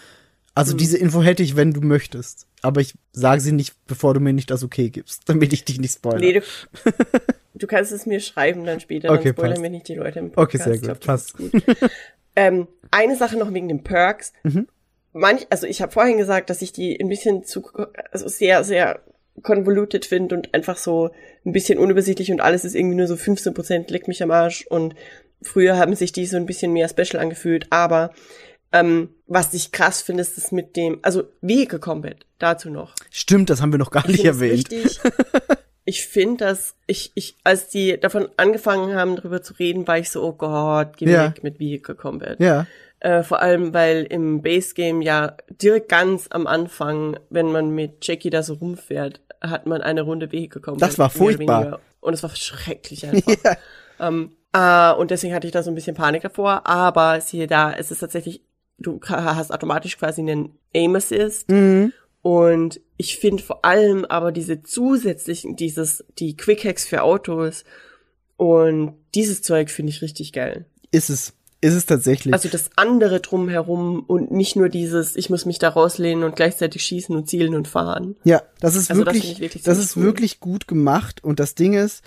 Also 0.54 0.76
diese 0.76 0.98
Info 0.98 1.22
hätte 1.22 1.42
ich, 1.42 1.56
wenn 1.56 1.72
du 1.72 1.80
möchtest. 1.80 2.46
Aber 2.60 2.80
ich 2.82 2.94
sage 3.12 3.40
sie 3.40 3.52
nicht, 3.52 3.74
bevor 3.86 4.12
du 4.14 4.20
mir 4.20 4.32
nicht 4.34 4.50
das 4.50 4.62
Okay 4.62 4.90
gibst, 4.90 5.22
damit 5.28 5.52
ich 5.52 5.64
dich 5.64 5.80
nicht 5.80 5.94
spoilere. 5.94 6.20
Nee, 6.20 6.32
du, 6.34 6.42
du 7.54 7.66
kannst 7.66 7.92
es 7.92 8.04
mir 8.04 8.20
schreiben 8.20 8.64
dann 8.66 8.80
später, 8.80 9.10
Okay, 9.12 9.24
dann 9.26 9.32
spoilern 9.34 9.60
mir 9.62 9.70
nicht 9.70 9.88
die 9.88 9.94
Leute 9.94 10.18
im 10.18 10.26
Okay, 10.26 10.34
Podcast. 10.34 10.64
sehr 10.64 10.74
Ich 10.74 10.80
gut, 10.80 10.88
glaub, 10.88 11.00
passt. 11.00 11.36
gut. 11.36 11.52
ähm, 12.36 12.66
eine 12.90 13.16
Sache 13.16 13.38
noch 13.38 13.54
wegen 13.54 13.68
den 13.68 13.82
Perks. 13.82 14.32
Mhm. 14.42 14.66
Manch, 15.12 15.46
also 15.50 15.66
ich 15.66 15.80
habe 15.82 15.92
vorhin 15.92 16.18
gesagt, 16.18 16.50
dass 16.50 16.62
ich 16.62 16.72
die 16.72 17.00
ein 17.00 17.08
bisschen 17.08 17.44
zu, 17.44 17.66
also 18.12 18.28
sehr, 18.28 18.62
sehr 18.64 19.00
convoluted 19.42 20.04
finde 20.06 20.34
und 20.36 20.54
einfach 20.54 20.76
so 20.76 21.10
ein 21.44 21.52
bisschen 21.52 21.78
unübersichtlich 21.78 22.30
und 22.32 22.40
alles 22.40 22.64
ist 22.64 22.74
irgendwie 22.74 22.96
nur 22.96 23.06
so 23.06 23.16
15 23.16 23.54
Prozent, 23.54 23.90
leck 23.90 24.08
mich 24.08 24.22
am 24.22 24.30
Arsch 24.30 24.66
und 24.68 24.94
früher 25.42 25.78
haben 25.78 25.94
sich 25.94 26.12
die 26.12 26.26
so 26.26 26.36
ein 26.36 26.46
bisschen 26.46 26.72
mehr 26.72 26.88
special 26.88 27.20
angefühlt, 27.22 27.66
aber 27.70 28.12
ähm, 28.72 29.08
was 29.26 29.52
ich 29.54 29.72
krass 29.72 30.00
finde, 30.02 30.20
ist 30.20 30.36
das 30.36 30.52
mit 30.52 30.76
dem, 30.76 31.00
also 31.02 31.24
Vehicle 31.40 31.80
Combat, 31.80 32.16
dazu 32.38 32.70
noch. 32.70 32.94
Stimmt, 33.10 33.50
das 33.50 33.60
haben 33.60 33.72
wir 33.72 33.78
noch 33.78 33.90
gar 33.90 34.04
Ich 34.04 34.12
nicht 34.12 34.24
erwähnt. 34.24 34.70
wichtig. 34.70 35.00
Ich 35.86 36.06
finde, 36.06 36.44
dass 36.44 36.76
ich, 36.86 37.10
ich, 37.16 37.36
als 37.42 37.68
die 37.68 37.98
davon 37.98 38.28
angefangen 38.36 38.94
haben, 38.94 39.16
darüber 39.16 39.42
zu 39.42 39.54
reden, 39.54 39.88
war 39.88 39.98
ich 39.98 40.10
so, 40.10 40.22
oh 40.22 40.32
Gott, 40.34 40.96
geh 40.98 41.10
Ja. 41.10 41.24
weg 41.34 41.42
mit 41.42 41.58
Vehicle 41.58 41.96
Combat. 41.96 42.38
Ja. 42.38 42.66
Äh, 43.00 43.22
vor 43.22 43.40
allem, 43.40 43.72
weil 43.72 44.04
im 44.04 44.42
Base 44.42 44.74
Game 44.74 45.00
ja 45.00 45.36
direkt 45.48 45.88
ganz 45.88 46.26
am 46.30 46.46
Anfang, 46.46 47.18
wenn 47.30 47.50
man 47.50 47.70
mit 47.70 48.06
Jackie 48.06 48.30
da 48.30 48.42
so 48.42 48.54
rumfährt, 48.54 49.20
hat 49.40 49.66
man 49.66 49.80
eine 49.80 50.02
Runde 50.02 50.30
Vehicle 50.30 50.60
Combat. 50.60 50.90
Das 50.90 50.98
war 50.98 51.08
furchtbar. 51.08 51.80
Und 52.00 52.12
es 52.12 52.22
war 52.22 52.34
schrecklich 52.34 53.06
einfach. 53.06 53.34
Ja. 53.44 53.56
Ähm, 54.08 54.32
äh, 54.52 54.98
und 54.98 55.10
deswegen 55.10 55.34
hatte 55.34 55.46
ich 55.46 55.52
da 55.52 55.62
so 55.62 55.70
ein 55.70 55.74
bisschen 55.74 55.96
Panik 55.96 56.22
davor. 56.22 56.66
Aber 56.66 57.20
siehe 57.20 57.46
da, 57.46 57.72
es 57.72 57.90
ist 57.90 57.98
tatsächlich, 58.00 58.42
du 58.78 59.00
hast 59.06 59.52
automatisch 59.52 59.98
quasi 59.98 60.20
einen 60.20 60.58
Aim 60.74 60.96
Assist. 60.96 61.50
Mhm. 61.50 61.92
Und 62.22 62.80
ich 62.96 63.18
finde 63.18 63.42
vor 63.42 63.64
allem 63.64 64.04
aber 64.04 64.32
diese 64.32 64.62
zusätzlichen, 64.62 65.56
dieses, 65.56 66.04
die 66.18 66.36
Quick 66.36 66.64
Hacks 66.64 66.86
für 66.86 67.02
Autos 67.02 67.64
und 68.36 68.94
dieses 69.14 69.42
Zeug 69.42 69.70
finde 69.70 69.90
ich 69.90 70.02
richtig 70.02 70.32
geil. 70.32 70.66
Ist 70.90 71.08
es. 71.08 71.34
Ist 71.62 71.74
es 71.74 71.84
tatsächlich. 71.84 72.32
Also 72.32 72.48
das 72.48 72.70
andere 72.76 73.20
drumherum 73.20 74.04
und 74.06 74.30
nicht 74.30 74.56
nur 74.56 74.70
dieses, 74.70 75.14
ich 75.14 75.28
muss 75.28 75.44
mich 75.44 75.58
da 75.58 75.68
rauslehnen 75.68 76.24
und 76.24 76.34
gleichzeitig 76.34 76.82
schießen 76.82 77.14
und 77.14 77.28
zielen 77.28 77.54
und 77.54 77.68
fahren. 77.68 78.16
Ja, 78.24 78.42
das 78.60 78.76
ist 78.76 78.90
Also 78.90 79.04
das 79.04 79.14
wirklich, 79.14 79.32
ich 79.32 79.40
wirklich 79.40 79.62
das 79.62 79.78
ist 79.78 79.96
cool. 79.96 80.04
wirklich 80.04 80.40
gut 80.40 80.66
gemacht. 80.66 81.22
Und 81.22 81.38
das 81.38 81.54
Ding 81.54 81.74
ist, 81.74 82.02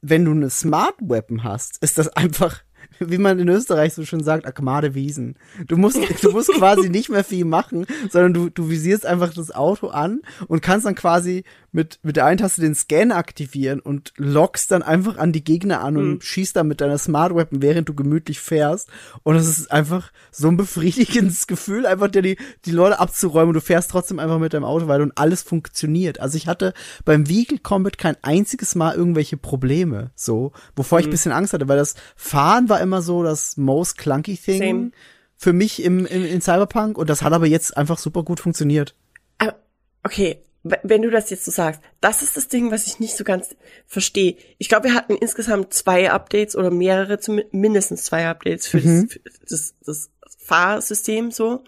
wenn 0.00 0.24
du 0.24 0.30
eine 0.30 0.48
Smart 0.48 0.94
Weapon 1.00 1.44
hast, 1.44 1.82
ist 1.82 1.98
das 1.98 2.08
einfach, 2.16 2.62
wie 3.00 3.18
man 3.18 3.38
in 3.38 3.48
Österreich 3.48 3.94
so 3.94 4.04
schön 4.04 4.22
sagt, 4.22 4.46
Akmade 4.46 4.94
Wiesen. 4.94 5.36
Du 5.66 5.76
musst, 5.76 5.98
du 6.22 6.32
musst 6.32 6.52
quasi 6.52 6.88
nicht 6.88 7.08
mehr 7.08 7.24
viel 7.24 7.44
machen, 7.44 7.86
sondern 8.10 8.34
du, 8.34 8.50
du 8.50 8.68
visierst 8.68 9.06
einfach 9.06 9.32
das 9.32 9.50
Auto 9.50 9.88
an 9.88 10.20
und 10.48 10.62
kannst 10.62 10.86
dann 10.86 10.94
quasi 10.94 11.44
mit, 11.74 11.98
mit 12.04 12.14
der 12.14 12.24
einen 12.24 12.38
Taste 12.38 12.60
den 12.60 12.76
Scan 12.76 13.10
aktivieren 13.10 13.80
und 13.80 14.12
lockst 14.16 14.70
dann 14.70 14.84
einfach 14.84 15.18
an 15.18 15.32
die 15.32 15.42
Gegner 15.42 15.80
an 15.80 15.96
und 15.96 16.22
schießt 16.22 16.54
dann 16.54 16.68
mit 16.68 16.80
deiner 16.80 16.98
Smart 16.98 17.34
Weapon, 17.34 17.62
während 17.62 17.88
du 17.88 17.94
gemütlich 17.94 18.38
fährst. 18.38 18.88
Und 19.24 19.34
es 19.34 19.48
ist 19.48 19.72
einfach 19.72 20.12
so 20.30 20.46
ein 20.46 20.56
befriedigendes 20.56 21.46
Gefühl, 21.48 21.84
einfach 21.84 22.08
dir 22.08 22.22
die, 22.22 22.36
die 22.64 22.70
Leute 22.70 23.00
abzuräumen 23.00 23.48
und 23.48 23.54
du 23.54 23.60
fährst 23.60 23.90
trotzdem 23.90 24.20
einfach 24.20 24.38
mit 24.38 24.54
deinem 24.54 24.64
Auto 24.64 24.86
weiter 24.86 25.02
und 25.02 25.18
alles 25.18 25.42
funktioniert. 25.42 26.20
Also 26.20 26.36
ich 26.36 26.46
hatte 26.46 26.74
beim 27.04 27.28
Vehicle 27.28 27.58
Combat 27.58 27.98
kein 27.98 28.16
einziges 28.22 28.76
Mal 28.76 28.94
irgendwelche 28.94 29.36
Probleme, 29.36 30.12
so, 30.14 30.52
wovor 30.76 31.00
ich 31.00 31.06
ein 31.06 31.10
bisschen 31.10 31.32
Angst 31.32 31.54
hatte, 31.54 31.66
weil 31.66 31.76
das 31.76 31.96
Fahren 32.14 32.68
war 32.68 32.80
immer 32.84 33.02
so 33.02 33.22
das 33.22 33.56
most 33.56 33.98
clunky 33.98 34.36
thing 34.36 34.58
Same. 34.58 34.90
für 35.36 35.52
mich 35.52 35.82
im, 35.82 36.06
im, 36.06 36.24
in 36.24 36.40
Cyberpunk 36.40 36.96
und 36.96 37.10
das 37.10 37.22
hat 37.22 37.32
aber 37.32 37.46
jetzt 37.46 37.76
einfach 37.76 37.98
super 37.98 38.22
gut 38.22 38.38
funktioniert. 38.38 38.94
Aber, 39.38 39.56
okay, 40.04 40.44
wenn 40.64 41.02
du 41.02 41.10
das 41.10 41.28
jetzt 41.28 41.44
so 41.44 41.50
sagst, 41.50 41.82
das 42.00 42.22
ist 42.22 42.38
das 42.38 42.48
Ding, 42.48 42.70
was 42.70 42.86
ich 42.86 42.98
nicht 42.98 43.16
so 43.16 43.24
ganz 43.24 43.54
verstehe. 43.86 44.36
Ich 44.56 44.70
glaube, 44.70 44.88
wir 44.88 44.94
hatten 44.94 45.14
insgesamt 45.14 45.74
zwei 45.74 46.10
Updates 46.10 46.56
oder 46.56 46.70
mehrere, 46.70 47.18
mindestens 47.52 48.04
zwei 48.04 48.26
Updates 48.26 48.66
für, 48.66 48.80
das, 48.80 49.12
für 49.12 49.20
das, 49.46 49.74
das 49.84 50.10
Fahrsystem 50.38 51.30
so. 51.30 51.64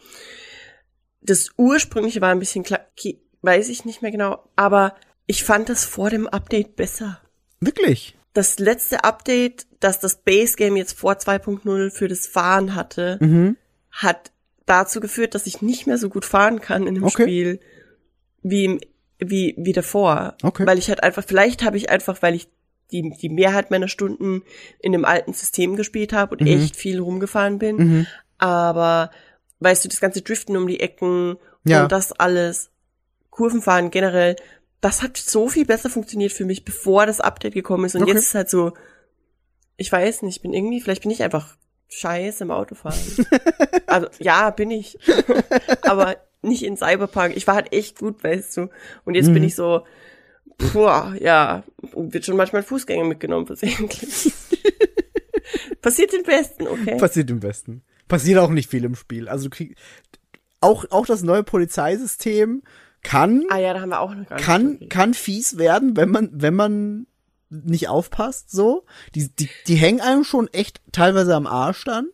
Das 1.20 1.50
ursprüngliche 1.58 2.22
war 2.22 2.30
ein 2.30 2.38
bisschen 2.38 2.64
clunky, 2.64 3.20
weiß 3.42 3.68
ich 3.68 3.84
nicht 3.84 4.00
mehr 4.00 4.12
genau, 4.12 4.48
aber 4.56 4.94
ich 5.26 5.44
fand 5.44 5.68
das 5.68 5.84
vor 5.84 6.08
dem 6.08 6.26
Update 6.26 6.76
besser. 6.76 7.20
Wirklich? 7.60 8.15
Das 8.36 8.58
letzte 8.58 9.02
Update, 9.05 9.66
das 9.81 9.98
das 9.98 10.16
Base 10.23 10.56
Game 10.56 10.76
jetzt 10.76 10.98
vor 10.98 11.15
2.0 11.15 11.90
für 11.90 12.06
das 12.08 12.26
Fahren 12.26 12.74
hatte, 12.74 13.18
Mhm. 13.20 13.56
hat 13.90 14.31
dazu 14.66 15.00
geführt, 15.00 15.34
dass 15.34 15.47
ich 15.47 15.62
nicht 15.62 15.86
mehr 15.86 15.97
so 15.97 16.08
gut 16.10 16.24
fahren 16.24 16.60
kann 16.60 16.86
in 16.86 16.94
dem 16.97 17.05
Okay. 17.05 17.23
Spiel 17.23 17.60
wie, 18.42 18.65
im- 18.66 18.81
wie, 19.18 19.55
wie 19.56 19.73
davor. 19.73 20.36
Okay. 20.42 20.66
Weil 20.66 20.78
ich 20.78 20.89
halt 20.89 21.02
einfach, 21.02 21.24
vielleicht 21.26 21.65
habe 21.65 21.76
ich 21.78 21.89
einfach, 21.89 22.20
weil 22.20 22.34
ich 22.34 22.48
die, 22.92 23.10
die 23.20 23.28
Mehrheit 23.31 23.70
meiner 23.70 23.89
Stunden 23.89 24.42
in 24.81 24.92
dem 24.92 25.05
alten 25.05 25.32
System 25.32 25.74
gespielt 25.76 26.12
habe 26.12 26.32
und 26.36 26.42
Mhm. 26.42 26.47
echt 26.48 26.76
viel 26.76 27.00
rumgefahren 27.00 27.58
bin. 27.58 28.06
Aber 28.39 29.10
weißt 29.60 29.84
du, 29.84 29.89
das 29.89 30.00
ganze 30.00 30.20
Driften 30.23 30.56
um 30.56 30.66
die 30.68 30.81
Ecken 30.81 31.36
Ja. 31.65 31.84
und 31.84 31.92
das 31.92 32.12
alles, 32.12 32.70
Kurvenfahren 33.31 33.90
generell, 33.90 34.36
das 34.80 35.02
hat 35.02 35.16
so 35.16 35.48
viel 35.48 35.64
besser 35.66 35.90
funktioniert 35.90 36.32
für 36.32 36.44
mich, 36.44 36.64
bevor 36.64 37.06
das 37.06 37.20
Update 37.20 37.55
gekommen 37.55 37.84
ist. 37.84 37.94
Und 37.96 38.02
Okay. 38.02 38.12
jetzt 38.12 38.24
ist 38.26 38.34
halt 38.34 38.50
so, 38.50 38.72
ich 39.76 39.90
weiß 39.90 40.22
nicht, 40.22 40.36
ich 40.36 40.42
bin 40.42 40.52
irgendwie, 40.52 40.80
vielleicht 40.80 41.02
bin 41.02 41.10
ich 41.10 41.22
einfach 41.22 41.56
scheiße 41.88 42.44
im 42.44 42.50
Autofahren. 42.50 42.98
also 43.86 44.08
ja, 44.18 44.50
bin 44.50 44.70
ich. 44.70 44.98
Aber 45.82 46.16
nicht 46.42 46.62
in 46.64 46.76
Cyberpunk. 46.76 47.36
Ich 47.36 47.46
war 47.46 47.55
halt 47.55 47.72
echt 47.72 47.98
gut, 47.98 48.22
weißt 48.22 48.56
du. 48.58 48.68
Und 49.05 49.14
jetzt 49.14 49.32
bin 49.32 49.42
Mhm. 49.42 49.48
ich 49.48 49.55
so, 49.55 49.84
puh, 50.58 50.86
ja, 51.20 51.64
wird 51.94 52.24
schon 52.24 52.36
manchmal 52.36 52.62
Fußgänger 52.62 53.05
mitgenommen, 53.05 53.46
versehentlich. 53.46 54.32
Passiert 55.82 56.12
den 56.12 56.22
Besten, 56.24 56.66
okay? 56.66 56.96
Passiert 56.96 57.30
im 57.30 57.40
Besten. 57.40 57.82
Passiert 58.08 58.38
auch 58.38 58.50
nicht 58.50 58.70
viel 58.70 58.84
im 58.84 58.94
Spiel. 58.94 59.28
Also 59.28 59.48
du 59.48 59.64
auch, 60.60 60.84
auch 60.90 61.06
das 61.06 61.22
neue 61.22 61.42
Polizeisystem 61.44 62.62
kann, 63.07 63.44
ah 63.51 63.59
ja, 63.59 63.73
da 63.75 63.81
haben 63.81 63.89
wir 63.91 64.01
auch 64.01 64.15
noch 64.15 64.26
gar 64.28 64.36
nicht 64.36 64.44
kann, 64.44 64.78
drüber 64.78 64.86
kann 64.89 65.15
fies 65.15 65.57
werden, 65.59 65.97
wenn 65.97 66.10
man, 66.10 66.31
wenn 66.33 66.55
man 66.55 67.07
nicht 67.49 67.89
aufpasst, 67.89 68.51
so. 68.51 68.85
Die, 69.15 69.28
die, 69.28 69.49
die 69.68 69.76
hängen 69.76 70.01
einem 70.01 70.25
schon 70.25 70.49
echt 70.52 70.81
teilweise 70.93 71.35
am 71.35 71.47
Arsch 71.47 71.85
dann. 71.85 72.09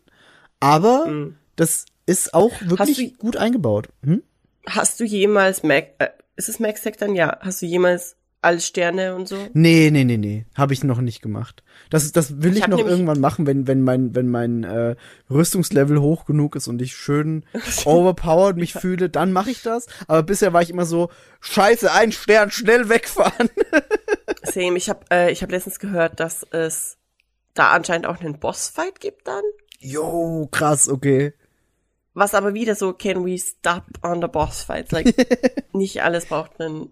Aber 0.61 1.07
Mhm. 1.07 1.37
das 1.57 1.87
ist 2.07 2.35
auch 2.35 2.53
wirklich 2.61 3.13
du- 3.13 3.17
gut 3.19 3.37
eingebaut. 3.37 3.89
Hm? 4.05 4.23
Hast 4.67 5.01
du 5.01 5.05
jemals 5.05 5.63
Mac, 5.63 5.89
äh, 5.99 6.09
ist 6.37 6.49
es 6.49 6.61
Max 6.61 6.83
Tech 6.83 6.97
dann? 6.99 7.15
Ja. 7.15 7.39
Hast 7.41 7.63
du 7.63 7.67
jemals 7.67 8.17
Alles 8.45 8.67
Sterne 8.67 9.15
und 9.15 9.29
so. 9.29 9.37
Nee, 9.53 9.91
nee, 9.93 10.03
nee, 10.03 10.17
nee. 10.17 10.47
Habe 10.57 10.73
ich 10.73 10.83
noch 10.83 11.01
nicht 11.01 11.23
gemacht. 11.23 11.63
Das, 11.91 12.11
das 12.11 12.43
will 12.43 12.57
Ich 12.57 12.59
ich, 12.59 12.67
noch 12.67 12.81
irgendwann 12.81 13.21
machen, 13.21 13.47
wenn, 13.47 13.69
wenn 13.69 13.83
mein, 13.83 14.17
wenn 14.17 14.29
mein 14.29 14.65
äh, 14.65 14.97
Rüstungslevel 15.31 16.01
hoch 16.01 16.25
genug 16.25 16.57
ist 16.57 16.67
und 16.67 16.83
ich 16.83 16.97
schön 16.97 17.45
overpowered 17.85 18.57
mich 18.57 18.73
fühle, 18.73 19.09
dann 19.09 19.31
mache 19.31 19.53
ich 19.53 19.63
das. 19.63 19.87
Aber 20.09 20.25
bisher 20.25 20.53
war 20.53 20.61
ich 20.61 20.71
immer 20.71 20.87
so, 20.87 21.09
scheiße, 21.41 21.93
ein 21.93 22.11
Stern, 22.11 22.51
schnell 22.51 22.89
wegfahren. 22.89 23.49
Same, 24.43 24.77
ich 24.77 24.89
habe 24.89 25.07
äh, 25.13 25.31
ich 25.31 25.45
hab 25.45 25.53
letztens 25.53 25.79
gehört, 25.79 26.19
dass 26.19 26.45
es 26.51 26.99
da 27.55 27.71
anscheinend 27.71 28.07
auch 28.07 28.21
einen 28.21 28.41
Bossfight 28.41 28.99
gibt 28.99 29.29
dann. 29.29 29.45
Jo, 29.79 30.49
krass, 30.51 30.89
okay. 30.89 31.33
Was 32.15 32.35
aber 32.35 32.55
wieder 32.55 32.75
so, 32.75 32.93
can 32.93 33.25
we 33.25 33.39
stop 33.39 33.85
on 34.03 34.21
the 34.21 34.27
boss 34.27 34.65
fights? 34.65 34.91
Like, 34.91 35.15
nicht 35.73 36.03
alles 36.03 36.27
braucht 36.27 36.61
einen 36.61 36.91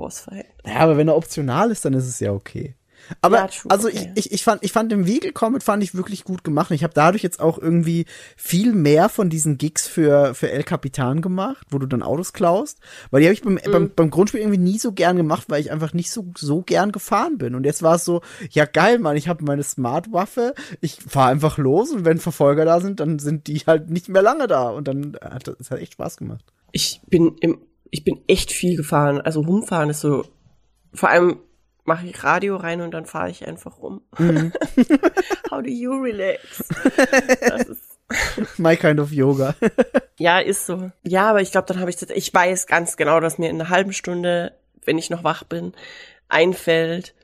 Bossfight. 0.00 0.46
Ja, 0.66 0.76
aber 0.80 0.96
wenn 0.96 1.08
er 1.08 1.16
optional 1.16 1.70
ist, 1.70 1.84
dann 1.84 1.94
ist 1.94 2.08
es 2.08 2.18
ja 2.20 2.32
okay. 2.32 2.74
Aber 3.22 3.38
Ja, 3.38 3.46
true, 3.48 3.70
also 3.70 3.88
okay. 3.88 4.12
ich, 4.14 4.26
ich, 4.26 4.32
ich 4.32 4.44
fand 4.44 4.62
ich 4.62 4.72
fand 4.72 4.92
den 4.92 5.06
Vehicle 5.06 5.32
Comet 5.32 5.62
fand 5.62 5.82
ich 5.82 5.94
wirklich 5.94 6.22
gut 6.22 6.44
gemacht. 6.44 6.70
Ich 6.70 6.84
habe 6.84 6.92
dadurch 6.94 7.22
jetzt 7.22 7.40
auch 7.40 7.58
irgendwie 7.58 8.04
viel 8.36 8.72
mehr 8.74 9.08
von 9.08 9.30
diesen 9.30 9.56
Gigs 9.56 9.88
für 9.88 10.34
für 10.34 10.50
El 10.50 10.64
Capitan 10.64 11.22
gemacht, 11.22 11.66
wo 11.70 11.78
du 11.78 11.86
dann 11.86 12.02
Autos 12.02 12.34
klaust, 12.34 12.78
weil 13.10 13.22
die 13.22 13.26
habe 13.26 13.32
ich 13.34 13.42
beim, 13.42 13.54
Mhm. 13.54 13.70
beim 13.72 13.90
beim 13.96 14.10
Grundspiel 14.10 14.40
irgendwie 14.40 14.58
nie 14.60 14.78
so 14.78 14.92
gern 14.92 15.16
gemacht, 15.16 15.46
weil 15.48 15.62
ich 15.62 15.72
einfach 15.72 15.94
nicht 15.94 16.10
so 16.10 16.26
so 16.36 16.60
gern 16.60 16.92
gefahren 16.92 17.38
bin. 17.38 17.54
Und 17.54 17.64
jetzt 17.64 17.82
war 17.82 17.94
es 17.96 18.04
so, 18.04 18.20
ja 18.50 18.66
geil, 18.66 18.98
Mann, 18.98 19.16
ich 19.16 19.28
habe 19.28 19.44
meine 19.44 19.62
Smart 19.62 20.12
Waffe, 20.12 20.54
ich 20.82 20.98
fahre 21.00 21.30
einfach 21.30 21.56
los 21.56 21.90
und 21.92 22.04
wenn 22.04 22.18
Verfolger 22.18 22.66
da 22.66 22.80
sind, 22.80 23.00
dann 23.00 23.18
sind 23.18 23.46
die 23.46 23.58
halt 23.60 23.88
nicht 23.88 24.10
mehr 24.10 24.22
lange 24.22 24.46
da 24.46 24.68
und 24.68 24.86
dann 24.86 25.16
hat 25.22 25.48
es 25.48 25.70
hat 25.70 25.78
echt 25.80 25.94
Spaß 25.94 26.18
gemacht. 26.18 26.44
Ich 26.70 27.00
bin 27.08 27.34
im, 27.40 27.58
ich 27.90 28.04
bin 28.04 28.20
echt 28.28 28.52
viel 28.52 28.76
gefahren. 28.76 29.20
Also 29.20 29.40
rumfahren 29.40 29.90
ist 29.90 30.00
so, 30.00 30.24
vor 30.92 31.08
allem 31.08 31.38
mache 31.84 32.06
ich 32.06 32.22
Radio 32.22 32.56
rein 32.56 32.80
und 32.82 32.92
dann 32.92 33.06
fahre 33.06 33.30
ich 33.30 33.46
einfach 33.46 33.78
rum. 33.78 34.02
How 35.50 35.62
do 35.62 35.68
you 35.70 35.92
relax? 35.92 36.64
Das 37.40 37.62
ist, 37.68 37.98
My 38.58 38.76
kind 38.76 39.00
of 39.00 39.12
Yoga. 39.12 39.54
ja, 40.18 40.38
ist 40.40 40.66
so. 40.66 40.90
Ja, 41.04 41.30
aber 41.30 41.40
ich 41.42 41.52
glaube, 41.52 41.66
dann 41.68 41.80
habe 41.80 41.90
ich, 41.90 41.96
das- 41.96 42.10
ich 42.10 42.32
weiß 42.32 42.66
ganz 42.66 42.96
genau, 42.96 43.20
dass 43.20 43.38
mir 43.38 43.48
in 43.50 43.60
einer 43.60 43.70
halben 43.70 43.92
Stunde, 43.92 44.52
wenn 44.84 44.98
ich 44.98 45.10
noch 45.10 45.24
wach 45.24 45.44
bin, 45.44 45.72
einfällt, 46.28 47.14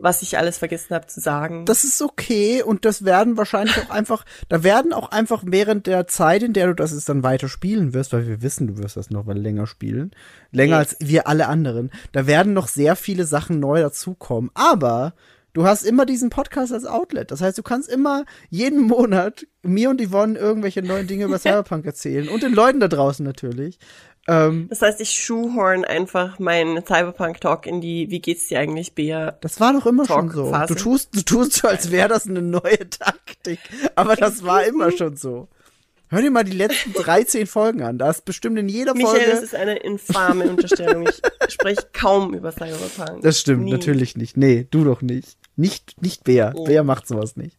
was 0.00 0.22
ich 0.22 0.38
alles 0.38 0.58
vergessen 0.58 0.94
habe 0.94 1.06
zu 1.06 1.20
sagen. 1.20 1.64
das 1.66 1.84
ist 1.84 2.00
okay 2.02 2.62
und 2.62 2.84
das 2.84 3.04
werden 3.04 3.36
wahrscheinlich 3.36 3.76
auch 3.78 3.90
einfach, 3.90 4.24
da 4.48 4.62
werden 4.62 4.92
auch 4.92 5.10
einfach 5.10 5.42
während 5.46 5.86
der 5.86 6.06
Zeit, 6.06 6.42
in 6.42 6.52
der 6.52 6.68
du 6.68 6.74
das 6.74 6.92
jetzt 6.92 7.08
dann 7.08 7.22
weiter 7.22 7.48
spielen 7.48 7.92
wirst, 7.94 8.12
weil 8.12 8.26
wir 8.26 8.42
wissen, 8.42 8.66
du 8.66 8.78
wirst 8.78 8.96
das 8.96 9.10
noch 9.10 9.24
mal 9.24 9.38
länger 9.38 9.66
spielen, 9.66 10.10
länger 10.52 10.78
Yes. 10.80 10.96
als 11.00 11.08
wir 11.08 11.28
alle 11.28 11.48
anderen, 11.48 11.90
da 12.12 12.26
werden 12.26 12.52
noch 12.52 12.68
sehr 12.68 12.96
viele 12.96 13.24
Sachen 13.24 13.60
neu 13.60 13.80
dazukommen, 13.80 14.50
aber 14.54 15.14
du 15.52 15.64
hast 15.66 15.82
immer 15.84 16.06
diesen 16.06 16.30
Podcast 16.30 16.72
als 16.72 16.86
Outlet, 16.86 17.30
das 17.30 17.40
heißt, 17.40 17.58
du 17.58 17.62
kannst 17.62 17.88
immer 17.88 18.24
jeden 18.50 18.82
Monat 18.82 19.46
mir 19.62 19.90
und 19.90 20.00
Yvonne 20.00 20.38
irgendwelche 20.38 20.80
neuen 20.82 21.06
Dinge 21.06 21.24
über 21.24 21.38
Cyberpunk 21.40 21.84
erzählen 21.84 22.28
und 22.28 22.42
den 22.42 22.54
Leuten 22.54 22.80
da 22.80 22.88
draußen 22.88 23.24
natürlich. 23.24 23.78
Ähm, 24.28 24.66
Das 24.68 24.82
heißt, 24.82 25.00
ich 25.00 25.10
shoehorn 25.10 25.84
einfach 25.84 26.38
meinen 26.38 26.84
Cyberpunk-Talk 26.84 27.66
in 27.66 27.80
die 27.80 28.10
Wie 28.10 28.20
geht's 28.20 28.48
dir 28.48 28.58
eigentlich, 28.60 28.94
Bea? 28.94 29.32
Das 29.40 29.60
war 29.60 29.72
doch 29.72 29.86
immer 29.86 30.06
schon 30.06 30.30
so. 30.30 30.52
Du 30.68 30.74
tust, 30.74 31.16
du 31.16 31.22
tust 31.22 31.52
so, 31.54 31.68
als 31.68 31.90
wäre 31.90 32.08
das 32.08 32.26
eine 32.28 32.42
neue 32.42 32.88
Taktik. 32.90 33.58
Aber 33.94 34.16
das 34.16 34.42
war 34.44 34.64
immer 34.64 34.92
schon 34.92 35.16
so. 35.16 35.48
Hör 36.12 36.20
dir 36.22 36.30
mal 36.32 36.42
die 36.42 36.56
letzten 36.56 36.92
13 36.92 37.46
Folgen 37.46 37.82
an. 37.82 37.96
Da 37.96 38.10
ist 38.10 38.24
bestimmt 38.24 38.58
in 38.58 38.68
jeder 38.68 38.94
Michael, 38.94 39.18
das 39.20 39.28
Folge. 39.30 39.44
ist 39.44 39.54
eine 39.54 39.76
infame 39.76 40.50
Unterstellung. 40.50 41.06
Ich 41.06 41.20
spreche 41.54 41.86
kaum 41.92 42.34
über 42.34 42.50
Cyberpunk. 42.50 43.22
Das 43.22 43.38
stimmt, 43.38 43.64
Nie. 43.64 43.70
natürlich 43.72 44.16
nicht. 44.16 44.36
Nee, 44.36 44.66
du 44.70 44.82
doch 44.82 45.02
nicht. 45.02 45.38
Nicht, 45.54 46.02
nicht 46.02 46.24
Bea. 46.24 46.52
Oh. 46.56 46.64
Bea 46.64 46.82
macht 46.82 47.06
sowas 47.06 47.36
nicht. 47.36 47.56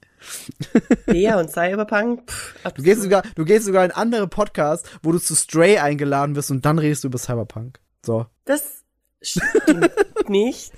Bea 1.06 1.40
und 1.40 1.50
Cyberpunk. 1.52 2.30
Pff, 2.30 2.56
Du 2.76 2.84
gehst 2.84 3.02
sogar, 3.02 3.24
du 3.36 3.46
gehst 3.46 3.66
sogar 3.66 3.86
in 3.86 3.92
andere 3.92 4.28
Podcasts, 4.28 4.90
wo 5.02 5.12
du 5.12 5.20
zu 5.20 5.36
Stray 5.36 5.78
eingeladen 5.78 6.36
wirst 6.36 6.52
und 6.52 6.66
dann 6.66 6.80
redest 6.80 7.04
du 7.04 7.08
über 7.08 7.18
Cyberpunk. 7.18 7.80
So. 8.06 8.26
Das 8.46 8.84
stimmt 9.22 9.90
nicht. 10.30 10.72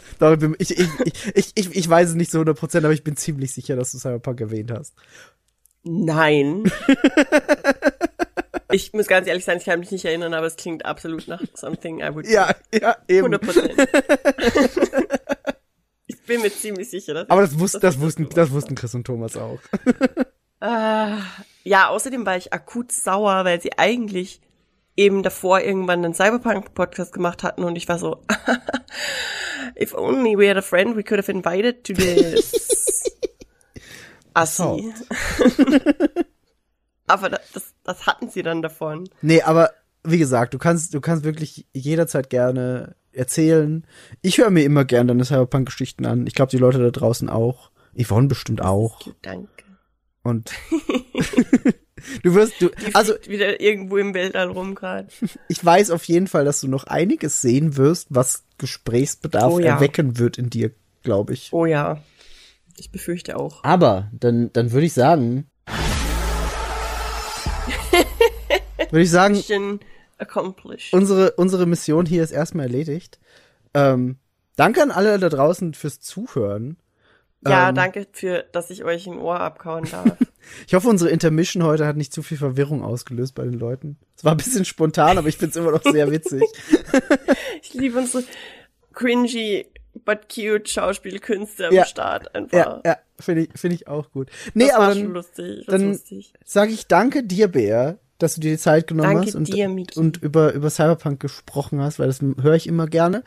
Ich, 0.59 0.79
ich, 0.79 0.89
ich, 1.35 1.51
ich, 1.55 1.75
ich, 1.75 1.89
weiß 1.89 2.09
es 2.09 2.15
nicht 2.15 2.31
zu 2.31 2.39
100%, 2.39 2.77
aber 2.77 2.91
ich 2.91 3.03
bin 3.03 3.15
ziemlich 3.15 3.53
sicher, 3.53 3.75
dass 3.75 3.91
du 3.91 3.99
Cyberpunk 3.99 4.41
erwähnt 4.41 4.71
hast. 4.71 4.93
Nein. 5.83 6.63
Ich 8.71 8.91
muss 8.91 9.05
ganz 9.05 9.27
ehrlich 9.27 9.45
sein, 9.45 9.59
ich 9.59 9.65
kann 9.65 9.79
mich 9.79 9.91
nicht 9.91 10.03
erinnern, 10.03 10.33
aber 10.33 10.47
es 10.47 10.55
klingt 10.55 10.83
absolut 10.83 11.27
nach 11.27 11.41
something 11.53 11.99
I 11.99 12.13
would 12.13 12.27
Ja, 12.27 12.55
ja, 12.73 12.95
eben. 13.07 13.31
100 13.31 13.41
Prozent. 13.41 13.73
ich 13.77 15.19
bin 16.25 16.41
mir 16.41 16.51
ziemlich 16.51 16.89
sicher, 16.89 17.13
dass 17.13 17.29
Aber 17.29 17.41
das, 17.41 17.57
wussten, 17.59 17.79
dass 17.79 17.81
das, 17.81 17.95
ich 17.95 18.01
wussten, 18.01 18.29
das 18.29 18.51
wussten 18.51 18.75
Chris 18.75 18.95
und 18.95 19.05
Thomas 19.05 19.37
auch. 19.37 19.59
Ah, 20.59 21.19
ja, 21.63 21.89
außerdem 21.89 22.25
war 22.25 22.37
ich 22.37 22.53
akut 22.53 22.91
sauer, 22.91 23.45
weil 23.45 23.61
sie 23.61 23.77
eigentlich 23.77 24.41
eben 24.95 25.23
davor 25.23 25.61
irgendwann 25.61 26.05
einen 26.05 26.13
Cyberpunk-Podcast 26.13 27.13
gemacht 27.13 27.43
hatten 27.43 27.63
und 27.63 27.75
ich 27.75 27.87
war 27.87 27.99
so, 27.99 28.23
if 29.79 29.93
only 29.93 30.37
we 30.37 30.49
had 30.49 30.57
a 30.57 30.61
friend 30.61 30.95
we 30.95 31.03
could 31.03 31.19
have 31.19 31.31
invited 31.31 31.83
to 31.83 31.93
this. 31.93 33.03
Assi. 34.33 34.93
Aber 37.07 37.29
das, 37.29 37.41
das, 37.53 37.73
das 37.83 38.07
hatten 38.07 38.29
sie 38.29 38.41
dann 38.41 38.61
davon. 38.61 39.09
Nee, 39.21 39.41
aber 39.41 39.71
wie 40.03 40.17
gesagt, 40.17 40.53
du 40.53 40.57
kannst, 40.57 40.93
du 40.93 41.01
kannst 41.01 41.23
wirklich 41.23 41.67
jederzeit 41.73 42.29
gerne 42.29 42.95
erzählen. 43.13 43.85
Ich 44.21 44.37
höre 44.37 44.49
mir 44.49 44.63
immer 44.63 44.85
gerne 44.85 45.07
deine 45.07 45.25
Cyberpunk-Geschichten 45.25 46.05
an. 46.05 46.27
Ich 46.27 46.35
glaube, 46.35 46.51
die 46.51 46.57
Leute 46.57 46.79
da 46.79 46.91
draußen 46.91 47.29
auch. 47.29 47.71
Yvonne 47.97 48.27
bestimmt 48.27 48.61
auch. 48.61 48.99
Danke. 49.21 49.47
Und 50.23 50.51
du 52.23 52.33
wirst, 52.33 52.59
du, 52.61 52.69
Die 52.69 52.95
also 52.95 53.13
wieder 53.27 53.59
irgendwo 53.61 53.97
im 53.97 54.13
Weltall 54.13 54.49
rum 54.49 54.73
gerade. 54.73 55.09
ich 55.49 55.63
weiß 55.63 55.91
auf 55.91 56.05
jeden 56.05 56.27
Fall, 56.27 56.45
dass 56.45 56.61
du 56.61 56.67
noch 56.67 56.85
einiges 56.85 57.41
sehen 57.41 57.77
wirst, 57.77 58.07
was 58.09 58.45
Gesprächsbedarf 58.57 59.53
Oh 59.53 59.59
ja. 59.59 59.75
erwecken 59.75 60.17
wird 60.17 60.37
in 60.37 60.49
dir, 60.49 60.71
glaube 61.03 61.33
ich. 61.33 61.49
Oh 61.51 61.65
ja. 61.65 62.01
Ich 62.77 62.91
befürchte 62.91 63.37
auch. 63.37 63.63
Aber 63.63 64.09
dann, 64.13 64.51
dann 64.53 64.71
würde 64.71 64.87
ich 64.87 64.93
sagen, 64.93 65.47
würde 68.89 69.03
ich 69.03 69.11
sagen, 69.11 69.79
accomplished. 70.23 70.93
unsere, 70.93 71.31
unsere 71.33 71.65
Mission 71.65 72.05
hier 72.05 72.23
ist 72.23 72.31
erstmal 72.31 72.65
erledigt. 72.65 73.19
Ähm, 73.73 74.17
danke 74.55 74.81
an 74.81 74.91
alle 74.91 75.17
da 75.19 75.29
draußen 75.29 75.73
fürs 75.73 75.99
Zuhören. 75.99 76.77
Ja, 77.45 77.69
Ähm, 77.69 77.75
danke 77.75 78.07
für, 78.11 78.45
dass 78.53 78.69
ich 78.69 78.83
euch 78.85 79.05
ein 79.07 79.17
Ohr 79.17 79.39
abkauen 79.39 79.85
darf. 79.89 80.17
Ich 80.67 80.73
hoffe, 80.73 80.89
unsere 80.89 81.09
Intermission 81.09 81.63
heute 81.63 81.87
hat 81.87 81.95
nicht 81.95 82.11
zu 82.11 82.21
viel 82.21 82.37
Verwirrung 82.37 82.83
ausgelöst 82.83 83.33
bei 83.33 83.45
den 83.45 83.53
Leuten. 83.53 83.97
Es 84.17 84.25
war 84.25 84.33
ein 84.33 84.37
bisschen 84.37 84.65
spontan, 84.65 85.17
aber 85.17 85.29
ich 85.29 85.37
find's 85.37 85.55
immer 85.55 85.71
noch 85.71 85.83
sehr 85.83 86.11
witzig. 86.11 86.43
ich 87.61 87.73
liebe 87.73 87.97
unsere 87.97 88.25
cringy 88.91 89.65
but 90.05 90.27
cute 90.27 90.67
Schauspielkünste 90.67 91.67
am 91.67 91.73
Ja. 91.73 91.85
Start 91.85 92.35
einfach. 92.35 92.57
Ja, 92.57 92.81
ja, 92.85 92.97
finde 93.19 93.43
ich, 93.43 93.49
finde 93.55 93.75
ich 93.75 93.87
auch 93.87 94.11
gut. 94.11 94.29
Nee, 94.53 94.65
das 94.67 94.75
aber 94.75 94.87
war 94.87 94.93
schon 94.93 95.03
dann 95.03 95.13
lustig. 95.13 95.65
Dann- 95.65 95.99
sage 96.43 96.71
ich 96.73 96.87
danke 96.87 97.23
dir, 97.23 97.47
Bär, 97.47 97.99
dass 98.23 98.35
du 98.35 98.41
dir 98.41 98.51
die 98.51 98.57
Zeit 98.57 98.87
genommen 98.87 99.13
Danke 99.15 99.27
hast 99.27 99.35
und, 99.35 99.47
dir, 99.47 99.69
und 99.95 100.17
über, 100.17 100.53
über 100.53 100.69
Cyberpunk 100.69 101.19
gesprochen 101.19 101.79
hast, 101.81 101.99
weil 101.99 102.07
das 102.07 102.21
höre 102.21 102.55
ich 102.55 102.67
immer 102.67 102.87
gerne. 102.87 103.23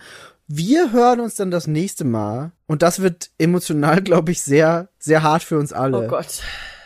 Wir 0.49 0.93
hören 0.93 1.21
uns 1.21 1.35
dann 1.37 1.51
das 1.51 1.67
nächste 1.67 2.05
Mal 2.05 2.53
und 2.67 2.83
das 2.83 3.01
wird 3.01 3.31
emotional, 3.39 4.01
glaube 4.03 4.33
ich, 4.33 4.43
sehr, 4.43 4.89
sehr 4.99 5.23
hart 5.23 5.43
für 5.43 5.59
uns 5.59 5.73
alle. 5.73 6.05
Oh 6.05 6.09
Gott. 6.09 6.43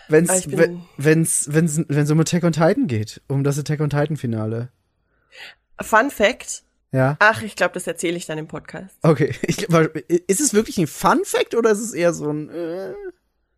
Wenn's, 0.09 0.31
Ah, 0.31 0.37
ich 0.39 0.49
bin- 0.49 0.59
wenn- 0.59 0.81
wenn's, 0.97 1.47
wenn's, 1.51 1.81
wenn's 1.89 2.11
um 2.11 2.19
Attack 2.21 2.43
on 2.45 2.53
Titan 2.53 2.87
geht, 2.87 3.21
um 3.29 3.45
das 3.45 3.59
Attack 3.59 3.81
on 3.81 3.91
Titan 3.91 4.17
Finale. 4.17 4.71
Fun 5.81 6.11
Fact. 6.11 6.63
Ja. 6.93 7.17
Ach, 7.21 7.43
ich 7.43 7.55
glaube, 7.55 7.75
das 7.75 7.87
erzähle 7.87 8.17
ich 8.17 8.27
dann 8.27 8.37
im 8.39 8.49
Podcast. 8.49 8.97
Okay. 9.03 9.35
Ich, 9.43 9.69
ist 10.29 10.41
es 10.41 10.53
wirklich 10.55 10.79
ein 10.79 10.87
Fun 10.89 11.21
Fact 11.25 11.55
oder 11.55 11.71
ist 11.71 11.79
es 11.81 11.93
eher 11.93 12.13
so 12.13 12.29
ein 12.31 12.49
äh, 12.51 12.95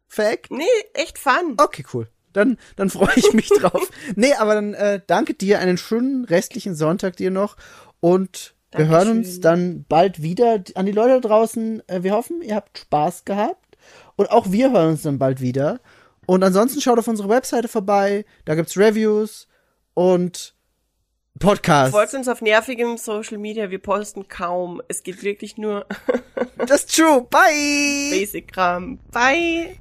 Fact? 0.09 0.51
Nee, 0.51 0.65
echt 0.93 1.19
fun. 1.19 1.55
Okay, 1.57 1.85
cool. 1.95 2.09
Dann, 2.33 2.59
dann 2.77 2.91
freue 2.91 3.17
ich 3.17 3.33
mich 3.33 3.49
drauf. 3.49 3.91
Nee, 4.17 4.35
aber 4.35 4.55
dann 4.55 4.75
äh, 4.75 5.01
danke 5.07 5.35
dir, 5.35 5.59
einen 5.59 5.79
schönen 5.79 6.25
restlichen 6.25 6.75
Sonntag 6.75 7.17
dir 7.17 7.31
noch 7.31 7.57
und 8.01 8.55
wir 8.71 8.87
Dankeschön. 8.87 9.07
hören 9.09 9.19
uns 9.19 9.41
dann 9.41 9.85
bald 9.89 10.23
wieder. 10.23 10.63
An 10.75 10.87
die 10.87 10.93
Leute 10.93 11.21
da 11.21 11.29
draußen, 11.29 11.87
äh, 11.89 12.03
wir 12.03 12.13
hoffen, 12.13 12.43
ihr 12.43 12.55
habt 12.57 12.79
Spaß 12.79 13.25
gehabt 13.25 13.77
und 14.17 14.31
auch 14.31 14.51
wir 14.51 14.73
hören 14.73 14.91
uns 14.91 15.03
dann 15.03 15.19
bald 15.19 15.41
wieder. 15.41 15.81
Und 16.27 16.43
ansonsten 16.43 16.81
schaut 16.81 16.99
auf 16.99 17.09
unsere 17.09 17.29
Webseite 17.29 17.69
vorbei, 17.69 18.25
da 18.45 18.55
gibt's 18.55 18.77
Reviews 18.77 19.49
und 19.95 20.55
Podcasts. 21.39 21.93
Folgt 21.95 22.15
uns 22.15 22.29
auf 22.29 22.41
nervigem 22.43 22.97
Social 22.99 23.39
Media, 23.39 23.71
wir 23.71 23.81
posten 23.81 24.29
kaum. 24.29 24.81
Es 24.89 25.03
geht 25.03 25.23
wirklich 25.23 25.57
nur 25.57 25.87
Das 26.67 26.85
ist 26.85 26.95
true. 26.97 27.27
Bye! 27.31 28.11
Basic-Kram. 28.11 28.99
Bye! 29.11 29.77